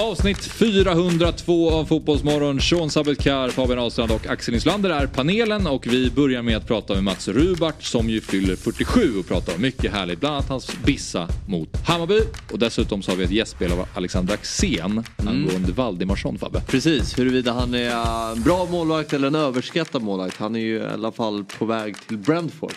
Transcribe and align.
Avsnitt 0.00 0.44
402 0.44 1.70
av 1.70 1.84
Fotbollsmorgon. 1.84 2.60
Sean 2.60 2.90
Sabelkar, 2.90 3.48
Fabian 3.48 3.78
Ahlstrand 3.78 4.10
och 4.10 4.26
Axel 4.26 4.54
Inslander 4.54 4.90
är 4.90 5.06
panelen 5.06 5.66
och 5.66 5.86
vi 5.86 6.10
börjar 6.10 6.42
med 6.42 6.56
att 6.56 6.66
prata 6.66 6.94
med 6.94 7.04
Mats 7.04 7.28
Rubart 7.28 7.82
som 7.82 8.10
ju 8.10 8.20
fyller 8.20 8.56
47 8.56 9.18
och 9.18 9.26
pratar 9.26 9.54
om 9.54 9.62
mycket 9.62 9.92
härligt. 9.92 10.20
Bland 10.20 10.34
annat 10.34 10.48
hans 10.48 10.72
bissa 10.84 11.28
mot 11.48 11.76
Hammarby 11.86 12.20
och 12.52 12.58
dessutom 12.58 13.02
så 13.02 13.10
har 13.10 13.16
vi 13.16 13.24
ett 13.24 13.30
gästspel 13.30 13.72
av 13.72 13.86
Alexander 13.94 14.34
Axén 14.34 15.04
angående 15.16 15.72
Valdimarsson 15.72 16.38
Fabbe. 16.38 16.60
Precis, 16.60 17.18
huruvida 17.18 17.52
han 17.52 17.74
är 17.74 18.32
en 18.32 18.42
bra 18.42 18.66
målvakt 18.70 19.12
eller 19.12 19.28
en 19.28 19.34
överskattad 19.34 20.02
målvakt. 20.02 20.36
Han 20.36 20.56
är 20.56 20.60
ju 20.60 20.76
i 20.76 20.86
alla 20.86 21.12
fall 21.12 21.44
på 21.58 21.64
väg 21.64 21.96
till 22.08 22.18
Brentford. 22.18 22.74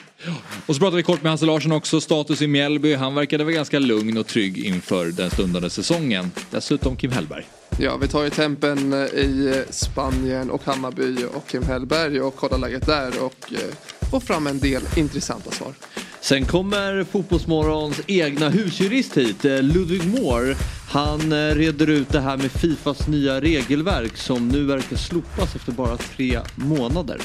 Och 0.65 0.75
så 0.75 0.79
pratar 0.79 0.97
vi 0.97 1.03
kort 1.03 1.23
med 1.23 1.31
Hasse 1.31 1.45
Larsson 1.45 1.71
också, 1.71 2.01
status 2.01 2.41
i 2.41 2.47
Mjällby. 2.47 2.95
Han 2.95 3.15
verkade 3.15 3.43
väl 3.43 3.53
ganska 3.53 3.79
lugn 3.79 4.17
och 4.17 4.27
trygg 4.27 4.57
inför 4.57 5.05
den 5.05 5.29
stundande 5.29 5.69
säsongen. 5.69 6.31
Dessutom 6.51 6.95
Kim 6.95 7.12
Hellberg. 7.13 7.45
Ja, 7.77 7.97
vi 7.97 8.07
tar 8.07 8.23
ju 8.23 8.29
tempen 8.29 8.93
i 8.93 9.63
Spanien 9.69 10.51
och 10.51 10.63
Hammarby 10.65 11.25
och 11.35 11.47
Kim 11.47 11.63
Hellberg 11.63 12.21
och 12.21 12.35
kollar 12.35 12.57
läget 12.57 12.85
där 12.85 13.23
och 13.23 13.53
eh, 13.53 14.09
får 14.11 14.19
fram 14.19 14.47
en 14.47 14.59
del 14.59 14.81
intressanta 14.95 15.51
svar. 15.51 15.73
Sen 16.21 16.45
kommer 16.45 17.03
Fotbollsmorgons 17.03 18.01
egna 18.07 18.49
husjurist 18.49 19.17
hit, 19.17 19.45
eh, 19.45 19.61
Ludvig 19.61 20.07
Moore. 20.07 20.55
Han 20.89 21.31
eh, 21.31 21.55
reder 21.55 21.89
ut 21.89 22.09
det 22.09 22.19
här 22.19 22.37
med 22.37 22.51
Fifas 22.51 23.07
nya 23.07 23.41
regelverk 23.41 24.17
som 24.17 24.47
nu 24.47 24.65
verkar 24.65 24.95
slopas 24.95 25.55
efter 25.55 25.71
bara 25.71 25.97
tre 25.97 26.39
månader. 26.55 27.21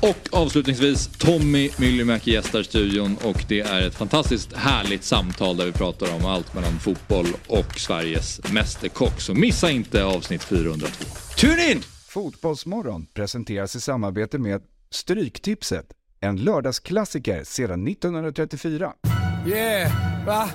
Och 0.00 0.28
avslutningsvis 0.32 1.06
Tommy 1.18 1.70
Myllymäki 1.78 2.32
gästar 2.32 2.62
studion 2.62 3.16
och 3.24 3.44
det 3.48 3.60
är 3.60 3.86
ett 3.86 3.94
fantastiskt 3.94 4.52
härligt 4.52 5.04
samtal 5.04 5.56
där 5.56 5.66
vi 5.66 5.72
pratar 5.72 6.14
om 6.14 6.26
allt 6.26 6.54
mellan 6.54 6.78
fotboll 6.78 7.26
och 7.46 7.80
Sveriges 7.80 8.40
Mästerkock. 8.52 9.20
Så 9.20 9.34
missa 9.34 9.70
inte 9.70 10.04
avsnitt 10.04 10.44
402. 10.44 11.04
Tune 11.36 11.70
in! 11.72 11.82
Fotbollsmorgon 12.08 13.06
presenteras 13.14 13.76
i 13.76 13.80
samarbete 13.80 14.38
med 14.38 14.62
Stryktipset, 14.90 15.86
en 16.20 16.36
lördagsklassiker 16.36 17.44
sedan 17.44 17.88
1934. 17.88 18.92
Yeah, 19.46 19.92
va? 20.26 20.50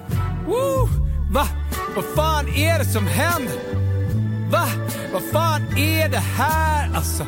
Woo! 0.47 0.87
Va? 1.33 1.47
Vad 1.95 2.05
fan 2.15 2.47
är 2.47 2.79
det 2.79 2.85
som 2.85 3.07
händer? 3.07 3.55
Va? 4.51 4.67
Vad 5.13 5.23
fan 5.23 5.61
är 5.77 6.09
det 6.09 6.17
här 6.17 6.95
alltså? 6.95 7.27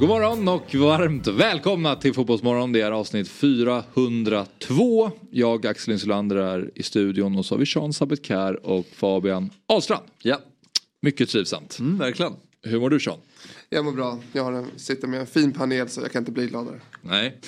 God 0.00 0.08
morgon 0.08 0.48
och 0.48 0.74
varmt 0.74 1.26
välkomna 1.26 1.96
till 1.96 2.14
Fotbollsmorgon. 2.14 2.72
Det 2.72 2.80
är 2.80 2.92
avsnitt 2.92 3.28
402. 3.28 5.10
Jag, 5.30 5.66
Axel 5.66 5.92
Insulander, 5.92 6.36
är 6.36 6.70
i 6.74 6.82
studion 6.82 7.38
och 7.38 7.46
så 7.46 7.54
har 7.54 7.58
vi 7.60 7.66
Sean 7.66 7.92
Sabetkar 7.92 8.66
och 8.66 8.86
Fabian 8.94 9.50
Ahlstrand. 9.66 10.02
Ja, 10.22 10.40
Mycket 11.02 11.28
trivsamt. 11.28 11.78
mm, 11.78 11.98
verkligen. 11.98 12.32
Hur 12.62 12.80
mår 12.80 12.90
du 12.90 13.00
Sean? 13.00 13.18
Jag 13.68 13.84
mår 13.84 13.92
bra. 13.92 14.18
Jag 14.32 14.44
har 14.44 14.52
en, 14.52 14.66
sitter 14.76 15.08
med 15.08 15.20
en 15.20 15.26
fin 15.26 15.52
panel 15.52 15.88
så 15.88 16.00
jag 16.00 16.12
kan 16.12 16.22
inte 16.22 16.32
bli 16.32 16.46
gladare. 16.46 16.80
Nej, 17.06 17.40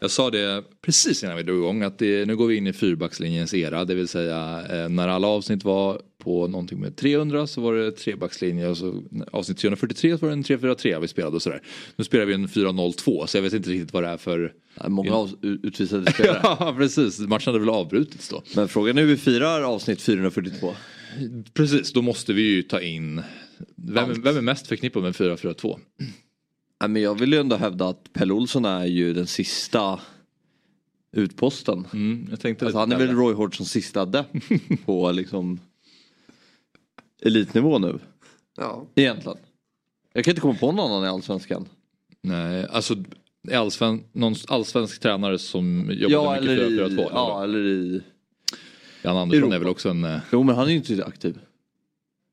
jag 0.00 0.10
sa 0.10 0.30
det 0.30 0.64
precis 0.82 1.24
innan 1.24 1.36
vi 1.36 1.42
drog 1.42 1.58
igång 1.58 1.82
att 1.82 1.98
det, 1.98 2.26
nu 2.26 2.36
går 2.36 2.46
vi 2.46 2.56
in 2.56 2.66
i 2.66 2.72
fyrbackslinjens 2.72 3.54
era. 3.54 3.84
Det 3.84 3.94
vill 3.94 4.08
säga 4.08 4.66
eh, 4.70 4.88
när 4.88 5.08
alla 5.08 5.28
avsnitt 5.28 5.64
var 5.64 6.00
på 6.18 6.46
någonting 6.46 6.80
med 6.80 6.96
300 6.96 7.46
så 7.46 7.60
var 7.60 7.74
det 7.74 7.92
trebackslinje 7.92 8.68
och 8.68 8.76
så 8.76 9.02
avsnitt 9.32 9.58
343 9.58 10.18
så 10.18 10.26
var 10.26 10.28
det 10.28 10.32
en 10.32 10.42
343 10.42 10.98
vi 10.98 11.08
spelade 11.08 11.36
och 11.36 11.42
sådär. 11.42 11.62
Nu 11.96 12.04
spelar 12.04 12.24
vi 12.24 12.34
en 12.34 12.48
402 12.48 13.26
så 13.26 13.36
jag 13.36 13.42
vet 13.42 13.52
inte 13.52 13.70
riktigt 13.70 13.92
vad 13.92 14.02
det 14.02 14.08
är 14.08 14.16
för... 14.16 14.52
Många 14.88 15.14
av, 15.14 15.30
utvisade 15.42 16.12
spelare. 16.12 16.40
ja 16.42 16.74
precis, 16.78 17.18
matchen 17.18 17.52
hade 17.52 17.58
väl 17.58 17.68
avbrutits 17.68 18.28
då. 18.28 18.42
Men 18.56 18.68
frågan 18.68 18.98
är 18.98 19.02
hur 19.02 19.08
vi 19.08 19.16
firar 19.16 19.62
avsnitt 19.62 20.02
442. 20.02 20.74
Precis, 21.54 21.92
då 21.92 22.02
måste 22.02 22.32
vi 22.32 22.42
ju 22.42 22.62
ta 22.62 22.80
in... 22.80 23.22
Vem, 23.76 24.22
vem 24.22 24.36
är 24.36 24.40
mest 24.40 24.66
förknippad 24.66 25.02
med 25.02 25.16
442? 25.16 25.78
Ja, 26.82 26.88
men 26.88 27.02
jag 27.02 27.18
vill 27.18 27.32
ju 27.32 27.38
ändå 27.38 27.56
hävda 27.56 27.88
att 27.88 28.12
Pelle 28.12 28.32
Olsson 28.32 28.64
är 28.64 28.84
ju 28.84 29.12
den 29.12 29.26
sista 29.26 30.00
utposten. 31.12 31.86
Mm, 31.92 32.26
jag 32.30 32.40
tänkte 32.40 32.64
Alltså, 32.64 32.78
han 32.78 32.92
är 32.92 32.96
väl. 32.98 33.16
Roy 33.16 33.34
Hodgsons 33.34 33.70
sista 33.70 34.00
adept 34.00 34.32
på 34.84 35.12
liksom 35.12 35.60
elitnivå 37.22 37.78
nu. 37.78 37.98
Ja, 38.56 38.86
Egentligen. 38.94 39.38
Jag 40.12 40.24
kan 40.24 40.30
inte 40.32 40.40
komma 40.40 40.54
på 40.54 40.72
någon 40.72 40.90
annan 40.92 41.04
i 41.04 41.08
Allsvenskan. 41.08 41.68
Nej, 42.22 42.66
alltså 42.70 42.94
allsven, 43.52 44.04
någon 44.12 44.34
allsvensk 44.48 45.00
tränare 45.00 45.38
som 45.38 45.90
jobbar 45.92 46.34
Ja 46.34 46.40
mycket 46.40 46.58
eller 46.58 46.72
i... 46.72 46.76
442. 46.76 47.10
Ja 47.14 47.44
eller 47.44 47.66
i... 47.66 48.02
Jan 49.02 49.16
Andersson 49.16 49.42
Europa. 49.42 49.54
är 49.54 49.58
väl 49.58 49.68
också 49.68 49.88
en... 49.88 50.04
eh, 50.04 50.18
Jo 50.32 50.42
men 50.42 50.54
han 50.56 50.66
är 50.66 50.70
ju 50.70 50.76
inte 50.76 51.04
aktiv. 51.04 51.38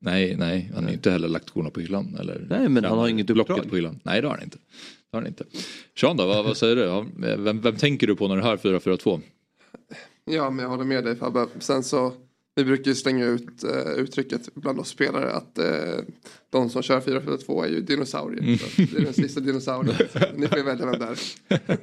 Nej, 0.01 0.35
nej, 0.35 0.71
han 0.75 0.83
har 0.83 0.91
inte 0.91 1.11
heller 1.11 1.27
lagt 1.27 1.49
skorna 1.49 1.69
på 1.69 1.79
hyllan. 1.79 2.17
Eller 2.19 2.45
Nej, 2.49 2.69
men 2.69 2.83
han 2.83 2.97
har 2.97 3.07
inget 3.07 3.29
uppdrag. 3.29 3.69
på 3.69 3.75
hyllan. 3.75 3.99
Nej, 4.03 4.21
det 4.21 4.27
har 4.27 4.35
han 4.35 4.43
inte. 4.43 4.57
Det 4.57 5.17
har 5.17 5.21
han 5.21 5.27
inte. 5.27 5.43
Sean 5.99 6.17
då, 6.17 6.25
vad, 6.27 6.45
vad 6.45 6.57
säger 6.57 6.75
du? 6.75 7.05
Vem, 7.37 7.61
vem 7.61 7.75
tänker 7.75 8.07
du 8.07 8.15
på 8.15 8.27
när 8.27 8.35
du 8.35 8.41
hör 8.41 8.57
442? 8.57 9.21
ja 10.25 10.49
men 10.49 10.63
jag 10.63 10.69
håller 10.69 10.83
med 10.83 11.03
dig 11.03 11.15
Fabbe. 11.15 11.47
Sen 11.59 11.83
så, 11.83 12.13
vi 12.55 12.63
brukar 12.63 12.91
ju 12.91 12.95
slänga 12.95 13.25
ut 13.25 13.63
eh, 13.63 13.91
uttrycket 13.97 14.55
bland 14.55 14.79
oss 14.79 14.87
spelare 14.89 15.31
att 15.31 15.57
eh, 15.57 15.65
de 16.49 16.69
som 16.69 16.81
kör 16.81 17.01
442 17.01 17.63
är 17.63 17.67
ju 17.67 17.81
dinosaurier. 17.81 18.57
Så 18.57 18.81
det 18.81 19.01
är 19.01 19.05
den 19.05 19.13
sista 19.13 19.39
dinosaurien. 19.39 19.95
Ni 20.35 20.47
får 20.47 20.63
välja 20.63 20.85
vem 20.85 20.99
det 20.99 21.05
är. 21.57 21.77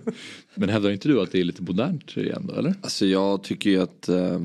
Men 0.55 0.69
hävdar 0.69 0.91
inte 0.91 1.09
du 1.09 1.21
att 1.21 1.33
det 1.33 1.41
är 1.41 1.45
lite 1.45 1.63
modernt 1.63 2.17
igen 2.17 2.47
då, 2.49 2.55
eller? 2.55 2.75
Alltså 2.81 3.07
jag 3.07 3.43
tycker 3.43 3.71
ju 3.71 3.83
att 3.83 4.09
eh, 4.09 4.43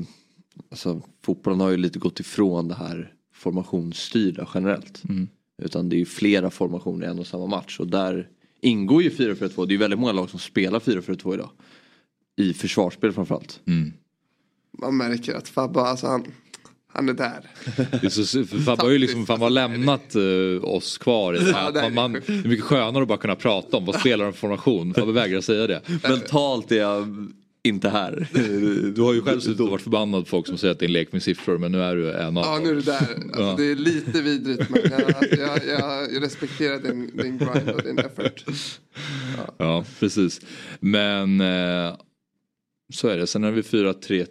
alltså, 0.70 1.02
fotbollen 1.24 1.60
har 1.60 1.70
ju 1.70 1.76
lite 1.76 1.98
gått 1.98 2.20
ifrån 2.20 2.68
det 2.68 2.74
här 2.74 3.12
formationsstyrda 3.42 4.48
generellt. 4.54 5.02
Mm. 5.08 5.28
Utan 5.62 5.88
det 5.88 5.96
är 5.96 5.98
ju 5.98 6.04
flera 6.04 6.50
formationer 6.50 7.06
i 7.06 7.10
en 7.10 7.18
och 7.18 7.26
samma 7.26 7.46
match 7.46 7.80
och 7.80 7.86
där 7.86 8.28
ingår 8.60 9.02
ju 9.02 9.10
4-4-2. 9.10 9.66
Det 9.66 9.70
är 9.70 9.72
ju 9.72 9.76
väldigt 9.76 9.98
många 9.98 10.12
lag 10.12 10.30
som 10.30 10.38
spelar 10.38 10.80
4-4-2 10.80 11.34
idag. 11.34 11.50
I 12.36 12.54
försvarsspel 12.54 13.12
framförallt. 13.12 13.60
Mm. 13.66 13.92
Man 14.78 14.96
märker 14.96 15.34
att 15.34 15.48
Fabbe, 15.48 15.80
alltså 15.80 16.06
han, 16.06 16.24
han 16.92 17.08
är 17.08 17.12
där. 17.12 17.50
Det 18.00 18.04
är 18.04 18.08
så, 18.08 18.44
för 18.44 18.58
Fabbe 18.58 18.82
har 18.82 18.90
ju 18.90 18.98
liksom 18.98 19.26
fan 19.26 19.40
bara 19.40 19.48
lämnat 19.48 20.14
eh, 20.14 20.64
oss 20.64 20.98
kvar. 20.98 21.34
I, 21.34 21.38
det 21.38 21.50
är 21.50 21.90
man, 21.90 21.94
man, 21.94 22.12
det 22.12 22.28
är 22.28 22.48
mycket 22.48 22.64
skönare 22.64 23.02
att 23.02 23.08
bara 23.08 23.18
kunna 23.18 23.36
prata 23.36 23.76
om 23.76 23.84
vad 23.84 24.00
spelar 24.00 24.24
de 24.24 24.32
för 24.32 24.40
formation. 24.40 24.94
Fabbe 24.94 25.12
vägrar 25.12 25.40
säga 25.40 25.66
det. 25.66 25.82
Mentalt 26.02 26.72
är 26.72 26.76
jag 26.76 27.32
inte 27.64 27.88
här. 27.88 28.28
Du 28.94 29.02
har 29.02 29.12
ju 29.12 29.22
själv 29.22 29.40
suttit 29.40 29.60
och 29.60 29.68
varit 29.70 29.82
förbannad 29.82 30.24
på 30.24 30.28
folk 30.28 30.46
som 30.46 30.58
säger 30.58 30.72
att 30.72 30.78
det 30.78 30.84
är 30.84 30.88
en 30.88 30.92
lek 30.92 31.12
med 31.12 31.22
siffror 31.22 31.58
men 31.58 31.72
nu 31.72 31.82
är 31.82 31.96
du 31.96 32.12
en 32.12 32.36
av 32.36 32.44
Ja 32.44 32.60
nu 32.62 32.70
är 32.70 32.74
det 32.74 32.82
där. 32.82 32.98
Alltså, 32.98 33.40
Ja. 33.40 33.54
Det 33.58 33.64
är 33.64 33.76
lite 33.76 34.22
vidrigt 34.22 34.70
men 34.70 34.82
jag, 34.90 35.38
jag, 35.38 35.66
jag, 35.66 36.22
respekterar 36.22 36.78
din, 36.78 37.10
din 37.16 37.38
grind 37.38 37.70
och 37.70 37.82
din 37.82 37.98
effort. 37.98 38.44
Ja, 39.56 39.84
precis. 40.00 40.40
Men 40.80 41.40
eh, 41.40 41.96
så 42.92 43.08
är 43.08 43.18
det. 43.18 43.26
Sen 43.26 43.42
har 43.42 43.50
vi 43.50 43.62
4-3. 43.62 44.26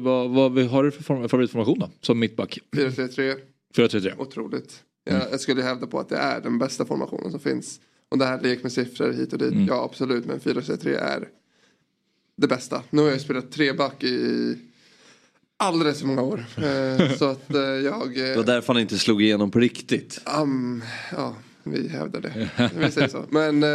Vad, 0.00 0.30
vad, 0.30 0.52
vad, 0.54 0.66
har 0.66 0.84
du 0.84 0.90
för 0.90 1.02
form, 1.02 1.28
favoritformation 1.28 1.78
då? 1.78 1.90
Som 2.00 2.18
mittback? 2.18 2.58
4-3-3, 2.72 3.36
4-3-3. 3.76 4.12
otroligt. 4.18 4.82
Jag, 5.04 5.22
jag 5.32 5.40
skulle 5.40 5.62
hävda 5.62 5.86
på 5.86 5.98
att 6.00 6.08
det 6.08 6.16
är 6.16 6.40
den 6.40 6.58
bästa 6.58 6.84
formationen 6.84 7.30
som 7.30 7.40
finns. 7.40 7.80
Och 8.10 8.18
det 8.18 8.24
här 8.24 8.40
lek 8.40 8.62
med 8.62 8.72
siffror 8.72 9.12
hit 9.12 9.32
och 9.32 9.38
dit, 9.38 9.68
ja 9.68 9.84
absolut 9.84 10.26
men 10.26 10.40
4-3-3 10.40 10.88
är 10.88 11.28
det 12.40 12.46
bästa. 12.48 12.82
Nu 12.90 13.02
har 13.02 13.08
jag 13.10 13.20
spelat 13.20 13.52
treback 13.52 14.04
i 14.04 14.56
alldeles 15.56 16.00
för 16.00 16.06
många 16.06 16.22
år. 16.22 16.44
Eh, 16.56 17.12
så 17.18 17.24
att 17.24 17.54
eh, 17.54 17.60
jag... 17.60 18.14
Det 18.14 18.30
Eh, 18.30 18.36
var 18.36 18.44
därför 18.44 18.72
han 18.72 18.82
inte 18.82 18.98
slog 18.98 19.22
igenom 19.22 19.50
på 19.50 19.58
riktigt. 19.58 20.20
um, 20.40 20.84
ja, 21.16 21.34
vi 21.62 21.88
hävdar 21.88 22.20
det. 22.20 22.48
Vi 22.76 22.90
säger 22.90 23.08
så. 23.08 23.24
Men 23.30 23.62
eh, 23.62 23.66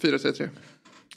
4-3-3. 0.00 0.48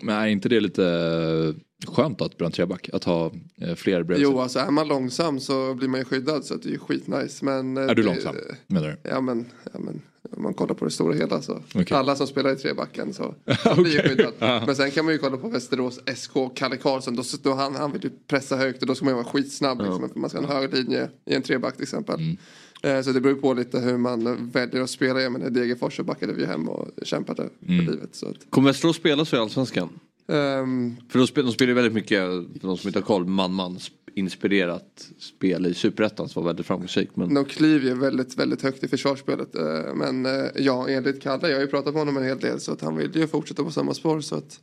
Men 0.02 0.16
är 0.16 0.28
inte 0.28 0.50
det 0.50 0.60
lite 0.60 0.86
eh, 0.86 1.90
skönt 1.92 2.22
att 2.22 2.42
en 2.42 2.52
treback? 2.52 2.90
Att 2.94 3.04
ha 3.04 3.32
eh, 3.62 3.76
fler 3.76 4.04
bredvid 4.04 4.24
Jo, 4.28 4.40
alltså 4.40 4.60
är 4.60 4.72
man 4.72 4.88
långsam 4.88 5.40
så 5.40 5.74
blir 5.74 5.88
man 5.88 6.00
ju 6.00 6.06
skyddad 6.06 6.46
så 6.46 6.54
att 6.54 6.62
det 6.62 6.70
är 6.70 6.72
ju 6.72 6.80
skitnice. 6.80 7.46
Men, 7.46 7.78
eh, 7.78 7.84
Är 7.84 7.96
du 7.96 8.02
det- 8.02 8.08
långsam? 8.08 8.36
Menar 8.68 8.88
du? 8.88 9.10
Ja 9.10 9.22
men, 9.22 9.46
ja, 9.74 9.80
men 9.80 10.02
om 10.32 10.44
man 10.44 10.54
kollar 10.54 10.76
på 10.76 10.86
det 10.86 10.92
stora 10.92 11.14
hela 11.14 11.42
så. 11.42 11.62
Okej. 11.76 11.98
Alla 11.98 12.16
som 12.16 12.28
spelar 12.28 12.54
i 12.54 12.56
trebacken 12.56 13.14
så 13.14 13.36
blir 13.78 13.94
ju 13.94 14.00
skyddad. 14.10 14.34
Men 14.40 14.76
sen 14.76 14.92
kan 14.92 15.06
man 15.06 15.14
ju 15.14 15.18
kolla 15.18 15.38
på 15.38 15.48
Västerås 15.50 16.00
SK, 16.16 16.32
Kalle 16.56 16.78
Karlsson. 16.78 17.16
Då, 17.16 17.24
då 17.44 17.54
han, 17.54 17.76
han 17.76 17.92
vill 17.92 18.04
ju 18.04 18.10
pressa 18.28 18.56
högt 18.58 18.82
och 18.82 18.88
då 18.88 18.96
ska 18.96 19.06
man 19.06 19.12
ju 19.12 19.16
vara 19.16 19.26
skitsnabb. 19.34 19.82
Liksom, 19.82 20.12
man 20.16 20.30
ska 20.30 20.40
ha 20.42 20.46
en 20.46 20.52
hög 20.62 20.74
linje 20.74 21.10
i 21.26 21.34
en 21.36 21.42
treback 21.42 21.74
till 21.74 21.84
exempel. 21.84 22.16
Mm. 22.20 22.38
Eh, 22.86 23.02
Så 23.02 23.12
det 23.12 23.22
beror 23.22 23.36
på 23.36 23.54
lite 23.54 23.80
hur 23.80 23.98
man 23.98 24.50
väljer 24.52 24.82
att 24.82 24.90
spela. 24.90 25.22
Jag 25.22 25.32
menar 25.32 25.50
Degerfors 25.50 25.98
så 25.98 26.04
backade 26.04 26.34
vi 26.34 26.46
hem 26.46 26.70
och 26.70 26.88
kämpade 27.04 27.50
Mm. 27.68 27.86
för 27.86 27.92
livet. 27.94 28.16
Så 28.16 28.28
att, 28.28 28.36
Kommer 28.50 28.70
Västerås 28.70 28.96
spela 28.96 29.26
så 29.26 29.36
i 29.36 29.40
Allsvenskan? 29.40 29.90
Ehm, 30.28 30.96
För 31.10 31.20
de 31.20 31.28
spelar, 31.28 31.46
de 31.48 31.54
spelar 31.54 31.74
väldigt 31.74 31.94
mycket, 31.94 32.20
för 32.20 32.68
de 32.68 32.78
som 32.78 32.88
inte 32.88 33.00
har 33.00 33.06
koll, 33.06 33.26
man-man 33.26 33.80
inspirerat 34.16 35.10
spel 35.20 35.66
i 35.66 35.74
Superettan 35.74 36.30
som 36.30 36.44
var 36.44 36.50
väldigt 36.50 36.66
framgångsrikt. 36.66 37.16
Men 37.16 37.34
de 37.34 37.46
kliver 37.46 37.88
ju 37.90 37.94
väldigt, 37.96 38.38
väldigt 38.38 38.62
högt 38.62 38.84
i 38.84 38.88
försvarsspelet. 38.88 39.56
Eh, 39.56 39.94
men 39.96 40.26
eh, 40.26 40.46
ja, 40.56 40.90
enligt 40.90 41.22
Kalle, 41.22 41.48
jag 41.50 41.56
har 41.56 41.62
ju 41.62 41.68
pratat 41.68 41.94
med 41.94 42.02
honom 42.02 42.18
en 42.18 42.24
hel 42.24 42.40
del 42.40 42.60
så 42.60 42.72
att 42.72 42.82
han 42.82 42.98
vill 42.98 43.16
ju 43.16 43.28
fortsätta 43.28 43.64
på 43.64 43.72
samma 43.72 43.94
spår. 43.94 44.22
Så 44.22 44.36
att 44.36 44.60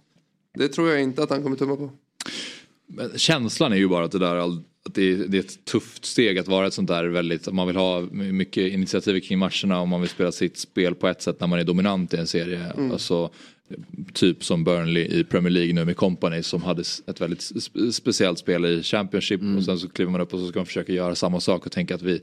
det 0.59 0.69
tror 0.69 0.89
jag 0.91 1.03
inte 1.03 1.23
att 1.23 1.31
han 1.31 1.43
kommer 1.43 1.57
tumma 1.57 1.77
på. 1.77 1.91
Men 2.93 3.19
känslan 3.19 3.73
är 3.73 3.77
ju 3.77 3.89
bara 3.89 4.05
att 4.05 4.13
det 4.13 4.19
där 4.19 4.37
att 4.37 4.95
det 4.95 5.13
är, 5.13 5.17
det 5.17 5.37
är 5.39 5.41
ett 5.41 5.65
tufft 5.65 6.05
steg 6.05 6.39
att 6.39 6.49
vara 6.49 6.67
ett 6.67 6.75
sånt 6.75 6.89
där 6.89 7.05
väldigt, 7.05 7.53
man 7.53 7.67
vill 7.67 7.77
ha 7.77 8.01
mycket 8.13 8.73
initiativ 8.73 9.21
kring 9.21 9.39
matcherna 9.39 9.81
och 9.81 9.89
man 9.89 10.01
vill 10.01 10.11
spela 10.11 10.33
sitt 10.33 10.59
spel 10.59 10.95
på 10.95 11.09
ett 11.09 11.23
sätt 11.23 11.41
när 11.41 11.47
man 11.47 11.59
är 11.59 11.65
dominant 11.65 12.15
i 12.15 12.17
en 12.17 12.27
serie. 12.27 12.73
Alltså, 12.93 13.31
typ 14.13 14.45
som 14.45 14.65
Burnley 14.65 15.05
i 15.05 15.25
Premier 15.25 15.51
League 15.51 15.73
nu 15.73 15.85
med 15.85 15.97
Company 15.97 16.43
som 16.43 16.63
hade 16.63 16.83
ett 17.07 17.21
väldigt 17.21 17.41
spe- 17.41 17.91
speciellt 17.91 18.39
spel 18.39 18.65
i 18.65 18.83
Championship 18.83 19.41
och 19.57 19.65
sen 19.65 19.79
så 19.79 19.89
kliver 19.89 20.13
man 20.13 20.21
upp 20.21 20.35
och 20.35 20.41
så 20.41 20.49
ska 20.49 20.59
man 20.59 20.67
försöka 20.67 20.93
göra 20.93 21.15
samma 21.15 21.41
sak 21.41 21.67
och 21.67 21.73
tänka 21.73 21.95
att 21.95 22.03
vi, 22.03 22.21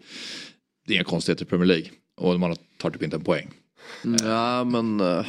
det 0.87 0.93
är 0.93 0.95
inga 0.95 1.03
konstigheter 1.03 1.45
i 1.45 1.47
Premier 1.47 1.67
League. 1.67 1.87
Och 2.17 2.39
man 2.39 2.55
tar 2.77 2.89
typ 2.89 3.03
inte 3.03 3.15
en 3.15 3.23
poäng. 3.23 3.49
Ja 4.23 4.63
men, 4.63 4.99
eh, 4.99 5.25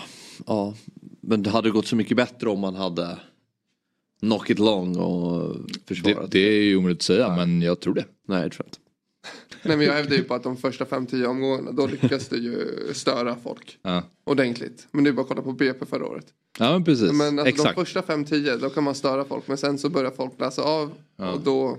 ja. 0.47 0.75
Men 1.23 1.43
det 1.43 1.51
hade 1.51 1.71
gått 1.71 1.87
så 1.87 1.97
mycket 1.97 2.17
bättre 2.17 2.49
om 2.49 2.61
man 2.61 2.75
hade 2.75 3.19
knock 4.21 4.51
it 4.51 4.59
long 4.59 4.97
och 4.97 5.57
Det, 5.67 5.81
försvarat. 5.95 6.31
det 6.31 6.39
är 6.39 6.63
ju 6.63 6.77
omöjligt 6.77 6.99
att 6.99 7.03
säga 7.03 7.37
men 7.37 7.63
jag 7.63 7.81
tror 7.81 7.95
det. 7.95 8.05
Nej 8.29 8.43
jag 8.43 8.53
tror 8.53 8.67
inte. 8.67 8.79
Nej 9.63 9.77
men 9.77 9.87
jag 9.87 9.95
hävdar 9.95 10.17
ju 10.17 10.23
på 10.25 10.35
att 10.35 10.43
de 10.43 10.57
första 10.57 10.85
5-10 10.85 11.25
omgångarna 11.25 11.73
då 11.73 11.87
lyckas 11.87 12.29
det 12.29 12.37
ju 12.37 12.67
störa 12.93 13.37
folk. 13.43 13.79
Ja, 13.83 14.03
Ordentligt. 14.25 14.87
Men 14.91 15.05
det 15.05 15.11
är 15.11 15.13
bara 15.13 15.23
att 15.23 15.29
kolla 15.29 15.43
på 15.43 15.53
BP 15.53 15.87
förra 15.87 16.07
året. 16.07 16.27
ja 16.59 16.73
men 16.73 16.85
precis. 16.85 17.13
Men 17.13 17.39
alltså, 17.39 17.49
Exakt. 17.49 17.77
de 17.77 17.85
första 17.85 18.01
5-10 18.01 18.57
då 18.59 18.71
kan 18.71 18.85
man 18.85 18.95
störa 18.95 19.25
folk. 19.25 19.49
Men 19.49 19.57
sen 19.57 19.79
så 19.79 19.89
börjar 19.89 20.11
folk 20.11 20.33
läsa 20.41 20.63
av. 20.63 20.93
Och 21.17 21.41
då 21.41 21.79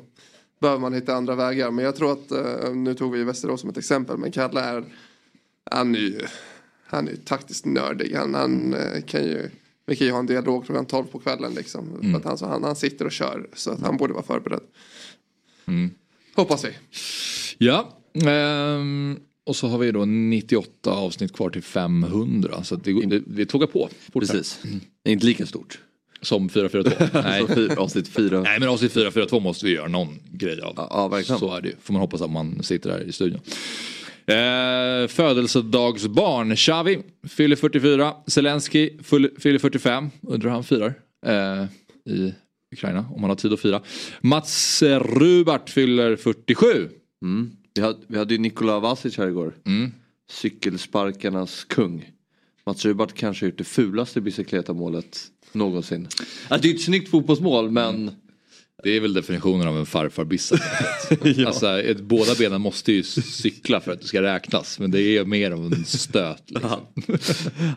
behöver 0.62 0.80
man 0.82 0.94
hitta 0.94 1.16
andra 1.16 1.36
vägar. 1.36 1.72
Men 1.72 1.86
jag 1.86 1.96
tror 1.96 2.12
att, 2.12 2.32
eh, 2.32 2.74
nu 2.74 2.94
tog 2.94 3.12
vi 3.12 3.24
Västerås 3.24 3.62
som 3.62 3.70
ett 3.70 3.78
exempel. 3.78 4.18
Men 4.18 4.32
Kalle 4.32 4.62
är, 4.62 4.84
han 5.72 5.96
är 5.96 6.00
ju, 6.00 6.20
han 6.86 7.08
är 7.08 7.12
ju 7.12 7.18
taktiskt 7.18 7.66
nördig. 7.66 8.16
Han, 8.16 8.34
han 8.34 8.74
eh, 8.74 9.02
kan 9.02 9.24
ju, 9.24 9.50
vi 9.86 9.96
kan 9.96 10.08
ju 10.08 10.14
ha 10.14 10.20
en 10.20 10.26
dialog 10.26 10.66
klockan 10.66 10.86
12 10.86 11.06
på 11.06 11.20
kvällen 11.20 11.54
liksom. 11.54 12.00
För 12.02 12.18
att 12.18 12.26
han, 12.26 12.38
så 12.38 12.46
han, 12.46 12.64
han 12.64 12.76
sitter 12.76 13.06
och 13.06 13.12
kör. 13.12 13.50
Så 13.54 13.72
att 13.72 13.82
han 13.82 13.98
borde 13.98 14.14
vara 14.14 14.24
förberedd. 14.24 14.62
Hoppas 16.36 16.66
vi. 16.66 16.70
Ja, 17.58 17.98
ehm, 18.14 19.20
och 19.46 19.56
så 19.56 19.68
har 19.68 19.78
vi 19.78 19.92
då 19.92 20.06
98 20.06 20.92
avsnitt 20.92 21.34
kvar 21.34 21.50
till 21.50 21.64
500. 21.64 22.64
Så 22.64 22.76
att 22.76 22.84
det, 22.84 23.06
det, 23.06 23.22
vi 23.28 23.46
tågar 23.46 23.68
på 23.68 23.90
fort 24.12 24.28
här. 24.28 24.34
Precis. 24.34 24.60
Det 25.04 25.10
är 25.10 25.14
inte 25.14 25.26
lika 25.26 25.46
stort. 25.46 25.80
Som 26.22 26.50
442. 26.50 27.06
Nej. 27.24 27.76
Avsnitt 27.78 28.08
fyra. 28.08 28.42
Nej 28.42 28.60
men 28.60 28.70
avsnitt 28.70 28.92
442 28.92 29.40
måste 29.40 29.66
vi 29.66 29.72
göra 29.72 29.88
någon 29.88 30.20
grej 30.32 30.62
av. 30.62 30.74
Ja, 30.76 30.88
ja, 30.90 31.08
verkligen. 31.08 31.40
Så 31.40 31.56
är 31.56 31.62
det 31.62 31.68
ju. 31.68 31.76
Får 31.82 31.94
man 31.94 32.02
hoppas 32.02 32.22
att 32.22 32.32
man 32.32 32.64
sitter 32.64 32.90
där 32.90 33.04
i 33.04 33.12
studion. 33.12 33.42
Eh, 34.26 35.08
födelsedagsbarn. 35.08 36.56
Xavi 36.56 37.00
fyller 37.30 37.56
44. 37.56 38.14
Zelensky 38.28 38.90
fyll- 39.04 39.40
fyller 39.40 39.60
45. 39.60 40.10
Undrar 40.22 40.50
hur 40.50 40.54
han 40.56 40.64
firar. 40.64 40.94
Eh, 41.26 41.66
I 42.14 42.34
Ukraina. 42.72 43.06
Om 43.16 43.22
han 43.22 43.30
har 43.30 43.36
tid 43.36 43.54
att 43.54 43.60
fira. 43.60 43.82
Mats 44.22 44.84
Rubart 45.02 45.70
fyller 45.70 46.16
47. 46.16 46.90
Mm. 47.24 47.52
Vi, 47.76 47.82
hade, 47.82 47.98
vi 48.08 48.18
hade 48.18 48.34
ju 48.34 48.40
Nikola 48.40 48.80
Vasic 48.80 49.18
här 49.18 49.28
igår. 49.28 49.54
Mm. 49.66 49.92
Cykelsparkarnas 50.32 51.64
kung. 51.64 52.12
Mats 52.66 52.86
Rubart 52.86 53.14
kanske 53.14 53.46
har 53.46 53.50
gjort 53.50 53.58
det 53.58 53.64
fulaste 53.64 54.22
bicicleta-målet 54.22 55.20
någonsin. 55.52 56.08
Alltså, 56.48 56.68
det 56.68 56.72
är 56.72 56.76
ett 56.76 56.82
snyggt 56.82 57.10
fotbollsmål 57.10 57.72
men 57.72 58.12
Det 58.84 58.96
är 58.96 59.00
väl 59.00 59.14
definitionen 59.14 59.68
av 59.68 59.78
en 59.78 59.86
farfarbissa. 59.86 60.56
Ja. 61.24 61.48
Alltså, 61.48 61.82
ett, 61.82 62.00
båda 62.02 62.36
benen 62.36 62.62
måste 62.62 62.92
ju 62.92 63.04
cykla 63.04 63.82
för 63.82 63.92
att 63.92 64.02
det 64.02 64.08
ska 64.08 64.22
räknas. 64.22 64.80
Men 64.80 64.92
det 64.92 65.02
är 65.02 65.26
mer 65.26 65.52
av 65.52 65.60
en 65.66 65.86
stöt. 65.86 66.44
Liksom. 66.48 66.80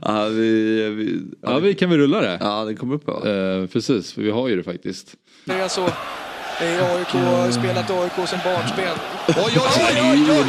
ja, 0.02 0.24
vi, 0.28 0.82
vi, 0.90 1.20
Ja, 1.42 1.58
vi 1.58 1.74
kan 1.74 1.90
vi 1.90 1.96
rulla 1.98 2.20
det? 2.20 2.38
ja, 2.40 2.64
den 2.64 2.76
kommer 2.76 2.94
upp 2.94 3.06
va? 3.06 3.28
Eh, 3.30 3.66
precis, 3.66 4.12
för 4.12 4.22
vi 4.22 4.30
har 4.30 4.48
ju 4.48 4.56
det 4.56 4.62
faktiskt. 4.62 5.06
Det 5.44 5.52
är 5.52 5.68
så. 5.68 5.88
Det 6.60 6.66
är 6.66 6.80
AIK, 6.98 7.08
spelat 7.54 7.90
AIK 7.90 8.16
som 8.32 8.38
barnsben. 8.48 8.96
Oj, 9.28 9.34
oj, 9.46 9.52
oj, 9.56 9.94
Den 9.94 10.04
är 10.06 10.12
oj, 10.12 10.18
ju, 10.18 10.32
oj. 10.32 10.44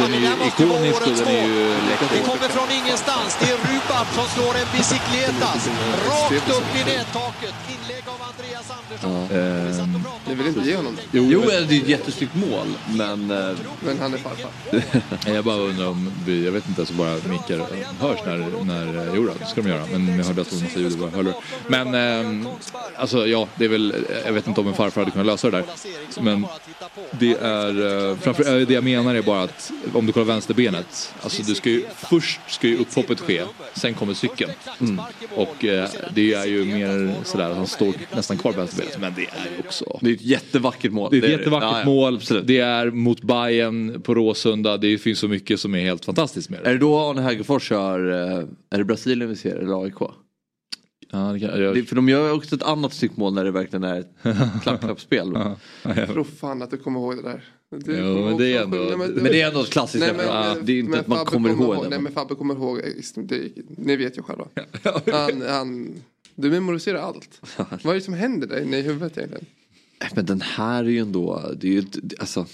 den 0.00 0.12
är 0.14 0.20
ju, 0.26 0.32
Det 0.42 0.46
ikonisk 0.52 1.00
och 1.06 1.12
den 1.20 1.28
är 1.36 1.46
ju 1.54 1.64
läcker. 1.88 2.08
Det 2.16 2.22
kommer 2.30 2.48
från 2.56 2.68
ingenstans. 2.80 3.30
Det 3.40 3.46
är 3.54 3.58
Rubart 3.68 4.08
som 4.18 4.26
slår 4.34 4.54
en 4.62 4.68
bicicletas 4.76 5.62
rakt 6.08 6.48
upp 6.56 6.68
i 6.80 6.82
nättaket. 6.92 7.54
Inlägg 7.74 8.04
av 8.14 8.18
Andreas 8.28 8.45
Och 8.92 9.28
pratade 9.28 10.00
Ni 10.28 10.34
vill 10.34 10.46
inte 10.46 10.60
ge 10.70 10.76
honom 10.76 10.96
det. 10.96 11.02
Jo, 11.12 11.28
Jo, 11.30 11.40
det 11.40 11.54
är 11.54 11.62
ett 11.62 11.88
jättesnyggt 11.88 12.34
mål 12.34 12.66
men 12.94 13.30
eh, 13.30 13.56
Men 13.80 13.98
han 14.00 14.14
är 14.14 14.18
farfar. 14.18 14.50
jag 15.34 15.44
bara 15.44 15.56
undrar 15.56 15.88
om 15.88 16.12
vi, 16.26 16.44
jag 16.44 16.52
vet 16.52 16.68
inte, 16.68 16.86
så 16.86 16.92
bara 16.92 17.14
mickar 17.14 17.58
hörs 18.00 18.18
när, 18.26 18.64
när, 18.64 19.12
jo 19.16 19.26
då, 19.26 19.32
det 19.38 19.46
ska 19.46 19.62
de 19.62 19.68
göra. 19.68 19.86
Men 19.92 20.18
jag 20.18 20.24
hörde 20.24 20.40
att 20.40 20.50
de 20.50 20.62
massa 20.62 20.78
ljud 20.78 20.92
i 20.92 20.96
våra 20.96 21.10
hörlurar. 21.10 21.36
Men 21.68 21.94
ehm, 21.94 22.48
alltså 22.96 23.26
ja, 23.26 23.48
det 23.56 23.64
är 23.64 23.68
väl, 23.68 24.06
jag 24.26 24.32
vet 24.32 24.46
inte 24.46 24.60
om 24.60 24.68
en 24.68 24.74
farfar 24.74 25.00
hade 25.00 25.10
kunnat 25.10 25.26
lösa 25.26 25.50
det 25.50 25.56
där. 25.56 25.64
Men 26.20 26.46
det 27.10 27.34
är, 27.34 28.08
eh, 28.10 28.16
framför, 28.16 28.60
eh, 28.60 28.66
det 28.66 28.74
jag 28.74 28.84
menar 28.84 29.14
är 29.14 29.22
bara 29.22 29.42
att 29.42 29.72
om 29.94 30.06
du 30.06 30.12
kollar 30.12 30.26
vänsterbenet, 30.26 31.14
alltså 31.22 31.42
du 31.42 31.54
ska 31.54 31.70
ju, 31.70 31.84
först 31.96 32.40
ska 32.48 32.66
ju 32.66 32.78
upphoppet 32.78 33.20
ske, 33.20 33.42
sen 33.74 33.94
kommer 33.94 34.14
cykeln. 34.14 34.52
Och 35.34 35.64
eh, 35.64 35.88
det 36.14 36.34
är 36.34 36.44
ju 36.44 36.64
mer 36.64 37.14
sådär 37.24 37.50
att 37.50 37.56
han 37.56 37.66
står 37.66 37.94
nästan 38.14 38.38
kvar 38.38 38.52
på 38.52 38.58
vänsterbenet, 38.58 38.75
men 39.00 39.12
det 39.16 39.22
är 39.22 39.64
också 39.66 39.98
det 40.02 40.10
är 40.10 40.14
ett 40.14 40.22
jättevackert 40.22 40.92
mål. 40.92 41.10
det 41.10 41.18
är 41.18 41.22
ett 41.24 41.30
jättevackert 41.30 41.68
Ja, 41.72 41.78
ja, 41.80 41.84
mål, 41.86 42.14
absolut. 42.16 42.46
det 42.46 42.58
är 42.58 42.90
mot 42.90 43.22
Bayern 43.22 44.02
på 44.02 44.14
Råsunda, 44.14 44.76
det 44.76 44.98
finns 44.98 45.18
så 45.18 45.28
mycket 45.28 45.60
som 45.60 45.74
är 45.74 45.80
helt 45.80 46.04
fantastiskt 46.04 46.50
med 46.50 46.60
Är 46.60 46.64
det. 46.64 46.70
det 46.72 46.78
då 46.78 46.98
Arne 46.98 47.22
Hägerfors 47.22 47.62
kör, 47.68 48.08
eh, 48.38 48.44
är 48.70 48.78
det 48.78 48.84
Brasilien 48.84 49.28
vi 49.30 49.36
ser 49.36 49.56
eller 49.56 49.82
AIK? 49.84 49.94
Ja, 51.12 51.18
det 51.18 51.40
kan, 51.40 51.62
jag, 51.62 51.74
Det, 51.74 51.82
för 51.84 51.96
de 51.96 52.08
gör 52.08 52.32
också 52.32 52.54
ett 52.56 52.62
annat 52.62 52.92
snyggt 52.94 53.16
mål 53.16 53.34
när 53.34 53.44
det 53.44 53.50
verkligen 53.50 53.84
är 53.84 54.00
ett 54.00 54.10
klapp-klapp-spel. 54.62 55.38
Jag 55.82 56.08
tror 56.08 56.24
fan 56.24 56.62
att 56.62 56.70
du 56.70 56.76
kommer 56.76 57.00
ihåg 57.00 57.16
det 57.16 57.22
där. 57.22 57.44
Du 57.84 57.96
Jo, 57.98 58.24
men 58.24 58.36
det 58.36 58.46
är 58.46 58.54
ihåg- 58.54 58.64
ändå- 58.64 58.96
Nej, 58.98 59.08
Men 59.14 59.24
det 59.24 59.42
är 59.42 59.48
ändå 59.48 59.60
ett 59.60 59.70
klassiskt 59.70 60.04
Nej, 60.06 60.14
men, 60.16 60.26
referat. 60.26 60.58
Det 60.66 60.72
är 60.72 60.78
inte 60.78 60.90
men 60.90 61.00
att 61.00 61.06
man 61.06 61.18
Fabbe 61.18 61.30
kommer 61.30 61.50
ihåg 61.50 61.74
det. 61.74 61.80
Nej 61.80 61.90
men- 61.90 62.02
men 62.02 62.12
Fabbe 62.12 62.34
kommer 62.34 62.54
ihåg, 62.54 62.80
det, 63.16 63.48
ni 63.78 63.96
vet 63.96 64.18
ju 64.18 64.22
själva. 64.22 64.44
Han, 65.12 65.42
han, 65.48 65.94
du 66.36 66.50
memoriserar 66.50 66.98
allt. 66.98 67.40
Vad 67.56 67.86
är 67.86 67.94
det 67.94 68.00
som 68.00 68.14
händer 68.14 68.62
inne 68.62 68.78
i 68.78 68.82
huvudet 68.82 69.16
egentligen? 69.18 69.46
Men 70.14 70.26
den 70.26 70.40
här 70.40 70.84
är 70.84 70.88
ju 70.88 70.98
ändå, 70.98 71.52
det 71.60 71.68
är 71.68 71.72
ju, 71.72 71.84
alltså. 72.18 72.46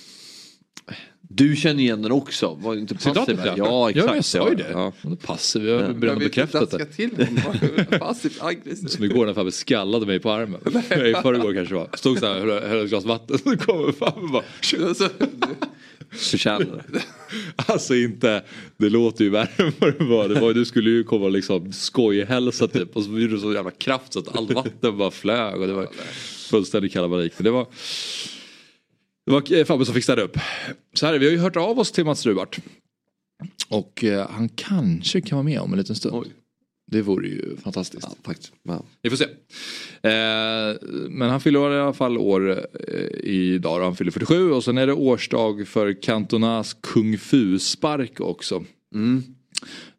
Du 1.21 1.57
känner 1.57 1.81
igen 1.83 2.03
den 2.03 2.13
också, 2.13 2.55
var 2.55 2.75
inte 2.75 2.95
passiv 2.95 3.39
här. 3.39 3.47
ja. 3.47 3.55
Ja 3.57 3.91
exakt. 3.91 4.07
Ja, 4.09 4.15
jag 4.15 4.25
sa 4.25 4.49
ju 4.49 4.55
det. 4.55 4.71
Ja. 4.73 4.93
Ja. 5.03 5.17
Passiv, 5.27 5.67
jag 5.69 5.75
har 5.75 5.83
Jag 5.83 6.05
redan 6.05 6.19
bekräftat 6.19 6.71
det. 6.71 6.85
till 6.85 7.11
honom. 7.17 7.87
Passivt 7.99 8.43
aggressivt. 8.43 8.91
Som 8.91 9.05
igår 9.05 9.27
när 9.27 9.35
Fabbe 9.35 9.53
skallade 9.53 10.07
mig 10.07 10.21
på 10.21 10.31
armen. 10.31 10.61
I 10.67 11.15
förrgår 11.23 11.55
kanske 11.55 11.75
var. 11.75 11.89
Stod 11.95 12.19
så 12.19 12.27
här, 12.27 12.69
höll 12.69 12.85
ett 12.85 12.89
glas 12.91 13.05
vatten, 13.05 13.39
så 13.45 13.57
kommer 13.57 13.93
Fabbe 13.93 14.27
bara 14.33 14.43
Förtjänar 16.13 16.85
det. 16.89 17.03
Alltså 17.57 17.95
inte, 17.95 18.45
det 18.77 18.89
låter 18.89 19.25
ju 19.25 19.31
värre 19.31 19.65
än 19.65 19.73
vad 19.79 19.99
det 19.99 20.05
var. 20.05 20.29
Det 20.29 20.41
var 20.41 20.55
du 20.55 20.65
skulle 20.65 20.91
ju 20.91 21.05
komma 21.05 21.25
och 21.25 21.31
liksom 21.31 21.73
skojhälsa 21.73 22.69
typ. 22.69 22.97
Och 22.97 23.05
så 23.05 23.11
gjorde 23.11 23.35
du 23.35 23.41
så 23.41 23.53
jävla 23.53 23.71
kraft 23.71 24.13
så 24.13 24.19
att 24.19 24.37
allt 24.37 24.51
vatten 24.51 24.99
bara 24.99 25.11
flög. 25.11 25.61
Och 25.61 25.67
det 25.67 25.73
var 25.73 25.89
fullständig 26.51 26.93
kalabalik. 26.93 27.33
Det 27.39 27.51
var, 27.51 27.67
det 29.27 29.33
var 29.33 29.53
eh, 29.53 29.65
Fabbe 29.65 29.85
som 29.85 29.95
fick 29.95 30.05
städa 30.05 30.23
upp. 30.23 30.39
Så 30.95 31.07
här, 31.07 31.19
vi 31.19 31.27
har 31.27 31.33
ju 31.33 31.39
hört 31.39 31.57
av 31.57 31.79
oss 31.79 31.93
till 31.93 32.05
Mats 32.05 32.27
Rubart. 32.27 32.59
Och 33.69 34.05
eh, 34.05 34.31
han 34.31 34.49
kanske 34.49 35.21
kan 35.21 35.37
vara 35.37 35.45
med 35.45 35.61
om 35.61 35.73
en 35.73 35.79
liten 35.79 35.97
stund. 35.97 36.15
Oj. 36.15 36.33
Det 36.93 37.03
vore 37.03 37.29
ju 37.29 37.57
fantastiskt. 37.57 38.07
Ja, 38.11 38.17
faktiskt. 38.25 38.53
Ja. 38.63 38.83
Vi 39.03 39.11
får 39.11 39.17
se. 39.17 39.25
Eh, 40.03 40.77
men 41.09 41.31
han 41.31 41.41
fyller 41.41 41.73
i 41.77 41.81
alla 41.81 41.93
fall 41.93 42.19
år 42.19 42.51
eh, 42.89 43.05
idag. 43.25 43.81
då. 43.81 43.85
Han 43.85 43.97
fyller 43.97 44.11
47 44.11 44.53
och 44.53 44.65
sen 44.65 44.79
är 44.79 44.87
det 44.87 44.93
årsdag 44.93 45.69
för 45.69 46.03
Cantonas 46.03 46.77
Kung 46.83 47.19
Fu-spark 47.19 48.21
också. 48.21 48.65
Mm. 48.95 49.23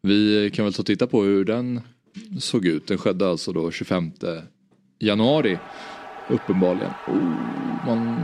Vi 0.02 0.50
kan 0.54 0.64
väl 0.64 0.74
ta 0.74 0.82
och 0.82 0.86
titta 0.86 1.06
på 1.06 1.22
hur 1.22 1.44
den 1.44 1.80
såg 2.40 2.66
ut. 2.66 2.86
Den 2.86 2.98
skedde 2.98 3.28
alltså 3.28 3.52
då 3.52 3.70
25 3.70 4.10
januari. 5.00 5.58
Uppenbarligen. 6.30 6.90
Oh, 7.08 7.32
man 7.86 8.16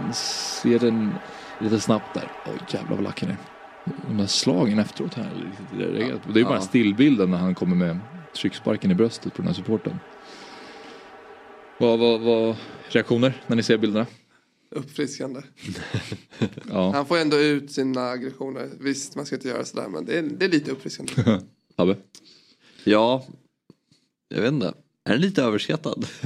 ser 0.62 0.79
den 0.79 1.11
lite 1.61 1.81
snabbt 1.81 2.15
där. 2.15 2.33
Oj 2.47 2.59
jävlar 2.75 2.97
vad 2.97 3.05
lack 3.05 3.21
han 3.21 3.31
är. 3.31 3.37
De 4.09 4.17
där 4.17 4.27
slagen 4.27 4.79
efteråt 4.79 5.15
här. 5.15 5.55
Det 5.79 6.41
är, 6.41 6.45
bara 6.45 6.55
Ja. 6.55 6.61
stillbilden 6.61 7.31
när 7.31 7.39
han 7.39 7.55
kommer 7.55 7.77
med 7.77 7.99
trycksparken 8.35 8.91
i 8.91 8.95
bröstet 8.95 9.35
på 9.35 9.43
den 9.43 9.47
här 9.47 9.55
supporten. 9.55 9.97
Vad 11.79 11.99
vad- 11.99 12.21
vad 12.21 12.57
reaktioner 12.89 13.43
när 13.47 13.57
ni 13.57 13.63
ser 13.63 13.79
bilderna? 13.79 14.07
uppfriskande. 14.73 15.41
Ja, 16.71 16.91
Han 16.95 17.07
får 17.07 17.19
ändå 17.19 17.37
ut 17.39 17.73
sina 17.73 18.09
aggressioner. 18.11 18.71
Visst, 18.81 19.17
man 19.17 19.27
ska 19.27 19.37
inte 19.37 19.49
göra 19.49 19.65
sådär 19.65 19.89
men 19.89 20.05
det 20.05 20.19
är, 20.19 20.23
det 20.23 20.45
är 20.45 20.49
lite 20.49 20.71
uppfriskande. 20.71 21.13
Fabbe? 21.77 21.97
ja, 22.85 23.25
jag 24.29 24.43
vet 24.43 24.53
inte. 24.53 24.75
Är 25.05 25.13
den 25.13 25.21
lite 25.21 25.43
överskattad? 25.43 26.07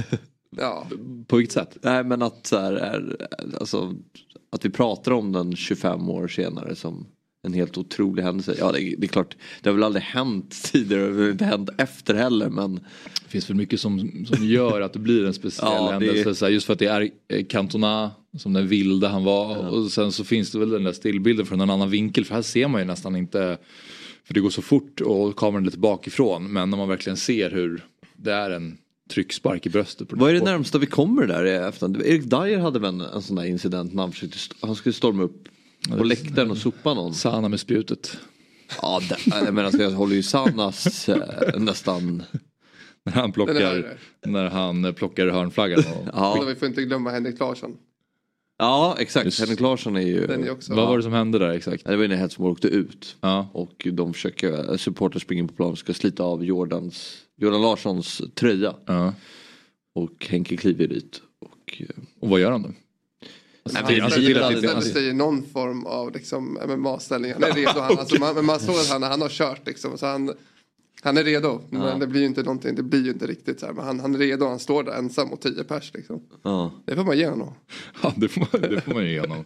Ja. 0.57 0.87
På 1.27 1.35
vilket 1.35 1.53
sätt? 1.53 1.77
Nej 1.81 2.03
men 2.03 2.21
att 2.21 2.47
så 2.47 2.57
här 2.59 2.73
är, 2.73 3.27
alltså, 3.59 3.93
att 4.51 4.65
vi 4.65 4.69
pratar 4.69 5.11
om 5.11 5.31
den 5.31 5.55
25 5.55 6.09
år 6.09 6.27
senare 6.27 6.75
som 6.75 7.05
en 7.45 7.53
helt 7.53 7.77
otrolig 7.77 8.23
händelse. 8.23 8.55
Ja 8.59 8.71
det, 8.71 8.95
det 8.97 9.05
är 9.05 9.07
klart, 9.07 9.35
det 9.61 9.69
har 9.69 9.73
väl 9.73 9.83
aldrig 9.83 10.03
hänt 10.03 10.63
tidigare, 10.71 11.07
väl 11.07 11.31
inte 11.31 11.45
hänt 11.45 11.69
efter 11.77 12.13
heller 12.13 12.49
men 12.49 12.75
Det 13.23 13.29
finns 13.29 13.49
väl 13.49 13.57
mycket 13.57 13.79
som, 13.79 14.25
som 14.25 14.45
gör 14.45 14.81
att 14.81 14.93
det 14.93 14.99
blir 14.99 15.25
en 15.25 15.33
speciell 15.33 15.67
Ja, 15.71 15.91
händelse. 15.91 16.35
Så 16.35 16.45
här, 16.45 16.51
just 16.51 16.65
för 16.65 16.73
att 16.73 16.79
det 16.79 16.85
är 16.85 17.09
eh, 17.27 17.45
Cantona 17.45 18.11
som 18.37 18.53
den 18.53 18.67
vilde 18.67 19.07
han 19.07 19.23
var. 19.23 19.69
Och 19.69 19.91
sen 19.91 20.11
så 20.11 20.23
finns 20.23 20.51
det 20.51 20.59
väl 20.59 20.69
den 20.69 20.83
där 20.83 20.91
stillbilden 20.91 21.45
från 21.45 21.61
en 21.61 21.69
annan 21.69 21.89
vinkel. 21.89 22.25
För 22.25 22.35
här 22.35 22.41
ser 22.41 22.67
man 22.67 22.81
ju 22.81 22.87
nästan 22.87 23.15
inte. 23.15 23.57
För 24.23 24.33
det 24.33 24.39
går 24.39 24.49
så 24.49 24.61
fort 24.61 25.01
och 25.01 25.35
kameran 25.35 25.63
är 25.63 25.65
lite 25.65 25.77
bakifrån. 25.77 26.53
Men 26.53 26.69
när 26.69 26.77
man 26.77 26.87
verkligen 26.87 27.17
ser 27.17 27.51
hur 27.51 27.85
det 28.15 28.33
är 28.33 28.49
en 28.49 28.77
tryckspark 29.09 29.65
i 29.65 29.69
bröstet. 29.69 30.07
Vad 30.11 30.29
är 30.29 30.33
det 30.33 30.43
närmsta 30.43 30.77
vi 30.77 30.85
kommer 30.85 31.27
där? 31.27 31.45
Erik 31.45 32.23
Dyer 32.23 32.57
hade 32.57 32.79
väl 32.79 32.89
en, 32.89 33.01
en 33.01 33.21
sån 33.21 33.35
där 33.35 33.43
incident 33.43 33.93
när 33.93 34.03
han, 34.03 34.11
försökte, 34.11 34.37
han 34.61 34.75
skulle 34.75 34.93
storma 34.93 35.23
upp 35.23 35.47
på 35.89 36.03
läktaren 36.03 36.51
och 36.51 36.57
sopa 36.57 36.93
någon. 36.93 37.13
Sana 37.13 37.49
med 37.49 37.59
spjutet. 37.59 38.17
Ja, 38.81 39.01
det, 39.09 39.17
jag 39.27 39.43
menar, 39.53 39.63
alltså, 39.63 39.81
jag 39.81 39.91
håller 39.91 40.15
ju 40.15 40.23
Sanas 40.23 41.09
eh, 41.09 41.59
nästan... 41.59 42.23
När 43.03 43.13
han 43.13 43.31
plockar, 43.31 43.55
är- 43.55 43.97
när 44.25 44.49
han 44.49 44.93
plockar 44.93 45.27
hörnflaggan. 45.27 45.79
Och, 45.79 46.07
Ja, 46.13 46.43
Vi 46.47 46.55
får 46.55 46.67
inte 46.67 46.81
glömma 46.83 47.09
Henrik 47.11 47.39
Larsson. 47.39 47.77
ja 48.57 48.95
exakt. 48.99 49.25
Just. 49.25 49.39
Henrik 49.39 49.59
Larsson 49.59 49.95
är 49.95 50.01
ju... 50.01 50.27
Den 50.27 50.43
är 50.43 50.51
också... 50.51 50.73
Vad 50.75 50.87
var 50.87 50.97
det 50.97 51.03
som 51.03 51.13
hände 51.13 51.39
där 51.39 51.49
exakt? 51.49 51.85
Det 51.85 51.95
var 51.97 52.07
när 52.07 52.15
Hetsmål 52.15 52.51
åkte 52.51 52.67
ut. 52.67 53.15
Ja. 53.21 53.49
Och 53.53 53.87
de 53.93 54.13
försöker, 54.13 54.77
supportrar 54.77 55.19
springer 55.19 55.43
in 55.43 55.47
på 55.47 55.53
plan 55.55 55.71
och 55.71 55.77
ska 55.77 55.93
slita 55.93 56.23
av 56.23 56.45
Jordans, 56.45 57.17
Jordan 57.37 57.61
Larssons 57.61 58.21
tröja. 58.35 58.73
ja. 58.85 59.13
Och 59.95 60.25
Henke 60.29 60.57
kliver 60.57 60.87
dit. 60.87 61.21
Och, 61.41 61.81
eh, 61.81 62.03
Och 62.19 62.29
vad 62.29 62.39
gör 62.39 62.51
han 62.51 62.61
då? 62.61 62.69
Han 63.73 63.83
han- 63.83 63.93
inte- 63.93 64.11
ställer 64.57 64.81
sig 64.81 65.07
i 65.09 65.13
någon 65.13 65.43
form 65.43 65.85
av 65.85 66.11
liksom, 66.13 66.57
MMA-ställning. 66.67 67.33
Han 67.33 67.43
är 67.43 67.51
redo. 67.51 67.79
Han, 67.79 67.99
alltså, 67.99 68.19
man, 68.19 68.35
men 68.35 68.45
man 68.45 68.59
såg 68.59 68.75
att 68.75 68.89
han, 68.89 69.03
han 69.03 69.21
har 69.21 69.29
kört 69.29 69.67
liksom. 69.67 69.97
Så 69.97 70.05
han, 70.05 70.31
han 71.01 71.17
är 71.17 71.23
redo. 71.23 71.61
Men 71.69 71.99
det 71.99 72.07
blir 72.07 72.21
ju 72.21 72.27
inte 72.27 72.43
någonting. 72.43 72.75
Det 72.75 72.83
blir 72.83 73.03
ju 73.05 73.11
inte 73.11 73.27
riktigt 73.27 73.59
så 73.59 73.65
här. 73.65 73.73
Men 73.73 73.85
han, 73.85 73.99
han 73.99 74.15
är 74.15 74.19
redo. 74.19 74.45
Han 74.47 74.59
står 74.59 74.83
där 74.83 74.91
ensam 74.91 75.27
mot 75.29 75.41
tio 75.41 75.63
pers 75.63 75.91
liksom. 75.93 76.21
ja. 76.43 76.71
Det 76.85 76.95
får 76.95 77.03
man 77.03 77.17
ge 77.17 77.27
honom. 77.27 77.53
Ja, 78.03 78.13
det 78.15 78.27
får 78.27 78.39
man, 78.51 78.61
det 78.71 78.81
får 78.81 78.93
man 78.93 79.03
ju 79.03 79.09
igenom. 79.09 79.43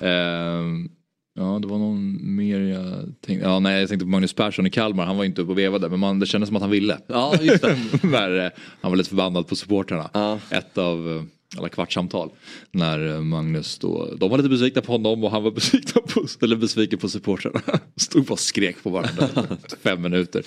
Ehm, 0.00 0.88
ja, 1.34 1.58
det 1.62 1.68
var 1.68 1.78
någon 1.78 2.34
mer 2.36 2.60
jag 2.60 3.14
tänkte. 3.20 3.46
Ja, 3.46 3.58
nej, 3.58 3.80
jag 3.80 3.88
tänkte 3.88 4.04
på 4.04 4.10
Magnus 4.10 4.32
Persson 4.34 4.66
i 4.66 4.70
Kalmar. 4.70 5.06
Han 5.06 5.16
var 5.16 5.24
inte 5.24 5.42
uppe 5.42 5.52
och 5.52 5.58
vevade, 5.58 5.88
men 5.88 6.00
man, 6.00 6.18
det 6.18 6.26
kändes 6.26 6.48
som 6.48 6.56
att 6.56 6.62
han 6.62 6.70
ville. 6.70 6.98
ja, 7.06 7.34
just 7.40 7.62
det. 7.62 7.76
Han 8.80 8.90
var 8.90 8.96
lite 8.96 9.08
förbannad 9.08 9.46
på 9.48 9.56
supporterna. 9.56 10.10
Ja. 10.14 10.38
Ett 10.50 10.78
av 10.78 11.16
eh, 11.16 11.22
alla 11.56 11.68
kvartssamtal. 11.68 12.30
När 12.70 13.14
eh, 13.14 13.20
Magnus 13.20 13.78
då, 13.78 14.14
de 14.16 14.30
var 14.30 14.38
lite 14.38 14.48
besvikna 14.48 14.82
på 14.82 14.92
honom 14.92 15.24
och 15.24 15.30
han 15.30 15.42
var 15.42 15.50
besviken 15.60 16.02
på, 16.08 16.26
eller 16.40 16.56
besviken 16.56 16.98
på 16.98 17.08
supportrarna. 17.08 17.60
Stod 17.96 18.24
bara 18.24 18.32
och 18.32 18.40
skrek 18.40 18.82
på 18.82 18.90
varandra 18.90 19.28
fem 19.82 20.02
minuter. 20.02 20.44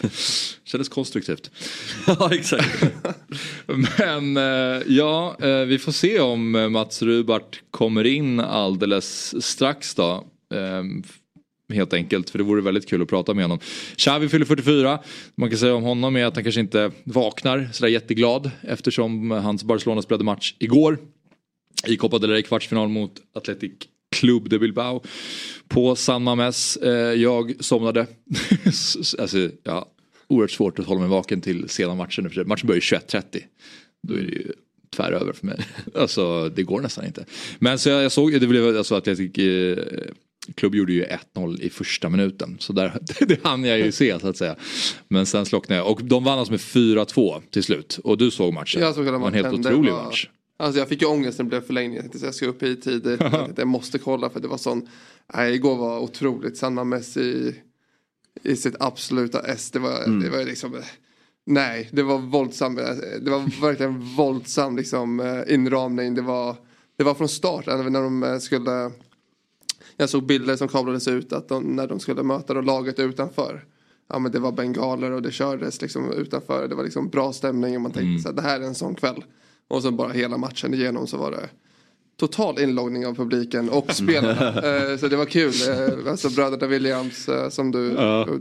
Kändes 0.66 0.90
konstruktivt. 0.90 1.52
ja, 2.08 2.34
exakt. 2.34 2.84
Men 3.66 4.38
eh, 4.38 4.84
ja, 4.88 5.38
eh, 5.40 5.60
vi 5.60 5.80
får 5.80 5.92
se 5.92 6.20
om 6.20 6.72
Mats 6.72 7.02
Rubart 7.02 7.62
kommer 7.72 8.04
in 8.04 8.40
alldeles 8.40 9.44
strax 9.46 9.96
då. 9.96 10.28
Helt 11.74 11.94
enkelt, 11.94 12.30
för 12.30 12.38
det 12.38 12.44
vore 12.44 12.62
väldigt 12.62 12.90
kul 12.90 13.02
att 13.02 13.08
prata 13.08 13.34
med 13.34 13.44
honom. 13.44 13.60
Xavi 13.96 14.30
fyller 14.30 14.46
44. 14.46 15.00
Man 15.36 15.50
kan 15.50 15.60
säga 15.60 15.76
om 15.76 15.84
honom 15.84 16.16
är 16.16 16.26
att 16.26 16.36
han 16.36 16.44
kanske 16.44 16.62
inte 16.62 16.92
vaknar 17.04 17.70
sådär 17.74 17.90
jätteglad 17.90 18.52
eftersom 18.62 19.32
hans 19.32 19.64
Barcelona 19.64 20.02
spelade 20.02 20.24
match 20.24 20.56
igår. 20.60 20.98
I 21.88 21.98
Copa 21.98 22.20
del 22.20 22.30
Rey 22.30 22.42
kvartsfinal 22.42 22.90
mot 22.90 23.12
Athletic 23.34 23.72
Club 24.16 24.50
de 24.50 24.60
Bilbao. 24.60 25.04
På 25.68 25.96
San 25.96 26.24
Mames. 26.24 26.78
Eh, 26.78 27.14
jag 27.14 27.54
somnade. 27.60 28.08
alltså, 29.20 29.50
ja, 29.64 29.92
oerhört 30.28 30.52
svårt 30.52 30.80
att 30.80 30.86
hålla 30.86 31.00
mig 31.00 31.10
vaken 31.10 31.42
till 31.42 31.70
sena 31.70 31.96
matchen. 31.96 32.32
Matchen 32.46 32.68
börjar 32.68 32.82
ju 32.82 32.98
21.30. 32.98 33.42
Då 34.08 34.14
är 34.14 34.18
det 34.18 34.32
ju 34.32 34.52
tvär 34.96 35.12
över 35.12 35.34
för 35.34 35.46
mig. 35.46 35.60
Alltså 35.96 36.50
det 36.50 36.64
går 36.64 36.82
nästan 36.82 37.06
inte. 37.06 37.26
Men 37.60 37.80
så 37.80 37.90
jag, 37.90 38.04
jag 38.04 38.12
såg, 38.12 38.42
det 38.42 38.48
blev 38.48 38.78
alltså 38.78 38.96
Atletic 38.96 39.38
eh, 39.38 39.78
Klubb 40.56 40.76
gjorde 40.76 40.94
ju 40.94 41.06
1-0 41.36 41.62
i 41.62 41.70
första 41.70 42.10
minuten. 42.10 42.58
Så 42.60 42.74
där, 42.74 42.98
det 43.28 43.44
hann 43.44 43.64
jag 43.64 43.80
ju 43.80 43.92
se 43.92 44.20
så 44.20 44.28
att 44.28 44.38
säga. 44.38 44.56
Men 45.08 45.26
sen 45.26 45.46
slocknade 45.46 45.82
jag. 45.82 45.92
Och 45.92 46.04
de 46.04 46.24
vann 46.24 46.40
alltså 46.40 46.52
med 46.54 46.60
4-2 46.60 47.42
till 47.52 47.64
slut. 47.64 48.00
Och 48.04 48.18
du 48.18 48.32
såg 48.32 48.54
matchen. 48.54 48.82
Jag 48.82 48.96
såg 48.96 49.06
hela 49.06 49.18
Det 49.18 49.22
var 49.22 49.28
en 49.28 49.34
helt 49.34 49.54
otrolig 49.60 49.92
var- 49.92 50.04
match. 50.04 50.30
Alltså 50.58 50.80
jag 50.80 50.90
fick 50.90 51.02
ju 51.02 51.08
ångest 51.08 51.38
när 51.40 51.44
det 51.46 51.50
blev 51.50 51.62
förlängning. 51.62 51.96
Jag 51.96 52.04
tänkte 52.04 52.26
jag 52.26 52.36
ska 52.36 52.46
upp 52.46 52.64
hit 52.64 52.82
tidigt. 52.84 53.22
Jag, 53.22 53.54
jag 53.58 53.68
måste 53.68 53.98
kolla 54.00 54.30
för 54.30 54.40
det 54.40 54.48
var 54.48 54.58
sån. 54.58 54.88
Nej, 55.34 55.54
igår 55.56 55.76
var 55.76 56.00
otroligt. 56.00 56.58
Sanna 56.58 56.84
Messi 56.84 57.56
i 58.44 58.56
sitt 58.56 58.76
absoluta 58.80 59.40
S. 59.42 59.72
Det 59.72 59.80
var, 59.80 60.04
Mm. 60.04 60.20
det 60.24 60.30
var 60.30 60.44
liksom. 60.44 60.82
Nej, 61.46 61.90
det 61.92 62.04
var 62.04 62.18
våldsam. 62.18 62.76
Det 62.76 63.30
var 63.32 63.62
verkligen 63.62 64.00
våldsam 64.16 64.78
liksom, 64.78 65.20
eh, 65.20 65.54
inramning. 65.54 66.16
Det 66.16 66.22
var, 66.22 66.56
det 66.98 67.04
var 67.04 67.14
från 67.14 67.30
start. 67.30 67.68
Även 67.68 67.94
när 67.94 68.02
de 68.02 68.24
eh, 68.24 68.38
skulle. 68.38 68.92
Jag 69.98 70.10
såg 70.10 70.26
bilder 70.26 70.56
som 70.56 70.68
kablades 70.68 71.08
ut 71.08 71.34
att 71.34 71.48
de, 71.48 71.64
när 71.76 71.88
de 71.88 72.00
skulle 72.00 72.24
möta 72.24 72.54
då 72.54 72.62
laget 72.62 73.00
utanför. 73.00 73.66
Ja 74.10 74.20
men 74.20 74.32
det 74.32 74.40
var 74.40 74.52
bengaler 74.52 75.12
och 75.12 75.22
det 75.22 75.32
kördes 75.32 75.82
liksom 75.82 76.12
utanför. 76.12 76.68
Det 76.68 76.76
var 76.76 76.84
liksom 76.84 77.10
bra 77.10 77.34
stämning 77.34 77.76
och 77.76 77.82
man 77.82 77.92
tänkte 77.92 78.24
så 78.24 78.30
här, 78.30 78.36
det 78.36 78.42
här 78.42 78.60
är 78.60 78.66
en 78.66 78.76
sån 78.76 78.96
kväll. 78.96 79.24
Och 79.68 79.82
så 79.82 79.92
bara 79.92 80.12
hela 80.12 80.38
matchen 80.38 80.74
igenom 80.74 81.08
så 81.08 81.18
var 81.18 81.32
det 81.32 81.50
total 82.18 82.60
inloggning 82.60 83.08
av 83.08 83.16
publiken 83.16 83.70
och 83.70 83.92
spelarna. 83.96 84.48
Eh, 84.48 84.98
så 84.98 85.08
det 85.08 85.16
var 85.16 85.26
kul. 85.26 85.54
Eh, 85.70 86.12
alltså 86.12 86.30
bröderna 86.30 86.68
Williams 86.68 87.30
eh, 87.30 87.50
som 87.50 87.72
du, 87.72 87.90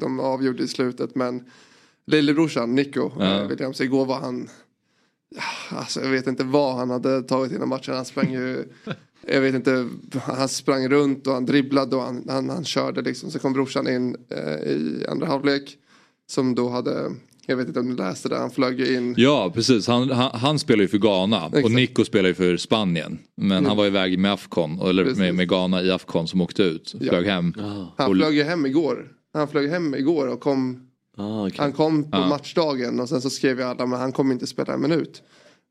de 0.00 0.20
avgjorde 0.20 0.62
i 0.62 0.68
slutet. 0.68 1.14
Men 1.14 1.44
lillebrorsan 2.06 2.74
Nico 2.74 3.22
eh, 3.22 3.46
Williams, 3.46 3.80
igår 3.80 4.06
var 4.06 4.20
han 4.20 4.48
Alltså 5.68 6.00
jag 6.00 6.10
vet 6.10 6.26
inte 6.26 6.44
vad 6.44 6.76
han 6.76 6.90
hade 6.90 7.22
tagit 7.22 7.52
innan 7.52 7.68
matchen. 7.68 7.94
Han 7.94 8.04
sprang 8.04 8.32
ju 8.32 8.64
Jag 9.28 9.40
vet 9.40 9.54
inte 9.54 9.88
Han 10.22 10.48
sprang 10.48 10.88
runt 10.88 11.26
och 11.26 11.32
han 11.32 11.46
dribblade 11.46 11.96
och 11.96 12.02
han, 12.02 12.24
han, 12.28 12.50
han 12.50 12.64
körde 12.64 13.02
liksom. 13.02 13.30
Så 13.30 13.38
kom 13.38 13.52
brorsan 13.52 13.88
in 13.88 14.16
eh, 14.30 14.68
i 14.72 15.04
andra 15.08 15.26
halvlek. 15.26 15.76
Som 16.30 16.54
då 16.54 16.68
hade 16.68 17.10
Jag 17.46 17.56
vet 17.56 17.66
inte 17.68 17.80
om 17.80 17.86
du 17.88 17.96
läste 17.96 18.28
det. 18.28 18.36
Han 18.36 18.50
flög 18.50 18.80
ju 18.80 18.96
in 18.96 19.14
Ja 19.16 19.50
precis, 19.54 19.86
han, 19.86 20.10
han, 20.10 20.30
han 20.40 20.58
spelar 20.58 20.82
ju 20.82 20.88
för 20.88 20.98
Ghana 20.98 21.46
och 21.46 21.54
Exakt. 21.58 21.74
Nico 21.74 22.04
spelar 22.04 22.28
ju 22.28 22.34
för 22.34 22.56
Spanien. 22.56 23.18
Men 23.36 23.66
han 23.66 23.76
var 23.76 23.86
iväg 23.86 24.18
med 24.18 24.32
Afcon, 24.32 24.80
eller 24.80 25.04
Precis. 25.04 25.18
med, 25.18 25.34
med 25.34 25.48
Ghana 25.48 25.82
i 25.82 25.90
Afcon 25.90 26.28
som 26.28 26.40
åkte 26.40 26.62
ut. 26.62 26.94
Ja. 27.00 27.08
Flög 27.08 27.26
hem. 27.26 27.54
Han 27.96 28.10
Och- 28.10 28.16
flög 28.16 28.34
ju 28.34 28.42
hem 28.42 28.66
igår. 28.66 29.08
Han 29.34 29.48
flög 29.48 29.70
hem 29.70 29.94
igår 29.94 30.26
och 30.26 30.40
kom 30.40 30.80
Ah, 31.16 31.46
okej. 31.46 31.56
Han 31.58 31.72
kom 31.72 32.10
på 32.10 32.18
matchdagen 32.18 33.00
och 33.00 33.08
sen 33.08 33.20
så 33.20 33.30
skrev 33.30 33.60
jag 33.60 33.70
alla 33.70 33.86
men 33.86 34.00
han 34.00 34.12
kommer 34.12 34.32
inte 34.32 34.46
spela 34.46 34.74
en 34.74 34.80
minut. 34.82 35.22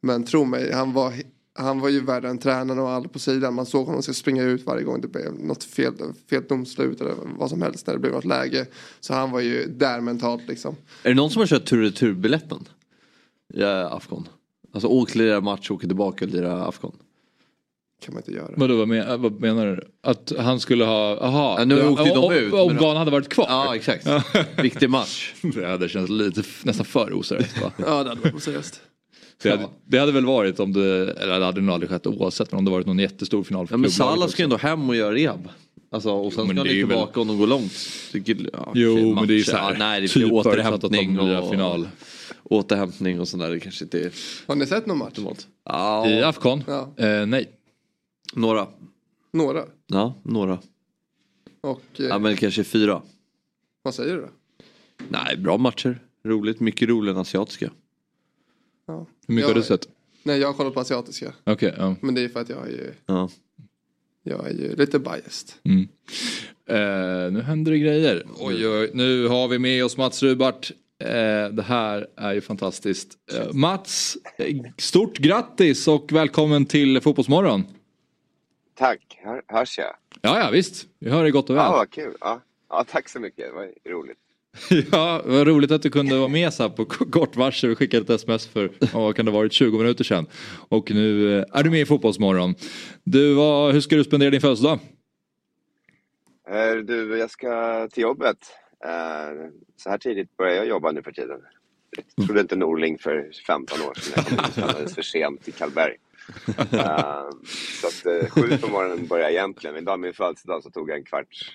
Men 0.01 0.23
tro 0.25 0.45
mig, 0.45 0.71
han 0.71 0.93
var, 0.93 1.13
han 1.55 1.79
var 1.79 1.89
ju 1.89 2.01
värre 2.01 2.29
än 2.29 2.37
tränaren 2.37 2.79
och 2.79 2.89
alla 2.89 3.07
på 3.07 3.19
sidan. 3.19 3.53
Man 3.53 3.65
såg 3.65 3.85
honom 3.85 4.03
ska 4.03 4.13
springa 4.13 4.43
ut 4.43 4.65
varje 4.65 4.83
gång 4.83 5.01
det 5.01 5.07
blev 5.07 5.33
något 5.39 5.63
fel, 5.63 5.93
fel 6.29 6.43
domslut 6.49 7.01
eller 7.01 7.15
vad 7.37 7.49
som 7.49 7.61
helst 7.61 7.87
när 7.87 7.93
det 7.93 7.99
blev 7.99 8.13
något 8.13 8.25
läge. 8.25 8.65
Så 8.99 9.13
han 9.13 9.31
var 9.31 9.39
ju 9.39 9.65
där 9.65 10.01
mentalt 10.01 10.47
liksom. 10.47 10.75
Är 11.03 11.09
det 11.09 11.15
någon 11.15 11.29
som 11.29 11.39
har 11.39 11.47
kört 11.47 11.65
tur 11.65 11.77
och 11.77 11.83
retur-biljetten? 11.83 12.67
Ja, 13.53 13.89
Afghan. 13.95 14.27
Alltså 14.73 14.87
åk, 14.87 15.15
lira 15.15 15.41
match, 15.41 15.71
åka 15.71 15.87
tillbaka 15.87 16.25
och 16.25 16.31
lira 16.31 16.65
Afghan. 16.65 16.91
kan 18.05 18.13
man 18.13 18.21
inte 18.21 18.31
göra. 18.31 18.53
Vadå, 18.57 18.77
vad, 18.77 18.87
men, 18.87 19.21
vad 19.21 19.41
menar 19.41 19.65
du? 19.65 19.81
Att 20.01 20.31
han 20.39 20.59
skulle 20.59 20.85
ha, 20.85 21.17
aha. 21.17 21.55
Ja, 21.59 21.65
nu 21.65 21.87
åkte 21.87 22.11
om, 22.11 22.33
ut, 22.33 22.53
Om 22.53 22.77
Ghana 22.77 22.99
hade 22.99 23.11
varit 23.11 23.29
kvar? 23.29 23.45
Ja, 23.49 23.75
exakt. 23.75 24.07
Viktig 24.57 24.89
match. 24.89 25.33
Det 25.41 25.67
hade 25.67 25.89
känts 25.89 26.11
lite, 26.11 26.43
nästan 26.63 26.85
för 26.85 27.13
oseriöst 27.13 27.61
va? 27.61 27.71
Ja 27.77 28.03
det 28.03 28.09
hade 28.09 28.21
varit 28.21 28.35
Det 29.41 29.49
hade, 29.49 29.67
det 29.85 29.97
hade 29.97 30.11
väl 30.11 30.25
varit 30.25 30.59
om 30.59 30.73
det, 30.73 31.11
eller 31.11 31.39
det 31.39 31.45
hade 31.45 31.61
nog 31.61 31.73
aldrig 31.73 31.89
skett 31.89 32.07
oavsett, 32.07 32.51
men 32.51 32.57
om 32.59 32.65
det 32.65 32.71
varit 32.71 32.87
någon 32.87 32.99
jättestor 32.99 33.43
final 33.43 33.67
för 33.67 33.73
Ja, 33.73 33.77
men 33.77 33.91
Salah 33.91 34.27
ska 34.27 34.41
ju 34.41 34.43
ändå 34.43 34.57
hem 34.57 34.89
och 34.89 34.95
göra 34.95 35.15
rehab. 35.15 35.49
Alltså, 35.91 36.11
och 36.11 36.33
sen 36.33 36.47
men 36.47 36.55
ska 36.55 36.59
han 36.59 36.67
ju 36.69 36.73
ju 36.75 36.81
väl- 36.85 36.89
tillbaka 36.97 37.19
om 37.21 37.27
de 37.27 37.37
går 37.37 37.47
långt. 37.47 37.73
Tycker, 38.11 38.49
ja, 38.53 38.71
Jo, 38.75 39.15
men 39.15 39.27
det 39.27 39.33
är 39.33 39.37
ju 39.37 39.43
såhär, 39.43 39.71
Ja, 39.71 39.77
nej, 39.79 40.01
det 40.01 40.07
typ 40.07 40.13
typ 40.23 40.33
att 40.33 40.43
de 40.43 40.49
återhämtning 40.49 41.19
och 41.19 41.49
final. 41.49 41.87
återhämtning 42.43 43.19
och 43.19 43.27
sådär. 43.27 43.49
Det 43.49 43.59
kanske 43.59 43.83
inte 43.83 43.99
är 43.99 44.11
Har 44.47 44.55
ni 44.55 44.65
sett 44.65 44.85
någon 44.85 44.97
match? 44.97 45.19
Ja, 45.65 46.09
I 46.09 46.23
Afcon? 46.23 46.63
Ja. 46.67 46.93
Eh, 46.97 47.25
nej. 47.25 47.49
några. 48.33 48.67
Några. 49.33 49.63
Ja, 49.87 50.13
några. 50.23 50.59
Och 51.61 51.81
eh, 51.99 52.05
Ja, 52.05 52.19
men 52.19 52.35
kanske 52.37 52.63
fyra. 52.63 53.01
vad 53.81 53.93
säger 53.95 54.15
du 54.15 54.21
då? 54.21 54.29
Nej, 55.09 55.37
bra 55.37 55.57
matcher. 55.57 55.99
Roligt. 56.25 56.59
Mycket 56.59 56.89
roligare 56.89 57.15
än 57.15 57.21
asiatiska. 57.21 57.69
Hur 59.27 59.35
mycket 59.35 59.41
Jag- 59.49 59.55
har 59.55 59.61
du 59.61 59.63
sett? 59.67 59.87
Nej 60.23 60.39
jag 60.39 60.47
har 60.47 60.53
kollat 60.53 60.73
på 60.73 60.79
asiatiska. 60.79 61.33
Okej, 61.43 61.73
ja. 61.77 61.95
Men 62.01 62.15
det 62.15 62.21
är 62.21 62.29
för 62.29 62.39
att 62.39 62.49
jag 62.49 62.67
är 62.67 62.71
ju, 62.71 62.93
Ja. 63.05 63.29
jag 64.23 64.47
är 64.47 64.53
ju 64.53 64.75
lite 64.75 64.99
biased. 64.99 65.49
Mm. 65.63 65.87
Eh, 66.69 67.31
nu 67.33 67.41
händer 67.41 67.71
det 67.71 67.77
grejer. 67.79 68.23
Oj, 68.39 68.67
oj, 68.67 68.91
nu 68.93 69.27
har 69.27 69.47
vi 69.47 69.59
med 69.59 69.85
oss 69.85 69.97
Mats 69.97 70.23
Rubart. 70.23 70.71
Eh, 70.99 71.07
det 71.51 71.63
här 71.65 72.07
är 72.17 72.33
ju 72.33 72.41
fantastiskt. 72.41 73.17
Eh, 73.33 73.53
Mats, 73.53 74.17
eh, 74.37 74.55
stort 74.77 75.17
grattis 75.17 75.87
och 75.87 76.11
välkommen 76.11 76.65
till 76.65 77.01
Fotbollsmorgon. 77.01 77.63
Tack, 78.77 79.19
Hör, 79.23 79.41
hörs 79.47 79.77
jag? 79.77 79.95
Ja, 80.21 80.39
ja 80.39 80.49
visst. 80.51 80.87
Vi 80.99 81.09
hör 81.09 81.23
dig 81.23 81.31
gott 81.31 81.49
och 81.49 81.55
väl. 81.55 81.63
Ja, 81.65 81.71
vad 81.71 81.89
kul. 81.89 82.15
Ja. 82.19 82.41
ja, 82.69 82.85
tack 82.91 83.09
så 83.09 83.19
mycket. 83.19 83.45
Det 83.45 83.51
var 83.51 83.93
roligt. 83.93 84.17
Ja, 84.91 85.21
vad 85.25 85.47
roligt 85.47 85.71
att 85.71 85.81
du 85.81 85.89
kunde 85.89 86.17
vara 86.17 86.27
med 86.27 86.53
så 86.53 86.63
här 86.63 86.69
på 86.69 86.85
kort 86.85 87.35
varsel. 87.35 87.69
Vi 87.69 87.75
skickade 87.75 88.03
ett 88.03 88.09
sms 88.09 88.47
för, 88.47 88.71
vad 88.93 89.15
kan 89.15 89.25
det 89.25 89.31
ha 89.31 89.39
varit, 89.39 89.53
20 89.53 89.77
minuter 89.77 90.03
sedan. 90.03 90.27
Och 90.69 90.91
nu 90.91 91.37
eh, 91.37 91.45
är 91.51 91.63
du 91.63 91.69
med 91.69 91.81
i 91.81 91.85
Fotbollsmorgon. 91.85 92.55
Du, 93.03 93.33
vad, 93.33 93.73
hur 93.73 93.81
ska 93.81 93.95
du 93.95 94.03
spendera 94.03 94.29
din 94.29 94.41
födelsedag? 94.41 94.79
Eh, 96.49 96.75
du, 96.75 97.17
jag 97.17 97.31
ska 97.31 97.87
till 97.87 98.03
jobbet. 98.03 98.37
Eh, 98.85 99.49
så 99.77 99.89
här 99.89 99.97
tidigt 99.97 100.37
börjar 100.37 100.55
jag 100.55 100.67
jobba 100.67 100.91
nu 100.91 101.03
för 101.03 101.11
tiden. 101.11 101.39
Jag 102.15 102.25
trodde 102.25 102.41
inte 102.41 102.55
Norling 102.55 102.97
för 102.97 103.31
15 103.47 103.81
år 103.81 103.93
sedan. 103.93 104.23
Jag 104.37 104.53
kom 104.53 104.63
alldeles 104.63 104.95
för 104.95 105.01
sent 105.01 105.47
i 105.47 105.51
Karlberg. 105.51 105.95
Så 107.81 107.87
att 107.87 108.31
sju 108.31 108.57
på 108.57 108.67
morgonen 108.67 109.07
börjar 109.07 109.23
jag 109.23 109.31
egentligen. 109.31 109.75
Idag 109.75 109.99
min 109.99 110.13
födelsedag 110.13 110.63
så 110.63 110.69
tog 110.69 110.89
jag 110.89 110.97
en 110.97 111.03
kvarts 111.03 111.51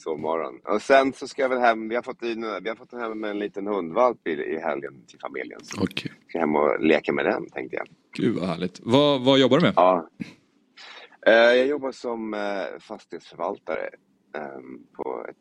sovmorgon. 0.00 0.60
Och 0.64 0.82
sen 0.82 1.12
så 1.12 1.28
ska 1.28 1.42
jag 1.42 1.48
väl 1.48 1.58
hem. 1.58 1.88
Vi 1.88 1.94
har 1.94 2.02
fått, 2.02 2.22
in, 2.22 2.40
vi 2.62 2.68
har 2.68 2.76
fått 2.76 2.92
hem 2.92 3.24
en 3.24 3.38
liten 3.38 3.66
hundvalp 3.66 4.26
i, 4.28 4.30
i 4.30 4.58
helgen 4.58 5.06
till 5.06 5.18
familjen. 5.20 5.60
Så 5.62 5.80
jag 5.80 6.10
ska 6.28 6.38
hem 6.38 6.56
och 6.56 6.84
leka 6.84 7.12
med 7.12 7.24
den 7.24 7.50
tänkte 7.50 7.76
jag. 7.76 7.86
Gud 8.16 8.36
vad 8.36 8.48
härligt. 8.48 8.80
Vad, 8.82 9.24
vad 9.24 9.38
jobbar 9.38 9.56
du 9.58 9.62
med? 9.62 9.72
Ja. 9.76 10.08
Eh, 11.26 11.32
Jag 11.32 11.66
jobbar 11.66 11.92
som 11.92 12.34
eh, 12.34 12.40
fastighetsförvaltare 12.80 13.90
eh, 14.34 14.60
på 14.96 15.26
ett 15.28 15.36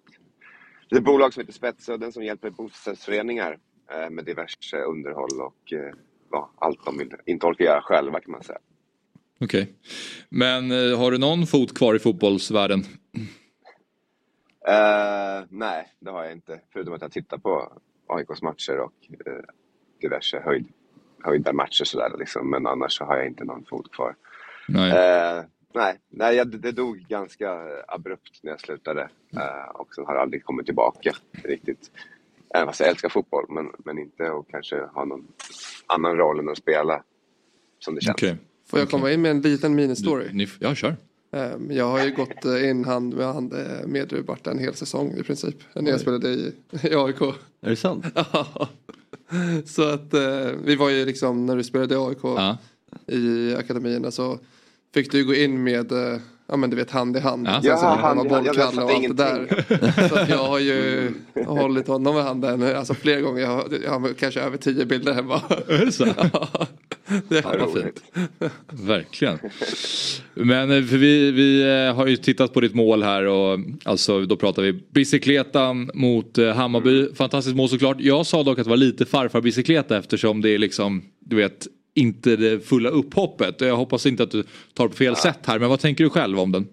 litet 0.89 1.05
bolag 1.05 1.33
som 1.33 1.41
heter 1.41 1.53
Spetsudden 1.53 2.11
som 2.11 2.23
hjälper 2.23 2.49
bostadsrättsföreningar 2.49 3.57
eh, 3.91 4.09
med 4.09 4.25
diverse 4.25 4.77
underhåll 4.77 5.41
och 5.41 5.73
ja, 6.31 6.51
allt 6.59 6.85
de 6.85 7.09
inte 7.25 7.45
orkar 7.45 7.65
göra 7.65 7.81
själva 7.81 8.19
kan 8.19 8.31
man 8.31 8.43
säga. 8.43 8.59
Okej. 9.41 9.73
Men 10.29 10.71
eh, 10.71 10.97
har 10.99 11.11
du 11.11 11.17
någon 11.17 11.47
fot 11.47 11.77
kvar 11.77 11.95
i 11.95 11.99
fotbollsvärlden? 11.99 12.83
Eh, 14.69 15.45
nej, 15.49 15.93
det 15.99 16.11
har 16.11 16.23
jag 16.23 16.31
inte. 16.31 16.59
Förutom 16.73 16.93
att 16.93 17.01
jag 17.01 17.11
tittar 17.11 17.37
på 17.37 17.73
AIKs 18.07 18.41
matcher 18.41 18.79
och 18.79 18.93
eh, 19.25 19.43
diverse 20.01 20.39
höjd, 20.39 20.67
höjda 21.23 21.53
matcher 21.53 21.83
sådär 21.83 22.15
liksom. 22.19 22.49
Men 22.49 22.67
annars 22.67 22.97
så 22.97 23.05
har 23.05 23.17
jag 23.17 23.27
inte 23.27 23.43
någon 23.43 23.65
fot 23.65 23.91
kvar. 23.91 24.15
Nej. 24.67 24.91
Eh, 24.91 25.43
nej, 25.73 25.99
nej 26.09 26.35
jag, 26.35 26.61
det 26.61 26.71
dog 26.71 26.97
ganska 26.97 27.59
abrupt 27.87 28.39
när 28.43 28.51
jag 28.51 28.59
slutade. 28.59 29.09
Eh, 29.35 29.69
och 29.73 29.93
sen 29.95 30.05
har 30.05 30.13
jag 30.13 30.21
aldrig 30.21 30.43
kommit 30.43 30.65
tillbaka 30.65 31.11
riktigt. 31.43 31.91
Även 32.53 32.67
fast 32.67 32.79
jag 32.79 32.89
älskar 32.89 33.09
fotboll, 33.09 33.45
men, 33.49 33.71
men 33.85 33.99
inte 33.99 34.31
att 34.31 34.47
kanske 34.47 34.81
ha 34.81 35.05
någon 35.05 35.27
annan 35.87 36.17
roll 36.17 36.39
än 36.39 36.49
att 36.49 36.57
spela. 36.57 37.03
Som 37.79 37.95
det 37.95 38.01
känns. 38.01 38.15
Okej. 38.15 38.37
Får 38.69 38.79
jag 38.79 38.89
komma 38.89 39.11
in 39.11 39.21
med 39.21 39.31
en 39.31 39.41
liten 39.41 39.79
mini-story? 39.79 40.29
Ni, 40.33 40.47
ja, 40.59 40.75
kör. 40.75 40.95
Ehm, 41.31 41.71
Jag 41.71 41.85
har 41.89 42.03
ju 42.05 42.11
gått 42.11 42.45
eh, 42.45 42.69
in 42.69 42.85
hand 42.85 43.13
med 43.15 43.25
hand 43.33 43.53
eh, 43.53 43.87
med 43.87 44.11
Rubart 44.11 44.47
en 44.47 44.59
hel 44.59 44.75
säsong 44.75 45.13
i 45.17 45.23
princip. 45.23 45.55
När 45.73 45.91
jag 45.91 45.99
spelade 45.99 46.29
i, 46.29 46.53
i 46.83 46.95
AIK. 46.95 47.21
Är 47.61 47.69
det 47.69 47.75
sant? 47.75 48.05
Ja. 48.33 48.69
Så 49.65 49.89
att 49.89 50.13
eh, 50.13 50.47
vi 50.63 50.75
var 50.75 50.89
ju 50.89 51.05
liksom 51.05 51.45
när 51.45 51.55
du 51.55 51.63
spelade 51.63 51.95
i 51.95 51.97
AIK 51.97 52.17
Ja. 52.23 52.57
i 53.07 53.55
akademierna 53.55 54.11
så 54.11 54.39
fick 54.93 55.11
du 55.11 55.25
gå 55.25 55.33
in 55.33 55.63
med 55.63 55.91
Ja 56.47 56.57
men 56.57 56.69
du 56.69 56.75
vet 56.75 56.91
hand 56.91 57.17
i 57.17 57.19
hand. 57.19 57.47
Ja. 57.47 57.61
Sen 57.61 57.69
Ja, 57.71 57.77
så 57.77 57.85
han 57.85 58.17
var 58.17 58.25
i 58.25 58.29
hand. 58.33 58.45
Jag 58.47 58.55
bollkalle 58.55 58.83
och 58.83 58.91
allt 58.91 59.17
det 59.17 59.23
där. 59.23 60.07
Så 60.09 60.31
jag 60.31 60.37
har 60.47 60.59
ju 60.59 61.11
hållit 61.45 61.87
honom 61.87 62.17
i 62.17 62.21
handen 62.21 62.75
alltså 62.75 62.93
flera 62.93 63.21
gånger. 63.21 63.41
Jag 63.41 63.47
har, 63.49 63.67
jag 63.83 63.91
har 63.99 64.13
kanske 64.13 64.41
över 64.41 64.57
tio 64.57 64.85
bilder 64.85 65.13
hemma. 65.13 65.41
Är 65.67 65.85
det 65.85 65.91
så? 65.91 66.05
Ja, 66.33 66.67
det 67.27 67.41
Vad 67.45 67.59
var 67.59 67.81
fint. 67.81 68.03
Verkligen. 68.71 69.39
Men 70.33 70.71
eh, 70.71 70.83
för 70.83 70.97
vi, 70.97 71.31
vi 71.31 71.61
eh, 71.87 71.95
har 71.95 72.07
ju 72.07 72.17
tittat 72.17 72.53
på 72.53 72.59
ditt 72.61 72.75
mål 72.75 73.03
här 73.03 73.23
och 73.25 73.59
alltså 73.85 74.25
då 74.25 74.35
pratar 74.37 74.61
vi 74.61 74.73
bicykleta 74.73 75.73
mot 75.73 76.37
eh, 76.37 76.53
Hammarby. 76.53 77.13
Fantastiskt 77.15 77.55
mål 77.55 77.69
såklart. 77.69 77.97
Jag 77.99 78.25
sa 78.25 78.43
dock 78.43 78.59
att 78.59 78.63
det 78.65 78.69
var 78.69 78.77
lite 78.77 79.05
farfar 79.05 79.41
bicykleta 79.41 79.97
eftersom 79.97 80.41
det 80.41 80.49
är 80.49 80.57
liksom, 80.57 81.03
du 81.19 81.35
vet, 81.35 81.67
inte 81.93 82.35
det 82.35 82.59
fulla 82.67 82.89
upphoppet. 82.89 83.61
Jag 83.61 83.75
hoppas 83.75 84.05
inte 84.05 84.23
att 84.23 84.31
du 84.31 84.43
tar 84.73 84.83
det 84.83 84.89
på 84.89 84.95
fel 84.95 85.15
sätt 85.15 85.39
här, 85.45 85.59
men 85.59 85.69
vad 85.69 85.79
tänker 85.79 86.03
du 86.03 86.09
själv 86.09 86.39
om 86.39 86.51
den? 86.51 86.67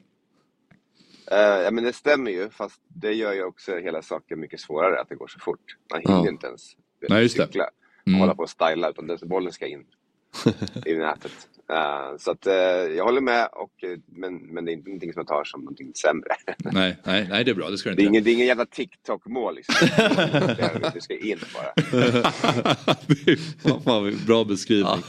Eh, 1.30 1.38
ja, 1.38 1.70
men 1.70 1.84
det 1.84 1.92
stämmer 1.92 2.30
ju, 2.30 2.48
fast 2.50 2.80
det 2.88 3.12
gör 3.12 3.32
ju 3.32 3.44
också 3.44 3.76
hela 3.76 4.02
saken 4.02 4.40
mycket 4.40 4.60
svårare 4.60 5.00
att 5.00 5.08
det 5.08 5.14
går 5.14 5.28
så 5.28 5.38
fort. 5.38 5.60
Man 5.92 6.00
hinner 6.00 6.24
Ja. 6.24 6.28
inte 6.28 6.46
ens 6.46 6.62
Nej, 7.08 7.28
cykla 7.28 7.64
och 7.64 7.70
Mm. 8.08 8.20
hålla 8.20 8.34
på 8.34 8.42
och 8.42 8.50
styla, 8.50 8.90
utan 8.90 9.18
bollen 9.28 9.52
ska 9.52 9.66
in 9.66 9.84
i 10.86 10.94
nätet. 10.94 11.32
Eh, 11.70 12.16
så 12.18 12.30
att, 12.30 12.46
eh, 12.46 12.54
jag 12.96 13.04
håller 13.04 13.20
med, 13.20 13.48
och, 13.52 13.84
eh, 13.90 13.98
men, 14.16 14.36
men 14.36 14.64
det 14.64 14.70
är 14.70 14.72
inte 14.72 14.88
någonting 14.88 15.12
som 15.12 15.20
jag 15.20 15.26
tar 15.26 15.44
som 15.44 15.60
någonting 15.60 15.92
sämre. 15.94 16.28
Nej, 16.72 16.96
nej, 17.04 17.26
nej 17.30 17.44
det 17.44 17.50
är 17.50 17.54
bra, 17.54 17.70
det 17.70 17.78
ska 17.78 17.90
du 17.90 17.94
Det 17.96 18.02
är 18.02 18.04
inte. 18.04 18.10
ingen, 18.12 18.24
det 18.24 18.30
är 18.30 18.34
ingen 18.34 18.46
jävla 18.46 18.66
TikTok-mål 18.66 19.54
liksom. 19.54 19.74
Det- 20.56 20.90
det 20.94 21.00
ska 21.00 21.18
in 21.18 21.38
bara. 21.54 21.72
Det 23.06 23.30
är 23.32 23.68
fan, 23.68 23.82
fan, 23.82 24.18
bra 24.26 24.44
beskrivning. 24.44 25.02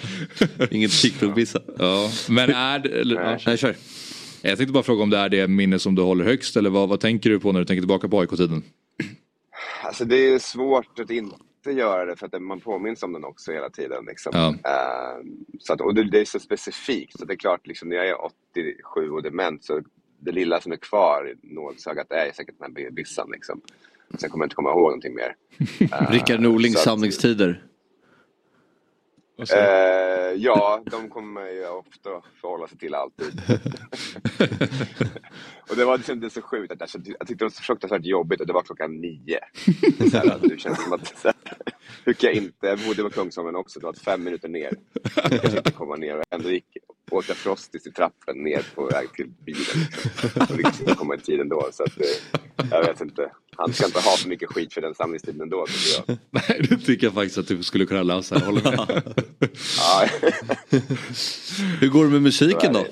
Ingen 0.72 0.90
TikTok-vissa. 0.90 1.62
Ja. 1.78 2.10
Men 2.30 2.50
är 2.50 2.80
det, 2.80 2.90
eller, 2.90 3.16
Nej. 3.16 3.26
ja, 3.34 3.38
Nej, 3.46 3.58
kör. 3.58 3.76
jag 4.42 4.58
tänkte 4.58 4.74
bara 4.74 4.84
fråga 4.84 5.04
om 5.04 5.10
det 5.10 5.18
är 5.18 5.30
det 5.30 5.48
minne 5.48 5.80
som 5.80 5.96
du 5.96 6.02
håller 6.02 6.26
högst 6.26 6.58
eller 6.58 6.70
vad, 6.70 6.90
vad 6.90 7.00
tänker 7.00 7.30
du 7.30 7.40
på 7.40 7.52
när 7.52 7.60
du 7.60 7.66
tänker 7.66 7.82
tillbaka 7.82 8.08
på 8.08 8.20
AIK-tiden? 8.20 8.63
Alltså 9.84 10.06
det 10.06 10.16
är 10.16 10.40
svårt 10.40 11.00
att 11.00 11.10
inte 11.12 11.36
göra 11.71 12.06
det 12.06 12.15
för 12.15 12.25
att 12.25 12.41
man 12.41 12.60
påminns 12.60 13.03
om 13.03 13.13
den 13.13 13.23
också 13.23 13.51
hela 13.51 13.69
tiden. 13.69 14.06
Liksom. 14.06 14.32
Ja. 14.36 14.49
Eh, 14.49 15.25
så 15.60 15.73
att, 15.73 15.82
och 15.82 15.95
det, 15.95 16.03
det 16.12 16.19
är 16.19 16.25
så 16.25 16.39
specifikt 16.39 17.19
så 17.19 17.25
det 17.25 17.34
är 17.34 17.38
klart 17.38 17.67
liksom, 17.67 17.89
när 17.89 17.95
jag 17.95 18.08
är 18.08 18.25
87 18.25 19.10
och 19.10 19.23
dement 19.23 19.65
så 19.65 19.82
det 20.19 20.32
lilla 20.32 20.62
som 20.62 20.71
är 20.71 20.77
kvar 20.77 21.30
i 21.30 21.53
nålsögat 21.53 22.12
är 22.12 22.32
säkert 22.32 22.56
den 22.60 22.75
här 22.77 22.91
byssan. 22.91 23.30
Liksom. 23.32 23.62
Sen 24.17 24.30
kommer 24.30 24.43
jag 24.43 24.45
inte 24.45 24.56
komma 24.56 24.69
ihåg 24.69 24.84
någonting 24.84 25.15
mer. 25.15 25.36
Eh, 25.91 26.12
Rickard 26.12 26.39
Norlings 26.39 26.84
samlingstider. 26.84 27.63
Eh, 29.39 30.34
ja, 30.36 30.84
de 30.86 31.10
kommer 31.10 31.50
ju 31.50 31.67
ofta 31.67 32.10
förhålla 32.41 32.67
sig 32.67 32.78
till 32.78 32.95
alltid. 32.95 33.41
och 35.69 35.76
det 35.76 35.86
var 35.86 35.97
liksom 35.97 36.19
det 36.19 36.30
så 36.30 36.41
sjukt 36.41 36.71
att 36.71 36.82
alltså, 36.82 36.97
jag 37.06 37.19
tyckte 37.19 37.36
det 37.36 37.45
var 37.45 37.50
så 37.50 37.63
fruktansvärt 37.63 38.06
jobbigt 38.06 38.41
och 38.41 38.47
det 38.47 38.54
var 38.54 38.63
klockan 38.63 39.02
nio. 39.02 39.39
Så 40.12 40.17
här, 40.17 40.39
det 40.41 40.60
känns 40.60 40.84
som 40.84 40.93
att, 40.93 41.08
så 41.08 41.28
här, 41.28 41.36
hur 42.06 42.13
kan 42.13 42.28
jag 42.28 42.36
inte, 42.43 42.67
jag 42.67 42.80
bodde 42.80 43.04
på 43.04 43.10
Kungsholmen 43.10 43.56
också, 43.56 43.80
det 43.80 43.86
var 43.86 43.93
fem 43.93 44.23
minuter 44.23 44.50
ner. 44.50 44.73
Jag 45.15 45.41
kanske 45.41 45.58
inte 45.58 45.71
komma 45.71 45.95
ner 45.95 46.17
och 46.17 46.23
ändå 46.30 46.50
gick, 46.50 46.78
åkte 47.12 47.32
jag 47.32 47.38
frostis 47.38 47.88
i 47.88 47.91
trappen 47.91 48.38
ner 48.38 48.65
på 48.76 48.86
väg 48.86 49.13
till 49.13 49.28
bilen. 49.28 49.88
Liksom. 50.04 50.41
Och 50.50 50.58
lyckades 50.58 50.82
inte 50.82 50.95
komma 50.95 51.15
i 51.15 51.19
tid 51.19 51.39
ändå. 51.39 51.69
Så 51.71 51.84
att, 51.84 51.97
eh, 52.02 52.67
jag 52.71 52.86
vet 52.86 53.02
inte, 53.02 53.32
han 53.58 53.74
ska 53.74 53.86
inte 53.86 54.00
ha 54.00 54.17
för 54.17 54.30
mycket 54.30 54.50
skit 54.50 54.74
för 54.74 54.82
den 54.82 54.96
samlingstiden 54.96 55.41
ändå 55.41 55.65
jag. 56.08 56.17
Nej, 56.30 56.67
det 56.70 56.78
tycker 56.78 57.08
jag 57.08 57.13
faktiskt 57.13 57.38
att 57.38 57.48
du 57.48 57.63
skulle 57.63 57.86
kunna 57.86 58.04
lösa. 58.04 58.36
Jag 58.36 58.46
håller 58.46 58.62
med. 58.62 59.04
Hur 61.80 61.89
går 61.89 62.04
det 62.06 62.12
med 62.12 62.22
musiken 62.22 62.74
då? 62.74 62.86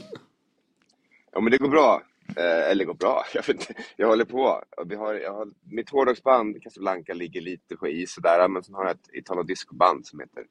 Ja 1.34 1.42
men 1.42 1.52
det 1.52 1.58
går 1.58 1.70
bra. 1.70 2.02
Eh, 2.38 2.72
eller 2.72 2.86
går 2.86 2.94
bra. 2.94 3.26
Jag, 3.34 3.48
vet, 3.48 3.50
inte. 3.50 3.74
jag 3.96 4.08
håller 4.08 4.26
på. 4.26 4.64
Vi 4.86 4.96
har, 4.96 5.14
jag 5.14 5.34
har, 5.34 5.48
mitt 5.72 5.90
hårdrocksband 5.90 6.64
Casablanca 6.64 7.14
ligger 7.14 7.42
lite 7.42 7.76
på 7.76 7.88
is 7.88 8.14
sådär. 8.14 8.48
Men 8.48 8.64
sen 8.64 8.76
har 8.76 8.84
jag 8.84 8.92
ett 8.92 9.10
italo 9.14 9.44
disco-band 9.44 10.06
som 10.08 10.20
heter 10.20 10.44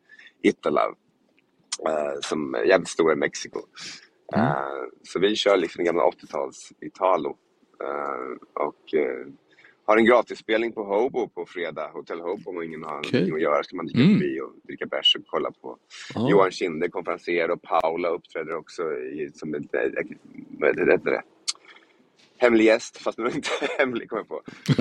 Italove. 0.43 0.95
Eh, 1.89 2.21
som 2.21 2.55
är 2.55 2.63
jävligt 2.63 2.89
stora 2.89 3.13
i 3.13 3.17
Mexiko. 3.17 3.61
Eh, 4.37 4.85
så 5.03 5.19
vi 5.19 5.37
kör 5.37 5.57
liksom 5.57 5.85
gamla 5.85 6.03
80-tals 6.03 6.73
Italo. 6.81 7.37
Eh, 7.85 8.63
och 8.65 8.95
eh, 8.95 9.27
har 9.87 9.97
en 9.97 10.05
gratisspelning 10.05 10.73
på 10.73 10.85
Hobo 10.85 11.29
på 11.29 11.47
fredag. 11.47 11.91
Hotell 11.93 12.21
Hobo 12.21 12.51
om 12.51 12.63
ingen 12.63 12.83
har 12.85 12.99
Okej. 12.99 13.11
någonting 13.13 13.35
att 13.35 13.41
göra. 13.43 13.65
ska 13.65 13.77
man 13.77 13.87
dyka 13.87 13.99
Mm. 14.01 14.13
förbi 14.19 14.41
och 14.41 14.53
dricka 14.67 14.87
bärs 14.87 15.17
och 15.17 15.23
kolla 15.27 15.51
på 15.51 15.79
Ja. 16.15 16.31
Johan 16.31 16.51
Kinde, 16.51 16.89
konferenser 16.89 17.51
och 17.51 17.63
Paula 17.63 18.09
uppträder 18.09 18.55
också 18.57 18.83
i, 18.93 19.31
som 19.35 19.55
ett, 19.55 19.75
eh, 19.75 19.81
vad 20.59 20.69
heter 20.79 21.11
det? 21.11 21.23
Hemlig 22.37 22.65
gäst, 22.65 22.99
fast 22.99 23.19
nu 23.19 23.25
är 23.25 23.35
inte 23.35 23.49
hemlig 23.79 24.09
kommer 24.09 24.23
jag 24.23 24.29
på. 24.29 24.43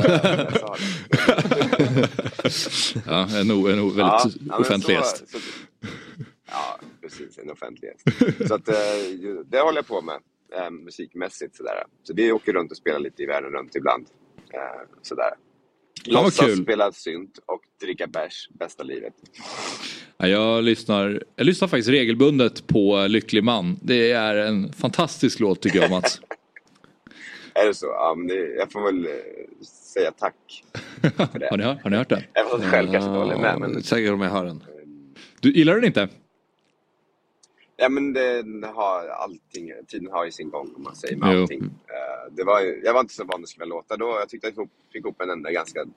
Ja, 3.06 3.28
en, 3.40 3.52
o, 3.52 3.68
en 3.68 3.80
o, 3.80 3.90
väldigt 3.90 4.42
Ja, 4.48 4.58
offentlig 4.58 4.96
gäst. 4.96 5.30
så- 5.32 5.38
Ja, 6.52 6.80
precis. 7.02 7.38
En 7.38 7.50
offentlig 7.52 7.90
gäst. 7.90 8.48
Så 8.48 8.54
att, 8.56 8.68
eh, 8.68 8.76
det 9.46 9.60
håller 9.60 9.78
jag 9.78 9.88
på 9.88 10.02
med 10.02 10.20
eh, 10.58 10.70
musikmässigt. 10.72 11.56
Sådär. 11.56 11.84
Så 12.04 12.14
vi 12.14 12.32
åker 12.32 12.54
runt 12.54 12.72
och 12.72 12.78
spelar 12.78 13.00
lite 13.00 13.24
i 13.24 13.26
världen 13.26 13.52
runt 13.52 13.76
ibland. 13.76 14.08
Eh, 14.54 14.60
sådär. 15.02 15.34
Låtsas 16.06 16.46
kul. 16.46 16.64
spela 16.64 16.92
synt 16.92 17.40
och 17.46 17.62
dricka 17.82 18.08
bärs, 18.08 18.50
bästa 18.60 18.84
livet. 18.84 19.14
Ja, 20.18 20.28
jag, 20.28 20.64
lyssnar, 20.64 21.24
jag 21.36 21.46
lyssnar 21.46 21.68
faktiskt 21.68 21.90
regelbundet 21.90 22.68
på 22.68 23.08
Lycklig 23.08 23.44
man. 23.44 23.80
Det 23.82 24.12
är 24.12 24.36
en 24.36 24.74
fantastisk 24.74 25.40
låt 25.40 25.62
tycker 25.62 25.82
jag 25.82 25.90
Mats. 25.90 26.22
Är 27.54 27.68
det 27.68 27.74
så? 27.74 27.86
Ja, 27.86 28.16
men 28.18 28.28
det, 28.28 28.56
jag 28.56 28.72
får 28.72 28.82
väl 28.82 29.06
eh, 29.06 29.12
säga 29.94 30.12
tack. 30.12 30.64
för 31.32 31.40
det. 31.40 31.48
har, 31.52 31.58
ni 31.58 31.64
hört, 31.64 31.84
har 31.84 31.90
ni 31.90 31.98
hört 31.98 32.10
det? 32.10 32.24
Även 32.34 32.52
fast 32.52 32.64
jag 32.64 32.72
själv 32.72 32.92
kanske 32.92 33.10
inte 33.10 33.20
håller 33.20 33.38
med. 33.38 33.60
Men, 33.60 33.84
Säkert 33.84 34.12
om 34.12 34.22
jag 34.22 34.30
hör 34.30 34.46
den. 34.46 34.64
Du 35.40 35.52
gillar 35.52 35.76
den 35.76 35.84
inte? 35.84 36.10
Ja, 37.84 37.90
men 37.90 38.14
det 38.14 38.44
har 38.68 39.08
allting, 39.08 39.72
tiden 39.88 40.08
har 40.12 40.26
ju 40.26 40.32
sin 40.32 40.50
gång 40.50 40.74
om 40.76 40.84
man 40.84 40.96
säger 40.96 41.16
med 41.18 41.36
Jo. 41.36 41.42
allting. 41.42 41.64
Eh, 41.64 42.34
det 42.36 42.44
var, 42.44 42.62
ju- 42.62 42.82
jag 42.84 42.94
var 42.94 43.00
inte 43.02 43.14
så 43.14 43.24
van 43.24 43.44
att 43.44 43.50
skriva 43.50 43.66
låtar 43.66 43.98
då. 43.98 44.06
Jag 44.20 44.30
tyckte 44.30 44.48
att 44.48 44.58
jag 44.58 44.70
fick 44.94 45.06
ihop 45.06 45.22
en 45.22 45.30
enda 45.30 45.52
ganska 45.52 45.82
uh, 45.82 45.88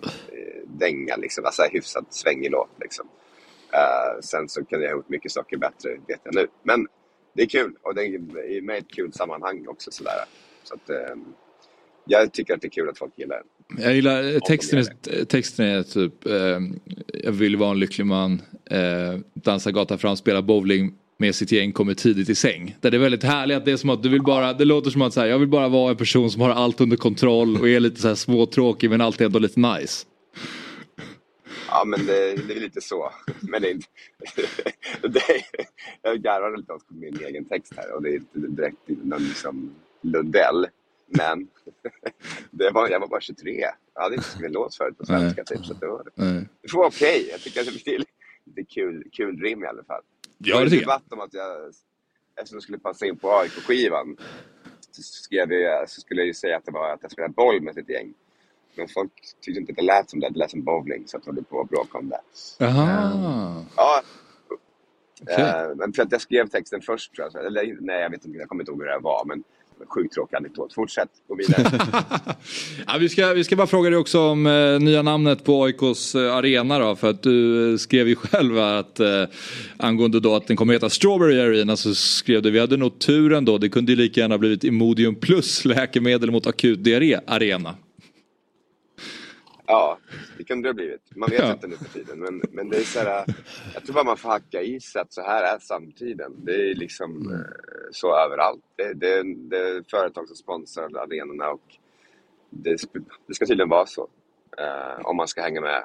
dänga, 0.67 1.17
liksom. 1.17 1.45
alltså, 1.45 1.63
hyfsat 1.73 2.05
svängig 2.15 2.51
låt. 2.51 2.71
Liksom. 2.81 3.09
Eh, 3.73 4.21
sen 4.21 4.49
så 4.49 4.65
kunde 4.65 4.85
jag 4.85 4.93
ha 4.93 4.99
gjort 4.99 5.09
mycket 5.09 5.33
saker 5.33 5.57
bättre, 5.57 5.91
vet 6.09 6.21
jag 6.25 6.35
nu. 6.35 6.47
Men 6.63 6.87
det 7.35 7.43
är 7.43 7.47
kul 7.47 7.75
och 7.83 7.95
det 7.95 8.05
är 8.05 8.63
med 8.63 8.77
i 8.77 8.79
ett 8.79 8.89
kul 8.89 9.13
sammanhang 9.13 9.67
också. 9.69 9.91
Sådär. 9.91 10.13
Så 10.63 10.75
att, 10.75 10.91
eh, 10.91 11.17
jag 12.05 12.33
tycker 12.33 12.55
att 12.55 12.61
det 12.61 12.67
är 12.69 12.71
kul 12.71 12.89
att 12.89 12.99
folk 12.99 13.13
gillar 13.19 13.37
den. 13.37 13.83
Jag 13.85 13.95
gillar 13.95 14.41
texten, 14.41 14.79
är, 14.79 15.25
texten 15.25 15.67
är 15.67 15.83
typ 15.83 16.27
eh, 16.27 16.59
Jag 17.25 17.33
vill 17.33 17.57
vara 17.57 17.71
en 17.71 17.79
lycklig 17.79 18.07
man 18.07 18.43
Dansa 19.35 19.71
gata 19.71 19.99
fram, 19.99 20.17
spela 20.17 20.43
bowling 20.43 20.95
med 21.17 21.35
sitt 21.35 21.53
gäng, 21.53 21.73
kommer 21.73 21.95
tidigt 21.95 22.29
i 22.29 22.35
säng. 22.35 22.77
Det 22.81 22.89
är 22.89 22.99
väldigt 22.99 23.23
härligt 23.23 23.57
att 23.57 23.65
det 23.65 23.73
är 23.73 23.77
som 23.77 23.91
att 23.91 24.03
du 24.03 24.09
vill 24.09 24.23
bara 24.23 24.53
Det 24.53 24.65
låter 24.65 24.91
som 24.91 25.03
att 25.03 25.13
så 25.13 25.21
här, 25.21 25.27
jag 25.27 25.39
vill 25.39 25.49
bara 25.49 25.69
vara 25.69 25.91
en 25.91 25.97
person 25.97 26.31
som 26.31 26.43
har 26.43 26.51
allt 26.51 26.81
under 26.81 26.97
kontroll 26.97 27.61
och 27.61 27.69
är 27.69 27.81
lite 27.81 28.01
så 28.01 28.09
här 28.09 28.15
småtråkig 28.15 28.91
men 28.91 29.01
alltid 29.01 29.27
ändå 29.27 29.39
lite 29.39 29.61
nice. 29.61 30.07
Ja, 31.69 31.85
men 31.85 32.07
det, 32.07 32.37
det 32.49 32.55
är 32.55 32.61
lite 32.61 32.81
så. 32.81 33.11
Men 33.41 33.63
det 33.63 33.71
är. 33.71 33.79
Det 35.09 35.19
är, 35.19 35.43
jag 36.03 36.23
garvar 36.23 36.57
lite 36.57 36.73
åt 36.73 36.85
min 36.89 37.19
egen 37.25 37.45
text 37.45 37.73
här 37.77 37.95
och 37.95 38.03
det 38.03 38.09
är 38.09 38.15
inte 38.15 38.39
direkt 38.39 38.79
någon 38.87 39.23
liksom 39.23 39.75
Lundell. 40.01 40.67
Men 41.07 41.49
det 42.51 42.71
var, 42.71 42.89
jag 42.89 43.01
var 43.01 43.09
bara 43.09 43.21
23. 43.21 43.67
Jag 43.95 44.03
hade 44.03 44.15
inte 44.15 44.29
skrivit 44.29 44.47
en 44.47 44.53
låt 44.53 44.75
förut 44.75 44.99
på 44.99 45.07
svenska 45.07 45.45
typ. 45.45 45.65
Så 45.65 45.75
det, 45.75 45.87
var, 45.87 46.05
det 46.15 46.73
vara 46.73 46.87
okej. 46.87 47.29
Jag 47.31 47.41
tycker 47.41 47.61
att 47.61 47.67
det 47.67 47.85
blir 47.85 48.05
lite 48.47 48.75
kul, 48.75 49.05
kul 49.13 49.41
rim 49.41 49.65
i 49.65 49.67
alla 49.67 49.85
fall. 49.85 50.03
Ja 50.39 50.61
det 50.61 50.71
tycker 50.71 50.89
jag. 50.89 51.03
om 51.11 51.21
att 51.21 51.35
jag, 51.35 51.69
eftersom 52.37 52.57
jag 52.57 52.63
skulle 52.63 52.79
passa 52.79 53.07
in 53.07 53.19
på 53.19 53.33
AIK-skivan, 53.33 54.17
så, 54.91 55.03
skrev 55.03 55.53
jag, 55.53 55.91
så 55.91 56.01
skulle 56.01 56.21
jag 56.21 56.27
ju 56.27 56.35
säga 56.35 56.57
att 56.57 56.65
det 56.65 56.73
var 56.73 56.93
att 56.93 57.03
jag 57.03 57.11
spelade 57.11 57.35
boll 57.35 57.61
med 57.61 57.79
ett 57.79 57.89
gäng. 57.89 58.15
Men 58.77 58.89
folk 58.89 59.13
tyckte 59.41 59.61
inte 59.61 59.73
att 59.73 59.77
det 59.77 59.83
lät 59.83 60.11
som 60.11 60.21
det, 60.21 60.29
det 60.31 60.39
lät 60.39 60.51
som 60.51 60.65
bowling 60.65 61.03
så 61.07 61.17
jag 61.25 61.35
höll 61.35 61.45
på 61.45 61.61
att 61.61 61.69
bråka 61.69 61.99
om 61.99 62.09
det. 62.09 62.21
Jaha. 62.59 63.65
Ja, 63.77 64.03
Okej. 65.23 65.45
eh, 65.45 65.75
men 65.77 65.93
för 65.93 66.03
att 66.03 66.13
jag 66.13 66.21
skrev 66.21 66.49
texten 66.49 66.81
först 66.81 67.15
tror 67.15 67.31
jag. 67.33 67.47
Eller 67.47 67.77
nej, 67.81 68.01
jag 68.01 68.11
vet 68.11 68.25
inte, 68.25 68.39
jag 68.39 68.49
kommer 68.49 68.63
inte 68.63 68.73
ihåg 68.73 68.83
hur 68.83 68.89
det 68.89 68.99
var. 68.99 69.25
Men 69.25 69.45
sjukt 69.89 70.15
tråkig 70.15 70.37
anekdot. 70.37 70.75
Fortsätt, 70.75 71.09
gå 71.29 71.35
vidare. 71.35 71.65
Ja, 72.87 72.97
vi, 73.01 73.09
ska, 73.09 73.33
vi 73.33 73.45
ska 73.45 73.57
bara 73.57 73.67
fråga 73.67 73.91
dig 73.91 73.99
också 73.99 74.21
om 74.21 74.47
eh, 74.47 74.81
nya 74.81 75.03
namnet 75.03 75.45
på 75.45 75.65
AIKs 75.65 76.15
eh, 76.15 76.35
arena 76.35 76.79
då. 76.79 76.97
För 76.97 77.11
att 77.11 77.23
du 77.23 77.73
eh, 77.73 77.77
skrev 77.77 78.09
ju 78.09 78.15
själv 78.17 78.59
att 78.59 79.01
eh, 79.01 79.25
angående 79.77 80.21
då 80.21 80.35
att 80.35 80.47
den 80.47 80.57
kommer 80.57 80.73
heta 80.73 80.91
Strawberry 80.91 81.41
Arena 81.41 81.77
så 81.77 81.95
skrev 81.95 82.43
du 82.43 82.51
vi 82.51 82.59
hade 82.59 82.77
nog 82.77 82.99
turen 82.99 83.45
då. 83.45 83.59
Det 83.59 83.69
kunde 83.69 83.93
ju 83.93 83.97
lika 83.97 84.21
gärna 84.21 84.39
blivit 84.39 84.65
Imodium 84.65 85.15
plus 85.15 85.65
läkemedel 85.65 86.31
mot 86.31 86.47
akut 86.47 86.85
diarré 86.85 87.21
arena. 87.27 87.75
Ja, 89.67 89.99
det 90.39 90.45
kunde 90.45 90.69
det 90.69 90.69
ha 90.69 90.75
blivit. 90.75 91.17
Man 91.17 91.31
vet 91.31 91.39
Ja. 91.41 91.53
inte 91.53 91.67
nu 91.67 91.77
för 91.77 91.85
tiden. 91.99 92.19
Men, 92.19 92.43
men 92.51 92.69
det 92.69 92.77
är 92.77 92.81
så 92.83 92.99
här, 92.99 93.25
jag 93.75 93.85
tror 93.85 93.95
bara 93.95 94.05
man 94.05 94.17
får 94.17 94.29
hacka 94.29 94.63
i 94.63 94.81
sig 94.81 95.01
att 95.03 95.13
så 95.13 95.23
här 95.23 95.55
är 95.55 95.59
samtiden. 95.59 96.33
Det 96.39 96.71
är 96.71 96.75
liksom 96.75 97.33
eh, 97.33 97.39
så 97.93 98.17
överallt. 98.17 98.63
Det, 98.77 98.93
det, 98.95 99.23
det 99.35 99.59
är 99.59 99.85
företag 99.91 100.27
som 100.27 100.37
sponsrar 100.37 100.97
arenorna 100.97 101.51
och 101.51 101.63
det, 102.51 102.77
det 103.27 103.35
ska 103.35 103.47
tydligen 103.47 103.69
vara 103.69 103.87
så. 103.87 104.09
eh, 104.59 105.07
om 105.07 105.17
man 105.17 105.29
ska 105.29 105.43
hänga 105.43 105.61
med. 105.61 105.85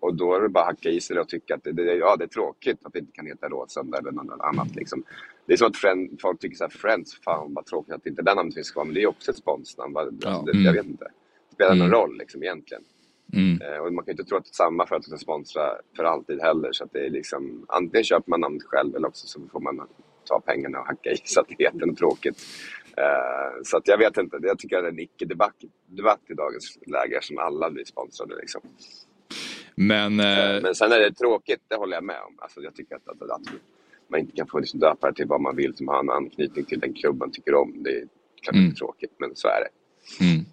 Och 0.00 0.14
då 0.14 0.34
är 0.34 0.40
det 0.40 0.48
bara 0.48 0.64
att 0.64 0.70
hacka 0.76 0.88
i 0.90 1.00
sig 1.00 1.14
det 1.16 1.20
och 1.22 1.28
tycka 1.28 1.54
att 1.54 1.64
det, 1.64 1.72
det, 1.72 1.94
ja, 1.94 2.16
det 2.16 2.24
är 2.24 2.28
tråkigt 2.28 2.78
att 2.86 2.92
det 2.92 2.98
inte 2.98 3.12
kan 3.12 3.26
heta 3.26 3.48
Råsunda 3.48 3.98
eller 3.98 4.12
något 4.12 4.40
annat. 4.40 4.74
Liksom. 4.76 5.04
Det 5.46 5.52
är 5.52 5.56
som 5.56 5.66
att 5.68 5.76
friend, 5.76 6.18
folk 6.20 6.40
tycker 6.40 6.56
så 6.56 6.64
här, 6.64 6.70
Friends, 6.70 7.20
fan 7.24 7.54
vad 7.54 7.66
tråkigt 7.66 7.94
att 7.94 8.06
inte 8.06 8.22
den 8.22 8.36
namnet 8.36 8.54
finns 8.54 8.70
kvar. 8.70 8.84
Men 8.84 8.94
det 8.94 9.02
är 9.02 9.06
också 9.06 9.30
ett 9.30 9.36
sponsnamn. 9.36 9.94
Ja. 10.22 10.42
det, 10.46 10.52
Mm. 10.52 10.64
Jag 10.64 10.72
vet 10.72 10.86
inte. 10.86 11.10
Spelar 11.56 11.74
någon 11.74 11.86
Mm. 11.86 11.92
roll 12.00 12.18
liksom, 12.18 12.42
egentligen. 12.42 12.82
Mm. 13.32 13.60
Eh, 13.62 13.78
och 13.78 13.92
man 13.92 14.04
kan 14.04 14.12
ju 14.14 14.20
inte 14.20 14.24
tro 14.24 14.36
att 14.38 14.48
är 14.48 14.52
samma 14.52 14.86
företag 14.86 15.04
som 15.08 15.18
sponsrar 15.18 15.80
för 15.96 16.04
alltid 16.04 16.40
heller. 16.42 16.72
Så 16.72 16.84
att 16.84 16.92
det 16.92 17.06
är 17.06 17.10
liksom, 17.10 17.64
antingen 17.68 18.04
köper 18.04 18.30
man 18.30 18.40
namnet 18.40 18.62
själv 18.62 18.96
eller 18.96 19.08
också 19.08 19.26
så 19.26 19.40
får 19.52 19.60
man 19.60 19.88
ta 20.24 20.40
pengarna 20.40 20.80
och 20.80 20.86
hacka 20.86 21.10
i 21.10 21.16
så 21.24 21.40
att 21.40 21.48
det 21.48 21.64
heter 21.64 21.86
något 21.86 21.98
tråkigt. 21.98 22.42
Eh, 22.96 23.62
så 23.64 23.76
att 23.76 23.88
jag 23.88 23.98
vet 23.98 24.16
inte, 24.18 24.38
jag 24.42 24.58
tycker 24.58 24.76
att 24.76 24.82
det 24.84 24.88
är 24.88 24.92
en 24.92 24.98
icke-debatt 24.98 25.54
debatt 25.86 26.20
i 26.28 26.34
dagens 26.34 26.78
läge 26.86 27.18
som 27.22 27.38
alla 27.38 27.70
blir 27.70 27.84
sponsrade. 27.84 28.36
Liksom. 28.36 28.60
Men 29.74 30.20
Eh, 30.20 30.50
eh, 30.56 30.62
Men 30.62 30.74
sen 30.74 30.92
är 30.92 30.98
det 31.00 31.12
tråkigt, 31.12 31.60
det 31.68 31.76
håller 31.76 31.94
jag 31.96 32.04
med 32.04 32.20
om. 32.28 32.34
Alltså, 32.38 32.60
jag 32.60 32.74
tycker 32.74 32.96
att, 32.96 33.08
att, 33.08 33.22
att 33.30 33.40
man 34.08 34.20
inte 34.20 34.36
kan 34.36 34.46
få 34.46 34.58
liksom 34.58 34.80
döpa 34.80 35.10
det 35.10 35.16
till 35.16 35.26
vad 35.26 35.40
man 35.40 35.56
vill 35.56 35.76
som 35.76 35.88
har 35.88 35.98
en 36.00 36.10
anknytning 36.10 36.64
till 36.64 36.80
den 36.80 36.92
klubb 36.94 37.18
man 37.18 37.30
tycker 37.30 37.54
om. 37.54 37.82
Det 37.82 37.90
är 37.90 38.04
kanske 38.42 38.62
Mm. 38.62 38.74
tråkigt, 38.74 39.12
men 39.18 39.36
så 39.36 39.48
är 39.48 39.60
det. 39.60 39.68
mm. 40.24 40.44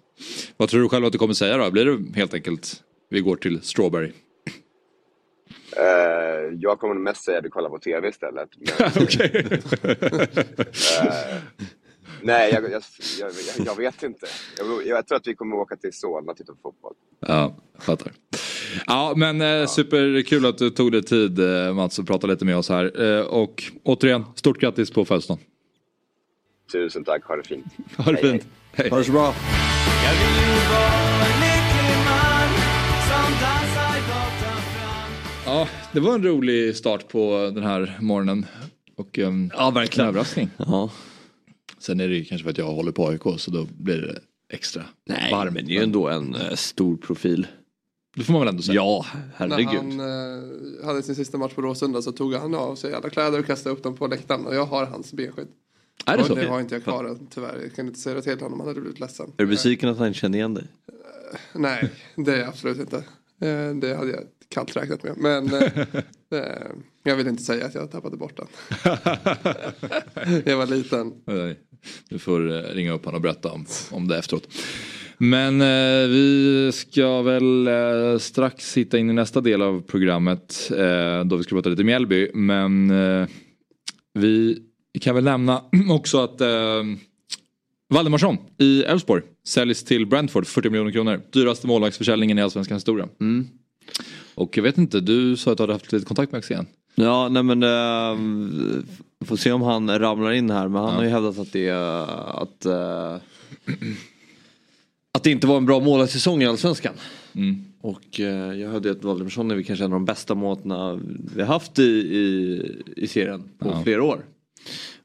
Vad 0.56 0.68
tror 0.68 0.82
du 0.82 0.88
själv 0.88 1.04
att 1.04 1.12
du 1.12 1.18
kommer 1.18 1.34
säga 1.34 1.56
då? 1.56 1.70
Blir 1.70 1.84
det 1.84 2.18
helt 2.18 2.34
enkelt 2.34 2.82
vi 3.10 3.20
går 3.20 3.36
till 3.36 3.62
Strawberry? 3.62 4.12
Eh, 5.76 5.84
jag 6.60 6.78
kommer 6.78 6.94
mest 6.94 7.24
säga 7.24 7.38
att 7.38 7.44
vi 7.44 7.48
kollar 7.50 7.70
på 7.70 7.78
TV 7.78 8.08
istället. 8.08 8.48
Men. 8.78 9.98
Eh, 11.08 11.36
nej, 12.22 12.52
jag, 12.52 12.62
jag, 12.70 12.82
jag, 13.20 13.32
jag 13.66 13.76
vet 13.76 14.02
inte. 14.02 14.26
Jag, 14.58 14.86
jag 14.86 15.06
tror 15.06 15.16
att 15.16 15.26
vi 15.26 15.34
kommer 15.34 15.56
åka 15.56 15.76
till 15.76 15.92
Solna 15.92 16.32
och 16.32 16.38
titta 16.38 16.52
på 16.52 16.58
fotboll. 16.62 16.94
Ja, 17.20 17.56
fattar. 17.78 18.12
Ja, 18.86 19.12
men 19.16 19.40
eh, 19.40 19.66
superkul 19.66 20.46
att 20.46 20.58
du 20.58 20.70
tog 20.70 20.92
dig 20.92 21.02
tid 21.02 21.38
eh, 21.38 21.74
Mats 21.74 21.98
och 21.98 22.06
pratade 22.06 22.32
lite 22.32 22.44
med 22.44 22.56
oss 22.56 22.68
här. 22.68 23.02
Eh, 23.02 23.20
och 23.20 23.62
återigen, 23.82 24.24
stort 24.34 24.60
grattis 24.60 24.90
på 24.90 25.04
födelsedagen. 25.04 25.44
Tusen 26.72 27.04
tack, 27.04 27.24
ha 27.24 27.36
det 27.36 27.42
fint. 27.42 27.66
Ha 27.96 28.12
det 28.12 28.18
Hej, 28.22 28.30
fint. 28.30 28.46
Hej. 28.72 28.90
Ha 28.90 28.98
det 28.98 29.04
så 29.04 29.12
bra. 29.12 29.34
Ja, 35.46 35.68
det 35.92 36.00
var 36.00 36.14
en 36.14 36.22
rolig 36.22 36.76
start 36.76 37.08
på 37.08 37.50
den 37.54 37.62
här 37.64 37.98
morgonen. 38.00 38.46
Och 38.96 39.18
um, 39.18 39.50
ja, 39.56 39.70
verkligen. 39.70 40.04
En 40.04 40.14
överraskning. 40.14 40.50
Ja. 40.56 40.90
Sen 41.78 42.00
är 42.00 42.08
det 42.08 42.14
ju 42.14 42.24
kanske 42.24 42.42
för 42.42 42.50
att 42.50 42.58
jag 42.58 42.66
håller 42.66 42.92
på 42.92 43.08
AIK 43.08 43.22
så 43.38 43.50
då 43.50 43.66
blir 43.78 44.00
det 44.00 44.18
extra 44.54 44.82
Nej, 45.06 45.32
varmt. 45.32 45.52
men 45.54 45.66
det 45.66 45.72
är 45.72 45.74
ju 45.76 45.82
ändå 45.82 46.08
en 46.08 46.34
eh, 46.34 46.54
stor 46.54 46.96
profil. 46.96 47.46
Det 48.16 48.24
får 48.24 48.32
man 48.32 48.40
väl 48.40 48.48
ändå 48.48 48.62
säga. 48.62 48.74
Ja, 48.74 49.06
När 49.38 49.48
herregud. 49.48 49.68
han 49.68 50.00
eh, 50.00 50.86
hade 50.86 51.02
sin 51.02 51.14
sista 51.14 51.38
match 51.38 51.52
på 51.54 51.62
Råsunda 51.62 52.02
så 52.02 52.12
tog 52.12 52.34
han 52.34 52.54
av 52.54 52.74
sig 52.76 52.94
alla 52.94 53.10
kläder 53.10 53.38
och 53.38 53.46
kastade 53.46 53.74
upp 53.74 53.82
dem 53.82 53.96
på 53.96 54.06
läktaren 54.06 54.46
och 54.46 54.54
jag 54.54 54.66
har 54.66 54.86
hans 54.86 55.12
benskydd. 55.12 55.48
Är 56.06 56.16
det 56.16 56.24
så? 56.24 56.34
det 56.34 56.46
har 56.46 56.60
inte 56.60 56.74
jag 56.74 56.84
kvar 56.84 57.04
än, 57.04 57.26
tyvärr. 57.30 57.58
Jag 57.62 57.74
kan 57.74 57.86
inte 57.86 57.98
säga 57.98 58.14
det 58.14 58.22
till 58.22 58.40
honom, 58.40 58.60
han 58.60 58.68
hade 58.68 58.80
blivit 58.80 59.00
ledsen. 59.00 59.26
Är 59.36 59.44
du 59.44 59.46
besviken 59.46 59.88
att 59.88 59.98
han 59.98 60.06
inte 60.06 60.18
känner 60.18 60.38
igen 60.38 60.54
dig? 60.54 60.64
Nej, 61.54 61.90
det 62.16 62.32
är 62.34 62.38
jag 62.38 62.48
absolut 62.48 62.78
inte. 62.78 62.96
Eh, 63.40 63.74
Det 63.74 63.96
hade 63.96 64.10
jag 64.10 64.22
kallt 64.48 64.76
räknat 64.76 65.02
med. 65.02 65.16
Men 65.16 65.52
eh, 65.54 65.62
eh, 66.40 66.66
jag 67.02 67.16
vill 67.16 67.26
inte 67.28 67.42
säga 67.42 67.66
att 67.66 67.74
jag 67.74 67.90
tappade 67.90 68.16
bort 68.16 68.36
den. 68.36 68.46
jag 70.44 70.56
var 70.56 70.66
liten. 70.66 71.12
Nej, 71.24 71.58
Du 72.08 72.18
får 72.18 72.50
eh, 72.56 72.74
ringa 72.74 72.92
upp 72.92 73.04
honom 73.04 73.16
och 73.18 73.22
berätta 73.22 73.52
om, 73.52 73.66
om 73.90 74.08
det 74.08 74.18
efteråt. 74.18 74.48
Men 75.18 75.60
eh, 75.60 76.08
vi 76.08 76.70
ska 76.74 77.22
väl 77.22 77.66
eh, 77.66 78.18
strax 78.18 78.76
hitta 78.76 78.98
in 78.98 79.10
i 79.10 79.12
nästa 79.12 79.40
del 79.40 79.62
av 79.62 79.82
programmet 79.82 80.70
eh, 80.76 81.24
då 81.24 81.36
vi 81.36 81.42
ska 81.42 81.54
prata 81.56 81.68
lite 81.68 81.84
Mjällby. 81.84 82.30
Men 82.34 82.90
eh, 82.90 83.28
vi 84.94 85.00
kan 85.00 85.14
väl 85.14 85.24
nämna 85.24 85.62
också 85.90 86.18
att 86.24 86.40
eh, 86.40 86.48
Valdemarsson 87.88 88.36
i 88.58 88.82
Elfsborg 88.82 89.22
säljs 89.46 89.84
till 89.84 90.06
Brentford 90.06 90.46
40 90.46 90.70
miljoner 90.70 90.92
kronor. 90.92 91.20
Dyraste 91.32 91.66
målvaktsförsäljningen 91.66 92.38
i 92.38 92.42
allsvenskans 92.42 92.80
historia. 92.82 93.08
Mm. 93.20 93.48
Och 94.34 94.56
jag 94.56 94.62
vet 94.62 94.78
inte, 94.78 95.00
du 95.00 95.36
sa 95.36 95.50
att 95.52 95.56
du 95.56 95.62
hade 95.62 95.72
haft 95.72 95.92
lite 95.92 96.06
kontakt 96.06 96.32
med 96.32 96.38
Axén. 96.38 96.66
Ja, 96.94 97.28
nej 97.28 97.42
men 97.42 97.62
uh, 97.62 98.82
får 99.24 99.36
se 99.36 99.52
om 99.52 99.62
han 99.62 99.98
ramlar 99.98 100.32
in 100.32 100.50
här 100.50 100.68
men 100.68 100.82
han 100.82 100.90
Ja. 100.90 100.96
har 100.96 101.02
ju 101.04 101.08
hävdat 101.10 101.38
att 101.38 101.52
det 101.52 101.68
är 101.68 102.42
att 102.42 102.64
eh, 102.66 103.16
att 105.12 105.22
det 105.22 105.30
inte 105.30 105.46
var 105.46 105.56
en 105.56 105.66
bra 105.66 105.80
målarsäsong 105.80 106.42
i 106.42 106.46
Allsvenskan. 106.46 106.94
Mm. 107.34 107.64
Och 107.80 108.20
eh, 108.20 108.52
jag 108.60 108.70
hörde 108.70 108.90
att 108.90 109.04
Valdemarsson 109.04 109.50
är 109.50 109.62
kanske 109.62 109.84
en 109.84 109.92
av 109.92 109.96
de 109.98 110.04
bästa 110.04 110.34
målvakterna 110.34 111.00
vi 111.36 111.40
har 111.42 111.48
haft 111.48 111.78
i, 111.78 111.82
i, 111.82 112.62
i 112.96 113.06
serien 113.06 113.42
på 113.58 113.68
Ja. 113.68 113.82
flera 113.82 114.02
år. 114.02 114.24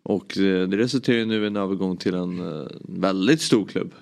Och 0.03 0.37
eh, 0.37 0.67
det 0.67 0.77
resulterar 0.77 1.25
nu 1.25 1.43
i 1.43 1.47
en 1.47 1.55
övergång 1.55 1.97
till 1.97 2.13
en 2.13 2.39
eh, 2.39 2.67
väldigt 2.81 3.41
stor 3.41 3.65
klubb. 3.65 3.93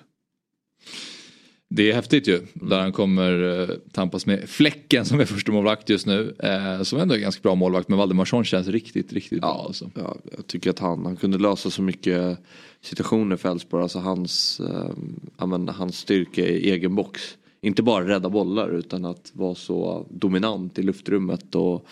Det 1.70 1.90
är 1.90 1.94
häftigt 1.94 2.28
ju. 2.28 2.40
Där 2.54 2.80
han 2.80 2.92
kommer 2.92 3.60
eh, 3.60 3.76
tampas 3.92 4.26
med 4.26 4.48
Fläcken 4.48 5.04
som 5.04 5.20
är 5.20 5.24
första 5.24 5.52
målvakt 5.52 5.88
just 5.88 6.06
nu. 6.06 6.36
Eh, 6.38 6.82
som 6.82 6.98
ändå 6.98 7.14
är 7.14 7.18
ganska 7.18 7.42
bra 7.42 7.54
målvakt. 7.54 7.88
Men 7.88 7.98
Valdemarsson 7.98 8.44
känns 8.44 8.68
riktigt, 8.68 9.12
riktigt 9.12 9.40
bra. 9.40 9.64
Alltså. 9.66 9.90
Ja, 9.94 10.16
jag 10.36 10.46
tycker 10.46 10.70
att 10.70 10.78
han, 10.78 11.04
han 11.04 11.16
kunde 11.16 11.38
lösa 11.38 11.70
så 11.70 11.82
mycket 11.82 12.38
situationer 12.80 13.36
för 13.36 13.50
Elfsborg. 13.50 13.82
Alltså 13.82 13.98
hans, 13.98 14.60
eh, 14.60 14.90
ja, 15.38 15.72
hans 15.72 15.98
styrka 15.98 16.46
i 16.46 16.70
egen 16.70 16.94
box. 16.94 17.20
Inte 17.60 17.82
bara 17.82 18.08
rädda 18.08 18.28
bollar 18.28 18.68
utan 18.68 19.04
att 19.04 19.30
vara 19.34 19.54
så 19.54 20.06
dominant 20.10 20.78
i 20.78 20.82
luftrummet. 20.82 21.54
Och, 21.54 21.86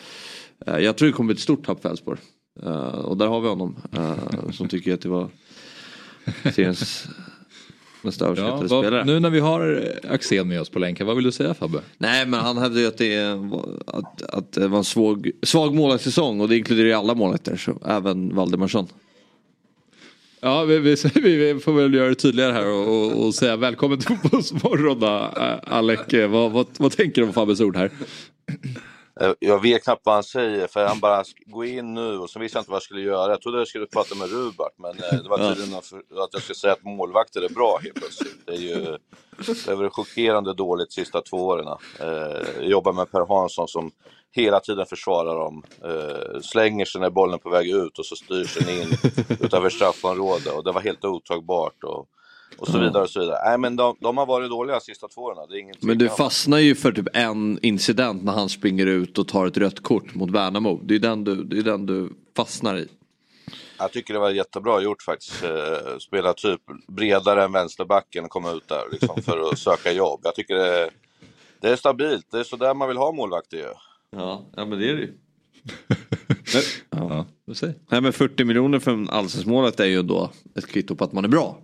eh, 0.67 0.79
jag 0.79 0.97
tror 0.97 1.07
det 1.07 1.13
kommer 1.13 1.29
bli 1.29 1.35
ett 1.35 1.41
stort 1.41 1.67
tapp 1.67 1.83
för 1.83 1.89
Elfsborg. 1.89 2.19
Eh, 2.63 2.89
och 2.89 3.17
där 3.17 3.27
har 3.27 3.41
vi 3.41 3.49
honom 3.49 3.77
eh, 3.93 4.51
som 4.53 4.69
tycker 4.69 4.95
att 4.95 5.01
det 5.01 5.09
var 5.09 5.29
seriens 6.55 7.09
mest 8.03 8.23
överskattade 8.23 8.63
Ja, 8.65 8.67
vad, 8.69 8.85
spelare. 8.85 9.05
nu 9.05 9.21
när 9.21 9.31
vi 9.31 9.41
har 9.41 9.89
Axén 10.11 10.49
med 10.49 10.61
oss 10.61 10.69
på 10.69 10.79
länken, 10.79 11.07
vad 11.07 11.17
vill 11.17 11.25
du 11.25 11.33
säga 11.33 11.55
Fabbe? 11.55 11.81
Nej 11.99 12.27
men 12.27 12.41
han 12.41 12.59
hävdade 12.59 12.81
ju 12.81 12.87
att 12.89 12.99
det, 12.99 13.39
att, 13.87 14.23
att 14.23 14.53
det 14.53 14.69
var 14.69 14.79
en 14.79 14.85
svag, 14.85 15.31
svag 15.43 15.75
målvaktssäsong 15.75 16.41
och 16.41 16.49
det 16.49 16.57
inkluderar 16.57 16.87
ju 16.87 16.93
alla 16.93 17.15
målvakter, 17.15 17.61
även 17.87 18.35
Valdemarsson. 18.35 18.87
Ja, 20.41 20.65
vi, 20.65 20.79
vi, 21.15 21.37
vi 21.55 21.61
får 21.61 21.73
väl 21.73 21.95
göra 21.95 22.09
det 22.09 22.15
tydligare 22.15 22.53
här 22.53 22.67
och, 22.67 22.89
och, 22.89 23.27
och 23.27 23.35
säga 23.35 23.57
välkommen 23.57 23.99
till 23.99 24.17
Fotbollsmorgon 24.17 25.03
Ä- 25.03 25.61
Alec. 25.67 26.01
eh, 26.15 26.29
Vad, 26.31 26.53
vad, 26.53 26.67
vad 26.79 26.93
tänker 26.93 27.23
du 27.23 27.27
om 27.29 27.33
Fabbes 27.35 27.61
ord 27.61 27.77
här? 27.77 27.91
Eh, 29.21 29.33
Jag 29.39 29.63
vet 29.63 29.85
knappt 29.85 30.03
vad 30.07 30.15
han 30.15 30.25
säger 30.25 30.67
för 30.67 30.87
han 30.87 31.01
bara 31.01 31.25
gå 31.47 31.65
in 31.65 31.95
nu 31.95 32.19
och 32.19 32.31
så 32.31 32.39
visste 32.39 32.59
jag 32.59 32.61
inte 32.61 32.71
vad 32.71 32.77
jag 32.77 32.83
skulle 32.83 33.01
göra. 33.01 33.31
Jag 33.31 33.43
trodde 33.43 33.59
jag 33.59 33.69
skulle 33.69 33.87
prata 33.87 34.15
med 34.15 34.31
Rubart 34.31 34.73
men 34.79 34.91
eh, 34.91 35.23
det 35.23 35.29
var 35.29 35.39
tydligen 35.39 35.75
att 35.75 35.93
jag 36.33 36.43
skulle 36.43 36.57
säga 36.57 36.73
att 36.73 36.83
målvakter 36.85 37.43
är 37.43 37.49
bra 37.49 37.79
helt 37.83 37.95
plötsligt. 37.95 38.47
Det 38.47 38.53
är 38.53 38.57
ju 38.57 38.99
det 39.67 39.75
varit 39.75 39.93
chockerande 39.93 40.55
dåligt 40.55 40.89
de 40.89 40.95
sista 40.95 41.21
två 41.23 41.37
åren. 41.47 41.67
Eh, 42.01 42.07
Jag 42.57 42.65
jobbar 42.69 42.93
med 42.93 43.11
Per 43.11 43.27
Hansson 43.27 43.69
som 43.69 43.91
hela 44.33 44.61
tiden 44.61 44.87
försvarar 44.87 45.35
dem. 45.35 45.63
Slänger 46.43 46.85
sig 46.85 47.01
när 47.01 47.11
bollen 47.11 47.35
är 47.35 47.39
på 47.39 47.51
väg 47.51 47.71
ut 47.71 47.99
och 47.99 48.07
så 48.07 48.17
styrs 48.17 48.55
den 48.55 48.69
in 48.69 48.89
utanför 49.41 49.71
straffområdet 49.71 50.47
och 50.47 50.65
det 50.65 50.73
var 50.73 50.81
helt 50.81 51.05
otagbart. 51.05 51.85
Och, 51.85 52.07
och 52.59 52.69
så 52.69 52.77
Ja. 52.79 52.83
vidare 52.83 53.03
och 53.03 53.11
så 53.11 53.21
vidare. 53.21 53.39
Nej 53.49 53.59
men 53.59 53.77
de, 53.77 53.97
de 54.01 54.17
har 54.19 54.27
varit 54.27 54.51
dåliga 54.51 54.75
de 54.77 54.81
sista 54.81 55.09
två 55.09 55.21
åren. 55.21 55.39
Det 55.51 55.61
är 55.61 55.87
Men 55.87 55.99
du 55.99 56.09
fastnar 56.09 56.59
ju 56.59 56.75
för 56.75 56.93
typ 56.93 57.09
en 57.13 57.59
incident 57.63 58.25
när 58.25 58.33
han 58.33 58.49
springer 58.49 58.87
ut 58.87 59.19
och 59.19 59.29
tar 59.29 59.47
ett 59.47 59.57
rött 59.57 59.83
kort 59.83 60.15
mot 60.15 60.31
Värnamo. 60.31 60.81
Det 60.85 60.95
är 60.95 60.99
den 60.99 61.25
du, 61.25 61.45
det 61.45 61.59
är 61.59 61.63
den 61.63 61.87
du 61.87 62.13
fastnar 62.37 62.77
i. 62.79 62.89
Jag 63.79 63.93
tycker 63.93 64.15
det 64.15 64.21
var 64.21 64.31
jättebra 64.31 64.81
gjort 64.81 65.03
faktiskt. 65.03 65.45
Eh, 65.45 65.99
spela 65.99 66.33
typ 66.33 66.61
bredare 66.89 67.45
än 67.45 67.53
vänsterbacken 67.53 68.25
och 68.25 68.31
komma 68.31 68.53
ut 68.53 68.69
där 68.69 68.83
liksom, 68.93 69.23
för 69.23 69.41
att 69.51 69.59
söka 69.59 69.93
jobb. 69.93 70.21
Jag 70.25 70.35
tycker 70.35 70.55
det, 70.55 70.91
det 71.61 71.69
är 71.69 71.77
stabilt. 71.77 72.27
Det 72.31 72.39
är 72.39 72.45
så 72.45 72.57
där 72.57 72.75
man 72.75 72.89
vill 72.89 72.97
ha 72.97 73.13
målvakter 73.13 73.57
ju. 73.57 73.67
Ja, 74.11 74.45
ja 74.57 74.65
men 74.65 74.79
det 74.79 74.91
är 74.91 74.95
det 74.95 75.01
ju. 75.01 75.13
Ja, 76.91 77.27
vad 77.45 77.57
säger 77.57 77.75
Nej 77.89 78.01
men 78.01 78.13
40 78.13 78.45
miljoner 78.45 78.79
för 78.79 78.91
en 78.91 79.11
allsvensk 79.11 79.81
är 79.81 79.85
ju 79.85 80.03
då 80.03 80.31
ett 80.55 80.67
kvitto 80.67 80.97
på 80.97 81.05
att 81.05 81.13
man 81.13 81.25
är 81.25 81.29
bra. 81.29 81.59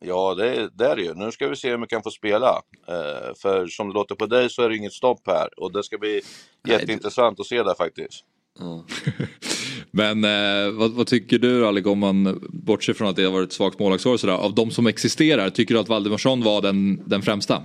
Ja, 0.00 0.34
det, 0.34 0.54
är- 0.56 0.70
det 0.74 0.86
är 0.86 0.96
det 0.96 1.02
ju. 1.02 1.14
Nu 1.14 1.30
ska 1.32 1.48
vi 1.48 1.56
se 1.56 1.70
hur 1.70 1.78
mycket 1.78 1.96
han 1.96 2.02
får 2.02 2.10
spela. 2.10 2.62
Eh, 2.88 3.34
för 3.42 3.66
som 3.66 3.88
det 3.88 3.94
låter 3.94 4.14
på 4.14 4.26
dig 4.26 4.50
så 4.50 4.62
är 4.62 4.68
det 4.68 4.76
inget 4.76 4.92
stopp 4.92 5.20
här. 5.26 5.48
Och 5.60 5.72
det 5.72 5.82
ska 5.84 5.98
bli 5.98 6.20
jätteintressant 6.68 7.40
att 7.40 7.46
se 7.46 7.62
där 7.62 7.74
faktiskt. 7.74 8.24
Men 9.90 10.24
eh, 10.24 10.70
vad, 10.72 10.90
vad 10.92 11.06
tycker 11.06 11.38
du 11.38 11.66
Alec 11.66 11.86
om 11.86 11.98
man 11.98 12.40
bortser 12.48 12.92
från 12.94 13.08
att 13.08 13.16
det 13.16 13.24
har 13.24 13.32
varit 13.32 13.48
ett 13.48 13.52
svagt 13.52 13.78
målvaktsår 13.78 14.16
sådär. 14.16 14.34
Av 14.34 14.54
de 14.54 14.70
som 14.70 14.86
existerar, 14.86 15.50
tycker 15.50 15.74
du 15.74 15.80
att 15.80 15.88
Valdemarsson 15.88 16.42
var 16.44 16.60
den, 16.62 17.08
den 17.08 17.22
främsta? 17.22 17.62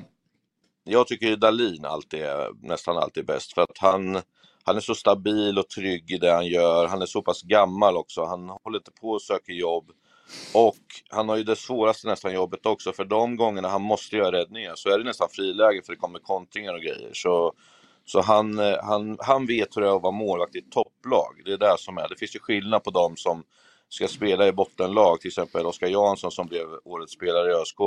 Jag 0.83 1.07
tycker 1.07 1.35
Dalin 1.35 1.85
alltid 1.85 2.19
är 2.21 2.67
nästan 2.67 2.97
alltid 2.97 3.25
bäst 3.25 3.53
för 3.53 3.61
att 3.61 3.77
han, 3.77 4.21
han 4.63 4.75
är 4.75 4.79
så 4.79 4.95
stabil 4.95 5.59
och 5.59 5.69
trygg 5.69 6.11
i 6.11 6.17
det 6.17 6.31
han 6.31 6.47
gör. 6.47 6.87
Han 6.87 7.01
är 7.01 7.05
så 7.05 7.21
pass 7.21 7.41
gammal 7.41 7.97
också. 7.97 8.25
Han 8.25 8.49
håller 8.49 8.77
inte 8.77 8.91
på 9.01 9.09
och 9.09 9.21
söker 9.21 9.53
jobb. 9.53 9.91
Och 10.53 10.77
han 11.09 11.29
har 11.29 11.37
ju 11.37 11.43
det 11.43 11.55
svåraste 11.55 12.07
nästan 12.07 12.33
jobbet 12.33 12.65
också 12.65 12.93
för 12.93 13.05
de 13.05 13.35
gångerna 13.35 13.67
han 13.67 13.81
måste 13.81 14.15
göra 14.15 14.31
räddningar 14.31 14.73
så 14.75 14.89
är 14.89 14.97
det 14.97 15.03
nästan 15.03 15.29
friläge 15.31 15.81
för 15.85 15.93
det 15.93 15.99
kommer 15.99 16.19
kontringar 16.19 16.73
och 16.73 16.81
grejer. 16.81 17.09
Så, 17.13 17.53
så 18.05 18.21
han, 18.21 18.59
eh, 18.59 18.83
han, 18.83 19.17
han 19.19 19.45
vet 19.45 19.77
hur 19.77 19.81
det 19.81 19.87
är 19.87 19.95
att 19.95 20.01
vara 20.01 20.11
målvakt 20.11 20.55
i 20.55 20.59
ett 20.59 20.71
topplag. 20.71 21.41
Det 21.45 21.53
är 21.53 21.57
det 21.57 21.75
som 21.77 21.97
är. 21.97 22.09
Det 22.09 22.15
finns 22.15 22.35
ju 22.35 22.39
skillnad 22.39 22.83
på 22.83 22.91
de 22.91 23.17
som 23.17 23.43
ska 23.89 24.07
spela 24.07 24.47
i 24.47 24.51
bottenlag, 24.51 25.21
till 25.21 25.27
exempel 25.27 25.65
Oskar 25.65 25.87
Jansson 25.87 26.31
som 26.31 26.47
blev 26.47 26.67
årets 26.85 27.13
spelare 27.13 27.51
i 27.51 27.53
ÖSK 27.53 27.77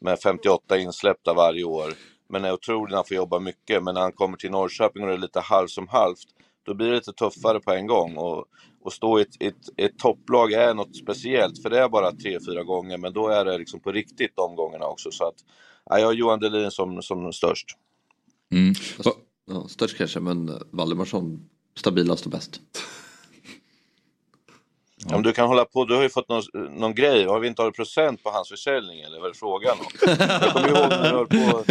med 0.00 0.20
58 0.20 0.78
insläppta 0.78 1.34
varje 1.34 1.64
år. 1.64 1.92
Men 2.28 2.44
är 2.44 2.52
otrolig 2.52 2.90
när 2.90 2.96
han 2.96 3.04
får 3.04 3.16
jobba 3.16 3.38
mycket. 3.38 3.82
Men 3.82 3.94
när 3.94 4.00
han 4.00 4.12
kommer 4.12 4.36
till 4.36 4.50
Norrköping 4.50 5.02
och 5.02 5.08
det 5.08 5.14
är 5.14 5.18
lite 5.18 5.40
halvt 5.40 5.70
som 5.70 5.88
halvt, 5.88 6.28
då 6.68 6.74
blir 6.74 6.88
det 6.88 6.94
lite 6.94 7.12
tuffare 7.12 7.60
på 7.60 7.72
en 7.72 7.86
gång. 7.86 8.16
Och, 8.16 8.44
och 8.82 8.92
stå 8.92 9.18
i 9.18 9.22
ett, 9.22 9.42
ett, 9.42 9.68
ett 9.76 9.98
topplag 9.98 10.52
är 10.52 10.74
något 10.74 10.96
speciellt, 10.96 11.62
för 11.62 11.70
det 11.70 11.78
är 11.78 11.88
bara 11.88 12.12
tre, 12.12 12.38
fyra 12.46 12.64
gånger, 12.64 12.98
men 12.98 13.12
då 13.12 13.28
är 13.28 13.44
det 13.44 13.58
liksom 13.58 13.80
på 13.80 13.92
riktigt 13.92 14.36
de 14.36 14.56
gångerna 14.56 14.86
också. 14.86 15.10
Så 15.10 15.24
att, 15.24 15.34
ja, 15.84 15.98
jag 15.98 16.06
har 16.06 16.12
Johan 16.12 16.40
Delin 16.40 16.70
som, 16.70 17.02
som 17.02 17.32
störst. 17.32 17.66
Mm. 18.52 18.74
Ja, 19.46 19.68
störst 19.68 19.96
kanske 19.96 20.20
men 20.20 20.50
Valdemarsson 20.70 21.48
stabilast 21.76 22.24
och 22.24 22.30
bäst. 22.30 22.60
Ja. 25.04 25.14
men 25.14 25.22
du 25.22 25.32
kan 25.32 25.48
hålla 25.48 25.64
på, 25.64 25.84
du 25.84 25.94
har 25.94 26.02
ju 26.02 26.08
fått 26.08 26.28
någon, 26.28 26.42
någon 26.80 26.94
grej, 26.94 27.24
har 27.24 27.40
vi 27.40 27.48
inte 27.48 27.62
har 27.62 27.70
procent 27.70 28.22
på 28.22 28.30
hans 28.30 28.48
försäljning 28.48 29.00
eller 29.00 29.20
vad 29.20 29.30
är 29.30 29.34
frågan 29.34 29.76
om? 29.80 29.86
Jag 30.18 30.52
kommer 30.52 30.68
ihåg 30.68 30.88
när 30.90 31.02
du 31.02 31.16
höll 31.16 31.26
på, 31.26 31.64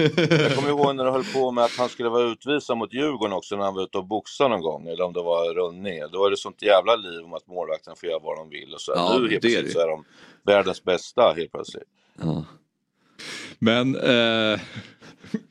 jag 0.44 0.56
kommer 0.56 0.70
ihåg 0.70 0.96
när 0.96 1.06
du 1.06 1.12
höll 1.12 1.24
på 1.24 1.52
med 1.52 1.64
att 1.64 1.78
han 1.78 1.90
skulle 1.90 2.10
vara 2.10 2.24
utvisad 2.32 2.78
mot 2.78 2.94
Djurgården 2.94 3.34
också 3.34 3.56
när 3.56 3.64
han 3.64 3.76
var 3.76 3.84
ute 3.84 3.98
och 3.98 4.06
boxade 4.08 4.50
någon 4.50 4.62
gång, 4.62 4.88
eller 4.88 5.04
om 5.04 5.14
det 5.14 5.22
var 5.22 5.54
rundning. 5.54 6.00
Då 6.12 6.26
är 6.26 6.30
det 6.30 6.38
sånt 6.38 6.62
jävla 6.62 6.96
liv 6.96 7.20
om 7.26 7.34
att 7.34 7.48
målvakten 7.48 7.96
får 7.96 8.10
göra 8.10 8.20
vad 8.20 8.38
de 8.38 8.50
vill 8.50 8.74
och 8.74 8.82
så. 8.82 8.92
Ja, 8.96 9.18
nu 9.20 9.30
helt 9.30 9.42
plötsligt 9.42 9.66
det. 9.66 9.72
så 9.72 9.80
är 9.80 9.88
de 9.88 10.04
världens 10.46 10.84
bästa 10.84 11.34
helt 11.38 11.52
plötsligt. 11.52 11.84
Ja. 12.22 12.46
Men... 13.60 13.96
Eh, 13.96 14.60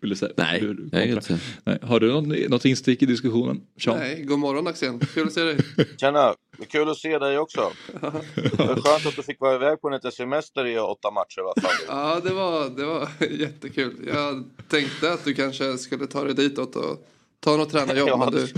vill 0.01 0.11
du 0.11 0.17
säga? 0.17 0.33
Nej, 0.37 0.61
hur- 0.61 0.89
jag 0.93 1.07
inte. 1.07 1.39
Nej. 1.65 1.79
Har 1.83 2.01
du 2.01 2.13
något, 2.13 2.49
något 2.51 2.65
instick 2.65 3.03
i 3.03 3.07
diskussionen? 3.07 3.61
Sean? 3.81 3.99
Nej, 3.99 4.23
god 4.23 4.39
morgon 4.39 4.67
Axén. 4.67 5.01
Kul 5.15 5.27
att 5.27 5.33
se 5.33 5.41
dig. 5.41 5.57
Tjena, 6.01 6.35
det 6.59 6.65
är 6.65 6.67
kul 6.67 6.89
att 6.91 6.97
se 6.99 7.19
dig 7.19 7.39
också. 7.39 7.73
Det 8.35 8.63
är 8.63 8.81
skönt 8.83 9.07
att 9.07 9.17
du 9.17 9.23
fick 9.23 9.41
vara 9.41 9.55
iväg 9.55 9.81
på 9.81 9.89
en 9.89 9.95
liten 9.95 10.13
semester 10.13 10.67
i 10.67 10.79
åtta 10.79 11.11
matcher. 11.11 11.43
Vad 11.43 11.63
fan. 11.63 11.73
Ja, 11.89 12.21
det 12.25 12.33
var, 12.35 12.69
det 12.69 12.85
var 12.85 13.09
jättekul. 13.31 14.11
Jag 14.15 14.45
tänkte 14.69 15.13
att 15.13 15.25
du 15.25 15.35
kanske 15.35 15.79
skulle 15.79 16.07
ta 16.07 16.25
dig 16.25 16.35
ditåt 16.35 16.77
och 16.77 17.07
ta 17.41 17.57
något 17.57 17.71
tränarjobb. 17.71 18.09
Ja, 18.09 18.17
men 18.17 18.33
du, 18.33 18.49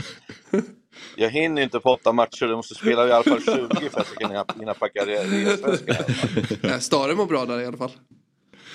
Jag 1.16 1.30
hinner 1.30 1.62
inte 1.62 1.80
på 1.80 1.90
åtta 1.90 2.12
matcher, 2.12 2.46
du 2.46 2.56
måste 2.56 2.74
spela 2.74 3.08
i 3.08 3.12
alla 3.12 3.24
fall 3.24 3.40
20 3.42 3.50
för 3.50 3.64
att 3.64 3.82
jag 3.82 4.06
ska 4.06 4.28
hinna, 4.58 4.74
packa 4.74 5.04
re- 5.04 5.44
resväskan. 5.44 6.80
Stare 6.80 7.14
mår 7.14 7.26
bra 7.26 7.44
där 7.44 7.60
i 7.60 7.66
alla 7.66 7.76
fall. 7.76 7.92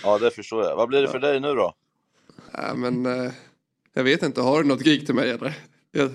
Ja, 0.03 0.17
det 0.17 0.31
förstår 0.31 0.63
jag. 0.63 0.75
Vad 0.75 0.87
blir 0.89 1.01
det 1.01 1.07
för 1.07 1.19
dig 1.19 1.39
nu 1.39 1.53
då? 1.53 1.73
Ja, 2.51 2.73
men 2.75 3.05
eh, 3.05 3.31
jag 3.93 4.03
vet 4.03 4.23
inte, 4.23 4.41
har 4.41 4.63
du 4.63 4.69
något 4.69 4.83
gig 4.83 5.05
till 5.05 5.15
mig 5.15 5.29
eller? 5.29 5.53
Jag, 5.91 6.11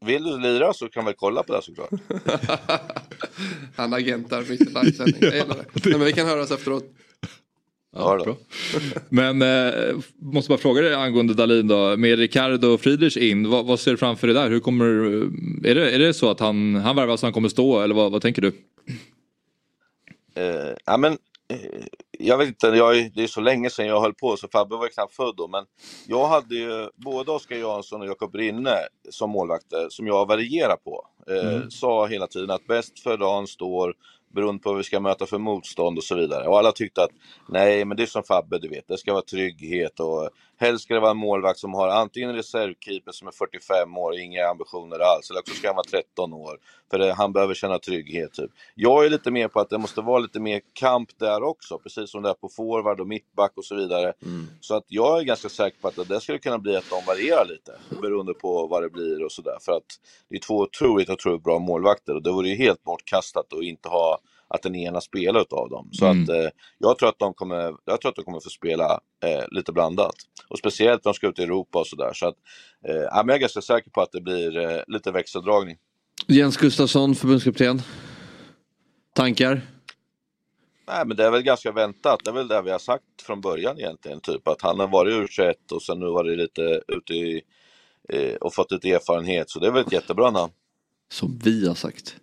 Vill 0.00 0.24
du 0.24 0.40
lira 0.40 0.72
så 0.72 0.88
kan 0.88 1.04
vi 1.04 1.12
kolla 1.16 1.42
på 1.42 1.52
det 1.52 1.62
såklart. 1.62 1.90
han 3.76 3.94
agentar 3.94 4.44
mitt 4.50 4.60
i 4.60 4.64
livesändning. 4.64 5.16
Jag 5.20 5.34
gillar 5.34 5.56
det. 5.56 5.64
Nej, 5.84 5.98
men 5.98 6.04
vi 6.04 6.12
kan 6.12 6.26
höras 6.26 6.50
efteråt. 6.50 6.84
Ja. 7.96 8.20
Bra. 8.24 8.36
Men 9.08 9.42
eh, 9.42 9.96
måste 10.18 10.48
bara 10.48 10.58
fråga 10.58 10.82
dig 10.82 10.94
angående 10.94 11.34
Dalin 11.34 11.68
då. 11.68 11.96
Med 11.96 12.18
Ricardo 12.18 12.68
och 12.68 12.80
Friedrich 12.80 13.16
in, 13.16 13.50
vad, 13.50 13.66
vad 13.66 13.80
ser 13.80 13.90
du 13.90 13.96
framför 13.96 14.26
dig 14.26 14.34
där? 14.34 14.50
Hur 14.50 14.60
kommer, 14.60 14.84
är, 15.66 15.74
det, 15.74 15.90
är 15.90 15.98
det 15.98 16.14
så 16.14 16.30
att 16.30 16.40
han, 16.40 16.74
han 16.74 16.96
värvas 16.96 17.20
så 17.20 17.26
han 17.26 17.32
kommer 17.32 17.48
stå 17.48 17.80
eller 17.80 17.94
vad, 17.94 18.12
vad 18.12 18.22
tänker 18.22 18.42
du? 18.42 18.52
Eh, 20.34 20.74
ja, 20.86 20.96
men, 20.96 21.12
eh, 21.48 21.58
jag 22.18 22.38
vet 22.38 22.48
inte, 22.48 22.66
jag, 22.66 23.12
det 23.14 23.22
är 23.22 23.26
så 23.26 23.40
länge 23.40 23.70
sedan 23.70 23.86
jag 23.86 24.00
höll 24.00 24.14
på 24.14 24.36
så 24.36 24.48
Fabbe 24.48 24.76
var 24.76 24.88
knappt 24.88 25.14
född 25.14 25.34
då. 25.36 25.48
Men 25.48 25.64
jag 26.06 26.28
hade 26.28 26.54
ju 26.54 26.90
både 26.96 27.32
Oskar 27.32 27.56
Jansson 27.56 28.00
och 28.00 28.06
Jakob 28.08 28.34
Rinne 28.34 28.76
som 29.10 29.30
målvakter 29.30 29.86
som 29.90 30.06
jag 30.06 30.28
varierar 30.28 30.76
på. 30.76 31.06
Eh, 31.28 31.54
Mm. 31.56 31.70
Sa 31.70 32.06
hela 32.06 32.26
tiden 32.26 32.50
att 32.50 32.66
bäst 32.66 33.00
för 33.00 33.16
dagen 33.16 33.46
står 33.46 33.94
beroende 34.34 34.62
på 34.62 34.68
vad 34.70 34.78
vi 34.78 34.84
ska 34.84 35.00
möta 35.00 35.26
för 35.26 35.38
motstånd 35.38 35.98
och 35.98 36.04
så 36.04 36.16
vidare. 36.16 36.48
Och 36.48 36.58
alla 36.58 36.72
tyckte 36.72 37.02
att 37.04 37.10
nej, 37.48 37.84
men 37.84 37.96
det 37.96 38.02
är 38.02 38.06
som 38.06 38.22
Fabbe, 38.24 38.58
du 38.58 38.68
vet, 38.68 38.88
det 38.88 38.98
ska 38.98 39.12
vara 39.12 39.22
trygghet 39.22 40.00
och 40.00 40.30
helst 40.58 40.84
ska 40.84 40.94
det 40.94 41.00
vara 41.00 41.10
en 41.10 41.16
målvakt 41.16 41.58
som 41.58 41.74
har 41.74 41.88
antingen 41.88 42.30
en 42.30 42.36
reservkeeper 42.36 43.12
som 43.12 43.28
är 43.28 43.32
45 43.32 43.96
år, 43.96 44.18
inga 44.18 44.46
ambitioner 44.46 44.98
alls, 44.98 45.30
eller 45.30 45.40
också 45.40 45.54
ska 45.54 45.68
han 45.68 45.76
vara 45.76 45.84
13 45.84 46.32
år. 46.32 46.58
För 46.90 46.98
det, 46.98 47.12
han 47.12 47.32
behöver 47.32 47.54
känna 47.54 47.78
trygghet. 47.78 48.32
Typ. 48.32 48.50
Jag 48.74 49.04
är 49.04 49.10
lite 49.10 49.30
mer 49.30 49.48
på 49.48 49.60
att 49.60 49.70
det 49.70 49.78
måste 49.78 50.00
vara 50.00 50.18
lite 50.18 50.40
mer 50.40 50.60
kamp 50.72 51.18
där 51.18 51.42
också, 51.42 51.78
precis 51.78 52.10
som 52.10 52.22
det 52.22 52.30
är 52.30 52.34
på 52.34 52.48
forward 52.48 53.00
och 53.00 53.08
mittback 53.08 53.52
och 53.56 53.64
så 53.64 53.74
vidare. 53.74 54.12
Så 54.60 54.76
att 54.76 54.84
jag 54.88 55.18
är 55.18 55.24
ganska 55.24 55.48
säker 55.48 55.80
på 55.80 55.88
att 55.88 56.08
det 56.08 56.20
skulle 56.20 56.38
kunna 56.38 56.58
bli 56.58 56.76
att 56.76 56.90
de 56.90 57.04
varierar 57.06 57.44
lite, 57.44 57.72
beroende 58.02 58.34
på 58.34 58.66
vad 58.66 58.82
det 58.82 58.90
blir 58.90 59.24
och 59.24 59.32
sådär. 59.32 59.58
För 59.60 59.72
att 59.72 59.86
det 60.28 60.36
är 60.36 60.40
två 60.40 60.54
otroligt, 60.54 61.10
otroligt 61.10 61.44
bra 61.44 61.58
målvakter 61.58 62.14
och 62.14 62.22
det 62.22 62.30
vore 62.30 62.48
ju 62.48 62.54
helt 62.54 62.82
bortkastat 62.82 63.52
att 63.52 63.62
inte 63.62 63.88
ha 63.88 64.18
att 64.48 64.62
den 64.62 64.74
ena 64.74 65.00
spelar 65.00 65.40
utav 65.40 65.68
dem. 65.70 65.88
Så 65.92 66.06
Mm. 66.06 66.22
att 66.22 66.28
eh, 66.28 66.48
jag 66.78 66.98
tror 66.98 67.08
att 67.08 67.18
de 67.18 67.34
kommer, 67.34 67.74
jag 67.84 68.00
tror 68.00 68.08
att 68.10 68.16
de 68.16 68.24
kommer 68.24 68.40
få 68.40 68.50
spela 68.50 69.00
eh, 69.24 69.44
lite 69.50 69.72
blandat. 69.72 70.14
Och 70.48 70.58
speciellt 70.58 71.04
när 71.04 71.12
de 71.12 71.14
ska 71.14 71.28
ut 71.28 71.38
i 71.38 71.42
Europa 71.42 71.78
och 71.78 71.86
sådär. 71.86 72.10
Så 72.14 72.26
att, 72.28 72.36
eh, 72.88 72.94
jag 72.96 73.30
är 73.30 73.38
ganska 73.38 73.60
säker 73.60 73.90
på 73.90 74.00
att 74.00 74.12
det 74.12 74.20
blir 74.20 74.56
eh, 74.58 74.80
lite 74.86 75.10
växeldragning. 75.10 75.76
Jens 76.26 76.56
Gustafsson, 76.56 77.14
förbundskapten. 77.14 77.82
Tankar? 79.14 79.60
Nej, 80.88 81.06
men 81.06 81.16
det 81.16 81.24
är 81.26 81.30
väl 81.30 81.42
ganska 81.42 81.72
väntat. 81.72 82.20
Det 82.24 82.30
är 82.30 82.34
väl 82.34 82.48
det 82.48 82.62
vi 82.62 82.70
har 82.70 82.78
sagt 82.78 83.04
från 83.22 83.40
början 83.40 83.78
egentligen. 83.78 84.20
Typ 84.20 84.48
att 84.48 84.62
han 84.62 84.80
har 84.80 84.88
varit 84.88 85.12
ur 85.12 85.26
21 85.30 85.72
och 85.72 85.82
sen 85.82 85.98
nu 86.00 86.06
var 86.06 86.24
det 86.24 86.36
lite 86.36 86.80
ute 86.88 87.14
i, 87.14 87.42
eh, 88.08 88.34
och 88.34 88.54
fått 88.54 88.72
lite 88.72 88.90
erfarenhet. 88.90 89.50
Så 89.50 89.58
det 89.58 89.66
är 89.66 89.70
väl 89.70 89.86
ett 89.86 89.92
jättebra 89.92 90.30
namn. 90.30 90.52
Som 91.12 91.38
vi 91.44 91.68
har 91.68 91.74
sagt. 91.74 92.16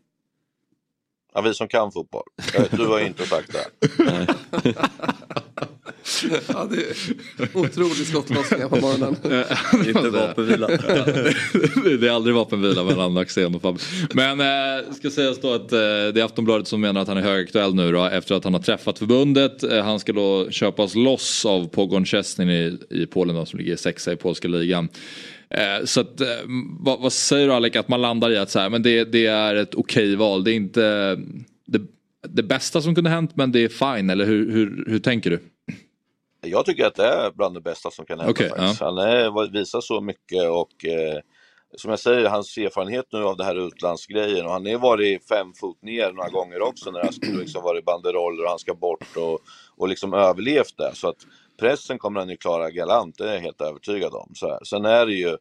Ja, 1.36 1.42
vi 1.42 1.54
som 1.54 1.68
kan 1.68 1.92
fotboll. 1.92 2.24
Du 2.72 2.88
har 2.88 3.00
ju 3.00 3.06
inte 3.06 3.26
sagt 3.26 3.52
det. 3.54 3.66
Ja, 6.48 6.68
det 6.72 6.76
är 6.78 7.58
otrolig 7.58 8.08
skottlossning 8.08 8.70
på 8.70 8.76
morgonen. 8.76 9.16
Inte 9.88 10.10
vapenvila. 10.10 10.68
det 12.00 12.08
är 12.08 12.12
aldrig 12.12 12.36
vapenvila 12.36 12.84
mellan 12.84 13.18
Axén 13.18 13.56
och 13.56 13.62
Fabbe. 13.62 13.80
Men 14.14 14.40
eh, 14.40 14.94
ska 14.94 15.10
sägas 15.10 15.42
då 15.42 15.54
att 15.54 15.72
eh, 15.72 15.78
det 15.78 16.22
är 16.22 16.24
Aftonbladet 16.24 16.68
som 16.68 16.82
menar 16.82 17.02
att 17.02 17.08
han 17.08 17.18
är 17.18 17.22
högaktuell 17.22 17.76
nu 17.76 17.92
då 17.92 18.06
efter 18.06 18.36
att 18.36 18.44
han 18.44 18.54
har 18.54 18.62
träffat 18.62 19.00
förbundet. 19.00 19.64
Eh, 19.64 19.84
han 19.84 20.00
ska 20.00 20.14
då 20.14 20.52
köpas 20.52 20.96
loss 20.96 21.46
av 21.46 21.68
Pogon 21.68 22.06
Szczesny 22.06 22.54
i, 22.54 22.78
i 22.90 23.06
Polen 23.06 23.36
då, 23.36 23.46
som 23.46 23.60
ligger 23.60 23.76
sexa 23.76 24.12
i 24.12 24.16
polska 24.16 24.48
ligan. 24.48 24.90
Eh, 25.50 25.86
så 25.86 26.02
att, 26.02 26.22
eh, 26.22 26.28
vad, 26.80 27.02
vad 27.02 27.14
säger 27.14 27.48
du 27.48 27.54
Alec 27.54 27.76
att 27.76 27.88
man 27.88 28.02
landar 28.02 28.32
i 28.32 28.38
att 28.38 28.50
så 28.50 28.60
här, 28.60 28.70
men 28.70 28.84
det, 28.84 29.04
det 29.04 29.26
är 29.26 29.56
ett 29.56 29.76
okej 29.76 30.16
val. 30.16 30.44
Det 30.44 30.52
är 30.52 30.56
inte 30.56 31.16
det, 31.66 31.82
det 32.28 32.44
bästa 32.44 32.82
som 32.82 32.96
kunde 32.96 33.10
hänt 33.10 33.32
men 33.36 33.52
det 33.52 33.60
är 33.60 33.70
fine 33.70 34.10
eller 34.10 34.26
hur, 34.26 34.52
hur, 34.52 34.86
hur 34.88 35.00
tänker 35.00 35.30
du? 35.30 35.40
Jag 36.42 36.66
tycker 36.66 36.86
att 36.86 36.96
det 36.96 37.08
är 37.08 37.32
bland 37.32 37.56
det 37.56 37.62
bästa 37.62 37.92
som 37.92 38.06
kan 38.06 38.20
hända 38.20 38.32
Okej, 38.32 38.50
faktiskt. 38.50 38.82
Han 38.82 38.98
är, 38.98 39.52
visar 39.52 39.82
så 39.82 40.02
mycket 40.02 40.50
och 40.50 40.86
eh, 40.86 41.20
som 41.78 41.90
jag 41.90 42.00
säger, 42.00 42.30
hans 42.30 42.58
erfarenhet 42.58 43.06
nu 43.12 43.24
av 43.24 43.38
det 43.38 43.44
här 43.44 43.68
utlandsgrejen 43.68 44.46
och 44.46 44.52
han 44.52 44.66
har 44.66 44.78
varit 44.78 45.28
fem 45.28 45.54
fot 45.54 45.82
ner 45.82 46.12
några 46.12 46.30
gånger 46.30 46.62
också 46.62 46.92
när 46.92 47.00
det 47.00 47.28
har 47.28 47.40
liksom 47.40 47.64
varit 47.64 47.86
banderoller 47.86 48.44
och 48.44 48.50
han 48.50 48.60
ska 48.60 48.74
bort 48.74 49.18
och, 49.18 49.40
och 49.78 49.88
liksom 49.88 50.14
överlevt 50.14 50.78
det. 50.78 50.92
Så 50.94 51.08
att 51.08 51.18
pressen 51.58 52.00
kommer 52.00 52.20
han 52.20 52.30
ju 52.30 52.38
klara 52.38 52.72
galant, 52.72 53.18
det 53.18 53.30
är 53.30 53.34
jag 53.34 53.42
helt 53.42 53.62
övertygad 53.62 54.14
om. 54.14 54.32
Så 54.34 54.50
här. 54.50 54.60
Sen 54.64 54.86
är 54.86 55.06
det 55.06 55.14
ju, 55.14 55.38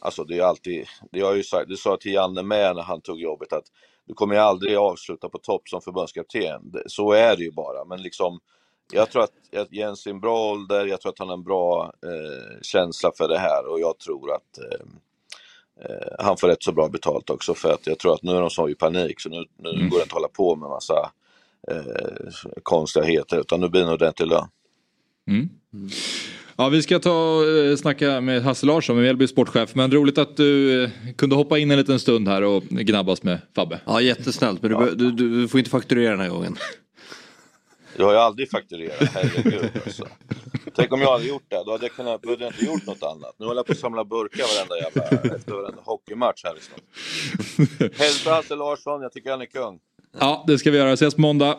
alltså 0.00 0.24
det 0.24 0.38
är 0.38 0.42
alltid, 0.42 0.86
det 1.12 1.20
har 1.20 1.28
jag 1.28 1.36
ju 1.36 1.42
sagt, 1.42 1.68
det 1.68 1.76
sa 1.76 1.90
jag 1.90 2.00
till 2.00 2.12
Janne 2.12 2.42
med 2.42 2.76
när 2.76 2.82
han 2.82 3.00
tog 3.00 3.20
jobbet 3.20 3.52
att 3.52 3.64
du 4.06 4.14
kommer 4.14 4.34
ju 4.34 4.40
aldrig 4.40 4.76
avsluta 4.76 5.28
på 5.28 5.38
topp 5.38 5.68
som 5.68 5.80
förbundskapten. 5.80 6.74
Så 6.86 7.12
är 7.12 7.36
det 7.36 7.42
ju 7.42 7.50
bara, 7.50 7.84
men 7.84 8.02
liksom 8.02 8.40
jag 8.92 9.10
tror 9.10 9.22
att, 9.22 9.72
Jens 9.72 10.06
är 10.06 10.10
en 10.10 10.20
bra 10.20 10.50
ålder, 10.50 10.86
jag 10.86 11.00
tror 11.00 11.12
att 11.12 11.18
han 11.18 11.28
har 11.28 11.36
en 11.36 11.42
bra 11.42 11.92
eh, 12.02 12.60
känsla 12.62 13.12
för 13.16 13.28
det 13.28 13.38
här 13.38 13.66
och 13.66 13.80
jag 13.80 13.98
tror 13.98 14.34
att 14.34 14.58
eh, 14.58 14.86
eh, 15.84 16.14
han 16.18 16.36
får 16.36 16.48
rätt 16.48 16.62
så 16.62 16.72
bra 16.72 16.88
betalt 16.88 17.30
också 17.30 17.54
för 17.54 17.72
att 17.72 17.86
jag 17.86 17.98
tror 17.98 18.14
att 18.14 18.22
nu 18.22 18.32
är 18.32 18.40
de 18.40 18.50
så 18.50 18.68
i 18.68 18.74
panik 18.74 19.20
så 19.20 19.28
nu, 19.28 19.44
nu 19.56 19.70
går 19.70 19.78
det 19.78 19.84
inte 19.84 20.02
att 20.02 20.12
hålla 20.12 20.28
på 20.28 20.56
med 20.56 20.68
massa 20.68 21.10
eh, 21.68 22.30
konstigheter 22.62 23.40
utan 23.40 23.60
nu 23.60 23.68
blir 23.68 23.80
det 23.80 23.86
en 23.86 23.92
ordentlig 23.92 24.28
lön. 24.28 24.48
Ja, 26.56 26.68
vi 26.68 26.82
ska 26.82 26.98
ta 26.98 27.36
och 27.36 27.48
eh, 27.48 27.76
snacka 27.76 28.20
med 28.20 28.42
Hasse 28.42 28.66
Larsson, 28.66 29.00
Mjällby 29.00 29.26
sportchef. 29.26 29.74
Men 29.74 29.90
roligt 29.92 30.18
att 30.18 30.36
du 30.36 30.82
eh, 30.84 30.90
kunde 31.16 31.36
hoppa 31.36 31.58
in 31.58 31.70
en 31.70 31.78
liten 31.78 32.00
stund 32.00 32.28
här 32.28 32.42
och 32.42 32.62
gnabbas 32.62 33.22
med 33.22 33.38
Fabbe. 33.54 33.80
Ja, 33.86 34.00
jättesnällt. 34.00 34.62
Men 34.62 34.70
du, 34.70 34.94
du, 34.94 35.10
du 35.10 35.48
får 35.48 35.58
inte 35.58 35.70
fakturera 35.70 36.10
den 36.10 36.20
här 36.20 36.28
gången. 36.28 36.56
Jag 37.96 38.06
har 38.06 38.12
ju 38.12 38.18
aldrig 38.18 38.50
fakturerat, 38.50 39.08
herregud 39.14 39.70
alltså. 39.84 40.06
Tänk 40.74 40.92
om 40.92 41.00
jag 41.00 41.12
hade 41.12 41.24
gjort 41.24 41.44
det, 41.48 41.62
då 41.66 41.72
hade 41.72 41.84
jag 41.84 41.92
kunnat, 41.92 42.22
då 42.22 42.30
hade 42.30 42.44
jag 42.44 42.52
inte 42.52 42.64
gjort 42.64 42.86
något 42.86 43.02
annat. 43.02 43.34
Nu 43.38 43.46
håller 43.46 43.58
jag 43.58 43.66
på 43.66 43.72
att 43.72 43.78
samla 43.78 44.04
burkar 44.04 44.44
varenda 44.56 44.78
jävla, 44.78 45.36
efter 45.36 45.52
varenda 45.52 45.82
hockeymatch 45.84 46.44
här 46.44 46.56
i 46.56 46.60
snart. 46.60 47.98
Hälsa 47.98 48.30
Hasse 48.30 48.54
Larsson, 48.54 49.02
jag 49.02 49.12
tycker 49.12 49.30
han 49.30 49.40
är 49.40 49.46
kung. 49.46 49.78
Ja, 50.18 50.44
det 50.46 50.58
ska 50.58 50.70
vi 50.70 50.78
göra. 50.78 50.92
Ses 50.92 51.14
på 51.14 51.20
måndag. 51.20 51.58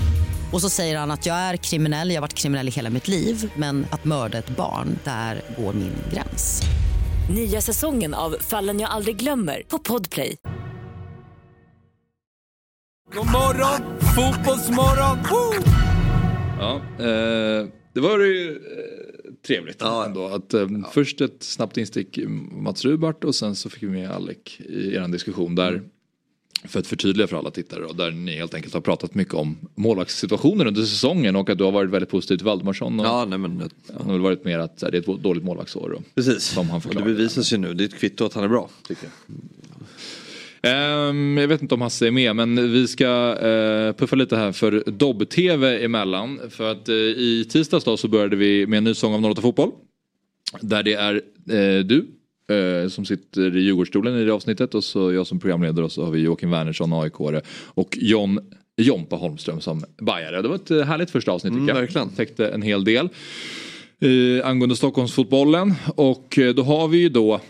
Och 0.51 0.61
så 0.61 0.69
säger 0.69 0.97
han 0.97 1.11
att 1.11 1.25
jag 1.25 1.35
är 1.35 1.57
kriminell, 1.57 2.09
jag 2.09 2.15
har 2.15 2.21
varit 2.21 2.33
kriminell 2.33 2.67
i 2.67 2.71
hela 2.71 2.89
mitt 2.89 3.07
liv 3.07 3.51
men 3.55 3.85
att 3.91 4.05
mörda 4.05 4.37
ett 4.37 4.49
barn, 4.49 4.99
där 5.03 5.41
går 5.57 5.73
min 5.73 5.93
gräns. 6.13 6.61
Nya 7.35 7.61
säsongen 7.61 8.13
av 8.13 8.35
Fallen 8.39 8.79
jag 8.79 8.89
aldrig 8.89 9.15
glömmer 9.15 9.63
på 9.67 9.79
Podplay. 9.79 10.37
God 13.13 13.25
morgon, 13.25 13.99
fotbollsmorgon! 13.99 15.17
Woo! 15.29 15.63
Ja, 16.59 16.75
eh, 16.75 17.67
det 17.93 17.99
var 17.99 18.19
ju 18.19 18.51
eh, 18.51 19.33
trevligt 19.47 19.81
ändå. 19.81 20.25
Att, 20.25 20.53
eh, 20.53 20.67
Först 20.91 21.21
ett 21.21 21.43
snabbt 21.43 21.77
instick 21.77 22.19
Mats 22.51 22.85
Rubart 22.85 23.23
och 23.23 23.35
sen 23.35 23.55
så 23.55 23.69
fick 23.69 23.83
vi 23.83 23.87
med 23.87 24.11
Alec 24.11 24.37
i 24.59 24.95
er 24.95 25.07
diskussion 25.07 25.55
där. 25.55 25.81
För 26.63 26.79
att 26.79 26.87
förtydliga 26.87 27.27
för 27.27 27.37
alla 27.37 27.51
tittare 27.51 27.81
då, 27.81 27.93
där 27.93 28.11
ni 28.11 28.35
helt 28.35 28.53
enkelt 28.53 28.73
har 28.73 28.81
pratat 28.81 29.15
mycket 29.15 29.33
om 29.33 29.57
målvaktssituationen 29.75 30.67
under 30.67 30.81
säsongen 30.81 31.35
och 31.35 31.49
att 31.49 31.57
du 31.57 31.63
har 31.63 31.71
varit 31.71 31.89
väldigt 31.89 32.09
positiv 32.09 32.37
till 32.37 32.45
Valdemarsson. 32.45 32.99
Och, 32.99 33.05
Ja, 33.05 33.25
nej 33.25 33.39
men 33.39 33.69
Han 33.97 34.05
har 34.05 34.11
väl 34.13 34.21
varit 34.21 34.45
mer 34.45 34.59
att 34.59 34.77
det 34.77 34.87
är 34.87 34.95
ett 34.95 35.23
dåligt 35.23 35.43
målvaktsår. 35.43 35.91
Och, 35.91 36.03
precis. 36.15 36.43
Som 36.43 36.69
han 36.69 36.81
Och 36.87 36.95
det 36.95 37.03
bevisas 37.03 37.53
ju 37.53 37.57
nu. 37.57 37.73
Det 37.73 37.83
är 37.83 37.85
ett 37.85 37.99
kvitto 37.99 38.25
att 38.25 38.33
han 38.33 38.43
är 38.43 38.47
bra, 38.47 38.69
tycker 38.87 39.03
jag. 39.03 39.37
Ehm, 40.63 41.37
jag 41.37 41.47
vet 41.47 41.61
inte 41.61 41.75
om 41.75 41.81
Hasse 41.81 42.07
är 42.07 42.11
med 42.11 42.35
men 42.35 42.71
vi 42.71 42.87
ska 42.87 43.37
eh, 43.39 43.93
puffa 43.93 44.15
lite 44.15 44.37
här 44.37 44.51
för 44.51 44.83
Dobb-TV 44.85 45.85
emellan. 45.85 46.39
För 46.49 46.71
att 46.71 46.89
eh, 46.89 46.95
i 46.95 47.47
tisdags 47.49 47.85
då 47.85 47.97
så 47.97 48.07
började 48.07 48.35
vi 48.35 48.67
med 48.67 48.77
en 48.77 48.83
ny 48.83 48.93
sång 48.93 49.13
av 49.13 49.31
08 49.31 49.41
Fotboll. 49.41 49.71
Där 50.61 50.83
det 50.83 50.93
är 50.93 51.13
eh, 51.49 51.85
du 51.85 52.07
som 52.89 53.05
sitter 53.05 53.57
i 53.57 53.59
Djurgårdsstolen 53.59 54.17
i 54.17 54.23
det 54.23 54.33
avsnittet 54.33 54.75
och 54.75 54.83
så 54.83 55.11
jag 55.11 55.27
som 55.27 55.39
programledare 55.39 55.85
och 55.85 55.91
så 55.91 56.03
har 56.03 56.11
vi 56.11 56.19
Joakim 56.19 56.51
Wernersson, 56.51 56.93
aik 56.93 57.19
och 57.73 57.97
John 57.97 58.39
Jompa 58.77 59.15
Holmström 59.15 59.61
som 59.61 59.83
bajare. 59.97 60.41
Det 60.41 60.47
var 60.47 60.55
ett 60.55 60.71
eh, 60.71 60.81
härligt 60.81 61.11
första 61.11 61.31
avsnitt 61.31 61.53
tycker 61.53 61.67
jag. 61.67 61.75
verkligen. 61.75 62.09
Täckte 62.09 62.47
en 62.47 62.61
hel 62.61 62.83
del. 62.83 63.09
Eh, 63.99 64.47
angående 64.47 64.75
Stockholmsfotbollen 64.75 65.73
och 65.95 66.37
eh, 66.37 66.53
då 66.53 66.63
har 66.63 66.87
vi 66.87 66.97
ju 66.97 67.09
då 67.09 67.41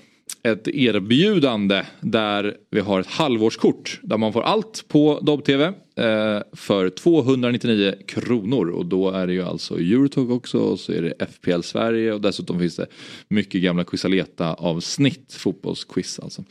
ett 0.43 0.67
erbjudande 0.67 1.84
där 2.01 2.58
vi 2.69 2.80
har 2.80 2.99
ett 2.99 3.08
halvårskort 3.08 3.99
där 4.04 4.17
man 4.17 4.34
får 4.34 4.41
allt 4.41 4.86
på 4.88 5.19
Dobb-TV 5.21 5.65
eh, 5.65 6.41
för 6.54 6.89
299 6.89 7.93
kronor. 8.08 8.69
Och 8.69 8.86
då 8.86 9.10
är 9.10 9.27
det 9.27 9.34
ju 9.34 9.43
alltså 9.43 9.80
Eurotalk 9.80 10.30
också 10.30 10.60
och 10.60 10.80
så 10.80 10.93
är 10.93 11.01
det 11.01 11.25
FPL 11.25 11.62
Sverige 11.62 12.13
och 12.13 12.21
dessutom 12.21 12.60
finns 12.60 12.75
det 12.75 12.88
mycket 13.27 13.62
gamla 13.62 13.84
Quisaleta 13.84 14.54
avsnitt, 14.54 15.34
fotbollsquiz 15.34 16.19
alltså. 16.19 16.43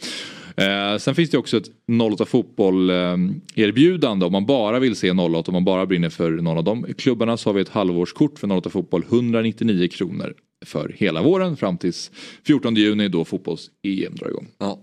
Eh, 0.57 0.97
sen 0.99 1.15
finns 1.15 1.31
det 1.31 1.39
också 1.39 1.57
ett 1.57 1.71
08 2.13 2.25
fotboll 2.25 2.91
eh, 2.91 3.17
erbjudande. 3.55 4.27
Om 4.27 4.33
man 4.33 4.47
bara 4.47 4.79
vill 4.79 4.97
se 4.97 5.11
08 5.11 5.51
om 5.51 5.53
man 5.53 5.65
bara 5.65 5.87
brinner 5.87 6.11
för 6.11 6.31
någon 6.31 6.59
av 6.59 6.65
de 6.65 6.87
klubbarna 6.99 7.37
så 7.37 7.49
har 7.49 7.55
vi 7.55 7.61
ett 7.61 7.69
halvårskort 7.69 8.39
för 8.39 8.53
08 8.53 8.71
fotboll 8.71 9.05
199 9.11 9.89
kronor 9.89 10.35
för 10.65 10.95
hela 10.97 11.23
våren 11.23 11.57
fram 11.57 11.79
tills 11.79 12.11
14 12.45 12.75
juni 12.75 13.09
då 13.09 13.25
fotbolls-EM 13.25 14.15
drar 14.15 14.29
igång. 14.29 14.49
Ja. 14.59 14.79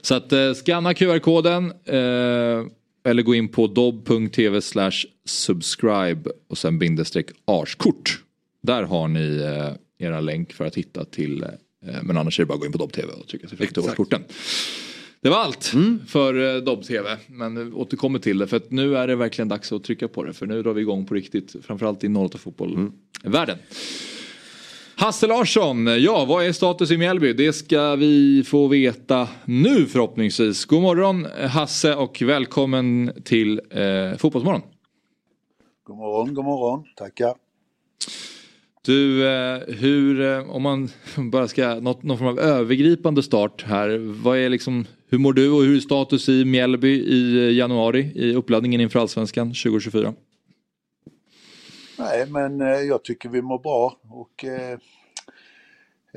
Så 0.00 0.14
att 0.14 0.32
eh, 0.32 0.54
scanna 0.54 0.94
QR-koden 0.94 1.72
eh, 1.84 2.66
eller 3.04 3.22
gå 3.22 3.34
in 3.34 3.48
på 3.48 3.66
dobb.tv 3.66 4.60
slash 4.60 5.06
subscribe 5.24 6.30
och 6.48 6.58
sen 6.58 6.78
bindestreck 6.78 7.26
arskort. 7.44 8.22
Där 8.62 8.82
har 8.82 9.08
ni 9.08 9.36
eh, 9.36 10.06
era 10.06 10.20
länk 10.20 10.52
för 10.52 10.64
att 10.64 10.74
hitta 10.74 11.04
till 11.04 11.42
eh, 11.42 11.48
men 12.02 12.16
annars 12.16 12.40
är 12.40 12.42
det 12.42 12.46
bara 12.46 12.54
att 12.54 12.60
gå 12.60 12.66
in 12.66 12.72
på 12.72 12.78
Dobb-TV 12.78 13.12
och 13.12 13.28
trycka 13.28 13.48
sig 13.48 13.58
för 13.58 13.80
årskorten. 13.80 14.24
Det 15.20 15.30
var 15.30 15.36
allt 15.36 15.72
för 16.06 16.56
eh, 16.56 16.62
Dobb-TV. 16.62 17.16
Men 17.26 17.74
återkommer 17.74 18.18
till 18.18 18.38
det 18.38 18.46
för 18.46 18.56
att 18.56 18.70
nu 18.70 18.96
är 18.96 19.06
det 19.06 19.16
verkligen 19.16 19.48
dags 19.48 19.72
att 19.72 19.84
trycka 19.84 20.08
på 20.08 20.24
det. 20.24 20.32
För 20.32 20.46
nu 20.46 20.62
drar 20.62 20.72
vi 20.72 20.80
igång 20.80 21.06
på 21.06 21.14
riktigt. 21.14 21.56
Framförallt 21.62 22.04
i 22.04 22.08
08 22.08 22.38
fotboll-världen. 22.38 23.58
Hasse 24.98 25.26
Larsson, 25.26 25.86
ja 25.86 26.24
vad 26.24 26.44
är 26.44 26.52
status 26.52 26.90
i 26.90 26.96
Mjällby? 26.96 27.32
Det 27.32 27.52
ska 27.52 27.96
vi 27.96 28.44
få 28.46 28.66
veta 28.66 29.28
nu 29.44 29.86
förhoppningsvis. 29.86 30.64
God 30.64 30.82
morgon 30.82 31.26
Hasse 31.48 31.94
och 31.94 32.22
välkommen 32.22 33.12
till 33.24 33.60
eh, 33.70 34.18
Fotbollsmorgon. 34.18 34.62
God 35.84 35.96
morgon, 35.96 36.34
god 36.34 36.44
morgon. 36.44 36.84
Tackar. 36.96 37.34
Du, 38.86 39.28
eh, 39.28 39.58
hur, 39.68 40.20
eh, 40.20 40.50
om 40.50 40.62
man 40.62 40.88
bara 41.30 41.48
ska, 41.48 41.74
något, 41.74 42.02
någon 42.02 42.18
form 42.18 42.28
av 42.28 42.38
övergripande 42.38 43.22
start 43.22 43.64
här. 43.66 43.98
Vad 44.22 44.38
är 44.38 44.48
liksom, 44.48 44.84
hur 45.08 45.18
mår 45.18 45.32
du 45.32 45.50
och 45.50 45.62
hur 45.62 45.76
är 45.76 45.80
status 45.80 46.28
i 46.28 46.44
Mjällby 46.44 46.88
i 46.88 47.50
januari 47.58 48.12
i 48.14 48.34
uppladdningen 48.34 48.80
inför 48.80 48.98
Allsvenskan 48.98 49.48
2024? 49.48 50.14
Nej, 51.98 52.26
men 52.30 52.60
eh, 52.60 52.80
jag 52.80 53.04
tycker 53.04 53.28
vi 53.28 53.42
mår 53.42 53.58
bra 53.58 54.00
och 54.10 54.44
eh, 54.44 54.78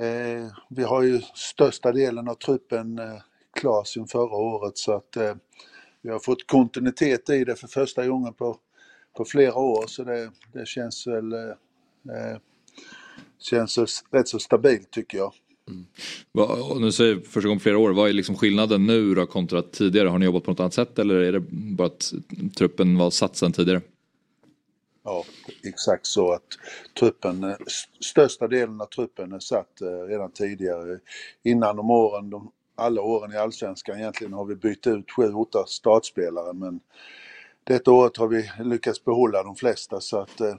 eh, 0.05 0.47
vi 0.69 0.83
har 0.83 1.03
ju 1.03 1.21
största 1.35 1.91
delen 1.91 2.27
av 2.27 2.33
truppen 2.33 2.99
eh, 2.99 3.21
klar 3.59 3.83
sedan 3.83 4.07
förra 4.07 4.35
året 4.35 4.77
så 4.77 4.93
att 4.93 5.15
eh, 5.15 5.35
vi 6.01 6.09
har 6.09 6.19
fått 6.19 6.47
kontinuitet 6.47 7.29
i 7.29 7.43
det 7.43 7.55
för 7.55 7.67
första 7.67 8.07
gången 8.07 8.33
på, 8.33 8.57
på 9.17 9.25
flera 9.25 9.55
år 9.55 9.83
så 9.87 10.03
det, 10.03 10.31
det 10.53 10.67
känns 10.67 11.07
väl 11.07 11.33
eh, 11.33 11.39
eh 12.09 12.37
känns 13.39 14.03
rätt 14.11 14.27
så 14.27 14.39
stabilt 14.39 14.91
tycker 14.91 15.17
jag. 15.17 15.33
Mm. 15.67 15.85
Och 16.71 16.81
nu 16.81 16.91
säger 16.91 17.19
första 17.19 17.47
gången 17.47 17.59
på 17.59 17.63
flera 17.63 17.77
år, 17.77 17.93
vad 17.93 18.09
är 18.09 18.13
liksom 18.13 18.35
skillnaden 18.35 18.85
nu 18.85 19.15
då 19.15 19.25
kontra 19.25 19.61
tidigare? 19.61 20.07
Har 20.07 20.19
ni 20.19 20.25
jobbat 20.25 20.43
på 20.43 20.51
något 20.51 20.59
annat 20.59 20.73
sätt 20.73 20.99
eller 20.99 21.15
är 21.15 21.31
det 21.31 21.39
bara 21.51 21.87
att 21.87 22.13
truppen 22.57 22.97
var 22.97 23.09
satt 23.09 23.35
sedan 23.35 23.51
tidigare? 23.51 23.81
Ja, 25.03 25.25
exakt 25.63 26.05
så 26.05 26.31
att 26.31 26.47
truppen, 26.99 27.43
eh, 27.43 27.55
största 27.99 28.47
delen 28.47 28.81
av 28.81 28.85
truppen 28.85 29.31
är 29.31 29.39
satt 29.39 29.81
eh, 29.81 30.07
redan 30.07 30.31
tidigare. 30.31 30.99
Innan 31.43 31.75
de 31.75 31.89
åren, 31.89 32.29
de, 32.29 32.51
alla 32.75 33.01
åren 33.01 33.31
i 33.31 33.37
Allsvenskan 33.37 33.97
egentligen 33.97 34.33
har 34.33 34.45
vi 34.45 34.55
bytt 34.55 34.87
ut 34.87 35.11
sju, 35.11 35.33
åtta 35.33 35.65
startspelare 35.67 36.53
men 36.53 36.79
detta 37.63 37.91
året 37.91 38.17
har 38.17 38.27
vi 38.27 38.49
lyckats 38.63 39.05
behålla 39.05 39.43
de 39.43 39.55
flesta 39.55 40.01
så 40.01 40.17
att 40.17 40.41
eh, 40.41 40.55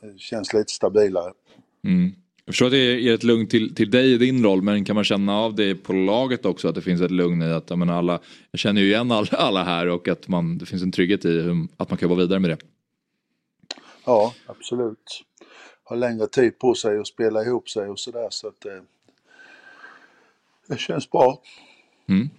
det 0.00 0.18
känns 0.18 0.52
lite 0.52 0.72
stabilare. 0.72 1.32
Mm. 1.84 2.12
Jag 2.44 2.54
förstår 2.54 2.66
att 2.66 2.72
det 2.72 3.00
ger 3.00 3.14
ett 3.14 3.22
lugn 3.22 3.46
till, 3.46 3.74
till 3.74 3.90
dig 3.90 4.12
i 4.12 4.18
din 4.18 4.44
roll 4.44 4.62
men 4.62 4.84
kan 4.84 4.94
man 4.94 5.04
känna 5.04 5.38
av 5.38 5.54
det 5.54 5.74
på 5.74 5.92
laget 5.92 6.44
också 6.44 6.68
att 6.68 6.74
det 6.74 6.82
finns 6.82 7.00
ett 7.00 7.10
lugn 7.10 7.42
i 7.42 7.52
att 7.52 7.70
jag, 7.70 7.78
menar, 7.78 7.94
alla, 7.94 8.20
jag 8.50 8.58
känner 8.58 8.80
ju 8.80 8.86
igen 8.86 9.10
alla, 9.12 9.28
alla 9.30 9.64
här 9.64 9.88
och 9.88 10.08
att 10.08 10.28
man, 10.28 10.58
det 10.58 10.66
finns 10.66 10.82
en 10.82 10.92
trygghet 10.92 11.24
i 11.24 11.40
hur, 11.40 11.68
att 11.76 11.90
man 11.90 11.98
kan 11.98 12.08
jobba 12.08 12.22
vidare 12.22 12.38
med 12.38 12.50
det. 12.50 12.58
Ja, 14.06 14.34
absolut. 14.46 15.24
Har 15.84 15.96
längre 15.96 16.26
tid 16.26 16.58
på 16.58 16.74
sig 16.74 16.98
att 16.98 17.06
spela 17.06 17.42
ihop 17.42 17.68
sig 17.68 17.88
och 17.88 17.98
sådär 17.98 18.26
så 18.30 18.48
att 18.48 18.60
det, 18.60 18.82
det 20.66 20.78
känns 20.78 21.10
bra. 21.10 21.42
Mm. 22.08 22.30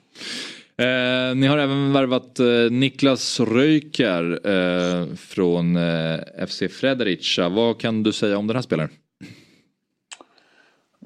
Eh, 0.78 1.36
ni 1.36 1.47
har 1.47 1.57
även 1.57 1.93
värvat 1.93 2.39
eh, 2.39 2.72
Niklas 2.72 3.39
Röjker 3.39 4.47
eh, 4.47 5.15
från 5.15 5.76
eh, 5.76 6.47
FC 6.47 6.63
Fredericia. 6.72 7.49
Vad 7.49 7.80
kan 7.80 8.03
du 8.03 8.13
säga 8.13 8.38
om 8.38 8.47
den 8.47 8.55
här 8.55 8.61
spelaren? 8.61 8.89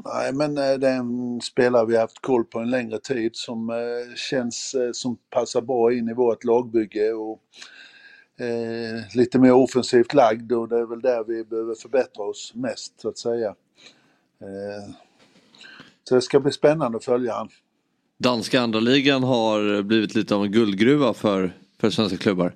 Nej, 0.06 0.34
men 0.34 0.58
eh, 0.58 0.74
det 0.74 0.88
är 0.88 0.98
en 0.98 1.42
spelare 1.42 1.86
vi 1.86 1.94
har 1.94 2.02
haft 2.02 2.22
koll 2.22 2.44
på 2.46 2.60
en 2.60 2.70
längre 2.70 3.00
tid 3.00 3.32
som 3.34 3.70
eh, 3.70 4.16
känns 4.16 4.76
som 4.94 5.18
passar 5.30 5.62
bra 5.62 5.94
in 5.94 6.10
i 6.10 6.14
vårt 6.14 6.44
lagbygge 6.44 7.14
och 7.14 7.42
eh, 8.42 9.16
lite 9.16 9.40
mer 9.40 9.52
offensivt 9.52 10.14
lagd 10.14 10.52
och 10.52 10.70
det 10.70 10.80
är 10.80 10.86
väl 10.86 11.02
där 11.02 11.24
vi 11.24 11.44
behöver 11.44 11.76
förbättra 11.76 12.24
oss 12.24 12.52
mest 12.56 13.02
så 13.02 13.10
att 13.10 13.18
säga. 13.18 13.56
Eh, 14.42 14.94
så 16.04 16.16
det 16.16 16.22
ska 16.22 16.40
bli 16.40 16.52
spännande 16.52 16.98
att 16.98 17.06
följa 17.06 17.34
han. 17.34 17.50
Danska 18.18 18.62
andra 18.62 18.80
ligan 18.80 19.24
har 19.24 19.82
blivit 19.82 20.16
lite 20.16 20.36
av 20.36 20.44
en 20.44 20.52
guldgruva 20.52 21.14
för, 21.14 21.54
för 21.80 21.90
svenska 21.90 22.18
klubbar. 22.18 22.56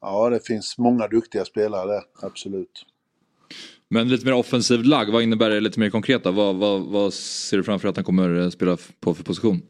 Ja, 0.00 0.30
det 0.30 0.46
finns 0.46 0.78
många 0.78 1.08
duktiga 1.08 1.44
spelare 1.44 1.92
där, 1.92 2.02
absolut. 2.22 2.86
Men 3.88 4.08
lite 4.08 4.26
mer 4.26 4.34
offensivt 4.34 4.86
lag, 4.86 5.12
vad 5.12 5.22
innebär 5.22 5.50
det 5.50 5.60
lite 5.60 5.80
mer 5.80 5.90
konkret 5.90 6.24
Vad, 6.24 6.56
vad, 6.56 6.82
vad 6.82 7.14
ser 7.14 7.56
du 7.56 7.62
framför 7.62 7.88
att 7.88 7.96
han 7.96 8.04
kommer 8.04 8.50
spela 8.50 8.78
på 9.00 9.14
för 9.14 9.24
position? 9.24 9.62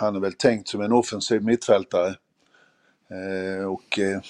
Han 0.00 0.16
är 0.16 0.20
väl 0.20 0.32
tänkt 0.32 0.68
som 0.68 0.80
en 0.80 0.92
offensiv 0.92 1.42
mittfältare. 1.42 2.14
Eh, 3.10 3.64
och 3.64 3.98
eh, 3.98 4.20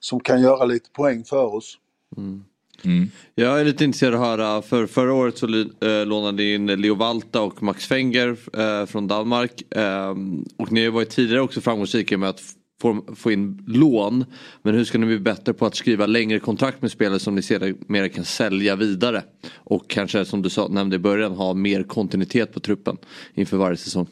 som 0.00 0.20
kan 0.20 0.42
göra 0.42 0.64
lite 0.64 0.90
poäng 0.90 1.24
för 1.24 1.54
oss. 1.54 1.78
Mm. 2.16 2.44
Mm. 2.84 3.10
Jag 3.34 3.60
är 3.60 3.64
lite 3.64 3.84
intresserad 3.84 4.14
av 4.14 4.22
att 4.22 4.28
höra, 4.28 4.62
för 4.62 4.86
förra 4.86 5.14
året 5.14 5.38
så 5.38 5.46
äh, 5.46 6.06
lånade 6.06 6.36
ni 6.36 6.54
in 6.54 6.66
Leo 6.66 6.94
Valta 6.94 7.40
och 7.40 7.62
Max 7.62 7.86
Fenger 7.86 8.36
äh, 8.60 8.86
från 8.86 9.08
Danmark. 9.08 9.62
Äh, 9.70 10.10
och 10.56 10.72
ni 10.72 10.84
har 10.84 10.90
varit 10.92 11.10
tidigare 11.10 11.40
också 11.40 11.60
framgångsrika 11.60 12.18
med 12.18 12.28
att 12.28 12.42
få, 12.80 13.14
få 13.16 13.32
in 13.32 13.64
lån. 13.66 14.24
Men 14.62 14.74
hur 14.74 14.84
ska 14.84 14.98
ni 14.98 15.06
bli 15.06 15.18
bättre 15.18 15.52
på 15.52 15.66
att 15.66 15.74
skriva 15.74 16.06
längre 16.06 16.40
kontrakt 16.40 16.82
med 16.82 16.90
spelare 16.90 17.18
som 17.18 17.34
ni 17.34 17.42
sedermera 17.42 18.08
kan 18.08 18.24
sälja 18.24 18.76
vidare? 18.76 19.22
Och 19.54 19.90
kanske 19.90 20.24
som 20.24 20.42
du 20.42 20.50
sa, 20.50 20.68
nämnde 20.68 20.96
i 20.96 20.98
början 20.98 21.32
ha 21.32 21.54
mer 21.54 21.82
kontinuitet 21.82 22.52
på 22.52 22.60
truppen 22.60 22.96
inför 23.34 23.56
varje 23.56 23.76
säsong. 23.76 24.06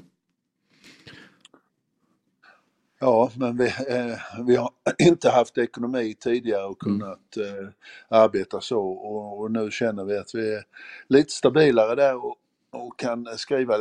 Ja, 3.02 3.30
men 3.34 3.56
vi, 3.56 3.64
eh, 3.66 4.44
vi 4.46 4.56
har 4.56 4.70
inte 4.98 5.30
haft 5.30 5.58
ekonomi 5.58 6.14
tidigare 6.20 6.64
och 6.64 6.86
mm. 6.86 7.00
kunnat 7.00 7.36
eh, 7.36 7.68
arbeta 8.08 8.60
så 8.60 8.80
och, 8.80 9.40
och, 9.40 9.50
nu 9.50 9.70
känner 9.70 10.04
vi 10.04 10.18
att 10.18 10.34
vi 10.34 10.54
är 10.54 10.62
lite 11.08 11.32
stabilare 11.32 11.94
där 11.94 12.24
och, 12.24 12.36
och 12.70 12.98
kan 12.98 13.26
skriva 13.36 13.74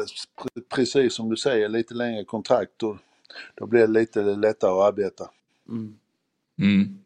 precis 0.76 1.14
som 1.14 1.30
du 1.30 1.38
säger 1.38 1.70
lite 1.70 1.94
längre 1.94 2.24
kontrakt 2.24 2.84
och 2.84 2.98
då 3.56 3.68
blir 3.68 3.82
det 3.82 3.88
lite 3.88 4.22
lättare 4.22 4.72
att 4.72 4.94
arbeta. 4.94 5.30
Mm. 5.70 5.96
Mm. 6.62 6.98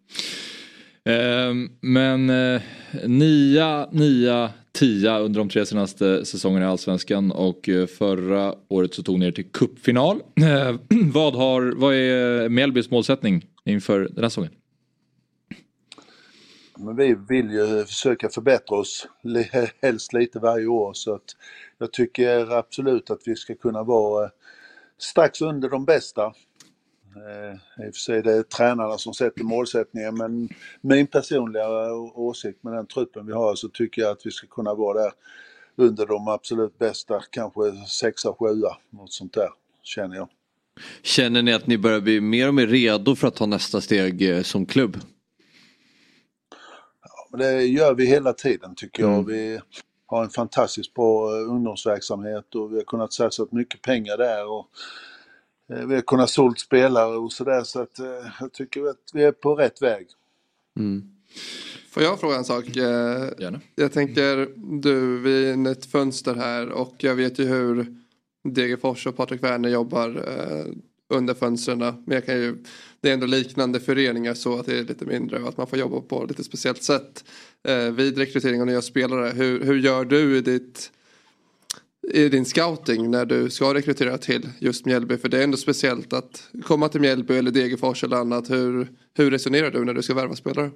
Eh, 1.06 1.70
men 1.82 2.30
eh, 2.30 2.62
nia, 3.08 3.90
nia, 3.92 4.52
tia 4.72 5.20
under 5.20 5.40
de 5.40 5.50
tre 5.50 5.66
senaste 5.66 6.26
säsongerna 6.26 6.66
i 6.66 6.70
Allsvenskan 6.70 7.32
och 7.32 7.70
eh, 7.70 7.86
förra 7.86 8.56
året 8.68 8.94
så 8.94 9.04
tog 9.04 9.20
ni 9.20 9.26
er 9.26 9.32
till 9.32 9.52
cupfinal. 9.52 10.22
Eh, 10.36 10.76
vad, 11.14 11.36
har, 11.36 11.74
vad 11.76 11.94
är 11.96 12.50
Mjällbys 12.50 12.92
målsättning 12.92 13.46
inför 13.66 14.00
den 14.00 14.24
här 14.24 14.30
säsongen? 14.30 14.52
Men 16.78 16.96
vi 16.96 17.16
vill 17.30 17.52
ju 17.52 17.86
försöka 17.86 18.30
förbättra 18.30 18.78
oss, 18.78 19.08
helst 19.82 20.14
lite 20.14 20.40
varje 20.40 20.68
år 20.68 20.94
så 20.94 21.14
att 21.14 21.36
jag 21.78 21.94
tycker 21.94 22.52
absolut 22.52 23.10
att 23.10 23.22
vi 23.26 23.36
ska 23.36 23.56
kunna 23.56 23.84
vara 23.84 24.30
strax 24.98 25.41
under 25.41 25.70
de 25.70 25.86
bästa. 25.86 26.34
Eh, 27.16 27.86
I 27.86 27.89
och 27.89 27.96
för 27.96 28.00
sig 28.00 28.22
det 28.22 28.34
är 28.34 28.43
tränarna 28.43 28.98
som 28.98 29.14
sätter 29.14 29.43
målsättningen 29.43 30.18
men 30.18 30.50
min 30.82 31.08
personliga 31.08 31.93
åsikt 32.14 32.64
med 32.64 32.74
den 32.74 32.88
truppen 32.88 33.26
vi 33.26 33.34
har 33.34 33.56
så 33.56 33.70
tycker 33.70 34.02
jag 34.02 34.12
att 34.12 34.26
vi 34.26 34.32
ska 34.32 34.48
kunna 34.48 34.74
vara 34.74 35.04
där 35.04 35.12
under 35.76 36.06
de 36.06 36.28
absolut 36.28 36.78
bästa, 36.80 37.22
kanske 37.30 37.62
sexa, 37.88 38.34
sjua, 38.34 38.78
något 38.89 39.14
sånt 39.14 39.34
där 39.34 39.50
känner 39.84 40.16
jag. 40.16 40.30
Känner 41.04 41.41
ni 41.41 41.54
att 41.54 41.68
ni 41.68 41.78
börjar 41.78 42.02
bli 42.02 42.22
mer 42.22 42.48
och 42.48 42.54
mer 42.54 42.68
redo 42.68 43.16
för 43.16 43.28
att 43.28 43.36
ta 43.36 43.46
nästa 43.46 43.82
steg 43.82 44.30
eh, 44.30 44.41
som 44.41 44.66
klubb? 44.66 44.98
Ja, 47.02 47.38
det 47.38 47.64
gör 47.64 47.93
vi 47.93 48.06
hela 48.06 48.34
tiden 48.34 48.76
tycker 48.76 49.04
jag. 49.04 49.14
Mm. 49.14 49.26
Vi 49.26 49.60
har 50.06 50.24
en 50.24 50.30
fantastiskt 50.30 50.93
bra 50.93 51.38
eh, 51.38 51.49
ungdomsverksamhet 51.49 52.56
och 52.56 52.72
vi 52.72 52.76
har 52.76 52.84
kunnat 52.84 53.14
satsa 53.14 53.45
mycket 53.51 53.82
pengar 53.82 54.18
där. 54.18 54.47
Och 54.47 54.68
eh, 55.70 55.86
vi 55.86 55.95
har 55.95 56.01
kunnat 56.01 56.30
sålt 56.30 56.60
spelare 56.60 57.18
och 57.18 57.34
sådär 57.34 57.64
så 57.64 57.82
att 57.82 57.99
eh, 57.99 58.06
jag 58.39 58.53
tycker 58.53 58.89
att 58.89 59.10
vi 59.14 59.24
är 59.24 59.32
på 59.32 59.56
rätt 59.56 59.82
väg. 59.82 60.08
Mm. 60.80 61.12
Får 61.91 62.03
jag 62.03 62.20
fråga 62.20 62.36
en 62.36 62.45
sak? 62.45 62.66
Gärna. 62.76 63.62
Jag 63.76 63.91
tänker, 63.91 64.49
du, 64.82 65.20
vi 65.20 65.49
är 65.49 65.68
i 65.68 65.72
ett 65.72 65.86
fönster 65.86 66.36
här 66.36 66.70
och 66.70 66.93
jag 66.97 67.16
vet 67.16 67.39
ju 67.39 67.45
hur 67.45 67.95
Degerfors 68.43 69.08
och 69.08 69.18
Patrik 69.18 69.43
Werner 69.43 69.70
jobbar 69.70 70.26
under 71.10 71.34
fönstren. 71.34 71.78
Men 71.78 72.03
jag 72.08 72.26
kan 72.26 72.36
ju, 72.36 72.58
det 73.01 73.10
är 73.10 73.14
ändå 73.14 73.26
liknande 73.26 73.80
föreningar 73.80 74.34
så 74.34 74.60
att 74.60 74.66
det 74.66 74.80
är 74.80 74.84
lite 74.84 75.06
mindre 75.06 75.39
och 75.39 75.49
att 75.49 75.58
man 75.58 75.68
får 75.68 75.80
jobba 75.80 76.01
på 76.01 76.26
lite 76.26 76.43
speciellt 76.43 76.84
sätt 76.84 77.26
eh, 77.68 77.91
vid 77.91 78.18
rekrytering 78.18 78.62
av 78.62 78.68
nya 78.68 78.82
spelare. 78.82 79.30
Hur, 79.30 79.64
hur 79.64 79.76
gör 79.76 80.06
du 80.06 80.38
i, 80.38 80.41
ditt, 80.41 80.91
i 82.14 82.30
din 82.30 82.45
scouting 82.45 83.12
när 83.12 83.26
du 83.26 83.49
ska 83.49 83.74
rekrytera 83.74 84.18
till 84.18 84.49
just 84.60 84.86
Mjällby? 84.86 85.18
För 85.18 85.30
det 85.30 85.39
är 85.39 85.43
ändå 85.43 85.58
speciellt 85.58 86.14
att 86.14 86.49
komma 86.64 86.89
till 86.89 87.01
Mjällby 87.01 87.38
eller 87.38 87.51
Degerfors 87.51 88.03
eller 88.03 88.18
annat. 88.18 88.49
Hur, 88.49 88.88
hur 89.14 89.32
resonerar 89.32 89.72
du 89.72 89.86
när 89.86 89.93
du 89.93 90.01
ska 90.01 90.14
värva 90.14 90.36
spelare? 90.36 90.72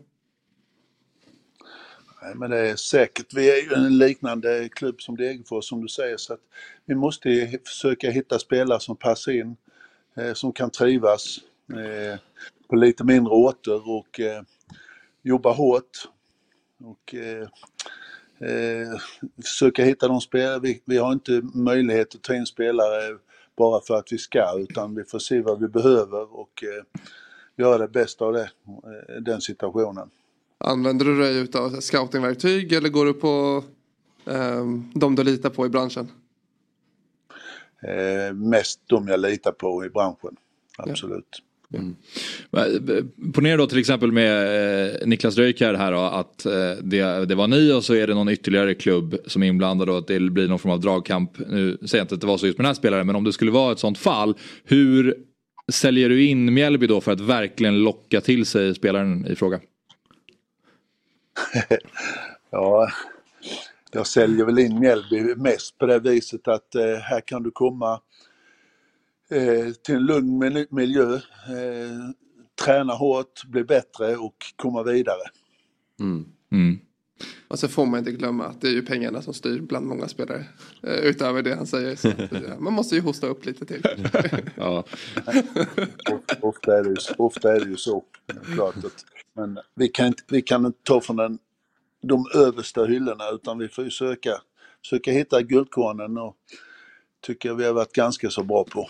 Nej, 2.22 2.36
men 2.36 2.50
det 2.50 2.58
är 2.58 2.76
säkert, 2.76 3.34
vi 3.34 3.50
är 3.50 3.56
ju 3.56 3.86
en 3.86 3.98
liknande 3.98 4.70
klubb 4.72 5.02
som 5.02 5.18
Degerfors 5.18 5.66
som 5.66 5.82
du 5.82 5.88
säger 5.88 6.18
så 6.18 6.34
att 6.34 6.40
vi 6.86 6.96
måste 6.96 7.60
försöka 7.66 8.12
hitta 8.12 8.40
spelare 8.40 8.80
som 8.80 8.96
passar 8.96 9.32
in, 9.32 9.48
eh, 9.48 9.56
Eh, 10.20 10.34
som 10.34 10.54
kan 10.54 10.70
trivas 10.70 11.40
eh, 11.74 12.20
på 12.70 12.76
lite 12.76 13.04
mindre 13.04 13.34
orter 13.34 13.90
och 13.90 14.20
eh, 14.20 14.42
jobba 15.24 15.52
hårt 15.52 16.10
och 16.84 17.16
försöka 19.44 19.84
hitta 19.84 20.08
de 20.08 20.22
spelare. 20.22 20.60
Vi, 20.60 20.82
vi, 20.86 20.98
har 20.98 21.14
inte 21.14 21.42
möjlighet 21.54 22.16
att 22.16 22.22
ta 22.22 22.36
in 22.36 22.46
spelare 22.46 23.18
bara 23.58 23.82
för 23.82 23.94
att 23.94 24.12
vi 24.12 24.18
ska 24.18 24.60
utan 24.60 24.96
vi 24.96 25.04
får 25.04 25.20
se 25.20 25.42
vad 25.42 25.60
vi 25.60 25.68
behöver 25.68 26.40
och 26.40 26.64
eh, 26.64 27.02
göra 27.58 27.78
det 27.78 27.88
bästa 27.88 28.26
av 28.26 28.34
det, 28.34 28.50
den 29.20 29.42
situationen. 29.42 30.10
Använder 30.58 31.06
du 31.06 31.20
dig 31.20 31.62
av 31.62 31.80
scoutingverktyg 31.80 32.74
eller 32.74 32.90
går 32.90 33.06
du 33.06 33.14
på 33.14 33.64
de 34.94 35.16
du 35.16 35.24
litar 35.24 35.50
på 35.50 35.66
i 35.66 35.70
branschen? 35.70 36.08
Eh, 37.82 38.34
mest 38.34 38.82
de 38.88 39.08
jag 39.08 39.20
litar 39.20 39.52
på 39.52 39.86
i 39.86 39.90
branschen, 39.90 40.36
absolut. 40.78 41.44
Mm. 41.74 41.96
Ponera 43.34 43.58
då 43.58 43.68
till 43.68 43.80
exempel 43.80 44.12
med 44.12 44.92
eh, 45.02 45.08
Niklas 45.08 45.38
Röjkär 45.38 45.74
här 45.74 45.92
då, 45.92 46.00
att 46.00 46.46
eh, 46.46 46.72
det, 46.82 47.26
det 47.26 47.36
var 47.36 47.48
ni 47.48 47.74
och 47.74 47.84
så 47.84 47.94
är 47.94 48.08
det 48.08 48.14
någon 48.14 48.30
ytterligare 48.30 48.74
klubb 48.74 49.16
som 49.26 49.44
är 49.44 49.48
inblandad 49.48 49.90
och 49.90 49.98
att 49.98 50.08
det 50.08 50.20
blir 50.20 50.48
någon 50.48 50.60
form 50.60 50.72
av 50.72 50.80
dragkamp. 50.80 51.40
Nu 51.40 51.78
säger 51.82 51.98
jag 51.98 52.04
inte 52.04 52.16
att 52.16 52.22
det 52.22 52.28
var 52.28 52.38
så 52.38 52.46
just 52.46 52.58
med 52.58 52.64
den 52.64 52.70
här 52.70 52.74
spelaren 52.74 53.08
men 53.08 53.16
om 53.16 53.24
det 53.24 53.34
skulle 53.34 53.52
vara 53.52 53.72
ett 53.72 53.80
sånt 53.80 53.98
fall. 53.98 54.38
Hur 54.64 55.18
säljer 55.72 56.10
du 56.10 56.26
in 56.26 56.54
Mjällby 56.54 56.88
då 56.88 57.02
för 57.02 57.12
att 57.12 57.22
verkligen 57.22 57.84
locka 57.84 58.22
till 58.22 58.46
sig 58.46 58.76
spelaren 58.76 59.28
i 59.28 59.36
fråga? 59.36 59.60
ja, 62.52 62.90
jag 63.92 64.08
säljer 64.08 64.46
väl 64.46 64.60
in 64.60 64.80
Mjällby 64.80 65.36
mest 65.36 65.78
på 65.78 65.86
det 65.86 66.00
viset 66.00 66.48
att 66.48 66.76
eh, 66.76 66.96
här 66.96 67.22
kan 67.22 67.44
du 67.44 67.52
komma 67.52 68.02
eh, 69.30 69.74
till 69.84 69.96
en 69.96 70.06
lugn 70.06 70.66
miljö, 70.70 71.14
eh, 71.14 72.10
träna 72.66 72.94
hårt, 72.94 73.46
bli 73.46 73.64
bättre 73.64 74.18
och 74.18 74.36
komma 74.56 74.84
vidare. 74.84 75.22
Mm. 76.00 76.26
Mm. 76.52 76.80
Och 77.48 77.60
så 77.60 77.68
får 77.68 77.86
man 77.86 78.00
inte 78.00 78.12
glömma 78.12 78.46
att 78.46 78.62
det 78.62 78.68
är 78.68 78.72
ju 78.72 78.82
pengarna 78.82 79.22
som 79.22 79.34
styr 79.34 79.62
bland 79.62 79.86
många 79.86 80.08
spelare. 80.08 80.46
Eh, 80.84 80.94
utöver 80.94 81.42
det 81.42 81.56
han 81.56 81.68
säger. 81.68 81.96
Så, 81.96 82.08
ja, 82.32 82.60
man 82.60 82.74
måste 82.74 82.96
ju 82.96 83.02
hosta 83.02 83.28
upp 83.28 83.46
lite 83.46 83.66
till. 83.66 83.84
ja. 84.56 84.84
ofta, 86.42 86.78
är 86.78 86.84
det 86.84 86.90
ju, 86.90 86.96
ofta 87.18 87.56
är 87.56 87.60
det 87.60 87.70
ju 87.70 87.78
så. 87.78 88.04
Klart 88.54 88.78
att, 88.78 89.06
men 89.34 89.60
vi 89.76 89.88
kan, 89.88 90.08
inte, 90.08 90.24
vi 90.28 90.42
kan 90.42 90.66
inte 90.66 90.80
ta 90.84 91.02
från 91.02 91.16
den, 91.16 91.40
de 92.02 92.26
översta 92.36 92.86
hyllorna 92.86 93.30
utan 93.34 93.58
vi 93.58 93.68
får 93.68 93.84
ju 93.84 93.92
söka, 93.92 94.42
söka 94.90 95.12
hitta 95.12 95.42
guldkornen 95.42 96.18
och 96.18 96.36
tycker 97.22 97.50
jag 97.50 97.56
vi 97.56 97.66
har 97.66 97.74
varit 97.74 97.94
ganska 97.94 98.30
så 98.30 98.44
bra 98.44 98.64
på. 98.64 98.90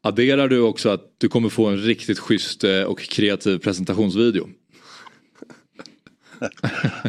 Adderar 0.00 0.48
du 0.48 0.60
också 0.60 0.88
att 0.88 1.14
du 1.18 1.28
kommer 1.28 1.48
få 1.48 1.66
en 1.66 1.76
riktigt 1.76 2.18
schysst 2.18 2.64
eh, 2.64 2.82
och 2.82 2.98
kreativ 2.98 3.58
presentationsvideo? 3.58 4.48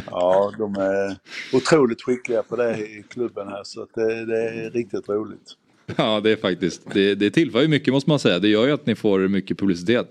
ja, 0.05 0.53
de 0.57 0.75
är 0.75 1.17
otroligt 1.53 2.01
skickliga 2.01 2.43
på 2.43 2.55
det 2.55 2.77
i 2.77 3.03
klubben 3.09 3.47
här 3.47 3.63
så 3.63 3.87
det, 3.93 4.25
det, 4.25 4.49
är 4.49 4.71
riktigt 4.71 5.09
roligt. 5.09 5.55
Ja, 5.95 6.19
det 6.19 6.31
är 6.31 6.35
faktiskt. 6.35 6.81
Det, 6.93 7.15
det 7.15 7.31
tillför 7.31 7.61
ju 7.61 7.67
mycket 7.67 7.93
måste 7.93 8.09
man 8.09 8.19
säga. 8.19 8.39
Det 8.39 8.47
gör 8.47 8.67
ju 8.67 8.71
att 8.71 8.85
ni 8.85 8.95
får 8.95 9.27
mycket 9.27 9.59
publicitet. 9.59 10.07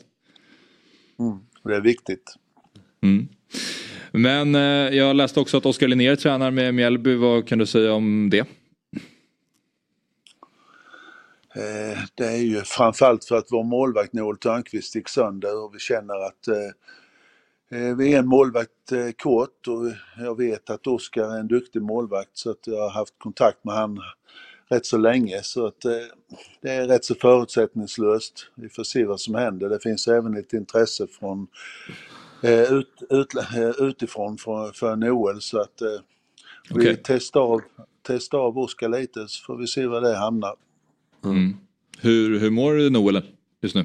Mm, 1.18 1.38
det 1.64 1.76
är 1.76 1.80
viktigt. 1.80 2.34
Mm. 3.02 3.28
Men 4.16 4.54
eh, 4.54 4.96
jag 4.96 5.16
läste 5.16 5.40
också 5.40 5.56
att 5.56 5.66
Oskar 5.66 5.88
Linnér 5.88 6.16
tränar 6.16 6.50
med 6.50 6.74
Mjällby. 6.74 7.14
Vad 7.14 7.48
kan 7.48 7.58
du 7.58 7.66
säga 7.66 7.92
om 7.92 8.30
det? 8.30 8.38
Eh, 11.54 11.98
det 12.14 12.26
är 12.26 12.36
ju 12.36 12.60
framförallt 12.60 13.24
för 13.24 13.36
att 13.36 13.46
vår 13.50 13.64
målvakt 13.64 14.12
Noel 14.12 14.36
Törnqvist 14.36 14.94
gick 14.94 15.08
sönder 15.08 15.64
och 15.64 15.74
vi 15.74 15.78
känner 15.78 16.26
att 16.26 16.48
eh, 16.48 17.80
eh 17.80 17.96
vi 17.96 18.14
är 18.14 18.18
en 18.18 18.26
målvakt 18.26 18.92
eh, 18.92 19.10
kort 19.16 19.68
och 19.68 19.92
jag 20.18 20.36
vet 20.38 20.70
att 20.70 20.86
Oskar 20.86 21.34
är 21.34 21.40
en 21.40 21.48
duktig 21.48 21.82
målvakt 21.82 22.30
så 22.32 22.50
att 22.50 22.66
jag 22.66 22.80
har 22.80 22.90
haft 22.90 23.14
kontakt 23.18 23.64
med 23.64 23.74
han 23.74 24.00
rätt 24.68 24.86
så 24.86 24.98
länge 24.98 25.42
så 25.42 25.66
att 25.66 25.84
eh, 25.84 25.92
det 26.60 26.70
är 26.70 26.86
rätt 26.86 27.04
så 27.04 27.14
förutsättningslöst. 27.14 28.46
Vi 28.54 28.68
får 28.68 28.84
se 28.84 29.04
vad 29.04 29.20
som 29.20 29.34
händer. 29.34 29.68
Det 29.68 29.82
finns 29.82 30.08
även 30.08 30.36
ett 30.36 30.52
intresse 30.52 31.06
från 31.06 31.46
ut, 32.42 33.02
ut, 33.10 33.28
utifrån 33.78 34.38
för, 34.38 34.72
för 34.72 34.96
Noel 34.96 35.40
så 35.40 35.60
att 35.60 35.82
vi 36.70 36.80
okay. 36.80 36.96
testar 37.04 37.40
av, 37.40 37.60
testar 38.02 38.38
av 38.38 38.58
Oskar 38.58 38.88
lite 38.88 39.28
så 39.28 39.44
får 39.44 39.56
vi 39.56 39.66
se 39.66 39.86
var 39.86 40.00
det 40.00 40.16
hamnar. 40.16 40.54
Mm. 41.24 41.56
Hur, 41.98 42.38
hur 42.38 42.50
mår 42.50 42.90
Noel 42.90 43.22
just 43.60 43.74
nu? 43.74 43.84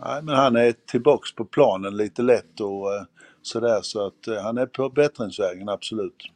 Nej, 0.00 0.22
men 0.22 0.34
han 0.34 0.56
är 0.56 0.74
tillbaks 0.86 1.34
på 1.34 1.44
planen 1.44 1.96
lite 1.96 2.22
lätt 2.22 2.60
och 2.60 2.94
eh, 2.94 3.02
sådär 3.42 3.80
så 3.82 4.06
att 4.06 4.28
eh, 4.28 4.42
han 4.42 4.58
är 4.58 4.66
på 4.66 4.88
bättringsvägen 4.88 5.68
absolut. 5.68 6.30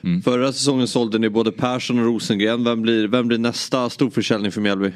Mm. 0.00 0.22
Förra 0.22 0.52
säsongen 0.52 0.88
sålde 0.88 1.18
ni 1.18 1.30
både 1.30 1.52
Persson 1.52 1.98
och 1.98 2.04
Rosengren. 2.04 2.64
Vem 2.64 2.82
blir, 2.82 3.08
vem 3.08 3.28
blir 3.28 3.38
nästa 3.38 3.90
storförsäljning 3.90 4.52
för 4.52 4.60
Mjällby? 4.60 4.92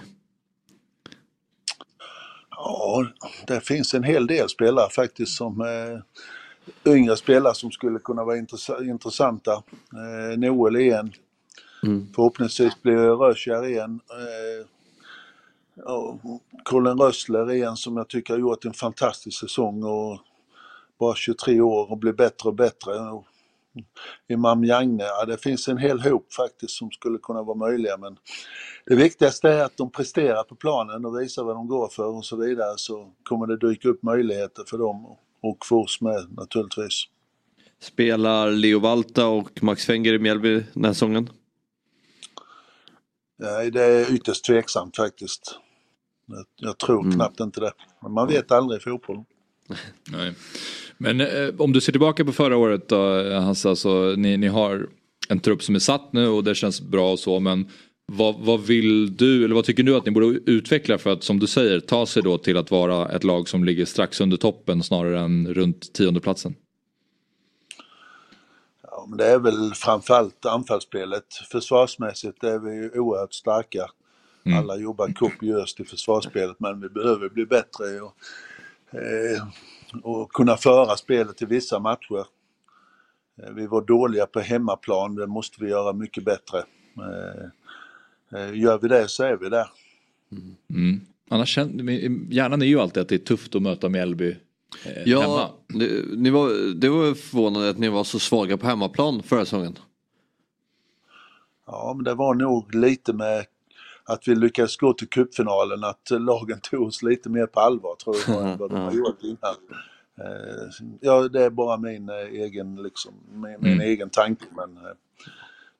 Ja, 2.69 3.07
det 3.47 3.61
finns 3.61 3.95
en 3.95 4.03
hel 4.05 4.27
del 4.27 4.49
spelare 4.49 4.91
faktiskt 4.91 5.37
som 5.37 5.61
eh, 5.61 6.93
yngre 6.95 7.17
spelare 7.17 7.55
som 7.55 7.71
skulle 7.71 7.99
kunna 7.99 8.25
vara 8.25 8.37
intressanta. 8.81 9.53
Eh, 9.53 10.39
Noel 10.39 10.77
är 10.77 10.99
en. 10.99 11.13
Mm. 11.83 12.07
Förhoppningsvis 12.15 12.83
blir 12.83 12.97
Röskär 12.97 13.67
igen. 13.67 14.01
Eh, 14.11 14.67
Colin 16.65 16.99
Rössler 16.99 17.51
är 17.51 17.67
en 17.67 17.77
som 17.77 17.97
jag 17.97 18.09
tycker 18.09 18.35
har 18.35 18.41
gjort 18.41 18.65
en 18.65 18.73
fantastisk 18.73 19.41
säsong 19.41 19.83
och 19.85 20.19
bara 20.99 21.15
23 21.15 21.61
år 21.61 21.91
och 21.91 21.99
blir 21.99 22.13
bättre 22.13 22.49
och 22.49 22.55
bättre. 22.55 22.93
Och 22.93 23.27
Imam 24.29 24.65
Jagne, 24.65 25.05
ja, 25.05 25.25
det 25.25 25.43
finns 25.43 25.69
en 25.69 25.79
hel 25.79 26.01
hop 26.01 26.33
faktiskt 26.33 26.73
som 26.73 26.91
skulle 26.91 27.19
kunna 27.19 27.43
vara 27.43 27.57
möjliga 27.57 27.97
men 27.97 28.17
det 28.87 28.97
viktigaste 28.97 29.49
är 29.49 29.65
att 29.65 29.77
de 29.77 29.91
presterar 29.91 30.43
på 30.43 30.55
planen 30.55 31.05
och 31.05 31.21
visar 31.21 31.45
vad 31.45 31.57
de 31.57 31.69
går 31.69 31.89
för 31.89 32.17
och 32.17 32.25
så 32.25 32.37
vidare 32.37 32.75
så 32.77 33.13
kommer 33.23 33.47
det 33.47 33.69
dyka 33.69 33.89
upp 33.89 34.03
möjligheter 34.03 34.65
för 34.67 34.79
dem 34.79 35.17
och 35.43 35.67
för 35.67 35.77
oss 35.77 36.01
med 36.01 36.27
naturligtvis. 36.37 37.05
Spelar 37.81 38.51
Leo 38.51 38.79
Valta 38.79 39.27
och 39.27 39.63
Max 39.63 39.87
Fenger 39.87 40.15
i 40.15 40.19
Mjällby 40.19 40.65
den 40.73 40.85
här 40.85 40.93
säsongen? 40.93 41.31
Nej, 43.39 43.71
det 43.71 43.83
är 43.83 44.15
ytterst 44.15 44.45
tveksamt 44.45 44.97
faktiskt. 44.97 45.59
Jag, 46.57 46.79
tror 46.79 47.01
mm. 47.01 47.13
knappt 47.13 47.41
inte 47.41 47.61
det. 47.61 47.73
Men 48.03 48.13
man 48.13 48.29
vet 48.29 48.53
aldrig 48.53 48.81
i 48.81 48.83
fotboll. 48.83 49.25
Nej. 50.11 50.35
Men 50.99 51.21
eh, 51.21 51.49
om 51.59 51.73
du 51.73 51.81
ser 51.81 51.93
tillbaka 51.93 52.25
på 52.25 52.33
förra 52.33 52.57
året 52.57 52.89
då, 52.89 53.33
Hasse, 53.33 53.69
alltså, 53.69 54.15
ni, 54.17 54.37
ni 54.37 54.47
har 54.47 54.89
en 55.29 55.41
trupp 55.41 55.63
som 55.63 55.75
är 55.75 55.79
satt 55.79 56.13
nu 56.13 56.29
och 56.29 56.45
det 56.45 56.55
känns 56.55 56.81
bra 56.81 57.13
och 57.13 57.19
så 57.19 57.41
men 57.41 57.69
vad, 58.13 58.35
vad, 58.39 58.61
vill 58.61 59.17
du, 59.17 59.45
eller 59.45 59.55
vad 59.55 59.65
tycker 59.65 59.83
du 59.83 59.97
att 59.97 60.07
ni 60.07 60.11
borde 60.11 60.27
utveckla 60.27 60.99
för 60.99 61.13
att 61.13 61.25
som 61.25 61.39
du 61.39 61.47
säger 61.47 61.81
ta 61.81 62.07
sig 62.07 62.23
då 62.23 62.39
till 62.39 62.57
att 62.57 62.71
vara 62.71 63.09
ett 63.09 63.25
lag 63.25 63.49
som 63.49 63.65
ligger 63.65 63.85
strax 63.85 64.21
under 64.21 64.37
toppen 64.37 64.83
snarare 64.83 65.21
än 65.21 65.55
runt 65.55 65.93
tiondeplatsen? 65.93 66.55
men 69.09 69.19
det 69.19 69.27
är 69.27 69.39
väl 69.39 69.75
framförallt 69.75 70.47
anfallsspelet. 70.47 71.35
Försvarsmässigt 71.51 72.45
är 72.45 72.59
vi 72.59 72.75
ju 72.75 72.91
oerhört 72.91 73.35
starka. 73.35 73.87
Mm. 74.47 74.59
Alla 74.59 74.77
jobbar 74.77 75.13
kopiöst 75.13 75.81
i 75.81 75.85
försvarsspelet 75.85 76.57
men 76.59 76.81
vi 76.81 76.89
behöver 76.89 77.29
bli 77.29 77.47
bättre 77.47 78.01
och, 78.01 78.15
eh, 78.93 79.43
och 80.03 80.33
kunna 80.33 80.57
föra 80.57 80.97
spelet 80.97 81.43
i 81.43 81.47
vissa 81.47 81.79
matcher. 81.79 82.27
Eh, 83.43 83.53
vi 83.55 83.67
var 83.67 83.83
dåliga 83.83 84.27
på 84.27 84.41
hemmaplan, 84.41 85.15
det 85.15 85.27
måste 85.27 85.65
vi 85.65 85.71
göra 85.71 85.93
mycket 85.93 86.25
bättre. 86.25 86.59
Eh, 86.97 88.41
eh 88.41 88.59
gör 88.59 88.79
vi 88.79 88.89
det 88.89 89.09
så 89.09 89.25
är 89.25 89.37
vi 89.37 89.49
där. 89.49 89.69
Mm. 90.71 91.01
Annars 91.29 91.59
hjärnan 92.31 92.63
är 92.63 92.67
ju 92.67 92.81
alltid 92.81 93.01
att 93.01 93.09
det 93.09 93.15
är 93.15 93.19
tufft 93.19 93.55
att 93.55 93.63
möta 93.63 93.89
Mjällby 93.89 94.37
ja, 95.05 95.21
hemma. 95.21 95.51
Det, 95.67 96.05
ni 96.17 96.31
var, 96.31 96.75
det 96.75 96.89
var 96.89 97.15
förvånande 97.15 97.71
att 97.71 97.79
ni 97.79 97.89
var 97.89 98.05
så 98.05 98.19
svaga 98.19 98.57
på 98.57 98.67
hemmaplan 98.67 99.23
förra 99.23 99.45
säsongen. 99.45 99.79
Ja, 101.67 101.93
men 101.97 102.05
det 102.05 102.15
var 102.15 102.35
nog 102.35 102.75
lite 102.75 103.13
med 103.13 103.47
att 104.07 104.29
vi 104.29 104.35
lyckades 104.35 104.77
gå 104.77 104.93
till 104.93 105.09
cupfinalen, 105.09 105.85
att 105.85 106.11
lagen 106.11 106.61
tog 106.61 106.87
oss 106.87 107.03
lite 107.03 107.29
mer 107.29 107.47
på 107.47 107.61
allvar 107.61 107.95
tror 107.95 108.17
jag 108.29 108.51
än 108.51 108.59
vad 108.59 108.71
de 108.71 108.81
har 108.81 108.93
gjort 108.93 109.23
innan. 109.23 109.55
Eh, 110.21 110.87
ja, 111.01 111.29
det 111.29 111.45
är 111.45 111.51
bara 111.51 111.77
min 111.77 112.09
eh, 112.09 112.43
egen, 112.43 112.83
liksom, 112.83 113.13
min, 113.33 113.57
min 113.61 113.73
mm. 113.73 113.87
egen 113.87 114.11
tanke 114.11 114.45
men 114.57 114.77
eh, 114.77 114.93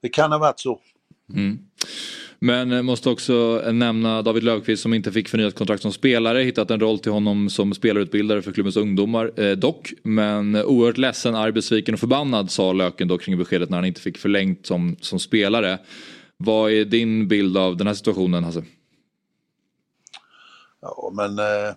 det 0.03 0.09
kan 0.09 0.33
ha 0.33 0.39
varit 0.39 0.61
så. 0.61 0.81
Mm. 1.35 1.59
Men 2.39 2.85
måste 2.85 3.11
också 3.11 3.63
nämna 3.73 4.23
David 4.23 4.43
Löfqvist 4.43 4.83
som 4.83 4.95
inte 4.95 5.13
fick 5.13 5.29
förnyat 5.29 5.55
kontrakt 5.55 5.83
som 5.83 5.93
spelare. 5.93 6.43
Hittat 6.43 6.71
en 6.71 6.81
roll 6.81 6.99
till 6.99 7.13
honom 7.13 7.51
som 7.51 7.75
spelarutbildare 7.75 8.43
för 8.43 8.53
klubbens 8.53 8.77
ungdomar 8.77 9.41
eh, 9.41 9.53
dock. 9.53 9.93
Men 10.03 10.57
oerhört 10.57 10.99
ledsen, 10.99 11.35
arg, 11.35 11.53
besviken 11.53 11.95
och 11.95 12.01
förbannad 12.01 12.51
sa 12.51 12.73
Löken 12.73 13.09
då 13.09 13.19
kring 13.19 13.39
beskedet 13.39 13.71
när 13.71 13.77
han 13.77 13.85
inte 13.85 14.01
fick 14.01 14.19
förlängt 14.19 14.67
som, 14.67 14.97
som 15.01 15.19
spelare. 15.19 15.79
Vad 16.37 16.73
är 16.73 16.85
din 16.85 17.29
bild 17.29 17.57
av 17.57 17.77
den 17.77 17.87
här 17.87 17.95
situationen 17.95 18.45
Hasse? 18.45 18.65
Ja 20.81 21.13
men 21.15 21.39
eh, 21.39 21.75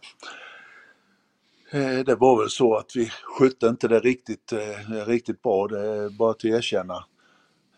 eh, 1.72 2.00
det 2.06 2.16
var 2.16 2.40
väl 2.40 2.50
så 2.50 2.76
att 2.76 2.96
vi 2.96 3.10
skötte 3.24 3.68
inte 3.68 3.88
det 3.88 4.00
riktigt, 4.00 4.52
eh, 4.52 5.06
riktigt 5.06 5.42
bra, 5.42 5.68
det 5.68 5.80
är 5.80 6.10
bara 6.10 6.32
att 6.32 6.46
erkänna. 6.46 7.06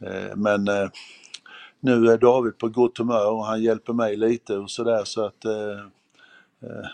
Eh, 0.02 0.36
men 0.36 0.68
eh, 0.68 0.90
nu 1.80 2.08
är 2.08 2.18
David 2.18 2.58
på 2.58 2.70
gott 2.70 2.98
humör 2.98 3.32
och 3.32 3.46
han 3.46 3.64
hjälper 3.64 3.94
mig 3.94 4.18
lite 4.18 4.58
och 4.58 4.72
sådär 4.72 5.04
så 5.04 5.26
att 5.26 5.46
eh, 5.46 5.80
eh, 6.62 6.88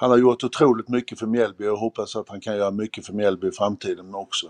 han 0.00 0.10
har 0.10 0.18
gjort 0.18 0.44
otroligt 0.44 0.88
mycket 0.88 1.18
för 1.18 1.26
Mjällby 1.26 1.66
och 1.66 1.78
hoppas 1.78 2.16
att 2.16 2.28
han 2.28 2.40
kan 2.40 2.56
göra 2.56 2.70
mycket 2.70 3.06
för 3.06 3.12
Mjällby 3.12 3.48
i 3.48 3.52
framtiden 3.52 4.14
också. 4.14 4.46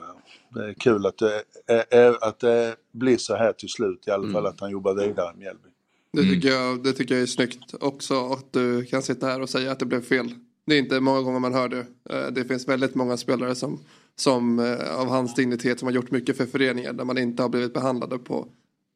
Det 0.54 0.64
är 0.68 0.72
kul 0.74 1.06
att 1.06 1.18
det, 1.18 1.42
är, 1.90 2.24
att 2.28 2.40
det 2.40 2.76
blir 2.92 3.16
så 3.16 3.36
här 3.36 3.52
till 3.52 3.68
slut, 3.68 4.04
i 4.06 4.10
alla 4.10 4.32
fall 4.32 4.46
att 4.46 4.60
han 4.60 4.70
jobbar 4.70 4.94
vidare 4.94 5.32
i 5.34 5.38
Mjällby. 5.38 5.68
Det 6.12 6.22
tycker, 6.22 6.48
jag, 6.48 6.84
det 6.84 6.92
tycker 6.92 7.14
jag 7.14 7.22
är 7.22 7.26
snyggt 7.26 7.74
också 7.80 8.32
att 8.32 8.52
du 8.52 8.84
kan 8.84 9.02
sitta 9.02 9.26
här 9.26 9.42
och 9.42 9.50
säga 9.50 9.72
att 9.72 9.78
det 9.78 9.86
blev 9.86 10.02
fel. 10.02 10.34
Det 10.66 10.74
är 10.74 10.78
inte 10.78 11.00
många 11.00 11.20
gånger 11.22 11.40
man 11.40 11.54
hör 11.54 11.68
det. 11.68 11.86
Eh, 12.10 12.26
Det 12.32 12.44
finns 12.44 12.68
väldigt 12.68 12.94
många 12.94 13.16
spelare 13.16 13.54
som, 13.54 13.78
som 14.16 14.58
eh, 14.58 15.00
av 15.00 15.08
hans 15.08 15.34
dignitet 15.34 15.78
som 15.78 15.86
har 15.88 15.92
gjort 15.92 16.10
mycket 16.10 16.36
för 16.36 16.46
föreningen 16.46 16.96
där 16.96 17.04
man 17.04 17.18
inte 17.18 17.42
har 17.42 17.48
blivit 17.48 17.74
behandlade 17.74 18.18
på, 18.18 18.48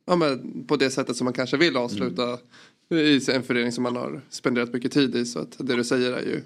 ja, 0.07 0.17
men 0.17 0.65
på 0.67 0.77
det 0.77 0.91
sättet 0.91 1.17
som 1.17 1.25
man 1.25 1.35
kanske 1.35 1.57
vill 1.57 1.77
avsluta 1.77 2.39
i 2.93 3.21
en 3.29 3.43
förening 3.43 3.73
som 3.73 3.83
man 3.83 3.97
har 3.97 4.21
spenderat 4.31 4.73
mycket 4.73 4.93
tid 4.93 5.17
i. 5.17 5.25
Så 5.25 5.39
att 5.39 5.57
det 5.59 5.77
du 5.77 5.85
säger 5.85 6.13
är 6.13 6.23
ju 6.23 6.43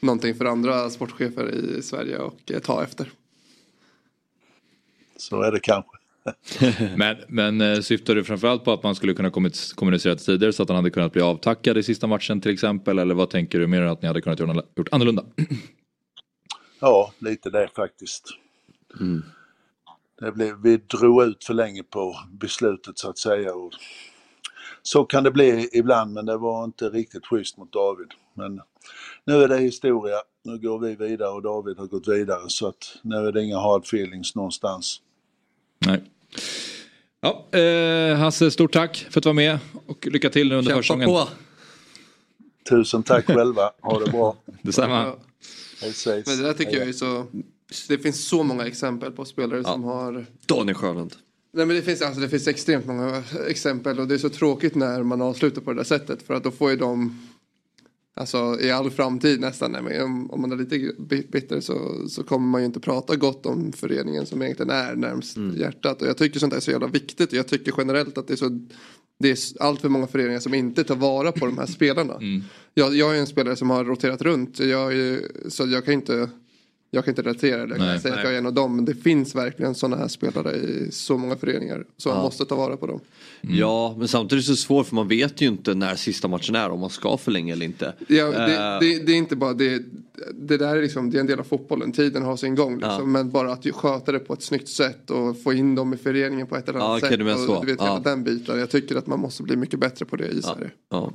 någonting 0.00 0.34
för 0.34 0.44
andra 0.44 0.90
sportchefer 0.90 1.48
i 1.54 1.82
Sverige 1.82 2.18
och 2.18 2.50
eh, 2.50 2.58
ta 2.58 2.82
efter. 2.82 3.12
Så 5.16 5.42
är 5.42 5.52
det 5.52 5.60
kanske. 5.60 5.90
Men, 6.96 7.16
men 7.28 7.60
eh, 7.60 7.80
syftar 7.80 8.14
du 8.14 8.24
framförallt 8.24 8.64
på 8.64 8.72
att 8.72 8.82
man 8.82 8.94
skulle 8.94 9.14
kunna 9.14 9.30
kommunicera 9.74 10.16
tidigare 10.16 10.52
så 10.52 10.62
att 10.62 10.68
han 10.68 10.76
hade 10.76 10.90
kunnat 10.90 11.12
bli 11.12 11.22
avtackad 11.22 11.78
i 11.78 11.82
sista 11.82 12.06
matchen 12.06 12.40
till 12.40 12.52
exempel? 12.52 12.98
Eller 12.98 13.14
vad 13.14 13.30
tänker 13.30 13.58
du 13.58 13.66
mer 13.66 13.82
att 13.82 14.02
ni 14.02 14.08
hade 14.08 14.20
kunnat 14.20 14.40
göra 14.40 14.62
gjort 14.76 14.88
annorlunda? 14.92 15.24
Ja, 16.80 17.12
lite 17.18 17.50
det 17.50 17.68
faktiskt. 17.76 18.24
Det 20.20 20.32
blev, 20.32 20.62
vi 20.62 20.76
drog 20.76 21.22
ut 21.22 21.44
för 21.44 21.54
länge 21.54 21.82
på 21.82 22.16
beslutet 22.32 22.98
så 22.98 23.10
att 23.10 23.18
säga. 23.18 23.54
Och 23.54 23.72
så 24.82 25.04
kan 25.04 25.24
det 25.24 25.30
bli 25.30 25.68
ibland 25.72 26.12
men 26.12 26.26
det 26.26 26.36
var 26.36 26.64
inte 26.64 26.88
riktigt 26.88 27.26
schysst 27.26 27.56
mot 27.56 27.72
David. 27.72 28.08
Men 28.34 28.60
nu 29.24 29.42
är 29.42 29.48
det 29.48 29.58
historia. 29.58 30.16
Nu 30.44 30.58
går 30.58 30.78
vi 30.78 30.94
vidare 30.94 31.30
och 31.30 31.42
David 31.42 31.78
har 31.78 31.86
gått 31.86 32.08
vidare 32.08 32.40
så 32.48 32.66
att 32.68 32.96
nu 33.02 33.16
är 33.16 33.32
det 33.32 33.42
inga 33.42 33.58
hard 33.58 33.84
feelings 33.84 34.34
någonstans. 34.34 35.00
Nej. 35.86 36.02
Ja, 37.20 37.58
eh, 37.58 38.16
Hasse, 38.16 38.50
stort 38.50 38.72
tack 38.72 39.06
för 39.10 39.20
att 39.20 39.22
du 39.22 39.28
var 39.28 39.34
med 39.34 39.58
och 39.86 40.06
lycka 40.06 40.30
till 40.30 40.48
nu 40.48 40.54
under 40.54 40.70
Kämpa 40.70 40.82
försäsongen. 40.82 41.08
på. 41.08 41.28
Tusen 42.68 43.02
tack 43.02 43.26
själva. 43.34 43.70
Ha 43.80 43.98
det 43.98 44.10
bra. 44.10 44.36
Detsamma. 44.62 45.04
Men 45.82 46.36
det 46.36 46.42
där 46.42 46.52
tycker 46.52 46.78
jag 46.78 46.88
är 46.88 46.92
så... 46.92 47.26
Det 47.88 47.98
finns 47.98 48.28
så 48.28 48.42
många 48.42 48.66
exempel 48.66 49.12
på 49.12 49.24
spelare 49.24 49.64
som 49.64 49.84
har... 49.84 50.26
Daniel 50.46 50.74
Sjölund. 50.74 51.14
Nej 51.52 51.66
men 51.66 51.76
det 51.76 51.82
finns, 51.82 52.02
alltså, 52.02 52.20
det 52.20 52.28
finns 52.28 52.48
extremt 52.48 52.86
många 52.86 53.22
exempel 53.48 54.00
och 54.00 54.08
det 54.08 54.14
är 54.14 54.18
så 54.18 54.28
tråkigt 54.28 54.74
när 54.74 55.02
man 55.02 55.22
avslutar 55.22 55.62
på 55.62 55.72
det 55.72 55.76
där 55.78 55.84
sättet 55.84 56.22
för 56.22 56.34
att 56.34 56.44
då 56.44 56.50
får 56.50 56.70
ju 56.70 56.76
de 56.76 57.18
Alltså 58.14 58.56
i 58.60 58.70
all 58.70 58.90
framtid 58.90 59.40
nästan, 59.40 59.72
nej, 59.72 60.02
om, 60.02 60.30
om 60.30 60.40
man 60.40 60.52
är 60.52 60.56
lite 60.56 60.92
bit- 60.98 61.32
bitter 61.32 61.60
så, 61.60 62.08
så 62.08 62.22
kommer 62.22 62.46
man 62.48 62.60
ju 62.60 62.66
inte 62.66 62.80
prata 62.80 63.16
gott 63.16 63.46
om 63.46 63.72
föreningen 63.72 64.26
som 64.26 64.42
egentligen 64.42 64.70
är 64.70 64.96
närmst 64.96 65.36
hjärtat. 65.56 66.02
Och 66.02 66.08
jag 66.08 66.16
tycker 66.16 66.40
sånt 66.40 66.50
där 66.50 66.56
är 66.56 66.60
så 66.60 66.70
jävla 66.70 66.86
viktigt 66.86 67.28
och 67.32 67.38
jag 67.38 67.48
tycker 67.48 67.74
generellt 67.78 68.18
att 68.18 68.26
det 68.26 68.34
är 68.34 68.36
så 68.36 68.60
det 69.18 69.30
är 69.30 69.38
allt 69.60 69.80
för 69.80 69.88
många 69.88 70.06
föreningar 70.06 70.40
som 70.40 70.54
inte 70.54 70.84
tar 70.84 70.96
vara 70.96 71.32
på 71.32 71.46
de 71.46 71.58
här 71.58 71.66
spelarna. 71.66 72.14
Jag, 72.74 72.94
jag 72.96 73.16
är 73.16 73.20
en 73.20 73.26
spelare 73.26 73.56
som 73.56 73.70
har 73.70 73.84
roterat 73.84 74.22
runt 74.22 74.58
jag 74.60 74.96
är, 74.96 75.20
så 75.48 75.66
jag 75.66 75.84
kan 75.84 75.94
inte 75.94 76.28
jag 76.90 77.04
kan 77.04 77.12
inte 77.12 77.22
relatera 77.22 77.62
eller 77.62 77.76
jag 77.76 77.86
kan 77.94 78.00
säga 78.00 78.14
att 78.14 78.24
jag 78.24 78.34
är 78.34 78.38
en 78.38 78.46
av 78.46 78.52
dem. 78.54 78.76
Men 78.76 78.84
det 78.84 78.94
finns 78.94 79.34
verkligen 79.34 79.74
sådana 79.74 79.96
här 79.96 80.08
spelare 80.08 80.56
i 80.56 80.88
så 80.90 81.18
många 81.18 81.36
föreningar. 81.36 81.84
Så 81.96 82.08
man 82.08 82.18
Ja. 82.18 82.22
måste 82.22 82.44
ta 82.44 82.54
vara 82.54 82.76
på 82.76 82.86
dem. 82.86 83.00
Ja, 83.40 83.94
men 83.98 84.08
samtidigt 84.08 84.44
är 84.46 84.50
det 84.50 84.56
så 84.56 84.62
svårt 84.62 84.86
för 84.86 84.94
man 84.94 85.08
vet 85.08 85.40
ju 85.40 85.46
inte 85.46 85.74
när 85.74 85.94
sista 85.96 86.28
matchen 86.28 86.54
är 86.54 86.70
om 86.70 86.80
man 86.80 86.90
ska 86.90 87.16
förlänga 87.16 87.52
eller 87.52 87.66
inte. 87.66 87.94
Ja, 88.08 88.24
det, 88.30 88.56
Eh, 88.56 88.80
det, 88.80 89.06
det 89.06 89.12
är 89.12 89.16
inte 89.16 89.36
bara 89.36 89.52
det. 89.54 89.82
Det 90.34 90.56
där 90.56 90.76
är 90.76 90.82
liksom, 90.82 91.10
det 91.10 91.18
är 91.18 91.20
en 91.20 91.26
del 91.26 91.38
av 91.40 91.44
fotbollen. 91.44 91.92
Tiden 91.92 92.22
har 92.22 92.36
sin 92.36 92.54
gång. 92.54 92.74
Liksom. 92.74 92.90
Ja. 92.98 93.04
Men 93.04 93.30
bara 93.30 93.52
att 93.52 93.66
sköta 93.74 94.12
det 94.12 94.18
på 94.18 94.32
ett 94.34 94.42
snyggt 94.42 94.68
sätt 94.68 95.10
och 95.10 95.42
få 95.42 95.52
in 95.52 95.74
dem 95.74 95.94
i 95.94 95.96
föreningen 95.96 96.46
på 96.46 96.56
ett 96.56 96.68
eller 96.68 96.78
Ja, 96.78 96.84
annat 96.84 96.98
okej, 96.98 97.10
sätt. 97.10 97.18
du 97.18 97.24
menar 97.24 97.38
och, 97.38 97.46
så. 97.46 97.60
du 97.60 97.66
vet, 97.66 97.80
Ja. 97.80 98.00
den 98.04 98.24
biten. 98.24 98.58
Jag 98.58 98.70
tycker 98.70 98.96
att 98.96 99.06
man 99.06 99.20
måste 99.20 99.42
bli 99.42 99.56
mycket 99.56 99.80
bättre 99.80 100.04
på 100.04 100.16
det 100.16 100.26
i 100.28 100.42
Sverige. 100.42 100.70
Ja. 100.90 101.12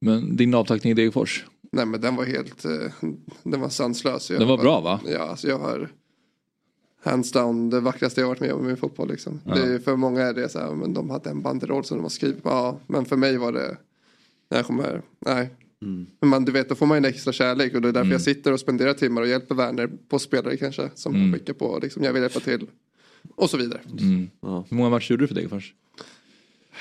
Men 0.00 0.36
din 0.36 0.54
avtackning 0.54 0.90
i 0.90 0.94
Degerfors? 0.94 1.44
Nej 1.76 1.86
men 1.86 2.00
den 2.00 2.16
var 2.16 2.24
helt, 2.24 2.64
eh, 2.64 2.92
den 3.42 3.60
var 3.60 3.68
sanslös. 3.68 4.30
Jag 4.30 4.40
Den 4.40 4.48
var 4.48 4.58
bra, 4.58 4.80
va? 4.80 5.00
Ja, 5.06 5.18
alltså 5.18 5.48
jag 5.48 5.58
har 5.58 5.88
hands 7.04 7.32
down 7.32 7.70
det 7.70 7.80
vackraste 7.80 8.20
jag 8.20 8.28
varit 8.28 8.40
med 8.40 8.52
om 8.52 8.70
i 8.70 8.76
fotboll 8.76 9.08
liksom. 9.08 9.40
Ja. 9.44 9.54
Det 9.54 9.74
är, 9.74 9.78
för 9.78 9.96
många 9.96 10.22
är 10.22 10.34
det 10.34 10.48
så 10.48 10.58
här, 10.58 10.74
men 10.74 10.94
de 10.94 11.10
hade 11.10 11.30
en 11.30 11.42
banderoll 11.42 11.84
som 11.84 11.96
de 11.98 12.02
har 12.02 12.08
skrivit 12.10 12.42
på. 12.42 12.48
Ja, 12.48 12.80
men 12.86 13.04
för 13.04 13.16
mig 13.16 13.36
var 13.36 13.52
det, 13.52 13.76
jag 14.48 14.66
kommer, 14.66 15.02
nej. 15.18 15.50
Men 16.20 16.28
man, 16.30 16.44
du 16.44 16.52
vet, 16.52 16.68
då 16.68 16.74
får 16.74 16.86
man 16.86 16.96
en 16.96 17.04
extra 17.04 17.32
kärlek 17.32 17.74
och 17.74 17.80
det 17.82 17.88
är 17.88 17.92
därför 17.92 18.00
Mm. 18.04 18.12
jag 18.12 18.20
sitter 18.20 18.52
och 18.52 18.60
spenderar 18.60 18.92
timmar 18.94 19.22
och 19.22 19.28
hjälper 19.28 19.54
Werner 19.54 19.90
på 20.08 20.18
spelare 20.18 20.56
kanske. 20.56 20.90
Som 20.94 21.14
Mm. 21.14 21.32
skickar 21.32 21.52
på, 21.52 21.78
liksom, 21.82 22.02
jag 22.02 22.12
vill 22.12 22.22
hjälpa 22.22 22.40
till. 22.40 22.66
Och 23.34 23.50
så 23.50 23.56
vidare. 23.56 23.80
Mm. 24.00 24.28
Hur 24.42 24.74
många 24.76 24.90
matcher 24.90 25.10
gjorde 25.12 25.22
du 25.24 25.28
för 25.28 25.34
Degerfors? 25.34 25.74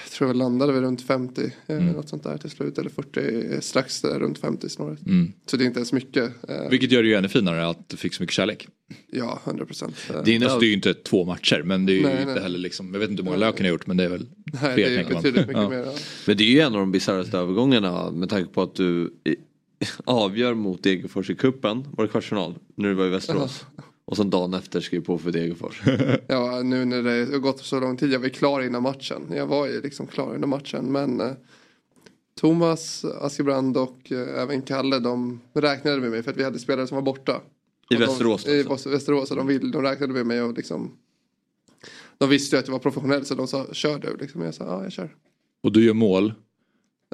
Jag 0.06 0.12
tror 0.12 0.30
jag 0.30 0.38
landade 0.38 0.74
väl 0.74 0.82
runt 0.82 1.02
50, 1.02 1.42
eh, 1.44 1.52
Mm. 1.76 1.86
något 1.94 2.10
sånt 2.10 2.24
där 2.24 2.38
till 2.38 2.50
slut. 2.50 2.78
Eller 2.78 2.90
40, 2.90 3.54
eh, 3.54 3.60
strax 3.60 4.02
där, 4.02 4.20
runt 4.20 4.38
50 4.38 4.70
snarare. 4.70 4.98
Mm. 5.08 5.32
Så 5.46 5.58
det 5.58 5.64
är 5.64 5.66
inte 5.66 5.80
ens 5.80 5.94
mycket. 5.94 6.32
eh, 6.50 6.70
Vilket 6.70 6.92
gör 6.92 7.04
det 7.04 7.10
ju 7.10 7.16
ännu 7.16 7.28
finare 7.30 7.68
att 7.68 7.90
du 7.90 7.98
fick 7.98 8.14
så 8.14 8.24
mycket 8.24 8.34
kärlek. 8.34 8.68
Ja, 9.12 9.40
100 9.46 9.66
procent. 9.66 9.96
Det 10.26 10.36
är, 10.36 10.42
alltså, 10.44 10.60
det 10.60 10.66
är 10.66 10.68
ju 10.68 10.74
inte 10.74 10.94
två 10.94 11.26
matcher 11.26 11.62
men 11.66 11.86
det 11.86 11.94
är 11.94 11.98
ju 11.98 12.04
Nej, 12.04 12.22
inte 12.22 12.34
nej. 12.34 12.44
heller 12.44 12.60
liksom, 12.60 12.94
jag 12.94 13.00
vet 13.00 13.10
inte 13.10 13.24
hur 13.24 13.26
många 13.26 13.38
Löken 13.38 13.66
har 13.66 13.72
gjort 13.72 13.88
men 13.88 13.98
det 13.98 14.04
är 14.04 14.10
väl 14.10 14.26
Nej, 14.46 14.60
fler 14.74 14.76
det 14.76 14.84
är 14.84 14.96
tänker 15.04 15.14
man. 15.14 15.24
mycket 15.24 15.48
Ja. 15.52 15.70
mer. 15.70 15.78
ja. 15.78 15.94
Men 16.28 16.38
det 16.38 16.44
är 16.44 16.52
ju 16.52 16.60
en 16.60 16.74
av 16.74 16.80
de 16.80 16.92
bisarraste 16.92 17.38
övergångarna 17.38 18.12
med 18.12 18.30
tanke 18.30 18.54
på 18.54 18.62
att 18.62 18.76
du 18.76 19.14
avgör 20.06 20.54
mot 20.54 20.84
Degerfors 20.84 21.30
i 21.30 21.36
kuppen 21.36 21.84
var 21.92 22.04
det 22.06 22.12
kvartsfinal, 22.12 22.56
när 22.76 22.90
du 22.90 22.96
var 22.96 23.06
i 23.06 23.10
Västerås. 23.10 23.66
Och 24.06 24.18
sen 24.18 24.30
dagen 24.30 24.54
efter 24.54 24.82
skrev 24.82 25.02
på 25.02 25.18
för 25.18 25.32
Degerfors. 25.32 25.82
Ja, 26.28 26.62
nu 26.64 26.86
när 26.86 27.04
det 27.04 27.32
har 27.32 27.40
gått 27.40 27.60
så 27.60 27.80
lång 27.80 27.98
tid. 27.98 28.12
Jag 28.14 28.20
var 28.20 28.30
klar 28.30 28.62
innan 28.62 28.84
matchen. 28.84 29.22
Jag 29.30 29.48
var 29.48 29.68
ju 29.68 29.82
liksom 29.82 30.08
klar 30.08 30.36
innan 30.36 30.50
matchen. 30.50 30.92
Men 30.92 31.22
eh, 31.22 31.32
Thomas 32.40 33.06
Askebrand 33.06 33.78
och 33.78 34.12
eh, 34.12 34.42
även 34.42 34.62
Kalle 34.62 35.00
de 35.00 35.40
räknade 35.54 36.02
med 36.02 36.12
mig 36.12 36.24
för 36.24 36.32
att 36.32 36.38
vi 36.38 36.44
hade 36.44 36.60
spelare 36.60 36.88
som 36.88 36.96
var 36.96 37.02
borta. 37.02 37.42
I 37.90 37.96
Och 37.96 38.00
de, 38.00 38.06
Västerås 38.06 38.48
I 38.48 38.64
Väs- 38.64 38.90
Västerås. 38.92 39.32
Och 39.32 39.38
de, 39.38 39.48
vill, 39.48 39.72
de 39.72 39.82
räknade 39.82 40.14
med 40.14 40.26
mig 40.26 40.42
och 40.42 40.54
liksom. 40.54 40.98
De 42.18 42.30
visste 42.30 42.56
ju 42.56 42.60
att 42.60 42.68
jag 42.68 42.72
var 42.72 42.80
professionell 42.80 43.26
så 43.26 43.36
de 43.36 43.48
sa 43.48 43.66
kör 43.74 44.00
du. 44.00 44.18
Liksom. 44.18 44.42
Jag 44.42 44.54
sa 44.54 44.66
ja 44.66 44.84
jag 44.84 44.92
kör. 44.92 45.16
Och 45.64 45.72
du 45.72 45.86
gör 45.86 45.94
mål 45.94 46.34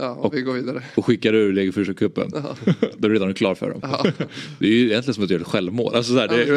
Ja, 0.02 0.10
och, 0.12 0.34
vi 0.34 0.42
går 0.42 0.54
vidare. 0.54 0.84
och 0.96 1.06
skickar 1.06 1.34
ur 1.34 1.54
Degerfors-cupen. 1.54 2.32
Ja. 2.34 2.56
Då 2.98 3.08
är 3.08 3.10
du 3.10 3.14
redan 3.16 3.34
klar 3.34 3.56
för 3.56 3.70
dem. 3.70 3.80
Ja. 3.84 4.06
Det 4.60 4.66
är 4.68 4.72
ju 4.72 4.86
egentligen 4.86 5.14
som 5.14 5.24
att 5.24 5.30
göra 5.30 5.42
ett 5.42 5.48
självmål. 5.48 5.96
Alltså 5.96 6.14
så 6.14 6.20
här, 6.20 6.28
det, 6.28 6.44
är- 6.44 6.48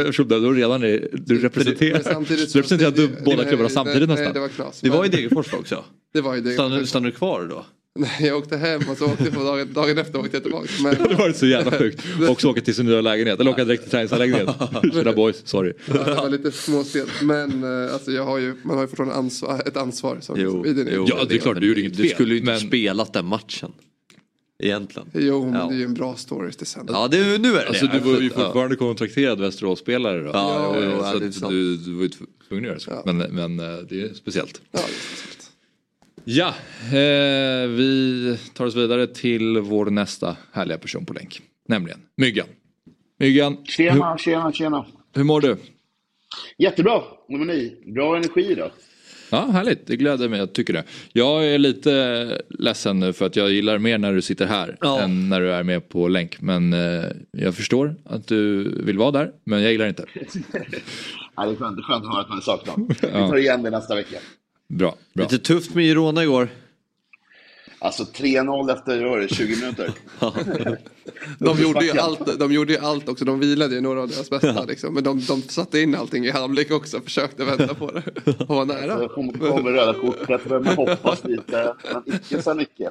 du 0.41 0.55
redan 0.61 0.83
är, 0.83 1.09
du 1.13 1.39
representerar, 1.39 2.01
samtidigt 2.01 2.53
du 2.53 2.59
representerar 2.59 2.91
det- 2.91 3.25
båda 3.25 3.37
nej, 3.37 3.47
klubbarna 3.47 3.63
nej, 3.63 3.71
samtidigt 3.71 4.09
nej, 4.09 4.17
nästan. 4.17 4.35
det 4.35 4.41
var 4.41 4.49
knas. 4.49 4.81
Det 4.81 4.91
var 4.91 5.05
i 5.05 5.09
Degerfors 5.09 5.55
också. 5.55 5.85
Det 6.13 6.21
var 6.21 6.85
stannar 6.87 7.07
du 7.07 7.13
kvar 7.13 7.47
då? 7.51 7.67
Nej, 7.99 8.11
jag 8.21 8.39
åkte 8.39 8.57
hem 8.57 8.83
och 8.91 8.99
så 8.99 9.05
åkte 9.07 9.25
jag 9.25 9.35
på 9.35 9.43
dagen, 9.45 9.73
dagen 9.73 9.99
efter 9.99 10.19
åkte 10.19 10.37
jag 10.37 10.43
tillbaka. 10.43 10.69
Men... 10.83 10.95
Det 11.09 11.15
varit 11.15 11.37
så 11.37 11.47
jävla 11.47 11.71
sjukt. 11.79 12.03
Också 12.29 12.49
åka 12.49 12.61
till 12.61 12.75
sin 12.75 12.87
nya 12.87 13.01
lägenhet. 13.01 13.41
Eller 13.41 13.51
åka 13.51 13.65
direkt 13.65 13.83
till 13.83 13.91
träningsanläggningen. 13.91 14.49
Tjena 14.93 15.13
boys, 15.13 15.43
sorry. 15.45 15.73
Ja, 15.87 15.93
det 16.05 16.15
var 16.15 16.31
lite 16.31 16.53
småstelt. 16.53 17.11
Men 17.23 17.65
eh, 17.87 17.95
alltså, 17.95 18.11
jag 18.13 18.25
har 18.25 18.39
ju, 18.39 18.55
man 18.63 18.77
har 18.77 18.83
ju 18.85 18.89
fortfarande 18.89 19.15
ansvar, 19.15 19.63
ett 19.67 19.77
ansvar. 19.77 20.19
Som, 20.21 20.41
Jo, 20.41 20.65
jo, 20.67 21.07
Ja, 21.09 21.25
det 21.29 21.35
är 21.35 21.39
klart, 21.39 21.61
du 21.61 21.67
gjorde 21.69 21.81
inget 21.81 21.97
Du 21.97 22.03
fel, 22.03 22.13
skulle 22.13 22.35
ju 22.35 22.41
inte 22.41 22.51
men- 22.53 22.61
spelat 22.61 23.13
den 23.13 23.27
matchen. 23.27 23.73
Egentligen. 24.63 25.09
Jo, 25.15 25.45
men 25.45 25.55
Ja. 25.61 25.67
det 25.69 25.75
är 25.75 25.79
ju 25.79 25.85
en 25.85 25.95
bra 25.95 26.17
story 26.17 26.53
till 26.53 26.67
sen. 26.67 26.87
Ja, 26.89 27.09
det, 27.11 27.39
nu 27.39 27.49
är 27.49 27.53
det 27.55 27.69
Alltså 27.69 27.87
det. 27.87 27.93
du 28.05 28.13
var 28.13 28.21
ju 28.21 28.31
Ja. 28.37 28.45
fortfarande 28.45 28.77
kontrakterad 28.77 29.41
Västerås-spelare 29.41 30.23
då. 30.23 30.31
Ja, 30.33 30.73
jo, 30.77 30.81
jo, 30.85 30.91
ja, 30.91 31.13
så 31.13 31.19
det 31.19 31.27
är 31.27 31.51
du, 31.51 31.77
du 31.77 31.93
var 31.95 32.03
ju 32.03 32.09
tvungen 32.49 32.65
att 32.65 32.69
göra 32.71 32.79
så. 32.81 32.91
Ja. 32.91 33.13
Men, 33.13 33.17
men 33.35 33.61
eh, 33.61 33.79
det 33.89 34.01
är 34.03 34.15
speciellt. 34.15 34.61
Ja, 34.73 34.79
det 34.79 34.79
är 34.79 34.83
speciellt. 35.17 35.34
Ja, 36.25 36.49
eh, 36.87 37.69
vi 37.69 38.39
tar 38.55 38.67
oss 38.67 38.77
vidare 38.77 39.07
till 39.07 39.59
vår 39.59 39.87
nästa 39.87 40.37
härliga 40.53 40.79
person 40.79 41.07
på 41.07 41.13
länk. 41.15 41.41
Nämligen 41.69 41.99
Myggan. 42.17 42.47
Myggan, 43.19 43.65
Tjena, 43.65 44.19
tjena, 44.19 44.53
tjena. 44.53 44.87
hur 45.15 45.25
mår 45.25 45.41
du? 45.41 45.57
Jättebra. 46.59 47.03
Hur 47.29 47.39
mår 47.39 47.45
ni? 47.45 47.83
Bra 47.95 48.17
energi 48.17 48.55
då? 48.55 48.71
Ja, 49.31 49.47
härligt. 49.53 49.87
Det 49.87 49.97
gläder 49.97 50.29
mig, 50.29 50.39
jag 50.39 50.53
tycker 50.53 50.73
det. 50.73 50.85
Jag 51.13 51.47
är 51.47 51.59
lite 51.59 52.43
ledsen 52.59 53.01
nu 53.01 53.13
för 53.13 53.27
att 53.27 53.37
jag 53.37 53.51
gillar 53.51 53.79
mer 53.79 53.99
när 53.99 54.13
du 54.13 54.23
sitter 54.23 54.47
här 54.47 54.77
Ja. 54.81 55.01
än 55.01 55.29
när 55.29 55.41
du 55.41 55.53
är 55.53 55.63
med 55.63 55.89
på 55.89 56.09
länk. 56.09 56.41
Men 56.41 56.73
eh, 56.73 57.05
jag 57.33 57.55
förstår 57.55 57.95
att 58.05 58.27
du 58.29 58.69
vill 58.85 58.99
vara 58.99 59.11
där, 59.11 59.31
men 59.45 59.63
jag 59.63 59.73
gillar 59.73 59.87
inte. 59.89 60.05
Ja, 61.37 61.45
det 61.47 61.51
är 61.53 61.57
skönt, 61.57 61.77
det 61.77 61.81
är 61.81 61.83
skönt 61.83 62.05
att 62.05 62.11
höra 62.13 62.21
att 62.21 62.29
man 62.29 62.39
är 62.39 62.43
saknad. 62.43 62.95
Vi 63.03 63.09
tar 63.09 63.37
igen 63.37 63.63
det 63.63 63.71
nästa 63.71 63.95
vecka. 63.95 64.17
Bra, 64.75 64.95
bra. 65.13 65.25
Lite 65.25 65.39
tufft 65.39 65.75
med 65.75 65.85
Girona 65.85 66.23
igår. 66.23 66.49
Alltså 67.85 68.05
3-0 68.05 68.73
efter 68.73 69.19
det, 69.21 69.35
20 69.35 69.57
minuter. 69.57 69.91
De 71.39 71.63
gjorde, 71.63 71.85
ju 71.85 71.99
allt, 71.99 72.39
de 72.39 72.53
gjorde 72.53 72.73
ju 72.73 72.79
allt 72.79 73.09
också, 73.09 73.25
de 73.25 73.41
vilade 73.41 73.75
ju 73.75 73.81
några 73.81 74.03
av 74.03 74.09
deras 74.09 74.31
bästa 74.31 74.65
liksom. 74.65 74.95
Men 74.95 75.05
de, 75.05 75.21
de 75.21 75.43
satte 75.43 75.81
in 75.81 75.95
allting 75.95 76.25
i 76.25 76.31
halvlek 76.31 76.71
också, 76.71 77.01
försökte 77.01 77.45
vänta 77.45 77.75
på 77.75 77.91
det. 77.91 78.03
Och 78.49 78.57
var 78.57 78.65
nära. 78.65 78.99
Så 78.99 79.09
kommer 79.09 79.33
kom 79.33 79.69
röda 79.69 79.95
kortet, 79.95 80.51
man 80.51 80.67
hoppas 80.67 81.25
lite, 81.25 81.75
men 81.93 82.15
icke 82.15 82.43
sa 82.43 82.55
Nicke. 82.55 82.91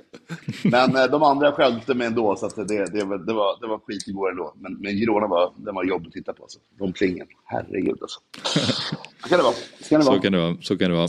Men 0.63 0.95
eh, 0.95 1.05
de 1.05 1.23
andra 1.23 1.51
skälpte 1.51 1.93
mig 1.93 2.07
ändå, 2.07 2.35
så 2.35 2.45
att 2.45 2.55
det, 2.55 2.85
det, 2.85 3.03
var, 3.03 3.17
det, 3.17 3.33
var, 3.33 3.61
det 3.61 3.67
var 3.67 3.79
skit 3.87 4.07
igår 4.07 4.31
ändå. 4.31 4.53
Men, 4.59 4.73
men 4.73 4.91
Girona 4.91 5.27
var, 5.27 5.53
den 5.57 5.75
var 5.75 5.83
jobbig 5.83 6.07
att 6.07 6.13
titta 6.13 6.33
på. 6.33 6.43
Alltså. 6.43 6.59
De 6.79 6.93
plingen, 6.93 7.27
herregud 7.45 7.97
alltså. 8.01 8.19
Så 9.23 9.29
kan 9.29 9.37
det 9.37 9.43
vara. 9.43 9.53
Så 9.81 9.89
kan 9.89 9.99
det 9.99 10.05
Så 10.05 10.11
vara. 10.11 10.21
kan 10.21 10.31
det 10.31 10.37
vara. 10.37 10.57
Så 10.61 10.77
kan 10.77 10.89
det 10.89 10.95
vara. 10.95 11.07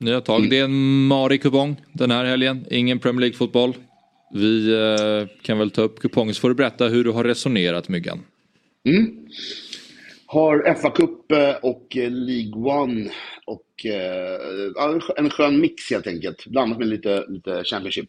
Nya 0.00 0.20
tag. 0.20 0.38
Mm. 0.38 0.50
Det 0.50 0.58
är 0.58 0.64
en 0.64 1.06
marig 1.06 1.42
kupong 1.42 1.80
den 1.92 2.10
här 2.10 2.24
helgen. 2.24 2.66
Ingen 2.70 2.98
Premier 2.98 3.20
League-fotboll. 3.20 3.74
Vi 4.34 4.72
eh, 4.72 5.28
kan 5.42 5.58
väl 5.58 5.70
ta 5.70 5.82
upp 5.82 6.00
kupongen 6.00 6.34
så 6.34 6.40
får 6.40 6.48
du 6.48 6.54
berätta 6.54 6.88
hur 6.88 7.04
du 7.04 7.10
har 7.10 7.24
resonerat 7.24 7.88
Myggan. 7.88 8.20
Mm. 8.84 9.26
Har 10.26 10.74
FA-cup 10.74 11.32
eh, 11.32 11.54
och 11.62 11.96
eh, 11.96 12.10
League 12.10 12.72
One 12.72 13.10
och 13.46 13.86
eh, 13.86 15.14
en 15.16 15.30
skön 15.30 15.60
mix 15.60 15.90
helt 15.90 16.06
enkelt. 16.06 16.46
Blandat 16.46 16.78
med 16.78 16.88
lite, 16.88 17.24
lite 17.28 17.64
Championship. 17.64 18.08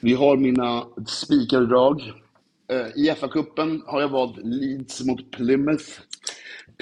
Vi 0.00 0.14
har 0.14 0.36
mina 0.36 0.86
spikardrag. 1.06 2.00
Eh, 2.70 2.86
I 2.96 3.10
FA-cupen 3.20 3.82
har 3.86 4.00
jag 4.00 4.08
valt 4.08 4.36
Leeds 4.44 5.04
mot 5.04 5.30
Plymouth. 5.30 5.90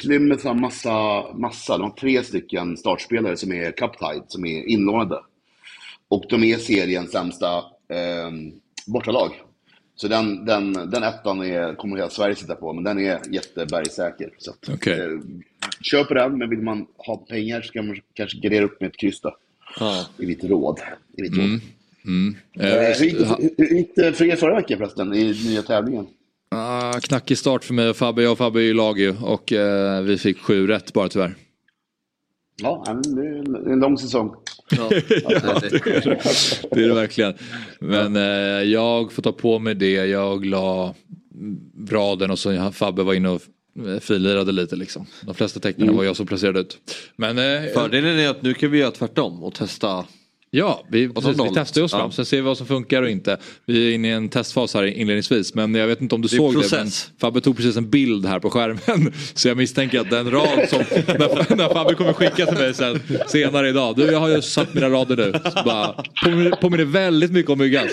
Plymouth 0.00 0.46
har 0.46 0.54
massa, 0.54 1.24
massa, 1.34 1.78
de 1.78 1.82
har 1.82 1.96
tre 1.96 2.22
stycken 2.22 2.76
startspelare 2.76 3.36
som 3.36 3.52
är 3.52 3.70
cup-tied, 3.72 4.22
som 4.28 4.44
är 4.44 4.68
inlånade. 4.68 5.20
Och 6.08 6.24
de 6.28 6.44
är 6.44 6.56
seriens 6.56 7.10
sämsta 7.12 7.56
eh, 7.88 8.30
bortalag. 8.86 9.30
Så 9.96 10.08
den, 10.08 10.44
den, 10.44 10.72
den 10.72 11.02
ettan 11.02 11.40
är, 11.42 11.74
kommer 11.74 11.96
hela 11.96 12.10
Sverige 12.10 12.34
sitta 12.34 12.54
på, 12.54 12.72
men 12.72 12.84
den 12.84 12.98
är 12.98 13.18
jättebergsäker. 13.30 14.30
Så 14.38 14.50
att, 14.50 14.68
Okej. 14.74 15.00
eh, 15.00 15.08
kör 15.80 16.04
på 16.04 16.14
den, 16.14 16.38
men 16.38 16.50
vill 16.50 16.62
man 16.62 16.86
ha 16.96 17.16
pengar 17.16 17.60
så 17.62 17.72
kan 17.72 17.86
man 17.86 17.96
kanske 18.14 18.38
gardera 18.38 18.64
upp 18.64 18.80
med 18.80 18.90
ett 18.90 18.96
kryss 18.96 19.20
då. 19.20 19.36
I 20.18 20.26
mitt 20.26 20.44
råd. 20.44 20.80
I 21.16 21.22
mitt 21.22 21.36
råd. 21.36 21.44
Mm. 21.44 21.60
Mm. 22.06 22.36
Eh, 22.60 22.72
Eh, 22.74 22.96
hur 22.98 23.04
gick 23.04 23.18
det- 23.18 23.24
hur- 23.24 23.54
hur 23.68 23.76
gick 23.76 23.94
det 23.96 24.12
för 24.12 24.24
er 24.24 24.36
förra 24.36 24.54
veckan 24.54 24.78
förresten, 24.78 25.14
i 25.14 25.24
nya 25.46 25.62
tävlingen? 25.62 26.06
Ah, 26.54 26.92
knackig 27.00 27.38
start 27.38 27.64
för 27.64 27.74
mig 27.74 27.88
och 27.88 27.96
Fabbe. 27.96 28.22
Jag 28.22 28.32
och 28.32 28.38
Fabbe 28.38 28.60
är 28.60 28.64
ju 28.64 28.74
lag 28.74 28.98
ju 28.98 29.16
och 29.22 29.52
eh, 29.52 30.02
vi 30.02 30.18
fick 30.18 30.38
sju 30.40 30.66
rätt 30.66 30.92
bara 30.92 31.08
tyvärr. 31.08 31.34
Ja, 32.62 32.84
det 33.04 33.20
är 33.22 33.72
en 33.72 33.80
lång 33.80 33.98
säsong. 33.98 34.34
det 34.70 34.76
är 36.70 36.88
det 36.88 36.94
verkligen. 36.94 37.34
Men 37.80 38.16
eh, 38.16 38.22
jag 38.62 39.12
får 39.12 39.22
ta 39.22 39.32
på 39.32 39.58
mig 39.58 39.74
det. 39.74 39.92
Jag 39.92 40.46
la 40.46 40.94
raden 41.90 42.30
och 42.30 42.38
så 42.38 42.72
Fabbe 42.72 43.02
var 43.02 43.14
inne 43.14 43.28
och 43.28 43.42
finlirade 44.00 44.52
lite 44.52 44.76
liksom. 44.76 45.06
De 45.22 45.34
flesta 45.34 45.60
tecknen 45.60 45.88
Mm. 45.88 45.96
var 45.96 46.04
jag 46.04 46.16
som 46.16 46.26
placerade 46.26 46.60
ut. 46.60 46.78
Men, 47.16 47.38
eh, 47.38 47.72
Fördelen 47.74 48.18
är 48.18 48.28
att 48.28 48.42
nu 48.42 48.54
kan 48.54 48.70
vi 48.70 48.78
göra 48.78 48.90
tvärtom 48.90 49.42
och 49.44 49.54
testa. 49.54 50.04
Ja, 50.52 50.84
vi, 50.90 51.08
precis, 51.08 51.40
vi 51.40 51.50
testar 51.54 51.82
oss 51.82 51.90
fram. 51.90 52.00
Ja. 52.00 52.10
Sen 52.10 52.24
ser 52.24 52.36
vi 52.36 52.42
vad 52.42 52.58
som 52.58 52.66
funkar 52.66 53.02
och 53.02 53.10
inte. 53.10 53.38
Vi 53.66 53.88
är 53.90 53.94
inne 53.94 54.08
i 54.08 54.10
en 54.10 54.28
testfas 54.28 54.74
här 54.74 54.82
inledningsvis. 54.84 55.54
Men 55.54 55.74
jag 55.74 55.86
vet 55.86 56.00
inte 56.00 56.14
om 56.14 56.22
du 56.22 56.28
Det 56.28 56.36
såg 56.36 56.52
process. 56.54 56.70
det. 56.70 57.10
Men 57.12 57.18
Fabbe 57.20 57.40
tog 57.40 57.56
precis 57.56 57.76
en 57.76 57.90
bild 57.90 58.26
här 58.26 58.38
på 58.40 58.50
skärmen. 58.50 59.12
Så 59.34 59.48
jag 59.48 59.56
misstänker 59.56 60.00
att 60.00 60.10
den 60.10 60.30
rad 60.30 60.68
som 60.68 60.78
när, 61.06 61.56
när 61.56 61.68
Fabbe 61.74 61.94
kommer 61.94 62.12
skicka 62.12 62.46
till 62.46 62.58
mig 62.58 62.74
sen, 62.74 63.00
senare 63.26 63.68
idag. 63.68 63.96
Du, 63.96 64.04
jag 64.04 64.20
har 64.20 64.28
ju 64.28 64.42
satt 64.42 64.74
mina 64.74 64.90
rader 64.90 65.16
nu. 65.16 65.32
Så 65.32 65.62
bara, 65.64 66.04
påminner, 66.24 66.50
påminner 66.50 66.84
väldigt 66.84 67.32
mycket 67.32 67.50
om 67.50 67.58
myggan. 67.58 67.88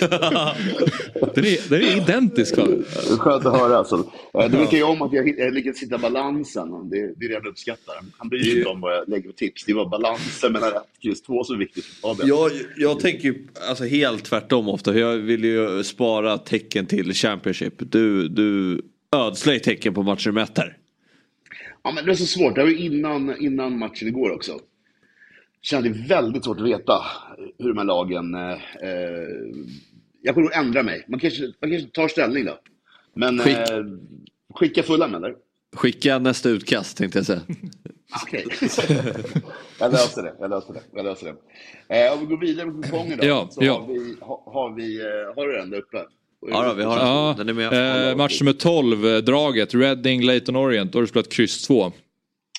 Den 1.34 1.44
är, 1.44 1.68
den 1.70 1.80
är 1.82 1.96
identisk 2.02 2.54
Fabbe. 2.54 2.76
Det 2.76 3.16
Skönt 3.18 3.46
att 3.46 3.58
höra. 3.60 3.78
Alltså. 3.78 4.04
Eh, 4.38 4.50
Du 4.50 4.58
tycker 4.58 4.76
ju 4.76 4.82
om 4.82 5.02
att 5.02 5.12
jag, 5.12 5.38
jag 5.38 5.54
lyckats 5.54 5.82
hitta 5.82 5.98
balansen. 5.98 6.88
Det, 6.90 6.96
det 7.16 7.24
är 7.24 7.28
det 7.28 7.34
jag 7.34 7.46
uppskattar. 7.46 7.94
Han 8.18 8.28
bryr 8.28 8.42
sig 8.42 8.58
inte 8.58 8.68
om 8.68 8.80
vad 8.80 8.94
jag 8.96 9.08
lägger 9.08 9.28
för 9.28 9.36
tips. 9.36 9.64
Det 9.64 9.72
var 9.74 9.86
balansen 9.88 10.52
mellan 10.52 10.70
rätt 10.70 10.82
kryss 11.02 11.22
två 11.22 11.44
som 11.44 11.54
är 11.54 11.58
viktigt 11.58 11.84
för 11.84 11.94
Fabian. 12.08 12.28
Jag, 12.50 12.66
jag 12.76 13.00
tänker 13.00 13.28
ju 13.28 13.46
alltså 13.68 13.84
helt 13.84 14.24
tvärtom 14.24 14.68
ofta. 14.68 14.92
För 14.92 15.00
jag 15.00 15.16
vill 15.16 15.44
ju 15.44 15.84
spara 15.84 16.38
tecken 16.38 16.86
till 16.86 17.12
Championship. 17.12 17.74
Du, 17.78 18.28
du 18.28 18.80
ödslar 19.16 19.52
ju 19.52 19.58
tecken 19.58 19.94
på 19.94 20.02
matcher 20.02 20.24
du 20.26 20.32
mäter. 20.32 20.76
Ja, 21.82 21.92
men 21.92 22.04
det 22.04 22.10
är 22.10 22.14
så 22.14 22.26
svårt. 22.26 22.54
Det 22.54 22.62
var 22.62 22.70
ju 22.70 22.78
innan, 22.78 23.36
innan 23.40 23.78
matchen 23.78 24.08
igår 24.08 24.30
också. 24.30 24.60
Kände 25.62 25.88
det 25.88 26.08
väldigt 26.08 26.44
svårt 26.44 26.60
att 26.60 26.66
veta 26.66 27.02
hur 27.58 27.68
de 27.68 27.78
här 27.78 27.84
lagen... 27.84 28.34
Eh, 28.34 28.52
eh, 28.82 29.28
jag 30.22 30.34
kommer 30.34 30.44
nog 30.48 30.56
ändra 30.56 30.82
mig. 30.82 31.04
Man 31.08 31.20
kanske, 31.20 31.42
man 31.42 31.70
kanske 31.70 31.88
tar 31.88 32.08
ställning 32.08 32.44
då. 32.44 32.58
Men 33.14 33.38
Skick. 33.38 33.56
eh, 33.56 33.84
skicka 34.54 34.82
fulla 34.82 35.08
med 35.08 35.16
eller? 35.16 35.34
Skicka 35.76 36.18
nästa 36.18 36.48
utkast 36.48 36.96
tänkte 36.96 37.18
jag 37.18 37.26
säga. 37.26 37.40
Okej. 38.24 38.44
jag 39.80 39.92
löser 39.92 40.22
det. 40.22 40.34
Jag 40.40 40.50
löser 40.50 40.72
det. 40.74 40.80
Jag 40.94 41.04
löser 41.04 41.34
det. 41.88 42.06
Eh, 42.06 42.12
om 42.12 42.20
vi 42.20 42.26
går 42.26 42.36
vidare 42.40 42.66
med 42.66 42.84
kupongen 42.84 43.18
då. 43.20 43.26
Ja, 43.26 43.48
så 43.50 43.64
ja. 43.64 43.72
Har, 43.74 43.86
vi, 43.86 44.16
har, 44.20 44.74
vi... 44.76 45.00
eh, 45.00 45.34
Har 45.36 45.46
du 45.46 45.52
den 45.56 45.70
där 45.70 45.78
uppe? 45.78 46.04
Ja, 46.50 46.68
då, 46.68 46.74
vi 46.74 46.82
har. 46.82 46.96
Ja, 46.96 47.34
Den 47.38 47.48
är 47.48 47.52
med. 47.52 48.10
eh, 48.10 48.16
match 48.16 48.40
nummer 48.40 48.52
12, 48.52 49.06
eh, 49.06 49.16
draget. 49.18 49.74
Reading, 49.74 50.22
Leighton 50.22 50.56
Orient. 50.56 50.92
Då 50.92 50.96
har 50.98 51.02
du 51.02 51.06
spelat 51.06 51.28
kryss 51.32 51.66
2. 51.66 51.92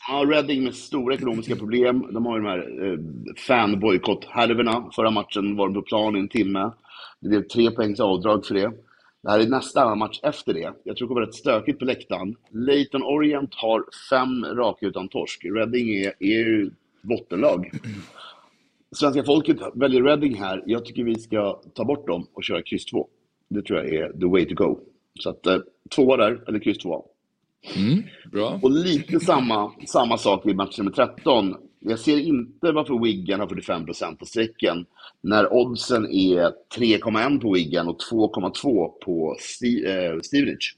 Ja, 0.08 0.26
Reading 0.28 0.64
med 0.64 0.76
stora 0.76 1.16
ekonomiska 1.16 1.56
problem. 1.56 2.06
De 2.14 2.26
har 2.26 2.38
ju 2.38 2.44
de 2.44 2.50
här 2.50 2.60
eh, 2.94 3.00
fanbojkott-härvorna. 3.48 4.90
Förra 4.96 5.12
matchen 5.12 5.56
var 5.56 5.68
de 5.68 5.74
på 5.74 5.82
plan 5.82 6.16
i 6.16 6.20
en 6.20 6.30
timme. 6.30 6.72
Det 7.22 7.30
blev 7.30 7.44
tre 7.48 7.72
poängs 7.72 8.00
avdrag 8.00 8.46
för 8.46 8.54
det. 8.56 8.72
Det 9.22 9.30
här 9.30 9.40
är 9.40 9.48
nästa 9.48 9.96
match 9.96 10.20
efter 10.24 10.54
det. 10.54 10.74
Jag 10.84 10.98
tror 10.98 11.08
det 11.08 11.14
kommer 11.14 11.22
rätt 11.22 11.36
stökigt 11.36 11.80
på 11.80 11.86
läktaren. 11.86 12.36
Leighton 12.52 13.04
Orient 13.04 13.56
har 13.56 13.86
fem 14.10 14.46
raka 14.46 14.86
utan 14.86 15.08
torsk. 15.08 15.46
Reading 15.46 15.90
är, 15.90 16.14
är 16.20 16.40
ju 16.40 16.72
bottenlag. 17.02 17.72
Svenska 18.92 19.24
folket 19.24 19.58
väljer 19.74 20.04
Reading 20.04 20.36
här. 20.36 20.64
Jag 20.66 20.86
tycker 20.86 21.04
vi 21.04 21.16
ska 21.16 21.62
ta 21.74 21.86
bort 21.86 22.08
dem 22.08 22.28
och 22.34 22.44
köra 22.44 22.62
kryss 22.62 22.86
2. 22.86 23.08
Det 23.50 23.62
tror 23.62 23.80
jag 23.80 23.94
är 23.94 24.14
the 24.20 24.26
way 24.26 24.46
to 24.46 24.56
go. 24.56 24.80
Så 25.20 25.30
att 25.30 25.48
eh, 25.48 25.58
tvåa 25.96 26.18
där, 26.18 26.44
eller 26.48 26.60
kryss 26.60 26.78
2. 26.78 27.06
Mm, 27.76 28.04
bra. 28.32 28.60
Och 28.64 28.72
lite 28.72 29.20
samma, 29.20 29.72
samma 29.88 30.18
sak 30.18 30.46
i 30.46 30.54
match 30.54 30.78
nummer 30.78 30.92
13. 30.92 31.56
Jag 31.80 32.00
ser 32.00 32.20
inte 32.20 32.72
varför 32.72 33.04
Wigan 33.04 33.40
har 33.40 33.48
45% 33.48 34.18
på 34.18 34.26
strecken 34.26 34.86
när 35.22 35.54
oddsen 35.54 36.06
är 36.06 36.54
3,1 36.78 37.42
på 37.42 37.54
Wigan 37.54 37.88
och 37.88 37.98
2,2 38.12 38.90
på 39.06 39.38
eh, 39.86 40.22
Stevenage. 40.22 40.76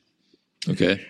Okej. 0.70 1.02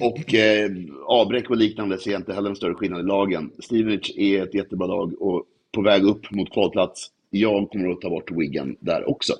Och 0.00 0.34
eh, 0.34 0.70
avbräck 1.06 1.50
och 1.50 1.56
liknande 1.56 1.98
ser 1.98 2.10
jag 2.10 2.20
inte 2.20 2.32
heller 2.32 2.50
en 2.50 2.56
större 2.56 2.74
skillnad 2.74 3.00
i 3.00 3.06
lagen. 3.06 3.50
Stevenage 3.58 4.12
är 4.16 4.42
ett 4.42 4.54
jättebra 4.54 4.86
lag 4.86 5.22
och 5.22 5.44
på 5.72 5.82
väg 5.82 6.04
upp 6.04 6.30
mot 6.30 6.52
kvalplats. 6.52 7.10
Jag 7.30 7.70
kommer 7.70 7.92
att 7.92 8.00
ta 8.00 8.10
bort 8.10 8.30
Wigan 8.30 8.76
där 8.80 9.10
också. 9.10 9.32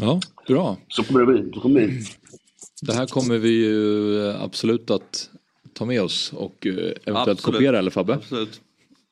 Ja, 0.00 0.20
bra. 0.46 0.76
Så 0.88 1.04
kommer 1.04 1.20
det 1.20 1.26
bli. 1.26 1.52
Så 1.54 1.60
kommer 1.60 1.80
det 1.80 1.86
bli. 1.86 2.04
Det 2.82 2.92
här 2.92 3.06
kommer 3.06 3.38
vi 3.38 3.50
ju 3.50 4.32
absolut 4.32 4.90
att 4.90 5.30
ta 5.72 5.84
med 5.84 6.02
oss 6.02 6.32
och 6.32 6.66
eh, 6.66 6.72
eventuellt 6.72 7.08
Absolut. 7.28 7.40
kopiera 7.40 7.78
eller 7.78 7.90
Fabbe? 7.90 8.14
Absolut. 8.14 8.60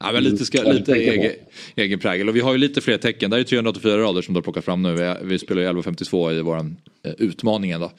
Ja, 0.04 0.12
men 0.12 0.24
lite, 0.24 0.44
ska, 0.44 0.62
lite 0.62 0.94
egen, 0.94 1.32
egen 1.76 1.98
prägel. 1.98 2.28
Och 2.28 2.36
vi 2.36 2.40
har 2.40 2.52
ju 2.52 2.58
lite 2.58 2.80
fler 2.80 2.98
tecken. 2.98 3.30
Det 3.30 3.36
här 3.36 3.40
är 3.40 3.44
384 3.44 3.98
rader 3.98 4.22
som 4.22 4.34
du 4.34 4.38
har 4.38 4.42
plockat 4.42 4.64
fram 4.64 4.82
nu. 4.82 5.16
Vi, 5.22 5.38
spelar 5.38 5.62
ju 5.62 5.66
1152 5.66 6.32
i 6.32 6.42
vår 6.42 6.56
eh, 6.56 6.62
utmaningen 7.18 7.80
då. 7.80 7.90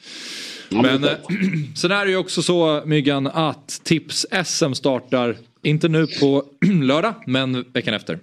Men 0.68 1.04
eh, 1.04 1.10
sen 1.76 1.90
är 1.90 2.04
det 2.04 2.10
ju 2.10 2.16
också 2.16 2.42
så 2.42 2.82
Myggan 2.86 3.26
att 3.26 3.80
Tips-SM 3.84 4.72
startar, 4.72 5.36
inte 5.62 5.88
nu 5.88 6.06
på 6.06 6.44
lördag, 6.82 7.14
men 7.26 7.64
veckan 7.72 7.94
efter. 7.94 8.18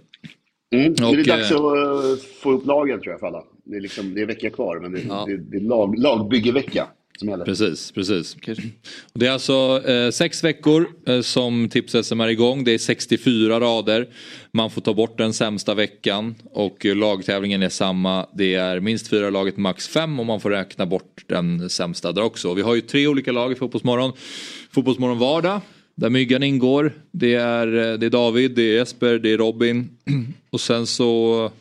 Mm, 0.75 0.93
det 0.93 1.03
är 1.03 1.07
Och, 1.07 1.25
dags 1.25 1.51
eh, 1.51 1.57
att 1.57 2.03
eh, 2.05 2.25
få 2.41 2.51
upp 2.51 2.65
lagen 2.65 3.01
tror 3.01 3.11
jag 3.11 3.19
för 3.19 3.27
alla. 3.27 3.43
Det 3.65 3.75
är, 3.75 3.81
liksom, 3.81 4.13
det 4.13 4.21
är 4.21 4.25
vecka 4.25 4.49
kvar, 4.49 4.79
men 4.79 4.91
det, 4.91 4.99
det, 4.99 5.37
det 5.37 5.57
är 5.57 5.61
lag, 5.61 5.99
lagbyggevecka 5.99 6.87
som 7.19 7.29
gäller. 7.29 7.45
Precis, 7.45 7.91
precis. 7.91 8.37
Det 9.13 9.27
är 9.27 9.31
alltså 9.31 9.81
eh, 9.87 10.09
sex 10.11 10.43
veckor 10.43 10.87
eh, 11.07 11.21
som 11.21 11.69
Tips-SM 11.69 12.23
är 12.23 12.27
igång. 12.27 12.63
Det 12.63 12.73
är 12.73 12.77
64 12.77 13.59
rader. 13.59 14.07
Man 14.51 14.69
får 14.69 14.81
ta 14.81 14.93
bort 14.93 15.17
den 15.17 15.33
sämsta 15.33 15.73
veckan 15.73 16.35
och 16.51 16.85
eh, 16.85 16.95
lagtävlingen 16.95 17.63
är 17.63 17.69
samma. 17.69 18.27
Det 18.33 18.55
är 18.55 18.79
minst 18.79 19.07
fyra 19.07 19.29
laget, 19.29 19.57
max 19.57 19.87
fem 19.87 20.19
och 20.19 20.25
man 20.25 20.41
får 20.41 20.49
räkna 20.49 20.85
bort 20.85 21.23
den 21.27 21.69
sämsta 21.69 22.11
där 22.11 22.23
också. 22.23 22.53
Vi 22.53 22.61
har 22.61 22.75
ju 22.75 22.81
tre 22.81 23.07
olika 23.07 23.31
lag 23.31 23.51
i 23.51 23.55
Fotbollsmorgon. 23.55 24.11
Fotbollsmorgon 24.71 25.19
vardag. 25.19 25.61
Där 25.95 26.09
Myggan 26.09 26.43
ingår. 26.43 26.93
Det 27.11 27.33
är, 27.33 27.67
eh, 27.67 27.97
det 27.97 28.05
är 28.05 28.09
David, 28.09 28.51
det 28.55 28.61
är 28.61 28.73
Jesper, 28.73 29.19
det 29.19 29.31
är 29.33 29.37
Robin. 29.37 29.89
Och 30.49 30.61
sen 30.61 30.87
så 30.87 31.51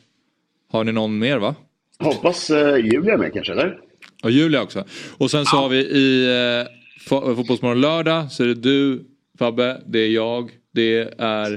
har 0.71 0.85
ni 0.85 0.93
någon 0.93 1.19
mer 1.19 1.39
va? 1.39 1.55
Hoppas 1.99 2.51
eh, 2.51 2.77
Julia 2.77 3.15
är 3.15 3.19
med 3.19 3.33
kanske, 3.33 3.53
eller? 3.53 3.79
Och 4.25 4.31
Julia 4.31 4.63
också. 4.63 4.85
Och 5.17 5.31
sen 5.31 5.47
så 5.47 5.57
har 5.57 5.69
vi 5.69 5.77
i 5.79 6.25
eh, 6.25 6.67
Fo- 7.09 7.37
Fotbollsmorgon 7.37 7.81
lördag 7.81 8.33
så 8.33 8.43
är 8.43 8.47
det 8.47 8.55
du 8.55 9.05
Fabbe, 9.39 9.83
det 9.87 9.99
är 9.99 10.09
jag, 10.09 10.51
det 10.73 11.15
är 11.19 11.53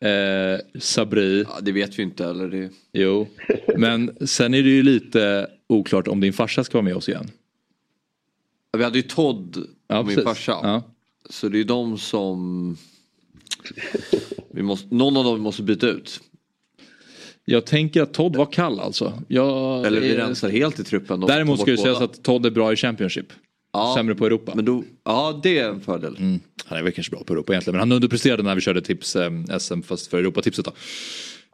eh, 0.00 0.60
Sabri. 0.80 1.44
Ja, 1.48 1.58
det 1.62 1.72
vet 1.72 1.98
vi 1.98 2.02
inte 2.02 2.24
eller 2.24 2.48
det... 2.48 2.70
Jo, 2.92 3.28
men 3.76 4.16
sen 4.26 4.54
är 4.54 4.62
det 4.62 4.68
ju 4.68 4.82
lite 4.82 5.46
oklart 5.68 6.08
om 6.08 6.20
din 6.20 6.32
farsa 6.32 6.64
ska 6.64 6.78
vara 6.78 6.84
med 6.84 6.96
oss 6.96 7.08
igen. 7.08 7.30
Vi 8.78 8.84
hade 8.84 8.98
ju 8.98 9.02
Todd 9.02 9.66
Ja, 9.88 9.98
och 9.98 10.06
min 10.06 10.16
precis. 10.16 10.28
farsa. 10.28 10.58
Ja. 10.62 10.82
Så 11.30 11.48
det 11.48 11.56
är 11.56 11.58
ju 11.58 11.64
de 11.64 11.98
som... 11.98 12.76
Vi 14.50 14.62
måste, 14.62 14.94
någon 14.94 15.16
av 15.16 15.24
dem 15.24 15.40
måste 15.40 15.62
byta 15.62 15.86
ut. 15.86 16.20
Jag 17.48 17.66
tänker 17.66 18.02
att 18.02 18.14
Todd 18.14 18.36
var 18.36 18.52
kall 18.52 18.80
alltså. 18.80 19.22
Jag, 19.28 19.86
Eller 19.86 20.00
vi 20.00 20.16
rensar 20.16 20.48
helt 20.48 20.78
i 20.80 20.84
truppen. 20.84 21.22
och 21.22 21.28
Däremot 21.28 21.60
ska 21.60 21.70
ju 21.70 21.76
bort 21.76 21.84
sägas 21.84 22.00
att 22.00 22.22
Todd 22.22 22.46
är 22.46 22.50
bra 22.50 22.72
i 22.72 22.76
Championship. 22.76 23.26
Ja, 23.72 23.92
Sämre 23.96 24.14
på 24.14 24.26
Europa. 24.26 24.52
Men 24.54 24.64
då, 24.64 24.84
ja, 25.04 25.40
det 25.42 25.58
är 25.58 25.68
en 25.68 25.80
fördel. 25.80 26.16
Mm. 26.18 26.40
Han 26.64 26.78
är 26.78 26.82
väl 26.82 26.92
kanske 26.92 27.10
bra 27.10 27.24
på 27.24 27.32
Europa 27.32 27.52
egentligen. 27.52 27.72
Men 27.74 27.80
han 27.80 27.92
underpresterade 27.92 28.42
när 28.42 28.54
vi 28.54 28.60
körde 28.60 28.80
tips 28.82 29.16
eh, 29.16 29.30
SM 29.58 29.82
fast 29.82 30.06
för 30.06 30.18
Europatipset 30.18 30.64
då. 30.64 30.72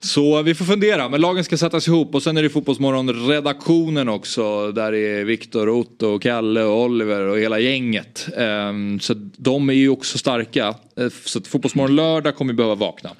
Så 0.05 0.43
vi 0.43 0.55
får 0.55 0.65
fundera, 0.65 1.09
men 1.09 1.21
lagen 1.21 1.45
ska 1.45 1.57
sättas 1.57 1.89
ihop 1.89 2.15
och 2.15 2.23
sen 2.23 2.37
är 2.37 2.43
det 2.43 2.49
Fotbollsmorgon-redaktionen 2.51 4.09
också. 4.09 4.73
Där 4.73 4.95
är 4.95 5.25
Viktor, 5.25 5.69
Otto, 5.69 6.07
och 6.07 6.23
Kalle 6.23 6.63
och 6.63 6.81
Oliver 6.83 7.21
och 7.21 7.39
hela 7.39 7.59
gänget. 7.59 8.29
Ehm, 8.37 9.01
så 9.01 9.15
de 9.37 9.69
är 9.69 9.75
ju 9.75 9.89
också 9.89 10.19
starka. 10.19 10.75
Eh, 10.97 11.09
Så 11.25 11.39
att 11.39 11.47
Fotbollsmorgon 11.47 11.97
lördag 11.97 12.37
kommer 12.37 12.53
vi 12.53 12.57
behöva 12.57 12.75
vakna. 12.75 13.11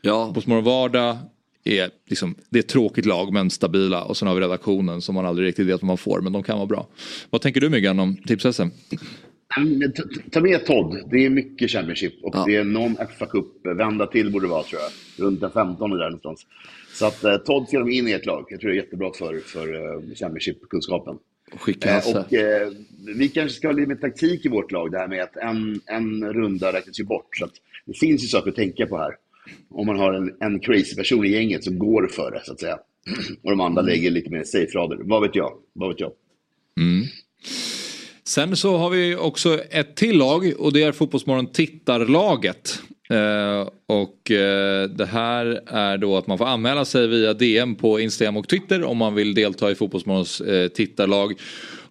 Ja. 0.00 0.26
Fotbollsmorgon 0.26 0.64
vardag 0.64 1.16
är 1.68 1.90
liksom, 2.06 2.34
det 2.50 2.58
är 2.58 2.62
ett 2.62 2.68
tråkigt 2.68 3.06
lag 3.06 3.32
men 3.32 3.50
stabila. 3.50 4.04
Och 4.04 4.16
sen 4.16 4.28
har 4.28 4.34
vi 4.34 4.40
redaktionen 4.40 5.02
som 5.02 5.14
man 5.14 5.26
aldrig 5.26 5.48
riktigt 5.48 5.66
vet 5.66 5.82
vad 5.82 5.86
man 5.86 5.98
får 5.98 6.20
men 6.20 6.32
de 6.32 6.42
kan 6.42 6.56
vara 6.56 6.66
bra. 6.66 6.86
Vad 7.30 7.40
tänker 7.40 7.60
du 7.60 7.68
Myggan 7.68 8.00
om 8.00 8.16
tips-SM? 8.16 8.68
Men 9.56 9.92
ta- 10.32 10.40
med 10.40 10.66
Todd. 10.66 10.98
Det 11.10 11.26
är 11.26 11.30
mycket 11.30 11.70
Championship 11.70 12.14
och 12.22 12.34
det 12.46 12.56
är 12.56 12.64
någon 12.64 12.96
fa 13.18 13.26
Cup 13.26 13.46
vända 13.76 14.06
till 14.06 14.32
borde 14.32 14.46
det 14.46 14.50
vara 14.50 14.62
tror 14.62 14.80
jag. 14.82 15.24
Runt 15.26 15.40
den 15.40 15.50
15 15.50 15.90
där 15.90 16.04
någonstans. 16.04 16.46
Så 16.92 17.06
att 17.06 17.24
eh, 17.24 17.36
Todd 17.36 17.68
ska 17.68 17.78
de 17.78 17.90
in 17.90 18.08
i 18.08 18.12
ett 18.12 18.26
lag. 18.26 18.46
Jag 18.50 18.60
tror 18.60 18.70
det 18.70 18.76
är 18.76 18.82
jättebra 18.82 19.12
för, 19.18 19.38
för 19.40 19.74
eh, 19.74 20.14
Championship-kunskapen. 20.14 21.18
Eh, 22.08 22.16
och 22.16 22.32
eh, 22.34 22.68
vi 23.16 23.28
kanske 23.28 23.56
ska 23.56 23.68
ha 23.68 23.72
lite 23.72 23.88
mer 23.88 23.96
taktik 23.96 24.46
i 24.46 24.48
vårt 24.48 24.72
lag. 24.72 24.90
Det 24.92 24.98
här 24.98 25.08
med 25.08 25.22
att 25.22 25.36
en, 25.36 25.80
en 25.86 26.32
runda 26.32 26.72
räknas 26.72 27.00
ju 27.00 27.04
bort. 27.04 27.36
Så 27.36 27.48
det 27.86 27.98
finns 27.98 28.24
ju 28.24 28.28
saker 28.28 28.50
att 28.50 28.56
tänka 28.56 28.86
på 28.86 28.98
här. 28.98 29.12
Om 29.70 29.86
man 29.86 29.98
har 29.98 30.12
en, 30.12 30.34
en 30.40 30.60
crazy 30.60 30.96
person 30.96 31.24
i 31.24 31.28
gänget 31.28 31.64
som 31.64 31.78
går 31.78 32.06
för 32.06 32.30
det 32.30 32.40
så 32.44 32.52
att 32.52 32.60
säga. 32.60 32.78
Och 33.42 33.50
de 33.50 33.60
andra 33.60 33.82
lägger 33.82 34.10
lite 34.10 34.30
mer 34.30 34.44
safe-rader. 34.44 34.98
Vad 35.00 35.22
vet 35.22 35.34
jag? 35.34 35.52
Vad 35.72 35.88
vet 35.88 36.00
jag? 36.00 36.12
Mm. 36.80 37.06
Sen 38.24 38.56
så 38.56 38.76
har 38.76 38.90
vi 38.90 39.16
också 39.16 39.58
ett 39.70 39.96
till 39.96 40.18
lag 40.18 40.52
och 40.58 40.72
det 40.72 40.82
är 40.82 40.92
Fotbollsmorgon 40.92 41.52
tittarlaget. 41.52 42.82
Eh, 43.10 43.68
och 43.86 44.30
eh, 44.30 44.88
det 44.88 45.06
här 45.06 45.60
är 45.66 45.98
då 45.98 46.16
att 46.16 46.26
man 46.26 46.38
får 46.38 46.46
anmäla 46.46 46.84
sig 46.84 47.06
via 47.06 47.34
DM 47.34 47.74
på 47.74 48.00
Instagram 48.00 48.36
och 48.36 48.48
Twitter 48.48 48.84
om 48.84 48.96
man 48.96 49.14
vill 49.14 49.34
delta 49.34 49.70
i 49.70 49.74
Fotbollsmorgons 49.74 50.40
eh, 50.40 50.68
tittarlag. 50.68 51.34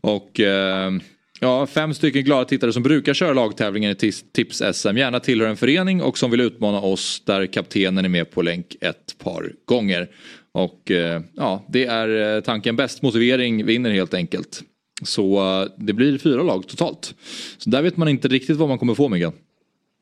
Och 0.01 0.39
eh, 0.39 0.91
ja, 1.39 1.67
fem 1.67 1.93
stycken 1.93 2.23
glada 2.23 2.45
tittare 2.45 2.73
som 2.73 2.83
brukar 2.83 3.13
köra 3.13 3.33
lagtävlingen 3.33 3.91
i 3.91 3.95
Tips-SM 4.33 4.97
gärna 4.97 5.19
tillhör 5.19 5.49
en 5.49 5.57
förening 5.57 6.01
och 6.01 6.17
som 6.17 6.31
vill 6.31 6.41
utmana 6.41 6.81
oss 6.81 7.23
där 7.25 7.45
kaptenen 7.45 8.05
är 8.05 8.09
med 8.09 8.31
på 8.31 8.41
länk 8.41 8.75
ett 8.81 9.15
par 9.23 9.51
gånger. 9.65 10.07
Och 10.51 10.91
eh, 10.91 11.21
ja, 11.35 11.65
det 11.69 11.85
är 11.85 12.35
eh, 12.35 12.41
tanken. 12.41 12.75
Bäst 12.75 13.01
motivering 13.01 13.65
vinner 13.65 13.91
helt 13.91 14.13
enkelt. 14.13 14.61
Så 15.03 15.37
eh, 15.37 15.71
det 15.77 15.93
blir 15.93 16.17
fyra 16.17 16.43
lag 16.43 16.67
totalt. 16.67 17.15
Så 17.57 17.69
där 17.69 17.81
vet 17.81 17.97
man 17.97 18.07
inte 18.07 18.27
riktigt 18.27 18.57
vad 18.57 18.69
man 18.69 18.79
kommer 18.79 18.93
få 18.93 19.09
Miguel. 19.09 19.31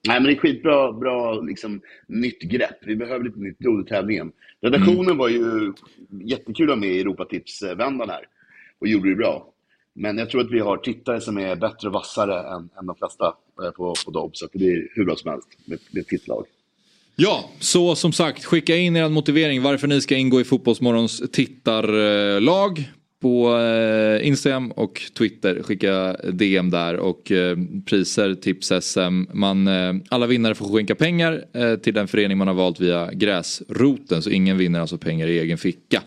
Nej, 0.07 0.19
men 0.19 0.23
det 0.23 0.31
är 0.31 0.39
skitbra 0.39 0.93
bra, 0.93 1.41
liksom, 1.41 1.81
nytt 2.07 2.41
grepp. 2.41 2.77
Vi 2.81 2.95
behöver 2.95 3.25
lite 3.25 3.39
nytt 3.39 3.57
blod 3.57 3.86
i 3.86 3.89
tävlingen. 3.89 4.31
Redaktionen 4.61 5.17
var 5.17 5.29
ju 5.29 5.73
jättekul 6.23 6.71
att 6.71 6.79
med 6.79 6.89
i 6.89 6.99
Europatips-vändan 6.99 8.09
här 8.09 8.21
och 8.79 8.88
gjorde 8.88 9.09
det 9.09 9.15
bra. 9.15 9.55
Men 9.95 10.17
jag 10.17 10.29
tror 10.29 10.41
att 10.41 10.51
vi 10.51 10.59
har 10.59 10.77
tittare 10.77 11.21
som 11.21 11.37
är 11.37 11.55
bättre 11.55 11.87
och 11.87 11.93
vassare 11.93 12.55
än, 12.55 12.69
än 12.79 12.85
de 12.85 12.95
flesta 12.95 13.25
eh, 13.63 13.71
på, 13.71 13.93
på 14.05 14.11
Dobb, 14.11 14.35
så 14.35 14.47
det 14.51 14.57
blir 14.57 14.87
hur 14.95 15.05
bra 15.05 15.15
som 15.15 15.31
helst 15.31 15.47
med, 15.65 15.79
med 15.91 16.01
ett 16.01 16.07
tittlag. 16.07 16.45
Ja, 17.15 17.49
så 17.59 17.95
som 17.95 18.13
sagt 18.13 18.45
skicka 18.45 18.75
in 18.75 18.95
er 18.95 19.09
motivering 19.09 19.61
varför 19.61 19.87
ni 19.87 20.01
ska 20.01 20.15
ingå 20.15 20.41
i 20.41 20.43
Fotbollsmorgons 20.43 21.31
tittarlag 21.31 22.89
på 23.21 23.57
eh, 23.57 24.27
Instagram 24.27 24.71
och 24.71 25.01
Twitter. 25.17 25.63
Skicka 25.63 26.13
DM 26.13 26.69
där 26.69 26.95
och 26.95 27.31
eh, 27.31 27.57
priser, 27.85 28.35
tips, 28.35 28.71
SM. 28.81 29.23
Man, 29.33 29.67
eh, 29.67 29.93
alla 30.09 30.27
vinnare 30.27 30.55
får 30.55 30.75
skänka 30.75 30.95
pengar 30.95 31.45
eh, 31.53 31.75
till 31.75 31.93
den 31.93 32.07
förening 32.07 32.37
man 32.37 32.47
har 32.47 32.55
valt 32.55 32.79
via 32.79 33.11
gräsroten 33.13 34.21
så 34.21 34.29
ingen 34.29 34.57
vinner 34.57 34.79
alltså 34.79 34.97
pengar 34.97 35.27
i 35.27 35.39
egen 35.39 35.57
ficka. 35.57 36.01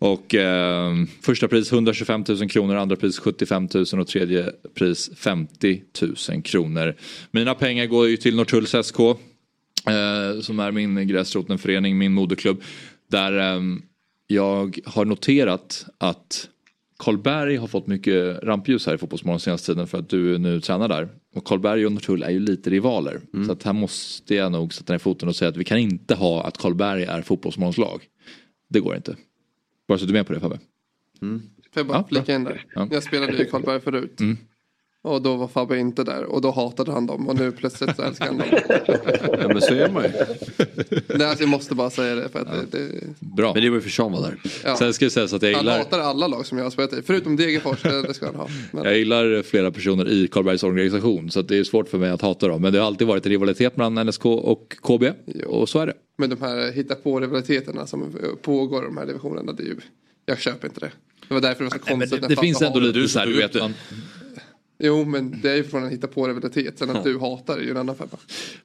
Och 0.00 0.34
eh, 0.34 0.94
första 1.22 1.48
pris 1.48 1.72
125 1.72 2.24
000 2.28 2.48
kronor, 2.48 2.76
andra 2.76 2.96
pris 2.96 3.18
75 3.18 3.68
000 3.74 3.84
och 4.00 4.06
tredje 4.06 4.52
pris 4.74 5.10
50 5.16 5.82
000 6.30 6.42
kronor. 6.42 6.94
Mina 7.30 7.54
pengar 7.54 7.86
går 7.86 8.08
ju 8.08 8.16
till 8.16 8.36
Norrtulls 8.36 8.86
SK 8.86 9.00
eh, 9.00 10.40
som 10.40 10.60
är 10.60 10.70
min 10.70 11.08
gräsrotenförening, 11.08 11.98
min 11.98 12.12
moderklubb. 12.12 12.62
Där 13.10 13.38
eh, 13.38 13.60
jag 14.26 14.78
har 14.84 15.04
noterat 15.04 15.86
att 15.98 16.48
Karlberg 16.98 17.56
har 17.56 17.66
fått 17.66 17.86
mycket 17.86 18.38
rampljus 18.42 18.86
här 18.86 18.94
i 18.94 18.98
Fotbollsmorgon 18.98 19.40
senaste 19.40 19.72
tiden 19.72 19.86
för 19.86 19.98
att 19.98 20.08
du 20.08 20.38
nu 20.38 20.60
tränar 20.60 20.88
där. 20.88 21.08
Och 21.34 21.44
Karlberg 21.44 21.86
och 21.86 21.92
Norrtull 21.92 22.22
är 22.22 22.30
ju 22.30 22.40
lite 22.40 22.70
rivaler. 22.70 23.20
Så 23.46 23.52
att 23.52 23.62
här 23.62 23.72
måste 23.72 24.34
jag 24.34 24.52
nog 24.52 24.74
sätta 24.74 24.92
ner 24.92 24.98
foten 24.98 25.28
och 25.28 25.36
säga 25.36 25.48
att 25.48 25.56
vi 25.56 25.64
kan 25.64 25.78
inte 25.78 26.14
ha 26.14 26.42
att 26.42 26.58
Karlberg 26.58 27.02
är 27.02 27.22
Fotbollsmorgons 27.22 27.78
lag. 27.78 28.02
Det 28.68 28.80
går 28.80 28.96
inte. 28.96 29.16
Bara 29.90 29.98
så 29.98 30.04
du 30.06 30.10
är 30.10 30.14
med 30.14 30.26
på 30.26 30.32
det 30.32 30.40
Fabbe. 30.40 30.58
Får 31.20 31.40
jag 31.74 31.86
bara 31.86 31.98
Ja, 31.98 32.06
flika 32.08 32.34
in 32.34 32.44
där? 32.44 32.66
Ja. 32.74 32.88
Jag 32.90 33.02
spelade 33.02 33.36
ju 33.36 33.44
Karlberg 33.44 33.80
förut. 33.80 34.20
Mm. 34.20 34.36
Och 35.02 35.22
då 35.22 35.36
var 35.36 35.48
Fabbe 35.48 35.78
inte 35.78 36.04
där 36.04 36.24
och 36.24 36.40
då 36.40 36.50
hatade 36.50 36.92
han 36.92 37.06
dem 37.06 37.28
och 37.28 37.36
nu 37.36 37.52
plötsligt 37.52 37.96
så 37.96 38.02
älskar 38.02 38.26
han 38.26 38.38
dem. 38.38 38.46
Ja, 39.40 39.48
men 39.48 39.60
så 39.60 39.74
är 39.74 39.90
man 39.90 40.02
ju. 40.02 40.10
Nej, 41.18 41.26
alltså, 41.26 41.42
jag 41.42 41.48
måste 41.48 41.74
bara 41.74 41.90
säga 41.90 42.14
det 42.14 42.28
för 42.28 42.38
att 42.38 42.70
det, 42.70 42.78
det, 42.78 43.04
Bra. 43.20 43.54
Men 43.54 43.62
det 43.62 43.70
var 43.70 43.76
ju 43.76 43.82
för 43.82 43.90
Sean 43.90 44.12
var 44.12 44.22
där. 44.22 44.40
Ja. 44.64 44.76
Sen 44.76 44.94
ska 44.94 45.04
jag 45.04 45.12
säga 45.12 45.28
så 45.28 45.36
att 45.36 45.42
jag 45.42 45.52
han 45.52 45.60
gillar, 45.60 45.78
hatar 45.78 45.98
alla 45.98 46.26
lag 46.26 46.46
som 46.46 46.58
jag 46.58 46.64
har 46.64 46.70
spelat 46.70 46.92
i. 46.92 47.02
Förutom 47.02 47.36
Degerfors, 47.36 47.82
det, 47.82 48.02
det 48.02 48.14
ska 48.14 48.26
han 48.26 48.34
ha. 48.34 48.48
Men, 48.72 48.84
jag 48.84 48.98
gillar 48.98 49.42
flera 49.42 49.70
personer 49.70 50.08
i 50.08 50.28
Karlbergs 50.28 50.62
organisation 50.62 51.30
så 51.30 51.40
att 51.40 51.48
det 51.48 51.58
är 51.58 51.64
svårt 51.64 51.88
för 51.88 51.98
mig 51.98 52.10
att 52.10 52.22
hata 52.22 52.48
dem. 52.48 52.62
Men 52.62 52.72
det 52.72 52.78
har 52.78 52.86
alltid 52.86 53.06
varit 53.06 53.26
en 53.26 53.32
rivalitet 53.32 53.76
mellan 53.76 54.06
NSK 54.06 54.26
och 54.26 54.76
KB 54.82 55.04
och 55.46 55.68
så 55.68 55.78
är 55.78 55.86
det. 55.86 55.94
men 56.18 56.30
de 56.30 56.40
här 56.40 56.72
hitta 56.72 56.94
på 56.94 57.20
rivaliteterna 57.20 57.86
som 57.86 58.18
pågår 58.42 58.82
i 58.82 58.86
de 58.86 58.96
här 58.96 59.06
divisionerna, 59.06 59.52
det 59.52 59.62
är 59.62 59.66
ju, 59.66 59.76
jag 60.26 60.38
köper 60.38 60.68
inte 60.68 60.80
det. 60.80 60.90
Det 61.28 61.34
var 61.34 61.40
därför 61.40 61.64
det 61.64 61.70
var 61.70 61.78
så 61.78 61.84
Nej, 61.86 61.96
men 61.96 62.00
konstigt. 62.00 62.20
det, 62.20 62.28
när 62.28 62.36
det 62.36 62.40
finns 62.40 62.62
ändå 62.62 62.80
lite 62.80 63.08
så 63.08 63.18
här, 63.18 63.26
du 63.26 63.36
vet. 63.36 63.54
Man, 63.54 63.74
Jo, 64.82 65.04
men 65.04 65.40
det 65.42 65.50
är 65.50 65.56
ju 65.56 65.64
från 65.64 65.82
en 65.84 65.90
hitta 65.90 66.06
på 66.06 66.28
rivalitet. 66.28 66.78
Sen 66.78 66.90
att 66.90 67.04
du 67.04 67.18
hatar 67.18 67.56
är 67.58 67.62
ju 67.62 67.70
en 67.70 67.76
annan 67.76 67.96
femma. 67.96 68.10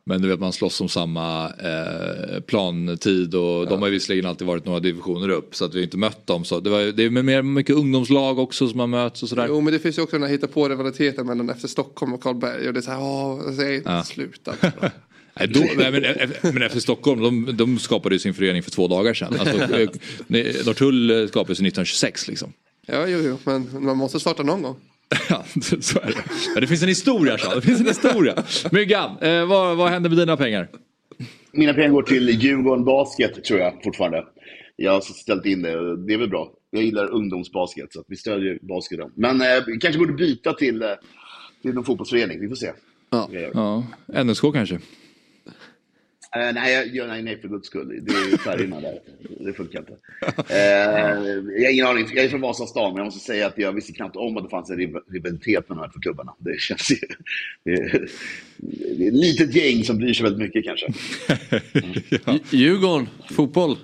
Men 0.03 0.21
du 0.21 0.27
vet 0.27 0.39
man 0.39 0.53
slåss 0.53 0.81
om 0.81 0.89
samma 0.89 1.45
eh, 1.45 2.39
plantid 2.41 3.35
och 3.35 3.67
de 3.67 3.79
har 3.79 3.87
ju 3.87 3.93
visserligen 3.93 4.25
alltid 4.25 4.47
varit 4.47 4.65
några 4.65 4.79
divisioner 4.79 5.29
upp 5.29 5.55
så 5.55 5.65
att 5.65 5.73
vi 5.73 5.79
har 5.79 5.83
inte 5.83 5.97
mött 5.97 6.27
dem. 6.27 6.45
Så 6.45 6.59
det, 6.59 6.69
var, 6.69 6.79
det 6.79 7.03
är 7.03 7.09
med 7.09 7.25
mer 7.25 7.41
mycket 7.41 7.75
ungdomslag 7.75 8.39
också 8.39 8.67
som 8.67 8.79
har 8.79 8.87
möts 8.87 9.23
och 9.23 9.29
sådär. 9.29 9.45
Jo, 9.49 9.61
men 9.61 9.73
det 9.73 9.79
finns 9.79 9.97
ju 9.97 10.01
också 10.01 10.15
den 10.15 10.23
här 10.23 10.29
hitta 10.29 10.47
på 10.47 10.69
rivaliteten 10.69 11.27
mellan 11.27 11.55
FC 11.55 11.69
Stockholm 11.69 12.13
och 12.13 12.23
Karlberg. 12.23 12.67
Och 12.67 12.73
det 12.73 12.79
är 12.79 12.81
så 12.81 12.91
här, 12.91 13.01
åh, 13.01 13.55
säger, 13.55 13.81
Ja. 13.85 14.03
sluta. 14.03 14.53
Nej, 15.39 15.47
då, 15.47 15.59
nej, 15.77 15.91
men, 15.91 16.53
men 16.53 16.63
efter 16.63 16.79
Stockholm, 16.79 17.21
de, 17.21 17.57
de 17.57 17.79
skapade 17.79 18.15
ju 18.15 18.19
sin 18.19 18.33
förening 18.33 18.63
för 18.63 18.71
två 18.71 18.87
dagar 18.87 19.13
sedan. 19.13 19.35
Alltså, 19.39 19.57
eh, 19.79 19.89
Norrtull 20.65 21.27
skapades 21.27 21.59
1926 21.59 22.27
liksom. 22.27 22.53
Ja, 22.87 23.07
jo, 23.07 23.19
jo, 23.23 23.37
men 23.43 23.83
man 23.85 23.97
måste 23.97 24.19
starta 24.19 24.43
någon 24.43 24.61
gång. 24.61 24.75
Ja, 25.29 25.45
så 25.79 25.99
är 25.99 26.05
det. 26.05 26.23
Men 26.53 26.61
det 26.61 26.67
finns 26.67 26.83
en 26.83 26.89
historia, 26.89 27.37
Sean. 27.37 27.55
Det 27.55 27.61
finns 27.61 27.79
en 27.79 27.87
historia. 27.87 28.43
Myggan, 28.71 29.17
eh, 29.21 29.45
vad, 29.45 29.77
vad 29.77 29.89
händer 29.89 30.09
med 30.09 30.17
dina 30.19 30.37
pengar? 30.37 30.69
Mina 31.51 31.73
pengar 31.73 31.89
går 31.89 32.03
till 32.03 32.29
Djurgården 32.29 32.85
Basket 32.85 33.43
tror 33.43 33.59
jag 33.59 33.73
fortfarande. 33.83 34.25
Jag 34.75 34.91
har 34.91 35.01
ställt 35.01 35.45
in 35.45 35.61
det 35.61 36.05
det 36.07 36.13
är 36.13 36.17
väl 36.17 36.29
bra. 36.29 36.51
Jag 36.71 36.83
gillar 36.83 37.11
ungdomsbasket 37.11 37.93
så 37.93 38.03
vi 38.07 38.15
stödjer 38.15 38.59
basketen. 38.61 39.11
Men 39.15 39.41
eh, 39.41 39.47
vi 39.67 39.77
kanske 39.77 39.99
borde 39.99 40.13
byta 40.13 40.53
till, 40.53 40.81
eh, 40.81 40.89
till 41.61 41.73
någon 41.73 41.83
fotbollsförening, 41.83 42.39
vi 42.39 42.47
får 42.47 42.55
se. 42.55 42.71
Ja. 43.09 43.29
Ja, 43.53 43.83
NSK 44.23 44.41
kanske? 44.53 44.79
Eh, 46.35 46.53
nej, 46.53 46.91
jag, 46.93 47.07
nej, 47.07 47.23
nej, 47.23 47.41
för 47.41 47.47
guds 47.47 47.67
skull. 47.67 47.99
Det 48.01 48.13
är 48.13 48.31
ju 48.31 48.37
färgerna 48.37 48.81
där. 48.81 48.99
Det 49.39 49.53
funkar 49.53 49.79
inte. 49.79 49.93
Eh, 50.53 50.57
jag 51.61 51.67
har 51.67 51.71
ingen 51.73 51.85
aning. 51.87 52.07
Jag 52.15 52.25
är 52.25 52.29
från 52.29 52.41
Vasastan, 52.41 52.89
men 52.93 52.97
jag 52.97 53.05
måste 53.05 53.19
säga 53.25 53.47
att 53.47 53.57
jag 53.57 53.73
visste 53.73 53.93
knappt 53.93 54.15
om 54.15 54.37
att 54.37 54.43
det 54.43 54.49
fanns 54.49 54.69
en 54.69 54.77
riv- 54.77 55.01
rivalitet 55.11 55.69
med 55.69 55.77
de 55.77 55.79
här 55.79 55.87
två 55.93 55.99
klubbarna. 55.99 56.33
Det 56.39 56.59
känns 56.59 56.91
ju... 56.91 56.95
Det 57.63 57.71
är, 57.71 58.07
det 58.97 59.03
är 59.03 59.07
ett 59.07 59.13
litet 59.13 59.55
gäng 59.55 59.83
som 59.83 59.97
bryr 59.97 60.13
sig 60.13 60.23
väldigt 60.23 60.41
mycket 60.41 60.65
kanske. 60.65 60.87
Dj- 61.73 62.39
Djurgården, 62.49 63.09
fotboll. 63.31 63.77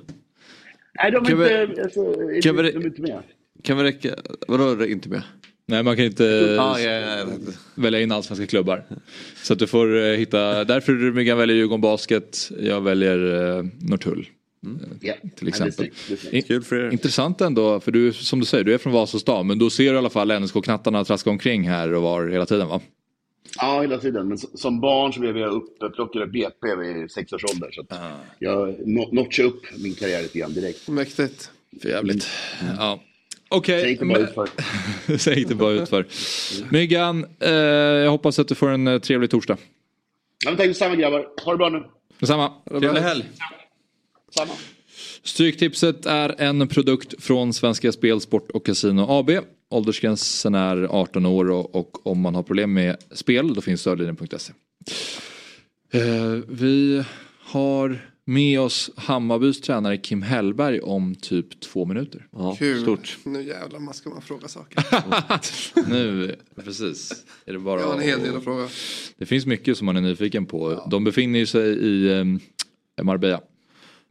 Nej, 1.04 1.12
de 1.12 1.26
är 1.26 1.30
Kan 1.30 1.40
vi- 1.40 1.64
inte, 1.64 1.84
alltså, 1.84 2.14
kan 2.44 2.56
vi- 2.58 2.72
de 2.72 2.78
är 2.78 2.86
inte 2.86 3.02
med. 3.02 3.20
Kan 3.64 3.78
vi 3.78 3.84
räcka... 3.84 4.10
Vadå 4.48 4.86
inte 4.86 5.10
med? 5.10 5.22
Nej, 5.72 5.84
man 5.84 5.96
kan 5.96 6.06
inte 6.06 6.24
Ja, 6.58 6.80
ja, 6.80 6.92
ja, 6.92 7.18
ja. 7.20 7.26
välja 7.76 8.02
in 8.02 8.12
allsvenska 8.12 8.48
klubbar. 8.48 8.84
Så 9.44 9.54
att 9.54 9.60
du 9.60 9.68
får 9.68 9.98
eh, 9.98 10.04
hitta, 10.18 10.64
därför 10.64 10.94
Myggan 11.12 11.38
väljer 11.38 11.56
Djurgården 11.58 11.82
Basket, 11.82 12.52
jag 12.60 12.82
väljer 12.82 13.58
eh, 13.58 13.66
Norrtull. 13.80 14.28
Ja. 15.02 15.14
Till 15.36 15.48
exempel. 15.48 15.86
Ja, 15.86 15.92
det 16.08 16.14
är 16.14 16.42
snyggt. 16.62 16.72
In. 16.72 16.92
Intressant 16.92 17.42
ändå, 17.42 17.80
för 17.80 17.92
du 17.92 18.14
som 18.14 18.40
du 18.40 18.46
säger, 18.46 18.64
du 18.64 18.74
är 18.74 18.78
från 18.78 18.94
Vasastan 18.94 19.48
men 19.48 19.60
då 19.60 19.70
ser 19.70 19.84
du 19.84 19.94
i 19.94 19.98
alla 19.98 20.10
fall 20.10 20.32
NSK-knattarna 20.32 21.04
traska 21.06 21.30
omkring 21.30 21.70
här 21.70 21.94
och 21.94 22.02
var 22.02 22.28
hela 22.28 22.46
tiden 22.46 22.68
va? 22.68 22.82
Ja, 23.58 23.82
hela 23.82 23.98
tiden. 23.98 24.28
Men 24.28 24.38
som 24.38 24.82
barn 24.82 25.14
så 25.14 25.20
blev 25.20 25.38
jag 25.38 25.52
upplockad 25.82 26.22
av 26.22 26.32
BP 26.32 26.76
vid 26.76 27.12
sex 27.12 27.34
års 27.34 27.44
ålder. 27.54 27.70
Så 27.72 27.82
att 27.82 28.00
jag 28.40 28.70
no- 28.70 29.14
notchade 29.16 29.48
upp 29.50 29.62
min 29.78 29.94
karriär 29.96 30.22
lite 30.22 30.40
grann 30.40 30.54
direkt. 30.54 30.88
Mäktigt. 30.88 31.52
För 31.82 31.90
jävligt. 31.90 32.28
Ja. 32.78 33.00
Okej. 33.52 33.80
Sen 33.80 33.90
gick 33.90 35.48
det 35.50 35.56
bara 35.56 35.72
utför. 35.72 36.04
Bara. 36.04 36.68
Myggan, 36.72 37.26
eh, 37.40 37.52
jag 37.52 38.12
hoppas 38.12 38.40
att 38.40 38.48
du 38.48 38.56
får 38.56 38.70
en 38.70 38.88
eh, 38.88 39.00
trevlig 39.00 39.30
torsdag. 39.30 39.58
Ja, 40.46 40.50
men 40.50 40.58
tack 40.58 40.68
detsamma 40.68 40.96
grabbar. 40.96 41.28
Ha 41.46 41.52
det 41.52 41.58
bra 41.58 41.70
nu. 41.70 41.84
Detsamma. 42.20 42.54
Trevlig 42.70 43.02
helg. 43.02 43.30
Samma. 44.38 44.54
Stryktipset 45.24 46.06
är 46.06 46.36
en 46.42 46.68
produkt 46.68 47.24
från 47.24 47.54
Svenska 47.54 47.92
Spel, 47.92 48.22
Sport 48.22 48.52
och 48.52 48.66
Casino 48.66 49.06
AB. 49.10 49.32
Åldersgränsen 49.70 50.56
är 50.56 50.84
18 50.84 51.26
år 51.26 51.52
och, 51.52 51.76
och 51.76 52.08
om 52.08 52.20
man 52.20 52.36
har 52.36 52.44
problem 52.44 52.74
med 52.74 52.98
spel 53.12 53.54
då 53.54 53.62
finns 53.62 53.82
stödlinjen.se. 53.82 54.54
Eh, 55.94 56.40
vi 56.48 57.04
har 57.40 58.11
med 58.32 58.60
oss 58.60 58.92
Hammarbys 58.96 59.62
tränare 59.62 59.98
Kim 59.98 60.22
Hellberg 60.22 60.80
om 60.80 61.16
typ 61.16 61.60
två 61.60 61.86
minuter. 61.86 62.28
Ja, 62.32 62.56
Kul. 62.60 62.82
stort. 62.82 63.18
Nu 63.24 63.44
jävlar 63.44 63.80
man 63.80 63.94
ska 63.94 64.10
man 64.10 64.22
fråga 64.22 64.48
saker. 64.48 64.84
nu, 65.90 66.36
precis. 66.64 67.26
Är 67.46 67.54
det 67.54 67.60
bara 67.60 67.80
Jag 67.82 67.88
har 67.88 67.94
en 67.96 68.02
hel 68.02 68.20
del 68.20 68.36
att- 68.38 68.44
fråga. 68.44 68.68
Det 69.18 69.26
finns 69.26 69.46
mycket 69.46 69.78
som 69.78 69.86
man 69.86 69.96
är 69.98 70.02
nyfiken 70.02 70.46
på. 70.46 70.88
De 70.92 71.04
befinner 71.04 71.46
sig 71.46 71.70
i 71.70 72.12
eh, 72.20 73.04
Marbella. 73.04 73.42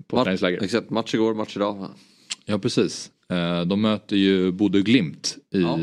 På 0.07 0.16
Match, 0.16 0.25
träningsläger. 0.25 0.62
exakt, 0.62 0.91
match 0.91 1.14
igår, 1.14 1.35
match 1.35 1.57
idag. 1.57 1.89
Ja 2.45 2.59
precis. 2.59 3.11
Eh, 3.33 3.62
De 3.64 3.81
möter 3.81 4.16
ju 4.16 4.53
Bodø 4.53 4.83
Glimt 4.83 5.37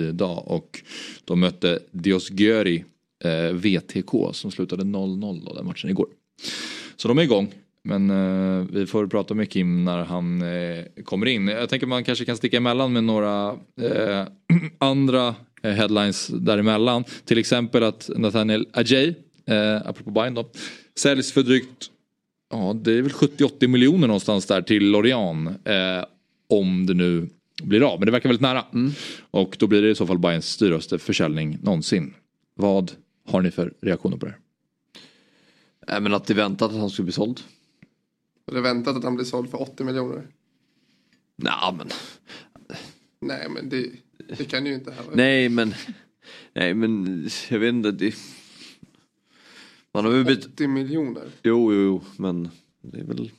idag 0.09 0.43
och 0.47 0.81
de 1.25 1.39
mötte 1.39 1.79
Diosgyöri 1.91 2.85
eh, 3.23 3.53
VTK 3.55 4.09
som 4.33 4.51
slutade 4.51 4.83
0-0 4.83 5.45
då, 5.45 5.53
den 5.53 5.65
matchen 5.65 5.89
igår. 5.89 6.07
Så 6.95 7.07
de 7.07 7.17
är 7.17 7.23
igång. 7.23 7.53
Men 7.87 8.09
eh, 8.09 8.65
vi 8.71 8.85
får 8.85 9.07
prata 9.07 9.33
med 9.33 9.51
Kim 9.51 9.85
när 9.85 9.97
han 10.03 10.41
eh, 10.41 11.03
kommer 11.03 11.25
in. 11.25 11.47
Jag 11.47 11.69
tänker 11.69 11.87
man 11.87 12.03
kanske 12.03 12.25
kan 12.25 12.37
sticka 12.37 12.57
emellan 12.57 12.93
med 12.93 13.03
några 13.03 13.49
eh, 13.81 14.27
andra 14.77 15.35
eh, 15.61 15.71
headlines 15.71 16.27
däremellan. 16.27 17.03
Till 17.25 17.37
exempel 17.37 17.83
att 17.83 18.09
Nathaniel 18.15 18.67
Ajay, 18.73 19.13
eh, 19.45 19.75
apropå 19.75 20.11
Bayern 20.11 20.33
då, 20.33 20.49
säljs 20.95 21.31
för 21.31 21.43
drygt 21.43 21.89
Ja, 22.49 22.75
det 22.83 22.91
är 22.91 23.01
väl 23.01 23.11
70-80 23.11 23.67
miljoner 23.67 24.07
någonstans 24.07 24.45
där 24.45 24.61
till 24.61 24.91
Lorient. 24.91 25.67
Eh, 25.67 26.05
om 26.49 26.85
det 26.85 26.93
nu 26.93 27.29
blir 27.63 27.93
av. 27.93 27.99
Men 27.99 28.05
det 28.05 28.11
verkar 28.11 28.29
väldigt 28.29 28.41
nära. 28.41 28.65
Och 29.31 29.55
då 29.59 29.67
blir 29.67 29.81
det 29.81 29.89
i 29.89 29.95
så 29.95 30.07
fall 30.07 30.19
Bayerns 30.19 30.57
dyraste 30.57 30.99
försäljning 30.99 31.57
någonsin. 31.61 32.13
Vad 32.55 32.91
har 33.27 33.41
ni 33.41 33.51
för 33.51 33.73
reaktioner 33.81 34.17
på 34.17 34.25
det 34.25 34.31
här? 34.31 34.39
Nej, 35.87 36.01
men 36.01 36.13
att 36.13 36.25
det 36.25 36.33
väntat 36.33 36.71
att 36.71 36.77
han 36.77 36.89
skulle 36.89 37.03
bli 37.03 37.13
såld. 37.13 37.41
Och 38.47 38.53
det 38.53 38.61
väntat 38.61 38.97
att 38.97 39.03
han 39.03 39.15
blir 39.15 39.25
såld 39.25 39.51
för 39.51 39.61
80 39.61 39.83
miljoner. 39.83 40.27
Nej, 41.35 41.73
men. 41.77 41.89
Nej 43.19 43.49
men 43.49 43.69
det, 43.69 43.91
det 44.37 44.45
kan 44.45 44.65
ju 44.65 44.73
inte 44.73 44.91
heller. 44.91 45.15
Nej, 45.15 45.49
men. 45.49 45.73
Nej, 46.53 46.73
men 46.73 47.23
jag 47.49 47.59
vet 47.59 47.69
inte. 47.69 47.91
Det... 47.91 48.15
Man 49.93 50.05
har 50.05 50.11
väl 50.11 50.25
blivit... 50.25 50.45
80 50.45 50.67
miljoner. 50.67 51.31
Jo, 51.43 51.73
jo, 51.73 51.81
jo, 51.81 52.01
men 52.17 52.49
det 52.81 52.99
är 52.99 53.03
väl... 53.03 53.31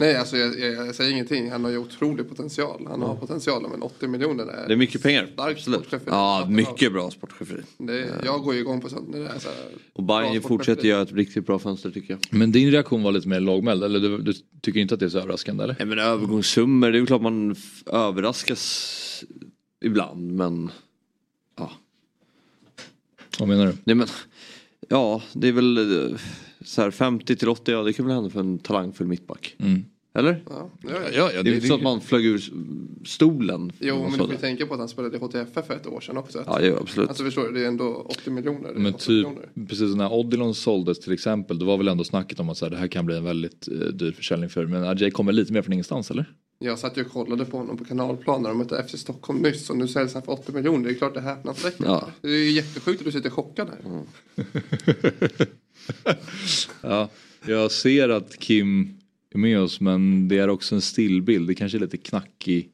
Nej 0.00 0.16
alltså 0.16 0.36
jag, 0.36 0.58
jag, 0.60 0.86
jag 0.86 0.94
säger 0.94 1.10
ingenting. 1.12 1.50
Han 1.50 1.64
har 1.64 1.70
ju 1.70 1.78
otrolig 1.78 2.28
potential. 2.28 2.86
Han 2.90 3.02
har 3.02 3.14
potentialen 3.16 3.70
men 3.70 3.82
80 3.82 4.08
miljoner 4.08 4.44
är 4.46 4.68
Det 4.68 4.74
är 4.74 4.76
mycket 4.76 5.02
pengar. 5.02 5.28
sportcheferi. 5.56 6.02
Ja, 6.06 6.46
mycket 6.50 6.92
bra 6.92 7.10
sportcheferi. 7.10 7.62
Det, 7.78 8.08
jag 8.24 8.42
går 8.42 8.54
ju 8.54 8.60
igång 8.60 8.80
på 8.80 8.88
sånt 8.88 9.12
det 9.12 9.18
är 9.18 9.38
så. 9.38 9.48
Och 9.92 10.02
Bayern 10.02 10.42
fortsätter 10.42 10.88
göra 10.88 11.02
ett 11.02 11.12
riktigt 11.12 11.46
bra 11.46 11.58
fönster 11.58 11.90
tycker 11.90 12.10
jag. 12.12 12.20
Men 12.38 12.52
din 12.52 12.70
reaktion 12.70 13.02
var 13.02 13.12
lite 13.12 13.28
mer 13.28 13.40
lågmäld. 13.40 13.84
Eller 13.84 14.00
du, 14.00 14.18
du 14.18 14.32
tycker 14.60 14.80
inte 14.80 14.94
att 14.94 15.00
det 15.00 15.06
är 15.06 15.10
så 15.10 15.18
överraskande 15.18 15.64
eller? 15.64 15.76
Nej 15.78 15.86
men 15.86 15.98
övergångssummor, 15.98 16.90
det 16.90 16.98
är 16.98 17.00
väl 17.00 17.06
klart 17.06 17.22
man 17.22 17.56
överraskas 17.86 19.24
ibland 19.84 20.32
men... 20.32 20.70
Ja. 21.58 21.72
Vad 23.38 23.48
menar 23.48 23.66
du? 23.66 23.72
Nej 23.84 23.96
men... 23.96 24.06
Ja, 24.88 25.22
det 25.32 25.48
är 25.48 25.52
väl 25.52 25.78
eh, 26.12 26.18
så 26.60 26.82
här 26.82 26.90
50 26.90 27.36
till 27.36 27.48
80, 27.48 27.72
ja 27.72 27.82
det 27.82 27.92
kan 27.92 28.06
väl 28.06 28.14
hända 28.14 28.30
för 28.30 28.40
en 28.40 28.58
talangfull 28.58 29.06
mittback. 29.06 29.56
Mm. 29.58 29.84
Eller? 30.14 30.42
Ja, 30.48 30.70
ja, 30.82 31.30
ja. 31.34 31.42
Det 31.42 31.50
är 31.50 31.54
inte 31.54 31.66
så 31.66 31.74
att 31.74 31.82
man 31.82 32.00
flög 32.00 32.26
ur 32.26 32.52
stolen. 33.04 33.72
Jo 33.78 34.02
men 34.02 34.12
du 34.12 34.18
får 34.18 34.30
ju 34.30 34.36
tänka 34.36 34.66
på 34.66 34.74
att 34.74 34.80
han 34.80 34.88
spelade 34.88 35.16
i 35.16 35.20
HTFF 35.20 35.66
för 35.66 35.74
ett 35.74 35.86
år 35.86 36.00
sedan 36.00 36.16
också. 36.16 36.44
Ja, 36.46 36.58
jo, 36.62 36.76
absolut. 36.80 37.08
Alltså 37.08 37.24
förstår 37.24 37.44
du, 37.44 37.52
det 37.52 37.64
är 37.64 37.68
ändå 37.68 37.94
80 37.94 38.30
miljoner. 38.30 38.72
Men 38.74 38.94
80 38.94 39.06
typ, 39.06 39.08
miljoner. 39.08 39.48
precis 39.68 39.94
när 39.94 40.12
Odilon 40.12 40.54
såldes 40.54 41.00
till 41.00 41.12
exempel, 41.12 41.58
då 41.58 41.66
var 41.66 41.76
väl 41.76 41.88
ändå 41.88 42.04
snacket 42.04 42.40
om 42.40 42.48
att 42.48 42.58
så 42.58 42.64
här, 42.64 42.70
det 42.70 42.76
här 42.76 42.88
kan 42.88 43.06
bli 43.06 43.16
en 43.16 43.24
väldigt 43.24 43.68
eh, 43.68 43.74
dyr 43.74 44.12
försäljning 44.12 44.50
för. 44.50 44.66
Men 44.66 44.84
Ajay 44.84 45.10
kommer 45.10 45.32
lite 45.32 45.52
mer 45.52 45.62
från 45.62 45.72
ingenstans 45.72 46.10
eller? 46.10 46.34
Jag 46.58 46.78
satt 46.78 46.96
ju 46.96 47.04
och 47.04 47.10
kollade 47.10 47.44
på 47.44 47.56
honom 47.56 47.76
på 47.76 47.84
kanalplan 47.84 48.42
när 48.42 48.48
de 48.48 48.58
mötte 48.58 48.84
FC 48.88 48.98
Stockholm 49.00 49.38
nyss 49.38 49.70
och 49.70 49.76
nu 49.76 49.88
säljs 49.88 50.14
han 50.14 50.22
för 50.22 50.32
80 50.32 50.52
miljoner. 50.52 50.84
Det 50.84 50.90
är 50.90 50.94
klart 50.94 51.14
det 51.14 51.20
är 51.20 51.24
häpnadsväckande. 51.24 51.92
Ja. 51.92 52.08
Det 52.20 52.28
är 52.28 52.32
ju 52.32 52.50
jättesjukt 52.50 53.00
att 53.00 53.04
du 53.04 53.12
sitter 53.12 53.30
chockad 53.30 53.68
här. 53.68 54.02
Ja, 56.82 57.08
jag 57.46 57.72
ser 57.72 58.08
att 58.08 58.38
Kim 58.38 58.98
är 59.30 59.38
med 59.38 59.60
oss 59.60 59.80
men 59.80 60.28
det 60.28 60.38
är 60.38 60.48
också 60.48 60.74
en 60.74 60.80
stillbild. 60.80 61.48
Det 61.48 61.54
kanske 61.54 61.78
är 61.78 61.80
lite 61.80 61.96
knackig 61.96 62.70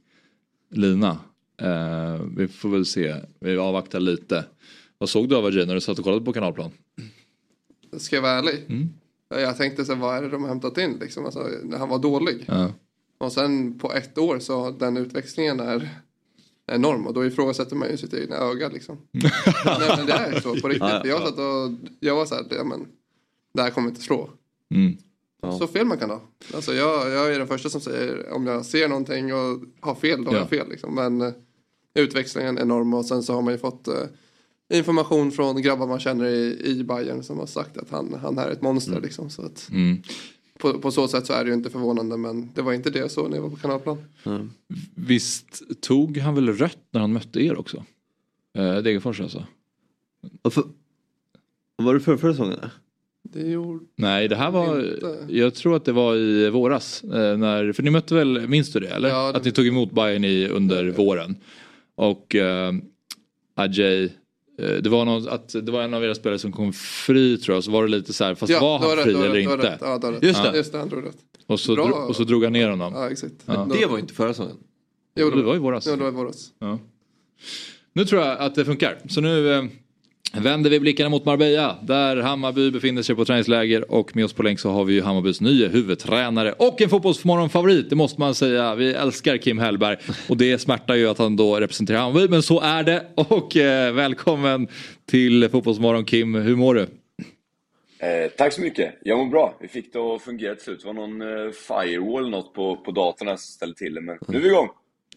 lina. 0.71 1.19
Eh, 1.61 2.23
vi 2.37 2.49
får 2.49 2.69
väl 2.69 2.87
se. 2.87 3.15
Vi 3.41 3.57
avvaktar 3.57 4.01
lite. 4.01 4.45
Vad 4.99 5.09
såg 5.09 5.29
du 5.29 5.37
av 5.37 5.47
Ajay 5.47 5.67
när 5.67 5.75
du 5.75 5.81
satt 5.81 5.99
och 5.99 6.05
kollade 6.05 6.25
på 6.25 6.33
kanalplan? 6.33 6.71
Ska 7.97 8.17
jag 8.17 8.23
vara 8.23 8.33
ärlig? 8.33 8.65
Mm. 8.69 8.89
Jag 9.29 9.57
tänkte 9.57 9.85
så 9.85 9.95
här, 9.95 10.01
vad 10.01 10.17
är 10.17 10.23
det 10.23 10.29
de 10.29 10.43
har 10.43 10.49
hämtat 10.49 10.79
in 10.79 10.99
liksom? 11.01 11.25
Alltså, 11.25 11.49
han 11.79 11.89
var 11.89 11.99
dålig. 11.99 12.45
Ja. 12.47 12.73
Och 13.19 13.33
sen 13.33 13.79
på 13.79 13.93
ett 13.93 14.19
år 14.19 14.39
så 14.39 14.71
den 14.71 14.97
utväxlingen 14.97 15.61
är 15.61 15.89
enorm 16.67 17.07
och 17.07 17.15
då 17.15 17.27
ifrågasätter 17.27 17.77
man 17.77 17.91
ju 17.91 17.97
sitt 17.97 18.15
egna 18.15 18.37
öga 18.37 18.69
liksom. 18.69 18.99
Nej 19.11 19.95
men 19.97 20.07
det 20.07 20.13
är 20.13 20.41
så 20.41 20.61
på 20.61 20.69
riktigt. 20.69 20.91
Jag 20.91 21.07
ja. 21.07 21.27
satt 21.27 21.39
och 21.39 21.89
jag 22.01 22.17
var 22.17 22.27
så 22.27 22.35
här, 22.35 22.45
ja, 22.51 22.65
men 22.65 22.87
det 23.55 23.63
här 23.63 23.71
kommer 23.71 23.89
inte 23.89 24.01
slå. 24.01 24.31
Mm. 24.75 24.97
Ja. 25.43 25.59
Så 25.59 25.67
fel 25.67 25.87
man 25.87 25.99
kan 25.99 26.11
ha. 26.11 26.21
Alltså 26.55 26.75
jag, 26.75 27.11
jag 27.11 27.35
är 27.35 27.39
den 27.39 27.49
första 27.49 27.69
som 27.71 27.81
säger 27.81 28.33
om 28.33 28.47
jag 28.47 28.65
ser 28.65 28.89
någonting 28.89 29.35
och 29.35 29.61
har 29.81 29.95
fel, 29.95 30.25
då 30.25 30.31
har 30.31 30.35
Ja. 30.37 30.41
jag 30.41 30.49
fel. 30.51 30.69
Liksom. 30.71 30.95
Men 30.95 31.21
eh, 31.21 31.33
utväxlingen 31.95 32.59
är 32.59 32.63
enorm 32.63 32.95
och 32.95 33.05
sen 33.07 33.23
så 33.23 33.35
har 33.35 33.43
man 33.43 33.53
ju 33.53 33.59
fått 33.59 33.89
eh, 33.89 33.95
information 34.75 35.33
från 35.33 35.63
grabbar 35.63 35.87
man 35.87 36.01
känner 36.01 36.25
i, 36.27 36.61
i 36.67 36.85
Bayern 36.85 37.23
som 37.23 37.39
har 37.39 37.47
sagt 37.47 37.77
att 37.77 37.91
han, 37.91 38.15
han 38.23 38.39
är 38.39 38.51
ett 38.51 38.63
monster. 38.63 39.01
Liksom. 39.01 39.31
Så 39.31 39.43
att, 39.43 39.69
Mm. 39.73 40.03
på, 40.59 40.79
på 40.81 40.91
så 40.91 41.09
sätt 41.09 41.27
så 41.27 41.33
är 41.33 41.45
det 41.45 41.49
ju 41.51 41.55
inte 41.55 41.71
förvånande 41.71 42.17
men 42.17 42.51
det 42.55 42.63
var 42.63 42.73
inte 42.73 42.91
det 42.91 42.99
jag 42.99 43.11
såg 43.11 43.31
när 43.31 43.37
jag 43.37 43.43
var 43.43 43.51
på 43.51 43.57
kanalplan. 43.57 44.05
Mm. 44.25 44.51
Visst 44.95 45.63
tog 45.81 46.17
han 46.19 46.35
väl 46.35 46.49
rött 46.49 46.79
när 46.91 47.01
han 47.01 47.13
mötte 47.13 47.41
er 47.41 47.59
också? 47.59 47.85
Eh, 48.59 48.77
Degerfors 48.77 49.21
alltså? 49.21 49.47
Varför? 50.43 50.65
Var 51.77 51.95
det 51.95 52.01
för 52.01 52.17
förra 52.17 52.33
säsongen? 52.33 52.59
Det 53.33 53.41
gjorde 53.51 53.85
Nej, 53.97 54.29
det 54.29 54.37
här 54.37 54.51
var, 54.51 54.81
Inte. 54.95 55.27
jag 55.29 55.55
tror 55.55 55.77
att 55.77 55.85
det 55.85 55.93
var 55.93 56.17
i 56.17 56.51
våras. 56.51 57.05
eh, 57.05 57.37
När, 57.39 57.73
för 57.73 57.83
ni 57.83 57.91
mötte 57.91 58.15
väl, 58.15 58.49
minns 58.49 58.73
du 58.73 58.81
det 58.81 58.89
eller? 58.89 59.09
Ja, 59.09 59.33
det- 59.33 59.39
Att 59.39 59.45
ni 59.45 59.53
tog 59.53 59.67
emot 59.67 59.93
Bayern 59.93 60.25
i, 60.25 60.49
under 60.49 60.85
våren. 60.91 61.37
Och 61.97 62.35
eh, 62.35 62.73
Ajay, 63.57 64.05
eh, 64.59 64.69
det 64.83 64.89
var, 64.89 65.05
någon, 65.05 65.29
att, 65.29 65.49
det 65.63 65.73
var 65.73 65.83
en 65.83 65.95
av 65.95 66.05
era 66.05 66.15
spelare 66.15 66.39
som 66.39 66.53
kom 66.53 66.73
fri 66.73 67.39
tror 67.39 67.57
jag. 67.57 67.65
Så 67.65 67.71
var 67.71 67.83
det 67.83 67.89
lite 67.91 68.13
så 68.13 68.25
här, 68.25 68.35
fast 68.35 68.53
var 68.53 68.61
du 68.61 68.67
har 68.67 68.79
han 68.79 68.97
rätt, 68.97 69.05
fri 69.05 69.15
eller 69.15 69.31
rätt, 69.31 69.43
inte? 69.53 69.57
rätt. 69.57 69.79
Ja, 69.81 70.01
rätt. 70.13 70.23
Just 70.23 70.43
det. 70.43 70.57
Just 70.57 70.73
det, 70.73 70.79
han 70.79 70.89
drog 70.89 71.05
rätt. 71.07 71.17
Och, 71.47 71.61
så 71.61 71.75
Bra. 71.75 71.87
dro, 71.87 71.95
och 71.95 72.17
så 72.17 72.25
drog 72.25 72.45
han 72.45 72.53
ner 72.53 72.69
honom. 72.69 72.93
Ja, 72.95 73.11
exakt. 73.11 73.35
Ja. 73.47 73.69
Det 73.81 73.87
var 73.87 73.99
inte 73.99 74.15
förra 74.15 74.29
säsongen. 74.35 74.57
Jo, 75.17 75.31
Det 75.31 75.43
var 75.43 75.55
i 75.55 75.59
våras. 75.59 75.87
Ja, 75.87 75.97
det 75.97 76.03
var 76.03 76.09
i 76.09 76.15
våras. 76.15 76.49
Ja. 76.59 76.79
Nu 77.93 78.05
tror 78.05 78.23
jag 78.23 78.39
att 78.39 78.55
det 78.55 78.65
funkar. 78.65 78.99
Så 79.09 79.21
nu 79.21 79.53
eh, 79.55 79.65
vänder 80.43 80.71
vi 80.71 80.81
blickarna 80.81 81.09
mot 81.11 81.25
Marbella 81.25 81.79
där 81.83 82.17
Hammarby 82.17 82.71
befinner 82.71 83.03
sig 83.03 83.17
på 83.17 83.25
träningsläger 83.25 83.93
och 83.93 84.17
med 84.17 84.25
oss 84.25 84.33
på 84.33 84.43
länk 84.43 84.61
så 84.61 84.71
har 84.71 84.85
vi 84.85 84.95
ju 84.95 85.03
Hammarbys 85.03 85.41
nya 85.41 85.69
huvudtränare 85.69 86.53
och 86.53 86.81
en 86.81 86.89
fotbollsmorgonfavorit, 86.89 87.91
det 87.91 87.97
måste 87.97 88.21
man 88.21 88.35
säga. 88.35 88.75
Vi 88.75 88.95
älskar 88.95 89.37
Kim 89.37 89.59
Hellberg 89.59 89.97
och 90.29 90.37
det 90.37 90.59
smärtar 90.59 90.95
ju 90.95 91.09
att 91.09 91.19
han 91.19 91.37
då 91.37 91.61
representerar 91.61 91.99
Hammarby 91.99 92.29
men 92.29 92.43
så 92.43 92.61
är 92.61 92.83
det 92.83 93.07
och 93.15 93.57
eh, 93.57 93.95
välkommen 93.95 94.69
till 95.07 95.49
Fotbollsmorgon 95.49 96.05
Kim, 96.05 96.35
hur 96.35 96.57
mår 96.57 96.75
du? 96.75 96.87
Eh, 97.99 98.31
tack 98.37 98.53
så 98.53 98.61
mycket. 98.61 98.95
Jag 99.03 99.19
mår 99.19 99.27
bra. 99.27 99.55
Vi 99.61 99.69
fick 99.69 99.93
det 99.93 99.99
att 99.99 100.23
fungera 100.23 100.55
till 100.55 100.65
slut. 100.65 100.81
Det 100.81 100.87
var 100.87 100.95
någon 100.95 101.23
eh, 101.23 101.51
firewall 101.51 102.31
något 102.31 102.55
på, 102.55 102.77
på 102.77 102.91
datorn 102.91 103.29
som 103.29 103.39
ställde 103.39 103.77
till 103.77 103.95
det, 103.95 104.01
men 104.01 104.19
nu 104.29 104.39
är 104.39 104.43
vi 104.43 104.49
igång. 104.49 104.69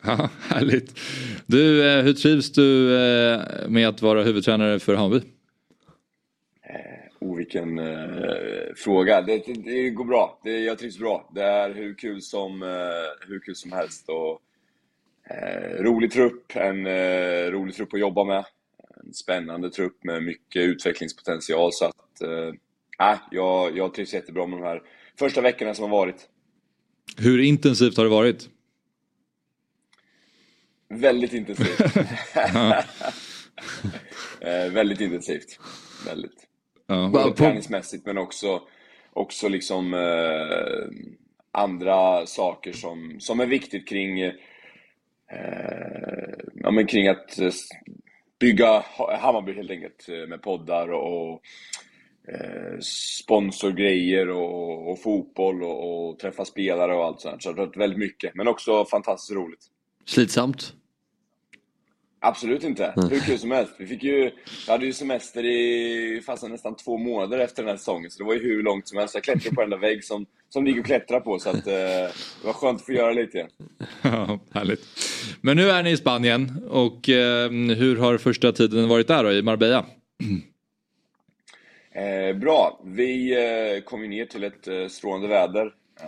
Ja, 0.01 0.29
härligt. 0.39 0.99
Du, 1.45 1.89
eh, 1.89 2.03
hur 2.03 2.13
trivs 2.13 2.51
du 2.51 2.95
eh, 2.95 3.41
med 3.69 3.87
att 3.87 4.01
vara 4.01 4.23
huvudtränare 4.23 4.79
för 4.79 4.95
Hammarby? 4.95 5.21
Oh, 7.19 7.37
vilken 7.37 7.79
eh, 7.79 8.73
fråga. 8.75 9.21
Det, 9.21 9.45
det, 9.45 9.53
det 9.53 9.89
går 9.89 10.05
bra. 10.05 10.39
Det, 10.43 10.59
jag 10.59 10.79
trivs 10.79 10.99
bra. 10.99 11.29
Det 11.35 11.43
är 11.43 11.73
hur 11.73 11.93
kul 11.93 12.21
som, 12.21 12.63
eh, 12.63 13.27
hur 13.27 13.39
kul 13.39 13.55
som 13.55 13.71
helst. 13.71 14.09
Och, 14.09 14.41
eh, 15.35 15.83
rolig 15.83 16.11
trupp, 16.11 16.55
en 16.55 16.87
eh, 16.87 17.51
rolig 17.51 17.75
trupp 17.75 17.93
att 17.93 17.99
jobba 17.99 18.23
med. 18.23 18.45
En 19.03 19.13
spännande 19.13 19.69
trupp 19.69 20.03
med 20.03 20.23
mycket 20.23 20.61
utvecklingspotential. 20.61 21.73
Så 21.73 21.85
att, 21.85 22.21
eh, 22.21 23.17
jag, 23.31 23.77
jag 23.77 23.93
trivs 23.93 24.13
jättebra 24.13 24.47
med 24.47 24.59
de 24.59 24.65
här 24.65 24.81
första 25.19 25.41
veckorna 25.41 25.73
som 25.73 25.83
har 25.91 25.97
varit. 25.97 26.27
Hur 27.17 27.39
intensivt 27.39 27.97
har 27.97 28.03
det 28.03 28.09
varit? 28.09 28.49
Väldigt 30.89 31.33
intensivt. 31.33 31.79
eh, 34.41 34.71
väldigt 34.71 35.01
intensivt. 35.01 35.59
Väldigt. 36.05 36.47
Ja. 36.87 37.09
Både 37.13 37.35
träningsmässigt 37.35 38.05
men 38.05 38.17
också, 38.17 38.61
också 39.13 39.47
liksom 39.49 39.93
eh, 39.93 40.87
andra 41.51 42.25
saker 42.25 42.71
som, 42.71 43.15
som 43.19 43.39
är 43.39 43.45
viktigt 43.45 43.87
kring, 43.87 44.19
eh, 44.21 44.33
ja, 46.53 46.71
men 46.71 46.87
kring 46.87 47.07
att 47.07 47.39
eh, 47.39 47.51
bygga 48.39 48.83
Hammarby 49.19 49.53
helt 49.53 49.71
enkelt 49.71 50.09
eh, 50.09 50.27
med 50.27 50.41
poddar 50.41 50.91
och 50.91 51.41
eh, 52.27 52.79
sponsorgrejer 53.21 54.29
och, 54.29 54.91
och 54.91 55.01
fotboll 55.01 55.63
och, 55.63 56.09
och, 56.09 56.19
träffa 56.19 56.45
spelare 56.45 56.95
och 56.95 57.05
allt 57.05 57.21
sånt. 57.21 57.43
Så 57.43 57.53
det 57.53 57.61
har 57.61 57.65
varit 57.67 57.77
väldigt 57.77 57.99
mycket, 57.99 58.35
men 58.35 58.47
också 58.47 58.85
fantastiskt 58.85 59.35
roligt. 59.35 59.65
Slitsamt? 60.05 60.73
Absolut 62.27 62.63
inte. 62.63 62.85
Mm. 62.85 63.09
Hur 63.09 63.19
kul 63.19 63.39
som 63.39 63.51
helst. 63.51 63.73
Vi 63.77 63.87
fick 63.87 64.03
ju, 64.03 64.31
jag 64.67 64.73
hade 64.73 64.85
ju 64.85 64.93
semester 64.93 65.45
i 65.45 66.21
fast 66.25 66.49
nästan 66.49 66.75
två 66.75 66.97
månader 66.97 67.39
efter 67.39 67.63
den 67.63 67.69
här 67.69 67.77
säsongen, 67.77 68.11
så 68.11 68.17
det 68.17 68.27
var 68.27 68.33
ju 68.33 68.39
hur 68.39 68.63
långt 68.63 68.87
som 68.87 68.97
helst. 68.97 69.15
Jag 69.15 69.23
klättrade 69.23 69.55
på 69.55 69.61
den 69.61 69.69
där 69.69 69.77
vägg 69.77 70.03
som, 70.03 70.25
som 70.49 70.67
gick 70.67 70.77
att 70.77 70.85
klättra 70.85 71.19
på, 71.19 71.39
så 71.39 71.49
att, 71.49 71.67
eh, 71.67 71.73
det 71.73 72.11
var 72.43 72.53
skönt 72.53 72.79
att 72.79 72.85
få 72.85 72.91
göra 72.91 73.11
lite 73.11 73.37
igen. 73.37 73.49
Ja, 74.01 74.39
härligt. 74.51 74.81
Men 75.41 75.57
nu 75.57 75.69
är 75.69 75.83
ni 75.83 75.91
i 75.91 75.97
Spanien 75.97 76.67
och 76.69 77.09
eh, 77.09 77.51
hur 77.51 77.97
har 77.97 78.17
första 78.17 78.51
tiden 78.51 78.87
varit 78.87 79.07
där 79.07 79.23
då, 79.23 79.31
i 79.31 79.41
Marbella? 79.41 79.85
Eh, 81.91 82.35
bra. 82.35 82.81
Vi 82.85 83.33
eh, 83.33 83.83
kom 83.83 84.01
ju 84.01 84.07
ner 84.07 84.25
till 84.25 84.43
ett 84.43 84.67
eh, 84.67 84.87
strålande 84.87 85.27
väder. 85.27 85.65
Eh, 86.01 86.07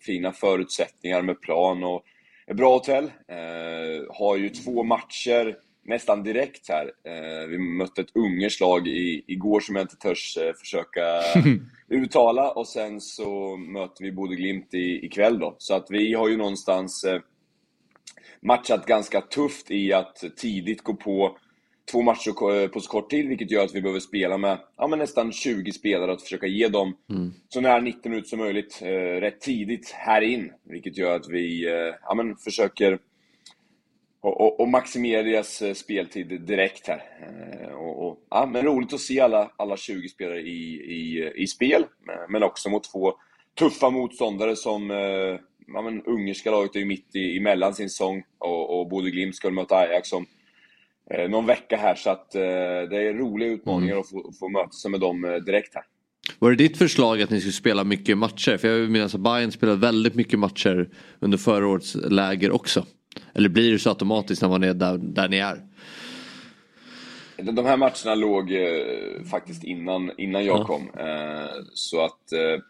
fina 0.00 0.32
förutsättningar 0.32 1.22
med 1.22 1.40
plan 1.40 1.84
och 1.84 2.02
ett 2.50 2.56
bra 2.56 2.74
hotell. 2.74 3.04
Eh, 3.04 4.16
har 4.16 4.36
ju 4.36 4.48
två 4.48 4.82
matcher 4.82 5.56
nästan 5.84 6.22
direkt 6.22 6.68
här. 6.68 6.92
Eh, 7.04 7.48
vi 7.48 7.58
mötte 7.58 8.00
ett 8.00 8.16
ungerskt 8.16 8.60
lag 8.60 8.88
i, 8.88 9.24
igår 9.26 9.60
som 9.60 9.76
jag 9.76 9.84
inte 9.84 9.96
törs 9.96 10.36
eh, 10.36 10.52
försöka 10.54 11.20
uttala 11.88 12.50
och 12.50 12.68
sen 12.68 13.00
så 13.00 13.56
möter 13.56 14.04
vi 14.04 14.12
Bode 14.12 14.36
Glimt 14.36 14.74
i, 14.74 15.06
ikväll 15.06 15.38
då. 15.38 15.54
Så 15.58 15.74
att 15.74 15.86
vi 15.90 16.14
har 16.14 16.28
ju 16.28 16.36
någonstans 16.36 17.04
eh, 17.04 17.20
matchat 18.42 18.86
ganska 18.86 19.20
tufft 19.20 19.70
i 19.70 19.92
att 19.92 20.24
tidigt 20.36 20.82
gå 20.82 20.94
på 20.94 21.38
två 21.92 22.02
matcher 22.02 22.68
på 22.68 22.80
så 22.80 22.90
kort 22.90 23.10
tid, 23.10 23.28
vilket 23.28 23.50
gör 23.50 23.64
att 23.64 23.74
vi 23.74 23.82
behöver 23.82 24.00
spela 24.00 24.38
med 24.38 24.58
ja, 24.76 24.86
men 24.86 24.98
nästan 24.98 25.32
20 25.32 25.72
spelare 25.72 26.12
och 26.12 26.20
försöka 26.20 26.46
ge 26.46 26.68
dem 26.68 26.96
mm. 27.10 27.32
så 27.48 27.60
nära 27.60 27.80
90 27.80 28.10
minuter 28.10 28.28
som 28.28 28.38
möjligt 28.38 28.80
eh, 28.82 29.20
rätt 29.20 29.40
tidigt 29.40 29.90
här 29.90 30.20
in. 30.20 30.52
Vilket 30.64 30.98
gör 30.98 31.16
att 31.16 31.28
vi 31.28 31.66
eh, 31.66 31.94
ja, 32.02 32.14
men 32.14 32.36
försöker 32.36 32.98
och, 34.20 34.40
och, 34.40 34.60
och, 34.60 34.68
maximera 34.68 35.22
deras 35.22 35.62
eh, 35.62 35.74
speltid 35.74 36.40
direkt 36.40 36.88
här. 36.88 37.02
Eh, 37.20 37.68
och, 37.68 38.06
och, 38.06 38.18
ja, 38.30 38.46
men 38.46 38.62
roligt 38.62 38.92
att 38.92 39.00
se 39.00 39.20
alla, 39.20 39.50
alla 39.56 39.76
20 39.76 40.08
spelare 40.08 40.40
i, 40.40 40.74
i, 40.74 41.32
i 41.36 41.46
spel, 41.46 41.86
men 42.28 42.42
också 42.42 42.68
mot 42.68 42.92
två 42.92 43.14
tuffa 43.58 43.90
motståndare 43.90 44.56
som 44.56 44.90
eh, 44.90 45.40
ja, 45.66 45.82
men 45.82 46.02
ungerska 46.02 46.50
laget 46.50 46.76
är 46.76 46.80
ju 46.80 46.86
mitt 46.86 47.16
i, 47.16 47.38
emellan 47.38 47.74
sin 47.74 47.90
säsong 47.90 48.22
och, 48.38 48.80
och 48.80 48.88
Bodø 48.88 49.10
Glimt 49.10 49.36
ska 49.36 49.50
möta 49.50 49.76
Ajax 49.76 50.08
som 50.08 50.26
eh, 51.10 51.30
någon 51.30 51.46
vecka 51.46 51.76
här 51.76 51.94
så 51.94 52.10
att 52.10 52.34
eh, 52.34 52.40
det 52.90 53.08
är 53.08 53.14
roliga 53.14 53.48
utmaningar 53.48 53.92
mm. 53.92 54.00
att 54.00 54.10
få, 54.10 54.32
få 54.40 54.48
möta 54.48 54.70
sig 54.70 54.90
med 54.90 55.00
dem 55.00 55.24
eh, 55.24 55.34
direkt 55.34 55.74
här. 55.74 55.84
Var 56.38 56.50
det 56.50 56.56
ditt 56.56 56.78
förslag 56.78 57.22
att 57.22 57.30
ni 57.30 57.40
skulle 57.40 57.52
spela 57.52 57.84
mycket 57.84 58.18
matcher? 58.18 58.56
För 58.56 58.68
jag 58.68 58.90
minns 58.90 59.14
att 59.14 59.20
Bayern 59.20 59.52
spelade 59.52 59.78
väldigt 59.78 60.14
mycket 60.14 60.38
matcher 60.38 60.88
under 61.20 61.38
förra 61.38 61.66
årets 61.66 61.94
läger 61.94 62.50
också. 62.50 62.86
Eller 63.34 63.48
blir 63.48 63.72
det 63.72 63.78
så 63.78 63.88
automatiskt 63.88 64.42
när 64.42 64.48
man 64.48 64.62
är 64.62 64.74
där, 64.74 64.98
där 64.98 65.28
ni 65.28 65.38
är? 65.38 65.62
De 67.36 67.66
här 67.66 67.76
matcherna 67.76 68.14
låg 68.14 68.52
eh, 68.52 69.24
faktiskt 69.30 69.64
innan, 69.64 70.10
innan 70.18 70.44
jag 70.44 70.58
ja. 70.58 70.64
kom. 70.64 70.90
Eh, 70.98 71.50
så 71.74 72.04
att 72.04 72.32
eh, 72.32 72.62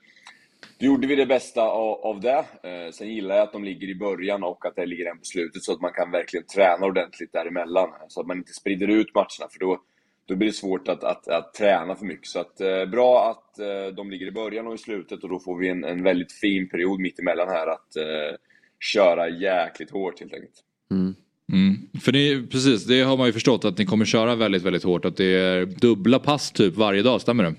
då 0.78 0.86
gjorde 0.86 1.06
vi 1.06 1.16
det 1.16 1.26
bästa 1.26 1.62
av, 1.62 2.00
av 2.06 2.20
det. 2.20 2.44
Eh, 2.62 2.90
sen 2.92 3.08
gillar 3.08 3.36
jag 3.36 3.42
att 3.42 3.52
de 3.52 3.64
ligger 3.64 3.88
i 3.88 3.94
början 3.94 4.42
och 4.42 4.66
att 4.66 4.76
det 4.76 4.86
ligger 4.86 5.10
en 5.10 5.18
på 5.18 5.24
slutet 5.24 5.62
så 5.62 5.72
att 5.72 5.80
man 5.80 5.92
kan 5.92 6.10
verkligen 6.10 6.46
träna 6.46 6.86
ordentligt 6.86 7.32
däremellan. 7.32 7.88
Så 8.08 8.20
att 8.20 8.26
man 8.26 8.36
inte 8.36 8.52
sprider 8.52 8.88
ut 8.88 9.14
matcherna 9.14 9.50
för 9.50 9.58
då, 9.58 9.78
då 10.26 10.36
blir 10.36 10.48
det 10.48 10.54
svårt 10.54 10.88
att, 10.88 11.04
att, 11.04 11.28
att 11.28 11.54
träna 11.54 11.94
för 11.94 12.04
mycket. 12.04 12.26
Så 12.26 12.40
att, 12.40 12.60
eh, 12.60 12.84
bra 12.84 13.30
att 13.30 13.58
eh, 13.58 13.94
de 13.96 14.10
ligger 14.10 14.26
i 14.26 14.32
början 14.32 14.66
och 14.66 14.74
i 14.74 14.78
slutet 14.78 15.22
och 15.22 15.28
då 15.28 15.38
får 15.40 15.58
vi 15.58 15.68
en, 15.68 15.84
en 15.84 16.02
väldigt 16.02 16.32
fin 16.32 16.68
period 16.68 17.00
mittemellan 17.00 17.48
här 17.48 17.66
att 17.66 17.96
eh, 17.96 18.36
köra 18.80 19.28
jäkligt 19.28 19.90
hårt 19.90 20.20
helt 20.20 20.34
enkelt. 20.34 20.62
Mm. 20.90 21.14
Mm. 21.52 22.00
För 22.00 22.12
ni, 22.12 22.46
precis, 22.50 22.86
det 22.86 23.00
har 23.02 23.16
man 23.16 23.26
ju 23.26 23.32
förstått 23.32 23.64
att 23.64 23.78
ni 23.78 23.86
kommer 23.86 24.04
köra 24.04 24.34
väldigt, 24.34 24.62
väldigt 24.62 24.84
hårt. 24.84 25.04
Att 25.04 25.16
det 25.16 25.34
är 25.34 25.66
dubbla 25.66 26.18
pass 26.18 26.52
typ 26.52 26.76
varje 26.76 27.02
dag, 27.02 27.20
stämmer 27.20 27.44
det? 27.44 27.54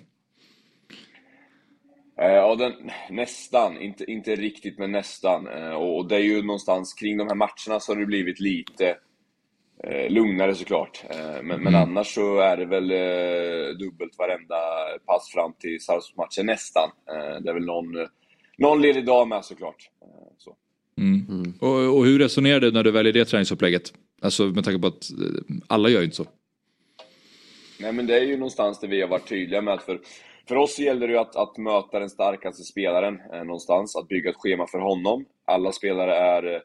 Eh, 2.21 2.33
ja, 2.33 2.55
den, 2.55 2.73
nästan. 3.09 3.81
Inte, 3.81 4.11
inte 4.11 4.35
riktigt, 4.35 4.77
men 4.77 4.91
nästan. 4.91 5.47
Eh, 5.47 5.73
och 5.73 6.07
det 6.07 6.15
är 6.15 6.19
ju 6.19 6.41
någonstans 6.41 6.93
kring 6.93 7.17
de 7.17 7.27
här 7.27 7.35
matcherna 7.35 7.79
så 7.79 7.91
har 7.91 7.99
det 7.99 8.05
blivit 8.05 8.39
lite 8.39 8.97
eh, 9.83 10.11
lugnare 10.11 10.55
såklart. 10.55 11.03
Men, 11.09 11.51
mm. 11.51 11.63
men 11.63 11.75
annars 11.75 12.13
så 12.13 12.39
är 12.39 12.57
det 12.57 12.65
väl 12.65 12.87
dubbelt 13.77 14.17
varenda 14.17 14.55
pass 15.05 15.29
fram 15.33 15.53
till 15.53 15.81
Sarpsborgsmatchen, 15.81 16.45
nästan. 16.45 16.89
Det 17.41 17.49
är 17.49 17.53
väl 17.53 17.65
någon, 17.65 18.07
någon 18.57 18.81
ledig 18.81 19.05
dag 19.05 19.27
med 19.27 19.45
såklart. 19.45 19.89
Så. 20.37 20.55
Mm. 20.97 21.25
Mm. 21.29 21.53
Och, 21.61 21.97
och, 21.97 22.05
hur 22.05 22.19
resonerar 22.19 22.59
du 22.59 22.71
när 22.71 22.83
du 22.83 22.91
väljer 22.91 23.13
det 23.13 23.25
träningsupplägget? 23.25 23.93
Alltså 24.21 24.43
med 24.43 24.63
tanke 24.63 24.79
på 24.79 24.87
att 24.87 25.09
alla 25.67 25.89
gör 25.89 25.99
ju 25.99 26.05
inte 26.05 26.17
så. 26.17 26.25
Nej 27.79 27.93
men 27.93 28.07
det 28.07 28.17
är 28.19 28.23
ju 28.23 28.37
någonstans 28.37 28.79
det 28.79 28.87
vi 28.87 29.01
har 29.01 29.07
varit 29.07 29.29
tydliga 29.29 29.61
med. 29.61 29.81
För 29.81 29.99
för 30.47 30.55
oss 30.55 30.79
gäller 30.79 31.07
det 31.07 31.19
att, 31.19 31.35
att 31.35 31.57
möta 31.57 31.99
den 31.99 32.09
starkaste 32.09 32.63
spelaren 32.63 33.21
eh, 33.33 33.43
någonstans, 33.43 33.95
att 33.95 34.07
bygga 34.07 34.29
ett 34.29 34.35
schema 34.35 34.67
för 34.67 34.79
honom. 34.79 35.25
Alla 35.45 35.71
spelare 35.71 36.15
är 36.15 36.53
eh, 36.53 36.61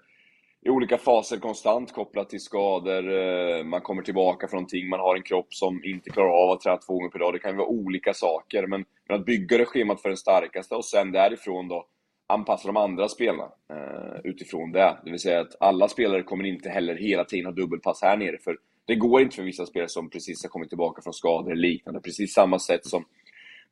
i 0.64 0.70
olika 0.70 0.98
faser 0.98 1.36
konstant 1.36 1.92
kopplat 1.92 2.30
till 2.30 2.40
skador, 2.40 3.12
eh, 3.12 3.64
man 3.64 3.80
kommer 3.80 4.02
tillbaka 4.02 4.48
från 4.48 4.56
någonting, 4.56 4.88
man 4.88 5.00
har 5.00 5.16
en 5.16 5.22
kropp 5.22 5.54
som 5.54 5.84
inte 5.84 6.10
klarar 6.10 6.30
av 6.30 6.50
att 6.50 6.60
träna 6.60 6.76
två 6.76 6.94
gånger 6.94 7.08
per 7.08 7.18
dag. 7.18 7.32
Det 7.34 7.38
kan 7.38 7.50
ju 7.50 7.56
vara 7.56 7.68
olika 7.68 8.14
saker, 8.14 8.66
men, 8.66 8.84
men 9.08 9.20
att 9.20 9.26
bygga 9.26 9.58
det 9.58 9.64
schemat 9.64 10.02
för 10.02 10.08
den 10.08 10.18
starkaste 10.18 10.74
och 10.74 10.84
sen 10.84 11.12
därifrån 11.12 11.68
då 11.68 11.86
anpassa 12.26 12.68
de 12.68 12.76
andra 12.76 13.08
spelarna 13.08 13.52
eh, 13.70 14.20
utifrån 14.24 14.72
det. 14.72 14.98
Det 15.04 15.10
vill 15.10 15.20
säga 15.20 15.40
att 15.40 15.56
alla 15.60 15.88
spelare 15.88 16.22
kommer 16.22 16.44
inte 16.44 16.68
heller 16.68 16.94
hela 16.94 17.24
tiden 17.24 17.46
ha 17.46 17.52
dubbelpass 17.52 18.02
här 18.02 18.16
nere, 18.16 18.38
för 18.38 18.56
det 18.86 18.94
går 18.94 19.22
inte 19.22 19.36
för 19.36 19.42
vissa 19.42 19.66
spelare 19.66 19.88
som 19.88 20.10
precis 20.10 20.42
har 20.44 20.50
kommit 20.50 20.68
tillbaka 20.68 21.02
från 21.02 21.12
skador 21.12 21.52
eller 21.52 21.62
liknande. 21.62 22.00
Precis 22.00 22.34
samma 22.34 22.58
sätt 22.58 22.86
som 22.86 23.04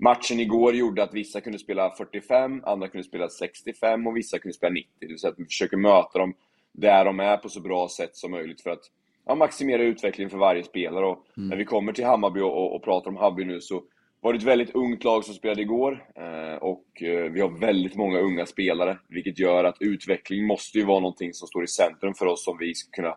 Matchen 0.02 0.40
igår 0.40 0.74
gjorde 0.74 1.02
att 1.02 1.14
vissa 1.14 1.40
kunde 1.40 1.58
spela 1.58 1.90
45, 1.90 2.62
andra 2.64 2.88
kunde 2.88 3.04
spela 3.04 3.28
65 3.28 4.06
och 4.06 4.16
vissa 4.16 4.38
kunde 4.38 4.54
spela 4.54 4.72
90. 4.72 4.90
Det 4.98 5.06
vill 5.06 5.18
säga 5.18 5.30
att 5.30 5.38
vi 5.38 5.44
försöker 5.44 5.76
möta 5.76 6.18
dem 6.18 6.34
där 6.72 7.04
de 7.04 7.20
är 7.20 7.36
på 7.36 7.48
så 7.48 7.60
bra 7.60 7.88
sätt 7.88 8.16
som 8.16 8.30
möjligt 8.30 8.60
för 8.60 8.70
att 8.70 8.82
ja, 9.26 9.34
maximera 9.34 9.82
utvecklingen 9.82 10.30
för 10.30 10.38
varje 10.38 10.64
spelare. 10.64 11.06
Och 11.06 11.26
mm. 11.36 11.48
När 11.48 11.56
vi 11.56 11.64
kommer 11.64 11.92
till 11.92 12.04
Hammarby 12.04 12.40
och, 12.40 12.56
och, 12.56 12.76
och 12.76 12.84
pratar 12.84 13.10
om 13.10 13.16
Hammarby 13.16 13.44
nu 13.44 13.60
så 13.60 13.82
var 14.20 14.32
det 14.32 14.36
ett 14.36 14.44
väldigt 14.44 14.74
ungt 14.74 15.04
lag 15.04 15.24
som 15.24 15.34
spelade 15.34 15.62
igår 15.62 16.04
eh, 16.16 16.54
och 16.54 17.02
eh, 17.02 17.32
vi 17.32 17.40
har 17.40 17.60
väldigt 17.60 17.96
många 17.96 18.18
unga 18.18 18.46
spelare 18.46 18.98
vilket 19.08 19.38
gör 19.38 19.64
att 19.64 19.76
utveckling 19.80 20.46
måste 20.46 20.78
ju 20.78 20.84
vara 20.84 21.00
någonting 21.00 21.34
som 21.34 21.48
står 21.48 21.64
i 21.64 21.66
centrum 21.66 22.14
för 22.14 22.26
oss 22.26 22.48
om 22.48 22.58
vi 22.58 22.74
ska 22.74 22.90
kunna 22.90 23.14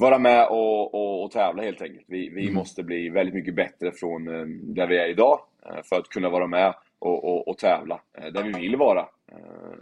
vara 0.00 0.18
med 0.18 0.46
och, 0.46 0.94
och, 0.94 1.24
och 1.24 1.30
tävla 1.30 1.62
helt 1.62 1.82
enkelt. 1.82 2.04
Vi, 2.08 2.28
vi 2.28 2.42
mm. 2.42 2.54
måste 2.54 2.82
bli 2.82 3.08
väldigt 3.08 3.34
mycket 3.34 3.54
bättre 3.54 3.92
från 3.92 4.28
eh, 4.28 4.46
där 4.46 4.86
vi 4.86 4.98
är 4.98 5.08
idag 5.08 5.40
Eh, 5.66 5.82
för 5.84 5.96
att 5.96 6.08
kunna 6.08 6.28
vara 6.28 6.46
med 6.46 6.74
och, 6.98 7.24
och, 7.24 7.48
och 7.48 7.58
tävla 7.58 8.00
eh, 8.18 8.32
där 8.32 8.42
vi 8.42 8.52
vill 8.52 8.76
vara 8.76 9.06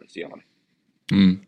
senare. 0.08 0.40
Mm. 1.12 1.38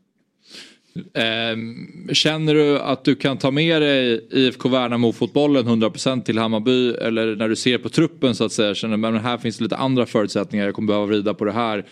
känner 2.13 2.55
du 2.55 2.79
att 2.79 3.05
du 3.05 3.15
kan 3.15 3.39
ta 3.39 3.51
med 3.51 3.83
dig 3.83 4.29
IFK 4.31 4.69
Värnamo-fotbollen 4.69 5.69
100% 5.69 6.23
till 6.23 6.39
Hammarby? 6.39 6.91
Eller 6.91 7.37
när 7.37 7.49
du 7.49 7.57
ser 7.57 7.79
på 7.79 7.89
truppen 7.89 8.35
så 8.35 8.45
att 8.45 8.53
säga, 8.53 8.75
känner 8.75 9.11
du 9.11 9.17
att 9.17 9.23
här 9.23 9.39
finns 9.39 9.61
lite 9.61 9.77
andra 9.77 10.07
förutsättningar, 10.07 10.65
jag 10.65 10.75
kommer 10.75 10.87
behöva 10.87 11.07
vrida 11.07 11.35
på 11.35 11.45
det 11.45 11.53
här. 11.53 11.87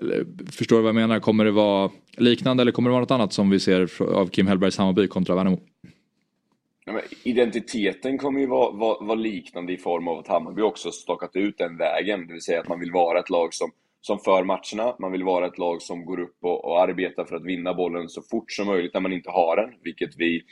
eller, 0.00 0.26
förstår 0.52 0.76
du 0.76 0.82
vad 0.82 0.88
jag 0.88 0.94
menar? 0.94 1.20
Kommer 1.20 1.44
det 1.44 1.50
vara 1.50 1.90
liknande 2.16 2.60
eller 2.60 2.72
kommer 2.72 2.90
det 2.90 2.92
vara 2.92 3.02
något 3.02 3.10
annat 3.10 3.32
som 3.32 3.50
vi 3.50 3.60
ser 3.60 4.02
av 4.02 4.26
Kim 4.26 4.46
Hellbergs 4.46 4.78
Hammarby 4.78 5.08
kontra 5.08 5.34
Värnamo? 5.34 5.60
Identiteten 7.22 8.18
kommer 8.18 8.40
ju 8.40 8.46
vara, 8.46 8.70
vara, 8.70 9.04
vara, 9.04 9.18
liknande 9.18 9.72
i 9.72 9.76
form 9.76 10.08
av 10.08 10.18
att 10.18 10.28
Hammarby 10.28 10.62
också 10.62 10.90
stakat 10.90 11.36
ut 11.36 11.58
den 11.58 11.76
vägen. 11.76 12.26
Det 12.26 12.32
vill 12.32 12.42
säga 12.42 12.60
att 12.60 12.68
man 12.68 12.80
vill 12.80 12.92
vara 12.92 13.18
ett 13.18 13.30
lag 13.30 13.54
som, 13.54 13.70
som 14.00 14.18
för 14.18 14.44
matcherna. 14.44 14.96
Man 14.98 15.12
vill 15.12 15.24
vara 15.24 15.46
ett 15.46 15.58
lag 15.58 15.82
som 15.82 16.04
går 16.04 16.20
upp 16.20 16.36
och, 16.40 16.64
och 16.64 16.82
arbetar 16.82 17.24
för 17.24 17.36
att 17.36 17.44
vinna 17.44 17.74
bollen 17.74 18.08
så 18.08 18.22
fort 18.22 18.52
som 18.52 18.66
möjligt 18.66 18.94
när 18.94 19.00
man 19.00 19.12
inte 19.12 19.30
har 19.30 19.56
den. 19.56 19.74
Vilket 19.82 20.16
vi 20.16 20.42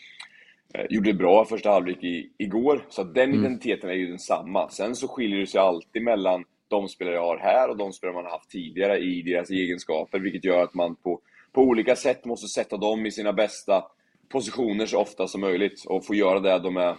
eh, 0.75 0.87
gjorde 0.91 1.15
bra 1.15 1.45
första 1.45 1.71
halvlek 1.71 2.05
i, 2.05 2.33
igår. 2.39 2.87
Så 2.89 3.05
den 3.05 3.31
mm. 3.31 3.41
identiteten 3.41 3.91
är 3.91 3.95
ju 3.95 4.07
densamma. 4.07 4.69
Sen 4.69 4.97
så 4.97 5.09
skiljer 5.09 5.41
det 5.41 5.47
sig 5.47 5.61
alltid 5.61 6.03
mellan 6.03 6.45
de 6.69 6.89
spelare 6.89 7.15
jag 7.15 7.27
har 7.27 7.39
här 7.39 7.71
och 7.71 7.77
de 7.77 7.93
spelare 7.93 8.15
man 8.15 8.25
har 8.25 8.33
haft 8.33 8.51
tidigare 8.51 8.99
i 8.99 9.23
deras 9.23 9.51
egenskaper. 9.51 10.19
Vilket 10.19 10.45
gör 10.45 10.63
att 10.63 10.75
man 10.75 10.97
på, 10.97 11.21
på 11.53 11.63
olika 11.63 11.97
sätt 11.97 12.25
måste 12.25 12.49
sätta 12.49 12.77
dem 12.77 13.07
i 13.07 13.11
sina 13.11 13.33
bästa 13.33 13.85
positioner 14.33 14.87
så 14.87 14.99
ofta 14.99 15.27
som 15.27 15.41
möjligt 15.41 15.85
och 15.87 16.07
få 16.07 16.15
göra 16.15 16.41
det 16.41 16.59
de 16.59 16.77
är, 16.77 16.91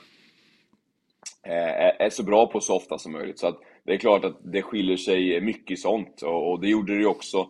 eh, 1.47 1.73
är, 1.85 2.01
är 2.01 2.09
så 2.09 2.23
bra 2.23 2.47
på 2.47 2.61
så 2.61 2.75
ofta 2.75 2.97
som 2.97 3.11
möjligt. 3.11 3.39
Så 3.39 3.57
det 3.85 3.93
är 3.93 3.97
klart 3.97 4.25
att 4.25 4.37
det 4.43 4.61
skiljer 4.61 4.97
sig 4.97 5.41
mycket 5.41 5.71
i 5.71 5.81
sånt 5.81 6.21
och, 6.21 6.51
och 6.51 6.61
det 6.61 6.67
gjorde 6.67 6.93
det 6.93 6.99
ju 6.99 7.07
också 7.07 7.49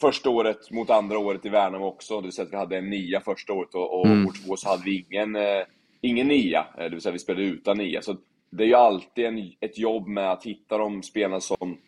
första 0.00 0.30
året 0.30 0.70
mot 0.70 0.90
andra 0.90 1.18
året 1.18 1.46
i 1.46 1.48
Värnamo 1.48 1.86
också. 1.86 2.20
Det 2.20 2.22
vill 2.22 2.32
säga 2.32 2.46
att 2.46 2.52
vi 2.52 2.56
hade 2.56 2.78
en 2.78 2.90
nia 2.90 3.20
första 3.20 3.52
året 3.52 3.74
och, 3.74 4.00
och 4.00 4.06
mm. 4.06 4.26
år 4.26 4.32
två 4.32 4.56
så 4.56 4.68
hade 4.68 4.82
vi 4.84 5.06
ingen, 5.10 5.36
eh, 5.36 5.62
ingen 6.00 6.28
nia. 6.28 6.66
Eh, 6.78 6.84
det 6.84 6.90
vill 6.90 7.00
säga 7.00 7.12
vi 7.12 7.18
spelade 7.18 7.44
utan 7.44 7.78
nia. 7.78 8.02
Så 8.02 8.16
det 8.50 8.64
är 8.64 8.68
ju 8.68 8.74
alltid 8.74 9.24
en, 9.24 9.52
ett 9.60 9.78
jobb 9.78 10.06
med 10.06 10.32
att 10.32 10.44
hitta 10.44 10.78
de 10.78 11.02
spelarna 11.02 11.40
som 11.40 11.78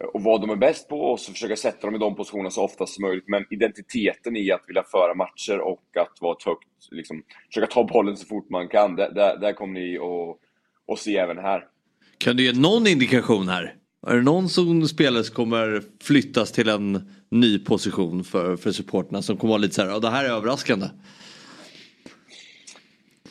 och 0.00 0.22
vad 0.22 0.40
de 0.40 0.50
är 0.50 0.56
bäst 0.56 0.88
på 0.88 1.00
och 1.00 1.20
så 1.20 1.32
försöka 1.32 1.56
sätta 1.56 1.86
dem 1.86 1.94
i 1.94 1.98
de 1.98 2.16
positionerna 2.16 2.50
så 2.50 2.62
ofta 2.62 2.86
som 2.86 3.02
möjligt. 3.02 3.28
Men 3.28 3.44
identiteten 3.50 4.36
i 4.36 4.52
att 4.52 4.64
vilja 4.66 4.82
föra 4.82 5.14
matcher 5.14 5.58
och 5.58 5.96
att 5.96 6.20
vara 6.20 6.32
ett 6.32 6.42
högt, 6.42 6.68
liksom, 6.90 7.22
försöka 7.48 7.66
ta 7.66 7.84
bollen 7.84 8.16
så 8.16 8.26
fort 8.26 8.50
man 8.50 8.68
kan, 8.68 8.96
där, 8.96 9.10
där, 9.10 9.38
där 9.38 9.52
kommer 9.52 9.80
ni 9.80 9.98
att, 9.98 10.92
att 10.92 10.98
se 10.98 11.16
även 11.16 11.38
här. 11.38 11.64
Kan 12.18 12.36
du 12.36 12.44
ge 12.44 12.52
någon 12.52 12.86
indikation 12.86 13.48
här? 13.48 13.74
Är 14.06 14.16
det 14.16 14.22
någon 14.22 14.48
som 14.48 14.88
spelare 14.88 15.24
som 15.24 15.34
kommer 15.34 15.82
flyttas 16.02 16.52
till 16.52 16.68
en 16.68 17.10
ny 17.30 17.58
position 17.58 18.24
för, 18.24 18.56
för 18.56 18.72
supporterna 18.72 19.22
som 19.22 19.36
kommer 19.36 19.48
vara 19.48 19.58
lite 19.58 19.74
så 19.74 19.82
här, 19.82 19.88
ja 19.88 19.98
det 19.98 20.10
här 20.10 20.24
är 20.24 20.28
överraskande? 20.28 20.86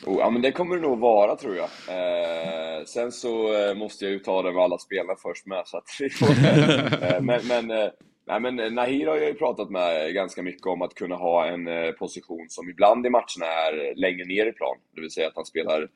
Oh, 0.08 0.18
ja 0.18 0.30
men 0.30 0.42
det 0.42 0.52
kommer 0.52 0.76
det 0.76 0.82
nog 0.82 0.98
vara 0.98 1.36
tror 1.36 1.56
jag. 1.56 1.68
Eh, 1.88 2.84
sen 2.84 3.12
så 3.12 3.54
eh, 3.54 3.74
måste 3.74 4.04
jag 4.04 4.12
ju 4.12 4.18
ta 4.18 4.42
det 4.42 4.52
med 4.52 4.62
alla 4.62 4.78
spelarna 4.78 5.16
först 5.22 5.46
med. 5.46 5.62
Så 5.66 5.76
att 5.76 5.84
vi 6.00 6.10
får, 6.10 6.30
eh, 7.04 7.20
men 7.20 7.40
men, 7.48 7.70
eh, 7.70 7.88
nej, 8.26 8.40
men 8.40 8.60
eh, 8.60 8.70
Nahir 8.70 9.06
har 9.06 9.16
jag 9.16 9.28
ju 9.28 9.34
pratat 9.34 9.70
med 9.70 10.14
ganska 10.14 10.42
mycket 10.42 10.66
om 10.66 10.82
att 10.82 10.94
kunna 10.94 11.16
ha 11.16 11.46
en 11.46 11.68
eh, 11.68 11.90
position 11.90 12.46
som 12.48 12.70
ibland 12.70 13.06
i 13.06 13.10
matcherna 13.10 13.46
är 13.46 13.94
längre 13.94 14.24
ner 14.24 14.46
i 14.46 14.52
plan. 14.52 14.76
Det 14.94 15.00
vill 15.00 15.10
säga 15.10 15.28
att 15.28 15.36
han 15.36 15.46
spelar 15.46 15.88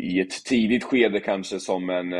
i 0.00 0.20
ett 0.20 0.44
tidigt 0.44 0.84
skede 0.84 1.20
kanske 1.20 1.60
som 1.60 1.90
en 1.90 2.12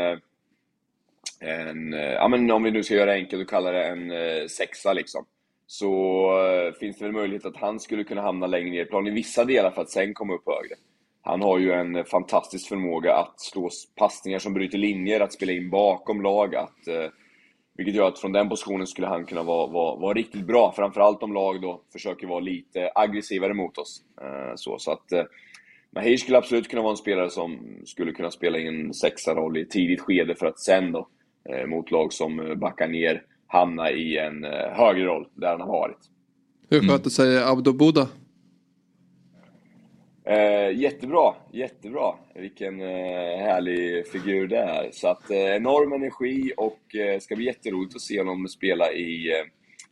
en, 1.39 1.91
ja 1.93 2.27
men 2.27 2.51
om 2.51 2.63
vi 2.63 2.71
nu 2.71 2.83
ska 2.83 2.93
göra 2.93 3.05
det 3.05 3.17
enkelt 3.17 3.41
och 3.41 3.49
kalla 3.49 3.71
det 3.71 3.83
en 3.83 4.11
sexa 4.49 4.93
liksom 4.93 5.25
så 5.67 6.25
eh, 6.47 6.73
finns 6.73 6.97
det 6.97 7.05
väl 7.05 7.13
möjlighet 7.13 7.45
att 7.45 7.57
han 7.57 7.79
skulle 7.79 8.03
kunna 8.03 8.21
hamna 8.21 8.47
längre 8.47 8.69
ner 8.69 8.81
i 8.81 8.85
planen 8.85 9.07
i 9.07 9.15
vissa 9.15 9.45
delar 9.45 9.71
för 9.71 9.81
att 9.81 9.89
sen 9.89 10.13
komma 10.13 10.33
upp 10.33 10.45
högre. 10.45 10.75
Han 11.21 11.41
har 11.41 11.59
ju 11.59 11.71
en 11.71 11.95
eh, 11.95 12.03
fantastisk 12.03 12.69
förmåga 12.69 13.15
att 13.15 13.39
slå 13.39 13.69
passningar 13.95 14.39
som 14.39 14.53
bryter 14.53 14.77
linjer, 14.77 15.19
att 15.19 15.33
spela 15.33 15.51
in 15.51 15.69
bakom 15.69 16.21
lag, 16.21 16.55
att, 16.55 16.87
eh, 16.87 17.09
vilket 17.77 17.95
gör 17.95 18.07
att 18.07 18.19
från 18.19 18.31
den 18.31 18.49
positionen 18.49 18.87
skulle 18.87 19.07
han 19.07 19.25
kunna 19.25 19.43
vara, 19.43 19.67
vara, 19.67 19.95
vara 19.95 20.13
riktigt 20.13 20.47
bra. 20.47 20.73
Framförallt 20.75 21.23
om 21.23 21.33
lag 21.33 21.61
då 21.61 21.81
försöker 21.93 22.27
vara 22.27 22.39
lite 22.39 22.91
aggressivare 22.95 23.53
mot 23.53 23.77
oss. 23.77 24.01
Eh, 24.21 24.53
så, 24.55 24.79
så 24.79 24.91
att 24.91 25.11
eh, 25.11 25.23
Mahir 25.95 26.17
skulle 26.17 26.37
absolut 26.37 26.69
kunna 26.69 26.81
vara 26.81 26.91
en 26.91 26.97
spelare 26.97 27.29
som 27.29 27.59
skulle 27.85 28.11
kunna 28.11 28.31
spela 28.31 28.59
in 28.59 28.67
en 28.67 28.93
sexa-roll 28.93 29.57
i 29.57 29.61
ett 29.61 29.69
tidigt 29.69 30.01
skede 30.01 30.35
för 30.35 30.45
att 30.45 30.59
sen 30.59 30.91
då, 30.91 31.07
mot 31.67 31.91
lag 31.91 32.13
som 32.13 32.55
backar 32.59 32.87
ner, 32.87 33.23
hamna 33.47 33.91
i 33.91 34.17
en 34.17 34.43
eh, 34.43 34.51
högre 34.51 35.05
roll 35.05 35.27
där 35.33 35.49
han 35.49 35.61
har 35.61 35.67
varit. 35.67 35.99
Hur 36.69 36.79
sköter 36.79 36.93
mm. 36.93 37.09
sig 37.09 37.43
Abdo 37.43 37.73
Buda? 37.73 38.07
Eh, 40.27 40.79
jättebra, 40.79 41.33
jättebra. 41.51 42.15
Vilken 42.35 42.81
eh, 42.81 43.37
härlig 43.37 44.07
figur 44.07 44.47
det 44.47 44.57
är. 44.57 44.89
Så 44.91 45.07
att 45.07 45.31
eh, 45.31 45.55
enorm 45.55 45.93
energi 45.93 46.53
och 46.57 46.95
eh, 46.95 47.19
ska 47.19 47.35
bli 47.35 47.45
jätteroligt 47.45 47.95
att 47.95 48.01
se 48.01 48.19
honom 48.19 48.47
spela 48.47 48.91
i, 48.91 49.31
eh, 49.31 49.45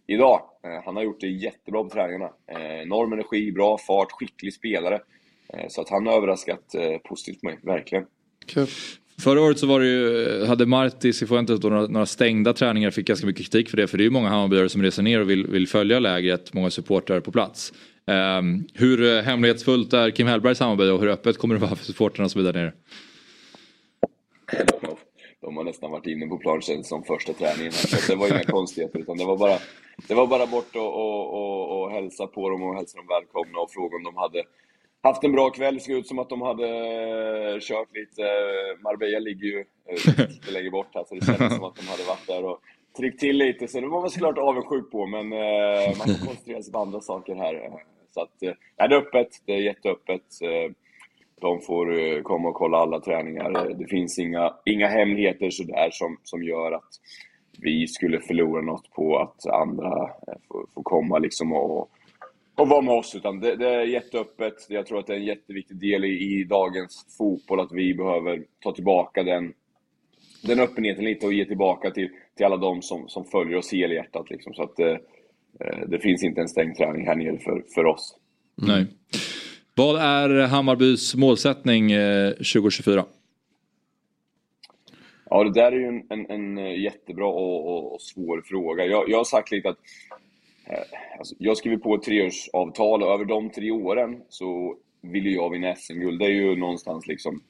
idag. 0.08 0.42
Eh, 0.64 0.86
han 0.86 0.96
har 0.96 1.04
gjort 1.04 1.22
det 1.22 1.28
jättebra 1.28 1.84
på 1.84 1.90
träningarna. 1.90 2.30
Eh, 2.48 2.82
enorm 2.82 3.14
energi, 3.14 3.52
bra 3.52 3.78
fart, 3.78 4.12
skicklig 4.12 4.54
spelare. 4.54 5.00
så 5.70 5.82
att 5.82 5.90
han 5.90 6.08
har 6.08 6.14
överraskat 6.18 6.76
positivt 7.04 7.44
mig, 7.44 7.60
verkligen. 7.64 8.06
Kul. 8.46 8.68
Förra 9.20 9.42
året 9.42 9.60
så 9.60 9.68
var 9.68 9.80
det 9.80 9.86
ju, 9.86 10.46
hade 10.46 10.66
Marti 10.66 11.14
Cifuentes 11.14 11.64
några, 11.64 11.88
några 11.88 12.06
stängda 12.06 12.54
träningar, 12.54 12.92
fick 12.92 13.08
ganska 13.08 13.28
mycket 13.28 13.46
kritik 13.46 13.70
för 13.70 13.78
det. 13.78 13.88
För 13.88 13.98
det 13.98 14.02
är 14.02 14.06
ju 14.06 14.12
många 14.12 14.30
Hammarbyare 14.30 14.70
som 14.70 14.82
reser 14.82 15.04
ner 15.04 15.22
och 15.22 15.30
vill, 15.30 15.48
vill 15.48 15.68
följa 15.68 16.00
lägret, 16.00 16.54
många 16.54 16.70
supportrar 16.70 17.20
på 17.20 17.32
plats. 17.32 17.74
Um, 18.06 18.68
hur 18.74 19.04
eh, 19.04 19.22
hemlighetsfullt 19.22 19.94
är 19.94 20.12
Kim 20.12 20.28
Hellbergs 20.28 20.60
Hammarby 20.60 20.90
och 20.90 21.00
hur 21.00 21.08
öppet 21.08 21.38
kommer 21.38 21.56
det 21.56 21.62
vara 21.62 21.76
för 21.76 21.86
supportrarna 21.86 22.30
som 22.30 22.42
är 22.42 22.46
där 22.46 22.54
nere? 22.54 22.74
De 24.52 24.88
har, 24.88 24.98
de 25.42 25.58
har 25.58 25.64
nästan 25.64 25.92
varit 25.92 26.08
inne 26.08 26.28
på 26.28 26.38
planen 26.38 26.84
som 26.84 27.04
första 27.04 27.34
träningen. 27.34 27.72
Så 27.72 28.12
det 28.12 28.18
var 28.18 28.28
inga 28.28 28.44
konstigheter 28.44 29.00
utan 29.00 29.18
det 29.18 29.26
var 29.26 29.38
bara, 29.38 29.58
det 30.08 30.14
var 30.14 30.28
bara 30.28 30.48
bort 30.48 30.76
och, 30.76 30.94
och, 30.94 31.34
och, 31.34 31.82
och 31.82 31.92
hälsa 31.92 32.28
på 32.28 32.50
dem 32.50 32.64
och 32.64 32.76
hälsa 32.76 32.98
dem 32.98 33.08
välkomna 33.08 33.60
och 33.60 33.72
fråga 33.72 33.96
om 33.96 34.04
de 34.04 34.16
hade 34.16 34.44
haft 35.04 35.24
en 35.24 35.32
bra 35.32 35.50
kväll. 35.50 35.74
Det 35.74 35.80
såg 35.80 35.96
ut 35.96 36.08
som 36.08 36.20
att 36.20 36.30
de 36.30 36.42
hade 36.42 36.68
eh, 36.68 37.60
kört 37.60 37.96
lite. 37.96 38.24
Eh, 38.24 38.82
Marbella 38.84 39.20
ligger 39.20 39.46
ju 39.46 39.60
eh, 39.60 40.30
lite 40.30 40.52
längre 40.52 40.72
bort 40.72 40.96
här, 40.96 41.04
så 41.04 41.16
det 41.16 41.26
kändes 41.26 41.56
som 41.56 41.64
att 41.64 41.76
de 41.76 41.88
hade 41.88 42.04
varit 42.04 42.28
där 42.28 42.46
och 42.46 42.60
tryckt 42.98 43.20
till 43.20 43.38
lite. 43.38 43.68
Så 43.68 43.82
det 43.82 43.88
var 43.88 44.02
man 44.02 44.10
såklart 44.10 44.38
avundsjuk 44.38 44.92
på, 44.92 45.06
men 45.06 45.30
man 45.98 46.08
får 46.08 46.26
koncentrera 46.26 46.64
sig 46.64 46.74
på 46.74 46.80
andra 46.80 47.02
saker 47.02 47.36
här. 47.36 47.72
Så 48.14 48.22
att, 48.22 48.30
det 48.40 48.56
är 48.78 48.94
öppet, 48.94 49.28
det 49.46 49.54
är 49.54 49.58
jätteöppet. 49.58 50.22
De 51.42 51.62
får 51.62 52.22
komma 52.22 52.50
och 52.50 52.56
kolla 52.56 52.78
alla 52.78 53.00
träningar. 53.00 53.74
Det 53.80 53.88
finns 53.88 54.20
inga, 54.20 54.54
inga 54.66 54.88
hemligheter 54.88 55.50
sådär 55.50 55.90
som, 55.92 56.18
som 56.24 56.44
gör 56.44 56.72
att 56.72 56.90
vi 57.60 57.88
skulle 57.88 58.20
förlora 58.20 58.62
något 58.62 58.92
på 58.92 59.18
att 59.18 59.46
andra 59.46 60.10
får, 60.48 60.66
får 60.74 60.84
komma 60.84 61.18
liksom 61.20 61.54
och 61.54 61.92
och 62.56 62.70
vara 62.70 62.82
med 62.82 62.94
oss. 62.94 63.16
Utan 63.16 63.40
det, 63.40 63.56
det, 63.56 63.70
är 63.70 63.84
jätteöppet. 63.84 64.66
Jag 64.70 64.86
tror 64.86 65.00
att 65.00 65.08
det 65.08 65.14
är 65.14 65.18
en 65.18 65.26
jätteviktig 65.26 65.78
del 65.78 66.06
i, 66.06 66.40
i, 66.40 66.44
dagens 66.44 67.16
fotboll 67.18 67.60
att 67.60 67.72
vi 67.72 67.94
behöver 67.94 68.44
ta 68.60 68.72
tillbaka 68.72 69.24
den, 69.24 69.54
den 70.44 70.60
öppenheten 70.60 71.06
lite 71.06 71.26
och 71.26 71.34
ge 71.34 71.46
tillbaka 71.46 71.92
till, 71.92 72.10
till 72.38 72.46
alla 72.46 72.58
de 72.58 72.82
som, 72.82 73.10
som 73.10 73.26
följer 73.26 73.58
oss 73.58 73.72
helhjärtat. 73.72 74.30
Liksom. 74.30 74.54
Så 74.54 74.64
att 74.64 74.76
det, 74.76 74.92
eh, 75.60 75.88
det 75.88 76.00
finns 76.00 76.24
inte 76.24 76.42
en 76.42 76.50
stängd 76.50 76.76
träning 76.76 77.08
här 77.08 77.16
nere 77.16 77.38
för, 77.38 77.64
för 77.76 77.86
oss. 77.86 78.16
Nej. 78.56 78.86
Vad 79.76 80.02
är 80.02 80.48
Hammarbys 80.48 81.16
målsättning 81.16 81.92
eh, 81.92 82.30
2024? 82.32 83.06
Ja, 85.30 85.44
det 85.44 85.54
där 85.54 85.72
är 85.72 85.76
ju 85.76 85.88
en, 85.88 86.04
en, 86.10 86.30
en 86.30 86.82
jättebra 86.82 87.26
och, 87.26 87.68
och, 87.68 87.94
och, 87.94 88.02
svår 88.02 88.42
fråga. 88.46 88.86
Jag, 88.86 89.10
jag 89.10 89.18
har 89.18 89.24
sagt 89.24 89.52
lite 89.52 89.70
att 89.70 89.78
Eh, 90.12 90.18
Eh, 90.66 91.18
alltså, 91.18 91.36
jag 91.38 91.58
skriver 91.58 91.78
på 91.78 91.96
ett 91.96 92.04
treårsavtal 92.04 93.04
och 93.04 93.14
över 93.14 93.26
de 93.26 93.50
tre 93.50 93.72
åren 93.72 94.22
så 94.30 94.78
vill 95.02 95.34
jag 95.34 95.50
vinna 95.50 95.76
SM-guld. 95.76 96.20
Det 96.20 96.26
är 96.26 96.30
ju 96.30 96.56
någonstans 96.56 97.08
liksom 97.08 97.42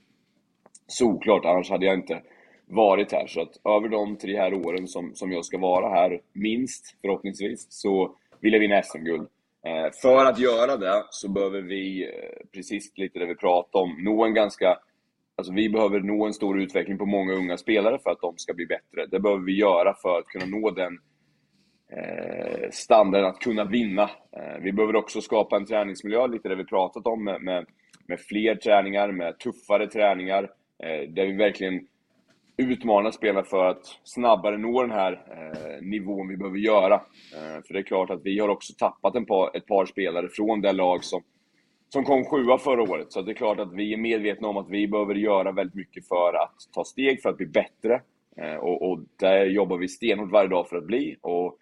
såklart, 0.88 1.45
annars 1.45 1.69
hade 1.69 1.85
jag 1.85 1.95
inte 1.95 2.22
varit 2.65 3.11
här. 3.11 3.27
Så 3.27 3.41
att 3.41 3.65
över 3.65 3.90
de 3.90 4.15
tre 4.15 4.38
här 4.38 4.53
åren 4.53 4.88
som, 4.88 5.15
som 5.15 5.31
jag 5.31 5.45
ska 5.45 5.57
vara 5.57 5.90
här, 5.90 6.22
minst 6.34 6.98
förhoppningsvis, 7.02 7.68
så 7.69 8.15
vill 8.40 8.53
jag 8.53 8.60
vinna 8.60 8.84
SM-guld. 8.84 9.27
Eh, 9.65 9.91
för 10.02 10.26
att 10.26 10.40
göra 10.40 10.77
det 10.77 11.03
så 11.10 11.30
behöver 11.30 11.61
vi, 11.61 12.03
eh, 12.03 12.45
precis 12.53 12.98
lite 12.98 13.19
det 13.19 13.26
vi 13.26 13.35
pratade 13.35 13.84
om, 13.84 14.03
nå 14.03 14.26
en 14.26 14.34
ganska 14.34 14.77
Alltså 15.35 15.53
vi 15.53 15.69
behöver 15.69 15.99
nå 15.99 16.26
en 16.26 16.34
stor 16.34 16.61
utveckling 16.61 16.98
på 16.98 17.06
många 17.06 17.34
unga 17.34 17.57
spelare 17.57 17.99
för 17.99 18.10
att 18.10 18.22
de 18.22 18.38
ska 18.38 18.53
bli 18.53 18.65
bättre. 18.65 19.06
Det 19.06 19.19
behöver 19.19 19.44
vi 19.44 19.57
göra 19.57 19.94
för 20.02 20.19
att 20.19 20.26
kunna 20.26 20.45
nå 20.45 20.72
den 20.72 20.99
Eh, 21.98 22.70
standarden 22.72 23.30
att 23.30 23.40
kunna 23.40 23.65
vinna. 23.65 24.03
Eh, 24.03 24.61
vi 24.61 24.72
behöver 24.72 24.95
också 24.95 25.22
skapa 25.22 25.56
en 25.56 25.65
träningsmiljö, 25.65 26.28
lite 26.28 26.49
det 26.49 26.56
vi 26.56 26.65
pratat 26.65 27.07
om, 27.07 27.24
med, 27.24 27.41
med, 27.41 27.65
med 28.07 28.20
fler 28.20 28.56
träningar, 28.56 29.11
med 29.11 29.40
tuffare 29.40 29.88
träningar, 29.88 30.44
eh, 30.84 31.10
där 31.10 31.26
vi 31.26 31.34
verkligen 31.34 31.88
utmanar 32.57 33.11
spelarna 33.11 33.44
för 33.44 33.65
att 33.65 33.99
snabbare 34.03 34.57
nå 34.57 34.82
den 34.82 34.91
här 34.91 35.11
eh, 35.11 35.82
nivån 35.82 36.28
vi 36.28 36.38
behöver 36.38 36.57
göra. 36.57 36.95
Eh, 37.36 37.64
för 37.68 37.74
det 37.74 37.80
är 37.80 37.84
klart 37.84 38.10
att 38.10 38.22
vi 38.24 38.40
har 38.40 38.49
också 38.49 38.74
tappat 38.78 39.15
en 39.15 39.26
par, 39.26 39.57
ett 39.57 39.68
par 39.68 39.86
spelare 39.86 40.28
från 40.30 40.61
det 40.61 40.74
lag 40.74 41.03
som, 41.03 41.22
som 41.90 42.03
kom 42.03 42.26
sjua 42.26 42.57
förra 42.57 42.82
året. 42.82 43.11
Så 43.11 43.22
det 43.22 43.32
är 43.32 43.36
klart 43.36 43.60
att 43.60 43.74
vi 43.74 43.94
är 43.94 43.98
medvetna 43.98 44.48
om 44.48 44.57
att 44.57 44.70
vi 44.70 44.88
behöver 44.88 45.15
göra 45.15 45.52
väldigt 45.52 45.76
mycket 45.76 46.07
för 46.07 46.34
att 46.44 46.56
ta 46.74 46.84
steg 46.84 47.22
för 47.22 47.30
att 47.30 47.38
bli 47.38 47.45
bättre 47.45 48.02
Eh, 48.38 48.56
och, 48.56 48.91
och 48.91 48.99
där 49.20 49.45
jobbar 49.45 49.78
vi 49.78 49.88
stenhårt 49.88 50.32
varje 50.32 50.49
dag 50.49 50.70
för 50.70 50.78
att 50.78 50.88
bli. 50.88 51.15
Och 51.22 51.57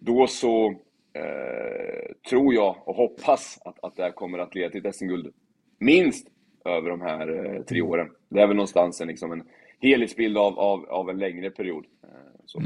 då 0.00 0.26
så 0.26 0.66
eh, 1.12 2.14
tror 2.30 2.54
jag 2.54 2.76
och 2.84 2.96
hoppas 2.96 3.58
att, 3.64 3.84
att 3.84 3.96
det 3.96 4.02
här 4.02 4.12
kommer 4.12 4.38
att 4.38 4.54
leda 4.54 4.70
till 4.70 4.86
ett 4.86 4.96
SM-guld 4.96 5.32
minst 5.78 6.26
över 6.64 6.90
de 6.90 7.00
här 7.00 7.54
eh, 7.56 7.62
tre 7.62 7.82
åren. 7.82 8.08
Det 8.28 8.40
är 8.40 8.46
väl 8.46 8.56
någonstans 8.56 9.00
en, 9.00 9.08
liksom 9.08 9.32
en 9.32 9.42
helhetsbild 9.80 10.38
av, 10.38 10.58
av, 10.58 10.84
av 10.84 11.10
en 11.10 11.18
längre 11.18 11.50
period. 11.50 11.84
Eh, 12.04 12.08
så. 12.46 12.62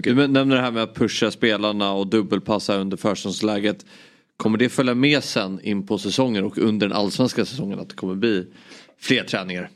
Du 0.00 0.14
nämner 0.28 0.56
det 0.56 0.62
här 0.62 0.70
med 0.70 0.82
att 0.82 0.94
pusha 0.94 1.30
spelarna 1.30 1.92
och 1.92 2.06
dubbelpassa 2.06 2.76
under 2.76 2.96
försäsongsläget. 2.96 3.86
Kommer 4.36 4.58
det 4.58 4.68
följa 4.68 4.94
med 4.94 5.24
sen 5.24 5.60
in 5.62 5.86
på 5.86 5.98
säsongen 5.98 6.44
och 6.44 6.58
under 6.58 6.88
den 6.88 6.96
allsvenska 6.96 7.44
säsongen 7.44 7.78
att 7.78 7.88
det 7.88 7.94
kommer 7.94 8.14
bli 8.14 8.46
fler 8.98 9.24
träningar? 9.24 9.70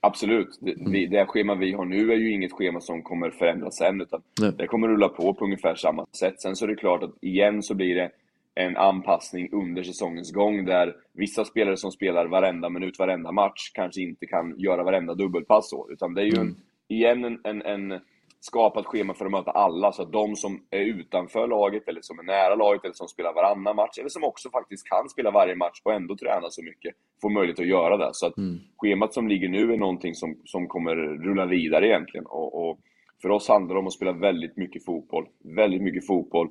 Absolut. 0.00 0.58
Det, 0.60 0.74
vi, 0.86 1.06
det 1.06 1.26
schema 1.26 1.54
vi 1.54 1.72
har 1.72 1.84
nu 1.84 2.12
är 2.12 2.16
ju 2.16 2.32
inget 2.32 2.52
schema 2.52 2.80
som 2.80 3.02
kommer 3.02 3.30
förändras 3.30 3.76
sen 3.76 4.00
utan 4.00 4.22
Nej. 4.40 4.52
det 4.58 4.66
kommer 4.66 4.88
rulla 4.88 5.08
på 5.08 5.34
på 5.34 5.44
ungefär 5.44 5.74
samma 5.74 6.06
sätt. 6.06 6.40
Sen 6.40 6.56
så 6.56 6.64
är 6.64 6.68
det 6.68 6.76
klart 6.76 7.02
att 7.02 7.14
igen 7.20 7.62
så 7.62 7.74
blir 7.74 7.94
det 7.94 8.10
en 8.54 8.76
anpassning 8.76 9.48
under 9.52 9.82
säsongens 9.82 10.32
gång 10.32 10.64
där 10.64 10.96
vissa 11.12 11.44
spelare 11.44 11.76
som 11.76 11.92
spelar 11.92 12.26
varenda 12.26 12.68
minut, 12.68 12.98
varenda 12.98 13.32
match 13.32 13.70
kanske 13.74 14.00
inte 14.00 14.26
kan 14.26 14.54
göra 14.58 14.84
varenda 14.84 15.14
dubbelpass 15.14 15.70
så. 15.70 15.88
Utan 15.90 16.14
det 16.14 16.22
är 16.22 16.26
ju 16.26 16.40
en, 16.40 16.56
igen 16.88 17.24
en, 17.24 17.40
en, 17.44 17.62
en 17.62 18.00
skapat 18.40 18.86
schema 18.86 19.14
för 19.14 19.24
att 19.24 19.30
möta 19.30 19.50
alla. 19.50 19.92
Så 19.92 20.02
att 20.02 20.12
de 20.12 20.36
som 20.36 20.62
är 20.70 20.80
utanför 20.80 21.46
laget, 21.46 21.88
eller 21.88 22.00
som 22.02 22.18
är 22.18 22.22
nära 22.22 22.54
laget, 22.54 22.84
eller 22.84 22.94
som 22.94 23.08
spelar 23.08 23.34
varannan 23.34 23.76
match, 23.76 23.98
eller 23.98 24.08
som 24.08 24.24
också 24.24 24.50
faktiskt 24.50 24.88
kan 24.88 25.08
spela 25.08 25.30
varje 25.30 25.54
match 25.54 25.80
och 25.84 25.92
ändå 25.92 26.16
träna 26.16 26.50
så 26.50 26.62
mycket, 26.62 26.94
får 27.22 27.30
möjlighet 27.30 27.60
att 27.60 27.66
göra 27.66 27.96
det. 27.96 28.10
Så 28.12 28.26
att 28.26 28.34
schemat 28.76 29.14
som 29.14 29.28
ligger 29.28 29.48
nu 29.48 29.72
är 29.72 29.76
någonting 29.76 30.14
som, 30.14 30.36
som 30.44 30.68
kommer 30.68 30.96
rulla 30.96 31.46
vidare 31.46 31.86
egentligen. 31.86 32.26
Och, 32.26 32.68
och 32.68 32.78
för 33.22 33.30
oss 33.30 33.48
handlar 33.48 33.74
det 33.74 33.80
om 33.80 33.86
att 33.86 33.92
spela 33.92 34.12
väldigt 34.12 34.56
mycket 34.56 34.84
fotboll. 34.84 35.26
Väldigt 35.44 35.82
mycket 35.82 36.06
fotboll. 36.06 36.48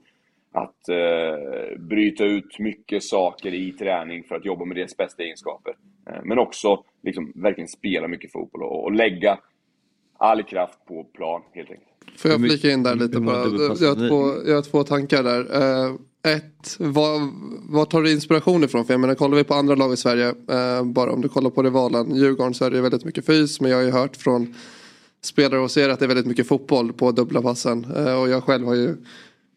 Att 0.51 0.89
eh, 0.89 1.77
bryta 1.79 2.25
ut 2.25 2.59
mycket 2.59 3.03
saker 3.03 3.53
i 3.53 3.71
träning 3.71 4.23
för 4.23 4.35
att 4.35 4.45
jobba 4.45 4.65
med 4.65 4.77
deras 4.77 4.97
bästa 4.97 5.23
egenskaper. 5.23 5.75
Eh, 6.09 6.23
men 6.23 6.39
också 6.39 6.83
liksom, 7.03 7.31
verkligen 7.35 7.67
spela 7.67 8.07
mycket 8.07 8.31
fotboll 8.31 8.63
och, 8.63 8.83
och 8.83 8.91
lägga 8.91 9.39
all 10.17 10.43
kraft 10.43 10.85
på 10.87 11.03
plan 11.03 11.41
helt 11.53 11.69
enkelt. 11.69 11.87
Får 12.17 12.31
jag 12.31 12.39
flika 12.39 12.71
in 12.71 12.83
där 12.83 12.95
lite 12.95 13.19
bara? 13.19 13.37
Jag 13.79 13.95
har 13.95 14.09
två, 14.09 14.49
jag 14.49 14.55
har 14.55 14.61
två 14.61 14.83
tankar 14.83 15.23
där. 15.23 15.61
Eh, 15.61 15.95
ett, 16.35 16.75
vad, 16.79 17.21
vad 17.69 17.89
tar 17.89 18.01
du 18.01 18.11
inspiration 18.11 18.63
ifrån? 18.63 18.85
För 18.85 18.93
jag 18.93 19.01
menar, 19.01 19.15
kollar 19.15 19.37
vi 19.37 19.43
på 19.43 19.53
andra 19.53 19.75
lag 19.75 19.93
i 19.93 19.97
Sverige, 19.97 20.27
eh, 20.27 20.83
bara 20.83 21.11
om 21.11 21.21
du 21.21 21.29
kollar 21.29 21.49
på 21.49 21.63
rivalen 21.63 22.15
Djurgården 22.15 22.53
så 22.53 22.65
är 22.65 22.71
det 22.71 22.81
väldigt 22.81 23.05
mycket 23.05 23.25
fys. 23.25 23.61
Men 23.61 23.71
jag 23.71 23.77
har 23.77 23.83
ju 23.83 23.91
hört 23.91 24.15
från 24.15 24.55
spelare 25.21 25.59
och 25.59 25.71
ser 25.71 25.89
att 25.89 25.99
det 25.99 26.05
är 26.05 26.07
väldigt 26.07 26.25
mycket 26.25 26.47
fotboll 26.47 26.93
på 26.93 27.11
dubbla 27.11 27.41
passen. 27.41 27.85
Eh, 27.95 28.21
och 28.21 28.29
jag 28.29 28.43
själv 28.43 28.65
har 28.65 28.75
ju, 28.75 28.95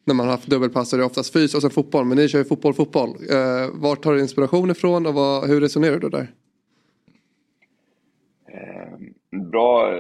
när 0.05 0.15
man 0.15 0.27
har 0.27 0.33
haft 0.33 0.47
dubbelpass 0.47 0.93
är 0.93 0.99
det 0.99 1.05
oftast 1.05 1.33
fys 1.33 1.55
och 1.55 1.63
sen 1.63 1.71
fotboll. 1.71 2.05
Men 2.05 2.17
ni 2.17 2.29
kör 2.29 2.39
ju 2.39 2.45
fotboll, 2.45 2.75
fotboll. 2.75 3.11
Eh, 3.31 3.69
var 3.73 3.97
tar 3.97 4.15
du 4.15 4.21
inspiration 4.21 4.71
ifrån 4.71 5.07
och 5.07 5.15
vad, 5.15 5.49
hur 5.49 5.61
resonerar 5.61 5.99
du 5.99 6.09
där? 6.09 6.35
Bra 9.51 9.93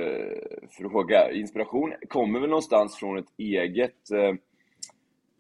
fråga. 0.88 1.32
Inspiration 1.32 1.92
kommer 2.08 2.40
väl 2.40 2.48
någonstans 2.48 2.96
från 2.96 3.18
ett 3.18 3.32
eget, 3.36 4.10
eh, 4.10 4.34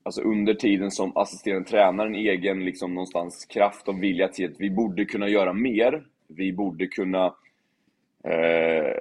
alltså 0.02 0.22
under 0.22 0.54
tiden 0.54 0.90
som 0.90 1.16
assisterande 1.16 1.68
tränare, 1.68 2.08
en 2.08 2.14
egen 2.14 2.64
liksom 2.64 2.94
någonstans 2.94 3.44
kraft 3.44 3.88
och 3.88 4.02
vilja 4.02 4.28
till 4.28 4.50
att 4.50 4.60
vi 4.60 4.70
borde 4.70 5.04
kunna 5.04 5.28
göra 5.28 5.52
mer. 5.52 6.04
Vi 6.28 6.52
borde 6.52 6.86
kunna 6.86 7.26
eh, 8.24 8.96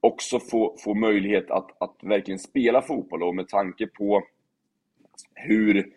också 0.00 0.40
få, 0.40 0.76
få 0.84 0.94
möjlighet 0.94 1.50
att, 1.50 1.82
att 1.82 1.96
verkligen 2.02 2.38
spela 2.38 2.82
fotboll 2.82 3.22
och 3.22 3.34
med 3.34 3.48
tanke 3.48 3.86
på 3.86 4.22
hur 5.34 5.92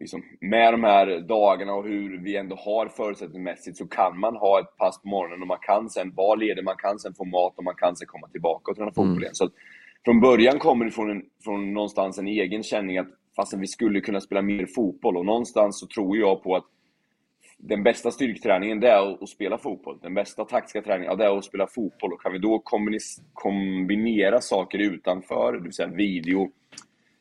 liksom, 0.00 0.22
med 0.40 0.74
de 0.74 0.84
här 0.84 1.20
dagarna 1.20 1.74
och 1.74 1.84
hur 1.84 2.18
vi 2.18 2.36
ändå 2.36 2.56
har 2.56 2.88
förutsättningsmässigt 2.88 3.76
så 3.76 3.86
kan 3.86 4.18
man 4.18 4.36
ha 4.36 4.60
ett 4.60 4.76
pass 4.76 5.02
på 5.02 5.08
morgonen 5.08 5.42
och 5.42 5.48
man 5.48 5.58
kan 5.62 5.90
sen 5.90 6.14
vara 6.14 6.34
ledig, 6.34 6.64
man 6.64 6.76
kan 6.76 6.98
sen 6.98 7.14
få 7.14 7.24
mat 7.24 7.58
och 7.58 7.64
man 7.64 7.74
kan 7.74 7.96
sen 7.96 8.06
komma 8.06 8.28
tillbaka 8.28 8.70
och 8.70 8.76
träna 8.76 8.90
fotboll 8.90 9.22
igen. 9.22 9.34
Så 9.34 9.44
att 9.44 9.52
från 10.04 10.20
början 10.20 10.58
kommer 10.58 10.84
det 10.84 10.90
från, 10.90 11.10
en, 11.10 11.22
från 11.44 11.74
någonstans 11.74 12.18
en 12.18 12.28
egen 12.28 12.62
känning 12.62 12.98
att 12.98 13.08
fastän 13.36 13.60
vi 13.60 13.66
skulle 13.66 14.00
kunna 14.00 14.20
spela 14.20 14.42
mer 14.42 14.66
fotboll 14.66 15.16
och 15.16 15.26
någonstans 15.26 15.80
så 15.80 15.86
tror 15.86 16.16
jag 16.16 16.42
på 16.42 16.56
att 16.56 16.64
den 17.58 17.82
bästa 17.82 18.10
styrketräningen 18.10 18.80
det 18.80 18.88
är 18.88 19.22
att, 19.22 19.28
spela 19.28 19.58
fotboll. 19.58 19.98
Den 20.02 20.14
bästa 20.14 20.44
taktiska 20.44 20.82
träningen 20.82 21.10
ja, 21.10 21.16
det 21.16 21.24
är 21.24 21.38
att 21.38 21.44
spela 21.44 21.66
fotboll. 21.66 22.12
Och 22.12 22.22
kan 22.22 22.32
vi 22.32 22.38
då 22.38 22.62
kombinera 23.32 24.40
saker 24.40 24.78
utanför, 24.78 25.52
det 25.52 25.60
vill 25.60 25.72
säga 25.72 25.88
video, 25.88 26.50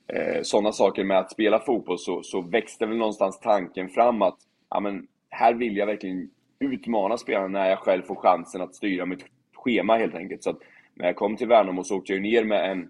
eh, 0.07 0.41
sådana 0.41 0.71
saker 0.71 1.03
med 1.03 1.17
att 1.17 1.31
spela 1.31 1.59
fotboll 1.59 1.99
så, 1.99 2.23
så 2.23 2.41
växte 2.41 2.85
väl 2.85 2.97
någonstans 2.97 3.39
tanken 3.39 3.89
fram 3.89 4.21
att 4.21 4.37
ja, 4.69 4.79
men, 4.79 5.07
här 5.29 5.53
vill 5.53 5.77
jag 5.77 5.85
verkligen 5.85 6.29
utmana 6.59 7.17
spelarna 7.17 7.47
när 7.47 7.69
jag 7.69 7.79
själv 7.79 8.01
får 8.01 8.15
chansen 8.15 8.61
att 8.61 8.75
styra 8.75 9.05
mitt 9.05 9.25
schema 9.53 9.97
helt 9.97 10.15
enkelt. 10.15 10.43
Så 10.43 10.49
att 10.49 10.59
när 10.93 11.05
jag 11.05 11.15
kom 11.15 11.37
till 11.37 11.47
Värnamo 11.47 11.83
så 11.83 11.97
åkte 11.97 12.13
jag 12.13 12.21
ner 12.21 12.43
med 12.43 12.71
en, 12.71 12.89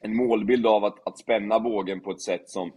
en 0.00 0.16
målbild 0.16 0.66
av 0.66 0.84
att, 0.84 1.06
att 1.06 1.18
spänna 1.18 1.60
bågen 1.60 2.00
på 2.00 2.10
ett 2.10 2.20
sätt 2.20 2.50
som 2.50 2.72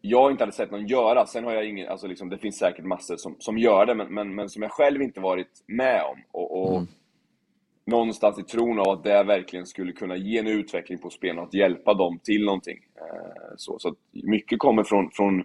jag 0.00 0.30
inte 0.30 0.42
hade 0.42 0.52
sett 0.52 0.70
någon 0.70 0.86
göra. 0.86 1.26
Sen 1.26 1.44
har 1.44 1.52
jag 1.52 1.68
ingen, 1.68 1.88
alltså 1.88 2.06
liksom, 2.06 2.28
det 2.28 2.38
finns 2.38 2.58
säkert 2.58 2.84
massor 2.84 3.16
som, 3.16 3.36
som 3.38 3.58
gör 3.58 3.86
det, 3.86 3.94
men, 3.94 4.14
men, 4.14 4.34
men 4.34 4.48
som 4.48 4.62
jag 4.62 4.72
själv 4.72 5.02
inte 5.02 5.20
varit 5.20 5.64
med 5.66 6.02
om. 6.02 6.18
Och, 6.30 6.62
och 6.62 6.76
mm 6.76 6.88
någonstans 7.88 8.38
i 8.38 8.42
tron 8.42 8.78
av 8.78 8.88
att 8.88 9.04
det 9.04 9.22
verkligen 9.22 9.66
skulle 9.66 9.92
kunna 9.92 10.16
ge 10.16 10.38
en 10.38 10.46
utveckling 10.46 10.98
på 10.98 11.10
spelarna, 11.10 11.42
att 11.42 11.54
hjälpa 11.54 11.94
dem 11.94 12.18
till 12.22 12.44
någonting. 12.44 12.78
Eh, 12.96 13.54
så, 13.56 13.78
så 13.78 13.94
mycket 14.12 14.58
kommer 14.58 14.84
från, 14.84 15.10
från 15.10 15.44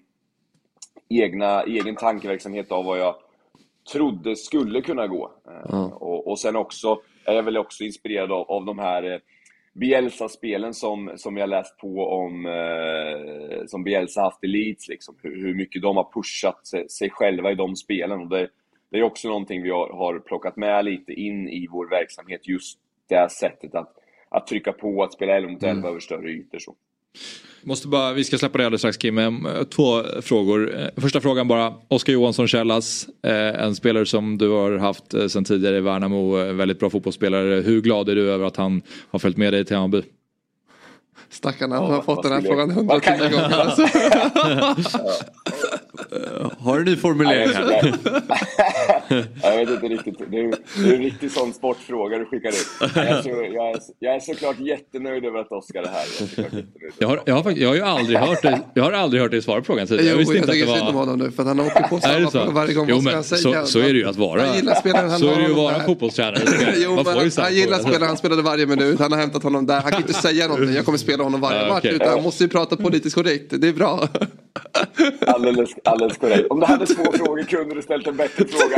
egna, 1.10 1.64
egen 1.64 1.96
tankeverksamhet 1.96 2.72
av 2.72 2.86
vad 2.86 3.00
jag 3.00 3.16
trodde 3.92 4.36
skulle 4.36 4.82
kunna 4.82 5.08
gå. 5.08 5.32
Ja. 5.70 5.86
och, 5.86 6.28
och 6.28 6.40
sen 6.40 6.56
också 6.56 7.02
är 7.26 7.34
jag 7.34 7.44
väl 7.44 7.58
också 7.58 7.84
inspirerad 7.84 8.32
av, 8.32 8.52
av 8.52 8.66
de 8.66 8.80
här 8.80 9.12
eh, 9.12 9.20
Bielsa-spelen 9.74 10.74
som, 10.74 11.12
som 11.16 11.38
jag 11.38 11.50
läst 11.50 11.78
på 11.78 12.08
om, 12.08 12.46
eh, 12.46 13.66
som 13.68 13.84
Bielsa 13.84 14.22
haft 14.22 14.44
i 14.44 14.48
Leeds, 14.48 14.88
liksom. 14.88 15.16
hur, 15.22 15.42
hur 15.42 15.56
mycket 15.56 15.82
de 15.82 15.98
har 15.98 16.12
pushat 16.14 16.68
sig, 16.68 16.90
sig 16.90 17.10
själva 17.10 17.52
i 17.52 17.56
de 17.56 17.76
spelen. 17.76 18.22
Och 18.22 18.30
det, 18.30 18.50
det 18.94 19.00
är 19.00 19.04
också 19.04 19.28
någonting 19.28 19.64
vi 19.64 19.70
har, 19.70 19.90
har 19.94 20.20
plockat 20.20 20.58
med 20.58 20.86
lite 20.86 21.14
in 21.14 21.50
i 21.50 21.68
vår 21.72 21.90
verksamhet, 21.90 22.48
just 22.48 22.78
det 23.10 23.16
här 23.16 23.28
sättet 23.28 23.76
att, 23.76 23.94
att 24.30 24.48
trycka 24.48 24.74
på, 24.74 25.04
att 25.04 25.14
spela 25.14 25.38
11 25.38 25.52
mot 25.52 25.64
11 25.64 25.90
över 25.90 26.00
större 26.00 26.30
ytor. 26.30 26.60
Så. 26.60 26.76
Måste 27.64 27.88
bara, 27.88 28.14
vi 28.14 28.24
ska 28.24 28.38
släppa 28.38 28.58
det 28.58 28.66
alldeles 28.66 28.82
strax 28.82 28.98
Kim, 28.98 29.48
två 29.70 30.04
frågor. 30.22 30.76
Eh, 30.80 30.88
Första 31.02 31.22
frågan 31.22 31.48
bara, 31.48 31.74
Oskar 31.88 32.14
Johansson 32.14 32.48
Källas, 32.48 33.08
eh, 33.24 33.64
en 33.64 33.76
spelare 33.76 34.06
som 34.06 34.38
du 34.38 34.50
har 34.50 34.78
haft 34.78 35.14
eh, 35.14 35.28
sedan 35.28 35.44
tidigare 35.44 35.78
i 35.78 35.82
Värnamo, 35.82 36.54
väldigt 36.54 36.80
bra 36.80 36.90
fotbollsspelare. 36.90 37.62
Hur 37.62 37.82
glad 37.82 38.10
är 38.10 38.16
du 38.16 38.32
över 38.32 38.46
att 38.46 38.58
han 38.58 38.82
har 39.10 39.20
följt 39.20 39.38
med 39.38 39.54
dig 39.54 39.66
till 39.66 39.76
Hammarby? 39.76 40.02
Stackarna, 41.30 41.76
Ja, 41.76 41.82
har 41.82 42.02
fått 42.02 42.24
den 42.24 42.32
här 42.32 42.42
frågan 42.42 42.72
hundratio 42.72 43.18
gånger. 43.18 43.60
Alltså. 43.60 43.84
Har 46.60 46.80
du 46.80 46.86
ny 46.86 46.96
formulering 46.98 47.50
här? 47.54 47.94
jag 49.44 49.58
vet 49.58 49.70
inte 49.70 49.88
riktigt. 49.88 50.18
Det 50.32 50.40
är, 50.40 50.56
det 50.84 50.90
är 50.90 50.96
en 50.96 51.04
riktig 51.04 51.32
sån 51.32 51.54
sportfråga 51.54 52.18
du 52.18 52.26
skickar 52.26 52.50
ut. 52.50 52.92
Jag 52.96 53.08
är, 53.08 53.22
så, 53.22 53.30
jag, 53.30 53.70
är, 53.70 53.80
jag 54.00 54.16
är 54.16 54.20
såklart 54.20 54.60
jättenöjd 54.60 55.26
över 55.26 55.40
att 55.40 55.52
Oskar 55.52 55.82
är 55.82 55.88
här. 55.88 56.06
Jag 56.36 56.46
är. 56.46 56.66
Jag 56.98 57.08
har, 57.08 57.22
jag 57.26 57.36
har, 57.36 57.52
jag 57.52 57.70
har 57.70 57.76
ju 57.76 57.82
aldrig 57.82 58.18
hört 58.20 58.42
dig, 58.42 58.62
jag 58.74 58.84
har 58.84 58.92
aldrig 58.92 59.22
hört 59.22 59.32
dig 59.32 59.42
svara 59.42 59.60
på 59.60 59.66
frågan 59.66 59.88
tidigare. 59.88 60.10
Jag 60.10 60.18
visste 60.18 60.34
jag 60.34 60.42
inte 60.42 60.52
att 60.52 60.56
tycker 60.56 60.72
det 60.72 60.78
synd 60.78 60.90
om 60.90 60.96
var... 60.96 61.06
honom 61.06 61.20
nu 61.20 61.32
för 61.32 61.44
han 61.44 61.60
åker 61.60 61.88
på 61.88 62.00
samma 62.00 62.32
fråga 62.32 62.52
varje 62.52 62.74
gång. 62.74 62.86
Jo, 62.90 63.02
men 63.02 63.24
så, 63.24 63.36
säga? 63.36 63.66
så 63.66 63.80
är 63.80 63.94
det 63.94 64.00
ju 64.00 64.10
att 64.10 64.16
vara. 64.16 64.56
Gillar 64.56 64.76
spelaren, 64.76 65.10
han 65.10 65.20
så 65.20 65.28
har 65.28 65.34
är 65.34 65.38
det 65.38 65.46
ju 65.46 65.52
att 65.52 65.58
vara 65.58 65.80
fotbollstränare. 65.80 66.44
Jo, 66.76 66.96
men 66.96 67.32
han 67.38 67.54
gillar 67.54 67.80
spelaren, 67.80 68.08
han 68.08 68.18
spelade 68.18 68.42
varje 68.42 68.66
minut. 68.66 69.00
Han 69.00 69.12
har 69.12 69.20
hämtat 69.20 69.44
honom 69.44 69.66
där. 69.66 69.82
Han 69.82 69.92
kan 69.92 70.02
inte 70.02 70.14
säga 70.14 70.48
någonting. 70.48 70.76
Jag 70.76 70.86
kommer 70.86 70.98
spela 70.98 71.24
honom 71.24 71.42
varje 71.42 71.62
Ja, 71.62 71.74
match. 71.74 71.86
Utan 71.86 72.08
han 72.08 72.24
måste 72.24 72.44
ju 72.44 72.50
prata 72.50 72.76
politiskt 72.78 73.16
korrekt. 73.16 73.54
Det 73.58 73.68
är 73.68 73.74
bra. 73.74 74.08
Alldeles, 75.28 75.70
alldeles 75.86 76.18
korrekt. 76.18 76.48
Om 76.50 76.60
du 76.60 76.66
hade 76.66 76.86
två 76.86 77.04
frågor 77.12 77.44
kunde 77.44 77.76
du 77.76 77.82
ställt 77.82 78.08
en 78.08 78.16
bättre 78.18 78.46
fråga. 78.48 78.78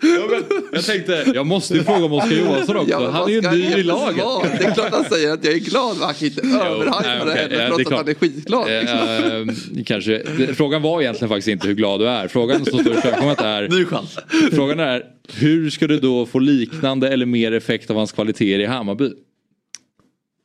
Ja, 0.00 0.26
men 0.30 0.42
jag 0.72 0.84
tänkte, 0.84 1.24
jag 1.34 1.46
måste 1.46 1.74
ju 1.74 1.84
fråga 1.84 2.04
om 2.04 2.12
Oskar 2.12 2.36
Johansson 2.36 2.76
också. 2.76 2.90
Ja, 2.90 3.10
han 3.10 3.28
är 3.28 3.32
ju 3.32 3.40
ny 3.40 3.64
i 3.80 3.82
laget. 3.82 4.16
svar? 4.22 4.46
Det 4.58 4.64
är 4.64 4.74
klart 4.74 4.92
han 4.92 5.04
säger 5.04 5.32
att 5.32 5.44
jag 5.44 5.54
är 5.54 5.58
glad. 5.58 5.96
men 5.98 6.04
Han 6.04 6.14
kan 6.14 6.26
inte 6.26 6.42
överhypa 6.48 7.24
det 7.24 7.32
heller 7.34 7.68
trots 7.68 7.86
att 7.86 7.98
han 7.98 8.08
är 8.08 8.14
skitglad. 8.14 8.66
liksom. 8.68 8.98
Eh, 9.78 9.84
kanske, 9.84 10.22
frågan 10.54 10.82
var 10.82 11.00
egentligen 11.02 11.28
faktiskt 11.28 11.48
inte 11.48 11.66
hur 11.68 11.74
glad 11.74 12.00
du 12.00 12.08
är. 12.08 12.28
Frågan 12.28 12.64
som 12.64 12.78
står 12.78 12.92
i 12.92 13.00
förkommet 13.00 13.40
är, 13.40 13.68
Ny 13.68 13.84
chans. 13.84 14.18
frågan 14.52 14.80
är 14.80 15.02
hur 15.34 15.70
ska 15.70 15.86
du 15.86 15.98
då 16.00 16.26
få 16.26 16.38
liknande 16.38 17.08
eller 17.08 17.26
mer 17.26 17.52
effekt 17.52 17.90
av 17.90 17.96
hans 17.96 18.12
kvaliteter 18.12 18.58
i 18.58 18.66
Hammarby? 18.66 19.10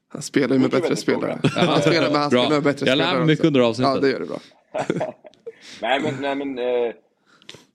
Han 0.09 0.21
spelar 0.21 0.55
ju 0.55 0.61
med 0.61 0.71
bättre 0.71 0.95
spelare. 0.95 1.39
Han 1.43 1.81
spelar, 1.81 2.09
men 2.11 2.21
han 2.21 2.29
spelar 2.29 2.49
med 2.49 2.63
bättre 2.63 2.85
Jag 2.85 2.97
lär 2.97 3.05
spelare 3.05 3.19
mig 3.19 3.27
mycket 3.27 3.45
under 3.45 3.59
avsnittet. 3.59 3.93
Ja, 3.95 4.01
det 4.01 4.09
gör 4.09 4.19
det 4.19 4.25
bra. 4.25 4.39
nej 5.81 5.99
men, 5.99 6.15
nej, 6.21 6.35
men 6.35 6.59
eh, 6.59 6.93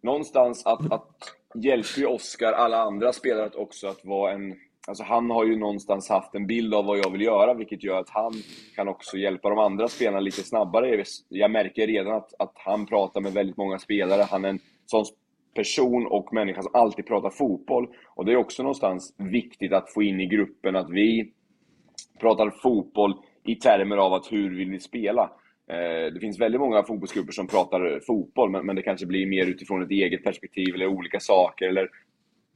någonstans 0.00 0.66
att, 0.66 0.92
att 0.92 1.34
hjälper 1.54 2.00
ju 2.00 2.06
Oskar 2.06 2.52
alla 2.52 2.82
andra 2.82 3.12
spelare 3.12 3.46
att 3.46 3.54
också 3.54 3.88
att 3.88 4.04
vara 4.04 4.32
en, 4.32 4.54
Alltså 4.86 5.04
han 5.04 5.30
har 5.30 5.44
ju 5.44 5.56
någonstans 5.56 6.08
haft 6.08 6.34
en 6.34 6.46
bild 6.46 6.74
av 6.74 6.84
vad 6.84 6.98
jag 6.98 7.10
vill 7.10 7.22
göra, 7.22 7.54
vilket 7.54 7.84
gör 7.84 8.00
att 8.00 8.10
han 8.10 8.32
kan 8.74 8.88
också 8.88 9.16
hjälpa 9.16 9.48
de 9.48 9.58
andra 9.58 9.88
spelarna 9.88 10.20
lite 10.20 10.42
snabbare. 10.42 11.04
Jag 11.28 11.50
märker 11.50 11.86
redan 11.86 12.14
att, 12.14 12.34
att 12.38 12.52
han 12.54 12.86
pratar 12.86 13.20
med 13.20 13.32
väldigt 13.32 13.56
många 13.56 13.78
spelare. 13.78 14.22
Han 14.22 14.44
är 14.44 14.48
en 14.48 14.58
sån 14.86 15.04
person 15.54 16.06
och 16.06 16.32
människa 16.32 16.62
som 16.62 16.74
alltid 16.74 17.06
pratar 17.06 17.30
fotboll. 17.30 17.88
Och 18.14 18.24
det 18.24 18.32
är 18.32 18.36
också 18.36 18.62
någonstans 18.62 19.14
viktigt 19.16 19.72
att 19.72 19.92
få 19.92 20.02
in 20.02 20.20
i 20.20 20.26
gruppen 20.26 20.76
att 20.76 20.90
vi 20.90 21.32
pratar 22.22 22.50
fotboll 22.50 23.14
i 23.44 23.54
termer 23.54 23.96
av 23.96 24.12
att 24.12 24.32
hur 24.32 24.56
vill 24.56 24.70
ni 24.70 24.80
spela? 24.80 25.22
Eh, 25.70 26.12
det 26.14 26.20
finns 26.20 26.40
väldigt 26.40 26.60
många 26.60 26.82
fotbollsgrupper 26.82 27.32
som 27.32 27.46
pratar 27.46 28.00
fotboll, 28.06 28.50
men 28.64 28.76
det 28.76 28.82
kanske 28.82 29.06
blir 29.06 29.26
mer 29.26 29.46
utifrån 29.46 29.82
ett 29.82 29.90
eget 29.90 30.24
perspektiv 30.24 30.74
eller 30.74 30.86
olika 30.86 31.20
saker 31.20 31.68
eller 31.68 31.88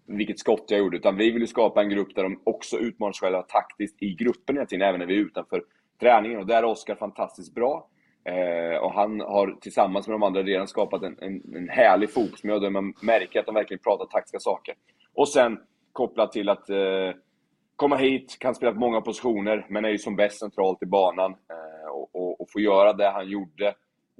vilket 0.07 0.39
skott 0.39 0.65
jag 0.69 0.79
gjorde. 0.79 0.97
Utan 0.97 1.17
vi 1.17 1.31
vill 1.31 1.43
ju 1.43 1.47
skapa 1.47 1.83
en 1.83 1.91
grupp 1.91 2.15
där 2.15 2.23
de 2.23 2.41
också 2.45 2.77
utmanar 2.77 3.13
sig 3.13 3.27
själva 3.27 3.43
taktiskt 3.43 4.03
i 4.03 4.15
gruppen 4.15 4.57
hela 4.57 4.67
tiden, 4.67 4.89
även 4.89 5.01
när 5.01 5.07
vi 5.07 5.15
är 5.15 5.19
utanför 5.19 5.63
träningen. 6.01 6.39
Och 6.39 6.47
där 6.47 6.57
är 6.57 6.65
Oskar 6.65 6.95
fantastiskt 6.95 7.55
bra. 7.55 7.89
Eh, 8.25 8.79
och 8.79 8.93
han 8.93 9.21
har 9.21 9.57
tillsammans 9.61 10.09
med 10.09 10.15
de 10.15 10.23
andra 10.23 10.43
redan 10.43 10.69
skapat 10.69 11.03
en, 11.03 11.17
en, 11.21 11.55
en 11.55 11.69
härlig 11.69 12.13
fotbollsmiljö 12.13 12.59
där 12.59 12.71
man 12.71 12.95
märker 13.03 13.41
att 13.41 13.47
de 13.47 13.55
verkligen 13.55 13.83
pratar 13.83 14.07
taktiska 14.07 14.39
saker. 14.39 14.75
Och 15.15 15.29
sen 15.29 15.59
kopplat 15.93 16.33
till 16.33 16.49
att 16.49 16.71
eh, 16.71 17.11
komma 17.77 17.97
hit, 17.97 18.37
kan 18.39 18.55
spela 18.55 18.73
på 18.73 18.79
många 18.79 19.01
positioner, 19.01 19.67
men 19.69 19.85
är 19.85 19.89
ju 19.89 19.99
som 19.99 20.17
bäst 20.17 20.39
centralt 20.39 20.83
i 20.83 20.87
banan. 20.87 21.31
Eh, 21.31 21.91
och, 21.91 22.09
och, 22.13 22.41
och, 22.41 22.51
få 22.51 22.61
göra 22.61 22.93
det 22.93 23.11
han 23.11 23.29
gjorde. 23.29 23.67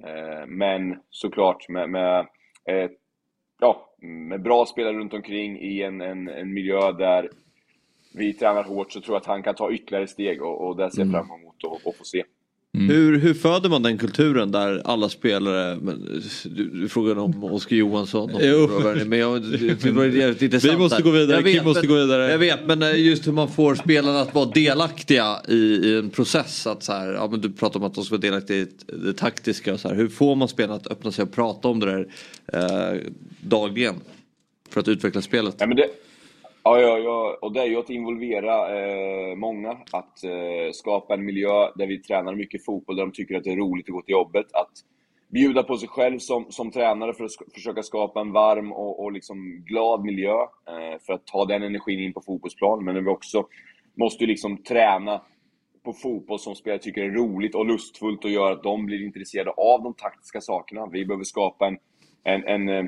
Eh, 0.03 0.45
men 0.47 0.99
såklart 1.09 1.69
med, 1.69 1.89
med 1.89 2.19
eh, 2.65 2.89
ja, 3.59 3.95
med 4.01 4.41
bra 4.41 4.65
spelare 4.65 4.97
runt 4.97 5.13
omkring 5.13 5.59
i 5.59 5.81
en, 5.83 6.01
en, 6.01 6.27
en 6.27 6.53
miljö 6.53 6.91
där 6.91 7.29
vi 8.13 8.33
tränar 8.33 8.63
hårt 8.63 8.91
så 8.91 9.01
tror 9.01 9.15
jag 9.15 9.21
att 9.21 9.27
han 9.27 9.43
kan 9.43 9.55
ta 9.55 9.71
ytterligare 9.71 10.07
steg 10.07 10.41
och, 10.41 10.67
och 10.67 10.77
det 10.77 10.91
ser 10.91 11.01
jag 11.01 11.07
Mm. 11.07 11.27
fram 11.27 11.39
emot 11.39 11.55
att 11.85 11.97
få 11.97 12.03
se. 12.03 12.23
Mm. 12.75 12.89
Hur, 12.89 13.17
hur 13.19 13.33
föder 13.33 13.69
man 13.69 13.83
den 13.83 13.97
kulturen 13.97 14.51
där 14.51 14.81
alla 14.85 15.09
spelare, 15.09 15.77
men, 15.81 16.21
du, 16.45 16.69
du 16.69 16.89
frågade 16.89 17.21
om 17.21 17.43
Oskar 17.43 17.75
Johansson. 17.75 18.31
och- 18.35 18.41
Jo. 18.43 18.69
Men 19.05 19.19
jag, 19.19 19.41
det, 19.41 19.81
det 19.83 19.91
var 19.91 20.05
jävligt 20.05 20.41
intressant 20.41 20.73
Vi 20.73 20.77
måste 20.77 21.01
gå 21.01 21.11
vidare, 21.11 21.37
Jag 21.37 21.43
vet, 21.43 21.53
Kim 21.55 21.63
måste 21.63 21.81
men, 21.81 21.89
gå 21.89 21.95
vidare. 21.95 22.31
Jag 22.31 22.37
vet 22.37 22.67
men 22.67 22.83
eh, 22.83 22.95
just 23.05 23.27
hur 23.27 23.31
man 23.31 23.51
får 23.51 23.75
spelarna 23.75 24.19
att 24.21 24.35
vara 24.35 24.45
delaktiga 24.45 25.35
i, 25.47 25.55
i 25.55 25.97
en 25.97 26.09
process. 26.09 26.67
Att 26.67 26.83
så 26.83 26.93
här, 26.93 27.13
ja, 27.13 27.27
men 27.31 27.41
du 27.41 27.49
pratar 27.51 27.79
om 27.79 27.85
att 27.85 27.95
de 27.95 28.03
ska 28.03 28.13
vara 28.15 28.21
delaktiga 28.21 28.57
i 28.57 28.67
det 28.87 29.13
taktiska. 29.13 29.73
Och 29.73 29.79
så 29.79 29.87
här. 29.87 29.95
Hur 29.95 30.07
får 30.07 30.35
man 30.35 30.47
spelarna 30.47 30.75
att 30.75 30.87
öppna 30.87 31.11
sig 31.11 31.23
och 31.23 31.31
prata 31.31 31.67
om 31.67 31.79
det 31.79 31.85
där 31.85 32.07
eh, 32.93 32.99
dagligen? 33.41 33.95
För 34.69 34.79
att 34.79 34.87
utveckla 34.87 35.21
spelet. 35.21 35.55
Ja, 35.59 35.67
men 35.67 35.77
det, 35.77 35.87
ja, 36.75 36.81
ja, 36.81 36.97
ja, 36.97 37.37
och 37.41 37.53
det 37.53 37.61
är 37.61 37.65
ju 37.65 37.77
att 37.77 37.89
involvera 37.89 38.79
eh, 38.79 39.35
många, 39.35 39.71
att 39.91 40.23
eh, 40.23 40.71
skapa 40.71 41.13
en 41.13 41.25
miljö 41.25 41.71
där 41.75 41.87
vi 41.87 42.01
tränar 42.01 42.35
mycket 42.35 42.65
fotboll, 42.65 42.95
där 42.95 43.03
de 43.03 43.11
tycker 43.11 43.35
att 43.35 43.43
det 43.43 43.51
är 43.51 43.55
roligt 43.55 43.89
att 43.89 43.93
gå 43.93 44.01
till 44.01 44.11
jobbet. 44.11 44.45
Att 44.53 44.71
bjuda 45.29 45.63
på 45.63 45.77
sig 45.77 45.89
själv 45.89 46.19
som, 46.19 46.45
som 46.49 46.71
tränare 46.71 47.13
för 47.13 47.23
att 47.23 47.31
sk- 47.31 47.53
försöka 47.53 47.83
skapa 47.83 48.21
en 48.21 48.31
varm 48.31 48.71
och, 48.71 49.03
och 49.03 49.11
liksom 49.11 49.63
glad 49.65 50.03
miljö 50.03 50.41
eh, 50.41 50.99
för 51.05 51.13
att 51.13 51.25
ta 51.25 51.45
den 51.45 51.63
energin 51.63 51.99
in 51.99 52.13
på 52.13 52.21
fotbollsplan. 52.21 52.85
Men 52.85 53.03
vi 53.03 53.09
också 53.09 53.47
måste 53.95 54.23
ju 54.23 54.27
liksom 54.27 54.63
träna 54.63 55.21
på 55.83 55.93
fotboll 55.93 56.39
som 56.39 56.55
spelare 56.55 56.79
tycker 56.79 57.01
är 57.01 57.09
roligt 57.09 57.55
och 57.55 57.65
lustfullt 57.65 58.25
och 58.25 58.31
gör 58.31 58.51
att 58.51 58.63
de 58.63 58.85
blir 58.85 59.05
intresserade 59.05 59.51
av 59.51 59.83
de 59.83 59.93
taktiska 59.93 60.41
sakerna. 60.41 60.87
Vi 60.91 61.05
behöver 61.05 61.23
skapa 61.23 61.67
en, 61.67 61.77
en, 62.23 62.43
en, 62.43 62.69
eh, 62.69 62.85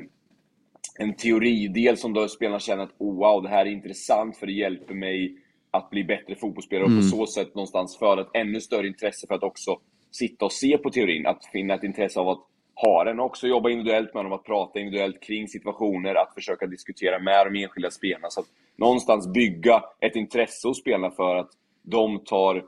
en 0.98 1.14
teoridel 1.16 1.96
som 1.96 2.12
då 2.12 2.28
spelarna 2.28 2.58
känner 2.60 2.82
att 2.82 2.94
oh, 2.98 3.16
wow, 3.16 3.42
det 3.42 3.48
här 3.48 3.66
är 3.66 3.70
intressant 3.70 4.36
för 4.36 4.46
det 4.46 4.52
hjälper 4.52 4.94
mig 4.94 5.36
att 5.70 5.90
bli 5.90 6.04
bättre 6.04 6.34
fotbollsspelare 6.34 6.84
och 6.84 6.90
Mm. 6.90 7.02
på 7.10 7.16
så 7.16 7.26
sätt 7.26 7.54
någonstans 7.54 7.98
föda 7.98 8.22
ett 8.22 8.30
ännu 8.34 8.60
större 8.60 8.86
intresse 8.86 9.26
för 9.26 9.34
att 9.34 9.42
också 9.42 9.78
sitta 10.10 10.44
och 10.44 10.52
se 10.52 10.78
på 10.78 10.90
teorin. 10.90 11.26
Att 11.26 11.44
finna 11.44 11.74
ett 11.74 11.82
intresse 11.82 12.20
av 12.20 12.28
att 12.28 12.38
ha 12.74 13.04
den 13.04 13.20
och 13.20 13.26
också 13.26 13.46
jobba 13.46 13.70
individuellt 13.70 14.14
med 14.14 14.24
dem, 14.24 14.32
att 14.32 14.44
prata 14.44 14.78
individuellt 14.80 15.22
kring 15.22 15.48
situationer, 15.48 16.14
att 16.14 16.34
försöka 16.34 16.66
diskutera 16.66 17.18
med 17.18 17.46
de 17.52 17.62
enskilda 17.62 17.90
spelarna. 17.90 18.30
Så 18.30 18.40
att 18.40 18.46
någonstans 18.76 19.26
bygga 19.32 19.82
ett 20.00 20.16
intresse 20.16 20.68
hos 20.68 20.80
spelarna 20.80 21.10
för 21.10 21.36
att 21.36 21.50
de 21.82 22.18
tar 22.24 22.64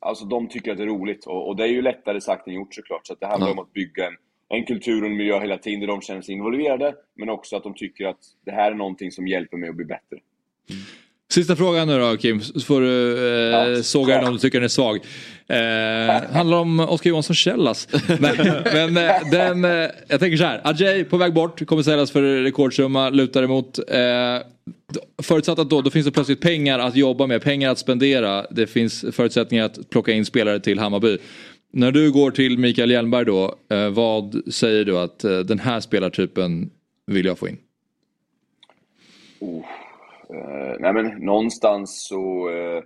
Alltså 0.00 0.24
de 0.24 0.48
tycker 0.48 0.70
att 0.72 0.76
det 0.76 0.82
är 0.84 0.86
roligt 0.86 1.26
och, 1.26 1.48
och 1.48 1.56
det 1.56 1.62
är 1.64 1.68
ju 1.68 1.82
lättare 1.82 2.20
sagt 2.20 2.46
än 2.48 2.54
gjort 2.54 2.74
såklart. 2.74 3.06
Så 3.06 3.12
att 3.12 3.20
det 3.20 3.26
handlar 3.26 3.48
Ja. 3.48 3.52
om 3.52 3.58
att 3.58 3.72
bygga 3.72 4.06
en, 4.06 4.16
en 4.48 4.64
kultur 4.64 5.02
och 5.02 5.10
en 5.10 5.16
miljö 5.16 5.40
hela 5.40 5.58
tiden 5.58 5.80
där 5.80 5.86
de 5.86 6.00
känner 6.00 6.22
sig 6.22 6.34
involverade. 6.34 6.94
Men 7.16 7.28
också 7.28 7.56
att 7.56 7.62
de 7.62 7.74
tycker 7.74 8.06
att 8.06 8.20
det 8.44 8.50
här 8.50 8.70
är 8.70 8.74
någonting 8.74 9.12
som 9.12 9.28
hjälper 9.28 9.56
mig 9.56 9.68
att 9.68 9.76
bli 9.76 9.84
bättre. 9.84 10.18
Sista 11.30 11.56
frågan 11.56 11.88
nu 11.88 11.98
då 11.98 12.16
Kim, 12.16 12.40
så 12.40 12.60
får 12.60 12.80
du 12.80 13.76
eh, 13.76 13.82
såga 13.82 14.14
den 14.14 14.26
om 14.26 14.32
du 14.32 14.38
tycker 14.38 14.58
den 14.58 14.64
är 14.64 14.68
svag. 14.68 14.96
Eh, 15.48 16.32
handlar 16.36 16.58
om 16.58 16.80
Oskar 16.80 17.10
Johansson 17.10 17.36
Källas. 17.36 17.88
men 18.20 18.36
men 18.72 18.96
eh, 18.96 19.30
den, 19.30 19.64
eh, 19.64 19.90
jag 20.08 20.20
tänker 20.20 20.36
så 20.36 20.44
här, 20.44 20.60
Ajay 20.64 21.04
på 21.04 21.16
väg 21.16 21.34
bort, 21.34 21.66
kommer 21.66 21.82
säljas 21.82 22.10
för 22.10 22.42
rekordsumma, 22.42 23.10
lutar 23.10 23.42
emot. 23.42 23.78
Eh, 23.78 23.98
förutsatt 25.22 25.58
att 25.58 25.70
då, 25.70 25.82
då 25.82 25.90
finns 25.90 26.06
det 26.06 26.12
plötsligt 26.12 26.40
pengar 26.40 26.78
att 26.78 26.96
jobba 26.96 27.26
med, 27.26 27.42
pengar 27.42 27.70
att 27.70 27.78
spendera. 27.78 28.46
Det 28.50 28.66
finns 28.66 29.04
förutsättningar 29.12 29.64
att 29.64 29.90
plocka 29.90 30.12
in 30.12 30.24
spelare 30.24 30.60
till 30.60 30.78
Hammarby. 30.78 31.18
När 31.70 31.92
du 31.92 32.12
går 32.12 32.30
till 32.30 32.58
Mikael 32.58 32.90
Hjelmberg 32.90 33.24
då, 33.24 33.54
eh, 33.70 33.90
vad 33.90 34.52
säger 34.54 34.84
du 34.84 34.98
att 34.98 35.24
eh, 35.24 35.38
den 35.38 35.58
här 35.58 35.80
spelartypen 35.80 36.70
vill 37.06 37.26
jag 37.26 37.38
få 37.38 37.48
in? 37.48 37.58
Oh. 39.40 39.64
Eh, 40.30 40.76
nej 40.80 40.92
men 40.92 41.06
någonstans 41.06 42.06
så 42.08 42.50
eh, 42.50 42.82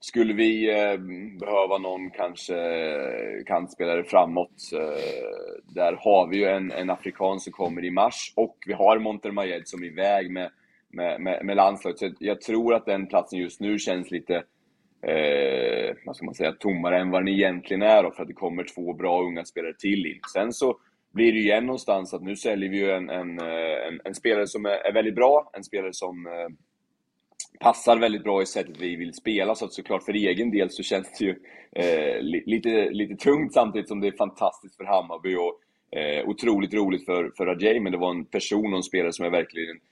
skulle 0.00 0.32
vi 0.32 0.70
eh, 0.70 0.98
behöva 1.40 1.78
någon 1.78 2.10
kanske 2.10 2.56
eh, 2.56 3.44
kantspelare 3.46 4.04
framåt. 4.04 4.70
Eh, 4.72 5.74
där 5.74 5.98
har 6.00 6.28
vi 6.28 6.36
ju 6.36 6.44
en, 6.44 6.72
en 6.72 6.90
afrikan 6.90 7.40
som 7.40 7.52
kommer 7.52 7.84
i 7.84 7.90
mars 7.90 8.32
och 8.36 8.56
vi 8.66 8.72
har 8.72 8.98
Montermayed 8.98 9.68
som 9.68 9.82
är 9.82 9.86
iväg 9.86 10.30
med, 10.30 10.50
med, 10.90 11.20
med, 11.20 11.44
med 11.44 11.56
landslaget. 11.56 11.98
Så 11.98 12.10
jag 12.18 12.40
tror 12.40 12.74
att 12.74 12.86
den 12.86 13.06
platsen 13.06 13.38
just 13.38 13.60
nu 13.60 13.78
känns 13.78 14.10
lite 14.10 14.42
eh, 15.06 15.96
vad 16.06 16.16
ska 16.16 16.24
man 16.24 16.34
säga, 16.34 16.52
tommare 16.52 17.00
än 17.00 17.10
vad 17.10 17.20
den 17.20 17.28
egentligen 17.28 17.82
är 17.82 18.02
då, 18.02 18.10
för 18.10 18.22
att 18.22 18.28
det 18.28 18.34
kommer 18.34 18.64
två 18.64 18.92
bra 18.92 19.22
unga 19.22 19.44
spelare 19.44 19.74
till 19.78 20.06
in. 20.06 20.20
Sen 20.32 20.52
så 20.52 20.78
blir 21.12 21.32
det 21.32 21.38
ju 21.38 21.44
igen 21.44 21.66
någonstans 21.66 22.14
att 22.14 22.22
nu 22.22 22.36
säljer 22.36 22.70
vi 22.70 22.76
ju 22.76 22.90
en, 22.90 23.10
en, 23.10 23.38
eh, 23.38 23.86
en, 23.88 24.00
en 24.04 24.14
spelare 24.14 24.46
som 24.46 24.66
är, 24.66 24.70
är 24.70 24.92
väldigt 24.92 25.14
bra, 25.14 25.50
en 25.52 25.64
spelare 25.64 25.92
som 25.92 26.26
eh, 26.26 26.48
passar 27.60 27.96
väldigt 27.96 28.24
bra 28.24 28.42
i 28.42 28.46
sättet 28.46 28.76
vi 28.80 28.96
vill 28.96 29.14
spela. 29.14 29.54
Så 29.54 29.64
att 29.64 29.72
såklart 29.72 30.02
för 30.02 30.12
egen 30.12 30.50
del 30.50 30.70
så 30.70 30.82
känns 30.82 31.18
det 31.18 31.24
ju 31.24 31.36
eh, 31.72 32.20
lite, 32.22 32.90
lite 32.90 33.14
tungt 33.14 33.52
samtidigt 33.52 33.88
som 33.88 34.00
det 34.00 34.06
är 34.06 34.16
fantastiskt 34.16 34.76
för 34.76 34.84
Hammarby 34.84 35.36
och 35.36 35.98
eh, 35.98 36.28
otroligt 36.28 36.74
roligt 36.74 37.04
för, 37.04 37.32
för 37.36 37.46
Ajay. 37.46 37.80
Men 37.80 37.92
det 37.92 37.98
var 37.98 38.10
en 38.10 38.24
person 38.24 38.72
och 38.72 38.76
en 38.76 38.82
spelare 38.82 39.12
som 39.12 39.24
jag 39.24 39.32
verkligen 39.32 39.76
eh, 39.76 39.82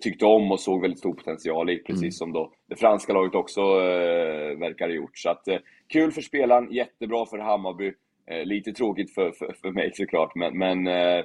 tyckte 0.00 0.26
om 0.26 0.52
och 0.52 0.60
såg 0.60 0.80
väldigt 0.82 0.98
stor 0.98 1.14
potential 1.14 1.70
i. 1.70 1.78
Precis 1.78 2.02
Mm. 2.02 2.10
som 2.12 2.32
då 2.32 2.52
det 2.68 2.76
franska 2.76 3.12
laget 3.12 3.34
också 3.34 3.60
eh, 3.60 4.58
verkar 4.58 4.86
ha 4.88 4.94
gjort. 4.94 5.18
Så 5.18 5.30
att, 5.30 5.48
eh, 5.48 5.58
kul 5.88 6.12
för 6.12 6.20
spelaren, 6.22 6.72
jättebra 6.72 7.26
för 7.26 7.38
Hammarby. 7.38 7.92
Eh, 8.30 8.44
lite 8.44 8.72
tråkigt 8.72 9.14
för, 9.14 9.32
för, 9.32 9.54
för 9.62 9.70
mig 9.70 9.90
såklart. 9.94 10.34
Men, 10.34 10.58
men 10.58 10.86
eh, 10.86 11.24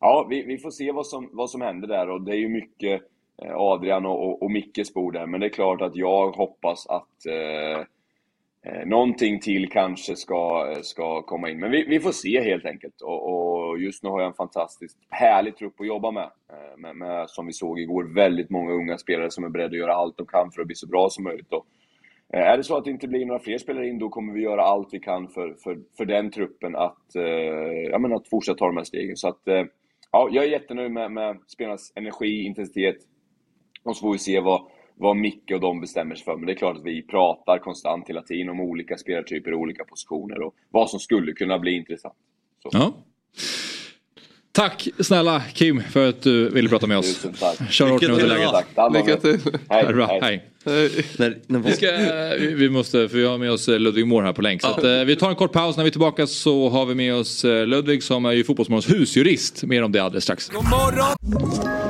ja, 0.00 0.26
vi, 0.30 0.42
vi 0.42 0.58
får 0.58 0.70
se 0.70 0.92
vad 0.92 1.06
som, 1.06 1.30
vad 1.32 1.50
som 1.50 1.60
händer 1.60 1.88
där. 1.88 2.10
Och 2.10 2.22
det 2.22 2.32
är 2.32 2.36
ju 2.38 2.48
mycket 2.48 3.02
eh, 3.42 3.56
Adrian 3.56 4.06
och, 4.06 4.26
och, 4.28 4.42
och 4.42 4.50
Mickes 4.50 4.94
bord 4.94 5.12
där. 5.14 5.26
Men 5.26 5.40
det 5.40 5.46
är 5.46 5.50
klart 5.50 5.80
att 5.82 5.96
jag 5.96 6.30
hoppas 6.30 6.86
att 6.86 7.26
eh, 8.66 8.86
någonting 8.86 9.40
till 9.40 9.70
kanske 9.70 10.16
ska, 10.16 10.74
ska 10.82 11.22
komma 11.22 11.50
in. 11.50 11.60
Men 11.60 11.70
vi, 11.70 11.84
vi 11.88 12.00
får 12.00 12.12
se 12.12 12.40
helt 12.40 12.64
enkelt. 12.64 13.00
Och, 13.00 13.30
och 13.30 13.78
just 13.78 14.02
nu 14.02 14.08
har 14.10 14.20
jag 14.20 14.28
en 14.28 14.34
fantastiskt 14.34 14.98
härlig 15.10 15.56
trupp 15.56 15.80
att 15.80 15.86
jobba 15.86 16.10
med. 16.10 16.30
Eh, 16.52 16.78
med, 16.78 16.96
med. 16.96 17.30
Som 17.30 17.46
vi 17.46 17.52
såg 17.52 17.80
igår, 17.80 18.04
väldigt 18.14 18.50
många 18.50 18.72
unga 18.72 18.98
spelare 18.98 19.30
som 19.30 19.44
är 19.44 19.48
beredda 19.48 19.72
att 19.72 19.78
göra 19.78 19.94
allt 19.94 20.16
de 20.16 20.26
kan 20.26 20.50
för 20.50 20.60
att 20.60 20.66
bli 20.66 20.76
så 20.76 20.86
bra 20.86 21.08
som 21.10 21.24
möjligt. 21.24 21.52
Och, 21.52 21.66
eh, 22.32 22.40
är 22.40 22.56
det 22.56 22.64
så 22.64 22.76
att 22.76 22.84
det 22.84 22.90
inte 22.90 23.08
blir 23.08 23.26
några 23.26 23.40
fler 23.40 23.58
spelare 23.58 23.88
in, 23.88 23.98
då 23.98 24.08
kommer 24.08 24.32
vi 24.32 24.40
göra 24.40 24.62
allt 24.62 24.88
vi 24.92 25.00
kan 25.00 25.28
för, 25.28 25.54
för, 25.54 25.78
för 25.96 26.04
den 26.04 26.30
truppen 26.30 26.76
att, 26.76 27.14
eh, 27.16 27.22
jag 27.90 28.00
menar, 28.00 28.16
att 28.16 28.28
fortsätta 28.28 28.58
ta 28.58 28.66
de 28.66 28.76
här 28.76 28.84
stegen. 28.84 29.16
Så 29.16 29.28
att, 29.28 29.48
eh, 29.48 29.64
ja, 30.12 30.28
jag 30.32 30.44
är 30.44 30.48
jättenöjd 30.48 30.92
med, 30.92 31.12
med 31.12 31.38
spelarnas 31.46 31.92
energi, 31.94 32.42
intensitet. 32.42 32.96
Och 33.82 33.96
så 33.96 34.00
får 34.00 34.12
vi 34.12 34.18
se 34.18 34.40
vad, 34.40 34.62
vad 35.00 35.16
Micke 35.16 35.50
och 35.54 35.60
de 35.60 35.80
bestämmer 35.80 36.14
sig 36.14 36.24
för. 36.24 36.36
Men 36.36 36.46
det 36.46 36.52
är 36.52 36.56
klart 36.56 36.76
att 36.76 36.84
vi 36.84 37.02
pratar 37.02 37.58
konstant 37.58 38.08
hela 38.08 38.22
tiden 38.22 38.48
om 38.48 38.60
olika 38.60 38.96
spelartyper 38.98 39.52
och 39.52 39.60
olika 39.60 39.84
positioner 39.84 40.42
och 40.42 40.54
vad 40.70 40.90
som 40.90 41.00
skulle 41.00 41.32
kunna 41.32 41.58
bli 41.58 41.76
intressant. 41.76 42.14
Ja. 42.72 42.92
Tack 44.52 44.88
snälla 45.00 45.42
Kim 45.54 45.82
för 45.82 46.08
att 46.08 46.22
du 46.22 46.48
ville 46.50 46.68
prata 46.68 46.86
med 46.86 46.98
oss. 46.98 47.14
Tusen 47.14 47.32
tack. 47.32 47.70
Kör 47.72 47.88
hårt 47.90 48.00
nu 48.02 48.08
under 48.08 48.26
läget. 48.26 48.54
Lycka 48.92 49.16
till. 49.16 49.38
Det 49.68 49.92
bra, 49.94 50.18
hej. 50.22 50.44
Vi, 51.64 51.72
ska, 51.72 51.86
vi- 52.40 52.54
vi 52.54 52.68
måste, 52.70 53.08
för 53.08 53.16
vi 53.16 53.26
har 53.26 53.38
med 53.38 53.50
oss 53.52 53.68
eh, 53.68 53.78
Ludvig 53.78 54.06
Mård 54.06 54.24
här 54.24 54.32
på 54.32 54.42
länk. 54.42 54.62
Så 54.62 54.68
att, 54.68 54.84
eh, 54.84 55.04
vi 55.04 55.16
tar 55.16 55.28
en 55.30 55.36
kort 55.36 55.52
paus. 55.52 55.76
När 55.76 55.84
vi 55.84 55.88
är 55.88 55.92
tillbaka 55.92 56.26
så 56.26 56.68
har 56.68 56.86
vi 56.86 56.94
med 56.94 57.14
oss 57.14 57.44
eh, 57.44 57.66
Ludvig 57.66 58.02
som 58.02 58.24
är 58.24 58.32
ju 58.32 58.44
Fotbollsmorgons 58.44 58.90
husjurist. 58.90 59.62
Mer 59.64 59.82
om 59.82 59.92
det 59.92 59.98
alldeles 59.98 60.24
strax. 60.24 60.48
God 60.48 60.64
morgon! 60.64 61.89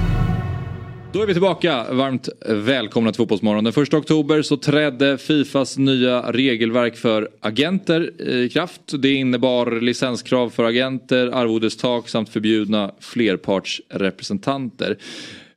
Då 1.13 1.21
är 1.21 1.25
vi 1.25 1.33
tillbaka. 1.33 1.93
Varmt 1.93 2.29
välkomna 2.45 3.11
till 3.11 3.17
Fotbollsmorgon. 3.17 3.63
Den 3.63 3.83
1 3.83 3.93
oktober 3.93 4.41
så 4.41 4.57
trädde 4.57 5.17
Fifas 5.17 5.77
nya 5.77 6.31
regelverk 6.31 6.95
för 6.95 7.29
agenter 7.39 8.21
i 8.29 8.49
kraft. 8.49 8.81
Det 9.01 9.13
innebar 9.13 9.81
licenskrav 9.81 10.49
för 10.49 10.63
agenter, 10.63 11.27
arvodestak 11.27 12.09
samt 12.09 12.29
förbjudna 12.29 12.91
flerpartsrepresentanter. 12.99 14.97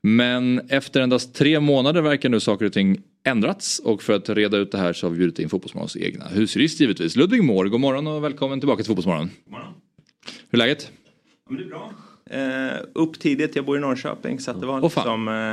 Men 0.03 0.61
efter 0.69 1.01
endast 1.01 1.35
tre 1.35 1.61
månader 1.61 2.03
verkar 2.03 2.29
nu 2.29 2.41
saker 2.41 2.67
och 2.67 2.73
ting 2.73 3.01
ändrats 3.25 3.79
och 3.79 4.03
för 4.03 4.13
att 4.13 4.29
reda 4.29 4.57
ut 4.57 4.73
det 4.73 4.79
här 4.79 4.93
så 4.93 5.07
har 5.07 5.13
vi 5.13 5.19
bjudit 5.19 5.39
in 5.39 5.49
Fotbollsmorgons 5.49 5.97
egna 5.97 6.25
husjurist 6.25 6.81
givetvis. 6.81 7.17
Ludvig 7.17 7.43
Mård, 7.43 7.71
god 7.71 7.81
morgon 7.81 8.07
och 8.07 8.25
välkommen 8.25 8.61
tillbaka 8.61 8.83
till 8.83 8.89
Fotbollsmorgon. 8.89 9.31
God 9.45 9.53
morgon. 9.53 9.75
Hur 10.51 10.59
är 10.61 10.65
läget? 10.65 10.91
Men 11.49 11.59
det 11.59 11.65
är 11.65 11.69
bra. 11.69 11.93
Eh, 12.31 12.79
upp 12.95 13.19
tidigt, 13.19 13.57
jag 13.57 13.65
bor 13.65 13.77
i 13.77 13.81
Norrköping 13.81 14.41
så 14.41 14.51
att 14.51 14.61
det 14.61 14.67
var 14.67 14.81
liksom 14.81 15.29
eh, 15.29 15.53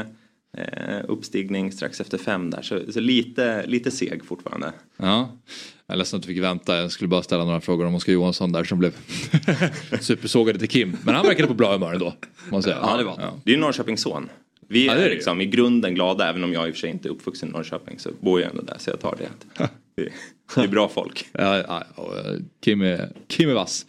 eh, 0.63 1.01
uppstigning 1.07 1.71
strax 1.71 2.01
efter 2.01 2.17
fem 2.17 2.49
där. 2.49 2.61
Så, 2.61 2.91
så 2.91 2.99
lite, 2.99 3.65
lite 3.67 3.91
seg 3.91 4.25
fortfarande. 4.25 4.71
Ja, 4.97 5.37
jag 5.87 5.93
är 5.93 5.97
ledsen 5.97 6.17
att 6.17 6.23
du 6.23 6.27
fick 6.27 6.43
vänta. 6.43 6.77
Jag 6.77 6.91
skulle 6.91 7.07
bara 7.07 7.23
ställa 7.23 7.45
några 7.45 7.61
frågor 7.61 7.85
om 7.85 7.95
Oskar 7.95 8.13
Johansson 8.13 8.51
där 8.51 8.63
som 8.63 8.79
blev 8.79 8.93
supersågade 10.01 10.59
till 10.59 10.69
Kim. 10.69 10.97
Men 11.03 11.15
han 11.15 11.25
verkade 11.25 11.47
på 11.47 11.53
bra 11.53 11.73
humör 11.73 11.93
ändå. 11.93 12.13
Måste 12.49 12.69
jag 12.69 12.79
säga. 12.79 12.91
Ja, 12.91 12.97
det 12.97 13.03
var 13.03 13.17
Det 13.43 13.51
är 13.51 13.55
ju 13.55 13.61
Norrköpings 13.61 14.01
son. 14.01 14.29
Vi 14.67 14.85
Ja, 14.87 14.93
är 14.93 14.97
är, 14.97 15.03
det. 15.03 15.09
liksom 15.09 15.41
i 15.41 15.45
grunden 15.45 15.95
glada, 15.95 16.29
även 16.29 16.43
om 16.43 16.53
jag 16.53 16.67
i 16.67 16.71
och 16.71 16.75
för 16.75 16.79
sig 16.79 16.89
inte 16.89 17.07
är 17.07 17.11
uppvuxen 17.11 17.49
i 17.49 17.51
Norrköping 17.51 17.99
så 17.99 18.09
bor 18.19 18.41
jag 18.41 18.49
ändå 18.49 18.61
där 18.61 18.75
så 18.79 18.89
jag 18.89 18.99
tar 18.99 19.17
det. 19.17 19.29
Det 20.55 20.61
är, 20.61 20.67
bra 20.67 20.89
folk. 20.89 21.25
Ja, 21.33 21.57
ja, 21.57 21.83
ja, 21.97 22.13
Kim, 22.63 22.81
är, 22.81 23.09
Kim 23.27 23.49
är 23.49 23.53
vass. 23.53 23.85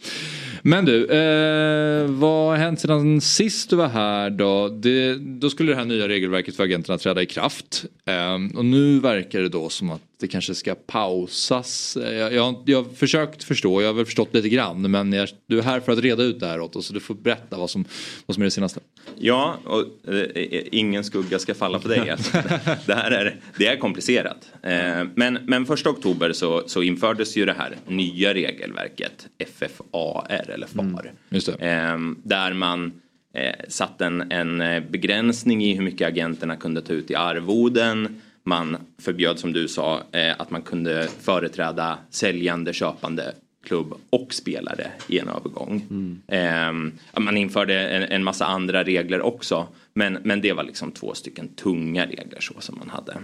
Men 0.61 0.85
du, 0.85 1.05
eh, 1.05 2.05
vad 2.07 2.49
har 2.49 2.55
hänt 2.57 2.79
sedan 2.79 3.21
sist 3.21 3.69
du 3.69 3.75
var 3.75 3.87
här 3.87 4.29
då? 4.29 4.69
Det, 4.69 5.15
då 5.15 5.49
skulle 5.49 5.71
det 5.71 5.75
här 5.75 5.85
nya 5.85 6.07
regelverket 6.07 6.55
för 6.55 6.63
agenterna 6.63 6.97
träda 6.97 7.21
i 7.21 7.25
kraft. 7.25 7.85
Eh, 8.05 8.57
och 8.57 8.65
nu 8.65 8.99
verkar 8.99 9.41
det 9.41 9.49
då 9.49 9.69
som 9.69 9.89
att 9.91 10.01
det 10.19 10.27
kanske 10.27 10.55
ska 10.55 10.75
pausas. 10.75 11.97
Eh, 11.97 12.13
Jag, 12.13 12.33
jag, 12.33 12.55
jag 12.65 12.83
har 12.83 12.93
försökt 12.93 13.43
förstå, 13.43 13.81
jag 13.81 13.89
har 13.89 13.93
väl 13.93 14.05
förstått 14.05 14.33
lite 14.33 14.49
grann. 14.49 14.91
Men 14.91 15.13
jag, 15.13 15.29
du 15.47 15.59
är 15.59 15.63
här 15.63 15.79
för 15.79 15.91
att 15.91 15.99
reda 15.99 16.23
ut 16.23 16.39
det 16.39 16.47
här 16.47 16.61
åt 16.61 16.75
oss. 16.75 16.85
Så 16.87 16.93
du 16.93 16.99
får 16.99 17.15
berätta 17.15 17.57
vad 17.57 17.69
som, 17.69 17.85
vad 18.25 18.35
som 18.35 18.41
är 18.41 18.45
det 18.45 18.51
senaste. 18.51 18.79
Ja, 19.19 19.57
och 19.65 20.13
eh, 20.13 20.61
ingen 20.71 21.03
skugga 21.03 21.39
ska 21.39 21.53
falla 21.53 21.79
på 21.79 21.87
dig. 21.87 22.09
Alltså. 22.09 22.31
det 22.85 22.93
här 22.93 23.11
är, 23.11 23.35
det 23.57 23.67
är 23.67 23.77
komplicerat. 23.77 24.37
Eh, 24.63 25.07
men, 25.15 25.39
men 25.45 25.65
första 25.65 25.89
oktober 25.89 26.33
så, 26.33 26.52
så 26.65 26.83
infördes 26.83 27.37
ju 27.37 27.45
det 27.45 27.53
här 27.53 27.75
nya 27.87 28.33
regelverket 28.33 29.27
FFAR 29.55 30.49
eller 30.49 30.67
FAR. 30.67 31.11
Just 31.29 31.59
det. 31.59 31.71
Eh, 31.71 31.97
där 32.23 32.53
man 32.53 33.01
eh, 33.33 33.55
satt 33.67 34.01
en, 34.01 34.31
en 34.31 34.61
eh, 34.61 34.83
begränsning 34.89 35.63
i 35.63 35.75
hur 35.75 35.83
mycket 35.83 36.07
agenterna 36.07 36.55
kunde 36.55 36.81
ta 36.81 36.93
ut 36.93 37.11
i 37.11 37.15
arvoden. 37.15 38.21
Man 38.43 38.77
förbjöd 39.01 39.39
som 39.39 39.53
du 39.53 39.67
sa 39.67 40.01
eh, 40.11 40.33
att 40.37 40.51
man 40.51 40.61
kunde 40.61 41.07
företräda 41.21 41.97
säljande, 42.09 42.73
köpande 42.73 43.33
klubb 43.63 43.93
och 44.09 44.33
spelare 44.33 44.91
i 45.07 45.19
en 45.19 45.27
övergång. 45.27 45.85
Ehm, 46.27 46.91
ja, 47.13 47.19
man 47.19 47.37
införde 47.37 47.87
en, 47.87 48.03
en 48.03 48.23
massa 48.23 48.45
andra 48.45 48.83
regler 48.83 49.21
också. 49.21 49.67
Men, 49.93 50.17
men 50.23 50.41
det 50.41 50.53
var 50.53 50.63
liksom 50.63 50.91
två 50.91 51.13
stycken 51.13 51.47
tunga 51.47 52.05
regler 52.05 52.39
så 52.39 52.53
som 52.59 52.77
man 52.77 52.89
hade. 52.89 53.17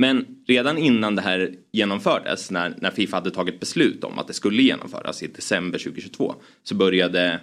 Men 0.00 0.26
redan 0.46 0.78
innan 0.78 1.14
det 1.14 1.22
här 1.22 1.54
genomfördes, 1.72 2.50
när, 2.50 2.74
när 2.78 2.90
Fifa 2.90 3.16
hade 3.16 3.30
tagit 3.30 3.60
beslut 3.60 4.04
om 4.04 4.18
att 4.18 4.26
det 4.26 4.32
skulle 4.32 4.62
genomföras 4.62 5.22
i 5.22 5.26
december 5.26 5.78
2022, 5.78 6.34
så 6.62 6.74
började 6.74 7.40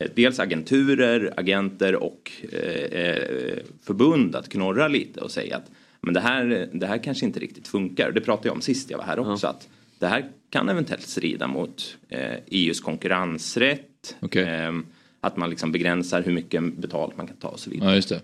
eh, 0.00 0.10
dels 0.16 0.40
agenturer, 0.40 1.34
agenter 1.36 1.94
och 1.94 2.32
eh, 2.52 3.00
eh, 3.00 3.58
förbund 3.82 4.36
att 4.36 4.48
knorra 4.48 4.88
lite 4.88 5.20
och 5.20 5.30
säga 5.30 5.56
att 5.56 5.70
men 6.00 6.14
det, 6.14 6.20
här, 6.20 6.68
det 6.72 6.86
här 6.86 6.98
kanske 6.98 7.26
inte 7.26 7.40
riktigt 7.40 7.68
funkar. 7.68 8.12
Det 8.12 8.20
pratade 8.20 8.48
jag 8.48 8.54
om 8.54 8.60
sist 8.60 8.90
jag 8.90 8.98
var 8.98 9.04
här 9.04 9.18
också. 9.18 9.46
Att 9.46 9.68
det 9.98 10.06
här 10.06 10.24
kan 10.50 10.68
eventuellt 10.68 11.06
strida 11.06 11.46
mot 11.46 11.96
eh, 12.08 12.36
EUs 12.46 12.80
konkurrensrätt. 12.80 14.16
Eh, 14.32 14.72
att 15.20 15.36
man 15.36 15.50
liksom 15.50 15.72
begränsar 15.72 16.22
hur 16.22 16.32
mycket 16.32 16.76
betalt 16.76 17.16
man 17.16 17.26
kan 17.26 17.36
ta 17.36 17.48
och 17.48 17.60
så 17.60 17.70
vidare. 17.70 17.90
Ja, 17.90 17.96
just 17.96 18.08
det. 18.08 18.20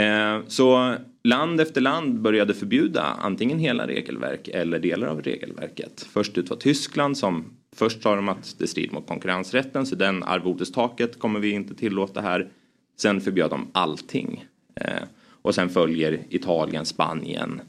Eh, 0.00 0.42
Så 0.48 0.96
land 1.22 1.60
efter 1.60 1.80
land 1.80 2.20
började 2.20 2.54
förbjuda 2.54 3.02
antingen 3.02 3.58
hela 3.58 3.86
regelverk 3.86 4.48
eller 4.48 4.78
delar 4.78 5.06
av 5.06 5.22
regelverket. 5.22 6.06
Först 6.12 6.38
ut 6.38 6.50
var 6.50 6.56
Tyskland 6.56 7.18
som 7.18 7.44
först 7.76 8.02
sa 8.02 8.16
de 8.16 8.28
att 8.28 8.54
det 8.58 8.66
strider 8.66 8.94
mot 8.94 9.06
konkurrensrätten 9.06 9.86
så 9.86 9.94
den 9.94 10.22
arvodestaket 10.22 11.18
kommer 11.18 11.40
vi 11.40 11.50
inte 11.50 11.74
tillåta 11.74 12.20
här. 12.20 12.48
Sen 12.96 13.20
förbjöd 13.20 13.50
de 13.50 13.68
allting. 13.72 14.44
Eh, 14.74 15.02
Och 15.42 15.54
sen 15.54 15.68
följer 15.68 16.20
Italien, 16.28 16.86
Spanien, 16.86 17.60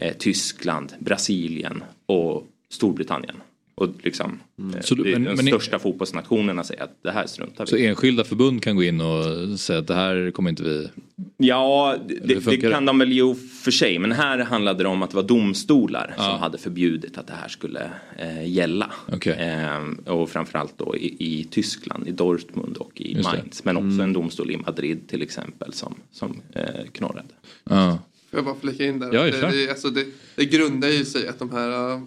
eh, 0.00 0.16
Tyskland, 0.16 0.92
Brasilien 0.98 1.82
och 2.06 2.46
Storbritannien. 2.68 3.36
Och 3.78 3.88
liksom, 4.02 4.40
eh, 4.74 4.80
Så 4.80 4.94
du- 4.94 5.02
det 5.04 5.10
men- 5.12 5.24
de 5.24 5.34
men 5.34 5.46
största 5.46 5.78
fotbollsnationerna 5.78 6.64
säger 6.64 6.82
att 6.82 6.98
det 7.02 7.10
här 7.10 7.26
struntar 7.26 7.64
vi 7.64 7.70
Så 7.70 7.76
enskilda 7.76 8.24
förbund 8.24 8.62
kan 8.62 8.76
gå 8.76 8.82
in 8.82 9.00
och 9.00 9.58
säga 9.60 9.78
att 9.78 9.86
det 9.86 9.94
här 9.94 10.30
kommer 10.30 10.50
inte 10.50 10.62
vi... 10.62 10.88
Ja, 11.36 11.96
det, 12.24 12.34
det, 12.46 12.56
kan 12.70 12.84
de 12.86 12.98
väl 12.98 13.12
ju 13.12 13.34
för 13.34 13.70
sig. 13.70 13.98
Men 13.98 14.12
här 14.12 14.38
handlade 14.38 14.82
det 14.82 14.88
om 14.88 15.02
att 15.02 15.10
det 15.10 15.16
var 15.16 15.22
domstolar 15.22 16.14
som 16.16 16.38
hade 16.40 16.58
förbjudit 16.58 17.18
att 17.18 17.26
det 17.26 17.32
här 17.42 17.48
skulle 17.48 17.90
eh, 18.18 18.48
gälla. 18.48 18.90
Eh, 19.26 20.12
och 20.12 20.30
framförallt 20.30 20.78
då 20.78 20.96
i, 20.96 21.16
i 21.18 21.44
Tyskland, 21.44 22.08
i 22.08 22.12
Dortmund 22.12 22.76
och 22.76 23.00
i 23.00 23.12
Just 23.16 23.30
det. 23.30 23.36
Mainz. 23.38 23.64
Men 23.64 23.76
också 23.76 23.86
Mm. 23.88 24.00
en 24.00 24.12
domstol 24.12 24.50
i 24.50 24.56
Madrid 24.56 25.08
till 25.08 25.22
exempel 25.22 25.72
som, 25.72 25.94
som 26.12 26.40
eh, 26.52 26.64
knorrade. 26.92 27.28
Ja. 27.64 27.98
Får 28.30 28.38
jag 28.38 28.44
bara 28.44 28.54
flika 28.60 28.84
in 28.84 28.98
där? 28.98 29.12
Ja, 29.12 29.22
det, 29.22 29.50
det, 29.50 29.70
alltså 29.70 29.88
det, 29.90 30.04
det 30.36 30.44
grundar 30.44 30.88
ju 30.88 31.04
sig 31.04 31.28
att 31.28 31.38
de 31.38 31.50
här, 31.50 31.92
äh, 31.92 32.00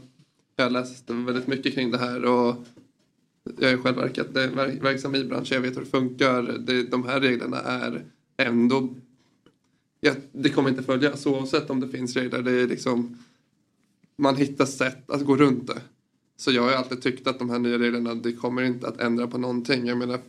jag 0.61 0.69
har 0.69 0.81
läst 0.81 1.09
väldigt 1.09 1.47
mycket 1.47 1.73
kring 1.73 1.91
det 1.91 1.97
här 1.97 2.25
och 2.25 2.55
jag 3.59 3.71
ju 3.71 3.77
själv 3.77 3.97
verkat, 3.97 4.33
det 4.33 4.43
är 4.43 4.47
verk, 4.47 4.83
verksam 4.83 5.15
i 5.15 5.23
branschen, 5.23 5.55
jag 5.55 5.61
vet 5.61 5.75
hur 5.75 5.81
det 5.81 5.87
funkar. 5.87 6.41
Det, 6.41 6.83
de 6.83 7.03
här 7.03 7.19
reglerna 7.19 7.57
är 7.57 8.03
ändå, 8.37 8.89
ja, 9.99 10.13
det 10.31 10.49
kommer 10.49 10.69
inte 10.69 10.83
följas 10.83 11.25
oavsett 11.25 11.69
om 11.69 11.79
det 11.79 11.87
finns 11.87 12.15
regler. 12.15 12.41
Det 12.41 12.51
är 12.51 12.67
liksom, 12.67 13.17
man 14.17 14.35
hittar 14.35 14.65
sätt 14.65 15.11
att 15.11 15.25
gå 15.25 15.35
runt 15.35 15.67
det. 15.67 15.81
Så 16.37 16.51
jag 16.51 16.61
har 16.61 16.71
alltid 16.71 17.01
tyckt 17.01 17.27
att 17.27 17.39
de 17.39 17.49
här 17.49 17.59
nya 17.59 17.79
reglerna, 17.79 18.15
det 18.15 18.33
kommer 18.33 18.61
inte 18.61 18.87
att 18.87 19.01
ändra 19.01 19.27
på 19.27 19.37
någonting. 19.37 19.85
Jag 19.85 19.97
menar, 19.97 20.19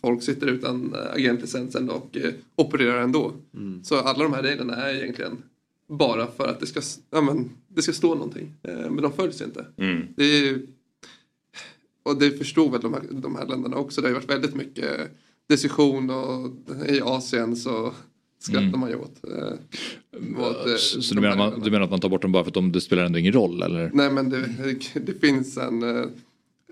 folk 0.00 0.22
sitter 0.22 0.46
utan 0.46 0.94
äh, 0.94 1.12
agentlicensen 1.12 1.90
och 1.90 2.16
eh, 2.16 2.32
opererar 2.56 3.02
ändå. 3.02 3.32
Så 3.82 3.96
alla 3.96 4.24
de 4.24 4.32
här 4.32 4.42
reglerna 4.42 4.76
är 4.76 4.94
egentligen 4.94 5.42
bara 5.90 6.26
för 6.26 6.48
att 6.48 6.60
det 6.60 6.66
ska, 6.66 6.80
ja, 7.10 7.20
men, 7.20 7.50
det 7.68 7.82
ska 7.82 7.92
stå 7.92 8.14
någonting. 8.14 8.52
Eh, 8.62 8.74
Men 8.90 8.96
de 9.02 9.12
följs 9.12 9.40
inte. 9.42 9.66
Mm. 9.76 10.06
Det 10.16 10.24
är, 10.48 10.60
och 12.02 12.16
det 12.18 12.30
förstod 12.30 12.72
väl 12.72 12.80
de 12.80 12.92
här, 12.94 13.02
de 13.10 13.36
här 13.36 13.46
länderna 13.46 13.76
också. 13.76 14.00
Det 14.00 14.06
har 14.06 14.10
ju 14.10 14.14
varit 14.14 14.30
väldigt 14.30 14.54
mycket 14.54 15.10
diskussion 15.48 16.10
och 16.10 16.50
i 16.88 17.00
Asien 17.00 17.56
så 17.56 17.92
skrattar 18.38 18.62
Mm. 18.66 18.80
man 18.80 18.90
ju 18.90 18.96
åt. 18.96 19.24
eh, 19.24 19.52
vad, 20.36 20.70
eh, 20.70 20.76
Så, 20.76 21.14
du, 21.14 21.20
menar, 21.20 21.36
man, 21.36 21.60
du 21.60 21.70
menar 21.70 21.84
att 21.84 21.90
man 21.90 22.00
tar 22.00 22.08
bort 22.08 22.22
dem 22.22 22.32
bara 22.32 22.44
för 22.44 22.50
att 22.50 22.54
de, 22.54 22.72
det 22.72 22.80
spelar 22.80 23.04
ändå 23.04 23.18
ingen 23.18 23.32
roll 23.32 23.62
eller? 23.62 23.90
Nej 23.94 24.10
men 24.12 24.30
det, 24.30 24.48
det 24.94 25.20
finns 25.20 25.56
en, 25.56 25.82
eh, 25.82 26.06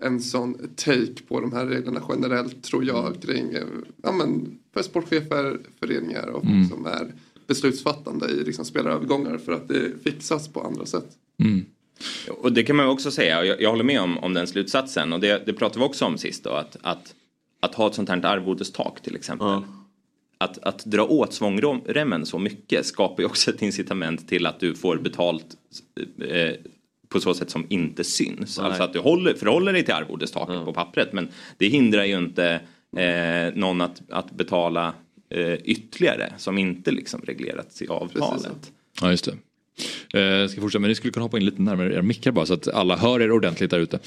en 0.01 0.21
sån 0.21 0.55
take 0.77 1.23
på 1.29 1.41
de 1.41 1.53
här 1.53 1.67
reglerna 1.67 2.03
generellt 2.09 2.63
tror 2.65 2.85
jag 2.85 3.23
kring 3.23 3.53
eh, 3.53 3.65
ja, 4.03 4.13
men 4.13 4.59
för 4.75 4.83
sportchefer, 4.83 5.59
föreningar 5.81 6.27
och 6.27 6.43
folk 6.43 6.55
Mm. 6.55 6.69
som 6.69 6.87
är 6.87 7.13
beslutsfattande 7.49 8.27
i 8.27 8.45
liksom 8.45 8.65
spelarövergångar 8.65 9.39
för 9.39 9.53
att 9.53 9.69
det 9.69 10.03
fixas 10.05 10.49
på 10.49 10.61
andra 10.61 10.87
sätt. 10.87 11.07
Och 12.31 12.53
det 12.53 12.63
kan 12.63 12.77
man 12.77 12.87
ju 12.87 12.93
också 12.93 13.11
säga, 13.11 13.39
och 13.39 13.47
jag, 13.47 13.63
jag 13.63 13.71
håller 13.71 13.85
med 13.85 14.01
om, 14.01 14.19
om 14.19 14.35
den 14.35 14.47
slutsatsen. 14.47 15.13
Och 15.13 15.21
det, 15.21 15.47
det 15.47 15.53
pratade 15.53 15.81
vi 15.81 15.87
också 15.87 16.05
om 16.05 16.19
sist 16.19 16.45
då, 16.45 16.51
att, 16.51 16.77
att, 16.83 17.15
att 17.61 17.75
ha 17.75 17.87
ett 17.87 17.95
sånt 17.95 18.09
här 18.09 18.25
arvodestak 18.25 19.03
till 19.03 19.17
exempel. 19.17 19.49
Att, 20.39 20.59
att 20.59 20.85
dra 20.85 21.05
åt 21.05 21.35
svångremmen 21.35 22.27
så 22.27 22.39
mycket 22.39 22.87
skapar 22.87 23.23
ju 23.23 23.27
också 23.27 23.51
ett 23.51 23.63
incitament 23.63 24.29
till 24.29 24.47
att 24.47 24.61
du 24.61 24.75
får 24.75 24.97
betalt 24.97 25.47
eh, 26.29 26.53
på 27.09 27.21
så 27.21 27.35
sätt 27.35 27.51
som 27.51 27.67
inte 27.69 28.05
syns. 28.05 28.59
Alltså 28.59 28.83
att 28.83 28.93
du 28.93 28.99
håller, 28.99 29.35
förhåller 29.35 29.73
dig 29.73 29.85
till 29.85 29.95
arvodestaket 29.95 30.65
på 30.65 30.73
pappret. 30.73 31.13
Men 31.13 31.29
det 31.57 31.69
hindrar 31.69 32.05
ju 32.05 32.17
inte 32.19 32.61
eh, 32.97 33.55
någon 33.55 33.81
att, 33.81 34.03
att 34.11 34.31
betala 34.31 34.95
eh, 35.31 35.55
ytterligare 35.65 36.33
som 36.37 36.59
inte 36.59 36.91
liksom 36.91 37.21
reglerats 37.21 37.83
i 37.83 37.89
avtalet. 37.89 38.73
Ja, 39.01 39.11
just 39.11 39.25
det. 39.25 39.37
Eh, 40.15 40.21
Jag 40.21 40.51
ska 40.51 40.61
fortsätta, 40.61 40.81
men 40.81 40.89
ni 40.89 40.95
skulle 40.95 41.13
kunna 41.13 41.25
hoppa 41.25 41.37
in 41.39 41.45
lite 41.45 41.63
närmare 41.63 41.95
era 41.95 42.03
mickar 42.03 42.33
bara 42.33 42.47
så 42.47 42.55
att 42.55 42.69
alla 42.69 42.97
hör 42.97 43.21
er 43.21 43.33
ordentligt 43.33 43.71
där 43.71 43.81
ute. 43.81 43.99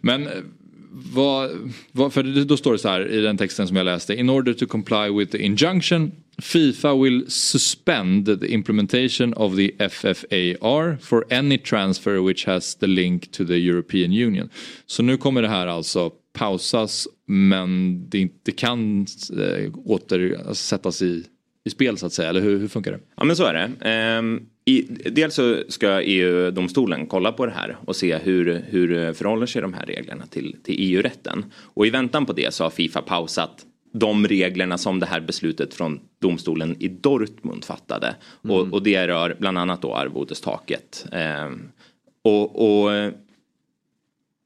Men 0.00 0.26
eh, 0.26 0.32
vad, 0.92 1.50
vad, 1.92 2.12
för 2.12 2.44
då 2.44 2.56
står 2.56 2.72
det 2.72 2.78
så 2.78 2.88
här 2.88 3.08
i 3.08 3.20
den 3.20 3.36
texten 3.36 3.68
som 3.68 3.76
jag 3.76 3.84
läste. 3.84 4.14
In 4.14 4.30
order 4.30 4.52
to 4.52 4.66
comply 4.66 5.10
with 5.18 5.32
the 5.32 5.38
injunction 5.42 6.12
Fifa 6.38 6.94
will 6.94 7.30
suspend 7.30 8.40
the 8.40 8.46
implementation 8.46 9.34
of 9.34 9.56
the 9.56 9.72
FFAR 9.78 10.98
for 11.00 11.26
any 11.30 11.58
transfer 11.58 12.26
which 12.26 12.46
has 12.46 12.74
the 12.74 12.86
link 12.86 13.30
to 13.32 13.44
the 13.44 13.58
European 13.58 14.12
Union. 14.12 14.48
Så 14.86 15.02
nu 15.02 15.16
kommer 15.16 15.42
det 15.42 15.48
här 15.48 15.66
alltså 15.66 16.10
pausas 16.32 17.08
men 17.26 18.02
det 18.08 18.18
inte 18.18 18.52
kan 18.52 19.06
eh, 19.38 19.72
åter 19.84 20.52
sättas 20.54 21.02
i, 21.02 21.24
i 21.64 21.70
spel 21.70 21.98
så 21.98 22.06
att 22.06 22.12
säga. 22.12 22.28
Eller 22.28 22.40
hur, 22.40 22.58
hur 22.58 22.68
funkar 22.68 22.92
det? 22.92 23.00
Ja 23.16 23.24
men 23.24 23.36
så 23.36 23.44
är 23.44 23.54
det. 23.54 23.88
Ehm, 23.88 24.40
i, 24.64 24.82
dels 25.10 25.34
så 25.34 25.62
ska 25.68 26.02
EU-domstolen 26.02 27.06
kolla 27.06 27.32
på 27.32 27.46
det 27.46 27.52
här 27.52 27.76
och 27.84 27.96
se 27.96 28.18
hur, 28.18 28.64
hur 28.68 29.12
förhåller 29.12 29.46
sig 29.46 29.62
de 29.62 29.74
här 29.74 29.86
reglerna 29.86 30.26
till, 30.26 30.56
till 30.62 30.74
EU-rätten. 30.78 31.44
Och 31.54 31.86
i 31.86 31.90
väntan 31.90 32.26
på 32.26 32.32
det 32.32 32.54
så 32.54 32.64
har 32.64 32.70
Fifa 32.70 33.02
pausat 33.02 33.66
de 33.92 34.26
reglerna 34.26 34.78
som 34.78 35.00
det 35.00 35.06
här 35.06 35.20
beslutet 35.20 35.74
från 35.74 36.00
domstolen 36.18 36.76
i 36.78 36.88
Dortmund 36.88 37.64
fattade. 37.64 38.14
Och, 38.42 38.72
och 38.72 38.82
det 38.82 39.08
rör 39.08 39.36
bland 39.38 39.58
annat 39.58 39.82
då 39.82 39.94
arvodestaket. 39.94 41.06
Ehm, 41.12 41.68
och, 42.22 42.82
och 42.84 42.90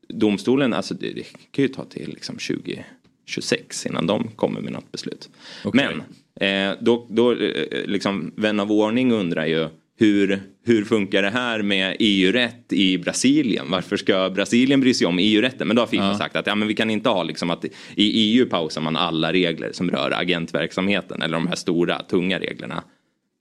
domstolen, 0.08 0.72
alltså 0.72 0.94
det, 0.94 1.12
det 1.12 1.22
kan 1.50 1.62
ju 1.62 1.68
ta 1.68 1.84
till 1.84 2.08
liksom 2.08 2.36
2026 2.36 3.86
innan 3.86 4.06
de 4.06 4.28
kommer 4.36 4.60
med 4.60 4.72
något 4.72 4.92
beslut. 4.92 5.30
Men 5.72 6.02
eh, 6.40 6.76
då, 6.80 7.06
då 7.10 7.32
eh, 7.32 7.86
liksom 7.86 8.32
vän 8.36 8.60
av 8.60 8.72
ordning 8.72 9.12
undrar 9.12 9.46
ju 9.46 9.68
hur, 9.98 10.42
hur 10.64 10.84
funkar 10.84 11.22
det 11.22 11.30
här 11.30 11.62
med 11.62 11.96
EU-rätt 11.98 12.72
i 12.72 12.98
Brasilien? 12.98 13.66
Varför 13.70 13.96
ska 13.96 14.30
Brasilien 14.30 14.80
bry 14.80 14.94
sig 14.94 15.06
om 15.06 15.18
EU-rätten? 15.18 15.66
Men 15.68 15.76
då 15.76 15.82
har 15.82 15.86
Fifa 15.86 16.14
sagt 16.14 16.36
att 16.36 16.46
ja, 16.46 16.54
men 16.54 16.68
vi 16.68 16.74
kan 16.74 16.90
inte 16.90 17.08
ha 17.08 17.22
liksom 17.22 17.50
att 17.50 17.64
i 17.64 17.70
EU 17.96 18.46
pausar 18.46 18.80
man 18.80 18.96
alla 18.96 19.32
regler 19.32 19.72
som 19.72 19.90
rör 19.90 20.10
agentverksamheten 20.10 21.22
eller 21.22 21.38
de 21.38 21.46
här 21.46 21.56
stora 21.56 22.02
tunga 22.02 22.38
reglerna. 22.38 22.84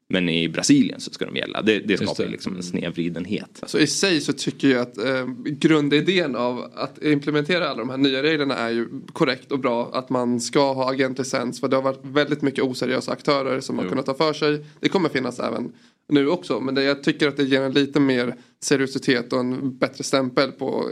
Men 0.08 0.30
i 0.30 0.50
Brasilien 0.50 1.00
så 1.00 1.12
ska 1.12 1.26
de 1.26 1.36
gälla. 1.36 1.62
Det, 1.62 1.80
det 1.80 1.98
skapar 1.98 2.24
ju 2.24 2.30
liksom 2.30 2.56
en 2.56 2.64
snedvridenhet. 2.64 3.60
Alltså 3.62 3.80
i 3.80 3.88
sig 3.88 4.22
så 4.22 4.34
tycker 4.34 4.68
jag 4.68 4.82
att 4.82 4.98
eh, 4.98 5.26
grundidén 5.46 6.36
av 6.36 6.72
att 6.76 7.04
implementera 7.04 7.70
alla 7.70 7.80
de 7.80 7.90
här 7.90 7.98
nya 7.98 8.24
reglerna 8.24 8.56
är 8.56 8.70
ju 8.70 8.88
korrekt 9.14 9.52
och 9.52 9.60
bra. 9.60 9.90
Att 9.94 10.10
man 10.10 10.40
ska 10.40 10.74
ha 10.74 10.92
agentlicens 10.92 11.60
för 11.60 11.68
det 11.68 11.76
har 11.76 11.84
varit 11.84 12.02
väldigt 12.04 12.42
mycket 12.42 12.64
oseriösa 12.64 13.12
aktörer 13.12 13.60
som 13.60 13.80
har 13.80 13.90
kunnat 13.90 14.06
ta 14.06 14.14
för 14.14 14.34
sig. 14.34 14.66
Det 14.80 14.90
kommer 14.90 15.10
finnas 15.10 15.40
även 15.40 15.74
nu 16.10 16.28
också 16.28 16.60
men 16.60 16.76
det, 16.76 16.84
jag 16.84 17.04
tycker 17.04 17.28
att 17.28 17.38
det 17.38 17.44
ger 17.44 17.62
en 17.62 17.74
lite 17.74 18.00
mer 18.00 18.36
seriositet 18.60 19.34
och 19.34 19.40
en 19.40 19.78
bättre 19.78 20.04
stämpel 20.04 20.52
på 20.52 20.90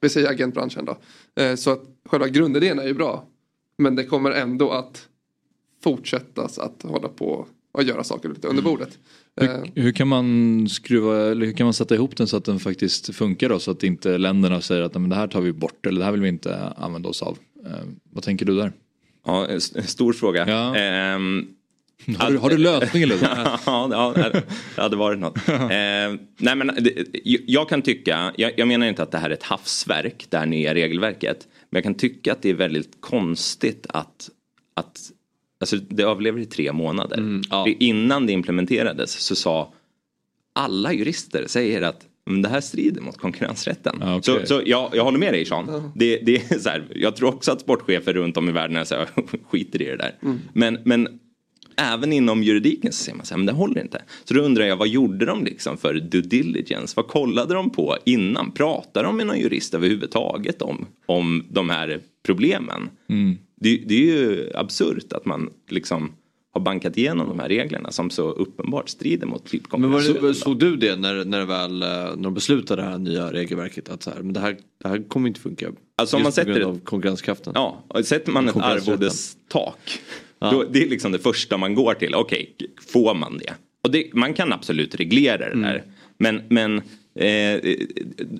vi 0.00 0.08
säger 0.08 0.30
agentbranschen 0.30 0.84
då. 0.84 0.98
Eh, 1.42 1.54
så 1.54 1.70
att 1.70 1.82
själva 2.04 2.28
grundidén 2.28 2.78
är 2.78 2.86
ju 2.86 2.94
bra. 2.94 3.28
Men 3.78 3.96
det 3.96 4.04
kommer 4.04 4.30
ändå 4.30 4.70
att 4.70 5.08
fortsättas 5.82 6.58
att 6.58 6.82
hålla 6.82 7.08
på 7.08 7.46
och 7.78 7.88
göra 7.88 8.04
saker 8.04 8.28
lite 8.28 8.48
under 8.48 8.62
bordet. 8.62 8.98
Eh, 9.40 9.48
Hur, 9.50 9.82
hur 9.82 9.92
kan 9.92 10.08
man 10.08 10.68
skruva, 10.68 11.30
eller 11.30 11.46
hur 11.46 11.52
kan 11.52 11.66
man 11.66 11.74
sätta 11.74 11.94
ihop 11.94 12.16
den 12.16 12.26
så 12.26 12.36
att 12.36 12.44
den 12.44 12.58
faktiskt 12.60 13.14
funkar 13.14 13.48
då? 13.48 13.58
Så 13.58 13.70
att 13.70 13.82
inte 13.82 14.18
länderna 14.18 14.60
säger 14.60 14.82
att 14.82 14.94
"Nej, 14.94 15.00
men 15.00 15.10
det 15.10 15.16
här 15.16 15.26
tar 15.28 15.40
vi 15.40 15.52
bort 15.52 15.86
eller 15.86 15.98
det 15.98 16.04
här 16.04 16.12
vill 16.12 16.20
vi 16.20 16.28
inte 16.28 16.58
använda 16.76 17.08
oss 17.08 17.22
av. 17.22 17.38
Eh, 17.66 17.72
vad 18.12 18.24
tänker 18.24 18.46
du 18.46 18.56
där? 18.56 18.72
Ja, 19.26 19.46
en 19.46 19.56
st- 19.56 19.82
stor 19.82 20.12
fråga. 20.12 20.44
Ehm, 20.76 21.46
Har 22.18 22.30
du- 22.30 22.38
har 22.38 22.50
du 22.50 22.56
lösningen, 22.58 23.08
Ludvig? 23.08 23.28
ja, 23.36 23.58
ja, 23.66 24.14
det 24.76 24.82
hade 24.82 24.96
varit 24.96 25.18
något. 25.18 25.38
Ehm, 25.48 26.18
nej 26.38 26.56
men 26.56 26.66
det, 26.80 26.92
jag 27.46 27.68
kan 27.68 27.82
tycka, 27.82 28.32
jag, 28.36 28.52
jag 28.56 28.68
menar 28.68 28.86
inte 28.86 29.02
att 29.02 29.10
det 29.10 29.18
här 29.18 29.30
är 29.30 29.34
ett 29.34 29.42
havsverk, 29.42 30.26
det 30.28 30.38
här 30.38 30.46
nya 30.46 30.74
regelverket. 30.74 31.48
Men 31.70 31.76
jag 31.78 31.82
kan 31.84 31.94
tycka 31.94 32.32
att 32.32 32.42
det 32.42 32.50
är 32.50 32.54
väldigt 32.54 32.90
konstigt 33.00 33.86
att, 33.88 34.30
att 34.76 35.00
alltså 35.60 35.76
det 35.76 36.02
överlever 36.02 36.40
i 36.40 36.46
tre 36.46 36.72
månader. 36.72 37.16
För 37.64 37.82
Innan 37.82 38.26
det 38.26 38.32
implementerades 38.32 39.12
så 39.12 39.34
sa 39.36 39.72
alla 40.52 40.92
jurister 40.92 41.44
säger 41.46 41.82
att 41.82 42.04
"Men 42.26 42.42
det 42.42 42.48
här 42.48 42.60
strider 42.60 43.00
mot 43.00 43.18
konkurrensrätten. 43.18 44.02
okej. 44.02 44.22
Så, 44.22 44.46
så 44.46 44.62
jag, 44.66 44.90
jag 44.92 45.04
håller 45.04 45.18
med 45.18 45.32
dig 45.34 45.44
Sean. 45.44 45.92
Det, 45.94 46.16
det 46.16 46.36
är 46.36 46.58
så 46.58 46.68
här, 46.68 46.84
jag 46.94 47.16
tror 47.16 47.28
också 47.28 47.52
att 47.52 47.60
sportchefer 47.60 48.12
runt 48.12 48.36
om 48.36 48.48
i 48.48 48.52
världen 48.52 48.76
är 48.76 48.84
så 48.84 48.94
här, 48.94 49.08
skiter 49.50 49.82
i 49.82 49.84
det 49.84 49.96
där. 49.96 50.14
Men, 50.52 50.78
men 50.84 51.08
även 51.78 52.12
inom 52.12 52.42
juridiken 52.42 52.92
så 52.92 53.04
ser 53.04 53.14
man 53.14 53.26
så 53.26 53.34
här, 53.34 53.38
men 53.38 53.46
det 53.46 53.52
håller 53.52 53.80
inte. 53.80 54.02
Så 54.24 54.34
då 54.34 54.40
undrar 54.40 54.64
jag, 54.64 54.76
vad 54.76 54.88
gjorde 54.88 55.26
de 55.26 55.44
liksom 55.44 55.76
för 55.76 55.94
due 55.94 56.22
diligence? 56.22 56.92
Vad 56.96 57.06
kollade 57.06 57.54
de 57.54 57.70
på 57.70 57.96
innan? 58.04 58.52
Pratade 58.52 59.06
de 59.06 59.16
med 59.16 59.26
någon 59.26 59.38
jurist 59.38 59.74
överhuvudtaget 59.74 60.62
om, 60.62 60.86
om 61.06 61.44
de 61.50 61.70
här 61.70 62.00
problemen? 62.26 62.90
Det, 63.60 63.76
det 63.76 63.94
är 63.94 64.06
ju 64.16 64.50
absurt 64.54 65.12
att 65.12 65.24
man 65.24 65.50
liksom 65.68 66.12
har 66.52 66.60
bankat 66.60 66.98
igenom 66.98 67.28
de 67.28 67.38
här 67.38 67.48
reglerna 67.48 67.90
som 67.90 68.10
så 68.10 68.30
uppenbart 68.30 68.88
strider 68.88 69.26
mot 69.26 69.46
typ 69.46 69.62
Men 69.72 69.90
var 69.90 70.28
det, 70.28 70.34
såg 70.34 70.58
du 70.58 70.76
det 70.76 70.96
när, 70.96 71.24
när, 71.24 71.38
det 71.38 71.44
väl, 71.44 71.82
eh, 71.82 71.88
när 71.88 72.22
de 72.22 72.34
beslutade 72.34 72.82
det 72.82 72.88
här 72.88 72.98
nya 72.98 73.32
regelverket? 73.32 73.88
Att 73.88 74.02
så 74.02 74.10
här, 74.10 74.22
men 74.22 74.32
det, 74.32 74.40
här, 74.40 74.56
det 74.82 74.88
här 74.88 75.08
kommer 75.08 75.28
inte 75.28 75.40
funka. 75.40 75.72
Alltså 75.96 76.16
om 76.16 76.22
man 76.22 76.32
sätter- 76.32 76.60
av 76.60 76.80
konkurrenskraften. 76.80 77.52
Ja, 77.56 77.84
sätter 78.04 78.32
man 78.32 78.48
ett 78.48 78.52
Konkurrensrätten. 78.52 78.98
Arvodestak. 80.38 80.52
Då, 80.52 80.72
det 80.72 80.82
är 80.82 80.88
liksom 80.88 81.12
det 81.12 81.18
första 81.18 81.56
man 81.56 81.74
går 81.74 81.94
till. 81.94 82.14
Okej, 82.14 82.56
får 82.92 83.14
man 83.14 83.38
det? 83.38 83.54
Och 83.82 83.90
det, 83.90 84.14
man 84.14 84.34
kan 84.34 84.52
absolut 84.52 84.94
reglera 84.94 85.54
det 85.54 85.62
där. 85.62 85.82
Men, 86.18 86.42
men 86.48 86.76
eh, 87.14 87.74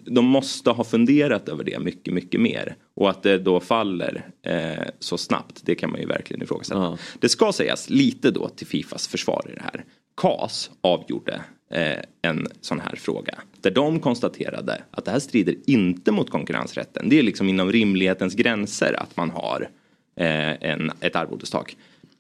de 0.04 0.24
måste 0.24 0.70
ha 0.70 0.84
funderat 0.84 1.48
över 1.48 1.64
det 1.64 1.78
mycket, 1.78 2.14
mycket 2.14 2.40
mer. 2.40 2.76
Och 2.94 3.10
att 3.10 3.22
det 3.22 3.38
då 3.38 3.60
faller 3.60 4.26
eh, 4.46 4.84
så 4.98 5.18
snabbt, 5.18 5.60
det 5.64 5.74
kan 5.74 5.90
man 5.90 6.00
ju 6.00 6.06
verkligen 6.06 6.42
ifrågasätta. 6.42 6.98
Det 7.18 7.28
ska 7.28 7.52
sägas 7.52 7.90
lite 7.90 8.30
då 8.30 8.48
till 8.48 8.66
Fifas 8.66 9.08
försvar 9.08 9.46
i 9.48 9.54
det 9.54 9.62
här. 9.62 9.84
CAS 10.16 10.70
avgjorde 10.80 11.40
eh, 11.70 11.98
en 12.22 12.46
sån 12.60 12.80
här 12.80 12.96
fråga. 12.96 13.34
Där 13.60 13.70
de 13.70 14.00
konstaterade 14.00 14.82
att 14.90 15.04
det 15.04 15.10
här 15.10 15.18
strider 15.18 15.54
inte 15.66 16.12
mot 16.12 16.30
konkurrensrätten. 16.30 17.08
Det 17.08 17.18
är 17.18 17.22
liksom 17.22 17.48
inom 17.48 17.72
rimlighetens 17.72 18.34
gränser 18.34 19.02
att 19.02 19.16
man 19.16 19.30
har 19.30 19.68
eh, 20.16 20.70
en, 20.70 20.90
ett 21.00 21.16
arvodestak. 21.16 21.76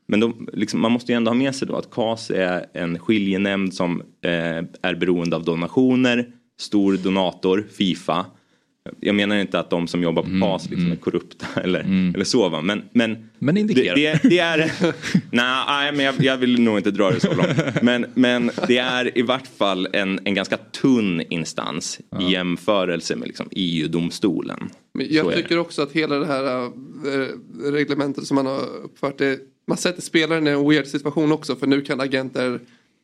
Men 0.08 0.20
de, 0.20 0.48
liksom, 0.52 0.80
man 0.80 0.92
måste 0.92 1.12
ju 1.12 1.16
ändå 1.16 1.30
ha 1.30 1.36
med 1.36 1.54
sig 1.54 1.68
då 1.68 1.76
att 1.76 1.90
CAS 1.90 2.30
är 2.30 2.66
en 2.72 2.98
skiljenämnd 2.98 3.74
som 3.74 4.00
eh, 4.00 4.64
är 4.82 4.94
beroende 4.94 5.36
av 5.36 5.44
donationer, 5.44 6.28
stor 6.60 6.96
donator, 6.96 7.66
Fifa. 7.72 8.26
Jag 9.00 9.14
menar 9.14 9.36
inte 9.36 9.58
att 9.58 9.70
de 9.70 9.88
som 9.88 10.02
jobbar 10.02 10.22
på 10.22 10.28
CAS 10.40 10.70
liksom 10.70 10.92
är 10.92 10.96
korrupta 10.96 11.46
eller, 11.60 11.80
eller 12.14 12.24
så 12.24 12.48
va. 12.48 12.62
Men, 12.62 12.82
men, 12.92 13.28
men 13.38 13.56
indikerar. 13.56 13.94
det, 13.96 14.22
det, 14.22 14.28
det 14.28 14.38
är... 14.38 14.70
nej, 15.30 15.92
men 15.92 16.04
jag, 16.04 16.14
jag 16.18 16.36
vill 16.36 16.60
nog 16.60 16.78
inte 16.78 16.90
dra 16.90 17.10
det 17.10 17.20
så 17.20 17.34
långt. 17.34 17.82
Men, 17.82 18.06
men 18.14 18.50
det 18.68 18.78
är 18.78 19.18
i 19.18 19.22
vart 19.22 19.46
fall 19.46 19.88
en, 19.92 20.20
en 20.24 20.34
ganska 20.34 20.56
tunn 20.56 21.22
instans 21.30 22.00
i 22.20 22.32
jämförelse 22.32 23.16
med 23.16 23.28
liksom 23.28 23.48
EU-domstolen. 23.50 24.70
Jag 24.98 25.34
tycker 25.34 25.58
också 25.58 25.82
att 25.82 25.92
hela 25.92 26.18
det 26.18 26.26
här 26.26 26.64
äh, 26.64 26.70
reglementet 27.72 28.26
som 28.26 28.34
man 28.34 28.46
har 28.46 28.60
uppfört 28.84 29.18
det, 29.18 29.38
man 29.68 29.76
sätter 29.78 30.02
spelaren 30.02 30.46
i 30.46 30.50
en 30.50 30.68
weird 30.68 30.86
situation 30.86 31.32
också 31.32 31.56
för 31.56 31.66
nu 31.66 31.80
kan 31.80 32.00
agenter 32.00 32.60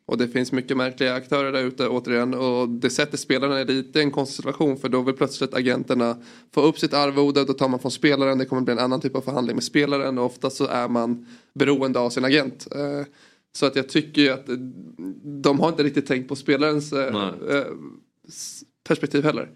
och 0.07 0.19
det 0.19 0.29
finns 0.29 0.53
mycket 0.53 0.77
märkliga 0.77 1.15
aktörer 1.15 1.53
där 1.53 1.63
ute 1.65 1.89
återigen 1.89 2.35
och 2.35 2.69
det 2.69 2.91
sätter 2.91 3.17
spelarna 3.19 3.61
i 3.61 3.65
lite 3.65 4.01
en 4.01 4.11
konstig 4.11 4.37
situation 4.37 4.77
för 4.77 4.89
då 4.89 5.03
vill 5.03 5.15
plötsligt 5.15 5.55
agenterna 5.55 6.17
få 6.55 6.61
upp 6.63 6.79
sitt 6.79 6.95
arvode 6.95 7.45
då 7.45 7.53
tar 7.53 7.69
man 7.69 7.81
från 7.81 7.91
spelaren 7.91 8.39
det 8.39 8.45
kommer 8.45 8.63
bli 8.63 8.73
en 8.73 8.79
annan 8.79 9.01
typ 9.01 9.17
av 9.17 9.21
förhandling 9.21 9.57
med 9.57 9.65
spelaren 9.65 10.19
och 10.19 10.25
ofta 10.25 10.51
så 10.51 10.67
är 10.67 10.89
man 10.89 11.27
beroende 11.55 11.99
av 11.99 12.11
sin 12.11 12.25
agent. 12.25 12.67
Eh, 12.75 13.07
Så 13.57 13.67
att 13.67 13.77
jag 13.77 13.89
tycker 13.89 14.23
ju 14.23 14.29
att 14.31 14.49
eh, 14.49 14.55
de 15.43 15.61
har 15.61 15.69
inte 15.69 15.83
riktigt 15.83 16.07
tänkt 16.07 16.29
på 16.29 16.37
spelarens 16.37 16.93
eh, 16.93 17.15
eh, 17.51 17.65
s- 18.29 18.63
perspektiv 18.89 19.25
heller. 19.25 19.49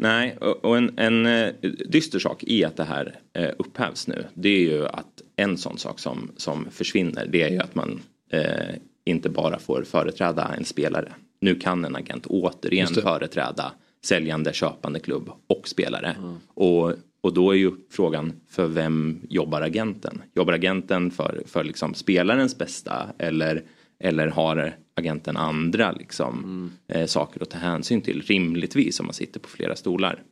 Nej, 0.00 0.36
och 0.36 0.76
en, 0.76 0.98
en 0.98 1.26
eh, 1.26 1.54
dyster 1.88 2.18
sak 2.18 2.44
i 2.44 2.64
att 2.64 2.76
det 2.76 2.84
här 2.84 3.20
eh, 3.32 3.50
upphävs 3.58 4.08
nu. 4.08 4.24
Det 4.34 4.48
är 4.48 4.60
ju 4.60 4.86
att 4.86 5.22
en 5.36 5.58
sån 5.58 5.78
sak 5.78 5.98
som, 5.98 6.30
som 6.36 6.66
försvinner. 6.70 7.26
Det 7.26 7.42
är 7.42 7.50
ju 7.50 7.58
att 7.58 7.74
man 7.74 8.00
eh, 8.30 8.74
inte 9.04 9.28
bara 9.28 9.58
får 9.58 9.82
företräda 9.82 10.54
en 10.58 10.64
spelare. 10.64 11.12
Nu 11.40 11.54
kan 11.54 11.84
en 11.84 11.96
agent 11.96 12.26
återigen 12.26 12.86
företräda 12.86 13.72
säljande, 14.04 14.52
köpande 14.52 15.00
klubb 15.00 15.30
och 15.46 15.68
spelare. 15.68 16.16
Och, 16.54 16.92
och 17.20 17.34
då 17.34 17.50
är 17.50 17.56
ju 17.56 17.72
frågan 17.90 18.32
för 18.48 18.66
vem 18.66 19.20
jobbar 19.28 19.60
agenten? 19.62 20.22
Jobbar 20.34 20.52
agenten 20.52 21.10
för, 21.10 21.42
för 21.46 21.64
liksom 21.64 21.94
spelarens 21.94 22.58
bästa 22.58 23.06
eller, 23.18 23.62
Eller 23.98 24.26
har 24.26 24.76
agenten 24.98 25.36
andra 25.36 25.92
liksom, 25.92 26.70
eh, 26.88 27.06
saker 27.06 27.42
att 27.42 27.50
ta 27.50 27.58
hänsyn 27.58 28.02
till 28.02 28.22
rimligtvis 28.22 29.00
om 29.00 29.06
man 29.06 29.14
sitter 29.14 29.40
på 29.40 29.48
flera 29.48 29.76
stolar. 29.76 30.22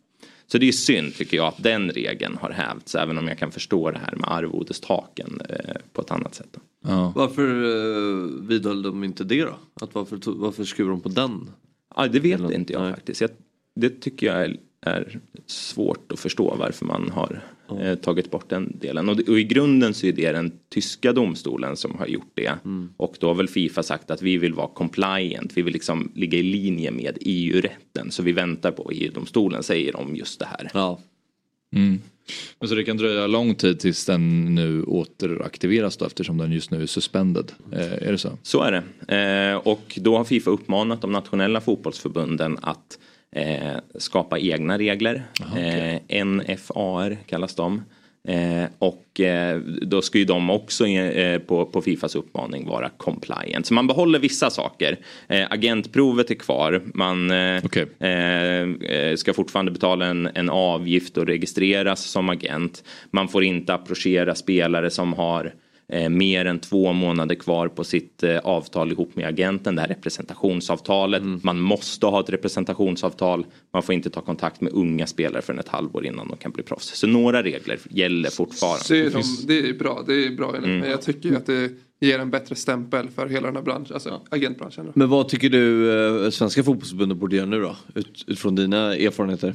Så 0.47 0.59
det 0.59 0.69
är 0.69 0.73
synd 0.73 1.15
tycker 1.15 1.37
jag 1.37 1.47
att 1.47 1.63
den 1.63 1.91
regeln 1.91 2.37
har 2.41 2.51
hävts 2.51 2.95
även 2.95 3.19
om 3.19 3.29
jag 3.29 3.39
kan 3.39 3.51
förstå 3.51 3.91
det 3.91 3.99
här 3.99 4.17
med 4.17 4.31
arvodestaken 4.31 5.41
eh, 5.49 5.77
på 5.93 6.01
ett 6.01 6.11
annat 6.11 6.35
sätt. 6.35 6.49
Då. 6.53 6.61
Varför 7.15 7.65
eh, 7.65 8.49
vidhöll 8.49 8.83
de 8.83 9.05
inte 9.05 9.25
det 9.25 9.45
då? 9.45 9.57
Att 9.81 9.95
varför, 9.95 10.19
varför 10.27 10.65
skruvar 10.65 10.91
de 10.91 11.01
på 11.01 11.09
den? 11.09 11.51
Ja, 11.97 12.09
det 12.09 12.21
vet 12.21 12.51
inte 12.51 12.73
jag 12.73 12.95
faktiskt. 12.95 13.21
Jag, 13.21 13.31
det 13.75 14.01
tycker 14.01 14.27
jag 14.27 14.45
är, 14.45 14.57
är 14.81 15.21
svårt 15.47 16.13
att 16.13 16.21
förstå 16.21 16.57
varför 16.59 16.87
man 16.87 17.11
har 17.11 17.43
eh, 17.81 17.95
tagit 17.95 18.31
bort 18.31 18.49
den 18.49 18.79
delen. 18.79 19.09
Och, 19.09 19.19
och 19.29 19.39
i 19.39 19.45
grunden 19.45 19.95
så 19.95 20.07
är 20.07 20.13
det 20.13 20.33
den 20.33 20.53
tyska 20.69 21.13
domstolen 21.13 21.77
som 21.77 21.99
har 21.99 22.07
gjort 22.07 22.33
det. 22.35 22.53
Och 22.97 23.17
då 23.21 23.27
har 23.27 23.35
väl 23.35 23.49
Fifa 23.49 23.83
sagt 23.83 24.11
att 24.11 24.23
vi 24.23 24.39
vill 24.39 24.55
vara 24.55 24.69
compliant, 24.69 25.53
vi 25.55 25.63
vill 25.63 25.73
liksom 25.73 26.13
ligga 26.15 26.39
i 26.39 26.43
linje 26.43 26.91
med 26.91 27.19
EU-rätten. 27.21 28.11
Så 28.11 28.23
vi 28.23 28.33
väntar 28.33 28.71
på 28.71 28.83
vad 28.83 28.95
EU-domstolen 28.97 29.63
säger 29.63 29.97
om 29.97 30.17
just 30.17 30.39
det 30.39 30.47
här. 30.47 30.71
Ja. 30.75 31.01
Mm. 31.75 32.01
Men 32.59 32.69
så 32.69 32.75
det 32.75 32.85
kan 32.85 32.97
dröja 32.97 33.27
lång 33.27 33.55
tid 33.55 33.81
tills 33.81 34.07
den 34.07 34.55
nu 34.55 34.83
återaktiveras 34.83 35.97
då 35.97 36.05
eftersom 36.05 36.39
den 36.39 36.53
just 36.53 36.71
nu 36.71 36.83
är 36.83 36.87
suspended. 36.87 37.53
Eh, 37.73 37.93
är 37.93 38.13
det 38.13 38.19
så? 38.19 38.39
Så 38.43 38.63
är 38.63 38.73
det. 38.73 39.15
Eh, 39.17 39.57
och 39.57 39.99
då 40.01 40.17
har 40.17 40.25
Fifa 40.25 40.51
uppmanat 40.51 41.01
de 41.01 41.13
nationella 41.13 41.61
fotbollsförbunden 41.61 42.59
att 42.63 42.99
eh, 43.37 43.77
skapa 43.95 44.39
egna 44.39 44.79
regler. 44.79 45.23
eh, 45.57 46.25
NFAR 46.25 47.17
kallas 47.27 47.55
de. 47.55 47.83
Eh, 48.29 48.69
och 48.79 49.21
eh, 49.21 49.59
då 49.83 50.03
ska 50.03 50.19
ju 50.19 50.25
de 50.25 50.51
också 50.51 50.87
eh, 50.87 51.39
på, 51.39 51.67
på 51.67 51.83
Fifas 51.83 52.15
uppmaning 52.15 52.67
vara 52.67 52.91
compliant. 52.97 53.67
Så 53.67 53.75
man 53.75 53.87
behåller 53.87 54.19
vissa 54.19 54.51
saker. 54.51 54.99
Eh, 55.29 55.47
agentprovet 55.51 56.31
är 56.31 56.35
kvar. 56.35 56.83
Man 56.95 57.31
eh, 57.31 57.65
eh, 58.01 58.69
eh, 58.91 59.17
ska 59.17 59.33
fortfarande 59.33 59.73
betala 59.73 60.07
en, 60.07 60.29
en 60.35 60.51
avgift 60.51 61.17
och 61.17 61.27
registreras 61.27 62.05
som 62.05 62.29
agent. 62.29 62.85
Man 63.11 63.29
får 63.29 63.45
inte 63.45 63.75
approchera 63.75 64.35
spelare 64.35 64.91
som 64.91 65.13
har 65.13 65.53
eh, 65.93 66.09
mer 66.09 66.45
än 66.45 66.59
två 66.59 66.93
månader 66.93 67.35
kvar 67.35 67.69
på 67.69 67.85
sitt 67.85 68.23
eh, 68.23 68.39
avtal 68.39 68.93
ihop 68.93 69.17
med 69.17 69.27
agenten, 69.27 69.75
det 69.75 69.81
här 69.81 69.89
representationsavtalet. 69.89 71.23
Man 71.43 71.61
måste 71.61 72.07
ha 72.07 72.21
ett 72.21 72.31
representationsavtal. 72.31 73.47
Man 73.73 73.83
får 73.83 73.95
inte 73.95 74.11
ta 74.11 74.21
kontakt 74.21 74.61
med 74.61 74.73
unga 74.73 75.07
spelare 75.07 75.43
förrän 75.43 75.59
ett 75.59 75.69
halvår 75.69 76.07
innan 76.07 76.29
de 76.29 76.37
kan 76.37 76.51
bli 76.51 76.63
proffs. 76.63 76.97
Så 76.99 77.07
några 77.07 77.43
regler 77.43 77.79
gäller 77.91 78.31
fortfarande. 78.31 78.85
Så 78.85 78.95
de, 78.95 79.47
det 79.47 79.69
är 79.69 79.75
bra, 79.75 80.05
det 80.07 80.27
är 80.27 80.31
bra 80.37 80.49
enligt 80.49 80.65
Mm. 80.65 80.81
mig. 80.81 80.91
Jag 80.91 81.03
tycker 81.03 81.37
att 81.37 81.47
det 81.47 81.71
ger 82.01 82.19
en 82.19 82.31
bättre 82.31 82.55
stämpel 82.55 83.09
för 83.09 83.27
hela 83.27 83.47
den 83.47 83.57
här 83.57 83.63
branschen, 83.63 83.95
alltså 83.95 84.21
agentbranschen. 84.31 84.93
Men 84.95 85.09
vad 85.09 85.29
tycker 85.29 85.51
du 85.51 85.91
eh, 86.25 86.31
svenska 86.31 86.63
fotbollsförbundet 86.63 87.19
borde 87.19 87.37
göra 87.37 87.47
nu 87.47 87.61
då? 87.61 87.77
Ut, 87.95 88.25
utifrån 88.27 88.55
dina 88.55 88.95
erfarenheter? 88.95 89.55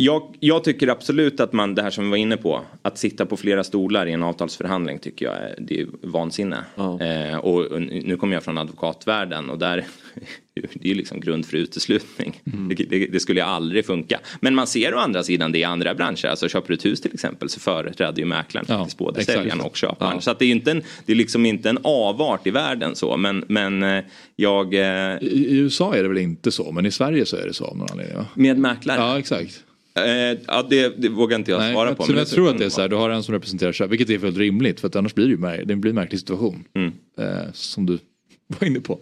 Jag, 0.00 0.36
jag 0.40 0.64
tycker 0.64 0.88
absolut 0.88 1.40
att 1.40 1.52
man, 1.52 1.74
det 1.74 1.82
här 1.82 1.90
som 1.90 2.04
vi 2.04 2.10
var 2.10 2.16
inne 2.16 2.36
på, 2.36 2.60
att 2.82 2.98
sitta 2.98 3.26
på 3.26 3.36
flera 3.36 3.64
stolar 3.64 4.06
i 4.06 4.12
en 4.12 4.22
avtalsförhandling 4.22 4.98
tycker 4.98 5.26
jag 5.26 5.34
är, 5.34 5.54
det 5.58 5.80
är 5.80 5.86
vansinne. 6.02 6.64
Eh, 6.76 7.36
och 7.38 7.82
nu 7.82 8.16
kommer 8.16 8.34
jag 8.34 8.42
från 8.42 8.58
advokatvärlden 8.58 9.50
och 9.50 9.58
där, 9.58 9.86
det 10.54 10.84
är 10.84 10.88
ju 10.88 10.94
liksom 10.94 11.20
grund 11.20 11.46
för 11.46 11.56
uteslutning. 11.56 12.40
Det, 12.44 12.74
det, 12.74 13.06
det 13.06 13.20
skulle 13.20 13.40
ju 13.40 13.46
aldrig 13.46 13.86
funka. 13.86 14.20
Men 14.40 14.54
man 14.54 14.66
ser 14.66 14.94
å 14.94 14.98
andra 14.98 15.22
sidan 15.22 15.52
det 15.52 15.58
i 15.58 15.64
andra 15.64 15.94
branscher, 15.94 16.26
alltså 16.26 16.48
köper 16.48 16.68
du 16.68 16.74
ett 16.74 16.84
hus 16.84 17.00
till 17.00 17.14
exempel 17.14 17.48
så 17.48 17.60
företräder 17.60 18.18
ju 18.18 18.24
mäklaren 18.24 18.66
faktiskt 18.66 18.98
både 18.98 19.20
exakt. 19.20 19.38
säljaren 19.38 19.60
och 19.60 19.76
köparen. 19.76 20.20
Så 20.20 20.30
att 20.30 20.38
det 20.38 20.44
är 20.44 20.46
ju 20.46 20.54
inte 20.54 20.70
en, 20.70 20.82
det 21.06 21.12
är 21.12 21.16
liksom 21.16 21.46
inte 21.46 21.70
en 21.70 21.78
avart 21.82 22.46
i 22.46 22.50
världen 22.50 22.94
så, 22.94 23.16
men, 23.16 23.44
men 23.48 23.82
eh, 23.82 24.04
jag... 24.36 24.74
Eh, 24.74 25.18
I, 25.20 25.46
I 25.48 25.56
USA 25.56 25.94
är 25.94 26.02
det 26.02 26.08
väl 26.08 26.18
inte 26.18 26.50
så, 26.50 26.72
men 26.72 26.86
i 26.86 26.90
Sverige 26.90 27.26
så 27.26 27.36
är 27.36 27.46
det 27.46 27.54
så 27.54 27.64
av 27.64 27.76
någon 27.76 27.88
anledning 27.90 28.16
va? 28.16 28.26
Med 28.34 28.58
mäklare? 28.58 29.00
Ja, 29.00 29.18
exakt. 29.18 29.64
Eh, 30.06 30.38
ja, 30.46 30.66
det, 30.70 31.02
det 31.02 31.08
vågar 31.08 31.38
inte 31.38 31.50
jag 31.50 31.58
Nej, 31.60 31.72
svara 31.72 31.94
på. 31.94 32.06
men 32.06 32.16
jag 32.16 32.28
tror 32.28 32.50
att 32.50 32.58
det 32.58 32.64
är 32.64 32.68
så 32.68 32.80
här, 32.80 32.88
du 32.88 32.96
har 32.96 33.10
en 33.10 33.22
som 33.22 33.34
representerar 33.34 33.72
köp, 33.72 33.90
vilket 33.90 34.10
är 34.10 34.18
fullt 34.18 34.36
rimligt 34.38 34.80
för 34.80 34.88
att 34.88 34.96
annars 34.96 35.14
blir 35.14 35.24
det 35.24 35.30
ju 35.30 35.36
mär- 35.38 35.64
det 35.64 35.76
blir 35.76 35.90
en 35.90 35.94
märklig 35.94 36.20
situation. 36.20 36.64
Mm. 36.74 36.92
Eh, 37.18 37.52
som 37.52 37.86
du 37.86 37.98
var 38.46 38.66
inne 38.66 38.80
på. 38.80 39.00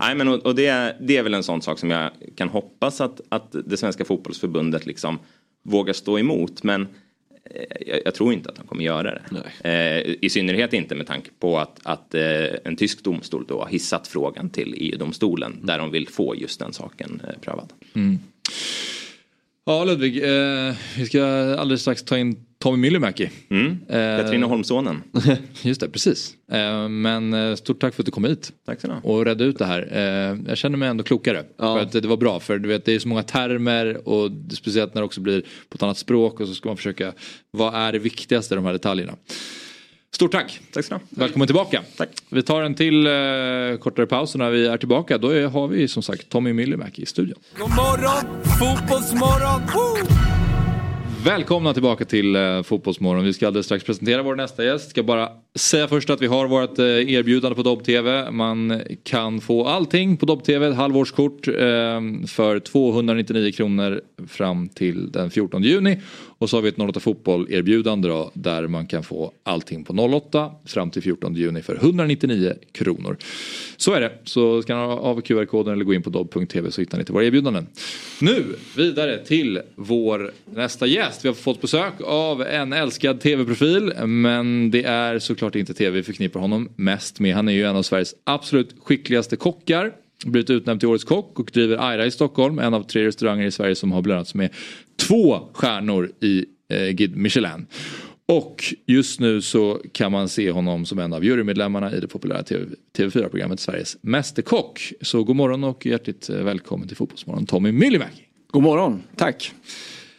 Nej, 0.00 0.14
men 0.14 0.28
och, 0.28 0.46
och 0.46 0.54
det, 0.54 0.66
är- 0.66 0.96
det 1.00 1.16
är 1.16 1.22
väl 1.22 1.34
en 1.34 1.42
sån 1.42 1.62
sak 1.62 1.78
som 1.78 1.90
jag 1.90 2.10
kan 2.36 2.48
hoppas 2.48 3.00
att, 3.00 3.20
att 3.28 3.56
det 3.66 3.76
svenska 3.76 4.04
fotbollsförbundet 4.04 4.86
liksom 4.86 5.18
vågar 5.64 5.92
stå 5.92 6.18
emot. 6.18 6.62
Men 6.62 6.82
eh, 7.50 7.62
jag, 7.86 8.00
jag 8.04 8.14
tror 8.14 8.32
inte 8.32 8.48
att 8.50 8.56
de 8.56 8.66
kommer 8.66 8.84
göra 8.84 9.18
det. 9.18 9.20
Eh, 9.70 10.16
I 10.20 10.28
synnerhet 10.30 10.72
inte 10.72 10.94
med 10.94 11.06
tanke 11.06 11.30
på 11.40 11.58
att, 11.58 11.80
att 11.82 12.14
eh, 12.14 12.22
en 12.64 12.76
tysk 12.76 13.04
domstol 13.04 13.44
då 13.48 13.58
har 13.60 13.68
hissat 13.68 14.08
frågan 14.08 14.50
till 14.50 14.74
EU-domstolen 14.78 15.58
där 15.62 15.78
de 15.78 15.90
vill 15.90 16.08
få 16.08 16.36
just 16.36 16.58
den 16.60 16.72
saken 16.72 17.22
eh, 17.28 17.40
prövad. 17.40 17.72
Mm. 17.94 18.18
Ja 19.64 19.84
Ludvig, 19.84 20.24
eh, 20.24 20.74
vi 20.96 21.06
ska 21.06 21.24
alldeles 21.58 21.80
strax 21.80 22.02
ta 22.02 22.18
in 22.18 22.36
Tommy 22.58 22.76
Myllymäki. 22.76 23.30
Mm. 23.50 23.78
Katrineholmssonen. 24.20 25.02
Just 25.62 25.80
det, 25.80 25.88
precis. 25.88 26.34
Eh, 26.52 26.88
men 26.88 27.34
eh, 27.34 27.54
stort 27.54 27.80
tack 27.80 27.94
för 27.94 28.02
att 28.02 28.06
du 28.06 28.12
kom 28.12 28.24
hit. 28.24 28.52
Tack 28.66 28.80
så. 28.80 28.92
Och 29.02 29.24
redde 29.24 29.44
ut 29.44 29.58
det 29.58 29.64
här. 29.64 29.88
Eh, 29.92 30.38
jag 30.48 30.58
känner 30.58 30.76
mig 30.78 30.88
ändå 30.88 31.04
klokare. 31.04 31.44
För 31.58 31.78
att 31.78 31.92
det 31.92 32.08
var 32.08 32.16
bra 32.16 32.40
för 32.40 32.58
du 32.58 32.68
vet 32.68 32.84
det 32.84 32.94
är 32.94 32.98
så 32.98 33.08
många 33.08 33.22
termer 33.22 34.08
och 34.08 34.30
speciellt 34.52 34.94
när 34.94 35.02
det 35.02 35.06
också 35.06 35.20
blir 35.20 35.40
på 35.40 35.74
ett 35.74 35.82
annat 35.82 35.98
språk 35.98 36.40
och 36.40 36.48
så 36.48 36.54
ska 36.54 36.68
man 36.68 36.76
försöka 36.76 37.12
vad 37.50 37.74
är 37.74 37.92
det 37.92 37.98
viktigaste 37.98 38.54
i 38.54 38.56
de 38.56 38.64
här 38.64 38.72
detaljerna. 38.72 39.12
Stort 40.14 40.32
tack! 40.32 40.60
Tack 40.72 40.84
så 40.84 41.00
Välkommen 41.10 41.48
tillbaka! 41.48 41.82
Tack. 41.96 42.08
Vi 42.30 42.42
tar 42.42 42.62
en 42.62 42.74
till 42.74 43.06
eh, 43.06 43.12
kortare 43.80 44.06
paus 44.06 44.34
och 44.34 44.38
när 44.38 44.50
vi 44.50 44.66
är 44.66 44.76
tillbaka 44.76 45.18
då 45.18 45.28
är, 45.28 45.46
har 45.46 45.68
vi 45.68 45.88
som 45.88 46.02
sagt 46.02 46.28
Tommy 46.28 46.52
Myllymäki 46.52 47.02
i 47.02 47.06
studion. 47.06 47.38
God 47.58 47.70
morgon, 47.70 48.42
fotbollsmorgon! 48.58 49.62
Woo! 49.74 50.32
Välkomna 51.24 51.72
tillbaka 51.72 52.04
till 52.04 52.36
eh, 52.36 52.62
Fotbollsmorgon. 52.62 53.24
Vi 53.24 53.32
ska 53.32 53.46
alldeles 53.46 53.66
strax 53.66 53.84
presentera 53.84 54.22
vår 54.22 54.34
nästa 54.36 54.64
gäst. 54.64 54.90
Ska 54.90 55.02
bara 55.02 55.28
säga 55.54 55.88
först 55.88 56.10
att 56.10 56.22
vi 56.22 56.26
har 56.26 56.48
vårt 56.48 56.78
eh, 56.78 56.84
erbjudande 56.86 57.56
på 57.56 57.62
Dobb-TV. 57.62 58.30
Man 58.30 58.82
kan 59.02 59.40
få 59.40 59.66
allting 59.66 60.16
på 60.16 60.26
Dobb-TV, 60.26 60.68
ett 60.68 60.76
halvårskort 60.76 61.48
eh, 61.48 61.54
för 62.28 62.60
299 62.60 63.52
kronor 63.52 64.00
fram 64.28 64.68
till 64.68 65.12
den 65.12 65.30
14 65.30 65.62
juni. 65.62 66.00
Och 66.42 66.50
så 66.50 66.56
har 66.56 66.62
vi 66.62 66.68
ett 66.68 66.78
08 66.78 67.00
Fotboll 67.00 67.46
erbjudande 67.50 68.08
då, 68.08 68.30
där 68.34 68.66
man 68.66 68.86
kan 68.86 69.02
få 69.02 69.32
allting 69.42 69.84
på 69.84 69.92
08 69.92 70.50
fram 70.64 70.90
till 70.90 71.02
14 71.02 71.34
juni 71.34 71.62
för 71.62 71.74
199 71.74 72.54
kronor. 72.72 73.16
Så 73.76 73.92
är 73.92 74.00
det. 74.00 74.12
Så 74.24 74.62
skanna 74.62 74.82
av 74.82 75.20
QR-koden 75.20 75.72
eller 75.72 75.84
gå 75.84 75.94
in 75.94 76.02
på 76.02 76.10
dobb.tv 76.10 76.70
så 76.70 76.80
hittar 76.80 76.98
ni 76.98 77.04
till 77.04 77.14
våra 77.14 77.24
erbjudanden. 77.24 77.66
Nu 78.20 78.44
vidare 78.76 79.18
till 79.18 79.60
vår 79.74 80.32
nästa 80.44 80.86
gäst. 80.86 81.24
Vi 81.24 81.28
har 81.28 81.34
fått 81.34 81.60
besök 81.60 81.92
av 82.04 82.42
en 82.42 82.72
älskad 82.72 83.20
tv-profil 83.20 83.92
men 84.06 84.70
det 84.70 84.84
är 84.84 85.18
såklart 85.18 85.54
inte 85.54 85.74
tv 85.74 85.96
vi 85.96 86.02
förknippar 86.02 86.40
honom 86.40 86.68
mest 86.76 87.20
med. 87.20 87.34
Han 87.34 87.48
är 87.48 87.52
ju 87.52 87.64
en 87.64 87.76
av 87.76 87.82
Sveriges 87.82 88.14
absolut 88.24 88.74
skickligaste 88.84 89.36
kockar. 89.36 89.92
Blivit 90.24 90.50
utnämnd 90.50 90.80
till 90.80 90.88
Årets 90.88 91.04
Kock 91.04 91.38
och 91.38 91.50
driver 91.52 91.88
Aira 91.88 92.06
i 92.06 92.10
Stockholm. 92.10 92.58
En 92.58 92.74
av 92.74 92.82
tre 92.82 93.06
restauranger 93.06 93.46
i 93.46 93.50
Sverige 93.50 93.74
som 93.74 93.92
har 93.92 94.02
belönats 94.02 94.34
med 94.34 94.50
två 94.96 95.48
stjärnor 95.52 96.10
i 96.20 96.44
eh, 96.72 96.88
Guide 96.90 97.16
Michelin. 97.16 97.66
Och 98.28 98.64
just 98.86 99.20
nu 99.20 99.42
så 99.42 99.80
kan 99.92 100.12
man 100.12 100.28
se 100.28 100.50
honom 100.50 100.86
som 100.86 100.98
en 100.98 101.12
av 101.12 101.24
jurymedlemmarna 101.24 101.96
i 101.96 102.00
det 102.00 102.08
populära 102.08 102.42
TV, 102.42 102.64
TV4-programmet 102.98 103.60
Sveriges 103.60 103.96
Mästerkock. 104.02 104.92
Så 105.00 105.24
god 105.24 105.36
morgon 105.36 105.64
och 105.64 105.86
hjärtligt 105.86 106.30
eh, 106.30 106.36
välkommen 106.36 106.88
till 106.88 106.96
Fotbollsmorgon 106.96 107.46
Tommy 107.46 107.72
Myllymäki. 107.72 108.22
God 108.50 108.62
morgon, 108.62 109.02
tack. 109.16 109.52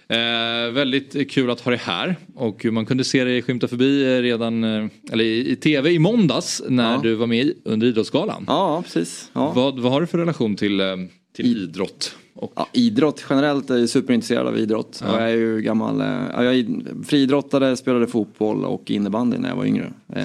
Eh, 0.08 0.72
väldigt 0.74 1.32
kul 1.32 1.50
att 1.50 1.60
ha 1.60 1.70
dig 1.72 1.80
här 1.84 2.16
och 2.36 2.66
man 2.66 2.86
kunde 2.86 3.04
se 3.04 3.24
dig 3.24 3.41
skymta 3.41 3.68
förbi 3.68 4.04
eh, 4.18 4.22
redan 4.22 4.64
eh, 4.64 4.86
eller 5.12 5.24
i, 5.24 5.52
i 5.52 5.56
tv 5.56 5.91
i 5.91 6.00
måndags 6.00 6.62
när 6.70 6.94
Ja. 6.94 7.00
du 7.04 7.16
var 7.16 7.28
med 7.28 7.45
i- 7.45 7.56
under 7.66 7.88
Idrottsgalan. 7.88 8.44
Ja, 8.48 8.82
precis. 8.84 9.30
Ja. 9.34 9.52
Vad, 9.56 9.80
vad 9.80 9.91
har 9.91 10.02
du 10.02 10.08
för 10.08 10.18
relation 10.18 10.56
till, 10.56 10.80
eh, 10.80 10.95
till 11.36 11.45
idrott? 11.45 12.16
Ja, 12.56 12.68
idrott 12.74 13.26
generellt 13.30 13.70
är 13.70 13.78
jag 13.78 13.90
superintresserad 13.90 14.48
av 14.48 14.57
idrott. 14.57 14.99
Ja. 15.06 15.11
Och 15.11 15.22
jag 15.22 15.32
är 15.32 15.36
ju 15.38 15.61
gammal, 15.61 16.02
eh, 16.02 16.07
ja, 16.34 16.44
jag 16.44 16.56
är 16.56 16.65
friidrottare, 17.03 17.76
spelade 17.76 18.07
fotboll 18.07 18.65
och 18.65 18.91
innebandy 18.91 19.38
när 19.38 19.49
jag 19.49 19.56
var 19.56 19.65
yngre. 19.65 19.94
Eh, 20.15 20.24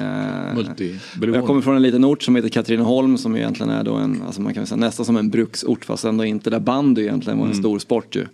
jag 1.35 1.47
kommer 1.47 1.61
från 1.61 1.77
en 1.77 1.83
liten 1.83 2.05
ort 2.05 2.23
som 2.23 2.37
heter 2.37 2.49
Katrineholm 2.49 3.19
som 3.19 3.37
egentligen 3.37 3.73
är 3.73 3.85
då 3.85 3.95
en, 3.95 4.23
alltså 4.27 4.41
man 4.41 4.55
kan 4.55 4.67
säga 4.67 4.77
nästan 4.77 5.07
som 5.07 5.17
en 5.17 5.31
bruksort 5.31 5.85
fast 5.85 6.05
ändå 6.05 6.25
inte 6.25 6.51
där 6.51 6.61
bandy 6.61 7.03
egentligen 7.03 7.39
var 7.39 7.47
en 7.47 7.53
Mm. 7.53 7.63
stor 7.63 7.79
sport 7.79 8.17
ju. 8.17 8.27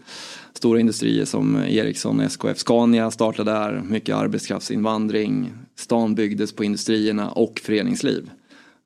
Stora 0.55 0.81
industrier 0.81 1.25
som 1.25 1.57
Ericsson, 1.57 2.21
SKF, 2.21 2.59
Scania 2.59 3.11
startade 3.11 3.51
där, 3.51 3.83
mycket 3.89 4.17
arbetskraftsinvandring, 4.17 5.53
stan 5.77 6.15
byggdes 6.15 6.53
på 6.53 6.65
industrierna 6.65 7.31
och 7.31 7.61
föreningsliv. 7.65 8.31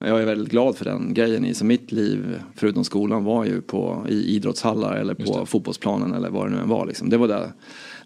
Jag 0.01 0.23
är 0.23 0.27
väldigt 0.27 0.49
glad 0.49 0.77
för 0.77 0.85
den 0.85 1.15
grejen 1.15 1.45
i 1.45 1.55
så 1.55 1.65
mitt 1.65 1.93
liv, 1.93 2.41
förutom 2.55 2.85
skolan, 2.85 3.25
var 3.25 3.45
ju 3.45 3.61
på, 3.61 4.07
i 4.09 4.37
idrottshallar 4.37 4.97
eller 4.97 5.15
på 5.15 5.47
fotbollsplanen 5.47 6.15
eller 6.15 6.31
vad 6.31 6.47
det 6.47 6.51
nu 6.51 6.61
än 6.63 6.69
var. 6.69 6.87
Liksom. 6.87 7.11
Det, 7.11 7.17
var 7.17 7.29
där, 7.29 7.53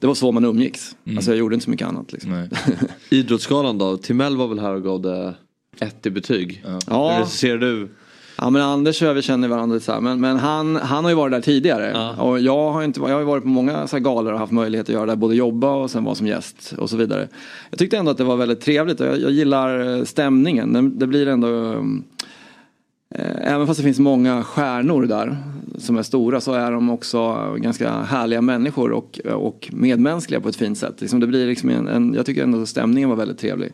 det 0.01 0.06
var 0.06 0.14
så 0.14 0.32
man 0.32 0.44
umgicks. 0.44 0.97
Mm. 1.05 1.19
Alltså 1.19 1.31
jag 1.31 1.39
gjorde 1.39 1.55
inte 1.55 1.64
så 1.64 1.70
mycket 1.70 1.89
annat. 1.89 2.12
Liksom. 2.12 2.48
Idrottsgalan 3.10 3.78
då? 3.78 3.97
Timell 3.97 4.36
var 4.36 4.48
väl 4.48 4.59
här 4.59 4.74
och 4.74 4.82
gav 4.82 5.01
det 5.01 5.35
ett 5.81 6.06
i 6.06 6.10
betyg. 6.10 6.64
Ja. 6.86 7.16
Hur 7.19 7.24
ser 7.24 7.59
du? 7.59 7.89
Ja 8.37 8.51
men 8.51 8.63
Anders 8.63 9.03
och 9.03 9.09
jag 9.09 9.15
vi 9.15 9.23
känner 9.23 9.49
varandra 9.49 9.75
lite 9.75 9.87
så 9.87 9.93
här. 9.93 10.01
Men, 10.01 10.21
men 10.21 10.37
han, 10.37 10.77
han 10.77 11.05
har 11.05 11.11
ju 11.11 11.17
varit 11.17 11.33
där 11.33 11.41
tidigare. 11.41 12.15
Och 12.19 12.41
jag 12.41 12.73
har, 12.73 12.83
inte, 12.83 13.01
jag 13.01 13.09
har 13.09 13.19
ju 13.19 13.25
varit 13.25 13.43
på 13.43 13.49
många 13.49 13.87
så 13.87 13.97
här 13.97 14.01
galor 14.01 14.33
och 14.33 14.39
haft 14.39 14.53
möjlighet 14.53 14.89
att 14.89 14.95
göra 14.95 15.07
det. 15.07 15.17
Både 15.17 15.35
jobba 15.35 15.75
och 15.75 15.91
sen 15.91 16.05
vara 16.05 16.15
som 16.15 16.27
gäst 16.27 16.75
och 16.79 16.91
så 16.91 16.97
vidare. 16.97 17.29
Jag 17.71 17.79
tyckte 17.79 17.97
ändå 17.97 18.11
att 18.11 18.19
det 18.19 18.25
var 18.25 18.37
väldigt 18.37 18.61
trevligt. 18.61 19.01
Jag, 19.01 19.21
jag 19.21 19.31
gillar 19.31 19.99
eh, 19.99 20.05
stämningen. 20.05 20.73
Det, 20.73 20.91
det 20.91 21.07
blir 21.07 21.29
ändå 21.29 21.73
eh, 21.73 23.53
Även 23.53 23.67
fast 23.67 23.79
det 23.79 23.85
finns 23.85 23.99
många 23.99 24.43
stjärnor 24.43 25.07
där 25.07 25.37
som 25.79 25.99
är 25.99 26.03
stora 26.03 26.41
så 26.41 26.53
är 26.53 26.73
de 26.73 26.91
också 26.91 27.37
ganska 27.57 27.91
härliga 27.91 28.43
människor 28.43 28.93
och, 28.93 29.21
och 29.25 29.71
medmänskliga 29.73 30.41
på 30.41 30.49
ett 30.49 30.57
fint 30.57 30.79
sätt. 30.79 31.01
Liksom 31.01 31.21
det 31.21 31.27
blir 31.27 31.47
liksom 31.47 31.69
en, 31.69 31.89
en, 31.89 32.15
jag 32.15 32.27
tycker 32.27 32.43
ändå 32.43 32.63
att 32.63 32.69
stämningen 32.69 33.09
var 33.09 33.17
väldigt 33.17 33.39
trevlig 33.39 33.73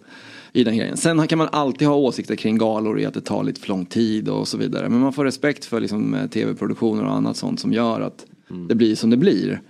i 0.58 0.64
den 0.64 0.76
grejen. 0.76 0.96
Sen 0.96 1.28
kan 1.28 1.38
man 1.38 1.48
alltid 1.52 1.88
ha 1.88 1.94
åsikter 1.94 2.36
kring 2.36 2.58
galor 2.58 3.00
i 3.00 3.06
att 3.06 3.14
det 3.14 3.20
tar 3.20 3.44
lite 3.44 3.60
för 3.60 3.68
lång 3.68 3.86
tid 3.86 4.28
och 4.28 4.48
så 4.48 4.56
vidare. 4.56 4.88
Men 4.88 5.00
man 5.00 5.12
får 5.12 5.24
respekt 5.24 5.64
för 5.64 5.80
liksom, 5.80 6.14
eh, 6.14 6.26
tv-produktioner 6.26 7.04
och 7.04 7.12
annat 7.12 7.36
sånt 7.36 7.60
som 7.60 7.72
gör 7.72 8.00
att 8.00 8.26
det 8.68 8.74
blir 8.74 8.94
som 8.96 9.10
det 9.10 9.16
blir. 9.16 9.60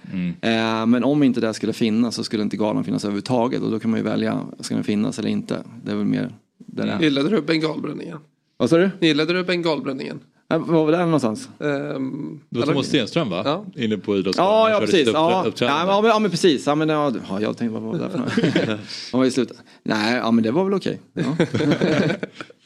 Eh, 0.41 0.87
men 0.87 1.05
om 1.05 1.23
inte 1.23 1.41
det 1.41 1.55
skulle 1.55 1.73
finnas 1.73 2.15
så 2.15 2.25
skulle 2.25 2.43
inte 2.43 2.57
galan 2.57 2.85
finnas 2.85 3.05
överhuvudtaget 3.05 3.63
och 3.63 3.71
då 3.71 3.79
kan 3.79 3.91
man 3.91 4.01
ju 4.01 4.05
välja, 4.05 4.41
ska 4.61 4.75
den 4.75 4.85
finnas 4.85 5.19
eller 5.19 5.29
inte? 5.29 5.63
Det 5.85 5.91
är 5.93 5.97
väl 5.97 6.05
mer 6.05 6.35
det 6.59 6.83
där. 6.83 7.01
Gillade 7.01 7.29
du 7.29 7.43
bengalbränningen? 7.43 8.19
Vad 8.57 8.71
sa 8.71 8.77
du? 8.77 8.91
Gillade 9.01 9.33
du 9.33 9.45
bengalbränningen? 9.45 10.21
Var 10.51 10.59
var 10.59 10.93
det 10.93 11.05
någonstans? 11.05 11.49
Um, 11.59 12.41
Det 12.49 12.59
var 12.59 12.67
Thomas 12.67 12.87
Stenström 12.87 13.31
va? 13.31 13.43
Ja. 13.45 13.83
Inne 13.83 13.99
på 13.99 14.17
Idrottsgalan. 14.17 14.71
Ja, 14.71 14.71
ja 14.71 14.81
precis. 14.81 15.09
Ja, 15.13 15.47
ja, 15.61 16.01
men, 16.03 16.11
ja, 16.11 16.19
men 16.19 16.31
precis. 16.31 16.67
Ja, 16.67 16.75
men, 16.75 16.89
ja, 16.89 17.13
ja, 17.29 17.41
jag 17.41 17.57
tänkte 17.57 17.81
vad 17.81 17.83
var 17.83 17.93
det 17.93 17.99
där 17.99 18.09
för 18.09 18.19
något? 18.19 18.79
Han 19.13 19.19
var 19.21 19.25
i 19.27 19.31
slutet. 19.31 19.57
Nej, 19.83 20.17
ja, 20.17 20.31
men 20.31 20.45
det 20.45 20.51
var 20.51 20.65
väl 20.65 20.75
okej. 20.75 21.01
Ja. 21.13 21.25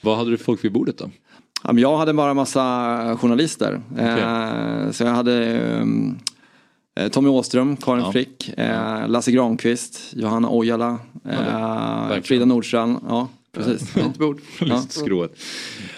Vad 0.01 0.17
hade 0.19 0.31
du 0.31 0.37
för 0.37 0.45
folk 0.45 0.65
vid 0.65 0.73
bordet 0.73 0.99
då? 0.99 1.11
Ja, 1.65 1.73
men 1.73 1.83
jag 1.83 1.97
hade 1.99 2.13
bara 2.15 2.35
massa 2.35 3.17
journalister. 3.21 3.81
Eh, 3.99 4.91
så 4.91 5.05
jag 5.05 5.11
hade 5.11 5.61
um, 5.81 6.19
eh, 7.01 7.09
Tommy 7.09 7.29
Åström, 7.29 7.77
Karin 7.77 8.05
Ja. 8.05 8.13
Frick, 8.13 8.51
eh, 8.57 9.09
Lasse 9.09 9.33
Granqvist, 9.33 10.01
Johanna 10.17 10.49
Ojala, 10.51 10.99
eh, 11.31 12.23
Frida 12.23 12.45
Nordstrand. 12.45 12.99
Ja, 13.09 13.29
precis. 13.53 13.91
Fint 13.91 14.19
bord. 14.19 14.41
Ja. 14.61 14.83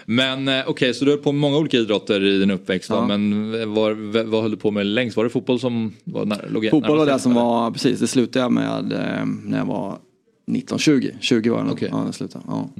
Men 0.06 0.48
eh, 0.48 0.64
okej, 0.66 0.94
så 0.94 1.04
du 1.04 1.10
har 1.10 1.18
på 1.18 1.32
många 1.32 1.56
olika 1.56 1.76
idrotter 1.76 2.24
i 2.24 2.38
din 2.38 2.50
uppväxt 2.50 2.88
då, 2.90 2.94
Ja. 2.96 3.06
men 3.06 3.50
var, 3.74 4.22
vad 4.24 4.42
höll 4.42 4.50
du 4.50 4.56
på 4.56 4.70
med 4.70 4.86
längst? 4.86 5.16
Var 5.16 5.24
det 5.24 5.30
fotboll 5.30 5.60
som 5.60 5.92
var 6.04 6.24
när, 6.24 6.48
låg 6.48 6.70
Fotboll 6.70 6.98
var 6.98 7.06
det 7.06 7.18
som 7.18 7.34
var, 7.34 7.70
precis, 7.70 8.00
det 8.00 8.06
slutade 8.06 8.44
jag 8.44 8.52
med 8.52 8.92
eh, 8.92 9.26
när 9.44 9.58
jag 9.58 9.64
var 9.66 9.98
19-20. 10.46 11.14
20 11.20 11.50
var 11.50 11.58
jag 11.58 11.66
nog. 11.66 11.88
Ja, 11.90 12.12
slutade. 12.12 12.44
Ja. 12.48 12.54
Och 12.54 12.78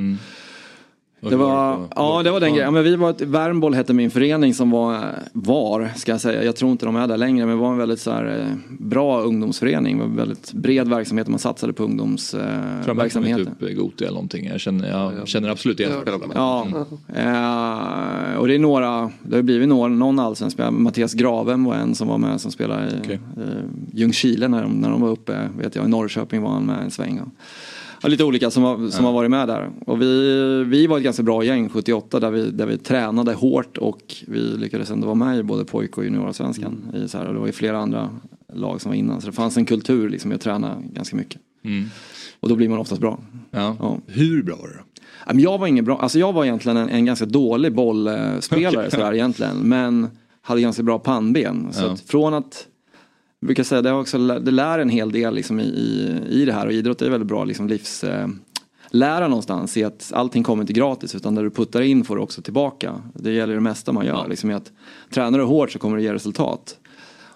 Det 1.31 1.37
var, 1.37 1.89
ja 1.97 2.23
det 2.23 2.31
var 2.31 2.41
den 2.41 2.51
grejen. 2.51 2.65
Ja, 2.65 2.71
Men 2.71 2.85
vi 2.85 2.97
var 2.97 3.11
ett, 3.11 3.21
Värmboll 3.21 3.75
hette 3.75 3.93
min 3.93 4.11
förening 4.11 4.55
som 4.55 4.71
var, 4.71 5.05
var, 5.33 5.91
ska 5.97 6.13
jag 6.13 6.21
säga. 6.21 6.45
Jag 6.45 6.57
tror 6.57 6.71
inte 6.71 6.87
de 6.87 6.97
är 6.97 7.07
där 7.07 7.17
längre 7.17 7.47
men 7.47 7.59
var 7.59 7.73
en 7.73 7.79
väldigt 7.79 8.01
så 8.01 8.11
här, 8.11 8.39
eh, 8.41 8.57
bra 8.79 9.21
ungdomsförening. 9.21 9.97
Det 9.97 10.03
var 10.03 10.11
en 10.11 10.17
väldigt 10.17 10.53
bred 10.53 10.89
verksamhet. 10.89 11.29
Man 11.29 11.39
satsade 11.39 11.73
på 11.73 11.83
ungdomsverksamheter. 11.83 13.53
Eh, 13.61 13.67
typ 13.67 13.79
Goti 13.79 14.05
eller 14.05 14.15
någonting. 14.15 14.47
Jag 14.47 14.61
känner, 14.61 14.89
jag 14.89 15.29
känner 15.29 15.49
absolut 15.49 15.81
igen. 15.81 15.93
Ja, 16.35 16.67
eh, 17.09 18.39
och 18.39 18.49
det 18.49 18.55
är 18.55 18.59
några, 18.59 19.11
det 19.23 19.37
har 19.37 19.43
blivit 19.43 19.69
några, 19.69 19.89
någon 19.89 20.19
allsvensk 20.19 20.55
spelare. 20.55 20.73
Mattias 20.73 21.15
Graven 21.15 21.65
var 21.65 21.75
en 21.75 21.95
som 21.95 22.09
var 22.09 22.19
med 22.19 22.41
som 22.41 22.51
spelade 22.51 22.87
i 22.87 23.13
eh, 23.13 23.19
Ljungskile 23.93 24.49
när 24.49 24.63
de, 24.63 24.73
när 24.73 24.91
de 24.91 25.01
var 25.01 25.11
uppe. 25.11 25.49
Vet 25.59 25.77
jag, 25.77 25.85
I 25.85 25.89
Norrköping 25.89 26.43
var 26.43 26.51
han 26.51 26.67
med 26.67 26.85
en 26.85 26.91
sväng. 26.91 27.21
Och, 27.21 27.29
ja, 28.05 28.09
lite 28.11 28.25
olika 28.25 28.51
som, 28.51 28.63
har, 28.63 28.89
som 28.89 29.05
har 29.05 29.13
varit 29.13 29.31
med 29.31 29.49
där. 29.49 29.71
Och 29.87 30.03
vi, 30.03 30.65
vi 30.65 30.87
var 30.87 30.99
ett 30.99 31.05
ganska 31.05 31.23
bra 31.23 31.45
gäng 31.45 31.69
78 31.69 32.21
där 32.21 32.31
vi, 32.31 32.51
där 32.51 32.67
vi 32.67 32.79
tränade 32.79 33.33
hårt 33.35 33.79
och 33.79 34.15
vi 34.27 34.39
lyckades 34.41 34.91
ändå 34.91 35.07
vara 35.07 35.15
med 35.15 35.39
i 35.39 35.43
både 35.43 35.65
pojk 35.65 35.99
och 35.99 36.05
juniorsvenskan. 36.05 36.93
I 37.05 37.09
så 37.09 37.19
här, 37.19 37.27
och 37.27 37.35
det 37.35 37.41
var 37.41 37.47
ju 37.47 37.53
flera 37.53 37.79
andra 37.79 38.11
lag 38.53 38.81
som 38.81 38.89
var 38.91 38.97
innan. 38.97 39.21
Så 39.21 39.27
det 39.27 39.33
fanns 39.33 39.57
en 39.57 39.65
kultur 39.65 40.09
liksom 40.09 40.33
i 40.33 40.35
att 40.35 40.41
träna 40.41 40.77
ganska 40.93 41.17
mycket. 41.17 41.41
Mm. 41.65 41.85
Och 42.41 42.49
då 42.49 42.57
blir 42.57 42.69
man 42.69 42.79
oftast 42.79 43.01
bra. 43.01 43.19
Ja. 43.51 43.99
Hur 44.07 44.43
bra 44.43 44.57
var 44.57 44.69
du 44.69 44.75
då? 44.75 44.81
Ja, 45.27 45.35
Jag 45.35 45.59
var 45.59 45.67
ingen 45.67 45.85
bra, 45.85 45.99
alltså 45.99 46.19
jag 46.19 46.33
var 46.33 46.45
egentligen 46.45 46.77
en, 46.77 46.89
en 46.89 47.05
ganska 47.05 47.27
dålig 47.27 47.75
bollspelare 47.75 48.91
sådär 48.91 49.15
egentligen. 49.15 49.57
Men 49.57 50.09
hade 50.43 50.61
ganska 50.61 50.83
bra 50.83 50.99
pannben. 50.99 51.69
Så 51.73 51.85
Ja. 51.85 51.91
att 51.93 52.01
från 52.01 52.35
att, 52.35 52.67
jag 53.45 53.47
brukar 53.47 53.63
säga 53.63 53.83
det, 53.83 53.91
har 53.91 54.01
också, 54.01 54.19
det 54.19 54.51
lär 54.51 54.79
en 54.79 54.89
hel 54.89 55.13
del 55.13 55.35
liksom 55.35 55.61
i, 55.61 55.63
i, 55.63 56.23
i 56.29 56.45
det 56.45 56.53
här. 56.53 56.67
Och 56.67 56.73
idrott 56.73 57.03
är 57.03 57.11
väldigt 57.11 57.29
bra 57.29 57.45
liksom 57.45 57.69
livs, 57.69 58.05
eh, 58.05 58.29
lära 58.91 59.29
någonstans 59.29 59.77
i 59.77 59.85
att 59.85 60.13
allting 60.15 60.43
kommer 60.43 60.63
inte 60.63 60.73
gratis 60.73 61.15
utan 61.15 61.35
där 61.35 61.43
du 61.43 61.51
puttar 61.51 61.81
in 61.81 62.05
får 62.05 62.17
du 62.17 62.23
också 62.23 62.43
tillbaka. 62.43 63.03
Det 63.15 63.33
gäller 63.33 63.55
det 63.55 63.61
mesta 63.61 63.93
man 63.93 64.07
gör. 64.07 64.29
Liksom 64.29 64.51
i 64.51 64.55
att 64.55 64.73
tränar 65.11 65.39
du 65.39 65.45
hårt 65.45 65.71
så 65.71 65.79
kommer 65.79 65.97
det 65.97 66.03
ge 66.03 66.13
resultat. 66.13 66.79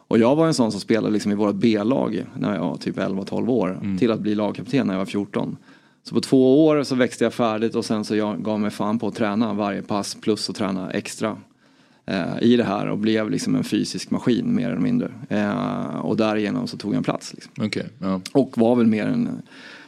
Och 0.08 0.18
jag 0.18 0.36
var 0.36 0.46
en 0.46 0.54
sån 0.54 0.70
som 0.72 0.80
spelade 0.80 1.12
liksom 1.12 1.32
i 1.32 1.34
vårt 1.34 1.54
B-lag 1.54 2.24
när 2.38 2.54
jag 2.54 2.60
var 2.60 2.76
typ 2.76 2.96
11-12 2.96 3.48
år. 3.48 3.96
Till 3.98 4.10
att 4.10 4.20
bli 4.20 4.34
lagkapten 4.34 4.86
när 4.86 4.94
jag 4.94 4.98
var 4.98 5.06
14. 5.06 5.56
Så 6.02 6.14
på 6.14 6.20
två 6.20 6.66
år 6.66 6.82
så 6.82 6.94
växte 6.94 7.24
jag 7.24 7.34
färdigt 7.34 7.74
och 7.74 7.84
sen 7.84 8.04
så 8.04 8.16
jag 8.16 8.44
gav 8.44 8.60
mig 8.60 8.70
fan 8.70 8.98
på 8.98 9.08
att 9.08 9.14
träna 9.14 9.54
varje 9.54 9.82
pass 9.82 10.14
plus 10.14 10.50
att 10.50 10.56
träna 10.56 10.90
extra. 10.90 11.36
Eh, 12.10 12.42
I 12.42 12.56
det 12.56 12.64
här 12.64 12.88
och 12.88 12.98
blev 12.98 13.30
liksom 13.30 13.54
en 13.54 13.64
fysisk 13.64 14.10
maskin 14.10 14.54
mer 14.54 14.70
eller 14.70 14.80
mindre. 14.80 15.10
Eh, 15.28 15.96
och 15.96 16.16
därigenom 16.16 16.66
så 16.66 16.76
tog 16.76 16.94
en 16.94 17.02
plats. 17.02 17.34
Liksom. 17.34 17.52
Okej, 17.60 17.86
ja. 17.98 18.20
Och 18.32 18.58
var 18.58 18.76
väl 18.76 18.86
mer 18.86 19.06
en 19.06 19.42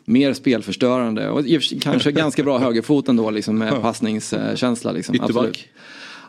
mer 0.05 0.33
spelförstörande 0.33 1.31
och 1.31 1.45
kanske 1.81 2.13
ganska 2.13 2.43
bra 2.43 2.59
högerfot 2.59 3.09
ändå 3.09 3.31
liksom 3.31 3.59
med 3.59 3.83
passningskänsla. 3.83 4.93
Liksom. 4.93 5.15
Ytterback? 5.15 5.37
Absolut. 5.37 5.69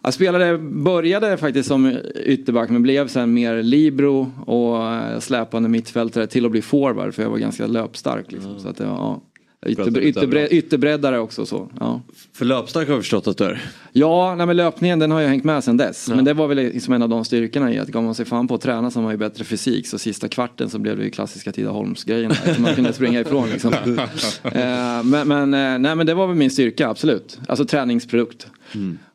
Jag 0.04 0.14
spelade, 0.14 0.58
började 0.58 1.38
faktiskt 1.38 1.68
som 1.70 1.98
ytterback 2.26 2.70
men 2.70 2.84
blev 2.84 3.08
sen 3.08 3.34
mer 3.34 3.64
libero 3.64 4.32
och 4.46 5.24
släpande 5.24 5.70
mittfältare 5.70 6.28
till 6.28 6.46
att 6.46 6.52
bli 6.52 6.62
forward 6.62 7.14
för 7.14 7.24
jag 7.24 7.30
var 7.30 7.38
ganska 7.38 7.68
löpstark. 7.68 8.32
Liksom. 8.32 8.60
Så 8.60 8.68
att 8.68 8.80
ja, 8.80 9.22
ytterbre, 9.66 10.02
ytterbre, 10.02 10.48
ytterbreddare 10.48 11.20
också 11.20 11.46
så. 11.46 11.70
Ja. 11.80 12.02
För 12.34 12.46
löpstark 12.46 12.88
har 12.88 12.96
vi 12.96 13.02
förstått 13.02 13.28
att 13.28 13.38
du 13.38 13.44
är. 13.44 13.62
Ja, 13.92 14.36
nej, 14.36 14.46
men 14.46 14.58
löpningen 14.58 15.00
den 15.00 15.12
har 15.12 15.20
ju 15.20 15.28
hängt 15.28 15.44
med 15.44 15.64
sen 15.64 15.78
dess. 15.78 16.10
Men 16.10 16.26
det 16.26 16.34
var 16.34 16.48
väl 16.48 16.58
liksom 16.58 16.94
en 16.94 17.02
av 17.02 17.10
de 17.10 17.26
styrkorna 17.26 17.74
i 17.74 17.80
att 17.80 17.88
gav 17.88 18.04
man 18.04 18.16
sig 18.16 18.26
fan 18.26 18.48
på 18.48 18.56
att 18.56 18.62
träna 18.62 18.92
så 18.92 19.00
har 19.00 19.04
man 19.04 19.12
ju 19.12 19.18
bättre 19.18 19.44
fysik. 19.44 19.88
Så 19.88 20.00
sista 20.00 20.28
kvarten 20.28 20.70
så 20.70 20.80
blev 20.80 20.98
det 20.98 21.04
ju 21.04 21.10
klassiska 21.10 21.52
Tidaholmsgrejerna. 21.52 22.36
som 22.36 22.64
man 22.64 22.76
kunde 22.76 22.94
springa 22.94 23.20
ifrån 23.20 23.50
liksom. 23.50 23.74
eh, 24.44 25.04
men, 25.04 25.28
men, 25.28 25.54
eh, 25.54 25.80
nej, 25.80 25.96
men 25.96 26.06
det 26.06 26.14
var 26.14 26.28
väl 26.28 26.36
min 26.36 26.52
styrka, 26.52 26.90
absolut. 26.90 27.40
Alltså 27.48 27.66
träningsprodukt. 27.66 28.48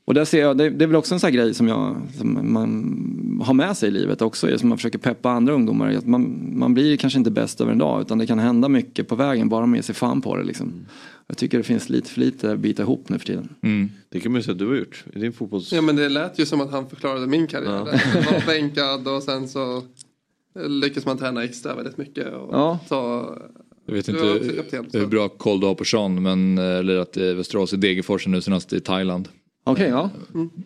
Och 0.07 0.15
där 0.15 0.25
ser 0.25 0.41
jag, 0.41 0.59
det, 0.59 0.71
det 0.71 0.85
är 0.85 0.87
väl 0.87 0.97
också 0.97 1.15
en 1.15 1.21
sån 1.21 1.27
här 1.29 1.35
grej 1.37 1.55
som, 1.55 1.69
jag, 1.69 1.97
som 2.19 2.53
man 2.53 3.43
har 3.47 3.55
med 3.55 3.77
sig 3.77 3.89
i 3.89 3.93
livet 3.93 4.23
också. 4.23 4.59
Som 4.59 4.69
man 4.69 4.79
försöker 4.79 4.99
peppa 4.99 5.31
andra 5.31 5.53
ungdomar. 5.55 5.93
Att 5.95 6.07
man, 6.07 6.51
man 6.59 6.75
blir 6.75 6.97
kanske 6.97 7.19
inte 7.19 7.31
bäst 7.31 7.61
över 7.61 7.73
en 7.73 7.79
dag 7.79 8.01
utan 8.01 8.19
det 8.19 8.27
kan 8.27 8.39
hända 8.39 8.69
mycket 8.69 9.09
på 9.09 9.15
vägen 9.17 9.49
bara 9.49 9.67
med 9.67 9.85
sig 9.85 9.95
fan 9.95 10.21
på 10.21 10.37
det. 10.37 10.45
Liksom. 10.45 10.87
Jag 11.27 11.37
tycker 11.37 11.59
det 11.59 11.65
finns 11.65 11.89
lite 11.89 12.11
för 12.11 12.21
lite 12.21 12.53
att 12.53 12.59
bita 12.59 12.83
ihop 12.83 13.09
nu 13.09 13.19
för 13.19 13.27
tiden. 13.27 13.49
Det 14.09 14.21
kan 14.21 14.33
man 14.33 14.39
ju 14.39 14.43
säga 14.43 14.53
att 14.53 14.59
du 14.59 14.67
har 14.67 14.75
gjort 14.75 15.05
i 15.15 15.19
din 15.19 15.33
fotbolls... 15.33 15.73
Ja 15.73 15.83
men 15.83 15.97
det 15.97 16.09
lät 16.09 16.39
ju 16.39 16.47
som 16.47 16.61
att 16.61 16.71
han 16.71 16.89
förklarade 16.89 17.27
min 17.27 17.47
karriär. 17.47 17.85
där. 17.85 17.97
Han 18.15 18.23
var 18.35 18.47
bänkad 18.47 19.09
och 19.09 19.23
sen 19.23 19.49
så 19.49 19.83
lyckas 20.69 21.07
man 21.07 21.19
träna 21.19 21.45
extra 21.45 21.75
väldigt 21.75 21.99
mycket. 21.99 22.27
Och 22.35 22.49
Ja. 22.55 22.79
ta, 22.89 23.37
Jag 23.87 23.95
vet 23.95 24.09
inte 24.09 24.21
så. 24.93 24.99
hur 24.99 25.07
bra 25.07 25.29
koll 25.29 25.61
du 25.61 25.67
har 25.67 25.75
på 25.75 25.85
Sean, 25.85 26.23
men 26.23 26.59
eh, 26.59 26.83
lirat 26.83 27.17
i 27.17 27.33
Västerås 27.35 27.73
i 27.73 27.77
Degerfors 27.77 28.27
nu 28.27 28.41
senast 28.41 28.73
i 28.73 28.81
Thailand. 28.81 29.29
Okej, 29.69 29.89
ja. 29.89 30.11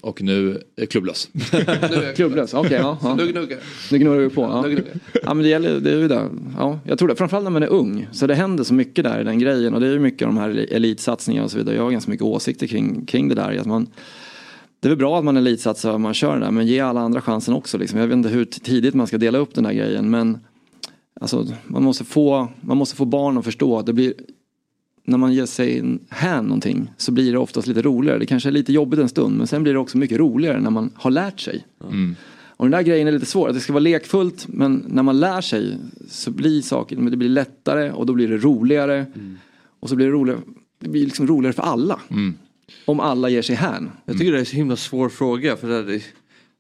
Och 0.01 0.23
nu 0.23 0.63
är 0.77 0.87
klubblös. 0.87 1.29
Klubblös, 2.17 2.55
okej. 2.55 2.73
ja, 2.73 2.99
ja. 3.03 3.15
Nu 3.15 3.33
gnuggar. 3.33 3.59
Nu 3.93 3.99
gnuggar 3.99 4.21
vi 4.21 4.31
på. 4.31 4.43
Ja. 4.43 4.69
Ja 5.23 5.35
men 5.35 5.43
det 5.43 5.49
gäller, 5.49 5.81
det 5.81 5.91
är 5.91 5.97
ju 5.97 6.09
det. 6.09 6.29
Ja, 6.59 6.79
jag 6.85 6.99
tror 6.99 7.09
det. 7.09 7.17
Framförallt 7.17 7.45
när 7.45 7.51
man 7.51 7.63
är 7.63 7.69
ung. 7.69 8.09
Så 8.13 8.27
det 8.27 8.35
händer 8.35 8.65
så 8.65 8.75
mycket 8.75 9.05
där 9.05 9.21
i 9.21 9.25
den 9.25 9.39
grejen. 9.39 9.75
Och 9.75 9.81
det 9.81 9.87
är 9.87 9.93
ju 9.93 9.99
mycket 9.99 10.29
av 10.29 10.35
de 10.35 10.41
här 10.41 10.67
elitsatsningarna 10.73 11.45
och 11.45 11.51
så 11.51 11.59
vidare. 11.59 11.77
Jag 11.77 11.83
har 11.83 11.91
ganska 11.91 12.11
mycket 12.11 12.25
åsikter 12.25 12.67
kring, 12.67 13.07
kring 13.07 13.29
det 13.29 13.35
där. 13.35 13.59
Att 13.59 13.67
man, 13.67 13.87
det 14.81 14.89
är 14.89 14.91
väl 14.91 14.99
bra 14.99 15.19
att 15.19 15.25
man 15.25 15.37
elitsatsar 15.37 15.93
och 15.93 16.01
man 16.01 16.15
kör 16.15 16.35
det 16.35 16.45
där. 16.45 16.51
Men 16.51 16.67
ge 16.67 16.81
alla 16.81 17.01
andra 17.01 17.21
chansen 17.21 17.55
också. 17.55 17.79
Liksom. 17.79 17.99
Jag 17.99 18.07
vet 18.07 18.17
inte 18.17 18.29
hur 18.29 18.45
tidigt 18.45 18.95
man 18.95 19.07
ska 19.07 19.19
dela 19.19 19.39
upp 19.39 19.55
den 19.55 19.67
här 19.67 19.73
grejen. 19.73 20.11
Men 20.11 20.39
alltså, 21.21 21.47
man, 21.67 21.83
måste 21.83 22.05
få, 22.05 22.49
man 22.61 22.77
måste 22.77 22.97
få 22.97 23.05
barn 23.05 23.39
att 23.39 23.45
förstå 23.45 23.79
att 23.79 23.87
det 23.87 23.93
blir 23.93 24.15
när 25.11 25.19
man 25.19 25.33
ger 25.33 25.47
sig 25.47 25.99
hän 26.09 26.45
någonting 26.45 26.91
så 26.97 27.13
blir 27.13 27.33
det 27.33 27.39
oftast 27.39 27.67
lite 27.67 27.83
roligare. 27.83 28.19
Det 28.19 28.27
kanske 28.27 28.49
är 28.49 28.53
lite 28.53 28.73
jobbigt 28.73 29.01
en 29.01 29.09
stund 29.09 29.37
men 29.37 29.47
sen 29.47 29.63
blir 29.63 29.73
det 29.73 29.79
också 29.79 29.99
mycket 29.99 30.19
roligare 30.19 30.61
när 30.61 30.71
man 30.71 30.91
har 30.95 31.11
lärt 31.11 31.41
sig. 31.41 31.67
Mm. 31.85 32.17
Och 32.57 32.65
den 32.65 32.71
där 32.71 32.83
grejen 32.83 33.09
är 33.09 33.13
lite 33.13 33.27
svår, 33.27 33.49
att 33.49 33.55
det 33.55 33.61
ska 33.61 33.73
vara 33.73 33.81
lekfullt 33.81 34.47
men 34.49 34.85
när 34.89 35.03
man 35.03 35.21
lär 35.21 35.41
sig 35.41 35.79
så 36.09 36.31
blir 36.31 36.63
saker, 36.63 36.97
men 36.97 37.11
det 37.11 37.17
blir 37.17 37.29
lättare 37.29 37.91
och 37.91 38.07
då 38.07 38.13
blir 38.13 38.29
det 38.29 38.37
roligare. 38.37 39.07
Och 39.81 39.89
så 39.89 39.97
blir 39.97 40.07
det 40.07 40.13
roligare, 40.13 40.41
det 40.79 40.89
blir 40.89 41.05
liksom 41.05 41.27
roligare 41.27 41.53
för 41.53 41.63
alla. 41.63 42.01
Om 42.85 43.01
alla 43.01 43.29
ger 43.29 43.43
sig 43.43 43.57
hän. 43.57 43.91
Jag 44.05 44.19
tycker 44.19 44.33
det 44.33 44.39
är 44.39 44.41
en 44.41 44.47
så 44.47 44.57
himla 44.57 44.77
svår 44.77 45.09
fråga. 45.09 45.57
För 45.57 45.83
det 45.83 45.95
är, 45.95 46.03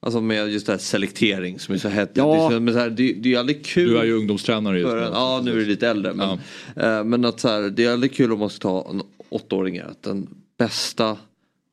alltså 0.00 0.20
med 0.20 0.50
just 0.50 0.66
det 0.66 0.72
här 0.72 0.78
selektering 0.78 1.58
som 1.58 1.74
är 1.74 1.78
så 1.78 1.88
hett. 1.88 2.10
Ja. 2.14 2.48
Det, 2.50 2.56
är, 2.56 2.60
men 2.60 2.74
så 2.74 2.80
här, 2.80 2.90
det, 2.90 3.12
det 3.12 3.34
är 3.34 3.38
aldrig 3.38 3.64
kul. 3.64 3.90
Du 3.90 3.98
är 3.98 4.04
ju 4.04 4.12
ungdomstränare 4.12 4.78
just 4.78 4.92
nu. 4.92 5.04
en, 5.04 5.12
Ja 5.12 5.40
nu 5.44 5.52
är 5.52 5.56
det 5.56 5.64
lite 5.64 5.88
äldre. 5.88 6.14
Men, 6.14 6.30
eh, 6.76 7.04
men 7.04 7.24
att 7.24 7.40
så 7.40 7.48
här, 7.48 7.62
det 7.62 7.84
är 7.84 7.92
aldrig 7.92 8.14
kul 8.14 8.32
om 8.32 8.38
man 8.38 8.50
ska 8.50 8.68
ta 8.68 8.90
en 8.90 9.02
åttaåringar. 9.28 9.86
Att 9.86 10.02
den 10.02 10.28
bästa 10.58 11.16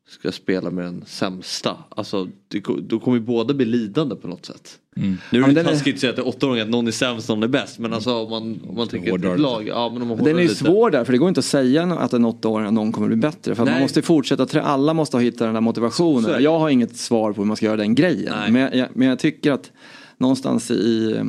ska 0.10 0.32
spela 0.32 0.70
med 0.70 0.86
den 0.86 1.04
sämsta. 1.08 1.78
Alltså 1.90 2.28
det, 2.48 2.64
då 2.82 3.00
kommer 3.00 3.18
ju 3.18 3.24
båda 3.24 3.54
bli 3.54 3.66
lidande 3.66 4.16
på 4.16 4.28
något 4.28 4.46
sätt. 4.46 4.80
Mm. 4.98 5.18
Nu 5.32 5.44
är 5.44 5.48
det 5.48 5.64
taskigt 5.64 5.96
att 5.96 6.00
säga 6.02 6.10
att 6.10 6.16
det 6.16 6.22
är 6.22 6.28
åtta 6.28 6.48
gånger 6.48 6.62
att 6.62 6.70
någon 6.70 6.88
är 6.88 6.92
sämst 6.92 7.30
och 7.30 7.38
någon 7.38 7.44
är 7.44 7.48
bäst. 7.48 7.80
Men 7.80 7.94
alltså 7.94 8.14
om 8.14 8.30
man, 8.30 8.60
om 8.70 8.76
man 8.76 8.88
tänker 8.88 9.34
ett 9.34 9.40
lag. 9.40 9.68
Ja, 9.68 9.90
men 9.94 10.02
om 10.02 10.08
man 10.08 10.18
Den 10.18 10.28
är 10.36 10.42
ju 10.42 10.48
lite. 10.48 10.56
svår 10.56 10.92
där 10.92 11.04
för 11.04 11.12
det 11.12 11.18
går 11.18 11.28
inte 11.30 11.40
att 11.40 11.46
säga 11.46 11.84
att 11.84 12.14
en 12.14 12.26
åttaåring 12.26 12.74
någon 12.74 12.92
kommer 12.92 13.08
bli 13.08 13.16
bättre. 13.16 13.56
För 13.56 13.64
att 13.64 13.70
man 13.70 13.82
måste 13.82 14.02
fortsätta, 14.02 14.46
trä- 14.46 14.62
alla 14.62 14.94
måste 14.94 15.18
ha 15.18 15.22
hittat 15.22 15.40
den 15.40 15.54
där 15.54 15.62
motivationen. 15.62 16.44
Jag 16.44 16.60
har 16.60 16.70
inget 16.70 16.98
svar 16.98 17.34
på 17.34 17.42
hur 17.42 17.48
man 17.48 17.58
ska 17.58 17.66
göra 17.66 17.78
den 17.78 17.96
grejen. 17.96 18.34
Nej. 18.40 18.52
Men 18.52 18.78
jag, 18.80 18.88
men 18.94 19.08
jag 19.08 19.20
tycker 19.20 19.52
att 19.52 19.72
någonstans 20.18 20.72
i, 20.72 21.22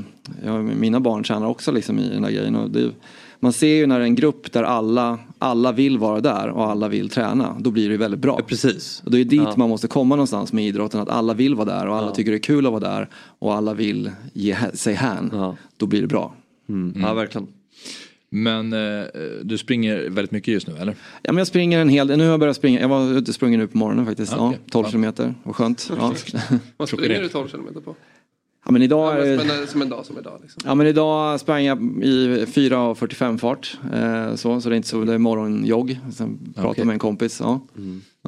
ja, 0.44 0.62
mina 0.62 1.00
barn 1.00 1.22
tränar 1.24 1.46
också 1.46 1.72
liksom 1.72 1.98
i 1.98 2.08
den 2.08 2.22
där 2.22 2.30
grejen. 2.30 2.56
Och 2.56 2.70
det, 2.70 2.90
man 3.40 3.52
ser 3.52 3.74
ju 3.74 3.86
när 3.86 4.00
en 4.00 4.14
grupp 4.14 4.52
där 4.52 4.62
alla, 4.62 5.18
alla 5.38 5.72
vill 5.72 5.98
vara 5.98 6.20
där 6.20 6.48
och 6.48 6.70
alla 6.70 6.88
vill 6.88 7.08
träna. 7.08 7.56
Då 7.60 7.70
blir 7.70 7.88
det 7.90 7.96
väldigt 7.96 8.20
bra. 8.20 8.40
Precis. 8.46 9.02
Och 9.04 9.10
det 9.10 9.20
är 9.20 9.24
dit 9.24 9.40
Ja. 9.42 9.54
man 9.56 9.68
måste 9.68 9.88
komma 9.88 10.16
någonstans 10.16 10.52
med 10.52 10.64
idrotten. 10.66 11.00
Att 11.00 11.08
alla 11.08 11.34
vill 11.34 11.54
vara 11.54 11.64
där 11.78 11.86
och 11.86 11.96
alla 11.96 12.06
Ja. 12.06 12.14
tycker 12.14 12.30
det 12.30 12.36
är 12.36 12.42
kul 12.42 12.66
att 12.66 12.72
vara 12.72 12.80
där. 12.94 13.08
Och 13.38 13.54
alla 13.54 13.74
vill 13.74 14.10
ge 14.32 14.56
sig 14.74 14.94
hän. 14.94 15.54
Då 15.76 15.86
blir 15.86 16.00
det 16.00 16.06
bra. 16.06 16.34
Mm. 16.68 17.00
Ja 17.02 17.14
verkligen. 17.14 17.46
Men 18.30 18.72
eh, 18.72 19.04
du 19.42 19.58
springer 19.58 20.10
väldigt 20.10 20.30
mycket 20.32 20.54
just 20.54 20.66
nu 20.66 20.76
eller? 20.76 20.96
Ja 21.22 21.32
men 21.32 21.38
jag 21.38 21.46
springer 21.46 21.80
en 21.80 21.88
hel 21.88 22.06
del. 22.06 22.18
Nu 22.18 22.24
har 22.24 22.30
jag 22.30 22.40
börjat 22.40 22.56
springa. 22.56 22.80
Jag 22.80 22.88
var 22.88 23.12
ute 23.12 23.30
och 23.30 23.34
sprungit 23.34 23.58
nu 23.58 23.66
på 23.66 23.78
morgonen 23.78 24.06
faktiskt. 24.06 24.32
Ja, 24.32 24.38
Ja, 24.38 24.46
okej. 24.48 24.60
12 24.70 24.84
Ja. 24.86 24.90
kilometer. 24.90 25.34
Vad 25.42 25.56
skönt. 25.56 25.90
Ja. 25.98 26.12
Vad 26.76 26.88
springer 26.88 27.22
du 27.22 27.28
12 27.28 27.48
kilometer 27.48 27.80
på? 27.80 27.96
Ja 28.68 28.72
men 28.72 28.82
idag 28.82 29.26
Ja, 29.28 29.44
men, 29.44 29.66
som 29.66 29.82
en 29.82 29.88
dag 29.88 30.06
som 30.06 30.18
idag. 30.18 30.38
Liksom. 30.42 30.62
Ja 30.64 30.74
men 30.74 30.86
idag 30.86 31.40
sprang 31.40 31.64
jag 31.64 31.78
i 32.02 32.44
4.45 32.44 33.38
fart. 33.38 33.78
Eh, 33.92 34.34
så, 34.34 34.60
så 34.60 34.68
det 34.68 34.74
är 34.74 34.76
inte 34.76 34.88
så, 34.88 35.04
det 35.04 35.14
är 35.14 35.18
morgonjogg. 35.18 35.98
Sen 36.12 36.38
pratade 36.54 36.70
Okej. 36.70 36.84
med 36.84 36.92
en 36.92 36.98
kompis. 36.98 37.40
Ja. 37.40 37.60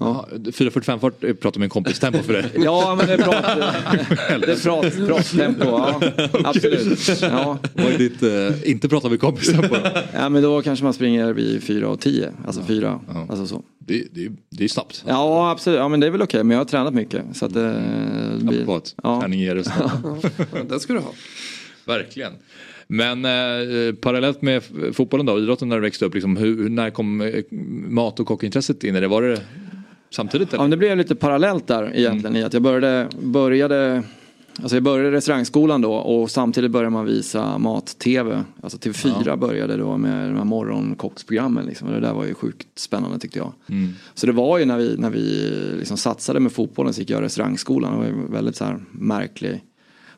Ja. 0.00 0.28
4.45 0.32 0.98
fart 0.98 1.24
eh, 1.24 1.34
pratar 1.34 1.58
med 1.58 1.66
en 1.66 1.70
kompis 1.70 1.98
tempo 1.98 2.18
för 2.22 2.32
dig. 2.32 2.44
Ja 2.64 2.94
men 2.98 3.06
det 3.06 3.12
är 3.12 3.18
prat, 3.18 3.44
det 4.46 4.52
är 4.52 4.62
prat, 4.62 5.06
prattempo. 5.08 5.64
Ja, 5.64 6.00
absolut. 6.44 7.22
Ja. 7.22 7.58
Vad 7.74 7.86
är 7.86 7.98
ditt 7.98 8.22
eh, 8.22 8.70
inte 8.70 8.88
prata 8.88 9.08
med 9.08 9.20
kompis 9.20 9.52
tempo 9.52 9.76
ja 10.14 10.28
men 10.28 10.42
då 10.42 10.62
kanske 10.62 10.84
man 10.84 10.92
springer 10.94 11.32
vid 11.32 11.60
4.10. 11.62 12.28
Alltså 12.46 12.62
4. 12.62 13.00
Alltså 13.28 13.46
så. 13.46 13.62
Det, 13.78 14.04
det, 14.14 14.30
det 14.50 14.64
är 14.64 14.68
snabbt. 14.68 15.04
Ja 15.08 15.50
absolut, 15.50 15.78
ja, 15.78 15.88
men 15.88 16.00
det 16.00 16.06
är 16.06 16.10
väl 16.10 16.22
okej. 16.22 16.44
Men 16.44 16.54
jag 16.54 16.60
har 16.60 16.64
tränat 16.68 16.94
mycket. 16.94 17.22
Så 17.32 17.46
att 17.46 17.54
det, 17.54 17.72
det 18.38 18.44
blir... 18.44 18.76
Att 18.76 18.94
Ja. 19.02 19.20
träning 19.20 19.40
ger. 19.40 19.64
Ja, 19.78 19.90
den 20.68 20.80
ska 20.80 20.92
du 20.92 20.98
ha. 20.98 21.12
Verkligen. 21.86 22.32
Men 22.86 23.24
eh, 23.24 23.94
parallellt 23.94 24.42
med 24.42 24.62
fotbollen 24.92 25.26
då, 25.26 25.38
idrotten 25.38 25.68
när 25.68 25.76
du 25.76 25.82
växte 25.82 26.04
upp, 26.04 26.14
liksom, 26.14 26.36
hur, 26.36 26.68
när 26.68 26.90
kom 26.90 27.20
eh, 27.20 27.42
mat 27.88 28.20
och 28.20 28.26
kockintresset 28.26 28.84
in 28.84 28.96
i 28.96 29.00
det? 29.00 29.08
Var 29.08 29.22
det 29.22 29.40
samtidigt? 30.10 30.48
Ja, 30.52 30.54
Eller? 30.54 30.62
men 30.62 30.70
det 30.70 30.76
blev 30.76 30.96
lite 30.96 31.14
parallellt 31.14 31.66
där 31.66 31.96
egentligen 31.96 32.36
i 32.36 32.42
att 32.42 32.52
jag 32.52 32.62
började, 32.62 33.08
började 33.22 34.02
Alltså 34.62 34.76
jag 34.76 34.82
började 34.82 35.08
i 35.08 35.10
restaurangskolan 35.10 35.80
då 35.80 35.94
och 35.94 36.30
samtidigt 36.30 36.70
började 36.70 36.90
man 36.90 37.06
visa 37.06 37.58
mat-tv. 37.58 38.44
Alltså 38.62 38.78
TV4 38.78 39.36
började 39.36 39.76
då 39.76 39.96
med 39.96 40.28
de 40.28 40.36
här 40.36 40.44
morgonkocksprogrammen 40.44 41.66
liksom. 41.66 41.88
Och 41.88 41.94
det 41.94 42.00
där 42.00 42.12
var 42.12 42.24
ju 42.24 42.34
sjukt 42.34 42.78
spännande 42.78 43.18
tyckte 43.18 43.38
jag. 43.38 43.52
Mm. 43.66 43.92
Så 44.14 44.26
det 44.26 44.32
var 44.32 44.58
ju 44.58 44.64
när 44.64 44.78
vi, 44.78 44.96
när 44.98 45.10
vi 45.10 45.50
liksom 45.78 45.96
satsade 45.96 46.40
med 46.40 46.52
fotbollen 46.52 46.92
så 46.92 47.00
gick 47.00 47.10
jag 47.10 47.22
restaurangskolan. 47.22 47.92
Det 47.92 47.98
var 47.98 48.06
ju 48.06 48.32
väldigt 48.32 48.56
så 48.56 48.64
här 48.64 48.80
märklig 48.90 49.60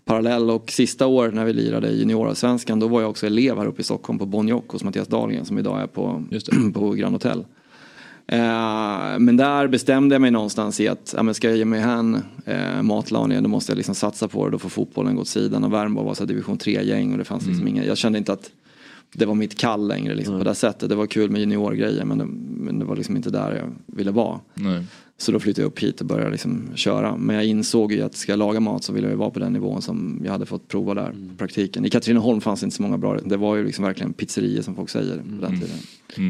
parallell. 0.05 0.51
Och 0.51 0.71
sista 0.71 1.07
året 1.07 1.35
när 1.35 1.45
vi 1.45 1.53
lirade 1.53 1.89
i 1.89 1.99
juniorallsvenskan 1.99 2.81
då 2.81 2.89
var 2.89 3.01
jag 3.01 3.11
också 3.11 3.27
elev 3.27 3.59
här 3.59 3.67
uppe 3.67 3.81
i 3.81 3.85
Stockholm 3.85 4.19
på 4.19 4.27
Bonjock 4.27 4.71
hos 4.71 4.85
Mattias 4.85 5.09
Dahlgren 5.09 5.45
som 5.45 5.59
idag 5.59 5.83
är 5.83 5.87
på, 5.87 6.25
på 6.75 6.91
Grand 6.91 7.15
Hotel. 7.15 7.45
Eh, 8.33 9.19
men 9.19 9.37
där 9.37 9.67
bestämde 9.67 10.15
jag 10.15 10.23
mig 10.23 10.31
någonstans 10.31 10.81
i 10.81 10.89
att 10.89 11.15
ja, 11.17 11.23
men 11.23 11.35
ska 11.35 11.49
jag 11.49 11.57
ge 11.57 11.65
mig 11.65 11.81
hän 11.81 12.23
eh, 12.47 12.83
matlagningen 12.83 13.43
då 13.43 13.49
måste 13.49 13.73
jag 13.73 13.77
liksom 13.77 13.95
satsa 13.95 14.29
på 14.29 14.45
det. 14.45 14.51
Då 14.51 14.59
får 14.59 14.69
fotbollen 14.69 15.15
gå 15.15 15.23
åt 15.23 15.29
sidan 15.29 15.65
och 15.65 15.73
Värnbo 15.73 16.03
var 16.03 16.15
så 16.15 16.25
division 16.25 16.59
3-gäng 16.59 17.13
och 17.13 17.19
det 17.19 17.25
fanns 17.25 17.47
liksom 17.47 17.69
inga, 17.69 17.85
jag 17.85 17.99
kände 17.99 18.19
inte 18.19 18.33
att 18.33 18.51
det 19.13 19.27
var 19.27 19.35
mitt 19.35 19.59
kall 19.59 19.89
längre 19.89 20.15
liksom, 20.15 20.39
på 20.39 20.45
det 20.45 20.55
sättet. 20.55 20.89
Det 20.89 20.95
var 20.95 21.07
kul 21.07 21.31
med 21.31 21.41
juniorgrejer 21.41 22.05
men 22.05 22.19
det, 22.19 22.27
men 22.65 22.79
det 22.79 22.85
var 22.85 22.97
liksom 22.97 23.17
inte 23.17 23.31
där 23.31 23.55
jag 23.55 23.97
ville 23.97 24.11
vara. 24.11 24.41
Nej. 24.55 24.85
Så 25.23 25.33
då 25.33 25.41
flyttade 25.41 25.63
jag 25.63 25.67
upp 25.67 25.79
hit 25.79 26.01
och 26.01 26.07
började 26.07 26.31
liksom 26.31 26.71
köra. 26.75 27.17
Men 27.17 27.37
jag 27.37 27.45
insåg 27.45 27.93
ju 27.93 28.03
att 28.03 28.15
ska 28.15 28.33
jag 28.33 28.39
laga 28.39 28.61
mat 28.61 28.85
så 28.85 28.93
ville 28.93 29.07
jag 29.07 29.13
ju 29.13 29.19
vara 29.19 29.31
på 29.31 29.39
den 29.39 29.53
nivån 29.53 29.83
som 29.83 30.21
jag 30.25 30.33
hade 30.33 30.47
fått 30.47 30.69
prova 30.69 30.95
där. 30.95 31.11
Mm. 31.11 31.37
Praktiken. 31.37 31.85
I 31.85 31.91
Katrineholm 31.91 32.41
fanns 32.41 32.61
det 32.61 32.65
inte 32.65 32.77
så 32.77 32.83
många 32.83 32.99
bra. 32.99 33.19
Det 33.25 33.37
var 33.37 33.57
ju 33.57 33.65
liksom 33.65 33.85
verkligen 33.85 34.13
pizzerior 34.13 34.63
som 34.63 34.75
folk 34.75 34.91
säger 34.91 35.17
på 35.17 35.47
den 35.47 35.61
tiden. 35.61 35.77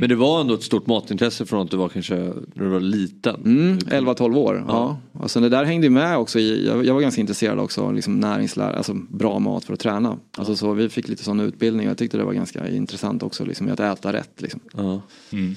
Men 0.01 0.09
det 0.09 0.15
var 0.15 0.41
ändå 0.41 0.55
ett 0.55 0.63
stort 0.63 0.87
matintresse 0.87 1.47
från 1.47 1.63
att 1.63 1.71
du 1.71 1.77
var 1.77 1.89
kanske 1.89 2.15
när 2.15 2.65
du 2.65 2.69
var 2.69 2.81
liten. 2.81 3.35
Mm, 3.45 3.79
11-12 3.79 4.37
år. 4.37 4.65
Ja. 4.69 4.99
Och 5.13 5.31
sen 5.31 5.43
det 5.43 5.49
där 5.49 5.65
hängde 5.65 5.87
ju 5.87 5.91
med 5.91 6.19
också. 6.19 6.39
I, 6.39 6.67
jag, 6.67 6.87
jag 6.87 6.95
var 6.95 7.01
ganska 7.01 7.21
intresserad 7.21 7.59
också 7.59 7.81
av 7.81 7.95
liksom 7.95 8.21
näringslära, 8.21 8.77
alltså 8.77 8.95
bra 8.95 9.39
mat 9.39 9.65
för 9.65 9.73
att 9.73 9.81
träna. 9.81 10.19
Alltså 10.37 10.57
så 10.57 10.73
vi 10.73 10.89
fick 10.89 11.09
lite 11.09 11.25
sån 11.25 11.41
utbildning 11.41 11.87
och 11.87 11.91
jag 11.91 11.99
tyckte 11.99 12.19
det 12.19 12.25
var 12.25 12.33
ganska 12.33 12.69
intressant 12.69 13.23
också 13.23 13.45
liksom, 13.45 13.69
att 13.69 13.81
äta 13.81 14.13
rätt. 14.13 14.43
Liksom. 14.43 14.61
Mm. 15.33 15.57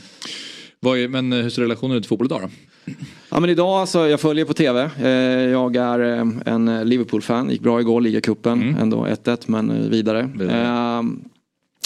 Är, 0.81 1.07
men 1.07 1.33
eh, 1.33 1.39
hur 1.39 1.49
ser 1.49 1.61
relationen 1.61 1.97
ut 1.97 2.03
till 2.03 2.09
fotboll 2.09 2.27
idag 2.27 2.41
då? 2.41 2.49
Ja 3.31 3.39
men 3.39 3.49
idag 3.49 3.87
så, 3.87 3.97
jag 4.07 4.19
följer 4.19 4.45
på 4.45 4.53
tv. 4.53 4.89
Eh, 5.01 5.09
Jag 5.51 5.75
är 5.75 5.99
eh, 5.99 6.27
en 6.45 6.89
Liverpool-fan. 6.89 7.49
Gick 7.49 7.61
bra 7.61 7.79
igår, 7.79 8.01
ligacupen. 8.01 8.75
Ändå 8.81 9.05
1-1 9.05 9.37
men 9.45 9.71
eh, 9.71 9.89
vidare. 9.89 10.29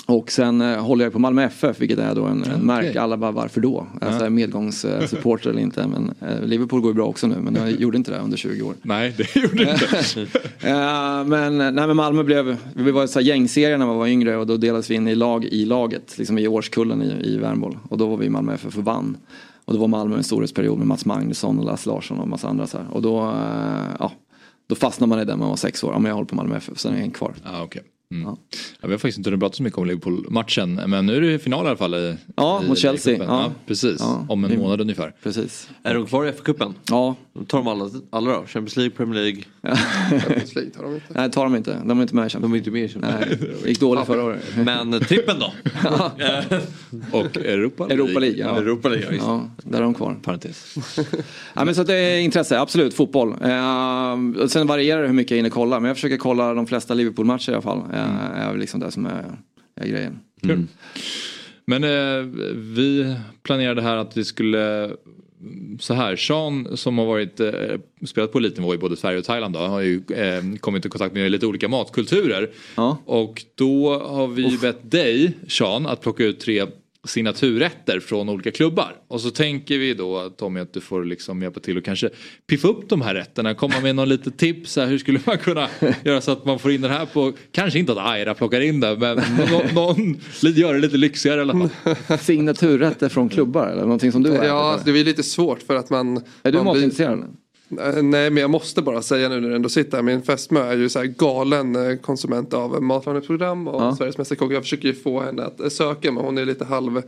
Och 0.10 0.32
sen 0.32 0.62
eh, 0.62 0.78
håller 0.86 1.06
jag 1.06 1.14
på 1.14 1.20
Malmö 1.20 1.44
FF 1.44 1.82
vilket 1.82 2.00
är 2.00 2.16
då 2.16 2.26
en, 2.26 2.44
en 2.44 2.62
märke. 2.62 3.02
Alla 3.02 3.18
bara 3.18 3.32
varför 3.32 3.62
då? 3.62 3.88
Alltså 4.02 4.24
Ja. 4.24 4.30
medgångssupporter 4.30 5.50
eller 5.50 5.62
inte. 5.62 5.88
Men 5.88 6.14
eh, 6.30 6.46
Liverpool 6.46 6.82
går 6.82 6.90
ju 6.92 6.96
bra 6.96 7.06
också 7.06 7.28
nu 7.28 7.36
men 7.42 7.56
jag 7.56 7.72
gjorde 7.82 7.98
inte 7.98 8.12
det 8.12 8.20
under 8.20 8.38
20 8.38 8.62
år. 8.62 8.74
Nej, 8.82 9.14
det 9.18 9.36
gjorde 9.42 9.62
inte. 9.72 10.28
Eh, 10.62 11.24
men, 11.26 11.58
nej, 11.58 11.72
men 11.88 11.96
Malmö 11.96 12.24
blev, 12.24 12.58
vi 12.74 12.92
var 12.92 13.08
så 13.08 13.20
här 13.20 13.26
gängserie 13.26 13.78
när 13.78 13.86
man 13.86 13.98
var 13.98 14.08
yngre 14.08 14.38
och 14.38 14.48
då 14.48 14.58
delades 14.58 14.90
vi 14.90 14.96
in 14.96 15.08
i 15.08 15.16
lag 15.16 15.46
i 15.46 15.66
laget, 15.66 16.18
liksom 16.18 16.38
i 16.38 16.48
årskullen 16.48 17.02
i, 17.02 17.28
i 17.28 17.38
Värnboll. 17.38 17.78
Och 17.90 17.98
då 17.98 18.08
var 18.08 18.18
vi 18.18 18.26
i 18.26 18.30
Malmö 18.30 18.54
FF 18.54 18.78
och 18.78 18.84
vann. 18.84 19.18
Och 19.66 19.74
då 19.74 19.80
var 19.80 19.88
Malmö 19.88 20.18
en 20.18 20.24
storhetsperiod 20.24 20.78
med 20.78 20.88
Mats 20.88 21.06
Magnusson 21.06 21.60
och 21.60 21.66
Lasse 21.66 21.90
Larsson 21.90 22.20
och 22.20 22.28
massa 22.28 22.48
andra 22.48 22.68
så 22.68 22.78
här. 22.78 22.86
Och 22.92 23.02
då, 23.02 23.20
eh, 23.22 23.96
ja, 24.00 24.12
då 24.68 24.76
fastnade 24.76 25.10
man 25.10 25.20
i 25.20 25.26
det 25.26 25.32
när 25.32 25.38
man 25.40 25.50
var 25.50 25.56
sex 25.56 25.84
år. 25.84 25.94
Ja, 25.94 26.00
men 26.00 26.10
jag 26.10 26.16
håller 26.16 26.28
på 26.28 26.36
Malmö 26.36 26.58
FF, 26.58 26.80
sen 26.80 26.92
är 26.92 26.96
jag 26.96 27.02
häng 27.02 27.12
kvar. 27.12 27.34
Ah, 27.44 27.64
okay. 27.64 27.82
Mm. 28.14 28.24
Ja. 28.28 28.38
vi 28.82 28.92
har 28.92 28.98
faktiskt 28.98 29.18
inte 29.18 29.32
pratat 29.38 29.56
så 29.56 29.64
mycket 29.64 29.80
om 29.80 29.86
Liverpool-matchen. 29.88 30.82
Men 30.88 31.06
nu 31.06 31.16
är 31.18 31.22
det 31.22 31.40
final 31.40 31.66
i 31.66 31.68
alla 31.68 31.78
fall. 31.78 31.94
I, 31.96 32.18
Ja, 32.36 32.64
i 32.64 32.68
mot 32.68 32.78
Chelsea. 32.78 33.24
Ja. 33.24 33.52
precis, 33.68 33.98
Ja. 34.00 34.26
om 34.30 34.44
en 34.44 34.58
månad 34.58 34.82
ungefär. 34.82 35.16
Precis. 35.24 35.70
Är 35.84 35.94
de 35.94 36.06
kvar 36.06 36.26
i 36.26 36.32
FA-cupen? 36.32 36.74
Ja. 36.90 37.16
Tar 37.48 37.58
de 37.58 37.68
alla, 37.68 37.90
alla 38.10 38.32
då? 38.32 38.40
Champions 38.40 38.78
League, 38.78 38.96
Premier 38.96 39.22
League? 39.22 39.44
Champions 40.20 40.56
League 40.56 40.72
tar 40.72 40.84
de 40.84 40.94
inte. 40.94 41.06
Nej, 41.14 41.32
tar 41.32 41.44
de 41.44 41.56
inte. 41.56 41.82
De 41.86 41.98
är 41.98 42.02
inte 42.02 42.16
med 42.16 42.26
i 42.26 42.30
Champions 42.30 42.52
De 42.52 42.54
är 42.54 42.58
inte 42.58 42.72
med 42.72 42.84
i 42.84 42.88
Champions 42.88 43.16
Nej, 43.30 43.50
det 43.64 43.70
gick 43.70 43.80
dåligt 43.80 44.06
förra 44.06 44.24
året. 44.24 44.44
Men 44.58 45.00
trippen 45.00 45.40
då? 45.40 45.54
Och 47.18 47.38
Europa 47.38 47.88
League. 47.88 48.04
Europa 48.04 48.20
League, 48.20 48.40
ja. 48.40 48.58
Europa 48.58 48.90
League, 48.90 49.06
ja, 49.06 49.12
det. 49.12 49.18
ja, 49.18 49.50
där 49.64 49.78
är 49.78 49.84
de 49.84 49.94
kvar. 49.94 50.18
Parentes. 50.24 50.76
Ja, 51.54 51.66
men 51.66 51.76
så 51.76 51.82
att 51.82 51.88
det 51.88 51.96
är 51.96 52.20
intresse, 52.20 52.60
absolut, 52.60 52.94
fotboll. 52.94 53.36
Eh, 53.42 54.42
och 54.44 54.52
sen 54.52 54.68
varierar 54.68 55.02
det 55.02 55.08
hur 55.08 55.14
mycket 55.14 55.32
jag 55.32 55.38
hinner 55.38 55.50
kolla, 55.50 55.80
men 55.80 55.88
jag 55.88 55.98
försöker 55.98 56.18
kolla 56.18 56.54
de 56.54 56.68
flesta 56.68 56.94
Liverpool-matcher 56.94 57.52
i 57.52 57.54
alla 57.54 57.62
fall. 57.62 57.82
Eh, 57.94 58.42
är 58.42 58.52
väl 58.52 58.60
liksom 58.60 58.80
det 58.80 58.92
som 58.92 59.06
är, 59.06 59.38
är 59.76 59.88
grejen. 59.88 60.20
Kul. 60.42 60.68
Men 61.66 61.84
eh, 61.84 62.24
vi 62.56 63.16
planerade 63.44 63.82
här 63.82 63.98
att 63.98 64.18
vi 64.18 64.26
skulle 64.26 64.92
så 65.80 65.94
här, 65.94 66.16
Sean 66.16 66.78
som 66.78 66.98
har 66.98 67.06
varit, 67.06 67.40
eh, 67.40 67.54
spelat 68.06 68.32
på 68.32 68.38
elitnivå 68.38 68.74
i 68.74 68.78
både 68.78 68.96
Sverige 68.96 69.18
och 69.18 69.26
Thailand 69.26 69.54
då, 69.54 69.60
har 69.60 69.82
ju 69.82 70.02
eh, 70.10 70.44
kommit 70.60 70.86
i 70.86 70.90
kontakt 70.90 71.14
med 71.14 71.32
lite 71.32 71.46
olika 71.46 71.68
matkulturer. 71.68 72.50
Och 73.06 73.46
då 73.56 74.00
har 74.00 74.28
vi 74.28 74.58
bett 74.58 74.92
dig, 74.92 75.38
Sean, 75.48 75.86
att 75.86 76.02
plocka 76.02 76.24
ut 76.24 76.40
tre 76.40 76.66
signaturrätter 77.08 78.00
från 78.00 78.30
olika 78.30 78.52
klubbar. 78.52 78.96
Och 79.08 79.22
så 79.22 79.32
tänker 79.32 79.78
vi 79.78 79.94
då 79.94 80.30
Tommy 80.30 80.60
att 80.60 80.74
du 80.74 80.82
får 80.82 81.04
liksom 81.06 81.42
hjälpa 81.42 81.60
till 81.60 81.78
och 81.78 81.86
kanske 81.86 82.10
piffa 82.48 82.68
upp 82.68 82.90
de 82.90 83.02
här 83.02 83.16
rätterna, 83.16 83.54
komma 83.56 83.74
med 83.82 83.96
någon 83.96 84.10
lite 84.10 84.32
tips. 84.32 84.76
Här, 84.76 84.88
hur 84.88 84.98
skulle 84.98 85.20
man 85.26 85.38
kunna 85.38 85.68
göra 86.04 86.22
så 86.22 86.32
att 86.32 86.46
man 86.46 86.60
får 86.60 86.72
in 86.72 86.82
den 86.82 86.92
här 86.92 87.06
på, 87.06 87.34
kanske 87.52 87.80
inte 87.80 87.92
att 87.92 87.98
Aira 87.98 88.34
plockar 88.34 88.62
in 88.62 88.80
det, 88.80 88.98
men 88.98 89.22
någon, 89.52 89.74
någon 89.74 90.18
gör 90.56 90.74
det 90.74 90.80
lite 90.80 90.98
lyxigare 90.98 91.38
i 91.38 91.42
alla 91.42 91.70
fall. 92.08 92.20
Signaturrätter 92.20 93.10
från 93.10 93.30
klubbar 93.30 93.68
eller 93.68 93.82
någonting 93.82 94.12
som 94.12 94.24
du 94.24 94.32
har 94.32 94.46
Ja, 94.46 94.80
det 94.86 94.92
blir 94.92 95.06
lite 95.06 95.24
svårt 95.24 95.62
för 95.62 95.76
att 95.76 95.90
man... 95.90 96.18
Är 96.18 96.52
du 96.52 96.58
man 96.58 96.64
blir- 96.64 96.64
matintresserad? 96.74 97.20
Eh, 97.20 97.26
Nej, 97.70 98.30
men 98.30 98.38
jag 98.38 98.50
måste 98.50 98.82
bara 98.82 99.02
säga 99.02 99.30
nu 99.30 99.40
när 99.40 99.50
du 99.50 99.56
ändå 99.56 99.70
sitter 99.70 99.98
här. 99.98 100.04
Min 100.04 100.22
fästmö 100.22 100.60
är 100.62 100.78
ju 100.78 100.90
så 100.90 101.00
här 101.00 101.06
galen 101.06 101.76
eh, 101.76 101.96
konsument 101.98 102.54
av 102.54 102.84
matlagningsprogram 102.84 103.68
och 103.68 103.82
Ja. 103.82 103.96
Sveriges 103.96 104.18
Mästerkock. 104.18 104.52
Jag 104.54 104.64
försöker 104.64 104.88
ju 104.88 104.94
få 104.94 105.22
henne 105.22 105.44
att 105.44 105.60
eh, 105.60 105.70
söka 105.70 106.12
men 106.12 106.24
hon 106.26 106.38
är 106.38 106.46
lite 106.46 106.66
halv 106.66 107.02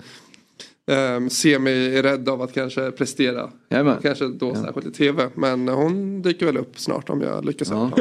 um, 1.18 1.30
semi-rädd 1.30 2.30
av 2.30 2.42
att 2.42 2.54
kanske 2.54 2.92
prestera. 2.92 3.50
Jajamän. 3.70 3.98
Kanske 4.02 4.28
då 4.28 4.56
särskilt 4.56 4.88
i 4.88 4.92
tv. 4.92 5.30
Men 5.36 5.68
hon 5.68 6.22
dyker 6.22 6.46
väl 6.46 6.58
upp 6.58 6.80
snart 6.80 7.10
om 7.10 7.22
jag 7.22 7.46
lyckas 7.46 7.70
henne. 7.70 7.92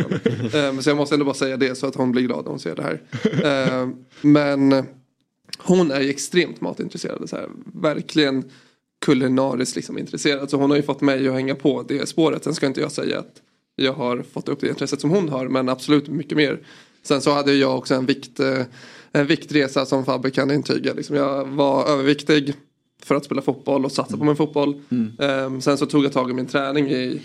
Ehm, 0.55 0.82
Så 0.82 0.91
jag 0.91 0.97
måste 0.97 1.15
ändå 1.15 1.24
bara 1.24 1.35
säga 1.35 1.57
det 1.57 1.74
så 1.74 1.87
att 1.87 1.95
hon 1.95 2.12
blir 2.12 2.23
glad 2.23 2.45
när 2.45 2.51
hon 2.51 2.59
ser 2.61 2.74
det 2.77 2.82
här. 2.82 3.01
Ehm, 3.45 3.95
Men 4.20 4.85
hon 5.59 5.91
är 5.91 6.01
ju 6.01 6.11
extremt 6.11 6.61
matintresserad. 6.61 7.28
Så 7.31 7.37
här, 7.37 7.49
verkligen 7.74 8.45
kulinariskt 9.01 9.77
liksom 9.77 9.98
intresserad. 9.98 10.51
Så 10.51 10.56
hon 10.56 10.70
har 10.70 10.77
ju 10.77 10.82
fått 10.82 11.01
mig 11.01 11.28
att 11.28 11.35
hänga 11.35 11.55
på 11.55 11.82
det 11.82 12.09
spåret. 12.09 12.44
Sen 12.44 12.55
ska 12.55 12.66
inte 12.66 12.81
jag 12.81 12.93
säga 12.93 13.18
att 13.18 13.43
jag 13.77 13.93
har 13.93 14.22
fått 14.32 14.48
upp 14.48 14.60
det 14.60 14.68
intresset 14.68 15.01
som 15.01 15.10
hon 15.10 15.28
har 15.28 15.48
men 15.48 15.68
absolut 15.68 16.09
mycket 16.09 16.36
mer. 16.36 16.60
Sen 17.02 17.20
så 17.20 17.32
hade 17.32 17.55
jag 17.55 17.78
också 17.78 17.94
en, 17.94 18.06
vikt, 18.06 18.40
eh, 18.40 18.62
en 19.12 19.27
viktresa 19.27 19.86
som 19.86 20.05
Fabbe 20.05 20.31
kan 20.31 20.51
intyga. 20.51 20.94
Liksom 20.94 21.16
jag 21.16 21.44
var 21.44 21.86
överviktig 21.86 22.55
för 23.02 23.14
att 23.14 23.24
spela 23.24 23.43
fotboll 23.43 23.85
och 23.85 23.93
satsa 23.93 24.16
på 24.16 24.24
min 24.24 24.36
fotboll. 24.36 24.82
Ehm, 25.18 25.60
sen 25.60 25.78
så 25.78 25.86
tog 25.86 26.05
jag 26.05 26.12
tag 26.12 26.31
i 26.31 26.35
min 26.35 26.47
träning 26.47 26.90
i, 26.90 27.20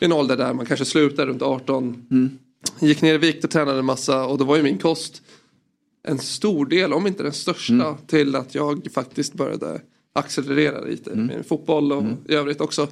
i 0.00 0.04
en 0.04 0.12
ålder 0.12 0.36
där 0.36 0.52
man 0.52 0.66
kanske 0.66 0.84
slutar 0.84 1.26
runt 1.26 1.42
18. 1.42 2.06
Gick 2.80 3.02
ner 3.02 3.14
i 3.14 3.18
vikt 3.18 3.44
och 3.44 3.50
tränade 3.50 3.78
en 3.78 3.84
massa 3.84 4.26
och 4.26 4.38
då 4.38 4.44
var 4.44 4.56
ju 4.56 4.62
min 4.62 4.78
kost 4.78 5.22
en 6.08 6.18
stor 6.18 6.66
del, 6.66 6.92
om 6.92 7.06
inte 7.06 7.22
den 7.22 7.32
största, 7.32 7.96
till 8.06 8.36
att 8.36 8.54
jag 8.54 8.88
faktiskt 8.94 9.34
började 9.34 9.80
accelerera 10.12 10.80
lite 10.80 11.10
med 11.10 11.26
min 11.26 11.44
fotboll 11.44 11.92
och 11.92 12.04
i 12.28 12.34
övrigt 12.34 12.60
också. 12.60 12.88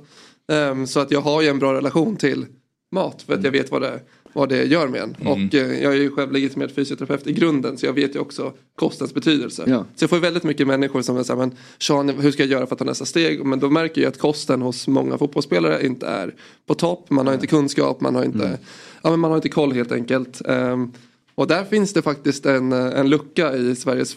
Ehm, 0.52 0.86
så 0.86 1.00
att 1.00 1.10
jag 1.10 1.20
har 1.20 1.42
ju 1.42 1.48
en 1.48 1.58
bra 1.58 1.74
relation 1.74 2.16
till 2.16 2.46
mat 2.92 3.22
för 3.22 3.34
att 3.34 3.44
jag 3.44 3.50
vet 3.50 3.70
vad 3.70 3.82
det, 3.82 4.00
vad 4.32 4.48
det 4.48 4.64
gör 4.64 4.88
med 4.88 5.00
en. 5.00 5.16
Mm. 5.20 5.32
Och 5.32 5.54
eh, 5.54 5.82
jag 5.82 5.92
är 5.92 5.98
ju 5.98 6.10
själv 6.10 6.32
legitimerad 6.32 6.72
fysioterapeut 6.72 7.26
i 7.26 7.32
grunden 7.32 7.78
så 7.78 7.86
jag 7.86 7.92
vet 7.92 8.14
ju 8.14 8.18
också 8.18 8.52
kostens 8.74 9.14
betydelse. 9.14 9.64
Ja. 9.66 9.84
Så 9.94 10.02
jag 10.02 10.10
får 10.10 10.18
väldigt 10.18 10.44
mycket 10.44 10.66
människor 10.66 11.02
som 11.02 11.24
säger 11.24 11.38
men 11.38 11.56
Sean, 11.78 12.08
hur 12.08 12.30
ska 12.30 12.42
jag 12.42 12.50
göra 12.50 12.66
för 12.66 12.74
att 12.74 12.78
ta 12.78 12.84
nästa 12.84 13.04
steg? 13.04 13.44
Men 13.44 13.58
då 13.58 13.70
märker 13.70 14.00
jag 14.00 14.08
att 14.08 14.18
kosten 14.18 14.62
hos 14.62 14.88
många 14.88 15.18
fotbollsspelare 15.18 15.86
inte 15.86 16.06
är 16.06 16.34
på 16.66 16.74
topp. 16.74 17.10
Man 17.10 17.26
har 17.26 17.34
inte 17.34 17.46
kunskap, 17.46 18.00
man 18.00 18.14
har 18.14 18.24
inte, 18.24 18.58
ja, 19.02 19.10
men 19.10 19.20
man 19.20 19.30
har 19.30 19.38
inte 19.38 19.48
koll 19.48 19.72
helt 19.72 19.92
enkelt. 19.92 20.42
Ehm, 20.46 20.92
och 21.34 21.46
där 21.46 21.64
finns 21.64 21.92
det 21.92 22.02
faktiskt 22.02 22.46
en, 22.46 22.72
en 22.72 23.10
lucka 23.10 23.56
i 23.56 23.76
Sveriges 23.76 24.16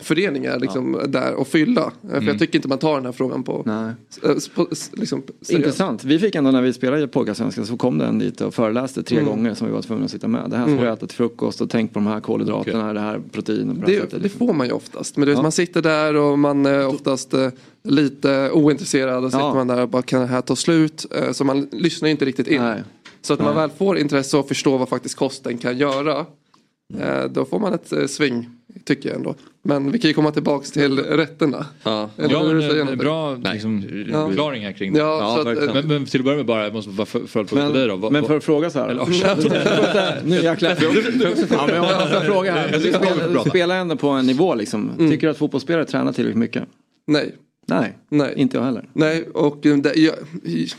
föreningar 0.00 0.60
liksom, 0.60 1.00
där 1.08 1.40
att 1.40 1.48
fylla. 1.48 1.82
Eh, 1.82 1.90
För 2.08 2.16
Mm. 2.16 2.28
jag 2.28 2.38
tycker 2.38 2.58
inte 2.58 2.68
man 2.68 2.78
tar 2.78 2.94
den 2.94 3.04
här 3.04 3.12
frågan 3.12 3.42
på, 3.42 3.64
s- 4.36 4.48
på 4.54 4.68
s- 4.72 4.90
liksom. 4.92 5.22
Intressant. 5.48 6.04
Vi 6.04 6.18
fick 6.18 6.34
ändå 6.34 6.50
när 6.50 6.62
vi 6.62 6.72
spelade 6.72 7.02
i 7.02 7.06
Pokersvenskan 7.06 7.66
så 7.66 7.76
kom 7.76 7.98
det 7.98 8.04
en 8.06 8.18
dit 8.18 8.40
och 8.40 8.54
föreläste 8.54 9.02
tre 9.02 9.18
Mm. 9.18 9.30
gånger 9.30 9.54
som 9.54 9.66
vi 9.66 9.72
var 9.72 9.82
tvungna 9.82 10.04
att 10.04 10.10
sitta 10.10 10.28
med. 10.28 10.50
Det 10.50 10.56
här 10.56 10.64
ska 10.64 10.72
Mm. 10.72 10.84
du 10.84 10.90
äta 10.90 11.06
till 11.06 11.16
frukost 11.16 11.60
och 11.60 11.70
tänk 11.70 11.92
på 11.92 11.98
de 11.98 12.06
här 12.06 12.20
kolhydraterna, 12.20 12.92
det 12.92 13.00
här 13.00 13.20
proteinet. 13.32 13.80
på 13.80 13.86
det 13.86 13.92
här 14.12 14.18
Det, 14.18 14.28
får 14.28 14.52
man 14.52 14.66
ju 14.66 14.72
oftast. 14.72 15.16
Men 15.16 15.26
du 15.26 15.30
vet, 15.32 15.38
Ja. 15.38 15.42
man 15.42 15.52
sitter 15.52 15.82
där 15.82 16.14
och 16.16 16.38
man 16.38 16.66
är 16.66 16.86
oftast 16.86 17.34
eh, 17.34 17.48
lite 17.84 18.50
ointresserad 18.50 19.24
och 19.24 19.30
sitter 19.30 19.44
Ja. 19.44 19.54
man 19.54 19.66
där 19.66 19.82
och 19.82 19.88
bara 19.88 20.02
kan 20.02 20.20
det 20.20 20.26
här 20.26 20.40
ta 20.40 20.56
slut? 20.56 21.06
Eh, 21.16 21.32
så 21.32 21.44
man 21.44 21.68
lyssnar 21.72 22.08
ju 22.08 22.10
inte 22.10 22.24
riktigt 22.24 22.46
in. 22.48 22.62
Så 23.22 23.32
att 23.32 23.38
när 23.38 23.46
man 23.46 23.54
Nej. 23.54 23.66
väl 23.68 23.76
får 23.76 23.98
intresse 23.98 24.36
och 24.36 24.48
förstår 24.48 24.78
vad 24.78 24.88
faktiskt 24.88 25.14
kosten 25.14 25.58
kan 25.58 25.78
göra. 25.78 26.26
eh, 27.00 27.24
Då 27.30 27.44
får 27.44 27.58
man 27.58 27.74
ett 27.74 27.92
eh, 27.92 28.06
sving, 28.06 28.50
tycker 28.84 29.08
jag 29.08 29.16
ändå. 29.16 29.34
Men 29.62 29.92
vi 29.92 29.98
kan 29.98 30.08
ju 30.08 30.14
komma 30.14 30.30
tillbaks 30.30 30.70
till 30.70 30.98
rätterna. 30.98 31.66
Ja, 31.82 32.10
Eller 32.16 32.30
ja 32.30 32.42
men 32.42 32.60
en, 32.80 32.86
något? 32.86 32.98
bra 32.98 33.34
liksom, 33.52 33.84
Ja. 34.12 34.28
förklaring 34.28 34.64
här 34.64 34.72
kring 34.72 34.92
det. 34.92 34.98
Ja, 34.98 35.40
så 35.42 35.48
att, 35.48 35.58
eh, 35.58 35.74
men, 35.74 35.88
men 35.88 36.04
till 36.06 36.20
att 36.20 36.24
börja 36.24 36.36
med 36.36 36.46
bara, 36.46 36.64
jag 36.64 36.72
måste 36.74 36.90
bara 36.90 37.06
följdfråga 37.06 37.62
Men- 37.62 37.72
på 37.72 37.78
dig 37.78 37.88
då. 37.88 37.96
Vad- 37.96 38.12
men 38.12 38.24
för 38.24 38.36
att 38.36 38.44
fråga 38.44 38.70
så 38.70 38.78
här. 38.78 38.88
Eller, 38.88 39.04
nu 40.26 40.36
jäklar. 40.42 40.76
Ja, 41.50 41.66
men 41.66 41.74
jag 41.76 41.82
har 41.82 42.16
en 42.20 42.26
fråga 42.26 42.52
här. 42.52 42.68
Jag 42.72 42.82
Du 42.82 42.88
ska 42.90 42.98
spelar, 42.98 43.28
du 43.28 43.34
prata. 43.34 43.50
spelar 43.50 43.76
ändå 43.76 43.96
på 43.96 44.08
en 44.08 44.26
nivå 44.26 44.54
liksom. 44.54 44.90
Tycker 44.98 45.26
du 45.26 45.30
att 45.30 45.36
fotbollsspelare 45.38 45.84
tränar 45.84 46.12
tillräckligt 46.12 46.38
mycket? 46.38 46.62
Nej. 47.06 47.34
Nej, 47.68 47.98
Nej. 48.08 48.34
inte 48.36 48.56
jag 48.56 48.64
heller. 48.64 48.88
Nej, 48.92 49.28
och 49.34 49.66
eh, 49.66 49.76
det, 49.76 49.94
jag, 49.96 50.14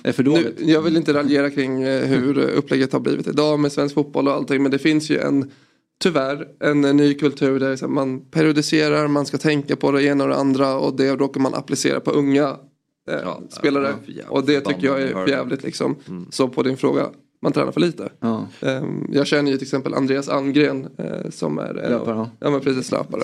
är 0.04 0.12
för 0.12 0.24
dåligt. 0.24 0.60
Nu, 0.60 0.72
jag 0.72 0.82
vill 0.82 0.98
inte 0.98 1.14
raljera 1.14 1.50
kring 1.50 1.82
eh, 1.84 2.06
hur 2.06 2.38
eh, 2.40 2.58
upplägget 2.58 2.94
har 2.94 3.00
blivit 3.00 3.28
idag 3.28 3.60
med 3.60 3.72
svensk 3.72 3.96
fotboll 3.96 4.28
och 4.28 4.34
allting. 4.34 4.62
Men 4.64 4.72
det 4.72 4.80
finns 4.80 5.10
ju 5.10 5.20
en, 5.20 5.52
tyvärr, 6.00 6.48
en 6.60 6.82
ny 6.82 7.14
kultur 7.14 7.60
där 7.60 7.72
liksom 7.72 7.94
man 7.96 8.20
periodiserar, 8.32 9.08
man 9.08 9.26
ska 9.26 9.38
tänka 9.38 9.76
på 9.76 9.92
det 9.92 10.04
ena 10.04 10.24
och 10.24 10.30
det 10.30 10.36
andra 10.36 10.78
och 10.78 10.96
det 10.96 11.16
råkar 11.16 11.42
man 11.42 11.54
applicera 11.54 12.00
på 12.00 12.12
unga 12.12 12.58
eh, 13.12 13.38
spelare. 13.50 13.94
för 14.06 14.12
jävligt 14.12 14.30
och 14.30 14.46
det 14.46 14.62
tycker 14.62 14.88
jag 14.88 15.02
är 15.02 15.28
jävligt 15.30 15.64
liksom. 15.64 15.96
Så 16.32 16.48
på 16.48 16.64
din 16.64 16.78
fråga, 16.78 17.10
man 17.42 17.52
tränar 17.52 17.72
för 17.72 17.82
lite. 17.82 18.10
Ja. 18.20 18.48
Ehm, 18.62 19.08
Jag 19.12 19.28
känner 19.28 19.52
ju 19.52 19.58
till 19.58 19.66
exempel 19.66 19.94
Andreas 19.94 20.30
Almgren 20.30 20.88
eh, 20.98 21.30
som 21.30 21.58
är 21.60 21.70
en- 21.78 21.92
Löpare, 21.92 22.16
ja. 22.18 22.30
ja 22.40 22.50
men 22.50 22.60
precis 22.62 22.92
löpare. 22.92 23.22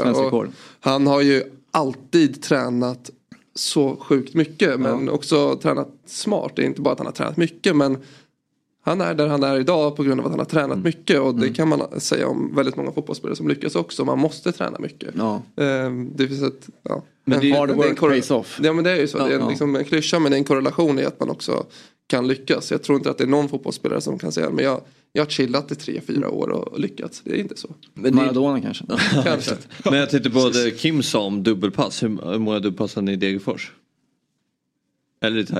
Han 0.80 1.08
har 1.08 1.22
ju 1.22 1.44
alltid 1.72 2.44
tränat 2.44 3.10
så 3.56 3.96
sjukt 3.96 4.34
mycket 4.34 4.80
men 4.80 5.10
också 5.10 5.56
tränat 5.56 5.90
smart. 6.06 6.52
Det 6.56 6.62
är 6.62 6.66
inte 6.66 6.82
bara 6.82 6.92
att 6.92 6.98
han 7.00 7.06
har 7.08 7.14
tränat 7.14 7.38
mycket 7.38 7.76
men 7.76 7.98
han 8.86 9.02
är 9.02 9.14
där 9.14 9.28
han 9.28 9.44
är 9.44 9.60
idag 9.60 9.96
på 9.96 10.04
grund 10.04 10.20
av 10.20 10.26
att 10.26 10.32
han 10.32 10.40
har 10.40 10.46
tränat 10.46 10.72
Mm. 10.72 10.84
mycket 10.84 11.20
och 11.20 11.36
det 11.36 11.50
kan 11.50 11.68
man 11.68 12.00
säga 12.00 12.28
om 12.28 12.56
väldigt 12.56 12.76
många 12.76 12.92
fotbollsspelare 12.92 13.36
som 13.36 13.48
lyckas 13.48 13.76
också. 13.76 14.06
Man 14.06 14.20
måste 14.20 14.52
träna 14.52 14.80
mycket. 14.80 15.10
Ja. 15.18 15.42
Ehm, 15.64 16.12
Det 16.16 16.28
finns 16.28 16.44
ett, 16.44 16.70
ja. 16.84 17.04
Men 17.26 17.40
det 17.40 17.52
är- 17.52 17.58
hard 17.58 17.70
en 17.72 17.78
work 17.78 18.00
pays 18.00 18.32
off. 18.32 18.60
Ja 18.64 18.74
men 18.74 18.84
det 18.84 18.92
är 18.92 18.96
ju 19.00 19.08
så. 19.08 19.18
det 19.18 19.24
är 19.24 19.32
en, 19.36 19.40
Ja. 19.42 19.50
liksom 19.50 19.76
en 19.76 19.86
klyscha 19.86 20.20
men 20.20 20.32
det 20.32 20.36
är 20.36 20.40
en 20.40 20.44
korrelation 20.44 21.00
i 21.00 21.06
att 21.06 21.20
man 21.20 21.30
också 21.30 21.66
kan 22.08 22.28
lyckas. 22.28 22.72
Jag 22.72 22.84
tror 22.84 22.98
inte 22.98 23.10
att 23.10 23.18
det 23.18 23.24
är 23.24 23.28
någon 23.28 23.50
fotbollsspelare 23.50 24.02
som 24.02 24.20
kan 24.20 24.32
säga 24.32 24.50
men 24.50 24.66
jag, 24.66 24.82
jag 25.14 25.24
har 25.24 25.30
chillat 25.30 25.72
i 25.72 25.76
tre, 25.76 26.02
fyra 26.08 26.30
år 26.30 26.50
och 26.50 26.80
lyckats. 26.80 27.22
Det 27.26 27.32
är 27.32 27.36
inte 27.40 27.56
så. 27.58 27.68
Maradona 27.94 28.62
kanske. 28.62 28.86
Kanske. 29.24 29.56
Men 29.86 29.94
jag 30.00 30.10
tänkte 30.10 30.30
på 30.30 30.50
det 30.50 30.72
Kim 30.80 31.04
sa 31.04 31.22
om 31.22 31.44
dubbelpass. 31.44 32.04
Hur, 32.04 32.32
hur 32.32 32.40
många 32.40 32.60
dubbelpass 32.60 32.96
har 32.96 33.02
ni 33.02 33.12
i 33.12 33.16
Degerfors? 33.16 33.72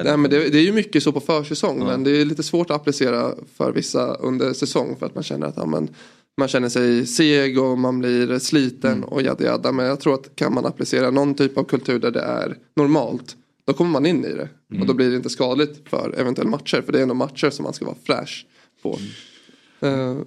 Nej, 0.04 0.18
men 0.18 0.32
det, 0.32 0.50
det 0.50 0.58
är 0.58 0.64
ju 0.64 0.74
mycket 0.74 1.04
så 1.04 1.12
på 1.12 1.20
försäsong 1.20 1.80
men 1.86 2.04
det 2.04 2.22
är 2.22 2.26
lite 2.26 2.44
svårt 2.44 2.70
att 2.70 2.76
applicera 2.76 3.32
för 3.56 3.72
vissa 3.72 4.14
under 4.14 4.54
säsong 4.54 4.96
för 5.00 5.06
att 5.06 5.16
man 5.16 5.24
känner 5.24 5.48
att 5.48 5.58
ja, 5.58 5.66
men, 5.66 5.90
man 6.38 6.48
känner 6.48 6.70
sig 6.70 7.06
seg 7.06 7.60
och 7.60 7.78
man 7.78 8.00
blir 8.00 8.40
sliten 8.40 9.04
och 9.04 9.22
jadda 9.22 9.44
jadda. 9.44 9.72
Men 9.72 9.86
jag 9.86 10.00
tror 10.00 10.14
att 10.14 10.36
kan 10.36 10.54
man 10.54 10.66
applicera 10.66 11.12
någon 11.12 11.34
typ 11.34 11.58
av 11.58 11.64
kultur 11.64 12.00
där 12.00 12.12
det 12.12 12.22
är 12.22 12.58
normalt 12.76 13.36
då 13.66 13.74
kommer 13.74 13.92
man 13.92 14.06
in 14.06 14.26
i 14.26 14.34
det. 14.34 14.50
Och 14.80 14.86
då 14.86 14.94
blir 14.94 15.10
det 15.10 15.16
inte 15.16 15.30
skadligt 15.30 15.90
för 15.90 16.16
eventuella 16.18 16.50
matcher 16.50 16.82
för 16.82 16.92
det 16.92 17.00
är 17.00 17.04
ändå 17.04 17.14
matcher 17.14 17.50
som 17.50 17.64
man 17.64 17.74
ska 17.74 17.86
vara 17.86 17.96
fräsch 18.04 18.46
på. 18.82 18.90
Eh, 18.90 18.98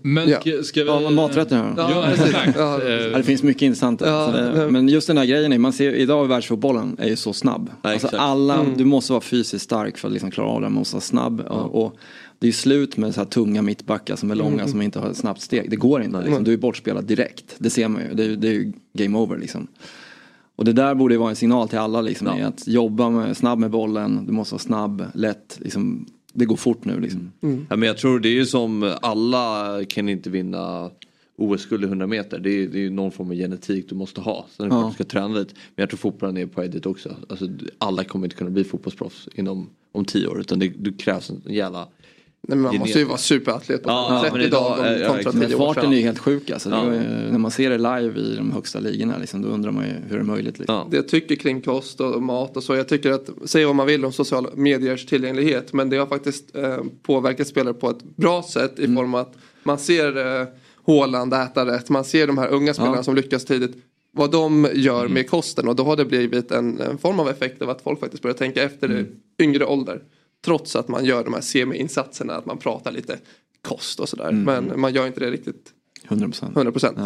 Men 0.02 0.28
ja. 0.28 0.40
ska- 0.64 0.82
vi... 0.82 0.88
Ja, 0.88 1.00
men 1.00 1.14
maträtter. 1.14 1.74
Ja, 1.76 1.90
Ja, 1.90 2.10
exakt. 2.12 2.56
Ja. 2.56 2.82
Eh, 2.82 2.88
Ja, 2.90 3.16
det 3.16 3.22
finns 3.22 3.42
mycket 3.42 3.62
intressant. 3.62 4.00
Ja, 4.00 4.26
det, 4.26 4.60
ja. 4.62 4.70
men 4.70 4.88
just 4.88 5.06
den 5.06 5.18
här 5.18 5.24
grejen, 5.26 5.52
är, 5.52 5.58
man 5.58 5.72
ser 5.72 5.92
idag 5.92 6.26
världsfotbollen 6.28 6.96
är 6.98 7.08
ju 7.08 7.16
så 7.16 7.32
snabb. 7.32 7.70
alltså 7.82 8.06
exakt. 8.06 8.14
alla, 8.22 8.54
Mm. 8.60 8.76
Du 8.76 8.84
måste 8.84 9.12
vara 9.12 9.20
fysiskt 9.20 9.64
stark 9.64 9.98
för 9.98 10.08
att 10.08 10.12
liksom 10.12 10.30
klara 10.30 10.48
av 10.48 10.60
det, 10.60 10.66
man 10.66 10.72
måste 10.72 10.94
vara 10.96 11.00
snabb. 11.02 11.40
Och, 11.40 11.84
och 11.84 11.96
det 12.38 12.48
är 12.48 12.52
slut 12.52 12.96
med 12.96 13.14
så 13.14 13.20
här 13.20 13.26
tunga 13.26 13.62
mittbackar 13.62 14.16
som 14.16 14.30
är 14.30 14.34
långa 14.34 14.54
Mm. 14.54 14.68
som 14.68 14.82
inte 14.82 14.98
har 14.98 15.10
ett 15.10 15.16
snabbt 15.16 15.40
steg. 15.40 15.70
Det 15.70 15.76
går 15.76 16.02
inte, 16.02 16.20
liksom. 16.22 16.44
du 16.44 16.52
är 16.52 16.56
bortspelad 16.56 17.04
direkt. 17.04 17.54
Det 17.58 17.70
ser 17.70 17.88
man 17.88 18.02
ju, 18.02 18.14
det 18.14 18.24
är, 18.24 18.36
det 18.36 18.48
är 18.48 18.52
ju 18.52 18.72
game 18.92 19.18
over 19.18 19.38
liksom. 19.38 19.66
Och 20.56 20.64
det 20.64 20.72
där 20.72 20.94
borde 20.94 21.14
ju 21.14 21.18
vara 21.18 21.30
en 21.30 21.36
signal 21.36 21.68
till 21.68 21.78
alla 21.78 22.00
liksom, 22.00 22.38
i 22.38 22.42
att 22.42 22.68
jobba 22.68 23.10
med, 23.10 23.36
snabb 23.36 23.58
med 23.58 23.70
bollen, 23.70 24.26
du 24.26 24.32
måste 24.32 24.54
vara 24.54 24.62
snabb, 24.62 25.04
lätt, 25.14 25.58
liksom, 25.62 26.06
det 26.36 26.44
går 26.44 26.56
fort 26.56 26.84
nu 26.84 27.00
liksom. 27.00 27.32
Ja, 27.40 27.76
men 27.76 27.82
jag 27.82 27.98
tror 27.98 28.20
det 28.20 28.28
är 28.28 28.32
ju 28.34 28.46
som 28.46 28.94
alla 29.02 29.80
kan 29.88 30.08
inte 30.08 30.30
vinna 30.30 30.90
OS-guld 31.36 31.84
i 31.84 31.86
100 31.86 32.06
meter. 32.06 32.38
Det 32.38 32.50
är, 32.50 32.68
det 32.68 32.86
är 32.86 32.90
någon 32.90 33.12
form 33.12 33.30
av 33.30 33.36
genetik 33.36 33.88
du 33.88 33.94
måste 33.94 34.20
ha. 34.20 34.46
Sen 34.56 34.66
är 34.66 34.70
det 34.70 34.76
Ja. 34.76 34.86
du 34.88 34.94
ska 34.94 35.04
träna 35.04 35.28
lite. 35.28 35.54
Men 35.54 35.82
jag 35.82 35.88
tror 35.90 35.98
fotbollen 35.98 36.36
är 36.36 36.46
på 36.46 36.60
väg 36.60 36.70
dit 36.70 36.86
också. 36.86 37.16
Alltså, 37.28 37.48
alla 37.78 38.04
kommer 38.04 38.26
inte 38.26 38.36
kunna 38.36 38.50
bli 38.50 38.64
fotbollsproffs 38.64 39.28
inom 39.34 39.70
om 39.92 40.04
tio 40.04 40.26
år. 40.26 40.40
Utan 40.40 40.58
det, 40.58 40.68
det 40.68 40.98
krävs 40.98 41.30
en 41.30 41.42
jävla 41.54 41.88
Nej, 42.48 42.58
men 42.58 42.60
man 42.60 42.76
måste 42.78 42.98
ju 42.98 43.04
vara 43.04 43.18
superatlet 43.18 43.82
på 43.82 43.88
Ja, 43.90 44.18
30 44.22 44.36
men 44.36 44.46
idag 44.46 44.62
dagar 44.78 44.84
är- 44.84 44.98
ja, 45.00 45.06
kontra 45.06 45.18
exakt. 45.20 45.36
10 45.36 45.48
Men 45.48 45.60
år 45.60 45.74
farten 45.74 45.92
är 45.92 45.96
ju 45.96 46.02
helt 46.02 46.18
sjuk 46.18 46.50
alltså. 46.50 46.70
Ja. 46.70 46.84
ju, 46.94 47.00
när 47.30 47.38
man 47.38 47.50
ser 47.50 47.70
det 47.70 47.78
live 47.78 48.20
i 48.20 48.36
de 48.36 48.52
högsta 48.52 48.80
ligorna 48.80 49.18
liksom, 49.18 49.42
då 49.42 49.48
undrar 49.48 49.70
man 49.70 49.84
ju 49.84 49.90
hur 50.08 50.16
det 50.16 50.22
är 50.22 50.24
möjligt. 50.24 50.58
Liksom. 50.58 50.90
Det 50.90 50.96
jag 50.96 51.08
tycker 51.08 51.36
kring 51.36 51.60
kost 51.60 52.00
och 52.00 52.22
mat 52.22 52.56
och 52.56 52.62
så. 52.62 52.74
Jag 52.76 52.88
tycker 52.88 53.10
att, 53.10 53.28
säga 53.44 53.66
vad 53.66 53.76
man 53.76 53.86
vill 53.86 54.04
om 54.04 54.12
sociala 54.12 54.48
mediers 54.54 55.06
tillgänglighet. 55.06 55.72
Men 55.72 55.90
det 55.90 55.96
har 55.96 56.06
faktiskt 56.06 56.56
eh, 56.56 56.76
påverkat 57.02 57.46
spelare 57.48 57.74
på 57.74 57.90
ett 57.90 58.02
bra 58.16 58.42
sätt 58.42 58.78
i 58.78 58.94
form 58.94 59.14
av 59.14 59.20
att 59.20 59.34
man 59.62 59.78
ser 59.78 60.40
eh, 60.40 60.46
Haaland 60.86 61.34
äta 61.34 61.66
rätt. 61.66 61.88
Man 61.88 62.04
ser 62.04 62.26
de 62.26 62.38
här 62.38 62.48
unga 62.48 62.74
spelarna 62.74 62.96
Ja. 62.96 63.02
som 63.02 63.14
lyckas 63.14 63.44
tidigt. 63.44 63.76
Vad 64.12 64.30
de 64.30 64.68
gör 64.74 65.08
med 65.08 65.30
kosten 65.30 65.68
och 65.68 65.76
då 65.76 65.84
har 65.84 65.96
det 65.96 66.04
blivit 66.04 66.50
en, 66.50 66.80
en 66.80 66.98
form 66.98 67.20
av 67.20 67.28
effekt 67.28 67.62
av 67.62 67.70
att 67.70 67.82
folk 67.82 68.00
faktiskt 68.00 68.22
börjar 68.22 68.34
tänka 68.34 68.62
efter 68.62 68.92
i 69.00 69.04
yngre 69.44 69.64
ålder. 69.64 70.02
Trots 70.44 70.76
att 70.76 70.88
man 70.88 71.04
gör 71.04 71.24
de 71.24 71.34
här 71.34 71.40
semi-insatserna, 71.40 72.34
att 72.36 72.46
man 72.46 72.58
pratar 72.58 72.92
lite 72.92 73.18
kost 73.62 74.00
och 74.00 74.08
sådär. 74.08 74.32
Men 74.32 74.80
man 74.80 74.94
gör 74.94 75.06
inte 75.06 75.20
det 75.20 75.30
riktigt 75.30 75.72
100 76.04 76.26
procent. 76.26 76.56
100 76.56 76.72
procent. 76.72 76.98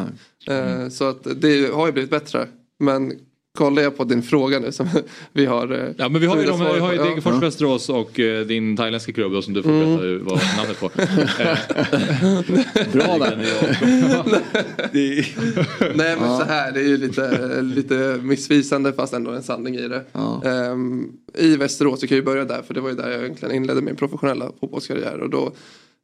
Eh, 0.48 0.89
Så 0.89 1.09
att 1.09 1.27
det 1.36 1.73
har 1.74 1.86
ju 1.86 1.93
blivit 1.93 2.11
bättre. 2.11 2.48
Men 2.78 3.12
kollar 3.59 3.82
jag 3.82 3.97
på 3.97 4.05
din 4.05 4.22
fråga 4.22 4.59
nu 4.59 4.72
som 4.72 4.89
vi 5.32 5.47
har. 5.47 5.72
eh, 5.72 5.89
Ja 5.97 6.09
men 6.09 6.20
vi 6.20 6.27
har 6.27 6.36
ju, 6.39 6.44
de, 6.47 6.59
vi 6.60 6.64
har 6.66 6.74
ju 6.93 6.98
på. 6.98 7.05
Ja. 7.05 7.09
Degerfors, 7.09 7.43
Västerås 7.43 7.89
och 7.89 8.20
eh, 8.20 8.47
din 8.47 8.77
thailändska 8.77 9.12
klubb 9.12 9.32
då, 9.32 9.43
som 9.43 9.55
du 9.55 9.62
får 9.62 9.70
Mm. 9.70 9.86
berätta 9.89 10.02
hur- 10.06 10.18
vad 10.18 10.40
namnet 10.56 10.81
på. 10.81 10.89
Bra 12.98 13.18
där. 13.18 13.36
Nej 15.97 16.16
men 16.20 16.39
så 16.39 16.44
här, 16.44 16.72
det 16.72 16.81
är 16.81 16.85
ju 16.89 16.97
lite, 16.97 17.62
lite 17.62 18.20
missvisande 18.22 18.93
fast 18.93 19.12
ändå 19.14 19.31
en 19.31 19.43
sanning 19.43 19.74
i 19.74 19.89
det. 19.89 20.05
Ja. 20.12 20.43
Ehm, 20.44 21.06
I 21.39 21.56
Västerås, 21.56 22.02
vi 22.02 22.09
kan 22.09 22.16
ju 22.16 22.22
börja 22.22 22.44
där 22.44 22.62
för 22.66 22.74
det 22.74 22.81
var 22.81 22.89
ju 22.90 22.97
där 22.97 23.10
jag 23.10 23.20
egentligen 23.22 23.55
inledde 23.55 23.81
min 23.82 23.97
professionella 23.97 24.51
fotbollskarriär. 24.60 25.20
Och 25.20 25.31
då 25.31 25.52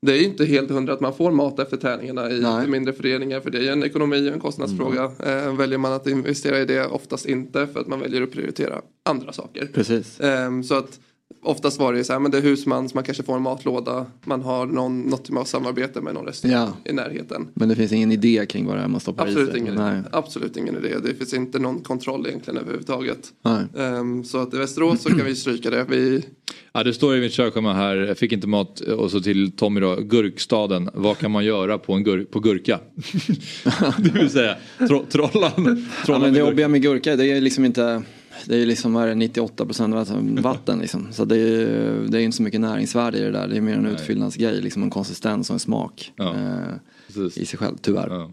det 0.03 0.13
är 0.13 0.23
inte 0.23 0.45
helt 0.45 0.71
hundra 0.71 0.93
att 0.93 1.01
man 1.01 1.15
får 1.15 1.31
mat 1.31 1.59
efter 1.59 1.77
träningarna 1.77 2.31
i 2.31 2.41
Nej. 2.41 2.69
mindre 2.69 2.93
föreningar 2.93 3.41
för 3.41 3.51
det 3.51 3.69
är 3.69 3.73
en 3.73 3.85
ekonomi 3.85 4.29
och 4.31 4.35
en 4.35 4.41
kostnadsfråga. 4.41 5.13
Mm. 5.19 5.49
Eh, 5.49 5.57
väljer 5.57 5.79
man 5.79 5.93
att 5.93 6.07
investera 6.07 6.59
i 6.59 6.65
det 6.65 6.87
oftast 6.87 7.27
inte 7.27 7.67
för 7.67 7.81
att 7.81 7.87
man 7.87 8.01
väljer 8.01 8.23
att 8.23 8.31
prioritera 8.31 8.81
andra 9.05 9.33
saker. 9.33 9.67
Precis. 9.75 10.21
Eh, 10.21 10.63
så 10.63 10.75
att 10.75 11.01
Oftast 11.47 11.79
var 11.81 11.93
det 11.93 12.05
så 12.05 12.13
här, 12.13 12.21
men 12.21 12.31
det 12.31 12.39
är 12.39 12.43
husman, 12.43 12.89
man 12.95 13.05
kanske 13.05 13.23
får 13.23 13.37
en 13.37 13.43
matlåda, 13.43 14.07
man 14.25 14.43
har 14.43 14.67
någon, 14.67 15.01
något 15.01 15.31
med 15.31 15.47
samarbete 15.47 16.01
med 16.01 16.15
någon 16.15 16.27
restaurang 16.27 16.73
ja. 16.85 16.91
i 16.91 16.93
närheten. 16.93 17.49
Men 17.55 17.69
det 17.69 17.77
finns 17.77 17.93
ingen 17.93 18.13
idé 18.13 18.47
kring 18.49 18.67
vad 18.67 18.77
det 18.77 18.83
är 18.83 18.89
man 18.89 19.01
stoppar 19.01 19.27
absolut 19.27 19.49
i 19.49 19.53
sig? 19.53 19.61
Ingen 19.61 19.75
Nej. 19.75 20.03
Absolut 20.13 20.57
ingen 20.57 20.77
idé, 20.77 20.95
det 21.03 21.15
finns 21.15 21.35
inte 21.35 21.59
någon 21.59 21.81
kontroll 21.83 22.27
egentligen 22.27 22.59
överhuvudtaget. 22.59 23.33
Um, 23.73 24.25
så 24.25 24.39
att 24.39 24.55
i 24.55 24.57
Västerås 24.57 25.03
så 25.03 25.09
kan 25.09 25.25
vi 25.25 25.37
stryka 25.37 25.71
det. 25.71 25.87
Vi... 25.89 26.25
Ja, 26.73 26.85
det 26.85 26.95
står 26.95 27.17
i 27.17 27.21
mitt 27.21 27.33
körschema 27.33 27.73
här, 27.73 27.97
jag 27.97 28.19
fick 28.19 28.33
inte 28.33 28.47
mat 28.47 28.81
och 28.81 29.11
så 29.11 29.21
till 29.21 29.53
Tommy 29.53 29.81
då, 29.81 29.97
Gurkstaden, 29.97 30.91
vad 30.95 31.19
kan 31.19 31.31
man 31.31 31.45
göra 31.45 31.79
på, 31.79 31.93
en 31.93 32.05
gur 32.05 32.25
på 32.25 32.41
gurka? 32.41 32.81
det 33.99 34.11
vill 34.15 34.31
säga 34.31 34.57
tro, 34.79 35.05
trollan. 35.11 35.53
trollan 35.63 35.87
ja, 36.07 36.19
men 36.19 36.33
det 36.33 36.39
jobbiga 36.39 36.69
med 36.69 36.83
gurka 36.83 37.17
det 37.17 37.27
är 37.27 37.41
liksom 37.41 37.65
inte 37.65 38.03
det 38.47 38.55
är 38.55 38.59
ju 38.59 38.67
liksom 38.67 38.97
är 38.97 39.15
98 39.15 39.65
procent 39.67 40.11
vatten 40.41 40.79
liksom. 40.79 41.07
Så 41.13 41.25
det 41.25 41.37
är, 41.37 42.07
det 42.09 42.19
är 42.19 42.23
inte 42.23 42.37
så 42.37 42.43
mycket 42.43 42.61
näringsvärde 42.61 43.19
i 43.19 43.23
det 43.23 43.31
där. 43.31 43.49
Det 43.49 43.57
är 43.57 43.61
mer 43.61 43.75
en 43.75 43.87
utfyllnadsgrej, 43.87 44.61
liksom 44.61 44.83
en 44.83 44.91
konsistens 44.91 45.51
och 45.51 45.55
en 45.55 45.61
smak. 45.61 46.13
Ja, 46.17 46.35
eh, 46.35 47.23
I 47.37 47.47
sig 47.47 47.59
själv, 47.59 47.77
tyvärr. 47.81 48.09
Ja. 48.11 48.31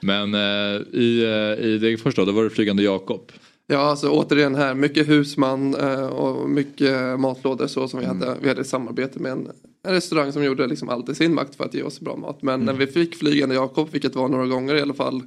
Men 0.00 0.34
eh, 0.34 0.80
i, 0.92 1.24
eh, 1.24 1.66
i 1.66 1.78
Degerfors 1.78 2.14
då, 2.14 2.24
då 2.24 2.32
var 2.32 2.44
det 2.44 2.50
Flygande 2.50 2.82
Jakob. 2.82 3.32
Ja, 3.66 3.78
alltså 3.78 4.08
återigen 4.08 4.54
här, 4.54 4.74
mycket 4.74 5.08
husman 5.08 5.74
eh, 5.74 6.06
och 6.06 6.50
mycket 6.50 7.20
matlådor 7.20 7.66
så 7.66 7.88
som 7.88 8.00
vi 8.00 8.06
mm. 8.06 8.20
hade. 8.20 8.36
Vi 8.42 8.48
hade 8.48 8.60
ett 8.60 8.66
samarbete 8.66 9.18
med 9.18 9.32
en, 9.32 9.48
en 9.82 9.92
restaurang 9.92 10.32
som 10.32 10.44
gjorde 10.44 10.66
liksom 10.66 10.88
allt 10.88 11.08
i 11.08 11.14
sin 11.14 11.34
makt 11.34 11.54
för 11.54 11.64
att 11.64 11.74
ge 11.74 11.82
oss 11.82 12.00
bra 12.00 12.16
mat. 12.16 12.42
Men 12.42 12.54
mm. 12.54 12.66
när 12.66 12.72
vi 12.72 12.86
fick 12.86 13.16
Flygande 13.16 13.54
Jakob, 13.54 13.88
vilket 13.90 14.14
var 14.14 14.28
några 14.28 14.46
gånger 14.46 14.74
i 14.74 14.80
alla 14.80 14.94
fall, 14.94 15.22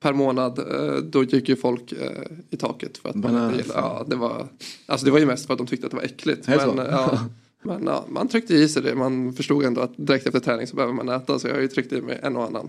per 0.00 0.12
månad 0.12 0.58
eh, 0.58 0.96
då 0.96 1.24
gick 1.24 1.48
ju 1.48 1.56
folk 1.56 1.92
eh, 1.92 2.22
i 2.50 2.56
taket. 2.56 2.98
För 2.98 3.08
att 3.08 3.14
man 3.14 3.54
inte 3.54 3.70
ja, 3.74 4.04
det, 4.08 4.16
var, 4.16 4.46
alltså 4.86 5.06
det 5.06 5.12
var 5.12 5.18
ju 5.18 5.26
mest 5.26 5.46
för 5.46 5.54
att 5.54 5.58
de 5.58 5.66
tyckte 5.66 5.86
att 5.86 5.90
det 5.90 5.96
var 5.96 6.04
äckligt. 6.04 6.48
Men, 6.48 6.76
ja, 6.76 7.18
men 7.62 7.84
ja, 7.84 8.04
man 8.08 8.28
tryckte 8.28 8.54
i 8.54 8.68
sig 8.68 8.82
det. 8.82 8.94
Man 8.94 9.32
förstod 9.32 9.64
ändå 9.64 9.80
att 9.80 9.92
direkt 9.96 10.26
efter 10.26 10.40
träning 10.40 10.66
så 10.66 10.76
behöver 10.76 10.94
man 10.94 11.08
äta. 11.08 11.38
Så 11.38 11.48
jag 11.48 11.54
har 11.54 11.60
ju 11.60 11.68
tryckt 11.68 11.92
i 11.92 12.00
mig 12.00 12.20
en 12.22 12.36
och 12.36 12.44
annan. 12.44 12.68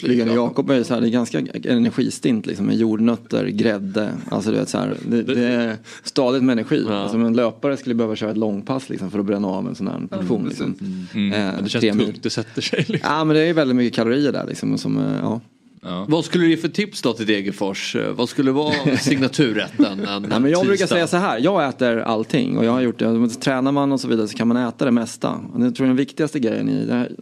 Flygande 0.00 0.34
Jakob 0.34 0.70
är 0.70 0.82
så 0.82 0.94
här, 0.94 1.00
det 1.00 1.08
är 1.08 1.10
ganska 1.10 1.38
energistint 1.64 2.46
liksom 2.46 2.66
med 2.66 2.76
jordnötter, 2.76 3.46
grädde. 3.46 4.12
Alltså 4.28 4.50
du 4.50 4.56
vet 4.56 4.68
så 4.68 4.78
här, 4.78 4.96
det, 5.06 5.22
det 5.22 5.48
är 5.48 5.76
stadigt 6.02 6.42
med 6.42 6.52
energi. 6.52 6.84
Ja. 6.88 6.94
Alltså, 6.94 7.16
en 7.16 7.36
löpare 7.36 7.76
skulle 7.76 7.94
behöva 7.94 8.16
köra 8.16 8.30
ett 8.30 8.36
långpass 8.36 8.88
liksom, 8.88 9.10
för 9.10 9.18
att 9.18 9.24
bränna 9.24 9.48
av 9.48 9.68
en 9.68 9.74
sån 9.74 9.86
här 9.86 10.06
portion. 10.06 10.36
Mm. 10.36 10.48
Liksom. 10.48 10.74
Mm. 10.80 11.32
Mm. 11.32 11.54
Eh, 11.54 11.62
det 11.62 11.68
känns 11.68 11.98
tungt, 11.98 12.22
det 12.22 12.30
sätter 12.30 12.62
sig. 12.62 12.84
Liksom. 12.88 13.10
Ja 13.10 13.24
men 13.24 13.36
det 13.36 13.42
är 13.42 13.54
väldigt 13.54 13.76
mycket 13.76 13.96
kalorier 13.96 14.32
där 14.32 14.46
liksom. 14.46 14.78
Som, 14.78 14.98
eh, 14.98 15.18
ja. 15.22 15.40
Ja. 15.84 16.06
Vad 16.08 16.24
skulle 16.24 16.44
du 16.44 16.50
ge 16.50 16.56
för 16.56 16.68
tips 16.68 17.02
då 17.02 17.12
till 17.12 17.26
Degerfors? 17.26 17.96
Vad 18.16 18.28
skulle 18.28 18.50
vara 18.50 18.96
signaturrätten? 19.00 20.06
Nej, 20.28 20.40
men 20.40 20.50
jag 20.50 20.66
brukar 20.66 20.86
säga 20.86 21.06
så 21.06 21.16
här, 21.16 21.38
jag 21.38 21.68
äter 21.68 21.98
allting 21.98 22.58
och 22.58 22.64
jag 22.64 22.72
har 22.72 22.80
gjort 22.80 22.98
det. 22.98 23.28
Tränar 23.28 23.72
man 23.72 23.92
och 23.92 24.00
så 24.00 24.08
vidare 24.08 24.28
så 24.28 24.36
kan 24.36 24.48
man 24.48 24.56
äta 24.56 24.84
det 24.84 24.90
mesta. 24.90 25.40
Och 25.54 25.64
jag 25.64 25.74
tror 25.74 25.86
den 25.86 25.96
viktigaste 25.96 26.38
grejen 26.38 26.68
i 26.68 26.86
det 26.86 26.94
här, 26.94 27.12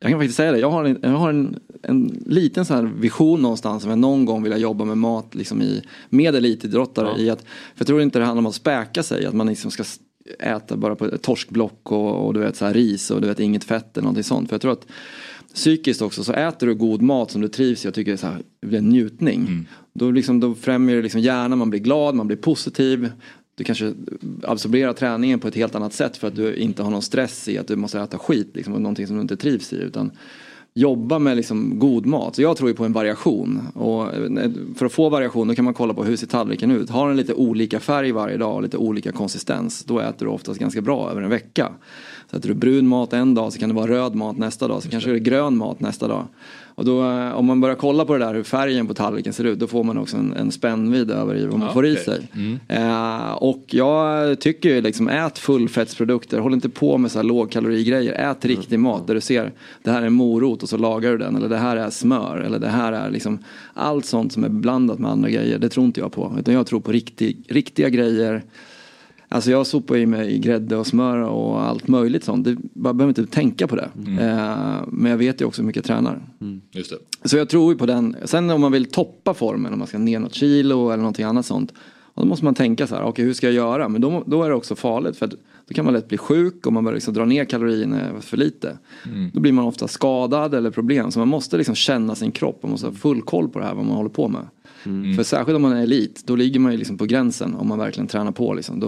jag 0.00 0.10
kan 0.10 0.20
faktiskt 0.20 0.36
säga 0.36 0.52
det, 0.52 0.58
jag 0.58 0.70
har 0.70 0.84
en, 0.84 0.98
jag 1.02 1.10
har 1.10 1.30
en, 1.30 1.60
en 1.82 2.22
liten 2.26 2.64
så 2.64 2.74
här 2.74 2.82
vision 2.82 3.42
någonstans 3.42 3.84
om 3.84 3.90
jag 3.90 3.98
någon 3.98 4.24
gång 4.24 4.42
vill 4.42 4.60
jobba 4.60 4.84
med 4.84 4.98
mat 4.98 5.34
liksom 5.34 5.62
i, 5.62 5.82
med 6.08 6.34
elitidrottare. 6.34 7.08
Ja. 7.08 7.18
I 7.18 7.30
att, 7.30 7.40
för 7.40 7.78
jag 7.78 7.86
tror 7.86 8.02
inte 8.02 8.18
det 8.18 8.24
handlar 8.24 8.40
om 8.40 8.46
att 8.46 8.54
späka 8.54 9.02
sig, 9.02 9.26
att 9.26 9.34
man 9.34 9.46
liksom 9.46 9.70
ska 9.70 9.84
äta 10.38 10.76
bara 10.76 10.96
på 10.96 11.18
torskblock 11.18 11.92
och, 11.92 12.26
och 12.26 12.34
du 12.34 12.40
vet 12.40 12.56
så 12.56 12.66
här 12.66 12.74
ris 12.74 13.10
och 13.10 13.20
du 13.20 13.28
vet 13.28 13.40
inget 13.40 13.64
fett 13.64 13.96
eller 13.96 14.04
någonting 14.04 14.24
sånt. 14.24 14.48
För 14.48 14.54
jag 14.54 14.60
tror 14.60 14.72
att 14.72 14.86
psykiskt 15.54 16.02
också 16.02 16.24
så 16.24 16.32
äter 16.32 16.66
du 16.66 16.74
god 16.74 17.02
mat 17.02 17.30
som 17.30 17.40
du 17.40 17.48
trivs 17.48 17.84
i 17.84 17.88
och 17.88 17.94
tycker 17.94 18.12
är 18.12 18.16
så 18.16 18.26
här, 18.26 18.42
det 18.60 18.66
blir 18.66 18.78
en 18.78 18.88
njutning. 18.88 19.40
Mm. 19.40 19.66
Då, 19.92 20.10
liksom, 20.10 20.40
då 20.40 20.54
främjar 20.54 20.96
det 20.96 21.02
liksom 21.02 21.20
hjärnan, 21.20 21.58
man 21.58 21.70
blir 21.70 21.80
glad, 21.80 22.14
man 22.14 22.26
blir 22.26 22.36
positiv. 22.36 23.10
Du 23.54 23.64
kanske 23.64 23.94
absorberar 24.42 24.92
träningen 24.92 25.38
på 25.38 25.48
ett 25.48 25.54
helt 25.54 25.74
annat 25.74 25.92
sätt 25.92 26.16
för 26.16 26.28
att 26.28 26.36
du 26.36 26.54
inte 26.54 26.82
har 26.82 26.90
någon 26.90 27.02
stress 27.02 27.48
i 27.48 27.58
att 27.58 27.68
du 27.68 27.76
måste 27.76 28.00
äta 28.00 28.18
skit, 28.18 28.50
liksom, 28.54 28.72
någonting 28.72 29.06
som 29.06 29.16
du 29.16 29.22
inte 29.22 29.36
trivs 29.36 29.72
i. 29.72 29.76
Utan 29.76 30.10
jobba 30.74 31.18
med 31.18 31.36
liksom 31.36 31.78
god 31.78 32.06
mat. 32.06 32.36
Så 32.36 32.42
jag 32.42 32.56
tror 32.56 32.70
ju 32.70 32.76
på 32.76 32.84
en 32.84 32.92
variation. 32.92 33.60
Och 33.74 34.14
eh, 34.14 34.50
för 34.76 34.86
att 34.86 34.92
få 34.92 35.08
variation 35.08 35.48
då 35.48 35.54
kan 35.54 35.64
man 35.64 35.74
kolla 35.74 35.94
på 35.94 36.04
hur 36.04 36.16
ser 36.16 36.26
tallriken 36.26 36.70
ut. 36.70 36.90
Har 36.90 37.08
den 37.08 37.16
lite 37.16 37.34
olika 37.34 37.80
färg 37.80 38.12
varje 38.12 38.36
dag 38.36 38.54
och 38.54 38.62
lite 38.62 38.76
olika 38.76 39.12
konsistens 39.12 39.84
då 39.84 40.00
äter 40.00 40.26
du 40.26 40.32
oftast 40.32 40.60
ganska 40.60 40.80
bra 40.80 41.10
över 41.10 41.22
en 41.22 41.30
vecka. 41.30 41.72
Så 42.30 42.36
äter 42.36 42.48
du 42.48 42.54
brun 42.54 42.86
mat 42.86 43.12
en 43.12 43.34
dag 43.34 43.52
så 43.52 43.58
kan 43.58 43.68
det 43.68 43.74
vara 43.74 43.90
röd 43.90 44.14
mat 44.14 44.38
nästa 44.38 44.68
dag. 44.68 44.82
Så 44.82 44.86
Just 44.86 44.90
kanske 44.90 45.10
det 45.10 45.16
är 45.16 45.18
grön 45.18 45.56
mat 45.56 45.80
nästa 45.80 46.08
dag. 46.08 46.26
Och 46.80 46.84
då, 46.84 47.10
eh, 47.10 47.32
om 47.32 47.46
man 47.46 47.60
börjar 47.60 47.76
kolla 47.76 48.04
på 48.04 48.12
det 48.12 48.24
där 48.24 48.34
hur 48.34 48.42
färgen 48.42 48.86
på 48.86 48.94
tallriken 48.94 49.32
ser 49.32 49.44
ut 49.44 49.58
då 49.58 49.66
får 49.66 49.84
man 49.84 49.98
också 49.98 50.16
en, 50.16 50.32
en 50.32 50.52
spännvidd 50.52 51.10
över 51.10 51.46
vad 51.46 51.58
man 51.58 51.66
ja, 51.66 51.72
får 51.72 51.82
okay. 51.82 51.92
i 51.92 51.96
sig. 51.96 52.28
Mm. 52.34 52.60
Eh, 52.68 53.32
och 53.32 53.64
jag 53.66 54.40
tycker 54.40 54.68
ju 54.68 54.80
liksom 54.80 55.08
ät 55.08 55.38
fullfettsprodukter, 55.38 56.38
håll 56.38 56.54
inte 56.54 56.68
på 56.68 56.98
med 56.98 57.10
så 57.10 57.18
här 57.18 57.24
lågkalorigrejer. 57.24 58.12
Ät 58.12 58.44
mm. 58.44 58.56
riktig 58.56 58.78
mat 58.78 59.06
där 59.06 59.14
du 59.14 59.20
ser 59.20 59.52
det 59.82 59.90
här 59.90 60.02
är 60.02 60.10
morot 60.10 60.62
och 60.62 60.68
så 60.68 60.76
lagar 60.76 61.10
du 61.10 61.18
den. 61.18 61.36
Eller 61.36 61.48
det 61.48 61.58
här 61.58 61.76
är 61.76 61.90
smör. 61.90 62.38
Eller 62.38 62.58
det 62.58 62.68
här 62.68 62.92
är 62.92 63.10
liksom 63.10 63.38
allt 63.74 64.04
sånt 64.04 64.32
som 64.32 64.44
är 64.44 64.48
blandat 64.48 64.98
med 64.98 65.10
andra 65.10 65.30
grejer. 65.30 65.58
Det 65.58 65.68
tror 65.68 65.86
inte 65.86 66.00
jag 66.00 66.12
på. 66.12 66.36
Utan 66.38 66.54
jag 66.54 66.66
tror 66.66 66.80
på 66.80 66.92
riktig, 66.92 67.44
riktiga 67.48 67.88
grejer 67.88 68.42
Alltså 69.32 69.50
jag 69.50 69.66
sopar 69.66 69.96
i 69.96 70.06
mig 70.06 70.38
grädde 70.38 70.76
och 70.76 70.86
smör 70.86 71.18
och 71.18 71.62
allt 71.62 71.88
möjligt 71.88 72.24
sånt. 72.24 72.44
Det, 72.44 72.56
man 72.72 72.96
behöver 72.96 73.20
inte 73.20 73.34
tänka 73.34 73.66
på 73.66 73.76
det. 73.76 73.88
Mm. 74.06 74.18
Eh, 74.18 74.82
men 74.88 75.10
jag 75.10 75.18
vet 75.18 75.40
ju 75.40 75.44
också 75.44 75.62
hur 75.62 75.66
mycket 75.66 75.88
jag 75.88 75.96
tränar. 75.96 76.22
Mm. 76.40 76.60
Just 76.70 76.90
det. 76.90 77.28
Så 77.28 77.36
jag 77.36 77.48
tror 77.48 77.72
ju 77.72 77.78
på 77.78 77.86
den. 77.86 78.16
Sen 78.24 78.50
om 78.50 78.60
man 78.60 78.72
vill 78.72 78.84
toppa 78.84 79.34
formen, 79.34 79.72
om 79.72 79.78
man 79.78 79.88
ska 79.88 79.98
ner 79.98 80.18
något 80.18 80.34
kilo 80.34 80.88
eller 80.88 81.02
någonting 81.02 81.24
annat 81.24 81.46
sånt. 81.46 81.72
Då 82.14 82.24
måste 82.24 82.44
man 82.44 82.54
tänka 82.54 82.86
så 82.86 82.94
här, 82.94 83.02
okej 83.02 83.10
okay, 83.10 83.24
hur 83.24 83.32
ska 83.32 83.46
jag 83.46 83.54
göra? 83.54 83.88
Men 83.88 84.00
då, 84.00 84.22
då 84.26 84.42
är 84.42 84.48
det 84.48 84.54
också 84.54 84.74
farligt 84.74 85.16
för 85.16 85.26
då 85.66 85.74
kan 85.74 85.84
man 85.84 85.94
lätt 85.94 86.08
bli 86.08 86.18
sjuk 86.18 86.66
om 86.66 86.74
man 86.74 86.84
börjar 86.84 86.94
liksom 86.94 87.14
dra 87.14 87.24
ner 87.24 87.44
kalorierna 87.44 88.20
för 88.20 88.36
lite. 88.36 88.78
Mm. 89.06 89.30
Då 89.34 89.40
blir 89.40 89.52
man 89.52 89.64
ofta 89.64 89.88
skadad 89.88 90.54
eller 90.54 90.70
problem. 90.70 91.10
Så 91.10 91.18
man 91.18 91.28
måste 91.28 91.56
liksom 91.56 91.74
känna 91.74 92.14
sin 92.14 92.32
kropp, 92.32 92.62
man 92.62 92.70
måste 92.70 92.86
ha 92.86 92.94
full 92.94 93.22
koll 93.22 93.48
på 93.48 93.58
det 93.58 93.64
här 93.64 93.74
vad 93.74 93.84
man 93.84 93.96
håller 93.96 94.10
på 94.10 94.28
med. 94.28 94.42
Mm. 94.86 95.16
För 95.16 95.22
särskilt 95.22 95.56
om 95.56 95.62
man 95.62 95.72
är 95.72 95.82
elit, 95.82 96.22
då 96.26 96.36
ligger 96.36 96.60
man 96.60 96.72
ju 96.72 96.78
liksom 96.78 96.98
på 96.98 97.04
gränsen 97.04 97.54
om 97.54 97.68
man 97.68 97.78
verkligen 97.78 98.06
tränar 98.06 98.32
på. 98.32 98.54
Liksom. 98.54 98.80
Då, 98.80 98.86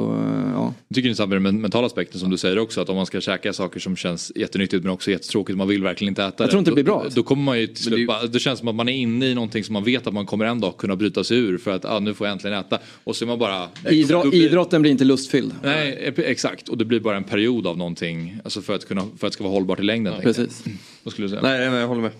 ja. 0.54 0.74
Jag 0.88 0.94
tycker 0.94 1.08
det 1.08 1.12
är 1.12 1.14
samma 1.14 1.34
med 1.34 1.54
den 1.54 1.60
mentala 1.60 1.86
aspekten 1.86 2.20
som 2.20 2.30
du 2.30 2.36
säger 2.36 2.58
också. 2.58 2.80
Att 2.80 2.88
om 2.88 2.96
man 2.96 3.06
ska 3.06 3.20
käka 3.20 3.52
saker 3.52 3.80
som 3.80 3.96
känns 3.96 4.32
jättenyttigt 4.36 4.82
men 4.82 4.92
också 4.92 5.10
jättetråkigt, 5.10 5.58
man 5.58 5.68
vill 5.68 5.82
verkligen 5.82 6.10
inte 6.10 6.24
äta 6.24 6.36
det. 6.36 6.42
Jag 6.42 6.50
tror 6.50 6.58
inte 6.58 6.70
det 6.70 6.74
blir 6.74 6.84
bra. 6.84 7.02
Då, 7.04 7.10
då 7.14 7.22
kommer 7.22 7.42
man 7.42 7.60
ju 7.60 7.66
till 7.66 7.84
slut, 7.84 8.08
det, 8.22 8.28
det 8.28 8.38
känns 8.38 8.58
som 8.58 8.68
att 8.68 8.74
man 8.74 8.88
är 8.88 8.92
inne 8.92 9.26
i 9.26 9.34
någonting 9.34 9.64
som 9.64 9.72
man 9.72 9.84
vet 9.84 10.06
att 10.06 10.14
man 10.14 10.26
kommer 10.26 10.44
en 10.44 10.60
dag 10.60 10.76
kunna 10.76 10.96
bryta 10.96 11.24
sig 11.24 11.38
ur 11.38 11.58
för 11.58 11.70
att 11.70 11.84
ah, 11.84 11.98
nu 11.98 12.14
får 12.14 12.26
jag 12.26 12.32
äntligen 12.32 12.58
äta. 12.58 12.78
Och 13.04 13.16
så 13.16 13.24
är 13.24 13.26
man 13.26 13.38
bara... 13.38 13.68
Idrott, 13.90 14.30
blir, 14.30 14.46
idrotten 14.46 14.82
blir 14.82 14.92
inte 14.92 15.04
lustfylld. 15.04 15.54
Nej, 15.62 16.12
exakt. 16.16 16.68
Och 16.68 16.78
det 16.78 16.84
blir 16.84 17.00
bara 17.00 17.16
en 17.16 17.24
period 17.24 17.66
av 17.66 17.78
någonting. 17.78 18.38
Alltså 18.44 18.62
för 18.62 18.74
att, 18.74 18.88
kunna, 18.88 19.00
för 19.00 19.06
att 19.08 19.20
det 19.20 19.32
ska 19.32 19.44
vara 19.44 19.54
hållbart 19.54 19.80
i 19.80 19.82
längden. 19.82 20.14
Ja, 20.16 20.22
precis. 20.22 20.64
Vad 21.02 21.12
skulle 21.12 21.24
du 21.24 21.30
säga? 21.30 21.42
Nej, 21.42 21.70
men 21.70 21.80
jag 21.80 21.88
håller 21.88 22.02
med. 22.02 22.10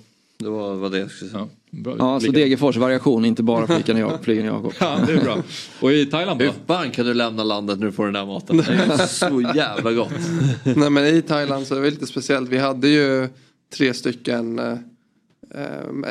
Det 0.43 0.51
var, 0.51 0.75
var 0.75 0.91
det 0.91 0.99
jag 0.99 1.11
skulle 1.11 1.31
säga. 1.31 1.49
Ja, 1.71 1.95
ja 1.99 2.21
så 2.21 2.33
Degerfors 2.33 2.77
variation, 2.77 3.25
inte 3.25 3.43
bara 3.43 3.67
Fliken 3.67 4.05
och 4.05 4.21
Flygen 4.25 4.45
Jakob. 4.45 4.73
ja, 4.81 4.99
det 5.07 5.13
är 5.13 5.21
bra. 5.21 5.37
Och 5.81 5.93
i 5.93 6.07
Thailand 6.07 6.39
då? 6.39 6.45
Hur 6.45 6.53
fan 6.67 6.91
kan 6.91 7.07
du 7.07 7.15
lämna 7.15 7.45
landet 7.45 7.79
när 7.79 7.87
du 7.87 7.93
får 7.93 8.05
den 8.05 8.15
där 8.15 8.27
maten? 8.27 8.57
Det 8.57 8.73
är 8.73 9.07
så 9.07 9.53
jävla 9.55 9.93
gott. 9.93 10.13
Nej 10.77 10.91
men 10.91 11.07
i 11.07 11.23
Thailand 11.23 11.67
så 11.67 11.75
är 11.75 11.81
det 11.81 11.91
lite 11.91 12.07
speciellt. 12.07 12.49
Vi 12.49 12.59
hade 12.59 12.89
ju 12.89 13.29
tre 13.77 13.95
stycken 13.95 14.59
eh, 14.59 14.77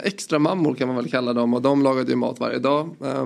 extra 0.04 0.40
mammor 0.40 0.76
kan 0.76 0.88
man 0.88 0.98
väl 0.98 1.10
kalla 1.10 1.34
dem 1.34 1.54
och 1.54 1.62
de 1.62 1.84
lagade 1.84 2.10
ju 2.10 2.16
mat 2.16 2.40
varje 2.40 2.60
dag. 2.60 2.96
Eh, 3.06 3.26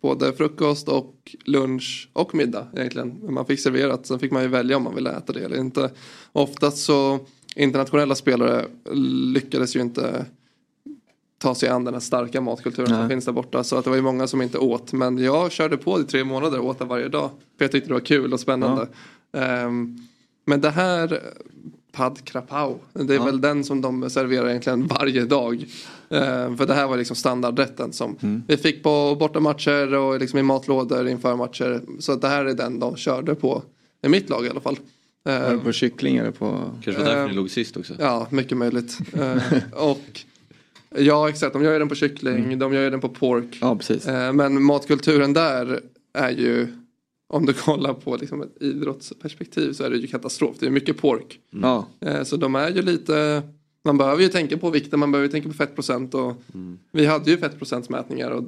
både 0.00 0.32
frukost 0.32 0.88
och 0.88 1.14
lunch 1.44 2.08
och 2.12 2.34
middag 2.34 2.66
egentligen. 2.76 3.18
Man 3.28 3.46
fick 3.46 3.60
serverat, 3.60 4.06
sen 4.06 4.18
fick 4.18 4.32
man 4.32 4.42
ju 4.42 4.48
välja 4.48 4.76
om 4.76 4.82
man 4.82 4.94
ville 4.94 5.10
äta 5.10 5.32
det 5.32 5.40
eller 5.40 5.58
inte. 5.58 5.90
Oftast 6.32 6.78
så 6.78 7.18
internationella 7.56 8.14
spelare 8.14 8.64
lyckades 9.34 9.76
ju 9.76 9.80
inte 9.80 10.26
ta 11.38 11.54
sig 11.54 11.68
an 11.68 11.84
den 11.84 11.94
här 11.94 12.00
starka 12.00 12.40
matkulturen 12.40 12.90
Nej. 12.90 13.00
som 13.00 13.08
finns 13.08 13.24
där 13.24 13.32
borta. 13.32 13.64
Så 13.64 13.76
att 13.76 13.84
det 13.84 13.90
var 13.90 13.96
ju 13.96 14.02
många 14.02 14.26
som 14.26 14.42
inte 14.42 14.58
åt. 14.58 14.92
Men 14.92 15.18
jag 15.18 15.52
körde 15.52 15.76
på 15.76 16.00
i 16.00 16.04
tre 16.04 16.24
månader 16.24 16.58
och 16.58 16.66
åt 16.66 16.78
det 16.78 16.84
varje 16.84 17.08
dag. 17.08 17.30
För 17.58 17.64
jag 17.64 17.72
tyckte 17.72 17.88
det 17.88 17.94
var 17.94 18.00
kul 18.00 18.32
och 18.32 18.40
spännande. 18.40 18.88
Ja. 19.32 19.64
Um, 19.66 20.08
men 20.44 20.60
det 20.60 20.70
här 20.70 21.22
Pad 21.92 22.24
Krapau. 22.24 22.74
Det 22.92 23.14
är 23.14 23.18
ja. 23.18 23.24
väl 23.24 23.40
den 23.40 23.64
som 23.64 23.80
de 23.80 24.10
serverar 24.10 24.48
egentligen 24.48 24.86
varje 24.86 25.24
dag. 25.24 25.54
Uh, 26.12 26.56
för 26.56 26.66
det 26.66 26.74
här 26.74 26.86
var 26.86 26.96
liksom 26.96 27.16
standardrätten 27.16 27.92
som 27.92 28.16
mm. 28.20 28.42
vi 28.46 28.56
fick 28.56 28.82
på 28.82 29.16
bortamatcher 29.20 29.94
och 29.94 30.20
liksom 30.20 30.38
i 30.38 30.42
matlådor 30.42 31.08
inför 31.08 31.36
matcher. 31.36 31.80
Så 31.98 32.14
det 32.14 32.28
här 32.28 32.44
är 32.44 32.54
den 32.54 32.78
de 32.78 32.96
körde 32.96 33.34
på. 33.34 33.62
I 34.02 34.08
mitt 34.08 34.30
lag 34.30 34.46
i 34.46 34.50
alla 34.50 34.60
fall. 34.60 34.78
Var 35.22 35.50
det 35.50 35.58
på 35.58 35.72
kyckling 35.72 36.16
eller 36.16 36.30
på? 36.30 36.60
Kanske 36.82 37.02
var 37.02 37.10
därför 37.10 37.28
ni 37.28 37.34
låg 37.34 37.50
sist 37.50 37.76
också. 37.76 37.94
Ja, 37.98 38.26
mycket 38.30 38.58
möjligt. 38.58 38.98
och 39.72 40.24
Ja 40.96 41.28
exakt, 41.28 41.52
de 41.52 41.62
gör 41.62 41.78
den 41.78 41.88
på 41.88 41.94
kyckling, 41.94 42.44
mm. 42.44 42.58
de 42.58 42.72
gör 42.74 42.90
den 42.90 43.00
på 43.00 43.08
pork. 43.08 43.58
Ja, 43.60 43.76
precis. 43.76 44.06
Eh, 44.08 44.32
men 44.32 44.62
matkulturen 44.62 45.32
där 45.32 45.80
är 46.14 46.30
ju 46.30 46.66
om 47.26 47.46
du 47.46 47.52
kollar 47.52 47.94
på 47.94 48.16
liksom 48.16 48.42
ett 48.42 48.62
idrottsperspektiv 48.62 49.72
så 49.72 49.84
är 49.84 49.90
det 49.90 49.96
ju 49.96 50.06
katastrof. 50.06 50.56
Det 50.60 50.66
är 50.66 50.70
mycket 50.70 50.96
pork. 50.98 51.38
Ja. 51.50 51.86
Eh, 52.00 52.22
Så 52.22 52.36
de 52.36 52.54
är 52.54 52.70
ju 52.70 52.82
lite, 52.82 53.42
man 53.84 53.98
behöver 53.98 54.22
ju 54.22 54.28
tänka 54.28 54.56
på 54.58 54.70
vikten, 54.70 55.00
man 55.00 55.12
behöver 55.12 55.26
ju 55.28 55.32
tänka 55.32 55.48
på 55.48 55.54
fettprocent 55.54 56.14
och 56.14 56.34
vi 56.92 57.06
hade 57.06 57.30
ju 57.30 57.36
fettprocentsmätningar 57.38 58.30
och 58.30 58.44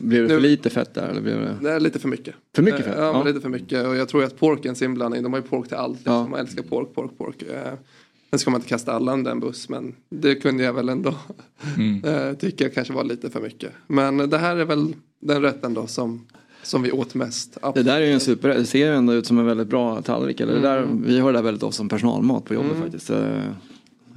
Blev 0.00 0.22
det 0.22 0.28
för 0.28 0.34
Nu- 0.36 0.42
lite 0.42 0.70
fett 0.70 0.94
där? 0.94 1.08
Eller 1.08 1.20
blev 1.20 1.58
det... 1.62 1.70
är 1.70 1.80
lite 1.80 1.98
för 1.98 2.08
mycket. 2.08 2.34
För 2.54 2.62
mycket 2.62 2.80
Eh, 2.80 2.86
fett? 2.86 2.94
Ja, 2.98 3.12
men 3.12 3.20
Ja. 3.20 3.26
lite 3.26 3.40
för 3.40 3.48
mycket 3.48 3.86
och 3.86 3.96
jag 3.96 4.08
tror 4.08 4.24
att 4.24 4.38
porkens 4.38 4.82
inblandning, 4.82 5.22
de 5.22 5.32
har 5.32 5.40
ju 5.40 5.46
pork 5.46 5.68
till 5.68 5.76
allt. 5.76 5.96
Liksom. 5.96 6.12
Ja. 6.12 6.26
Man 6.26 6.40
älskar 6.40 6.62
pork, 6.62 6.94
pork, 6.94 7.10
pork. 7.18 7.42
Sen 8.34 8.38
ska 8.38 8.50
man 8.50 8.58
inte 8.60 8.68
kasta 8.68 8.92
alla 8.92 9.12
under 9.12 9.30
en 9.30 9.40
buss 9.40 9.68
men 9.68 9.94
det 10.10 10.34
kunde 10.34 10.64
jag 10.64 10.72
väl 10.72 10.88
ändå 10.88 11.14
Mm. 11.76 12.04
eh, 12.04 12.34
tycka 12.34 12.70
kanske 12.70 12.92
var 12.94 13.04
lite 13.04 13.30
för 13.30 13.40
mycket. 13.40 13.72
Men 13.86 14.16
det 14.30 14.38
här 14.38 14.56
är 14.56 14.64
väl 14.64 14.94
den 15.20 15.42
rätten 15.42 15.74
då 15.74 15.86
som, 15.86 16.26
som 16.62 16.82
vi 16.82 16.92
åt 16.92 17.14
mest. 17.14 17.58
Det 17.74 17.82
där 17.82 18.00
är 18.00 18.06
ju 18.06 18.12
en 18.12 18.20
super, 18.20 18.48
det 18.48 18.66
ser 18.66 18.78
ju 18.78 18.94
ändå 18.94 19.12
ut 19.12 19.26
som 19.26 19.38
en 19.38 19.46
väldigt 19.46 19.68
bra 19.68 20.02
tallrik. 20.02 20.40
Eller 20.40 20.54
det 20.54 20.60
där, 20.60 20.78
Mm. 20.78 21.02
vi 21.06 21.18
har 21.20 21.32
det 21.32 21.38
där 21.38 21.42
väldigt 21.42 21.62
ofta 21.62 21.76
som 21.76 21.88
personalmat 21.88 22.44
på 22.44 22.54
jobbet 22.54 22.70
Mm. 22.70 22.82
faktiskt. 22.82 23.10
Eh, 23.10 23.42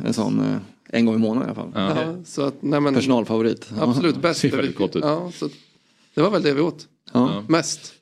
En 0.05 0.13
sån 0.13 0.39
eh, 0.39 0.55
en 0.89 1.05
gång 1.05 1.15
i 1.15 1.17
månaden 1.17 1.49
i 1.49 1.51
alla 1.59 1.71
fall. 1.71 1.95
Ja, 2.05 2.15
så 2.25 2.41
att, 2.41 2.55
nej, 2.59 2.81
men, 2.81 2.93
Personalfavorit. 2.93 3.69
Absolut, 3.79 4.21
bäst. 4.21 4.45
Ut. 4.45 4.95
Ja, 5.01 5.31
så 5.33 5.49
det 6.13 6.21
var 6.21 6.29
väl 6.31 6.41
det 6.41 6.53
vi 6.53 6.61
åt. 6.61 6.87
Ja. 7.13 7.43
Mest. 7.47 7.93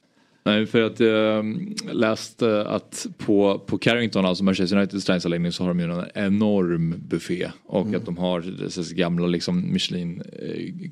Nej, 0.47 0.65
för 0.65 0.81
att 0.81 0.99
jag 0.99 1.45
läste 1.93 2.67
att 2.67 3.05
på, 3.17 3.59
på 3.59 3.77
Carrington, 3.77 4.25
alltså 4.25 4.43
Manchester 4.43 4.77
Uniteds 4.77 5.05
träningsanläggning 5.05 5.51
så 5.51 5.63
har 5.63 5.67
de 5.67 5.79
ju 5.79 5.85
en 5.85 6.05
enorm 6.13 6.95
buffé. 7.07 7.49
Och 7.65 7.81
Mm. 7.87 7.99
att 7.99 8.05
de 8.05 8.17
har 8.17 8.41
dessa 8.41 8.81
gamla 8.95 9.27
liksom 9.27 9.73
Michelin 9.73 10.21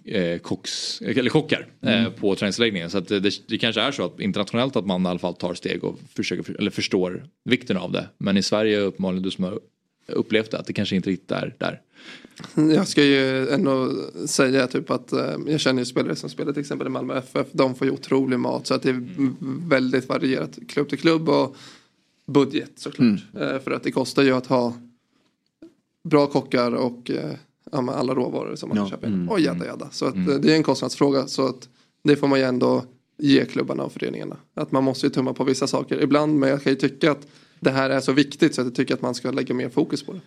eh, 0.07 0.15
eh, 0.21 0.39
kocks, 0.39 1.01
eller 1.01 1.29
kockar 1.29 1.67
eh, 1.81 1.99
Mm. 1.99 2.11
på 2.19 2.35
träningsanläggningen. 2.35 2.89
Så 2.89 2.97
att 2.97 3.07
det, 3.07 3.47
det 3.47 3.57
kanske 3.57 3.81
är 3.81 3.91
så 3.91 4.05
att 4.05 4.19
internationellt 4.19 4.75
att 4.75 4.85
man 4.85 5.05
i 5.05 5.09
alla 5.09 5.19
fall 5.19 5.33
tar 5.35 5.53
steg 5.53 5.83
och 5.83 5.99
försöker, 6.15 6.55
eller 6.59 6.71
förstår 6.71 7.23
vikten 7.45 7.77
av 7.77 7.91
det. 7.91 8.07
Men 8.17 8.37
i 8.37 8.41
Sverige 8.41 8.79
uppenbarligen 8.79 9.23
du 9.23 9.31
som 9.31 9.43
har 9.43 9.59
upplevt 10.07 10.51
det, 10.51 10.57
att 10.59 10.67
det 10.67 10.73
kanske 10.73 10.95
inte 10.95 11.09
riktigt 11.09 11.31
är 11.31 11.55
där. 11.59 11.81
Jag 12.55 12.87
ska 12.87 13.03
ju 13.03 13.49
ändå 13.49 13.91
säga 14.25 14.67
typ 14.67 14.91
att 14.91 15.13
eh, 15.13 15.35
jag 15.47 15.59
känner 15.59 15.81
ju 15.81 15.85
spelare 15.85 16.15
som 16.15 16.29
spelar 16.29 16.51
till 16.53 16.59
exempel 16.61 16.87
i 16.87 16.89
Malmö 16.89 17.17
FF. 17.17 17.47
De 17.51 17.75
får 17.75 17.87
ju 17.87 17.93
otrolig 17.93 18.39
mat 18.39 18.67
så 18.67 18.73
att 18.73 18.81
det 18.81 18.89
är 18.89 19.07
väldigt 19.69 20.09
varierat 20.09 20.59
klubb 20.67 20.89
till 20.89 20.99
klubb 20.99 21.29
och 21.29 21.55
budget 22.25 22.71
såklart. 22.75 23.19
Eh, 23.39 23.59
för 23.59 23.71
att 23.71 23.83
det 23.83 23.91
kostar 23.91 24.23
ju 24.23 24.31
att 24.31 24.45
ha 24.47 24.73
bra 26.03 26.27
kockar 26.27 26.71
och 26.71 27.11
eh, 27.11 27.31
ja, 27.71 27.93
alla 27.93 28.13
råvaror 28.15 28.55
som 28.55 28.69
man 28.69 28.77
Ja. 28.77 28.83
kan 28.83 28.89
köpa 28.89 29.07
in. 29.07 29.13
Mm. 29.13 29.29
Och 29.29 29.39
jadda 29.39 29.65
jadda. 29.65 29.89
Så 29.91 30.05
att, 30.05 30.15
eh, 30.15 30.25
det 30.25 30.51
är 30.51 30.55
en 30.55 30.63
kostnadsfråga 30.63 31.27
så 31.27 31.47
att 31.47 31.69
det 32.03 32.15
får 32.15 32.27
man 32.27 32.39
ju 32.39 32.45
ändå 32.45 32.83
ge 33.17 33.45
klubbarna 33.45 33.83
och 33.83 33.91
föreningarna. 33.91 34.37
Att 34.53 34.71
man 34.71 34.83
måste 34.83 35.05
ju 35.05 35.09
tumma 35.09 35.33
på 35.33 35.43
vissa 35.43 35.67
saker 35.67 36.03
ibland 36.03 36.39
men 36.39 36.49
jag 36.49 36.63
kan 36.63 36.71
ju 36.71 36.75
tycka 36.75 37.11
att 37.11 37.27
det 37.63 37.71
här 37.71 37.89
är 37.89 37.99
så 37.99 38.11
viktigt 38.11 38.55
så 38.55 38.61
att 38.61 38.67
jag 38.67 38.75
tycker 38.75 38.93
att 38.93 39.01
man 39.01 39.15
ska 39.15 39.31
lägga 39.31 39.55
mer 39.55 39.69
fokus 39.69 40.03
på 40.03 40.13
det. 40.13 40.19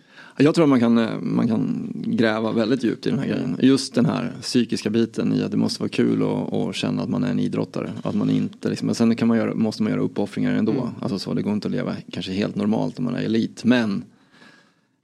Jag 0.43 0.55
tror 0.55 0.65
att 0.65 0.69
man 0.69 0.79
kan, 0.79 0.97
eh, 0.97 1.19
man 1.19 1.47
kan 1.47 1.91
gräva 1.95 2.51
väldigt 2.51 2.83
djupt 2.83 3.07
i 3.07 3.09
den 3.09 3.19
här 3.19 3.27
grejen. 3.27 3.57
Just 3.61 3.95
den 3.95 4.05
här 4.05 4.33
psykiska 4.41 4.89
biten 4.89 5.33
i 5.33 5.43
att 5.43 5.51
det 5.51 5.57
måste 5.57 5.81
vara 5.81 5.89
kul 5.89 6.23
och, 6.23 6.61
och 6.61 6.75
känna 6.75 7.03
att 7.03 7.09
man 7.09 7.23
är 7.23 7.31
en 7.31 7.39
idrottare. 7.39 7.91
Att 8.03 8.15
man 8.15 8.29
inte 8.29 8.69
liksom, 8.69 8.85
men 8.85 8.95
sen 8.95 9.15
kan 9.15 9.27
man 9.27 9.37
göra, 9.37 9.55
måste 9.55 9.83
man 9.83 9.91
göra 9.91 10.01
uppoffringar 10.01 10.53
ändå. 10.53 10.71
Mm. 10.71 10.87
Alltså 11.01 11.19
så, 11.19 11.33
det 11.33 11.41
går 11.41 11.53
inte 11.53 11.67
att 11.67 11.71
leva 11.71 11.95
kanske 12.11 12.31
helt 12.31 12.55
normalt 12.55 12.99
om 12.99 13.05
man 13.05 13.15
är 13.15 13.21
elit. 13.21 13.63
Men 13.63 14.03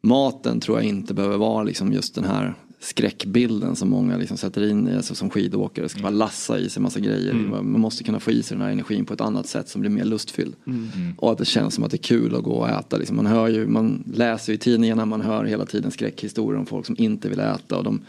maten 0.01 0.59
tror 0.59 0.77
jag 0.77 0.85
inte 0.85 1.13
behöver 1.13 1.37
vara 1.37 1.63
liksom 1.63 1.93
just 1.93 2.15
den 2.15 2.23
här 2.23 2.55
skräckbilden 2.83 3.75
som 3.75 3.89
många 3.89 4.17
liksom 4.17 4.37
sätter 4.37 4.69
in 4.69 4.87
i, 4.87 4.95
alltså 4.95 5.15
som 5.15 5.29
skidåkare. 5.29 5.85
Det 5.85 5.89
ska 5.89 6.01
bara 6.01 6.09
lassa 6.09 6.59
i 6.59 6.69
sig 6.69 6.81
massa 6.81 6.99
grejer. 6.99 7.31
Mm. 7.31 7.49
Man 7.49 7.81
måste 7.81 8.03
kunna 8.03 8.19
få 8.19 8.31
i 8.31 8.43
sig 8.43 8.57
den 8.57 8.65
här 8.65 8.71
energin 8.71 9.05
på 9.05 9.13
ett 9.13 9.21
annat 9.21 9.47
sätt 9.47 9.69
som 9.69 9.81
blir 9.81 9.91
mer 9.91 10.05
lustfylld. 10.05 10.55
Mm. 10.67 10.87
Och 11.17 11.31
att 11.31 11.37
det 11.37 11.45
känns 11.45 11.73
som 11.73 11.83
att 11.83 11.91
det 11.91 11.95
är 11.95 12.03
kul 12.03 12.35
att 12.35 12.43
gå 12.43 12.51
och 12.51 12.69
äta. 12.69 12.97
Liksom 12.97 13.15
man, 13.15 13.25
hör 13.25 13.47
ju, 13.47 13.67
man 13.67 14.03
läser 14.13 14.51
ju 14.51 14.55
i 14.55 14.59
tidningarna, 14.59 15.05
man 15.05 15.21
hör 15.21 15.45
hela 15.45 15.65
tiden 15.65 15.91
skräckhistorier 15.91 16.59
om 16.59 16.65
folk 16.65 16.85
som 16.85 16.95
inte 16.99 17.29
vill 17.29 17.39
äta. 17.39 17.77
Och 17.77 17.83
de, 17.83 18.01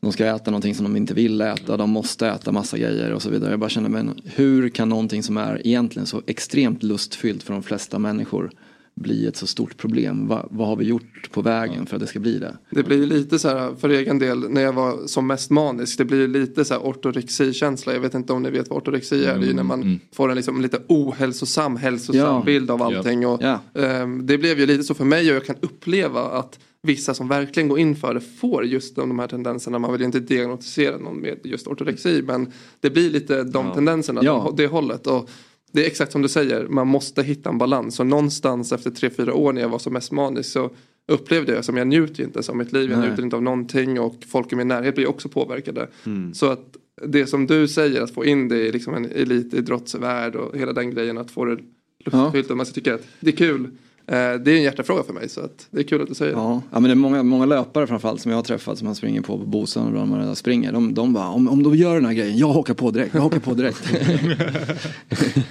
de 0.00 0.12
ska 0.12 0.26
äta 0.26 0.50
någonting 0.50 0.74
som 0.74 0.84
de 0.84 0.96
inte 0.96 1.14
vill 1.14 1.40
äta, 1.40 1.76
de 1.76 1.90
måste 1.90 2.28
äta 2.28 2.52
massa 2.52 2.78
grejer 2.78 3.12
och 3.12 3.22
så 3.22 3.30
vidare. 3.30 3.50
Jag 3.50 3.60
bara 3.60 3.70
känner, 3.70 3.88
men 3.88 4.20
hur 4.24 4.68
kan 4.68 4.88
någonting 4.88 5.22
som 5.22 5.36
är 5.36 5.66
egentligen 5.66 6.06
så 6.06 6.22
extremt 6.26 6.82
lustfyllt 6.82 7.42
för 7.42 7.52
de 7.52 7.62
flesta 7.62 7.98
människor 7.98 8.50
bli 8.98 9.26
ett 9.26 9.36
så 9.36 9.46
stort 9.46 9.76
problem? 9.76 10.28
Va, 10.28 10.46
vad 10.50 10.68
har 10.68 10.76
vi 10.76 10.84
gjort 10.84 11.30
på 11.32 11.42
vägen 11.42 11.86
för 11.86 11.96
att 11.96 12.00
det 12.00 12.06
ska 12.06 12.18
bli 12.20 12.38
det? 12.38 12.56
Det 12.70 12.82
blir 12.82 13.06
lite 13.06 13.38
så 13.38 13.48
här 13.48 13.74
för 13.74 13.88
egen 13.88 14.18
del 14.18 14.50
när 14.50 14.60
jag 14.60 14.72
var 14.72 15.06
som 15.06 15.26
mest 15.26 15.50
manisk. 15.50 15.98
Det 15.98 16.04
blir 16.04 16.28
lite 16.28 16.64
så 16.64 16.74
här 16.74 16.80
ortorexikänsla. 16.80 17.92
Jag 17.92 18.00
vet 18.00 18.14
inte 18.14 18.32
om 18.32 18.42
ni 18.42 18.50
vet 18.50 18.68
vad 18.70 18.76
ortorexi 18.78 19.24
är. 19.24 19.38
Det 19.38 19.44
är 19.44 19.48
ju 19.48 19.54
när 19.54 19.62
man 19.62 20.00
får 20.14 20.28
en 20.28 20.36
liksom 20.36 20.60
lite 20.60 20.78
ohälsosam, 20.88 21.76
hälsosam 21.76 22.20
Ja. 22.20 22.42
bild 22.46 22.70
av 22.70 22.82
allting. 22.82 23.26
Och, 23.26 23.42
ehm, 23.74 24.26
det 24.26 24.38
blev 24.38 24.58
ju 24.60 24.66
lite 24.66 24.84
så 24.84 24.94
för 24.94 25.04
mig 25.04 25.30
och 25.30 25.36
jag 25.36 25.44
kan 25.46 25.56
uppleva 25.60 26.20
att 26.22 26.58
vissa 26.82 27.14
som 27.14 27.28
verkligen 27.28 27.68
går 27.68 27.78
in 27.78 27.96
för 27.96 28.14
det 28.14 28.20
får 28.20 28.64
just 28.64 28.96
de, 28.96 29.08
de 29.08 29.18
här 29.18 29.26
tendenserna. 29.26 29.78
Man 29.78 29.92
vill 29.92 30.00
ju 30.00 30.06
inte 30.06 30.20
diagnostisera 30.20 30.98
någon 30.98 31.20
med 31.20 31.38
just 31.44 31.66
ortorexi 31.66 32.22
men 32.22 32.52
det 32.80 32.90
blir 32.90 33.10
lite 33.10 33.42
de 33.42 33.66
Ja. 33.66 33.74
tendenserna, 33.74 34.20
Ja. 34.24 34.44
de, 34.56 34.62
det 34.62 34.68
hållet. 34.68 35.06
Och 35.06 35.30
det 35.72 35.82
är 35.82 35.86
exakt 35.86 36.12
som 36.12 36.22
du 36.22 36.28
säger, 36.28 36.68
man 36.68 36.86
måste 36.86 37.22
hitta 37.22 37.50
en 37.50 37.58
balans. 37.58 38.00
Och 38.00 38.06
någonstans 38.06 38.72
efter 38.72 38.90
tre 38.90 39.10
fyra 39.10 39.34
år 39.34 39.52
när 39.52 39.60
jag 39.60 39.68
var 39.68 39.78
som 39.78 39.92
mest 39.92 40.12
manisk 40.12 40.50
så 40.50 40.70
upplevde 41.08 41.54
jag 41.54 41.64
som 41.64 41.76
jag 41.76 41.86
njuter 41.86 42.18
ju 42.18 42.24
inte 42.24 42.42
som 42.42 42.58
mitt 42.58 42.72
liv. 42.72 42.90
Jag 42.90 42.98
Nej. 42.98 43.08
njuter 43.08 43.22
inte 43.22 43.36
av 43.36 43.42
någonting 43.42 44.00
och 44.00 44.24
folk 44.28 44.52
i 44.52 44.56
min 44.56 44.68
närhet 44.68 44.94
blir 44.94 45.08
också 45.08 45.28
påverkade. 45.28 45.88
Mm. 46.06 46.34
Så 46.34 46.46
att 46.46 46.76
det 47.06 47.26
som 47.26 47.46
du 47.46 47.68
säger, 47.68 48.02
att 48.02 48.14
få 48.14 48.24
in 48.24 48.48
det 48.48 48.56
i 48.56 48.72
liksom 48.72 48.94
en 48.94 49.04
elitidrottsvärld 49.04 50.36
och 50.36 50.58
hela 50.58 50.72
den 50.72 50.90
grejen, 50.90 51.18
att 51.18 51.30
få 51.30 51.44
det 51.44 51.58
luftfyllt 52.04 52.50
och 52.50 52.56
man 52.56 52.66
ska 52.66 52.74
tycka 52.74 52.94
att 52.94 53.04
det 53.20 53.30
är 53.30 53.36
kul. 53.36 53.70
Eh, 54.08 54.14
Det 54.40 54.50
är 54.52 54.56
en 54.56 54.62
hjärtefråga 54.62 55.02
för 55.02 55.12
mig 55.12 55.28
så 55.28 55.40
att 55.40 55.66
det 55.70 55.78
är 55.80 55.84
kul 55.84 56.02
att 56.02 56.08
du 56.08 56.14
säger 56.14 56.32
det. 56.32 56.38
Ja, 56.38 56.62
ja 56.72 56.80
men 56.80 56.82
det 56.82 56.90
är 56.90 56.94
många, 56.94 57.22
många 57.22 57.46
löpare 57.46 57.86
framförallt 57.86 58.20
som 58.20 58.30
jag 58.30 58.38
har 58.38 58.42
träffat 58.42 58.78
som 58.78 58.84
man 58.86 58.94
springer 58.94 59.20
på 59.20 59.38
på 59.38 59.44
Bosön 59.46 59.96
och 59.96 60.08
man 60.08 60.36
springer. 60.36 60.72
De, 60.72 60.94
de 60.94 61.12
bara, 61.12 61.28
om, 61.28 61.48
om 61.48 61.62
de 61.62 61.74
gör 61.76 61.94
den 61.94 62.04
här 62.06 62.12
grejen, 62.12 62.38
jag 62.38 62.48
hakar 62.48 62.74
på 62.74 62.90
direkt, 62.90 63.14
jag 63.14 63.20
hakar 63.22 63.38
på 63.40 63.54
direkt. 63.54 63.92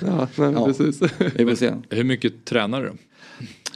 ja, 0.05 0.27
nej, 0.35 0.53
precis. 0.65 1.01
Vi 1.35 1.45
får 1.45 1.55
se. 1.55 1.73
Hur 1.89 2.03
mycket 2.03 2.45
tränar 2.45 2.81
du? 2.81 2.91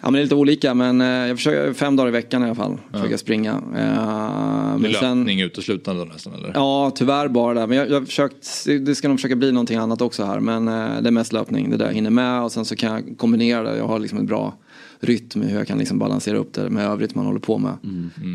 Ja 0.04 0.08
men 0.12 0.14
det 0.14 0.20
är 0.20 0.24
lite 0.24 0.36
olika 0.36 0.74
men 0.74 1.02
eh, 1.02 1.08
jag 1.08 1.38
försöker 1.38 1.74
fem 1.74 1.96
dagar 1.96 2.08
i 2.10 2.12
veckan 2.12 2.42
i 2.42 2.46
alla 2.46 2.56
fall. 2.56 2.78
Försöker 2.92 3.18
springa. 3.18 3.52
Eh, 3.52 3.62
Det 3.74 3.80
är 3.80 4.78
men 4.78 4.94
sen, 4.94 5.18
löpning 5.20 5.42
uteslutande 5.42 6.06
då 6.06 6.12
nästan 6.14 6.34
eller? 6.34 6.52
ja 6.56 6.92
tyvärr 6.96 7.28
bara 7.28 7.54
det. 7.54 7.68
Men 7.68 7.78
jag, 7.78 7.90
jag 7.90 8.06
försökt, 8.06 8.66
det- 8.66 8.96
ska 8.96 9.08
nog 9.08 9.18
försöka 9.18 9.36
bli 9.36 9.52
någonting 9.52 9.78
annat 9.78 10.02
också 10.02 10.24
här. 10.24 10.40
Men 10.40 10.68
eh, 10.68 11.02
det 11.02 11.10
är 11.10 11.12
mest 11.12 11.34
löpning, 11.34 11.70
det 11.70 11.78
där 11.78 11.86
jag 11.86 11.94
hinner 11.94 12.10
med. 12.10 12.42
Och 12.44 12.52
sen 12.52 12.66
så 12.66 12.76
kan 12.76 12.94
jag 12.94 13.18
kombinera 13.18 13.64
det. 13.64 13.78
Jag 13.78 13.88
har 13.88 14.00
liksom 14.00 14.18
en 14.20 14.26
bra 14.26 14.54
rytm 15.02 15.42
hur 15.42 15.58
jag 15.58 15.68
kan 15.68 15.78
liksom 15.78 16.00
balansera 16.00 16.38
upp 16.38 16.54
det 16.54 16.70
med 16.70 16.86
övrigt 16.86 17.16
man 17.16 17.26
håller 17.26 17.40
på 17.40 17.58
med. 17.58 17.74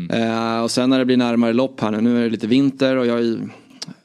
Eh, 0.09 0.63
och 0.63 0.71
sen 0.71 0.89
när 0.89 0.99
det 0.99 1.05
blir 1.05 1.17
närmare 1.17 1.53
lopp 1.53 1.81
här 1.81 1.91
nu, 1.91 2.01
nu 2.01 2.19
är 2.19 2.23
det 2.23 2.29
lite 2.29 2.47
vinter 2.47 2.95
och 2.95 3.05
jag 3.05 3.19
är 3.19 3.39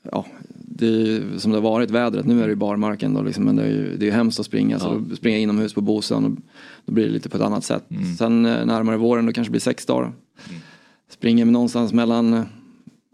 ja, 0.03 0.27
det 0.55 0.87
är 0.87 1.39
som 1.39 1.51
det 1.51 1.57
har 1.57 1.63
varit 1.63 1.91
vädret, 1.91 2.27
nu 2.27 2.39
är 2.39 2.43
det 2.43 2.51
ju 2.51 2.57
barmarken 2.57 3.15
då 3.15 3.23
liksom, 3.23 3.45
men 3.45 3.57
det 3.57 3.63
är 3.63 3.69
ju 3.69 3.97
det 3.97 4.09
är 4.09 4.13
hemskt 4.13 4.41
att 4.41 4.47
springa. 4.47 4.79
Så 4.79 5.03
då 5.09 5.17
springer 5.17 5.39
jag 5.39 5.43
inomhus 5.43 5.75
på 5.75 5.81
Bosön 5.81 6.25
och 6.25 6.31
då 6.87 6.93
blir 6.93 7.05
det 7.07 7.13
lite 7.13 7.29
på 7.29 7.37
ett 7.37 7.43
annat 7.43 7.65
sätt. 7.65 7.85
Sen 8.19 8.47
eh, 8.47 8.67
närmare 8.67 8.97
våren 8.97 9.27
då 9.27 9.33
kanske 9.33 9.49
det 9.49 9.53
blir 9.53 9.61
sex 9.61 9.87
dagar. 9.87 10.13
Springer 11.11 11.45
med 11.45 11.53
någonstans 11.53 11.93
mellan, 11.93 12.35
eh, 12.35 12.43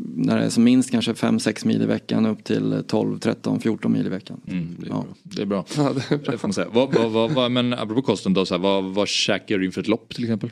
när 0.01 0.39
det 0.39 0.45
är 0.45 0.51
som 0.51 0.65
minst 0.65 0.91
kanske 0.91 1.13
5-6 1.13 1.67
mil 1.67 1.83
i 1.83 1.87
veckan 1.87 2.27
upp 2.27 2.45
till 2.45 2.73
eh, 2.73 2.81
12, 2.81 3.19
13, 3.19 3.61
14 3.61 3.93
mil 3.93 4.07
i 4.07 4.09
veckan. 4.09 4.41
ja. 4.89 5.05
Det 5.23 5.43
är 5.43 5.47
bra. 5.47 5.65
Ja, 5.77 5.93
det 6.09 6.15
är 6.15 6.33
Det 6.33 6.39
får 6.39 6.49
man 6.49 6.53
säga. 6.53 6.67
Vad, 6.73 6.95
vad, 6.95 7.11
vad, 7.11 7.31
vad, 7.31 7.51
men 7.51 7.73
apropå 7.75 8.03
kosten 8.03 8.35
då, 8.35 8.47
så 8.47 8.55
här, 8.55 8.63
vad, 8.63 8.85
vad 8.85 9.09
käkar 9.09 9.59
du 9.59 9.65
inför 9.67 9.81
ett 9.81 9.89
lopp 9.89 10.15
till 10.15 10.25
exempel? 10.25 10.51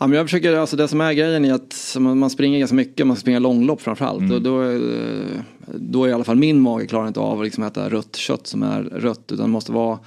Ja, 0.00 0.06
men 0.06 0.16
jag 0.16 0.26
försöker, 0.26 0.56
alltså 0.56 0.76
det 0.76 0.88
som 0.88 1.00
är 1.00 1.12
grejen 1.12 1.44
är 1.44 1.52
att 1.54 1.96
man 2.00 2.30
springer 2.30 2.58
ganska 2.58 2.74
mycket, 2.76 3.06
man 3.06 3.16
springer 3.16 3.40
långlopp 3.40 3.80
framförallt. 3.80 4.20
Mm. 4.20 4.32
Och 4.32 4.42
då, 4.42 4.60
är- 4.60 5.42
då 5.74 6.04
är 6.04 6.08
i 6.08 6.12
alla 6.12 6.24
fall 6.24 6.36
min 6.36 6.60
mage 6.60 6.86
klarar 6.86 7.08
inte 7.08 7.20
av 7.20 7.38
att 7.38 7.44
liksom 7.44 7.64
äta 7.64 7.88
rött 7.88 8.16
kött 8.16 8.46
som 8.46 8.62
är 8.62 8.82
rött. 8.82 9.32
Utan 9.32 9.46
det 9.46 9.52
måste 9.52 9.72
vara 9.72 9.98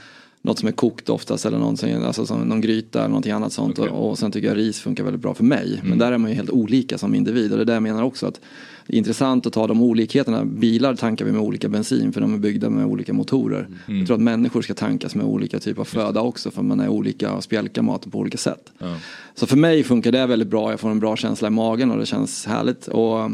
något 0.41 0.59
som 0.59 0.68
är 0.68 0.72
kokt 0.72 1.09
oftast 1.09 1.45
eller 1.45 1.57
någonting, 1.57 1.93
alltså 1.93 2.26
som 2.26 2.41
någon 2.41 2.61
gryta 2.61 2.99
eller 2.99 3.09
någonting 3.09 3.31
annat 3.31 3.53
sånt. 3.53 3.80
Och, 3.80 4.09
och 4.09 4.18
sen 4.18 4.31
tycker 4.31 4.47
jag 4.47 4.57
ris 4.57 4.80
funkar 4.80 5.03
väldigt 5.03 5.22
bra 5.22 5.34
för 5.34 5.43
mig. 5.43 5.73
Mm. 5.73 5.89
Men 5.89 5.97
där 5.97 6.11
är 6.11 6.18
man 6.18 6.30
ju 6.30 6.35
helt 6.35 6.49
olika 6.49 6.97
som 6.97 7.15
individ. 7.15 7.51
Och 7.51 7.57
det 7.57 7.63
är 7.63 7.65
det 7.65 7.73
jag 7.73 7.84
menar 7.84 8.03
också 8.03 8.27
att 8.27 8.41
det 8.88 8.94
är 8.95 8.98
intressant 8.98 9.45
att 9.45 9.53
ta 9.53 9.68
de 9.68 9.82
olikheterna. 9.82 10.45
Bilar 10.45 10.95
tankar 10.95 11.26
vi 11.26 11.32
med 11.32 11.41
olika 11.41 11.70
bensin 11.70 12.14
för 12.14 12.22
de 12.22 12.34
är 12.34 12.38
byggda 12.38 12.70
med 12.70 12.86
olika 12.86 13.14
motorer. 13.14 13.68
Mm. 13.88 13.98
Jag 13.99 14.08
tror 14.08 14.16
att 14.16 14.22
människor 14.24 14.62
ska 14.62 14.74
tankas 14.74 15.16
med 15.16 15.26
olika 15.26 15.60
typer 15.60 15.82
av 15.82 15.86
föda 15.86 16.22
också 16.22 16.52
för 16.52 16.62
man 16.62 16.80
är 16.80 16.88
olika 16.88 17.34
och 17.34 17.44
spjälkar 17.44 17.82
maten 17.82 18.12
på 18.12 18.18
olika 18.18 18.38
sätt. 18.38 18.72
Ja. 18.78 18.95
Så 19.36 19.48
för 19.48 19.58
mig 19.58 19.84
funkar 19.84 20.12
det 20.12 20.26
väldigt 20.26 20.48
bra. 20.48 20.72
Jag 20.72 20.80
får 20.80 20.90
en 20.90 20.99
bra 20.99 21.16
känsla 21.16 21.48
i 21.48 21.52
magen 21.52 21.91
och 21.91 21.98
det 21.98 22.06
känns 22.06 22.45
härligt. 22.45 22.88
Och 22.88 23.32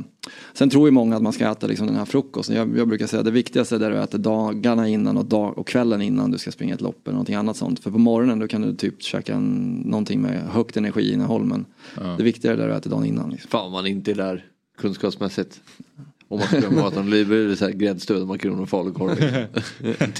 sen 0.54 0.70
tror 0.70 0.88
ju 0.88 0.92
många 0.92 1.16
att 1.16 1.22
man 1.22 1.34
ska 1.34 1.52
äta 1.52 1.68
liksom 1.68 1.88
den 1.88 1.96
här 1.96 2.06
frukosten. 2.06 2.56
Jag, 2.56 2.78
jag 2.78 2.88
brukar 2.88 3.08
säga 3.08 3.20
att 3.20 3.26
det 3.26 3.32
viktigaste 3.32 3.76
är 3.76 3.92
att 3.92 4.10
äter 4.10 4.18
dagarna 4.18 4.88
innan 4.88 5.18
och, 5.18 5.26
dag, 5.26 5.58
och 5.58 5.68
kvällen 5.68 6.02
innan 6.02 6.32
du 6.32 6.38
ska 6.38 6.52
springa 6.52 6.74
ett 6.74 6.82
lopp 6.82 7.08
eller 7.08 7.14
någonting 7.14 7.36
annat 7.36 7.58
sånt. 7.58 7.80
För 7.80 7.92
på 7.92 7.98
morgonen 7.98 8.40
då 8.40 8.48
kan 8.48 8.62
du 8.62 8.76
typ 8.76 9.04
käka 9.04 9.34
en, 9.36 9.74
någonting 9.86 10.22
med 10.22 10.42
högt 10.50 10.78
energiinnehåll. 10.78 11.44
Men 11.44 11.66
Ja. 11.96 12.16
det 12.18 12.24
viktiga 12.24 12.54
är 12.54 12.58
det 12.58 12.68
du 12.68 12.74
äter 12.74 12.90
dagen 12.90 13.06
innan. 13.06 13.30
Liksom. 13.30 13.50
Fan 13.50 13.72
man 13.72 13.88
inte 13.88 14.12
är 14.12 14.16
där 14.16 14.46
kunskapsmässigt. 14.78 15.62
Om 16.30 16.40
man 16.40 16.48
ska 16.48 16.60
glömma 16.60 16.88
att 16.88 16.94
de 16.94 17.06
blir 17.06 17.56
så 17.56 17.66
här 17.66 17.72
gräddstöd, 17.72 18.28
makaroner 18.28 18.62
och 18.62 18.70
falukorv. 18.70 19.46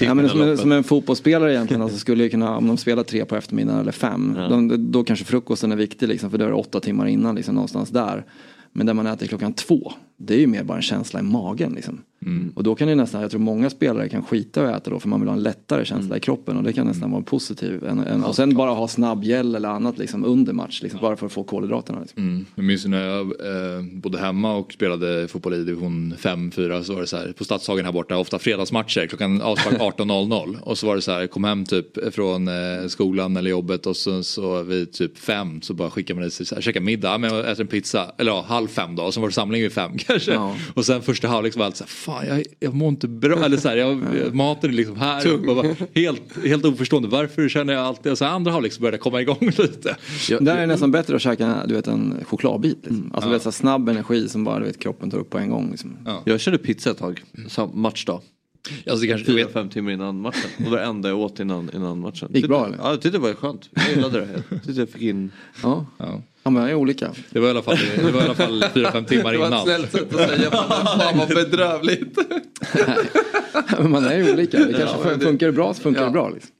Ja, 0.00 0.14
men 0.14 0.28
som, 0.28 0.42
en, 0.42 0.58
som 0.58 0.72
en 0.72 0.84
fotbollsspelare 0.84 1.54
egentligen, 1.54 1.82
alltså 1.82 1.98
skulle 1.98 2.24
ju 2.24 2.30
kunna, 2.30 2.56
om 2.56 2.66
de 2.66 2.76
spelar 2.76 3.02
tre 3.02 3.24
på 3.24 3.36
eftermiddagen 3.36 3.80
eller 3.80 3.92
fem, 3.92 4.34
de, 4.34 4.92
då 4.92 5.04
kanske 5.04 5.24
frukosten 5.24 5.72
är 5.72 5.76
viktig 5.76 6.08
liksom, 6.08 6.30
för 6.30 6.38
då 6.38 6.44
är 6.44 6.48
det 6.48 6.54
åtta 6.54 6.80
timmar 6.80 7.06
innan, 7.06 7.34
liksom, 7.34 7.54
någonstans 7.54 7.90
där. 7.90 8.24
Men 8.72 8.86
det 8.86 8.94
man 8.94 9.06
äter 9.06 9.26
klockan 9.26 9.52
två, 9.52 9.92
det 10.20 10.34
är 10.34 10.38
ju 10.38 10.46
mer 10.46 10.64
bara 10.64 10.76
en 10.76 10.82
känsla 10.82 11.20
i 11.20 11.22
magen. 11.22 11.72
Liksom. 11.72 12.00
Mm. 12.26 12.52
Och 12.56 12.62
då 12.62 12.74
kan 12.74 12.88
det 12.88 12.94
nästan, 12.94 13.22
jag 13.22 13.30
tror 13.30 13.40
många 13.40 13.70
spelare 13.70 14.08
kan 14.08 14.22
skita 14.22 14.62
att 14.62 14.82
äta 14.82 14.90
då 14.90 15.00
för 15.00 15.08
man 15.08 15.20
vill 15.20 15.28
ha 15.28 15.36
en 15.36 15.42
lättare 15.42 15.84
känsla 15.84 16.06
Mm. 16.06 16.16
i 16.16 16.20
kroppen 16.20 16.56
och 16.56 16.62
det 16.62 16.72
kan 16.72 16.86
nästan 16.86 17.10
vara 17.10 17.22
positivt. 17.22 17.82
Och 18.26 18.36
sen 18.36 18.54
bara 18.54 18.70
ha 18.70 18.88
snabbgel 18.88 19.54
eller 19.54 19.68
annat 19.68 19.98
liksom, 19.98 20.24
under 20.24 20.52
match, 20.52 20.82
liksom, 20.82 21.00
bara 21.00 21.16
för 21.16 21.26
att 21.26 21.32
få 21.32 21.44
kolhydraterna. 21.44 22.00
Liksom. 22.00 22.22
Mm. 22.22 22.46
Jag 22.54 22.64
minns 22.64 22.86
när 22.86 23.06
jag 23.06 23.20
eh, 23.20 23.82
bodde 23.92 24.18
hemma 24.18 24.54
och 24.54 24.72
spelade 24.72 25.28
fotboll 25.28 25.54
i 25.54 25.64
division 25.64 26.14
5-4 26.18 26.82
så 26.82 26.94
var 26.94 27.00
det 27.00 27.06
så 27.06 27.16
här 27.16 27.32
på 27.32 27.44
Stadshagen 27.44 27.84
här 27.84 27.92
borta, 27.92 28.16
ofta 28.16 28.38
fredagsmatcher 28.38 29.06
klockan 29.06 29.42
avspark 29.42 29.74
18.00 29.98 30.60
och 30.60 30.78
så 30.78 30.86
var 30.86 30.94
det 30.94 31.02
så 31.02 31.12
här, 31.12 31.26
kom 31.26 31.44
hem 31.44 31.64
typ 31.64 32.14
från 32.14 32.48
eh, 32.48 32.54
skolan 32.88 33.36
eller 33.36 33.50
jobbet 33.50 33.86
och 33.86 33.96
så, 33.96 34.22
så 34.22 34.62
vid 34.62 34.92
typ 34.92 35.18
fem 35.18 35.62
så 35.62 35.74
bara 35.74 35.90
skickade 35.90 36.20
man 36.20 36.28
i 36.28 36.30
sig, 36.30 36.62
käka 36.62 36.80
middag, 36.80 37.08
ja, 37.08 37.18
men 37.18 37.34
jag 37.34 37.50
äter 37.50 37.60
en 37.60 37.66
pizza, 37.66 38.12
eller 38.18 38.32
ja, 38.32 38.44
halv 38.48 38.68
fem 38.68 38.96
då 38.96 39.02
och 39.02 39.14
så 39.14 39.20
var 39.20 39.28
det 39.28 39.34
samling 39.34 39.62
vid 39.62 39.72
fem 39.72 39.92
kanske. 40.08 40.32
Ja. 40.32 40.56
Och 40.74 40.86
sen 40.86 41.02
första 41.02 41.28
halvlek 41.28 41.52
så 41.52 41.58
var 41.58 41.66
allt 41.66 41.76
så 41.76 41.84
här, 41.84 41.88
fan 41.88 42.26
jag, 42.26 42.44
jag 42.60 42.74
mår 42.74 42.88
inte 42.88 43.08
bra, 43.08 43.44
eller 43.44 43.56
så 43.56 43.68
här, 43.68 43.76
jag, 43.76 44.34
maten 44.34 44.70
är 44.70 44.74
liksom 44.74 44.96
här. 44.96 45.46
Bara, 45.54 45.74
helt, 45.94 46.44
helt 46.46 46.64
oförstående, 46.64 47.08
varför 47.08 47.48
känner 47.48 47.72
jag 47.72 47.82
alltid, 47.84 48.12
och 48.12 48.18
så 48.18 48.24
andra 48.24 48.52
halvlek 48.52 48.72
så 48.72 48.80
började 48.80 48.96
jag 48.96 49.02
komma 49.02 49.20
igång 49.20 49.38
lite. 49.58 49.96
Där 50.40 50.56
är 50.56 50.60
det 50.60 50.66
nästan 50.66 50.90
bättre 50.90 51.16
att 51.16 51.22
käka 51.22 51.62
du 51.66 51.74
vet, 51.74 51.86
en 51.86 52.24
chokladbit. 52.26 52.78
Liksom. 52.82 53.10
Alltså 53.14 53.28
Ja. 53.28 53.32
vet, 53.32 53.42
så 53.42 53.52
snabb 53.52 53.88
energi 53.88 54.28
som 54.28 54.44
bara 54.44 54.58
du 54.58 54.64
vet, 54.64 54.78
kroppen 54.78 55.10
tar 55.10 55.18
upp 55.18 55.30
på 55.30 55.38
en 55.38 55.50
gång. 55.50 55.70
Liksom. 55.70 55.96
Jag 56.24 56.40
körde 56.40 56.58
pizza 56.58 56.90
ett 56.90 56.98
tag, 56.98 57.22
matchdag. 57.74 58.20
Alltså, 58.90 59.06
kanske, 59.06 59.26
Fyra, 59.26 59.48
fem 59.52 59.68
timmar 59.68 59.92
innan 59.92 60.20
matchen. 60.20 60.50
Och 60.56 60.64
det 60.64 60.70
var 60.70 60.76
det 60.78 60.84
enda 60.84 61.08
jag 61.08 61.18
åt 61.18 61.40
innan, 61.40 61.70
innan 61.74 62.00
matchen. 62.00 62.28
Gick 62.34 62.46
bra, 62.48 62.66
eller? 62.66 62.76
Ja, 62.76 62.90
jag 62.90 63.00
tyckte 63.02 63.18
det 63.18 63.22
var 63.22 63.34
skönt. 63.34 63.68
Jag 63.74 63.90
gillade 63.90 64.20
det. 64.20 64.42
Jag 64.50 64.62
tyckte 64.64 64.80
jag 64.80 64.88
fick 64.90 65.02
in... 65.02 65.30
Ja. 65.62 65.86
Ja. 65.98 66.22
Ja, 66.48 66.50
men 66.50 66.64
det 66.64 66.70
är 66.70 66.74
olika. 66.74 67.12
Det 67.30 67.40
var 67.40 67.46
i 67.46 67.50
alla 67.50 67.62
fall, 67.62 67.76
det 67.96 68.10
var 68.12 68.20
i 68.20 68.24
alla 68.24 68.34
fall 68.34 68.64
fyra, 68.74 68.92
fem 68.92 69.04
timmar 69.04 69.32
Det 69.32 69.38
var 69.38 69.46
ett 69.46 69.52
innan. 69.52 69.64
snällt 69.64 69.92
sätt 69.92 70.14
att 70.14 70.28
säga, 70.28 70.50
men 70.50 70.50
fan 70.68 71.18
vad 71.18 71.28
bedrövligt. 71.28 72.18
Men 73.78 73.90
man 73.90 74.04
är 74.04 74.16
ju 74.18 74.32
olika. 74.32 74.58
Det 74.58 74.72
kanske 74.72 74.96
Ja, 75.12 75.18
funkar 75.18 75.46
det 75.46 75.52
bra 75.52 75.74
så 75.74 75.82
funkar 75.82 76.04
det 76.04 76.10
bra. 76.10 76.28
Liksom. 76.28 76.50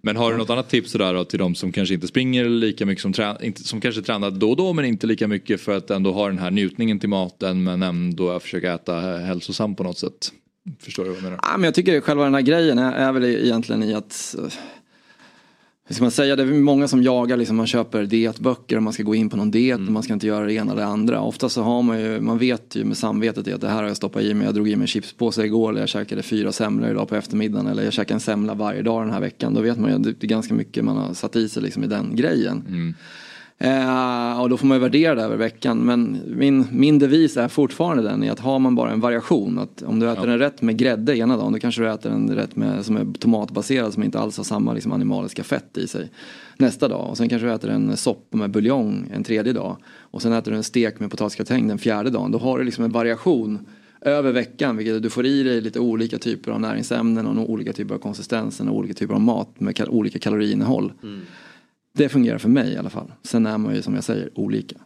Men 0.00 0.16
har 0.16 0.32
du 0.32 0.38
något 0.38 0.50
annat 0.50 0.68
tips 0.70 0.90
sådär 0.90 1.24
till 1.24 1.38
de 1.38 1.54
som 1.54 1.72
kanske 1.72 1.94
inte 1.94 2.06
springer 2.06 2.44
lika 2.48 2.86
mycket 2.86 3.02
som, 3.02 3.12
trä- 3.12 3.42
inte, 3.44 3.62
som 3.64 3.80
kanske 3.80 4.02
tränar 4.02 4.30
då 4.30 4.50
och 4.50 4.56
då 4.56 4.72
men 4.72 4.84
inte 4.84 5.06
lika 5.06 5.28
mycket 5.28 5.60
för 5.60 5.76
att 5.76 5.90
ändå 5.90 6.12
ha 6.12 6.28
den 6.28 6.38
här 6.38 6.50
njutningen 6.50 6.98
till 7.00 7.08
maten 7.08 7.62
men 7.64 7.82
ändå 7.82 8.40
försöka 8.40 8.72
äta 8.74 9.00
hälsosamt 9.00 9.78
på 9.78 9.84
något 9.84 9.98
sätt? 9.98 10.32
Förstår 10.80 11.02
du 11.04 11.08
vad 11.10 11.16
jag 11.18 11.22
menar? 11.24 11.38
Ja, 11.42 11.48
men 11.56 11.64
jag 11.64 11.74
tycker 11.74 12.00
själva 12.00 12.24
den 12.24 12.34
här 12.34 12.40
grejen 12.40 12.78
är, 12.78 12.92
är 12.92 13.12
väl 13.12 13.24
egentligen 13.24 13.82
i 13.82 13.94
att 13.94 14.34
eh, 14.38 14.44
hur 15.88 15.94
ska 15.94 16.04
man 16.04 16.10
säga, 16.10 16.36
det 16.36 16.42
är 16.42 16.46
många 16.46 16.88
som 16.88 17.02
jagar, 17.02 17.36
liksom, 17.36 17.56
man 17.56 17.66
köper 17.66 18.02
dietböcker 18.02 18.76
och 18.76 18.82
man 18.82 18.92
ska 18.92 19.02
gå 19.02 19.14
in 19.14 19.30
på 19.30 19.36
någon 19.36 19.50
diet 19.50 19.78
och 19.78 19.92
man 19.92 20.02
ska 20.02 20.12
inte 20.12 20.26
göra 20.26 20.46
det 20.46 20.52
ena 20.52 20.72
eller 20.72 20.82
det 20.82 20.88
andra. 20.88 21.20
Ofta 21.20 21.48
så 21.48 21.62
har 21.62 21.82
man 21.82 22.00
ju, 22.00 22.20
man 22.20 22.38
vet 22.38 22.76
ju 22.76 22.84
med 22.84 22.96
samvetet 22.96 23.54
att 23.54 23.60
det 23.60 23.68
här 23.68 23.76
har 23.76 23.88
jag 23.88 23.96
stoppat 23.96 24.22
i 24.22 24.34
mig, 24.34 24.44
jag 24.44 24.54
drog 24.54 24.68
i 24.68 24.76
mig 24.76 24.82
en 24.82 24.86
chipspåse 24.86 25.44
igår 25.44 25.70
eller 25.70 25.80
jag 25.80 25.88
käkade 25.88 26.22
fyra 26.22 26.52
semlor 26.52 26.90
idag 26.90 27.08
på 27.08 27.16
eftermiddagen 27.16 27.66
eller 27.66 27.82
jag 27.84 27.92
käkar 27.92 28.14
en 28.14 28.20
semla 28.20 28.54
varje 28.54 28.82
dag 28.82 29.02
den 29.02 29.12
här 29.12 29.20
veckan. 29.20 29.54
Då 29.54 29.60
vet 29.60 29.78
man 29.78 29.90
ju 29.90 29.96
att 29.96 30.02
det 30.02 30.24
är 30.24 30.28
ganska 30.28 30.54
mycket 30.54 30.84
man 30.84 30.96
har 30.96 31.14
satt 31.14 31.36
i 31.36 31.48
sig 31.48 31.62
liksom, 31.62 31.84
i 31.84 31.86
den 31.86 32.16
grejen. 32.16 32.94
Eh, 33.62 34.40
och 34.40 34.48
då 34.48 34.56
får 34.56 34.66
man 34.66 34.76
ju 34.76 34.80
värdera 34.80 35.14
det 35.14 35.22
över 35.22 35.36
veckan. 35.36 35.78
Men 35.78 36.20
min, 36.26 36.66
min 36.70 36.98
devis 36.98 37.36
är 37.36 37.48
fortfarande 37.48 38.02
den 38.02 38.24
i 38.24 38.28
att 38.28 38.40
har 38.40 38.58
man 38.58 38.74
bara 38.74 38.90
en 38.90 39.00
variation. 39.00 39.58
Att 39.58 39.82
om 39.82 40.00
du 40.00 40.10
äter 40.10 40.28
en 40.28 40.38
rätt 40.38 40.62
med 40.62 40.76
grädde 40.76 41.18
ena 41.18 41.36
dagen 41.36 41.52
då 41.52 41.58
kanske 41.58 41.82
du 41.82 41.90
äter 41.90 42.12
en 42.12 42.34
rätt 42.34 42.56
med, 42.56 42.84
som 42.84 42.96
är 42.96 43.18
tomatbaserad 43.18 43.92
som 43.92 44.02
inte 44.02 44.18
alls 44.18 44.36
har 44.36 44.44
samma 44.44 44.72
liksom, 44.72 44.92
animaliska 44.92 45.44
fett 45.44 45.78
i 45.78 45.86
sig 45.86 46.10
nästa 46.56 46.88
dag. 46.88 47.10
Och 47.10 47.16
sen 47.16 47.28
kanske 47.28 47.46
du 47.46 47.52
äter 47.52 47.70
en 47.70 47.96
soppa 47.96 48.36
med 48.36 48.50
buljong 48.50 49.10
en 49.14 49.24
tredje 49.24 49.52
dag. 49.52 49.76
Och 49.98 50.22
sen 50.22 50.32
äter 50.32 50.50
du 50.50 50.56
en 50.56 50.62
stek 50.62 51.00
med 51.00 51.10
potatisgratäng 51.10 51.68
den 51.68 51.78
fjärde 51.78 52.10
dagen. 52.10 52.30
Då 52.30 52.38
har 52.38 52.58
du 52.58 52.64
liksom 52.64 52.84
en 52.84 52.92
variation 52.92 53.58
över 54.00 54.32
veckan. 54.32 54.76
Vilket 54.76 55.02
du 55.02 55.10
får 55.10 55.26
i 55.26 55.42
dig 55.42 55.60
lite 55.60 55.80
olika 55.80 56.18
typer 56.18 56.50
av 56.50 56.60
näringsämnen 56.60 57.26
och 57.26 57.50
olika 57.50 57.72
typer 57.72 57.94
av 57.94 57.98
konsistenser 57.98 58.68
och 58.68 58.76
olika 58.76 58.94
typer 58.94 59.14
av 59.14 59.20
mat 59.20 59.60
med 59.60 59.88
olika 59.88 60.18
kaloriinnehåll. 60.18 60.92
Det 61.92 62.08
fungerar 62.08 62.38
för 62.38 62.48
mig 62.48 62.72
i 62.72 62.76
alla 62.76 62.90
fall. 62.90 63.12
Sen 63.22 63.46
är 63.46 63.58
man 63.58 63.74
ju 63.74 63.82
som 63.82 63.94
jag 63.94 64.04
säger 64.04 64.30
olika. 64.34 64.76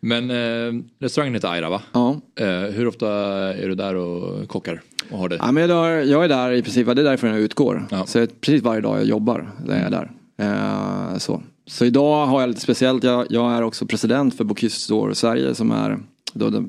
Men 0.00 0.30
eh, 0.30 0.82
restaurangen 0.98 1.34
heter 1.34 1.48
Aira 1.48 1.70
va? 1.70 1.82
Ja. 1.92 2.20
Eh, 2.40 2.46
hur 2.60 2.86
ofta 2.88 3.08
är 3.54 3.68
du 3.68 3.74
där 3.74 3.94
och 3.94 4.48
kockar 4.48 4.82
och 5.10 5.18
har 5.18 5.28
det? 5.28 5.36
Ja, 5.36 5.52
men 5.52 5.68
jag, 5.70 5.86
är- 5.92 6.02
jag 6.02 6.24
är 6.24 6.28
där 6.28 6.52
i 6.52 6.62
princip, 6.62 6.86
det 6.86 6.92
är 6.92 7.04
därifrån 7.04 7.30
jag 7.30 7.40
utgår. 7.40 7.86
Så 8.06 8.18
jag, 8.18 8.40
precis 8.40 8.62
varje 8.62 8.80
dag 8.80 8.98
jag 8.98 9.04
jobbar, 9.04 9.50
där 9.66 9.74
är 9.74 9.82
jag 9.82 9.90
där. 9.92 10.10
Eh, 10.36 11.18
så. 11.18 11.42
så 11.66 11.84
idag 11.84 12.26
har 12.26 12.40
jag 12.40 12.48
lite 12.48 12.60
speciellt, 12.60 13.04
jag, 13.04 13.26
jag 13.30 13.52
är 13.52 13.62
också 13.62 13.86
president 13.86 14.36
för 14.36 14.44
Bocuse 14.44 15.14
Sverige 15.14 15.54
som 15.54 15.70
är 15.70 15.98
då 16.32 16.50
den, 16.50 16.64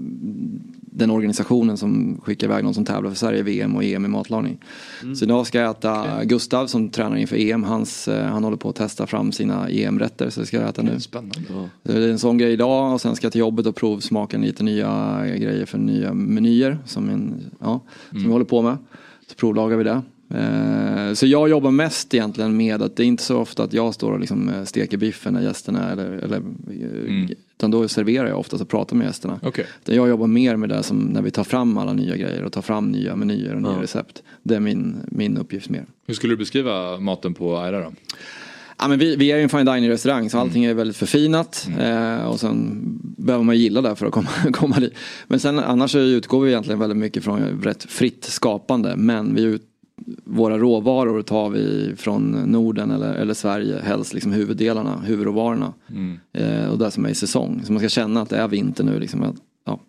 den 0.95 1.11
organisationen 1.11 1.77
som 1.77 2.21
skickar 2.23 2.47
iväg 2.47 2.63
någon 2.63 2.73
som 2.73 2.85
tävlar 2.85 3.09
för 3.09 3.17
Sverige 3.17 3.43
VM 3.43 3.75
och 3.75 3.83
EM 3.83 4.05
i 4.05 4.07
matlagning. 4.07 4.59
Så 5.15 5.25
idag 5.25 5.47
ska 5.47 5.59
jag 5.59 5.71
äta 5.71 6.23
Gustav 6.23 6.67
som 6.67 6.89
tränar 6.89 7.17
inför 7.17 7.35
EM, 7.35 7.63
hans, 7.63 8.07
eh, 8.07 8.25
han 8.25 8.43
håller 8.43 8.57
på 8.57 8.69
att 8.69 8.75
testa 8.75 9.07
fram 9.07 9.31
sina 9.31 9.69
EM-rätter 9.69 10.29
så 10.29 10.39
det 10.39 10.45
ska 10.45 10.57
jag 10.57 10.69
äta 10.69 10.81
nu. 10.81 10.99
Spännande. 10.99 11.41
Så 11.47 11.69
Det 11.83 11.93
är 11.93 12.09
en 12.09 12.19
sån 12.19 12.37
grej 12.37 12.53
idag 12.53 12.93
och 12.93 13.01
sen 13.01 13.15
ska 13.15 13.25
jag 13.25 13.31
till 13.31 13.39
jobbet 13.39 13.65
och 13.65 13.75
provsmaka 13.75 14.37
lite 14.37 14.63
nya 14.63 15.21
grejer 15.25 15.65
för 15.65 15.77
nya 15.77 16.13
menyer 16.13 16.77
som, 16.85 17.09
en, 17.09 17.51
ja, 17.59 17.79
som 18.09 18.23
vi 18.23 18.29
håller 18.29 18.45
på 18.45 18.61
med. 18.61 18.77
Så 19.27 19.35
provlagar 19.35 19.77
vi 19.77 19.83
det. 19.83 20.01
Eh, 20.33 21.13
Så 21.13 21.27
jag 21.27 21.49
jobbar 21.49 21.71
mest 21.71 22.13
egentligen 22.13 22.57
med 22.57 22.81
att 22.81 22.95
det 22.95 23.03
är 23.03 23.07
inte 23.07 23.23
så 23.23 23.37
ofta 23.37 23.63
att 23.63 23.73
jag 23.73 23.93
står 23.93 24.11
och 24.11 24.19
liksom 24.19 24.49
eh, 24.49 24.63
steker 24.63 24.97
biffen 24.97 25.33
när 25.33 25.41
gästerna 25.41 25.91
eller, 25.91 26.11
eller 26.11 26.37
eh, 26.37 27.29
utan 27.57 27.71
då 27.71 27.87
serverar 27.87 28.27
jag 28.27 28.39
oftast 28.39 28.61
och 28.63 28.69
pratar 28.69 28.95
med 28.95 29.05
gästerna. 29.07 29.39
Utan 29.81 29.95
Jag 29.95 30.09
jobbar 30.09 30.27
mer 30.27 30.55
med 30.55 30.69
det 30.69 30.83
som 30.83 30.97
när 30.99 31.21
vi 31.21 31.31
tar 31.31 31.43
fram 31.43 31.77
alla 31.77 31.93
nya 31.93 32.15
grejer 32.17 32.43
och 32.43 32.51
tar 32.51 32.61
fram 32.61 32.91
nya 32.91 33.15
menyer 33.15 33.55
och 33.55 33.61
nya 33.61 33.81
recept. 33.81 34.23
Det 34.43 34.55
är 34.55 34.59
min, 34.59 34.95
min 35.07 35.37
uppgift 35.37 35.69
mer. 35.69 35.85
Hur 36.07 36.13
skulle 36.13 36.33
du 36.33 36.37
beskriva 36.37 36.99
maten 36.99 37.33
på 37.33 37.57
Aira 37.57 37.79
då? 37.79 37.93
Ja, 38.79 38.87
men 38.87 38.99
vi, 38.99 39.15
vi 39.15 39.31
är 39.31 39.37
ju 39.37 39.43
en 39.43 39.49
fine 39.49 39.65
dining 39.65 39.89
restaurang 39.89 40.29
så 40.29 40.37
allting 40.37 40.65
är 40.65 40.73
väldigt 40.73 40.97
förfinat. 40.97 41.67
Eh, 41.79 42.25
och 42.25 42.39
sen 42.39 42.81
behöver 43.17 43.45
man 43.45 43.57
gilla 43.57 43.81
det 43.81 43.95
för 43.95 44.05
att 44.05 44.11
komma, 44.11 44.29
komma 44.53 44.79
dit. 44.79 44.93
Men 45.27 45.39
sen 45.39 45.59
annars 45.59 45.91
så 45.91 45.99
utgår 45.99 46.41
vi 46.41 46.49
egentligen 46.51 46.79
väldigt 46.79 46.97
mycket 46.97 47.23
från 47.23 47.39
rätt 47.63 47.83
fritt 47.83 48.23
skapande. 48.23 48.95
Men 48.95 49.35
vi 49.35 49.41
ut, 49.43 49.61
våra 50.23 50.57
råvaror 50.57 51.21
tar 51.21 51.49
vi 51.49 51.93
från 51.97 52.31
Norden 52.31 52.91
eller, 52.91 53.13
eller 53.13 53.33
Sverige. 53.33 53.81
Helst 53.83 54.13
liksom 54.13 54.31
huvuddelarna, 54.31 54.99
huvudråvarorna. 55.05 55.73
Mm. 55.89 56.19
Eh, 56.33 56.69
och 56.69 56.77
det 56.77 56.91
som 56.91 57.05
är 57.05 57.09
i 57.09 57.15
säsong. 57.15 57.61
Så 57.65 57.73
man 57.73 57.79
ska 57.79 57.89
känna 57.89 58.21
att 58.21 58.29
det 58.29 58.37
är 58.37 58.47
vinter 58.47 58.83
nu. 58.83 58.99
Liksom, 58.99 59.23
att, 59.23 59.35
ja, 59.65 59.79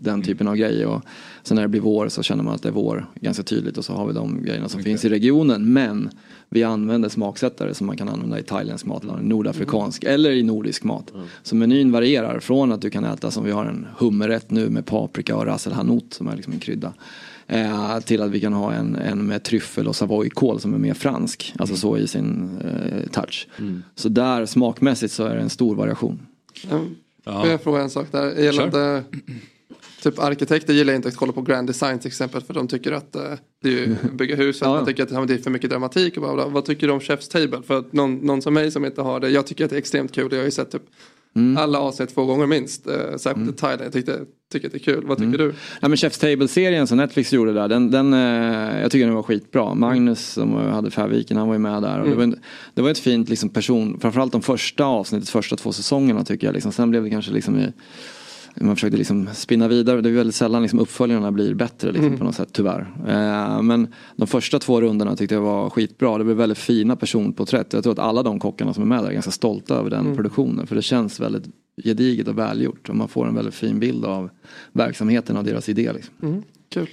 den 0.00 0.22
typen 0.22 0.48
av 0.48 0.56
grejer. 0.56 0.86
Och 0.86 1.02
sen 1.42 1.54
när 1.54 1.62
det 1.62 1.68
blir 1.68 1.80
vår 1.80 2.08
så 2.08 2.22
känner 2.22 2.42
man 2.42 2.54
att 2.54 2.62
det 2.62 2.68
är 2.68 2.72
vår 2.72 3.06
ganska 3.14 3.42
tydligt. 3.42 3.78
Och 3.78 3.84
så 3.84 3.92
har 3.92 4.06
vi 4.06 4.12
de 4.12 4.42
grejerna 4.42 4.68
som 4.68 4.82
finns 4.82 5.04
i 5.04 5.08
regionen. 5.08 5.72
Men 5.72 6.10
vi 6.48 6.62
använder 6.62 7.08
smaksättare 7.08 7.74
som 7.74 7.86
man 7.86 7.96
kan 7.96 8.08
använda 8.08 8.38
i 8.38 8.42
thailändsk 8.42 8.86
matlagning, 8.86 9.28
nordafrikansk 9.28 10.04
eller 10.04 10.30
i 10.30 10.42
nordisk 10.42 10.84
mat. 10.84 11.12
Så 11.42 11.56
menyn 11.56 11.92
varierar 11.92 12.40
från 12.40 12.72
att 12.72 12.82
du 12.82 12.90
kan 12.90 13.04
äta 13.04 13.30
som 13.30 13.44
vi 13.44 13.50
har 13.50 13.64
en 13.64 13.86
hummerrätt 13.98 14.50
nu 14.50 14.70
med 14.70 14.86
paprika 14.86 15.36
och 15.36 15.46
ras 15.46 15.66
el 15.66 15.72
hanout 15.72 16.14
som 16.14 16.28
är 16.28 16.36
liksom 16.36 16.52
en 16.52 16.58
krydda. 16.58 16.92
Eh, 17.52 18.00
till 18.00 18.22
att 18.22 18.30
vi 18.30 18.40
kan 18.40 18.52
ha 18.52 18.72
en, 18.72 18.96
en 18.96 19.26
med 19.26 19.42
tryffel 19.42 19.88
och 19.88 19.96
savoykål 19.96 20.60
som 20.60 20.74
är 20.74 20.78
mer 20.78 20.94
fransk. 20.94 21.54
Alltså 21.58 21.76
så 21.76 21.98
i 21.98 22.06
sin 22.06 22.58
eh, 22.64 23.10
touch. 23.10 23.48
Så 23.94 24.08
där 24.08 24.46
smakmässigt 24.46 25.12
så 25.12 25.24
är 25.24 25.34
det 25.34 25.40
en 25.40 25.50
stor 25.50 25.74
variation. 25.74 26.26
Får 27.24 27.46
jag 27.46 27.62
fråga 27.62 27.80
en 27.80 27.90
sak 27.90 28.06
där? 28.10 28.42
Gällande 28.42 29.04
typ 30.02 30.18
arkitekter 30.18 30.72
gillar 30.72 30.94
inte 30.94 31.08
att 31.08 31.16
kolla 31.16 31.32
på 31.32 31.42
grand 31.42 31.66
design 31.66 31.98
till 31.98 32.08
exempel 32.08 32.42
för 32.42 32.54
de 32.54 32.68
tycker 32.68 32.92
att 32.92 33.16
eh, 33.16 33.22
det 33.62 33.68
är 33.68 33.72
ju 33.72 33.96
bygga 34.12 34.36
hus 34.36 34.62
att 34.62 34.68
man 34.68 34.86
tycker 34.86 35.02
att 35.02 35.10
ja, 35.10 35.24
det 35.24 35.34
är 35.34 35.38
för 35.38 35.50
mycket 35.50 35.70
dramatik 35.70 36.16
och 36.16 36.22
bla 36.22 36.34
bla. 36.34 36.46
Vad 36.46 36.64
tycker 36.64 36.86
du 36.86 36.92
om 36.92 37.00
Chef's 37.00 37.30
Table? 37.30 37.62
För 37.66 37.78
att 37.78 37.92
någon, 37.92 38.16
någon 38.16 38.42
som 38.42 38.54
mig 38.54 38.70
som 38.70 38.84
inte 38.84 39.02
har 39.02 39.20
det, 39.20 39.30
jag 39.30 39.46
tycker 39.46 39.64
att 39.64 39.70
det 39.70 39.76
är 39.76 39.78
extremt 39.78 40.12
kul. 40.12 40.28
Jag 40.30 40.38
har 40.38 40.44
ju 40.44 40.50
sett 40.50 40.70
typ 40.70 40.82
alla 41.58 41.78
avsnitt 41.78 42.14
två 42.14 42.24
gånger 42.24 42.46
minst. 42.46 42.86
Eh, 42.86 42.92
särskilt 42.94 43.36
mm. 43.36 43.52
Thailand, 43.52 43.84
jag 43.84 43.92
tyckte, 43.92 44.20
tycker 44.52 44.66
att 44.66 44.72
det 44.72 44.78
är 44.78 44.94
kul. 44.94 45.06
Vad 45.06 45.18
tycker 45.18 45.38
du? 45.38 45.54
Ja, 45.80 45.88
men 45.88 45.96
Chef's 45.96 46.20
Table-serien 46.20 46.86
som 46.86 46.96
Netflix 46.96 47.32
gjorde 47.32 47.52
där, 47.52 47.68
den, 47.68 47.90
den, 47.90 48.14
eh, 48.14 48.80
jag 48.82 48.90
tycker 48.90 49.06
den 49.06 49.14
var 49.14 49.22
skitbra. 49.22 49.74
Magnus 49.74 50.28
som 50.32 50.54
hade 50.54 50.90
Färviken, 50.90 51.36
han 51.36 51.46
var 51.46 51.54
ju 51.54 51.58
med 51.58 51.82
där. 51.82 52.00
Och 52.00 52.08
det, 52.08 52.14
var 52.14 52.22
en, 52.22 52.36
det 52.74 52.82
var 52.82 52.90
ett 52.90 52.98
fint 52.98 53.28
liksom, 53.28 53.48
person, 53.48 54.00
framförallt 54.00 54.32
de 54.32 54.42
första 54.42 54.84
avsnittet, 54.84 55.28
första 55.28 55.56
två 55.56 55.72
säsongerna 55.72 56.24
tycker 56.24 56.46
jag. 56.46 56.54
Liksom. 56.54 56.72
Sen 56.72 56.90
blev 56.90 57.04
det 57.04 57.10
kanske 57.10 57.32
liksom 57.32 57.58
i, 57.58 57.72
man 58.56 58.76
försökte 58.76 58.96
liksom 58.98 59.28
spinna 59.34 59.68
vidare. 59.68 60.00
Det 60.00 60.08
är 60.08 60.12
väldigt 60.12 60.34
sällan 60.34 60.62
liksom 60.62 60.78
uppföljarna 60.78 61.32
blir 61.32 61.54
bättre 61.54 61.88
liksom, 61.92 62.06
Mm. 62.06 62.18
på 62.18 62.24
något 62.24 62.34
sätt 62.34 62.48
tyvärr. 62.52 62.80
Eh, 63.08 63.62
men 63.62 63.88
de 64.16 64.26
första 64.26 64.58
två 64.58 64.80
rundorna 64.80 65.16
tyckte 65.16 65.34
jag 65.34 65.42
var 65.42 65.70
skitbra. 65.70 66.18
Det 66.18 66.24
blev 66.24 66.36
väldigt 66.36 66.58
fina 66.58 66.96
personporträtt. 66.96 67.72
Jag 67.72 67.82
tror 67.82 67.92
att 67.92 67.98
alla 67.98 68.22
de 68.22 68.38
kockarna 68.40 68.74
som 68.74 68.82
är 68.82 68.86
med 68.86 69.02
där 69.02 69.08
är 69.08 69.12
ganska 69.12 69.30
stolta 69.30 69.74
över 69.74 69.90
den 69.90 70.00
Mm. 70.00 70.16
produktionen. 70.16 70.66
För 70.66 70.76
det 70.76 70.82
känns 70.82 71.20
väldigt 71.20 71.44
gediget 71.84 72.28
och 72.28 72.38
välgjort. 72.38 72.88
Och 72.88 72.96
man 72.96 73.08
får 73.08 73.28
en 73.28 73.34
väldigt 73.34 73.54
fin 73.54 73.78
bild 73.80 74.04
av 74.04 74.30
verksamheten 74.72 75.36
och 75.36 75.44
deras 75.44 75.68
idé. 75.68 75.92
Liksom. 75.92 76.14
Mm. 76.22 76.42
Kul. 76.68 76.86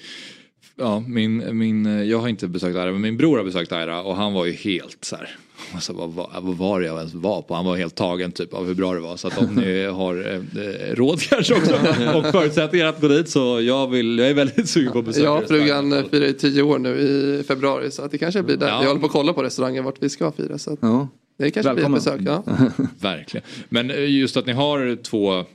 Ja, 0.80 1.04
min, 1.08 1.58
min, 1.58 2.08
jag 2.10 2.20
har 2.20 2.28
inte 2.28 2.48
besökt 2.48 2.76
Aira 2.78 2.92
men 2.92 3.02
min 3.02 3.18
bror 3.18 3.38
har 3.38 3.44
besökt 3.44 3.72
Aira 3.72 4.02
och 4.04 4.16
han 4.16 4.34
var 4.34 4.46
ju 4.46 4.52
helt 4.52 4.98
så 5.02 5.16
här. 5.16 5.30
Alltså, 5.74 5.94
vad, 5.94 6.14
vad, 6.14 6.58
var 6.58 6.80
det 6.80 6.86
jag 6.88 6.98
ens 6.98 7.14
var 7.14 7.42
på? 7.42 7.54
Han 7.54 7.66
var 7.66 7.78
helt 7.78 7.96
tagen 7.96 8.32
typ 8.32 8.54
av 8.54 8.66
hur 8.68 8.74
bra 8.74 8.94
det 8.94 9.00
var. 9.00 9.18
Så 9.18 9.28
att 9.28 9.38
om 9.38 9.56
ni 9.56 9.86
har 9.92 10.34
eh, 10.34 10.96
råd 10.96 11.22
kanske 11.22 11.54
också 11.54 11.74
och 12.16 12.26
förutsättningar 12.32 12.86
att 12.86 13.02
gå 13.02 13.08
dit 13.08 13.30
så 13.30 13.62
jag, 13.62 13.88
vill, 13.88 14.20
jag 14.20 14.30
är 14.30 14.34
väldigt 14.34 14.70
sugen 14.70 14.92
på 14.92 15.00
att 15.00 15.06
besöka 15.06 15.42
restaurangen. 15.42 15.92
frugan 15.92 16.10
firar 16.10 16.26
ju 16.26 16.34
tio 16.34 16.62
år 16.62 16.80
nu 16.80 16.90
i 17.00 17.44
februari 17.48 17.92
så 17.92 18.02
att 18.02 18.12
det 18.12 18.18
kanske 18.18 18.44
blir 18.44 18.58
där. 18.58 18.68
Ja. 18.68 18.82
Jag 18.82 18.88
håller 18.88 19.00
på 19.02 19.06
att 19.06 19.12
kolla 19.12 19.34
på 19.34 19.44
restauranger 19.44 19.82
vart 19.82 19.96
vi 20.04 20.10
ska 20.10 20.32
fira. 20.32 20.58
Så 20.58 20.74
att 20.74 20.80
Ja. 20.82 21.08
det 21.38 21.52
kanske 21.52 21.74
Välkommen. 21.74 22.02
blir 22.04 22.14
ett 22.14 22.24
besök. 22.26 22.68
Ja. 22.80 22.86
Verkligen. 23.02 23.46
Men 23.70 23.92
eh, 23.92 24.10
just 24.12 24.38
att 24.38 24.46
ni 24.46 24.54
har 24.54 25.04
två, 25.04 25.46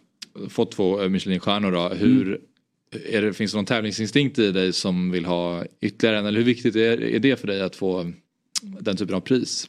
fått 0.49 0.73
två 0.73 1.03
eh, 1.03 1.09
Michelinstjärnor 1.09 1.73
då. 1.73 1.89
Hur, 1.89 2.41
är 3.11 3.23
det, 3.23 3.33
finns 3.33 3.53
det 3.53 3.59
någon 3.59 3.65
tävlingsinstinkt 3.65 4.39
i 4.39 4.53
dig 4.53 4.73
som 4.73 5.11
vill 5.11 5.25
ha 5.25 5.65
ytterligare 5.81 6.19
en? 6.19 6.27
Eller 6.27 6.39
hur 6.39 6.47
viktigt 6.47 6.77
är, 6.77 7.03
är 7.03 7.19
det 7.19 7.41
för 7.41 7.47
dig 7.47 7.63
att 7.63 7.77
få 7.77 8.13
den 8.63 8.97
typen 8.97 9.15
av 9.15 9.21
pris? 9.21 9.69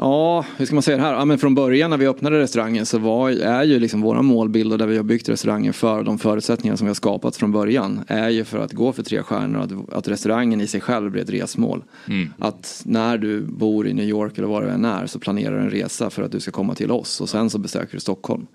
Ja, 0.00 0.44
hur 0.56 0.66
ska 0.66 0.74
man 0.74 0.82
säga 0.82 0.96
det 0.96 1.02
här? 1.02 1.12
Ja, 1.12 1.24
men 1.24 1.38
från 1.38 1.54
början 1.54 1.90
när 1.90 1.96
vi 1.96 2.06
öppnade 2.06 2.38
restaurangen 2.38 2.86
så 2.86 2.98
var, 2.98 3.30
är 3.30 3.64
ju 3.64 3.80
liksom 3.80 4.00
våra 4.00 4.22
målbild 4.22 4.72
och 4.72 4.78
där 4.78 4.86
vi 4.86 4.96
har 4.96 5.04
byggt 5.04 5.28
restaurangen 5.28 5.72
för 5.72 6.02
de 6.02 6.18
förutsättningar 6.18 6.76
som 6.76 6.86
vi 6.86 6.88
har 6.88 6.94
skapat 6.94 7.36
från 7.36 7.52
början 7.52 8.04
är 8.08 8.28
ju 8.28 8.44
för 8.44 8.58
att 8.58 8.72
gå 8.72 8.92
för 8.92 9.02
tre 9.02 9.22
stjärnor 9.22 9.60
att, 9.60 9.94
att 9.94 10.08
restaurangen 10.08 10.60
i 10.60 10.66
sig 10.66 10.80
själv 10.80 11.10
blir 11.10 11.22
ett 11.22 11.30
resmål. 11.30 11.84
Mm. 12.08 12.28
Att 12.38 12.82
när 12.86 13.18
du 13.18 13.40
bor 13.40 13.86
i 13.88 13.94
New 13.94 14.08
York 14.08 14.38
eller 14.38 14.48
var 14.48 14.62
du 14.62 14.68
än 14.68 14.84
är 14.84 15.06
så 15.06 15.18
planerar 15.18 15.56
du 15.56 15.60
en 15.60 15.70
resa 15.70 16.10
för 16.10 16.22
att 16.22 16.32
du 16.32 16.40
ska 16.40 16.50
komma 16.50 16.74
till 16.74 16.90
oss 16.90 17.20
och 17.20 17.28
sen 17.28 17.50
så 17.50 17.58
besöker 17.58 17.94
du 17.94 18.00
Stockholm. 18.00 18.46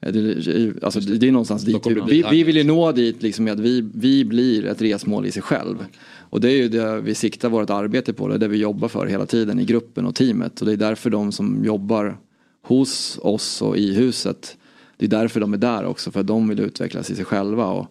Eh, 0.00 0.12
Det, 0.12 0.84
alltså, 0.84 1.00
det 1.00 1.28
är 1.28 1.32
någonstans 1.32 1.62
dit 1.64 1.86
vi, 1.86 2.24
vi 2.30 2.42
vill 2.42 2.56
ju 2.56 2.64
nå 2.64 2.92
dit 2.92 3.22
liksom 3.22 3.44
med 3.44 3.52
att 3.52 3.60
vi, 3.60 3.90
vi 3.94 4.24
blir 4.24 4.66
ett 4.66 4.82
resmål 4.82 5.26
i 5.26 5.30
sig 5.30 5.42
själv. 5.42 5.84
Och 6.30 6.40
det 6.40 6.50
är 6.50 6.56
ju 6.56 6.68
det 6.68 7.00
vi 7.00 7.14
siktar 7.14 7.48
vårt 7.48 7.70
arbete 7.70 8.12
på, 8.12 8.28
det 8.28 8.34
är 8.34 8.38
det 8.38 8.48
vi 8.48 8.58
jobbar 8.58 8.88
för 8.88 9.06
hela 9.06 9.26
tiden 9.26 9.60
i 9.60 9.64
gruppen 9.64 10.06
och 10.06 10.14
teamet. 10.14 10.60
Och 10.60 10.66
det 10.66 10.72
är 10.72 10.76
därför 10.76 11.10
de 11.10 11.32
som 11.32 11.64
jobbar 11.64 12.16
hos 12.62 13.18
oss 13.22 13.62
och 13.62 13.76
i 13.76 13.94
huset, 13.94 14.56
det 14.96 15.06
är 15.06 15.10
därför 15.10 15.40
de 15.40 15.52
är 15.52 15.58
där 15.58 15.84
också, 15.84 16.10
för 16.10 16.20
att 16.20 16.26
de 16.26 16.48
vill 16.48 16.60
utvecklas 16.60 17.10
i 17.10 17.14
sig 17.14 17.24
själva. 17.24 17.66
Och, 17.66 17.86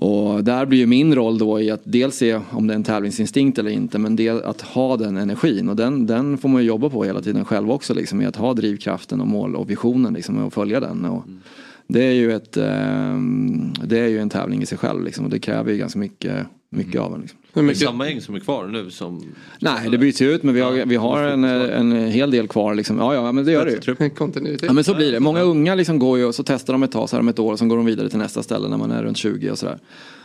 och 0.00 0.44
där 0.44 0.66
blir 0.66 0.78
ju 0.78 0.86
min 0.86 1.14
roll 1.14 1.38
då 1.38 1.60
i 1.60 1.70
att 1.70 1.80
dels 1.84 2.16
se 2.16 2.40
om 2.50 2.66
det 2.66 2.72
är 2.72 2.76
en 2.76 2.84
tävlingsinstinkt 2.84 3.58
eller 3.58 3.70
inte, 3.70 3.98
men 3.98 4.16
det, 4.16 4.28
att 4.28 4.60
ha 4.60 4.96
den 4.96 5.16
energin. 5.16 5.68
Och 5.68 5.76
den, 5.76 6.06
den 6.06 6.38
får 6.38 6.48
man 6.48 6.62
ju 6.62 6.68
jobba 6.68 6.90
på 6.90 7.04
hela 7.04 7.20
tiden 7.20 7.44
själv 7.44 7.70
också, 7.70 7.94
liksom, 7.94 8.22
i 8.22 8.26
att 8.26 8.36
ha 8.36 8.54
drivkraften 8.54 9.20
och 9.20 9.26
mål 9.26 9.56
och 9.56 9.70
visionen 9.70 10.14
liksom, 10.14 10.44
och 10.44 10.52
följa 10.52 10.80
den. 10.80 11.04
Och 11.04 11.26
mm 11.26 11.40
det, 11.88 12.04
är 12.04 12.12
ju 12.12 12.32
ett, 12.32 12.56
ehm, 12.56 13.72
det 13.84 13.98
är 13.98 14.08
ju 14.08 14.18
en 14.18 14.30
tävling 14.30 14.62
i 14.62 14.66
sig 14.66 14.78
själv 14.78 15.04
liksom, 15.04 15.24
och 15.24 15.30
det 15.30 15.38
kräver 15.38 15.72
ju 15.72 15.78
ganska 15.78 15.98
mycket, 15.98 16.46
mycket 16.70 17.00
av 17.00 17.14
en. 17.14 17.20
Liksom. 17.20 17.38
Det 17.52 17.60
är 17.60 17.74
samma 17.74 18.08
gäng 18.08 18.20
som 18.20 18.34
är 18.34 18.40
kvar 18.40 18.66
nu 18.66 18.90
som... 18.90 19.24
Nej, 19.58 19.90
det 19.90 19.98
byts 19.98 20.22
ju 20.22 20.32
ut 20.34 20.42
men 20.42 20.54
vi 20.54 20.60
har, 20.60 20.86
vi 20.86 20.96
har 20.96 21.22
en, 21.22 21.44
en 21.44 21.92
hel 21.92 22.30
del 22.30 22.48
kvar. 22.48 22.74
Liksom. 22.74 22.98
Ja, 22.98 23.14
ja, 23.14 23.32
men 23.32 23.44
det 23.44 23.52
gör 23.52 23.64
det 23.64 24.04
ju. 24.04 24.10
Kontinuitet. 24.10 24.62
Ja 24.62 24.72
men 24.72 24.84
så 24.84 24.94
blir 24.94 25.12
det. 25.12 25.20
Många 25.20 25.40
unga 25.40 25.74
liksom 25.74 25.98
går 25.98 26.18
ju 26.18 26.24
och 26.24 26.34
så 26.34 26.42
testar 26.42 26.72
de 26.74 26.82
ett 26.82 26.92
tag, 26.92 27.08
så 27.08 27.16
är 27.16 27.20
de 27.20 27.28
ett 27.28 27.38
år 27.38 27.52
och 27.52 27.58
sen 27.58 27.68
går 27.68 27.76
de 27.76 27.86
vidare 27.86 28.08
till 28.08 28.18
nästa 28.18 28.42
ställe 28.42 28.68
när 28.68 28.76
man 28.76 28.90
är 28.90 29.02
runt 29.02 29.16
20 29.16 29.50
och 29.50 29.58
sådär. 29.58 29.78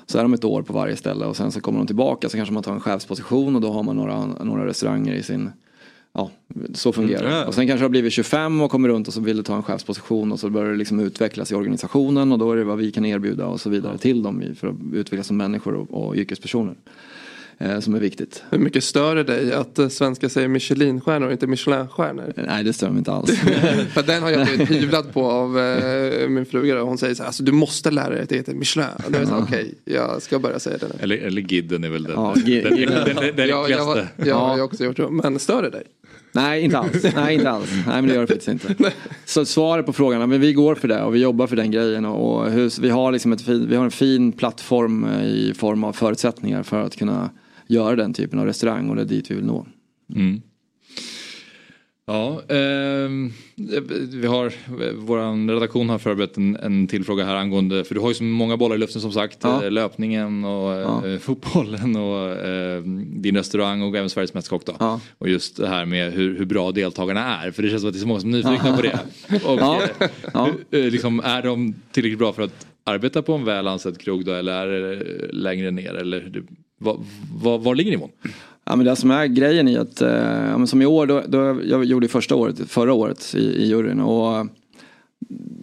Så 0.05 0.17
är 0.17 0.21
de 0.21 0.33
ett 0.33 0.43
år 0.43 0.61
på 0.61 0.73
varje 0.73 0.95
ställe 0.95 1.25
och 1.25 1.37
sen 1.37 1.51
så 1.51 1.61
kommer 1.61 1.77
de 1.77 1.87
tillbaka 1.87 2.29
så 2.29 2.37
kanske 2.37 2.53
man 2.53 2.63
tar 2.63 2.73
en 2.73 2.79
chefsposition 2.79 3.55
och 3.55 3.61
då 3.61 3.71
har 3.71 3.83
man 3.83 3.95
några, 3.95 4.25
några 4.25 4.65
restauranger 4.65 5.13
i 5.13 5.23
sin 5.23 5.49
Ja, 6.13 6.31
så 6.73 6.93
fungerar 6.93 7.23
det. 7.23 7.35
Mm. 7.35 7.47
Och 7.47 7.53
sen 7.53 7.67
kanske 7.67 7.81
det 7.81 7.85
har 7.85 7.89
blivit 7.89 8.13
25 8.13 8.61
och 8.61 8.71
kommer 8.71 8.89
runt 8.89 9.07
och 9.07 9.13
så 9.13 9.21
vill 9.21 9.37
du 9.37 9.43
ta 9.43 9.55
en 9.55 9.63
chefsposition 9.63 10.31
och 10.31 10.39
så 10.39 10.49
börjar 10.49 10.71
det 10.71 10.77
liksom 10.77 10.99
utvecklas 10.99 11.51
i 11.51 11.55
organisationen 11.55 12.31
och 12.31 12.39
då 12.39 12.51
är 12.51 12.55
det 12.55 12.63
vad 12.63 12.77
vi 12.77 12.91
kan 12.91 13.05
erbjuda 13.05 13.45
och 13.45 13.61
så 13.61 13.69
vidare 13.69 13.97
till 13.97 14.23
dem 14.23 14.43
för 14.59 14.67
att 14.67 14.75
utvecklas 14.93 15.27
som 15.27 15.37
människor 15.37 15.73
och, 15.73 16.07
och 16.07 16.15
yrkespersoner. 16.15 16.75
Eh, 17.57 17.79
som 17.79 17.95
är 17.95 17.99
viktigt. 17.99 18.43
Hur 18.49 18.59
mycket 18.59 18.83
stör 18.83 19.15
det 19.15 19.23
dig 19.23 19.53
att 19.53 19.79
eh, 19.79 19.87
svenskar 19.87 20.29
säger 20.29 20.47
Michelinstjärnor 20.47 21.27
och 21.27 21.31
inte 21.31 21.47
Michelinstjärnor? 21.47 22.33
Nej 22.47 22.63
det 22.63 22.73
stör 22.73 22.89
mig 22.89 22.97
inte 22.97 23.11
alls. 23.11 23.31
För 23.93 24.03
den 24.03 24.23
har 24.23 24.31
jag 24.31 24.47
blivit 24.47 24.69
hyvlad 24.81 25.13
på 25.13 25.25
av 25.25 25.59
eh, 25.59 26.29
min 26.29 26.45
fruga 26.45 26.81
och 26.81 26.87
hon 26.87 26.97
säger 26.97 27.15
så 27.15 27.23
här, 27.23 27.27
alltså, 27.27 27.43
du 27.43 27.51
måste 27.51 27.91
lära 27.91 28.09
dig 28.09 28.21
att 28.21 28.29
det 28.29 28.35
heter 28.35 28.53
Michelin. 28.53 28.89
Och 29.05 29.11
då 29.11 29.19
är 29.19 29.25
så 29.25 29.35
okej, 29.37 29.73
jag 29.85 30.21
ska 30.21 30.39
börja 30.39 30.59
säga 30.59 30.77
det 30.77 30.87
nu. 30.87 30.95
Eller, 30.99 31.17
eller 31.17 31.41
Gidden 31.41 31.83
är 31.83 31.89
väl 31.89 32.03
den, 32.03 32.13
Ja, 32.15 32.33
den, 32.45 32.63
den, 32.63 32.79
den, 32.79 33.15
den, 33.15 33.35
den 33.35 33.47
Ja, 33.47 33.69
jag, 33.69 33.85
har, 33.85 33.97
enklaste. 33.97 34.29
jag 34.29 34.35
har 34.35 34.55
ju 34.55 34.61
också 34.61 34.83
gjort 34.83 34.97
det, 34.97 35.09
men 35.09 35.39
stör 35.39 35.61
det 35.61 35.69
dig? 35.69 35.83
Nej, 36.35 36.61
inte 36.61 36.77
alls. 36.77 37.03
Nej, 37.15 37.35
inte 37.35 37.49
alls. 37.49 37.71
Nej, 37.71 37.95
men 37.95 38.07
det 38.07 38.13
gör 38.13 38.21
det 38.21 38.27
faktiskt 38.27 38.47
inte. 38.47 38.93
Så 39.25 39.45
svaret 39.45 39.85
på 39.85 39.93
frågan, 39.93 40.29
men 40.29 40.41
vi 40.41 40.53
går 40.53 40.75
för 40.75 40.87
det 40.87 41.01
och 41.01 41.15
vi 41.15 41.19
jobbar 41.19 41.47
för 41.47 41.55
den 41.55 41.71
grejen. 41.71 42.05
Och 42.05 42.23
och 42.33 42.51
hur, 42.51 42.81
vi, 42.81 42.89
har 42.89 43.11
liksom 43.11 43.31
ett 43.31 43.41
fin, 43.41 43.69
vi 43.69 43.75
har 43.75 43.85
en 43.85 43.91
fin 43.91 44.31
plattform 44.31 45.03
eh, 45.05 45.25
i 45.25 45.53
form 45.53 45.83
av 45.83 45.93
förutsättningar 45.93 46.63
för 46.63 46.81
att 46.81 46.95
kunna 46.95 47.29
göra 47.67 47.95
den 47.95 48.13
typen 48.13 48.39
av 48.39 48.45
restaurang 48.45 48.89
och 48.89 48.95
det 48.95 49.01
är 49.01 49.05
dit 49.05 49.31
vi 49.31 49.35
vill 49.35 49.45
nå. 49.45 49.65
Mm. 50.15 50.41
Ja, 52.05 52.41
ehm, 52.49 53.31
vi 54.11 54.27
har, 54.27 54.53
vår 54.97 55.47
redaktion 55.53 55.89
har 55.89 55.99
förberett 55.99 56.37
en, 56.37 56.55
en 56.55 56.87
till 56.87 57.03
fråga 57.05 57.25
här 57.25 57.35
angående, 57.35 57.83
för 57.83 57.95
du 57.95 58.01
har 58.01 58.07
ju 58.09 58.13
så 58.13 58.23
många 58.23 58.57
bollar 58.57 58.75
i 58.75 58.79
luften 58.79 59.01
som 59.01 59.11
sagt, 59.11 59.37
Ja. 59.41 59.63
eh, 59.63 59.71
löpningen 59.71 60.45
och 60.45 61.05
eh, 61.07 61.17
fotbollen 61.19 61.95
och 61.95 62.29
eh, 62.29 62.81
din 63.05 63.37
restaurang 63.37 63.81
och 63.81 63.95
även 63.97 64.09
Sveriges 64.09 64.33
Mästerkock 64.33 64.65
då. 64.65 64.99
Och 65.17 65.29
just 65.29 65.57
det 65.57 65.67
här 65.67 65.85
med 65.85 66.13
hur, 66.13 66.37
hur 66.37 66.45
bra 66.45 66.71
deltagarna 66.71 67.37
är, 67.43 67.51
för 67.51 67.63
det 67.63 67.69
känns 67.69 67.81
som 67.81 67.87
att 67.89 67.93
det 67.93 67.97
är 67.99 68.01
så 68.01 68.07
många 68.07 68.19
som 68.19 68.33
är 68.33 68.37
nyfikna 68.37 68.69
Ja. 68.69 68.75
på 68.75 68.81
det. 68.81 68.99
Och, 69.45 69.59
Ja. 69.59 69.81
eh, 69.99 70.07
Ja. 70.33 70.49
hur- 70.71 70.85
eh, 70.85 70.91
liksom, 70.91 71.19
är 71.19 71.41
de 71.41 71.73
tillräckligt 71.91 72.19
bra 72.19 72.33
för 72.33 72.41
att 72.43 72.67
arbeta 72.83 73.21
på 73.21 73.33
en 73.33 73.45
väl 73.45 73.67
ansedd 73.67 73.97
krog 73.99 74.25
då, 74.25 74.31
eller 74.33 74.67
är 74.67 74.81
det 74.95 75.27
längre 75.33 75.71
ner? 75.71 75.93
Eller, 75.93 76.43
vad, 76.79 77.05
vad, 77.41 77.61
var 77.63 77.75
ligger 77.75 77.91
nivån? 77.91 78.09
Ja 78.65 78.75
men 78.75 78.85
det 78.85 78.95
som 78.95 79.11
är 79.11 79.25
grejen 79.25 79.67
i 79.67 79.77
att, 79.77 80.01
eh, 80.01 80.65
som 80.65 80.81
i 80.81 80.85
år, 80.85 81.07
då, 81.07 81.23
då 81.27 81.61
jag 81.65 81.85
gjorde 81.85 82.05
ju 82.05 82.09
första 82.09 82.35
året, 82.35 82.59
förra 82.67 82.93
året 82.93 83.35
i, 83.35 83.39
i 83.39 83.67
juryn 83.67 83.99
och 83.99 84.47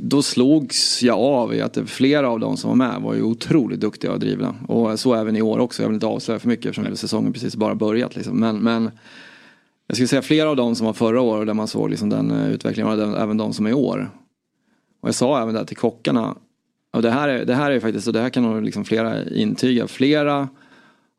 då 0.02 0.22
slogs 0.22 1.02
jag 1.02 1.18
av 1.18 1.54
i 1.54 1.60
att 1.60 1.78
flera 1.86 2.28
av 2.28 2.40
de 2.40 2.56
som 2.56 2.68
var 2.68 2.76
med 2.76 3.02
var 3.02 3.14
ju 3.14 3.22
otroligt 3.22 3.80
duktiga 3.80 4.12
och 4.12 4.20
drivna. 4.20 4.54
Och 4.68 5.00
så 5.00 5.14
även 5.14 5.36
i 5.36 5.42
år 5.42 5.58
också, 5.58 5.82
jag 5.82 5.88
vill 5.88 5.94
inte 5.94 6.06
avslöja 6.06 6.38
för 6.38 6.48
mycket 6.48 6.66
eftersom 6.66 6.96
säsongen 6.96 7.32
precis 7.32 7.56
bara 7.56 7.74
börjat. 7.74 8.16
Liksom. 8.16 8.40
Men, 8.40 8.56
men 8.56 8.90
jag 9.86 9.96
skulle 9.96 10.08
säga 10.08 10.22
flera 10.22 10.50
av 10.50 10.56
de 10.56 10.74
som 10.74 10.86
var 10.86 10.92
förra 10.92 11.20
året 11.20 11.46
där 11.46 11.54
man 11.54 11.68
såg 11.68 11.90
liksom 11.90 12.08
den 12.08 12.30
eh, 12.30 12.50
utvecklingen, 12.50 12.98
den, 12.98 13.14
även 13.14 13.36
de 13.36 13.52
som 13.52 13.66
är 13.66 13.70
i 13.70 13.74
år. 13.74 14.10
Och 15.00 15.08
jag 15.08 15.14
sa 15.14 15.42
även 15.42 15.54
det 15.54 15.66
till 15.66 15.76
kockarna, 15.76 16.34
och 16.92 17.02
det 17.02 17.10
här 17.10 17.28
är, 17.28 17.44
det 17.44 17.54
här 17.54 17.70
är 17.70 17.80
faktiskt, 17.80 18.06
och 18.06 18.12
det 18.12 18.20
här 18.20 18.30
kan 18.30 18.42
nog 18.42 18.62
liksom 18.62 18.84
flera 18.84 19.24
intyga, 19.24 19.86
flera 19.86 20.48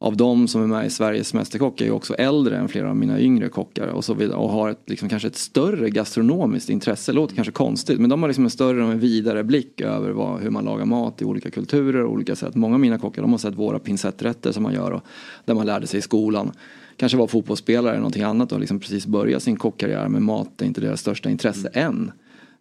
av 0.01 0.17
de 0.17 0.47
som 0.47 0.63
är 0.63 0.67
med 0.67 0.85
i 0.85 0.89
Sveriges 0.89 1.33
Mästerkock 1.33 1.81
är 1.81 1.85
ju 1.85 1.91
också 1.91 2.13
äldre 2.13 2.57
än 2.57 2.67
flera 2.67 2.89
av 2.89 2.95
mina 2.95 3.19
yngre 3.19 3.49
kockar 3.49 3.87
och 3.87 4.05
så 4.05 4.13
vidare 4.13 4.37
och 4.37 4.49
har 4.49 4.69
ett, 4.69 4.79
liksom, 4.85 5.09
kanske 5.09 5.27
ett 5.27 5.35
större 5.35 5.89
gastronomiskt 5.89 6.69
intresse. 6.69 7.11
Det 7.11 7.15
låter 7.15 7.35
kanske 7.35 7.51
konstigt 7.51 7.99
men 7.99 8.09
de 8.09 8.21
har 8.21 8.29
liksom 8.29 8.43
en 8.43 8.49
större 8.49 8.83
och 8.83 8.91
en 8.91 8.99
vidare 8.99 9.43
blick 9.43 9.81
över 9.81 10.11
vad, 10.11 10.39
hur 10.39 10.49
man 10.49 10.65
lagar 10.65 10.85
mat 10.85 11.21
i 11.21 11.25
olika 11.25 11.51
kulturer 11.51 12.03
och 12.03 12.11
olika 12.11 12.35
sätt. 12.35 12.55
Många 12.55 12.73
av 12.73 12.79
mina 12.79 12.97
kockar 12.97 13.21
de 13.21 13.31
har 13.31 13.37
sett 13.37 13.55
våra 13.55 13.79
pincetträtter 13.79 14.51
som 14.51 14.63
man 14.63 14.73
gör 14.73 14.91
och 14.91 15.01
där 15.45 15.53
man 15.53 15.65
lärde 15.65 15.87
sig 15.87 15.97
i 15.97 16.01
skolan. 16.01 16.51
Kanske 16.97 17.17
var 17.17 17.27
fotbollsspelare 17.27 17.91
eller 17.91 17.99
någonting 17.99 18.23
annat 18.23 18.51
och 18.51 18.59
liksom 18.59 18.79
precis 18.79 19.05
börjat 19.05 19.43
sin 19.43 19.55
kockkarriär 19.55 20.07
med 20.07 20.21
mat 20.21 20.61
är 20.61 20.65
inte 20.65 20.81
deras 20.81 20.99
största 20.99 21.29
intresse 21.29 21.69
än. 21.73 22.11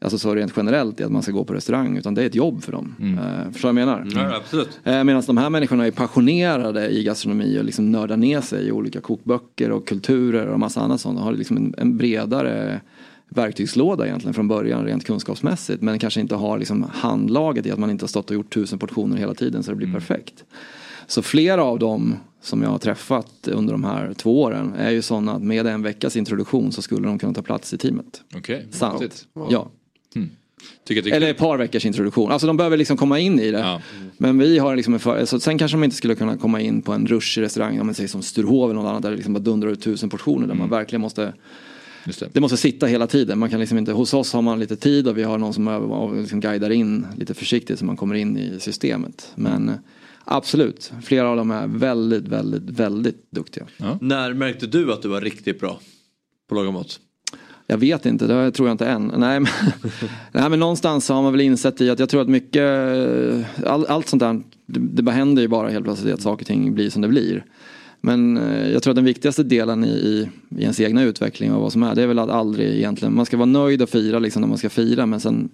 Alltså 0.02 0.18
så 0.18 0.35
rent 0.35 0.52
generellt 0.56 1.01
i 1.01 1.05
att 1.05 1.12
man 1.12 1.22
ska 1.22 1.32
gå 1.32 1.44
på 1.44 1.55
restaurang 1.55 1.97
utan 1.97 2.14
det 2.14 2.22
är 2.22 2.27
ett 2.27 2.35
jobb 2.35 2.62
för 2.62 2.72
dem. 2.72 2.94
Eh, 3.01 3.52
förstår 3.52 3.68
du 3.68 3.74
vad 3.74 3.82
jag 3.82 4.05
menar? 4.05 4.09
Ja, 4.14 4.36
absolut. 4.36 4.81
Eh, 4.85 5.05
Medan 5.05 5.22
de 5.27 5.36
här 5.36 5.51
människorna 5.51 5.86
är 5.86 5.90
passionerade 5.90 6.89
i 6.89 7.05
gastronomi 7.05 7.59
och 7.60 7.64
liksom 7.64 7.93
nördar 7.93 8.16
ner 8.16 8.40
sig 8.40 8.66
i 8.66 8.72
olika 8.72 9.01
kokböcker 9.01 9.70
och 9.70 9.89
kulturer 9.89 10.47
och 10.47 10.60
massa 10.60 10.81
annat 10.81 11.01
sånt. 11.01 11.18
Och 11.18 11.24
har 11.24 11.32
liksom 11.32 11.56
en, 11.56 11.74
en 11.78 11.97
bredare 11.97 12.81
verktygslåda 13.28 14.06
egentligen 14.06 14.35
från 14.35 14.48
början 14.48 14.85
rent 14.85 15.05
kunskapsmässigt. 15.05 15.82
Men 15.82 15.98
kanske 15.98 16.20
inte 16.20 16.35
har 16.35 16.59
liksom 16.59 16.86
handlaget 16.93 17.66
i 17.66 17.70
att 17.70 17.78
man 17.78 17.90
inte 17.90 18.02
har 18.02 18.09
stått 18.09 18.31
och 18.31 18.35
gjort 18.35 18.55
tusen 18.55 18.78
portioner 18.78 19.16
hela 19.16 19.35
tiden 19.35 19.62
så 19.62 19.70
det 19.70 19.77
blir 19.77 19.93
perfekt. 19.93 20.44
Så 21.06 21.22
flera 21.22 21.64
av 21.64 21.78
dem 21.78 22.16
som 22.43 22.62
jag 22.62 22.70
har 22.70 22.78
träffat 22.78 23.48
under 23.48 23.72
de 23.72 23.85
här 23.85 24.14
två 24.14 24.43
åren 24.43 24.74
är 24.78 24.90
ju 24.90 25.02
sådana 25.02 25.32
att 25.32 25.43
med 25.43 25.66
en 25.66 25.82
veckas 25.82 26.16
introduktion 26.16 26.72
så 26.72 26.82
skulle 26.82 27.09
de 27.09 27.18
kunna 27.18 27.35
ta 27.35 27.43
plats 27.43 27.74
i 27.74 27.78
teamet. 27.78 28.22
Okej, 28.36 28.66
Sant. 28.70 29.02
häftigt. 29.02 29.27
Ja. 29.51 29.70
Tycker, 30.85 31.03
tycker. 31.03 31.16
Eller 31.16 31.31
ett 31.31 31.39
par 31.39 31.59
veckors 31.59 31.87
introduktion. 31.87 32.31
Alltså 32.32 32.47
de 32.47 32.57
behöver 32.57 32.77
liksom 32.77 32.97
komma 32.97 33.19
in 33.19 33.41
i 33.41 33.51
det. 33.51 33.81
Men 34.19 34.39
vi 34.39 34.59
har 34.59 34.77
liksom 34.77 34.95
en 34.95 35.01
för... 35.01 35.24
så 35.24 35.41
sen 35.41 35.59
kanske 35.59 35.77
de 35.77 35.85
inte 35.85 35.97
skulle 35.97 36.15
kunna 36.15 36.37
komma 36.37 36.61
in 36.61 36.82
på 36.82 36.93
en 36.93 37.07
rushig 37.07 37.43
restaurang, 37.43 37.81
om 37.81 37.87
man 37.87 37.95
säger 37.95 38.09
som 38.09 38.23
Sturehof 38.23 38.65
eller 38.70 38.82
något 38.82 38.89
annat 38.91 39.03
där 39.03 39.11
det 39.11 39.16
liksom 39.16 39.32
bara 39.35 39.39
dundrar 39.41 39.70
ut 39.70 39.82
tusen 39.82 40.09
portioner. 40.09 40.47
Där 40.47 40.55
man 40.55 40.69
verkligen 40.70 41.01
måste 41.01 41.32
det. 42.32 42.41
måste 42.41 42.57
sitta 42.57 42.87
hela 42.87 43.07
tiden. 43.07 43.39
Man 43.39 43.51
kan 43.51 43.61
liksom 43.61 43.78
inte, 43.78 43.93
hos 43.93 44.15
oss 44.15 44.32
har 44.32 44.43
man 44.43 44.61
lite 44.61 44.77
tid 44.77 45.09
och 45.09 45.19
vi 45.19 45.23
har 45.23 45.39
någon 45.39 45.55
som 45.55 45.69
över- 45.69 46.20
liksom 46.20 46.41
guidar 46.41 46.70
in 46.70 47.07
lite 47.16 47.35
försiktigt 47.35 47.78
så 47.78 47.85
man 47.85 47.97
kommer 47.97 48.15
in 48.15 48.37
i 48.39 48.61
systemet. 48.61 49.32
Men 49.35 49.69
eh, 49.69 49.74
absolut, 50.24 50.93
flera 51.05 51.28
av 51.28 51.37
dem 51.37 51.51
är 51.51 51.66
väldigt, 51.66 52.28
väldigt, 52.28 52.62
väldigt 52.62 53.31
duktiga. 53.31 53.66
När 54.01 54.35
märkte 54.35 54.66
du 54.66 54.93
att 54.93 55.03
du 55.03 55.09
var 55.09 55.20
riktigt 55.20 55.61
bra 55.61 55.81
på 56.49 56.55
att 56.55 56.59
laga 56.59 56.70
mat? 56.70 57.01
Jag 57.70 57.78
vet 57.78 58.06
inte, 58.06 58.26
det 58.26 58.51
tror 58.51 58.68
jag 58.68 58.74
inte 58.74 58.86
än. 58.86 59.12
Nej 59.16 59.40
men, 59.40 59.52
nej, 60.32 60.51
men 60.51 60.60
någonstans 60.60 61.06
så 61.06 61.14
har 61.14 61.22
man 61.22 61.32
väl 61.32 61.40
insett 61.40 61.80
i 61.80 61.90
att 61.90 61.98
jag 61.98 62.09
tror 62.09 62.22
att 62.22 62.28
mycket, 62.28 62.64
all, 63.66 63.86
allt 63.86 64.09
sånt 64.09 64.20
där, 64.20 64.42
det, 64.66 64.80
det 64.80 65.02
bara 65.02 65.14
händer 65.14 65.42
ju 65.42 65.48
bara 65.48 65.68
helt 65.68 65.84
plötsligt 65.84 66.14
att 66.14 66.22
saker 66.22 66.42
och 66.42 66.47
ting 66.47 66.74
blir 66.74 66.90
som 66.90 67.02
det 67.02 67.09
blir. 67.09 67.44
Men 68.01 68.36
eh, 68.36 68.70
jag 68.70 68.82
tror 68.82 68.90
att 68.90 68.97
den 68.97 69.05
viktigaste 69.05 69.42
delen 69.42 69.84
i, 69.84 69.88
i, 69.88 70.28
i 70.59 70.62
ens 70.62 70.80
egna 70.80 71.02
utveckling 71.02 71.52
och 71.52 71.62
vad 71.62 71.72
som 71.72 71.82
är, 71.82 71.94
det 71.94 72.02
är 72.02 72.06
väl 72.06 72.18
att 72.18 72.30
aldrig 72.30 72.68
egentligen, 72.68 73.14
man 73.14 73.26
ska 73.26 73.36
vara 73.36 73.47
nöjd 73.47 73.82
och 73.82 73.88
fira 73.88 74.18
liksom 74.18 74.40
när 74.40 74.48
man 74.48 74.59
ska 74.59 74.70
fira 74.70 75.06
men 75.06 75.20
sen 75.20 75.48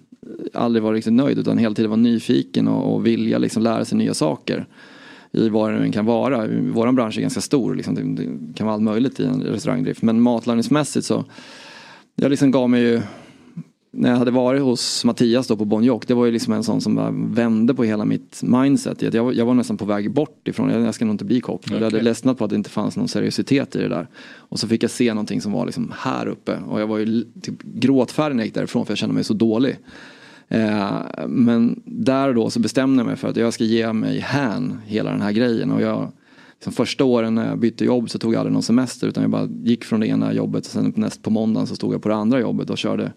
aldrig 0.53 0.83
vara 0.83 0.93
riktigt 0.93 1.13
nöjd 1.13 1.39
utan 1.39 1.57
hela 1.57 1.75
tiden 1.75 1.89
vara 1.91 2.01
nyfiken 2.01 2.67
och, 2.67 2.95
och 2.95 3.05
vilja 3.05 3.37
liksom 3.37 3.63
lära 3.63 3.85
sig 3.85 3.97
nya 3.97 4.13
saker. 4.13 4.65
I 5.31 5.49
vad 5.49 5.73
det 5.73 5.79
nu 5.79 5.91
kan 5.91 6.05
vara. 6.05 6.47
Vår 6.73 6.91
bransch 6.91 7.17
är 7.17 7.21
ganska 7.21 7.41
stor, 7.41 7.75
liksom. 7.75 7.95
det, 7.95 8.01
det 8.01 8.53
kan 8.55 8.65
vara 8.65 8.73
allt 8.73 8.83
möjligt 8.83 9.19
i 9.19 9.25
en 9.25 9.41
restaurangdrift. 9.41 10.01
Men 10.01 10.21
matlagningsmässigt 10.21 11.05
så 11.05 11.25
jag 12.21 12.29
liksom 12.29 12.51
gav 12.51 12.69
mig 12.69 12.81
ju 12.81 13.01
när 13.91 14.09
jag 14.09 14.17
hade 14.17 14.31
varit 14.31 14.61
hos 14.61 15.05
Mattias 15.05 15.47
då 15.47 15.57
på 15.57 15.65
Bon 15.65 15.83
Jock, 15.83 16.07
det 16.07 16.13
var 16.13 16.25
ju 16.25 16.31
liksom 16.31 16.53
en 16.53 16.63
sån 16.63 16.81
som 16.81 17.33
vände 17.33 17.73
på 17.73 17.83
hela 17.83 18.05
mitt 18.05 18.43
mindset. 18.43 19.01
Jag, 19.01 19.33
jag 19.33 19.45
var 19.45 19.53
nästan 19.53 19.77
på 19.77 19.85
väg 19.85 20.11
bort 20.11 20.47
ifrån, 20.47 20.69
jag, 20.69 20.81
jag 20.81 20.95
ska 20.95 21.05
nog 21.05 21.13
inte 21.13 21.25
bli 21.25 21.41
kock. 21.41 21.61
Jag 21.71 21.79
hade 21.79 22.01
ledsnat 22.01 22.37
på 22.37 22.43
att 22.43 22.49
det 22.49 22.55
inte 22.55 22.69
fanns 22.69 22.97
någon 22.97 23.07
seriositet 23.07 23.75
i 23.75 23.79
det 23.79 23.87
där. 23.87 24.07
Och 24.35 24.59
så 24.59 24.67
fick 24.67 24.83
jag 24.83 24.91
se 24.91 25.13
någonting 25.13 25.41
som 25.41 25.51
var 25.51 25.65
liksom 25.65 25.93
här 25.97 26.27
uppe 26.27 26.57
och 26.67 26.81
jag 26.81 26.87
var 26.87 26.97
ju 26.97 27.23
typ 27.41 27.63
gråtfärdig 27.63 28.35
när 28.35 28.43
jag 28.43 28.47
gick 28.47 28.55
därifrån 28.55 28.85
för 28.85 28.91
jag 28.91 28.97
kände 28.97 29.15
mig 29.15 29.23
så 29.23 29.33
dålig. 29.33 29.77
Eh, 30.47 31.01
men 31.27 31.81
där 31.85 32.33
då 32.33 32.49
så 32.49 32.59
bestämde 32.59 32.99
jag 32.99 33.07
mig 33.07 33.15
för 33.15 33.27
att 33.27 33.37
jag 33.37 33.53
ska 33.53 33.63
ge 33.63 33.93
mig 33.93 34.19
hän 34.19 34.81
hela 34.85 35.11
den 35.11 35.21
här 35.21 35.31
grejen. 35.31 35.71
Och 35.71 35.81
jag, 35.81 36.11
liksom 36.59 36.73
första 36.73 37.03
åren 37.05 37.35
när 37.35 37.47
jag 37.49 37.59
bytte 37.59 37.85
jobb 37.85 38.09
så 38.09 38.19
tog 38.19 38.33
jag 38.33 38.39
aldrig 38.39 38.53
någon 38.53 38.63
semester 38.63 39.07
utan 39.07 39.21
jag 39.23 39.31
bara 39.31 39.49
gick 39.63 39.83
från 39.83 39.99
det 39.99 40.07
ena 40.07 40.33
jobbet 40.33 40.65
och 40.65 40.71
sen 40.71 40.93
näst 40.95 41.21
på 41.23 41.29
måndagen 41.29 41.67
så 41.67 41.75
stod 41.75 41.93
jag 41.93 42.01
på 42.01 42.09
det 42.09 42.15
andra 42.15 42.39
jobbet 42.39 42.69
och 42.69 42.77
körde, 42.77 43.13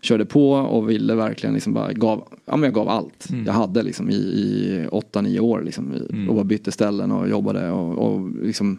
körde 0.00 0.24
på 0.24 0.50
och 0.52 0.90
ville 0.90 1.14
verkligen 1.14 1.54
liksom 1.54 1.72
bara 1.72 1.92
gav, 1.92 2.28
ja, 2.44 2.56
men 2.56 2.62
jag 2.62 2.74
gav 2.74 2.88
allt 2.88 3.26
Mm. 3.30 3.44
jag 3.46 3.52
hade 3.52 3.82
liksom 3.82 4.10
i, 4.10 4.14
i 4.14 4.86
8-9 4.92 5.38
år 5.40 5.62
liksom, 5.62 5.92
Mm. 6.10 6.28
och 6.28 6.34
bara 6.34 6.44
bytte 6.44 6.72
ställen 6.72 7.12
och 7.12 7.28
jobbade 7.28 7.70
och, 7.70 7.98
och 7.98 8.30
liksom 8.42 8.78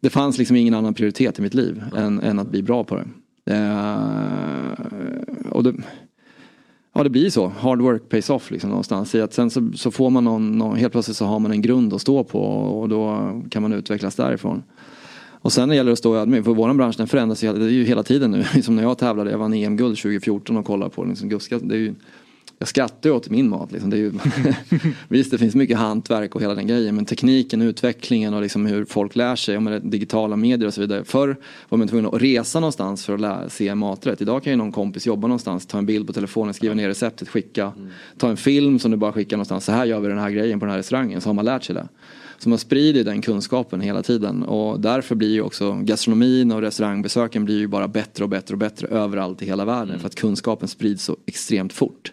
det 0.00 0.10
fanns 0.10 0.38
liksom 0.38 0.56
ingen 0.56 0.74
annan 0.74 0.94
prioritet 0.94 1.38
i 1.38 1.42
mitt 1.42 1.54
liv 1.54 1.82
än, 1.96 2.20
än 2.20 2.38
att 2.38 2.50
bli 2.50 2.62
bra 2.62 2.84
på 2.84 2.96
det. 2.96 3.04
Eh, 3.54 4.72
och 5.50 5.62
det 5.64 5.74
Ja 6.96 7.02
det 7.02 7.10
blir 7.10 7.30
så, 7.30 7.48
hard 7.48 7.80
work 7.80 8.08
pays 8.08 8.30
off 8.30 8.50
liksom 8.50 8.70
någonstans. 8.70 9.14
I 9.14 9.20
att 9.20 9.32
sen 9.32 9.50
så, 9.50 9.70
så 9.74 9.90
får 9.90 10.10
man 10.10 10.24
någon, 10.24 10.58
någon, 10.58 10.76
helt 10.76 10.92
plötsligt 10.92 11.16
så 11.16 11.24
har 11.24 11.38
man 11.38 11.50
en 11.50 11.62
grund 11.62 11.94
att 11.94 12.00
stå 12.00 12.24
på 12.24 12.40
och 12.40 12.88
då 12.88 13.30
kan 13.50 13.62
man 13.62 13.72
utvecklas 13.72 14.14
därifrån. 14.14 14.62
Och 15.44 15.52
sen 15.52 15.70
gäller 15.70 15.84
det 15.84 15.92
att 15.92 15.98
stå 15.98 16.16
ödmjuk, 16.16 16.44
för 16.44 16.54
vår 16.54 16.74
bransch 16.74 16.96
den 16.96 17.06
förändras 17.06 17.44
ju, 17.44 17.52
det 17.52 17.64
är 17.64 17.68
ju 17.68 17.84
hela 17.84 18.02
tiden 18.02 18.30
nu. 18.30 18.44
Som 18.62 18.76
när 18.76 18.82
jag 18.82 18.98
tävlade, 18.98 19.30
jag 19.30 19.38
vann 19.38 19.54
EM-guld 19.54 19.96
2014 19.96 20.56
och 20.56 20.66
kollade 20.66 20.90
på 20.90 21.04
liksom, 21.04 21.28
Guska, 21.28 21.58
det 21.58 21.74
är 21.74 21.78
ju, 21.78 21.94
jag 22.58 22.68
skrattar 22.68 23.10
ju 23.10 23.16
åt 23.16 23.30
min 23.30 23.48
mat. 23.48 23.72
Liksom. 23.72 23.90
Det 23.90 23.96
är 23.96 23.98
ju, 23.98 24.12
visst 25.08 25.30
det 25.30 25.38
finns 25.38 25.54
mycket 25.54 25.78
hantverk 25.78 26.34
och 26.34 26.42
hela 26.42 26.54
den 26.54 26.66
grejen 26.66 26.94
men 26.94 27.04
tekniken, 27.04 27.62
utvecklingen 27.62 28.34
och 28.34 28.42
liksom 28.42 28.66
hur 28.66 28.84
folk 28.84 29.16
lär 29.16 29.36
sig 29.36 29.56
om 29.56 29.80
digitala 29.82 30.36
medier 30.36 30.66
och 30.66 30.74
så 30.74 30.80
vidare. 30.80 31.04
Förr 31.04 31.36
var 31.68 31.78
man 31.78 31.88
tvungen 31.88 32.06
att 32.06 32.22
resa 32.22 32.60
någonstans 32.60 33.06
för 33.06 33.14
att 33.14 33.20
lära, 33.20 33.48
se 33.48 33.74
maträtt. 33.74 34.20
Idag 34.20 34.42
kan 34.42 34.52
ju 34.52 34.56
någon 34.56 34.72
kompis 34.72 35.06
jobba 35.06 35.28
någonstans, 35.28 35.66
ta 35.66 35.78
en 35.78 35.86
bild 35.86 36.06
på 36.06 36.12
telefonen, 36.12 36.54
skriva 36.54 36.74
ner 36.74 36.88
receptet, 36.88 37.28
skicka. 37.28 37.72
Ta 38.18 38.28
en 38.28 38.36
film 38.36 38.78
som 38.78 38.90
du 38.90 38.96
bara 38.96 39.12
skickar 39.12 39.36
någonstans. 39.36 39.64
Så 39.64 39.72
här 39.72 39.84
gör 39.84 40.00
vi 40.00 40.08
den 40.08 40.18
här 40.18 40.30
grejen 40.30 40.60
på 40.60 40.66
den 40.66 40.70
här 40.70 40.78
restaurangen. 40.78 41.20
Så 41.20 41.28
har 41.28 41.34
man 41.34 41.44
lärt 41.44 41.64
sig 41.64 41.74
det. 41.74 41.88
Så 42.38 42.48
man 42.48 42.58
sprider 42.58 43.04
den 43.04 43.22
kunskapen 43.22 43.80
hela 43.80 44.02
tiden 44.02 44.42
och 44.42 44.80
därför 44.80 45.14
blir 45.14 45.32
ju 45.32 45.42
också 45.42 45.72
gastronomin 45.72 46.52
och 46.52 46.60
restaurangbesöken 46.60 47.44
blir 47.44 47.58
ju 47.58 47.66
bara 47.66 47.88
bättre 47.88 48.24
och 48.24 48.30
bättre 48.30 48.54
och 48.54 48.58
bättre 48.58 48.86
överallt 48.86 49.42
i 49.42 49.46
hela 49.46 49.64
världen 49.64 49.98
för 49.98 50.06
att 50.06 50.14
kunskapen 50.14 50.68
sprids 50.68 51.04
så 51.04 51.16
extremt 51.26 51.72
fort. 51.72 52.12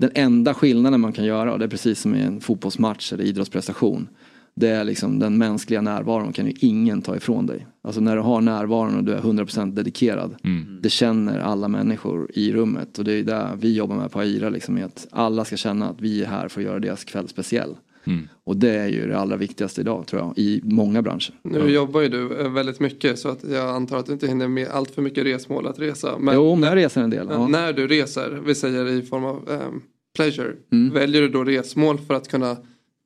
Den 0.00 0.10
enda 0.14 0.54
skillnaden 0.54 1.00
man 1.00 1.12
kan 1.12 1.24
göra, 1.24 1.52
och 1.52 1.58
det 1.58 1.64
är 1.64 1.68
precis 1.68 2.00
som 2.00 2.14
i 2.14 2.22
en 2.22 2.40
fotbollsmatch 2.40 3.12
eller 3.12 3.24
idrottsprestation. 3.24 4.08
Det 4.54 4.68
är 4.68 4.84
liksom 4.84 5.18
den 5.18 5.38
mänskliga 5.38 5.80
närvaron 5.80 6.32
kan 6.32 6.46
ju 6.46 6.52
ingen 6.60 7.02
ta 7.02 7.16
ifrån 7.16 7.46
dig. 7.46 7.66
Alltså 7.82 8.00
när 8.00 8.16
du 8.16 8.22
har 8.22 8.40
närvaron 8.40 8.96
och 8.96 9.04
du 9.04 9.12
är 9.12 9.20
100% 9.20 9.72
dedikerad. 9.72 10.36
Det 10.82 10.90
känner 10.90 11.38
alla 11.38 11.68
människor 11.68 12.30
i 12.34 12.52
rummet 12.52 12.98
och 12.98 13.04
det 13.04 13.12
är 13.12 13.22
det 13.22 13.48
vi 13.60 13.74
jobbar 13.74 13.96
med 13.96 14.10
på 14.10 14.20
AIRA. 14.20 14.48
Liksom, 14.48 14.84
att 14.84 15.06
alla 15.10 15.44
ska 15.44 15.56
känna 15.56 15.88
att 15.88 16.00
vi 16.00 16.22
är 16.22 16.26
här 16.26 16.48
för 16.48 16.60
att 16.60 16.66
göra 16.66 16.78
deras 16.78 17.04
kväll 17.04 17.28
speciell. 17.28 17.74
Och 18.44 18.56
det 18.56 18.70
är 18.70 18.88
ju 18.88 19.06
det 19.08 19.18
allra 19.18 19.36
viktigaste 19.36 19.80
idag 19.80 20.06
tror 20.06 20.22
jag, 20.22 20.32
i 20.38 20.60
många 20.64 21.02
branscher. 21.02 21.34
Nu 21.42 21.68
jobbar 21.70 22.00
ju 22.00 22.08
du 22.08 22.38
eh, 22.40 22.52
väldigt 22.52 22.80
mycket 22.80 23.18
så 23.18 23.28
att 23.28 23.44
jag 23.50 23.68
antar 23.70 23.96
att 23.98 24.06
du 24.06 24.12
inte 24.12 24.26
hinner 24.26 24.48
med 24.48 24.68
allt 24.68 24.90
för 24.90 25.02
mycket 25.02 25.24
resmål 25.24 25.66
att 25.66 25.78
resa. 25.78 26.14
jo, 26.32 26.54
men 26.54 26.68
jag 26.68 26.76
reser 26.76 27.00
en 27.02 27.10
del. 27.10 27.26
Men 27.26 27.40
Ja. 27.40 27.48
När 27.48 27.72
du 27.72 27.86
reser, 27.88 28.40
vi 28.46 28.54
säger 28.54 28.86
i 28.88 29.02
form 29.02 29.24
av 29.24 29.36
ehm, 29.50 29.82
pleasure, 30.16 30.52
Mm. 30.72 30.94
väljer 30.94 31.22
du 31.22 31.28
då 31.28 31.44
resmål 31.44 31.98
för 31.98 32.14
att 32.14 32.28
kunna 32.28 32.56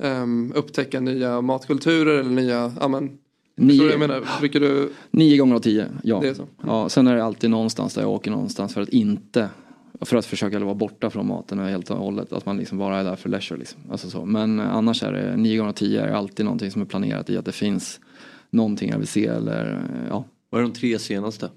ehm, 0.02 0.52
upptäcka 0.56 1.00
nya 1.00 1.40
matkulturer 1.40 2.18
eller 2.20 2.30
nya, 2.30 2.72
ja 2.80 2.88
men, 2.88 3.10
Nio- 3.56 3.90
jag 3.90 3.98
menar? 4.00 4.22
Du, 4.52 4.90
Nio 5.10 5.36
gånger 5.36 5.54
av 5.54 5.60
tio, 5.60 5.86
ja. 6.02 6.20
Det 6.20 6.28
är 6.28 6.34
så. 6.34 6.46
ja. 6.66 6.88
Sen 6.88 7.06
är 7.06 7.16
det 7.16 7.24
alltid 7.24 7.50
någonstans 7.50 7.94
där 7.94 8.02
jag 8.02 8.10
åker 8.10 8.30
någonstans 8.30 8.74
för 8.74 8.80
att 8.80 8.88
inte 8.88 9.48
för 10.05 10.16
att 10.16 10.26
försöka 10.26 10.59
vara 10.59 10.74
borta 10.74 11.10
från 11.10 11.26
maten 11.26 11.59
helt 11.59 11.90
och 11.90 11.97
hållet. 11.97 12.32
Att 12.32 12.47
man 12.47 12.56
liksom 12.56 12.78
bara 12.78 13.01
är 13.01 13.05
där 13.05 13.16
för 13.16 13.28
leisure. 13.28 13.59
Liksom. 13.59 13.81
Alltså 13.90 14.10
så. 14.10 14.24
Men 14.24 14.60
eh, 14.60 14.74
annars 14.74 15.02
är 15.02 15.12
det 15.12 15.36
nio 15.36 15.56
gånger 15.56 15.70
av 15.70 15.74
tio 15.74 16.02
är 16.02 16.09
alltid 16.09 16.44
någonting 16.44 16.70
som 16.70 16.82
är 16.82 16.86
planerat 16.86 17.31
i 17.31 17.36
att 17.36 17.44
det 17.44 17.52
finns 17.52 18.01
någonting 18.51 18.90
jag 18.90 18.98
vill 18.98 19.09
se 19.09 19.26
eller 19.26 19.72
eh, 19.72 20.09
ja. 20.09 20.24
Vad 20.51 20.60
är 20.60 20.62
de 20.62 20.72
tre 20.72 20.98
senaste? 20.98 21.51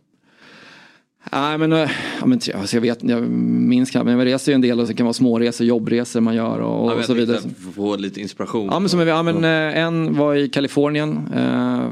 Nej 1.32 1.58
men, 1.58 1.74
eh, 1.74 1.90
ja, 2.20 2.26
men 2.26 2.40
alltså 2.56 2.76
jag 2.76 2.82
vet, 2.82 3.04
jag 3.04 3.22
minns 3.22 3.92
knappt, 3.92 4.06
men 4.06 4.18
jag 4.20 4.26
reser 4.26 4.52
ju 4.52 4.56
en 4.56 4.62
del 4.62 4.80
och 4.80 4.88
så 4.88 4.94
kan 4.94 4.98
det 4.98 5.04
vara 5.04 5.14
småresor, 5.14 5.68
jobbresor 5.68 6.22
man 6.22 6.36
gör 6.36 6.60
och, 6.60 6.84
och 6.84 6.92
Ja, 6.92 6.96
men 6.96 7.04
så 7.04 7.12
jag 7.12 7.16
vidare. 7.16 7.40
Få 7.40 7.72
få 7.72 7.96
lite 7.96 8.22
inspiration. 8.22 8.70
Ja 8.72 8.80
men, 8.80 8.90
som 8.90 9.00
ja, 9.00 9.24
men 9.24 9.44
en 9.44 10.18
var 10.18 10.36
i 10.36 10.50
Kalifornien 10.50 11.30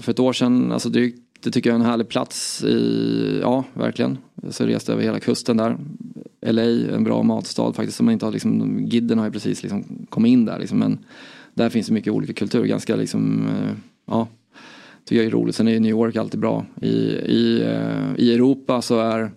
för 0.01 0.09
ett 0.11 0.19
år 0.19 0.33
sedan. 0.33 0.71
Alltså 0.71 0.89
drygt, 0.89 1.19
det 1.45 1.51
tycker 1.51 1.69
jag 1.69 1.75
är 1.75 1.79
en 1.79 1.85
härlig 1.85 2.07
plats 2.07 2.63
i, 2.63 3.39
ja 3.41 3.63
verkligen. 3.73 4.17
Så 4.49 4.63
jag 4.63 4.69
reste 4.69 4.93
över 4.93 5.03
hela 5.03 5.19
kusten 5.19 5.57
där. 5.57 5.77
LA, 6.41 6.63
en 6.95 7.03
bra 7.03 7.23
matstad 7.23 7.73
faktiskt. 7.73 7.97
Som 7.97 8.05
man 8.05 8.13
inte 8.13 8.25
har 8.25 8.31
liksom, 8.31 8.85
Gidden 8.85 9.17
har 9.17 9.25
ju 9.25 9.31
precis 9.31 9.63
liksom 9.63 10.05
kommit 10.09 10.29
in 10.29 10.45
där 10.45 10.59
liksom. 10.59 10.79
Men 10.79 10.99
där 11.53 11.69
finns 11.69 11.87
det 11.87 11.93
mycket 11.93 12.13
olika 12.13 12.33
kulturer. 12.33 12.65
Ganska 12.65 12.95
liksom, 12.95 13.47
eh, 13.47 13.71
ja. 14.05 14.27
Tycker 15.05 15.15
jag 15.15 15.25
är 15.25 15.31
roligt. 15.31 15.55
Sen 15.55 15.67
är 15.67 15.71
ju 15.71 15.79
New 15.79 15.91
York 15.91 16.15
alltid 16.15 16.39
bra. 16.39 16.65
I, 16.81 16.87
i, 16.87 17.61
eh, 17.61 18.15
i 18.17 18.33
Europa 18.33 18.81
så 18.81 18.99
är 18.99 19.31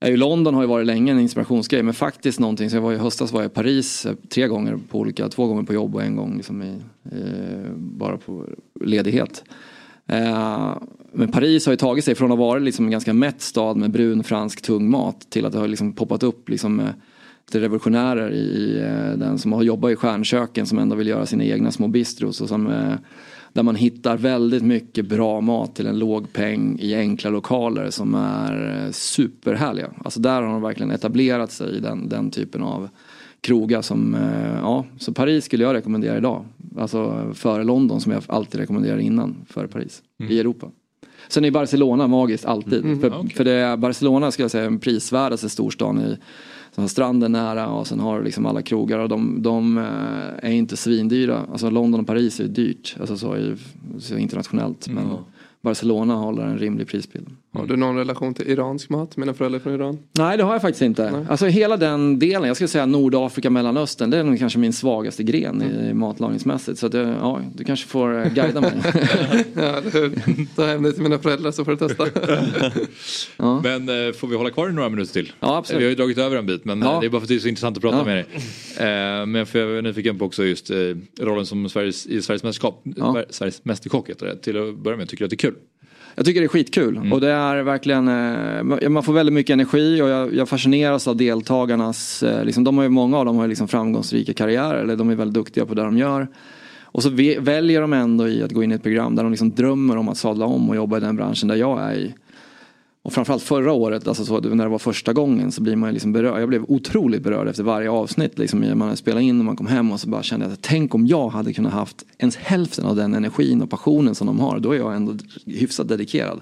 är 0.00 0.10
ju 0.10 0.16
London 0.16 0.54
har 0.54 0.62
ju 0.62 0.68
varit 0.68 0.86
länge 0.86 1.12
en 1.12 1.20
inspirationsgrej 1.20 1.82
men 1.82 1.94
faktiskt 1.94 2.40
någonting, 2.40 2.70
så 2.70 2.76
jag 2.76 2.82
var 2.82 2.92
i 2.92 2.96
höstas 2.96 3.32
var 3.32 3.42
jag 3.42 3.50
i 3.50 3.54
Paris 3.54 4.06
eh, 4.06 4.14
tre 4.28 4.46
gånger 4.46 4.78
på 4.88 4.98
olika, 4.98 5.28
två 5.28 5.46
gånger 5.46 5.62
på 5.62 5.74
jobb 5.74 5.94
och 5.94 6.02
en 6.02 6.16
gång 6.16 6.36
liksom 6.36 6.62
i, 6.62 6.76
i, 7.16 7.22
bara 7.76 8.16
på 8.16 8.46
ledighet. 8.80 9.44
Eh, 10.10 10.76
men 11.12 11.32
Paris 11.32 11.66
har 11.66 11.72
ju 11.72 11.76
tagit 11.76 12.04
sig 12.04 12.14
från 12.14 12.32
att 12.32 12.38
vara 12.38 12.58
liksom 12.58 12.84
en 12.84 12.90
ganska 12.90 13.12
mätt 13.12 13.40
stad 13.40 13.76
med 13.76 13.90
brun 13.90 14.24
fransk 14.24 14.62
tung 14.62 14.90
mat 14.90 15.30
till 15.30 15.46
att 15.46 15.52
det 15.52 15.58
har 15.58 15.68
liksom 15.68 15.92
poppat 15.92 16.22
upp 16.22 16.48
liksom 16.48 16.80
eh, 16.80 16.86
lite 17.46 17.60
revolutionärer 17.60 18.30
i 18.32 18.78
eh, 18.78 19.18
den 19.18 19.38
som 19.38 19.52
har 19.52 19.62
jobbat 19.62 19.90
i 19.90 19.96
stjärnköken 19.96 20.66
som 20.66 20.78
ändå 20.78 20.96
vill 20.96 21.08
göra 21.08 21.26
sina 21.26 21.44
egna 21.44 21.70
små 21.70 21.88
bistros 21.88 22.40
och 22.40 22.48
som 22.48 22.72
där 23.52 23.62
man 23.62 23.74
hittar 23.74 24.16
väldigt 24.16 24.62
mycket 24.62 25.06
bra 25.06 25.40
mat 25.40 25.74
till 25.74 25.86
en 25.86 25.98
låg 25.98 26.32
peng 26.32 26.78
i 26.80 26.94
enkla 26.94 27.30
lokaler 27.30 27.90
som 27.90 28.14
är 28.14 28.88
superhärliga. 28.92 29.90
Alltså 30.04 30.20
där 30.20 30.42
har 30.42 30.52
de 30.52 30.62
verkligen 30.62 30.90
etablerat 30.90 31.52
sig 31.52 31.76
i 31.76 31.80
den, 31.80 32.08
den 32.08 32.30
typen 32.30 32.62
av 32.62 32.88
krogar 33.40 33.82
som, 33.82 34.14
eh, 34.14 34.54
ja, 34.60 34.84
så 34.98 35.12
Paris 35.12 35.44
skulle 35.44 35.64
jag 35.64 35.74
rekommendera 35.74 36.16
idag. 36.16 36.44
Alltså 36.78 37.30
före 37.34 37.64
London 37.64 38.00
som 38.00 38.12
jag 38.12 38.22
alltid 38.26 38.60
rekommenderar 38.60 38.98
innan, 38.98 39.36
före 39.46 39.68
Paris, 39.68 40.02
Mm. 40.20 40.32
i 40.32 40.38
Europa. 40.40 40.66
Sen 41.28 41.44
är 41.44 41.50
Barcelona 41.50 42.06
magiskt 42.06 42.44
alltid. 42.44 42.84
Mm, 42.84 43.00
för, 43.00 43.18
okej. 43.18 43.30
för 43.30 43.44
det 43.44 43.52
är 43.52 43.76
Barcelona 43.76 44.30
skulle 44.30 44.44
jag 44.44 44.50
säga 44.50 44.64
är 44.64 44.66
en 44.66 44.78
prisvärdaste 44.78 45.48
storstan 45.48 46.00
i 46.00 46.16
som 46.74 46.82
har 46.82 46.88
stranden 46.88 47.32
nära 47.32 47.68
och 47.68 47.86
sen 47.86 48.00
har 48.00 48.18
du 48.18 48.24
liksom 48.24 48.46
alla 48.46 48.62
krogar 48.62 48.98
och 48.98 49.08
de, 49.08 49.42
de 49.42 49.78
eh, 49.78 49.84
är 50.42 50.50
inte 50.50 50.76
svindyra. 50.76 51.46
Alltså 51.52 51.70
London 51.70 52.00
och 52.00 52.06
Paris 52.06 52.40
är 52.40 52.44
dyrt, 52.44 52.96
alltså 53.00 53.16
så, 53.16 53.36
i, 53.36 53.56
så 53.98 54.16
internationellt. 54.16 54.88
Men 54.88 55.04
Barcelona 55.60 56.14
håller 56.14 56.42
en 56.46 56.58
rimlig 56.58 56.88
prisbild. 56.88 57.26
Har 57.52 57.66
du 57.66 57.76
någon 57.76 57.96
relation 57.96 58.34
till 58.34 58.48
iransk 58.50 58.90
mat? 58.90 59.16
Mina 59.16 59.34
föräldrar 59.34 59.58
är 59.58 59.62
från 59.62 59.74
Iran. 59.74 59.98
Nej 60.12 60.36
det 60.36 60.42
har 60.42 60.52
jag 60.52 60.62
faktiskt 60.62 60.82
inte. 60.82 61.26
Alltså 61.30 61.46
hela 61.46 61.76
den 61.76 62.18
delen, 62.18 62.44
jag 62.48 62.56
skulle 62.56 62.68
säga 62.68 62.86
Nordafrika, 62.86 63.50
Mellanöstern, 63.50 64.10
det 64.10 64.16
är 64.18 64.24
nog 64.24 64.38
kanske 64.38 64.58
min 64.58 64.72
svagaste 64.72 65.22
gren 65.22 65.62
i 65.62 65.94
matlagningsmässigt. 65.94 66.78
Så 66.78 66.86
att, 66.86 66.94
ja, 66.94 67.40
du 67.54 67.64
kanske 67.64 67.88
får 67.88 68.18
eh, 68.26 68.32
guida 68.34 68.60
mig. 68.60 68.72
ja? 69.54 69.82
Ta 70.56 70.66
hem 70.66 70.82
det 70.82 70.92
till 70.92 71.02
mina 71.02 71.18
föräldrar 71.18 71.50
så 71.50 71.64
får 71.64 71.72
du 71.76 71.88
testa. 71.88 72.04
Men 73.62 73.88
eh, 74.06 74.12
får 74.12 74.26
vi 74.28 74.36
hålla 74.36 74.50
kvar 74.50 74.68
i 74.68 74.72
några 74.72 74.88
minuter 74.88 75.12
till? 75.12 75.32
Ja, 75.40 75.56
absolut. 75.56 75.80
Vi 75.80 75.84
har 75.84 75.90
ju 75.90 75.96
dragit 75.96 76.18
över 76.18 76.36
en 76.36 76.46
bit 76.46 76.64
men 76.64 76.82
Ja. 76.82 76.94
eh, 76.94 77.00
det 77.00 77.06
är 77.06 77.10
bara 77.10 77.20
för 77.20 77.24
att 77.24 77.28
det 77.28 77.34
är 77.34 77.38
så 77.38 77.48
intressant 77.48 77.76
att 77.76 77.82
prata 77.82 77.96
Ja. 77.98 78.04
med 78.04 78.16
dig. 78.16 79.26
Men 79.26 79.46
för 79.46 79.58
jag 79.58 79.78
är 79.78 79.82
nyfiken 79.82 80.18
på 80.18 80.24
också 80.24 80.44
just 80.44 80.70
rollen 81.20 81.46
som 81.46 81.68
Sveriges, 81.68 82.06
i 82.06 82.22
Sveriges 82.22 82.42
mästerskap, 82.42 82.84
Sveriges 83.30 83.64
mästerkock 83.64 84.08
heter 84.10 84.26
det. 84.26 84.36
Till 84.36 84.68
att 84.68 84.78
börja 84.78 84.96
med, 84.96 85.08
tycker 85.08 85.24
du 85.24 85.24
att 85.24 85.30
det 85.30 85.34
är 85.34 85.50
kul? 85.50 85.54
Jag 86.14 86.26
tycker 86.26 86.40
det 86.40 86.46
är 86.46 86.48
skitkul 86.48 87.12
och 87.12 87.20
det 87.20 87.30
är 87.30 87.62
verkligen, 87.62 88.08
eh, 88.08 88.88
man 88.88 89.02
får 89.02 89.12
väldigt 89.12 89.32
mycket 89.32 89.54
energi 89.54 90.02
och 90.02 90.08
jag, 90.08 90.34
jag 90.34 90.48
fascineras 90.48 91.08
av 91.08 91.16
deltagarnas, 91.16 92.22
eh, 92.22 92.44
liksom, 92.44 92.64
de 92.64 92.76
har 92.76 92.84
ju, 92.84 92.90
många 92.90 93.18
av 93.18 93.24
dem 93.24 93.36
har 93.36 93.44
ju 93.44 93.48
liksom 93.48 93.68
framgångsrika 93.68 94.34
karriärer, 94.34 94.82
eller 94.82 94.96
de 94.96 95.10
är 95.10 95.14
väldigt 95.14 95.34
duktiga 95.34 95.66
på 95.66 95.74
det 95.74 95.82
de 95.82 95.98
gör. 95.98 96.28
Och 96.92 97.02
så 97.02 97.10
väljer 97.40 97.80
de 97.80 97.92
ändå 97.92 98.28
i 98.28 98.42
att 98.42 98.52
gå 98.52 98.62
in 98.62 98.72
i 98.72 98.74
ett 98.74 98.82
program 98.82 99.16
där 99.16 99.22
de 99.22 99.32
liksom 99.32 99.50
drömmer 99.50 99.96
om 99.96 100.08
att 100.08 100.16
sadla 100.16 100.46
om 100.46 100.70
och 100.70 100.76
jobba 100.76 100.96
i 100.96 101.00
den 101.00 101.16
branschen 101.16 101.48
där 101.48 101.56
jag 101.56 101.80
är 101.80 101.94
i. 101.94 102.14
Och 103.10 103.14
framförallt 103.14 103.42
förra 103.42 103.72
året, 103.72 104.08
alltså 104.08 104.24
så, 104.24 104.40
när 104.40 104.64
det 104.64 104.70
var 104.70 104.78
första 104.78 105.12
gången 105.12 105.52
så 105.52 105.62
blir 105.62 105.76
man 105.76 105.92
liksom 105.92 106.12
berörd. 106.12 106.40
Jag 106.40 106.48
blev 106.48 106.64
otroligt 106.68 107.22
berörd 107.22 107.48
efter 107.48 107.62
varje 107.62 107.90
avsnitt. 107.90 108.38
Liksom, 108.38 108.78
man 108.78 108.96
spelade 108.96 109.24
in 109.24 109.38
och 109.38 109.44
man 109.44 109.56
kom 109.56 109.66
hem 109.66 109.92
och 109.92 110.00
så 110.00 110.08
bara 110.08 110.22
kände 110.22 110.46
jag 110.46 110.52
att 110.52 110.62
tänk 110.62 110.94
om 110.94 111.06
jag 111.06 111.28
hade 111.28 111.52
kunnat 111.52 111.72
haft 111.72 112.04
ens 112.18 112.36
hälften 112.36 112.84
av 112.84 112.96
den 112.96 113.14
energin 113.14 113.62
och 113.62 113.70
passionen 113.70 114.14
som 114.14 114.26
de 114.26 114.40
har. 114.40 114.58
Då 114.58 114.72
är 114.72 114.76
jag 114.76 114.96
ändå 114.96 115.14
hyfsat 115.46 115.88
dedikerad. 115.88 116.40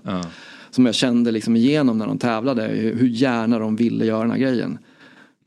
Som 0.70 0.86
jag 0.86 0.94
kände 0.94 1.30
liksom 1.30 1.56
igenom 1.56 1.98
när 1.98 2.06
de 2.06 2.18
tävlade, 2.18 2.62
hur 2.62 2.94
hur 2.94 3.08
gärna 3.08 3.58
de 3.58 3.76
ville 3.76 4.04
göra 4.04 4.22
den 4.22 4.30
här 4.30 4.38
grejen. 4.38 4.78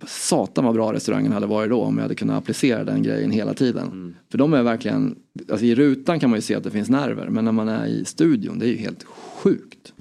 Satan 0.07 0.65
vad 0.65 0.73
bra 0.73 0.93
restaurangen 0.93 1.31
hade 1.31 1.47
varit 1.47 1.69
då 1.69 1.81
om 1.81 1.95
jag 1.95 2.01
hade 2.01 2.15
kunnat 2.15 2.37
applicera 2.37 2.83
den 2.83 3.03
grejen 3.03 3.31
hela 3.31 3.53
tiden. 3.53 4.15
För 4.31 4.37
de 4.37 4.53
är 4.53 4.63
verkligen, 4.63 5.15
alltså 5.51 5.65
i 5.65 5.75
rutan 5.75 6.19
kan 6.19 6.29
man 6.29 6.37
ju 6.37 6.41
se 6.41 6.55
att 6.55 6.63
det 6.63 6.71
finns 6.71 6.89
nerver 6.89 7.29
men 7.29 7.45
när 7.45 7.51
man 7.51 7.69
är 7.69 7.85
i 7.85 8.05
studion 8.05 8.59
det 8.59 8.65
är 8.65 8.69
ju 8.69 8.77
helt 8.77 9.03
sjukt. 9.03 9.93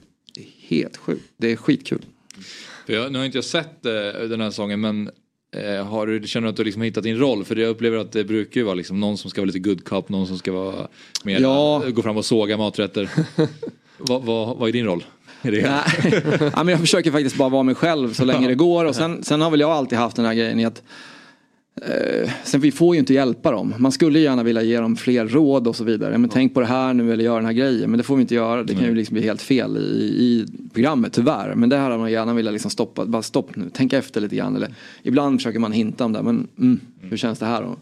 Helt 0.71 0.97
sjukt. 0.97 1.25
Det 1.37 1.53
är 1.53 1.57
skitkul. 1.57 2.05
För 2.87 2.93
jag, 2.93 3.13
nu 3.13 3.19
har 3.19 3.27
inte 3.27 3.39
jag 3.39 3.45
sett 3.45 3.87
eh, 3.87 3.93
den 4.29 4.41
här 4.41 4.51
sången 4.51 4.81
men 4.81 5.11
eh, 5.57 5.87
har 5.87 6.07
du, 6.07 6.29
känner 6.29 6.47
du 6.47 6.51
att 6.51 6.57
du 6.57 6.65
liksom 6.65 6.83
hittat 6.83 7.05
din 7.05 7.19
roll? 7.19 7.45
För 7.45 7.57
jag 7.57 7.69
upplever 7.69 7.99
att 7.99 8.13
det 8.13 8.25
brukar 8.25 8.61
ju 8.61 8.65
vara 8.65 8.75
liksom 8.75 9.01
någon 9.01 9.19
som 9.19 9.31
ska 9.31 9.41
vara 9.41 9.47
lite 9.47 9.59
good 9.59 9.85
cop, 9.85 10.09
någon 10.09 10.27
som 10.27 10.39
ska 10.39 10.53
vara 10.53 10.89
mer, 11.25 11.41
Ja. 11.41 11.83
gå 11.95 12.03
fram 12.03 12.17
och 12.17 12.25
såga 12.25 12.57
maträtter. 12.57 13.11
vad, 13.99 14.23
vad, 14.23 14.57
vad 14.57 14.69
är 14.69 14.73
din 14.73 14.85
roll? 14.87 15.05
Nej. 15.43 15.63
ja, 16.41 16.65
men 16.65 16.69
jag 16.69 16.81
försöker 16.81 17.11
faktiskt 17.11 17.37
bara 17.37 17.49
vara 17.49 17.63
mig 17.63 17.75
själv 17.75 18.13
så 18.13 18.25
länge 18.25 18.49
det 18.49 18.55
går. 18.55 18.85
Och 18.85 18.95
sen, 18.97 19.25
sen 19.25 19.41
har 19.41 19.51
väl 19.51 19.61
jag 19.61 19.71
alltid 19.71 19.99
haft 19.99 20.17
den 20.17 20.25
här 20.25 20.35
grejen 20.35 20.61
i 20.61 20.65
att 20.65 20.83
eh, 21.83 22.31
Sen 22.45 22.61
vi 22.61 22.73
får 22.73 22.95
ju 22.95 23.01
inte 23.01 23.15
hjälpa 23.15 23.51
dem. 23.51 23.75
Man 23.79 23.93
skulle 23.93 24.19
gärna 24.19 24.43
vilja 24.43 24.63
ge 24.63 24.81
dem 24.81 24.97
fler 24.97 25.27
råd 25.27 25.69
och 25.69 25.77
så 25.77 25.85
vidare. 25.85 26.19
Men 26.19 26.31
tänk 26.31 26.55
på 26.55 26.61
det 26.61 26.67
här 26.67 26.95
nu 26.95 27.13
eller 27.13 27.25
gör 27.25 27.37
den 27.37 27.45
här 27.45 27.53
grejen. 27.53 27.91
Men 27.91 27.99
det 27.99 28.05
får 28.05 28.17
vi 28.17 28.23
inte 28.23 28.35
göra. 28.35 28.63
Det 28.63 28.75
kan 28.75 28.85
ju 28.85 28.95
liksom 28.95 29.15
bli 29.15 29.23
helt 29.23 29.43
fel 29.43 29.77
i, 29.77 29.81
i 29.81 30.47
programmet 30.75 31.13
tyvärr. 31.13 31.55
Men 31.55 31.69
det 31.69 31.77
här 31.77 31.83
hade 31.83 31.99
man 31.99 32.13
gärna 32.13 32.35
velat 32.35 32.53
liksom 32.53 32.71
stoppa. 32.71 33.05
Bara 33.05 33.23
stopp 33.23 33.57
nu, 33.57 33.71
tänk 33.73 33.93
efter 33.93 34.21
lite 34.21 34.37
grann. 34.37 34.57
Eller, 34.57 34.75
ibland 35.03 35.39
försöker 35.41 35.59
man 35.59 35.73
hinta 35.73 36.05
om 36.05 36.13
det. 36.13 36.23
Men 36.23 36.49
mm, 36.59 36.81
hur 37.01 37.17
känns 37.17 37.39
det 37.39 37.47
här 37.47 37.63
då? 37.63 37.77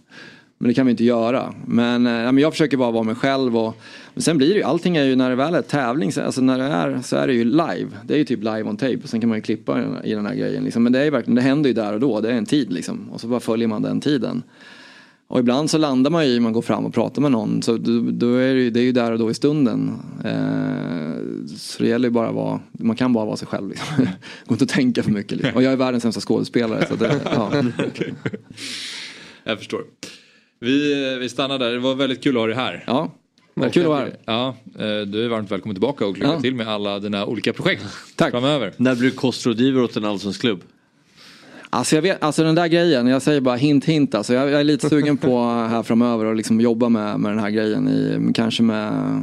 Men 0.61 0.69
det 0.69 0.75
kan 0.75 0.87
vi 0.87 0.91
inte 0.91 1.05
göra. 1.05 1.55
Men, 1.67 2.07
eh, 2.07 2.13
men 2.13 2.39
jag 2.39 2.53
försöker 2.53 2.77
bara 2.77 2.91
vara 2.91 3.03
mig 3.03 3.15
själv. 3.15 3.57
Och, 3.57 3.77
men 4.15 4.23
sen 4.23 4.39
blir 4.39 4.49
det 4.49 4.55
ju, 4.55 4.63
allting 4.63 4.97
är 4.97 5.05
ju 5.05 5.17
när 5.17 5.31
det 5.31 5.37
väl 5.37 5.55
är 5.55 5.63
tävling, 5.63 6.13
så- 6.13 6.21
alltså 6.23 6.41
när 6.41 6.59
det 6.59 6.65
är 6.65 7.01
så 7.03 7.17
är 7.17 7.27
det 7.27 7.33
ju 7.35 7.45
live. 7.45 7.87
Det 8.05 8.15
är 8.15 8.19
ju 8.19 8.25
typ 8.25 8.39
live 8.45 8.63
on 8.63 8.77
tape. 8.77 8.99
Sen 9.05 9.21
kan 9.21 9.29
man 9.29 9.39
ju 9.39 9.43
klippa 9.43 9.79
i 9.79 9.83
den 9.83 9.95
här, 9.95 10.07
i 10.07 10.15
den 10.15 10.27
här 10.27 10.35
grejen. 10.35 10.65
Liksom. 10.65 10.83
Men 10.83 10.93
det 10.93 10.99
är 11.01 11.05
ju 11.05 11.11
verkligen, 11.11 11.35
det 11.35 11.43
händer 11.43 11.69
ju 11.71 11.75
där 11.75 11.93
och 11.93 12.01
då. 12.01 12.21
Det 12.21 12.29
är 12.33 12.35
en 12.35 12.47
tid 12.47 12.73
liksom. 12.73 13.09
Och 13.13 13.21
så 13.21 13.27
bara 13.27 13.41
följer 13.41 13.69
man 13.69 13.83
den 13.83 14.01
tiden. 14.01 14.43
Och 15.31 15.39
ibland 15.39 15.71
så 15.71 15.79
landar 15.79 16.11
man 16.11 16.27
ju 16.27 16.33
i, 16.33 16.41
man 16.41 16.53
går 16.53 16.63
fram 16.63 16.85
och 16.87 16.95
pratar 16.95 17.23
med 17.23 17.33
någon. 17.33 17.63
Så 17.63 17.77
då, 17.77 18.01
då 18.11 18.35
är 18.35 18.55
det, 18.55 18.61
ju, 18.61 18.71
det 18.71 18.81
är 18.81 18.85
ju 18.85 18.93
där 18.93 19.13
och 19.13 19.19
då 19.19 19.31
i 19.31 19.35
stunden. 19.35 19.91
Eh, 20.25 21.47
så 21.57 21.83
det 21.83 21.89
gäller 21.89 22.09
ju 22.09 22.13
bara 22.13 22.29
att 22.29 22.35
vara, 22.35 22.61
man 22.73 22.97
kan 22.97 23.13
bara 23.13 23.25
vara 23.25 23.37
sig 23.37 23.49
själv. 23.49 23.69
Liksom. 23.69 23.87
Går 24.47 24.55
inte 24.55 24.65
att 24.65 24.69
tänka 24.71 25.03
för 25.03 25.11
mycket. 25.11 25.33
Liksom. 25.39 25.57
Och 25.57 25.63
jag 25.63 25.73
är 25.73 25.77
världens 25.77 26.03
sämsta 26.03 26.21
skådespelare. 26.21 26.87
Så 26.87 26.95
det, 26.97 27.21
ja. 27.35 27.53
Jag 29.45 29.59
förstår. 29.59 29.81
Vi, 30.61 31.19
vi 31.21 31.29
stannar 31.29 31.59
där, 31.59 31.73
det 31.73 31.79
var 31.79 31.95
väldigt 31.95 32.23
kul 32.23 32.37
att 32.37 32.41
ha 32.41 32.47
dig 32.47 32.57
här. 32.57 32.85
Ja, 32.87 33.11
vad 33.55 33.73
kul 33.73 33.83
att 33.83 33.89
vara 33.89 33.99
här. 34.01 34.17
Ja, 34.25 34.49
eh, 34.79 35.01
du 35.07 35.25
är 35.25 35.29
varmt 35.29 35.51
välkommen 35.51 35.75
tillbaka 35.75 36.07
och 36.07 36.15
lycka 36.15 36.27
Ja. 36.29 36.41
till 36.41 36.55
med 36.55 36.69
alla 36.69 36.99
dina 36.99 37.27
olika 37.27 37.53
projekt 37.53 37.85
Tack. 38.17 38.31
framöver. 38.31 38.73
När 38.77 38.95
blir 38.95 39.11
du 39.11 39.17
kostrådgivare 39.17 39.85
åt 39.85 39.97
en 39.97 40.05
allsvensk 40.05 40.45
Alltså, 41.71 41.95
jag 41.95 42.03
vet, 42.03 42.23
alltså 42.23 42.43
den 42.43 42.55
där 42.55 42.67
grejen, 42.67 43.07
jag 43.07 43.23
säger 43.23 43.41
bara 43.41 43.57
hint 43.57 43.85
hint. 43.85 44.15
Alltså, 44.15 44.35
jag, 44.35 44.51
jag 44.51 44.61
är 44.61 44.65
lite 44.65 44.89
sugen 44.89 45.17
på 45.17 45.43
här 45.45 45.83
framöver 45.83 46.27
att 46.27 46.37
liksom 46.37 46.61
jobba 46.61 46.89
med, 46.89 47.21
med 47.21 47.33
den 47.33 47.39
här 47.39 47.51
grejen. 47.51 47.89
I, 47.89 48.33
kanske 48.35 48.63
med 48.63 49.23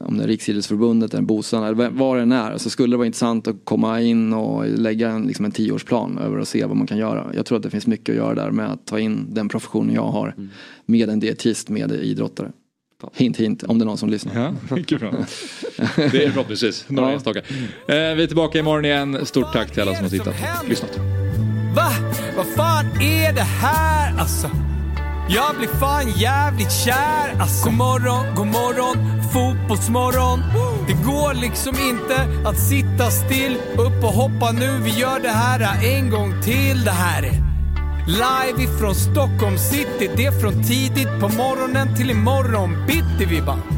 om 0.00 0.16
det 0.18 0.24
är 0.24 0.28
Riksidrottsförbundet 0.28 1.14
eller 1.14 1.22
Bosan 1.24 1.64
eller 1.64 1.90
vad 1.90 2.16
det 2.16 2.22
än 2.22 2.32
är. 2.32 2.58
Så 2.58 2.70
skulle 2.70 2.92
det 2.92 2.96
vara 2.96 3.06
intressant 3.06 3.48
att 3.48 3.56
komma 3.64 4.00
in 4.00 4.32
och 4.32 4.68
lägga 4.68 5.10
en, 5.10 5.22
liksom 5.26 5.44
en 5.44 5.52
tioårsplan 5.52 6.18
över 6.18 6.36
och 6.38 6.48
se 6.48 6.64
vad 6.64 6.76
man 6.76 6.86
kan 6.86 6.98
göra. 6.98 7.26
Jag 7.34 7.46
tror 7.46 7.56
att 7.56 7.62
det 7.62 7.70
finns 7.70 7.86
mycket 7.86 8.08
att 8.12 8.16
göra 8.16 8.34
där 8.34 8.50
med 8.50 8.70
att 8.72 8.86
ta 8.86 8.98
in 8.98 9.26
den 9.30 9.48
professionen 9.48 9.94
jag 9.94 10.06
har. 10.08 10.34
Med 10.86 11.08
en 11.10 11.20
dietist, 11.20 11.68
med 11.68 11.92
idrottare. 11.92 12.50
Hint 13.14 13.36
hint 13.36 13.62
om 13.62 13.78
det 13.78 13.82
är 13.82 13.86
någon 13.86 13.98
som 13.98 14.08
lyssnar. 14.10 14.40
Ja, 14.68 14.76
mycket 14.76 15.00
bra. 15.00 15.10
Det 15.96 16.24
är 16.24 16.30
förhoppningsvis 16.30 16.84
några 16.88 17.08
Ja. 17.08 17.14
enstaka. 17.14 17.40
Vi 17.86 17.94
är 17.94 18.26
tillbaka 18.26 18.58
imorgon 18.58 18.84
igen. 18.84 19.26
Stort 19.26 19.52
tack 19.52 19.70
till 19.72 19.82
alla 19.82 19.94
som 19.94 20.04
har 20.04 20.10
tittat 20.10 20.34
och 20.62 20.68
lyssnat. 20.68 20.96
Va? 21.76 21.88
Vad 22.36 22.46
fan 22.46 22.84
är 23.02 23.32
det 23.34 23.40
här 23.42 24.18
alltså? 24.18 24.50
Jag 25.30 25.56
blir 25.56 25.68
fan 25.68 26.10
jävligt 26.10 26.72
kär 26.72 27.40
alltså. 27.40 27.64
God 27.64 27.74
morgon, 27.74 28.34
god 28.34 28.46
morgon, 28.46 29.22
fotbollsmorgon. 29.32 30.42
Det 30.86 30.92
går 30.92 31.34
liksom 31.34 31.74
inte 31.90 32.48
att 32.48 32.58
sitta 32.58 33.10
still. 33.10 33.56
Upp 33.72 34.04
och 34.04 34.12
hoppa 34.12 34.52
nu, 34.52 34.78
vi 34.84 34.90
gör 34.90 35.20
det 35.20 35.28
här 35.28 35.84
en 35.84 36.10
gång 36.10 36.42
till. 36.42 36.84
Det 36.84 36.90
här 36.90 37.22
är 37.22 37.42
live 38.06 38.62
ifrån 38.62 38.94
Stockholm 38.94 39.58
city. 39.58 40.10
Det 40.16 40.26
är 40.26 40.40
från 40.40 40.64
tidigt 40.64 41.20
på 41.20 41.28
morgonen 41.28 41.96
till 41.96 42.10
imorgon 42.10 42.86
bitti 42.86 43.24
vi 43.30 43.42
bara 43.42 43.77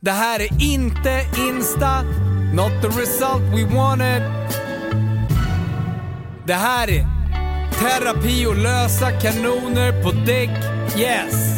Det 0.00 0.10
här 0.10 0.40
är 0.40 0.62
inte 0.62 1.26
Insta, 1.38 2.02
not 2.52 2.82
the 2.82 2.88
result 2.88 3.42
we 3.42 3.76
wanted. 3.76 4.22
Det 6.46 6.54
här 6.54 6.90
är 6.90 7.06
terapi 7.80 8.46
och 8.46 8.56
lösa 8.56 9.10
kanoner 9.10 10.02
på 10.02 10.10
däck, 10.12 10.50
yes. 10.98 11.56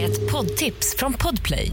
Ett 0.00 0.32
poddtips 0.32 0.94
från 0.98 1.12
Podplay. 1.12 1.72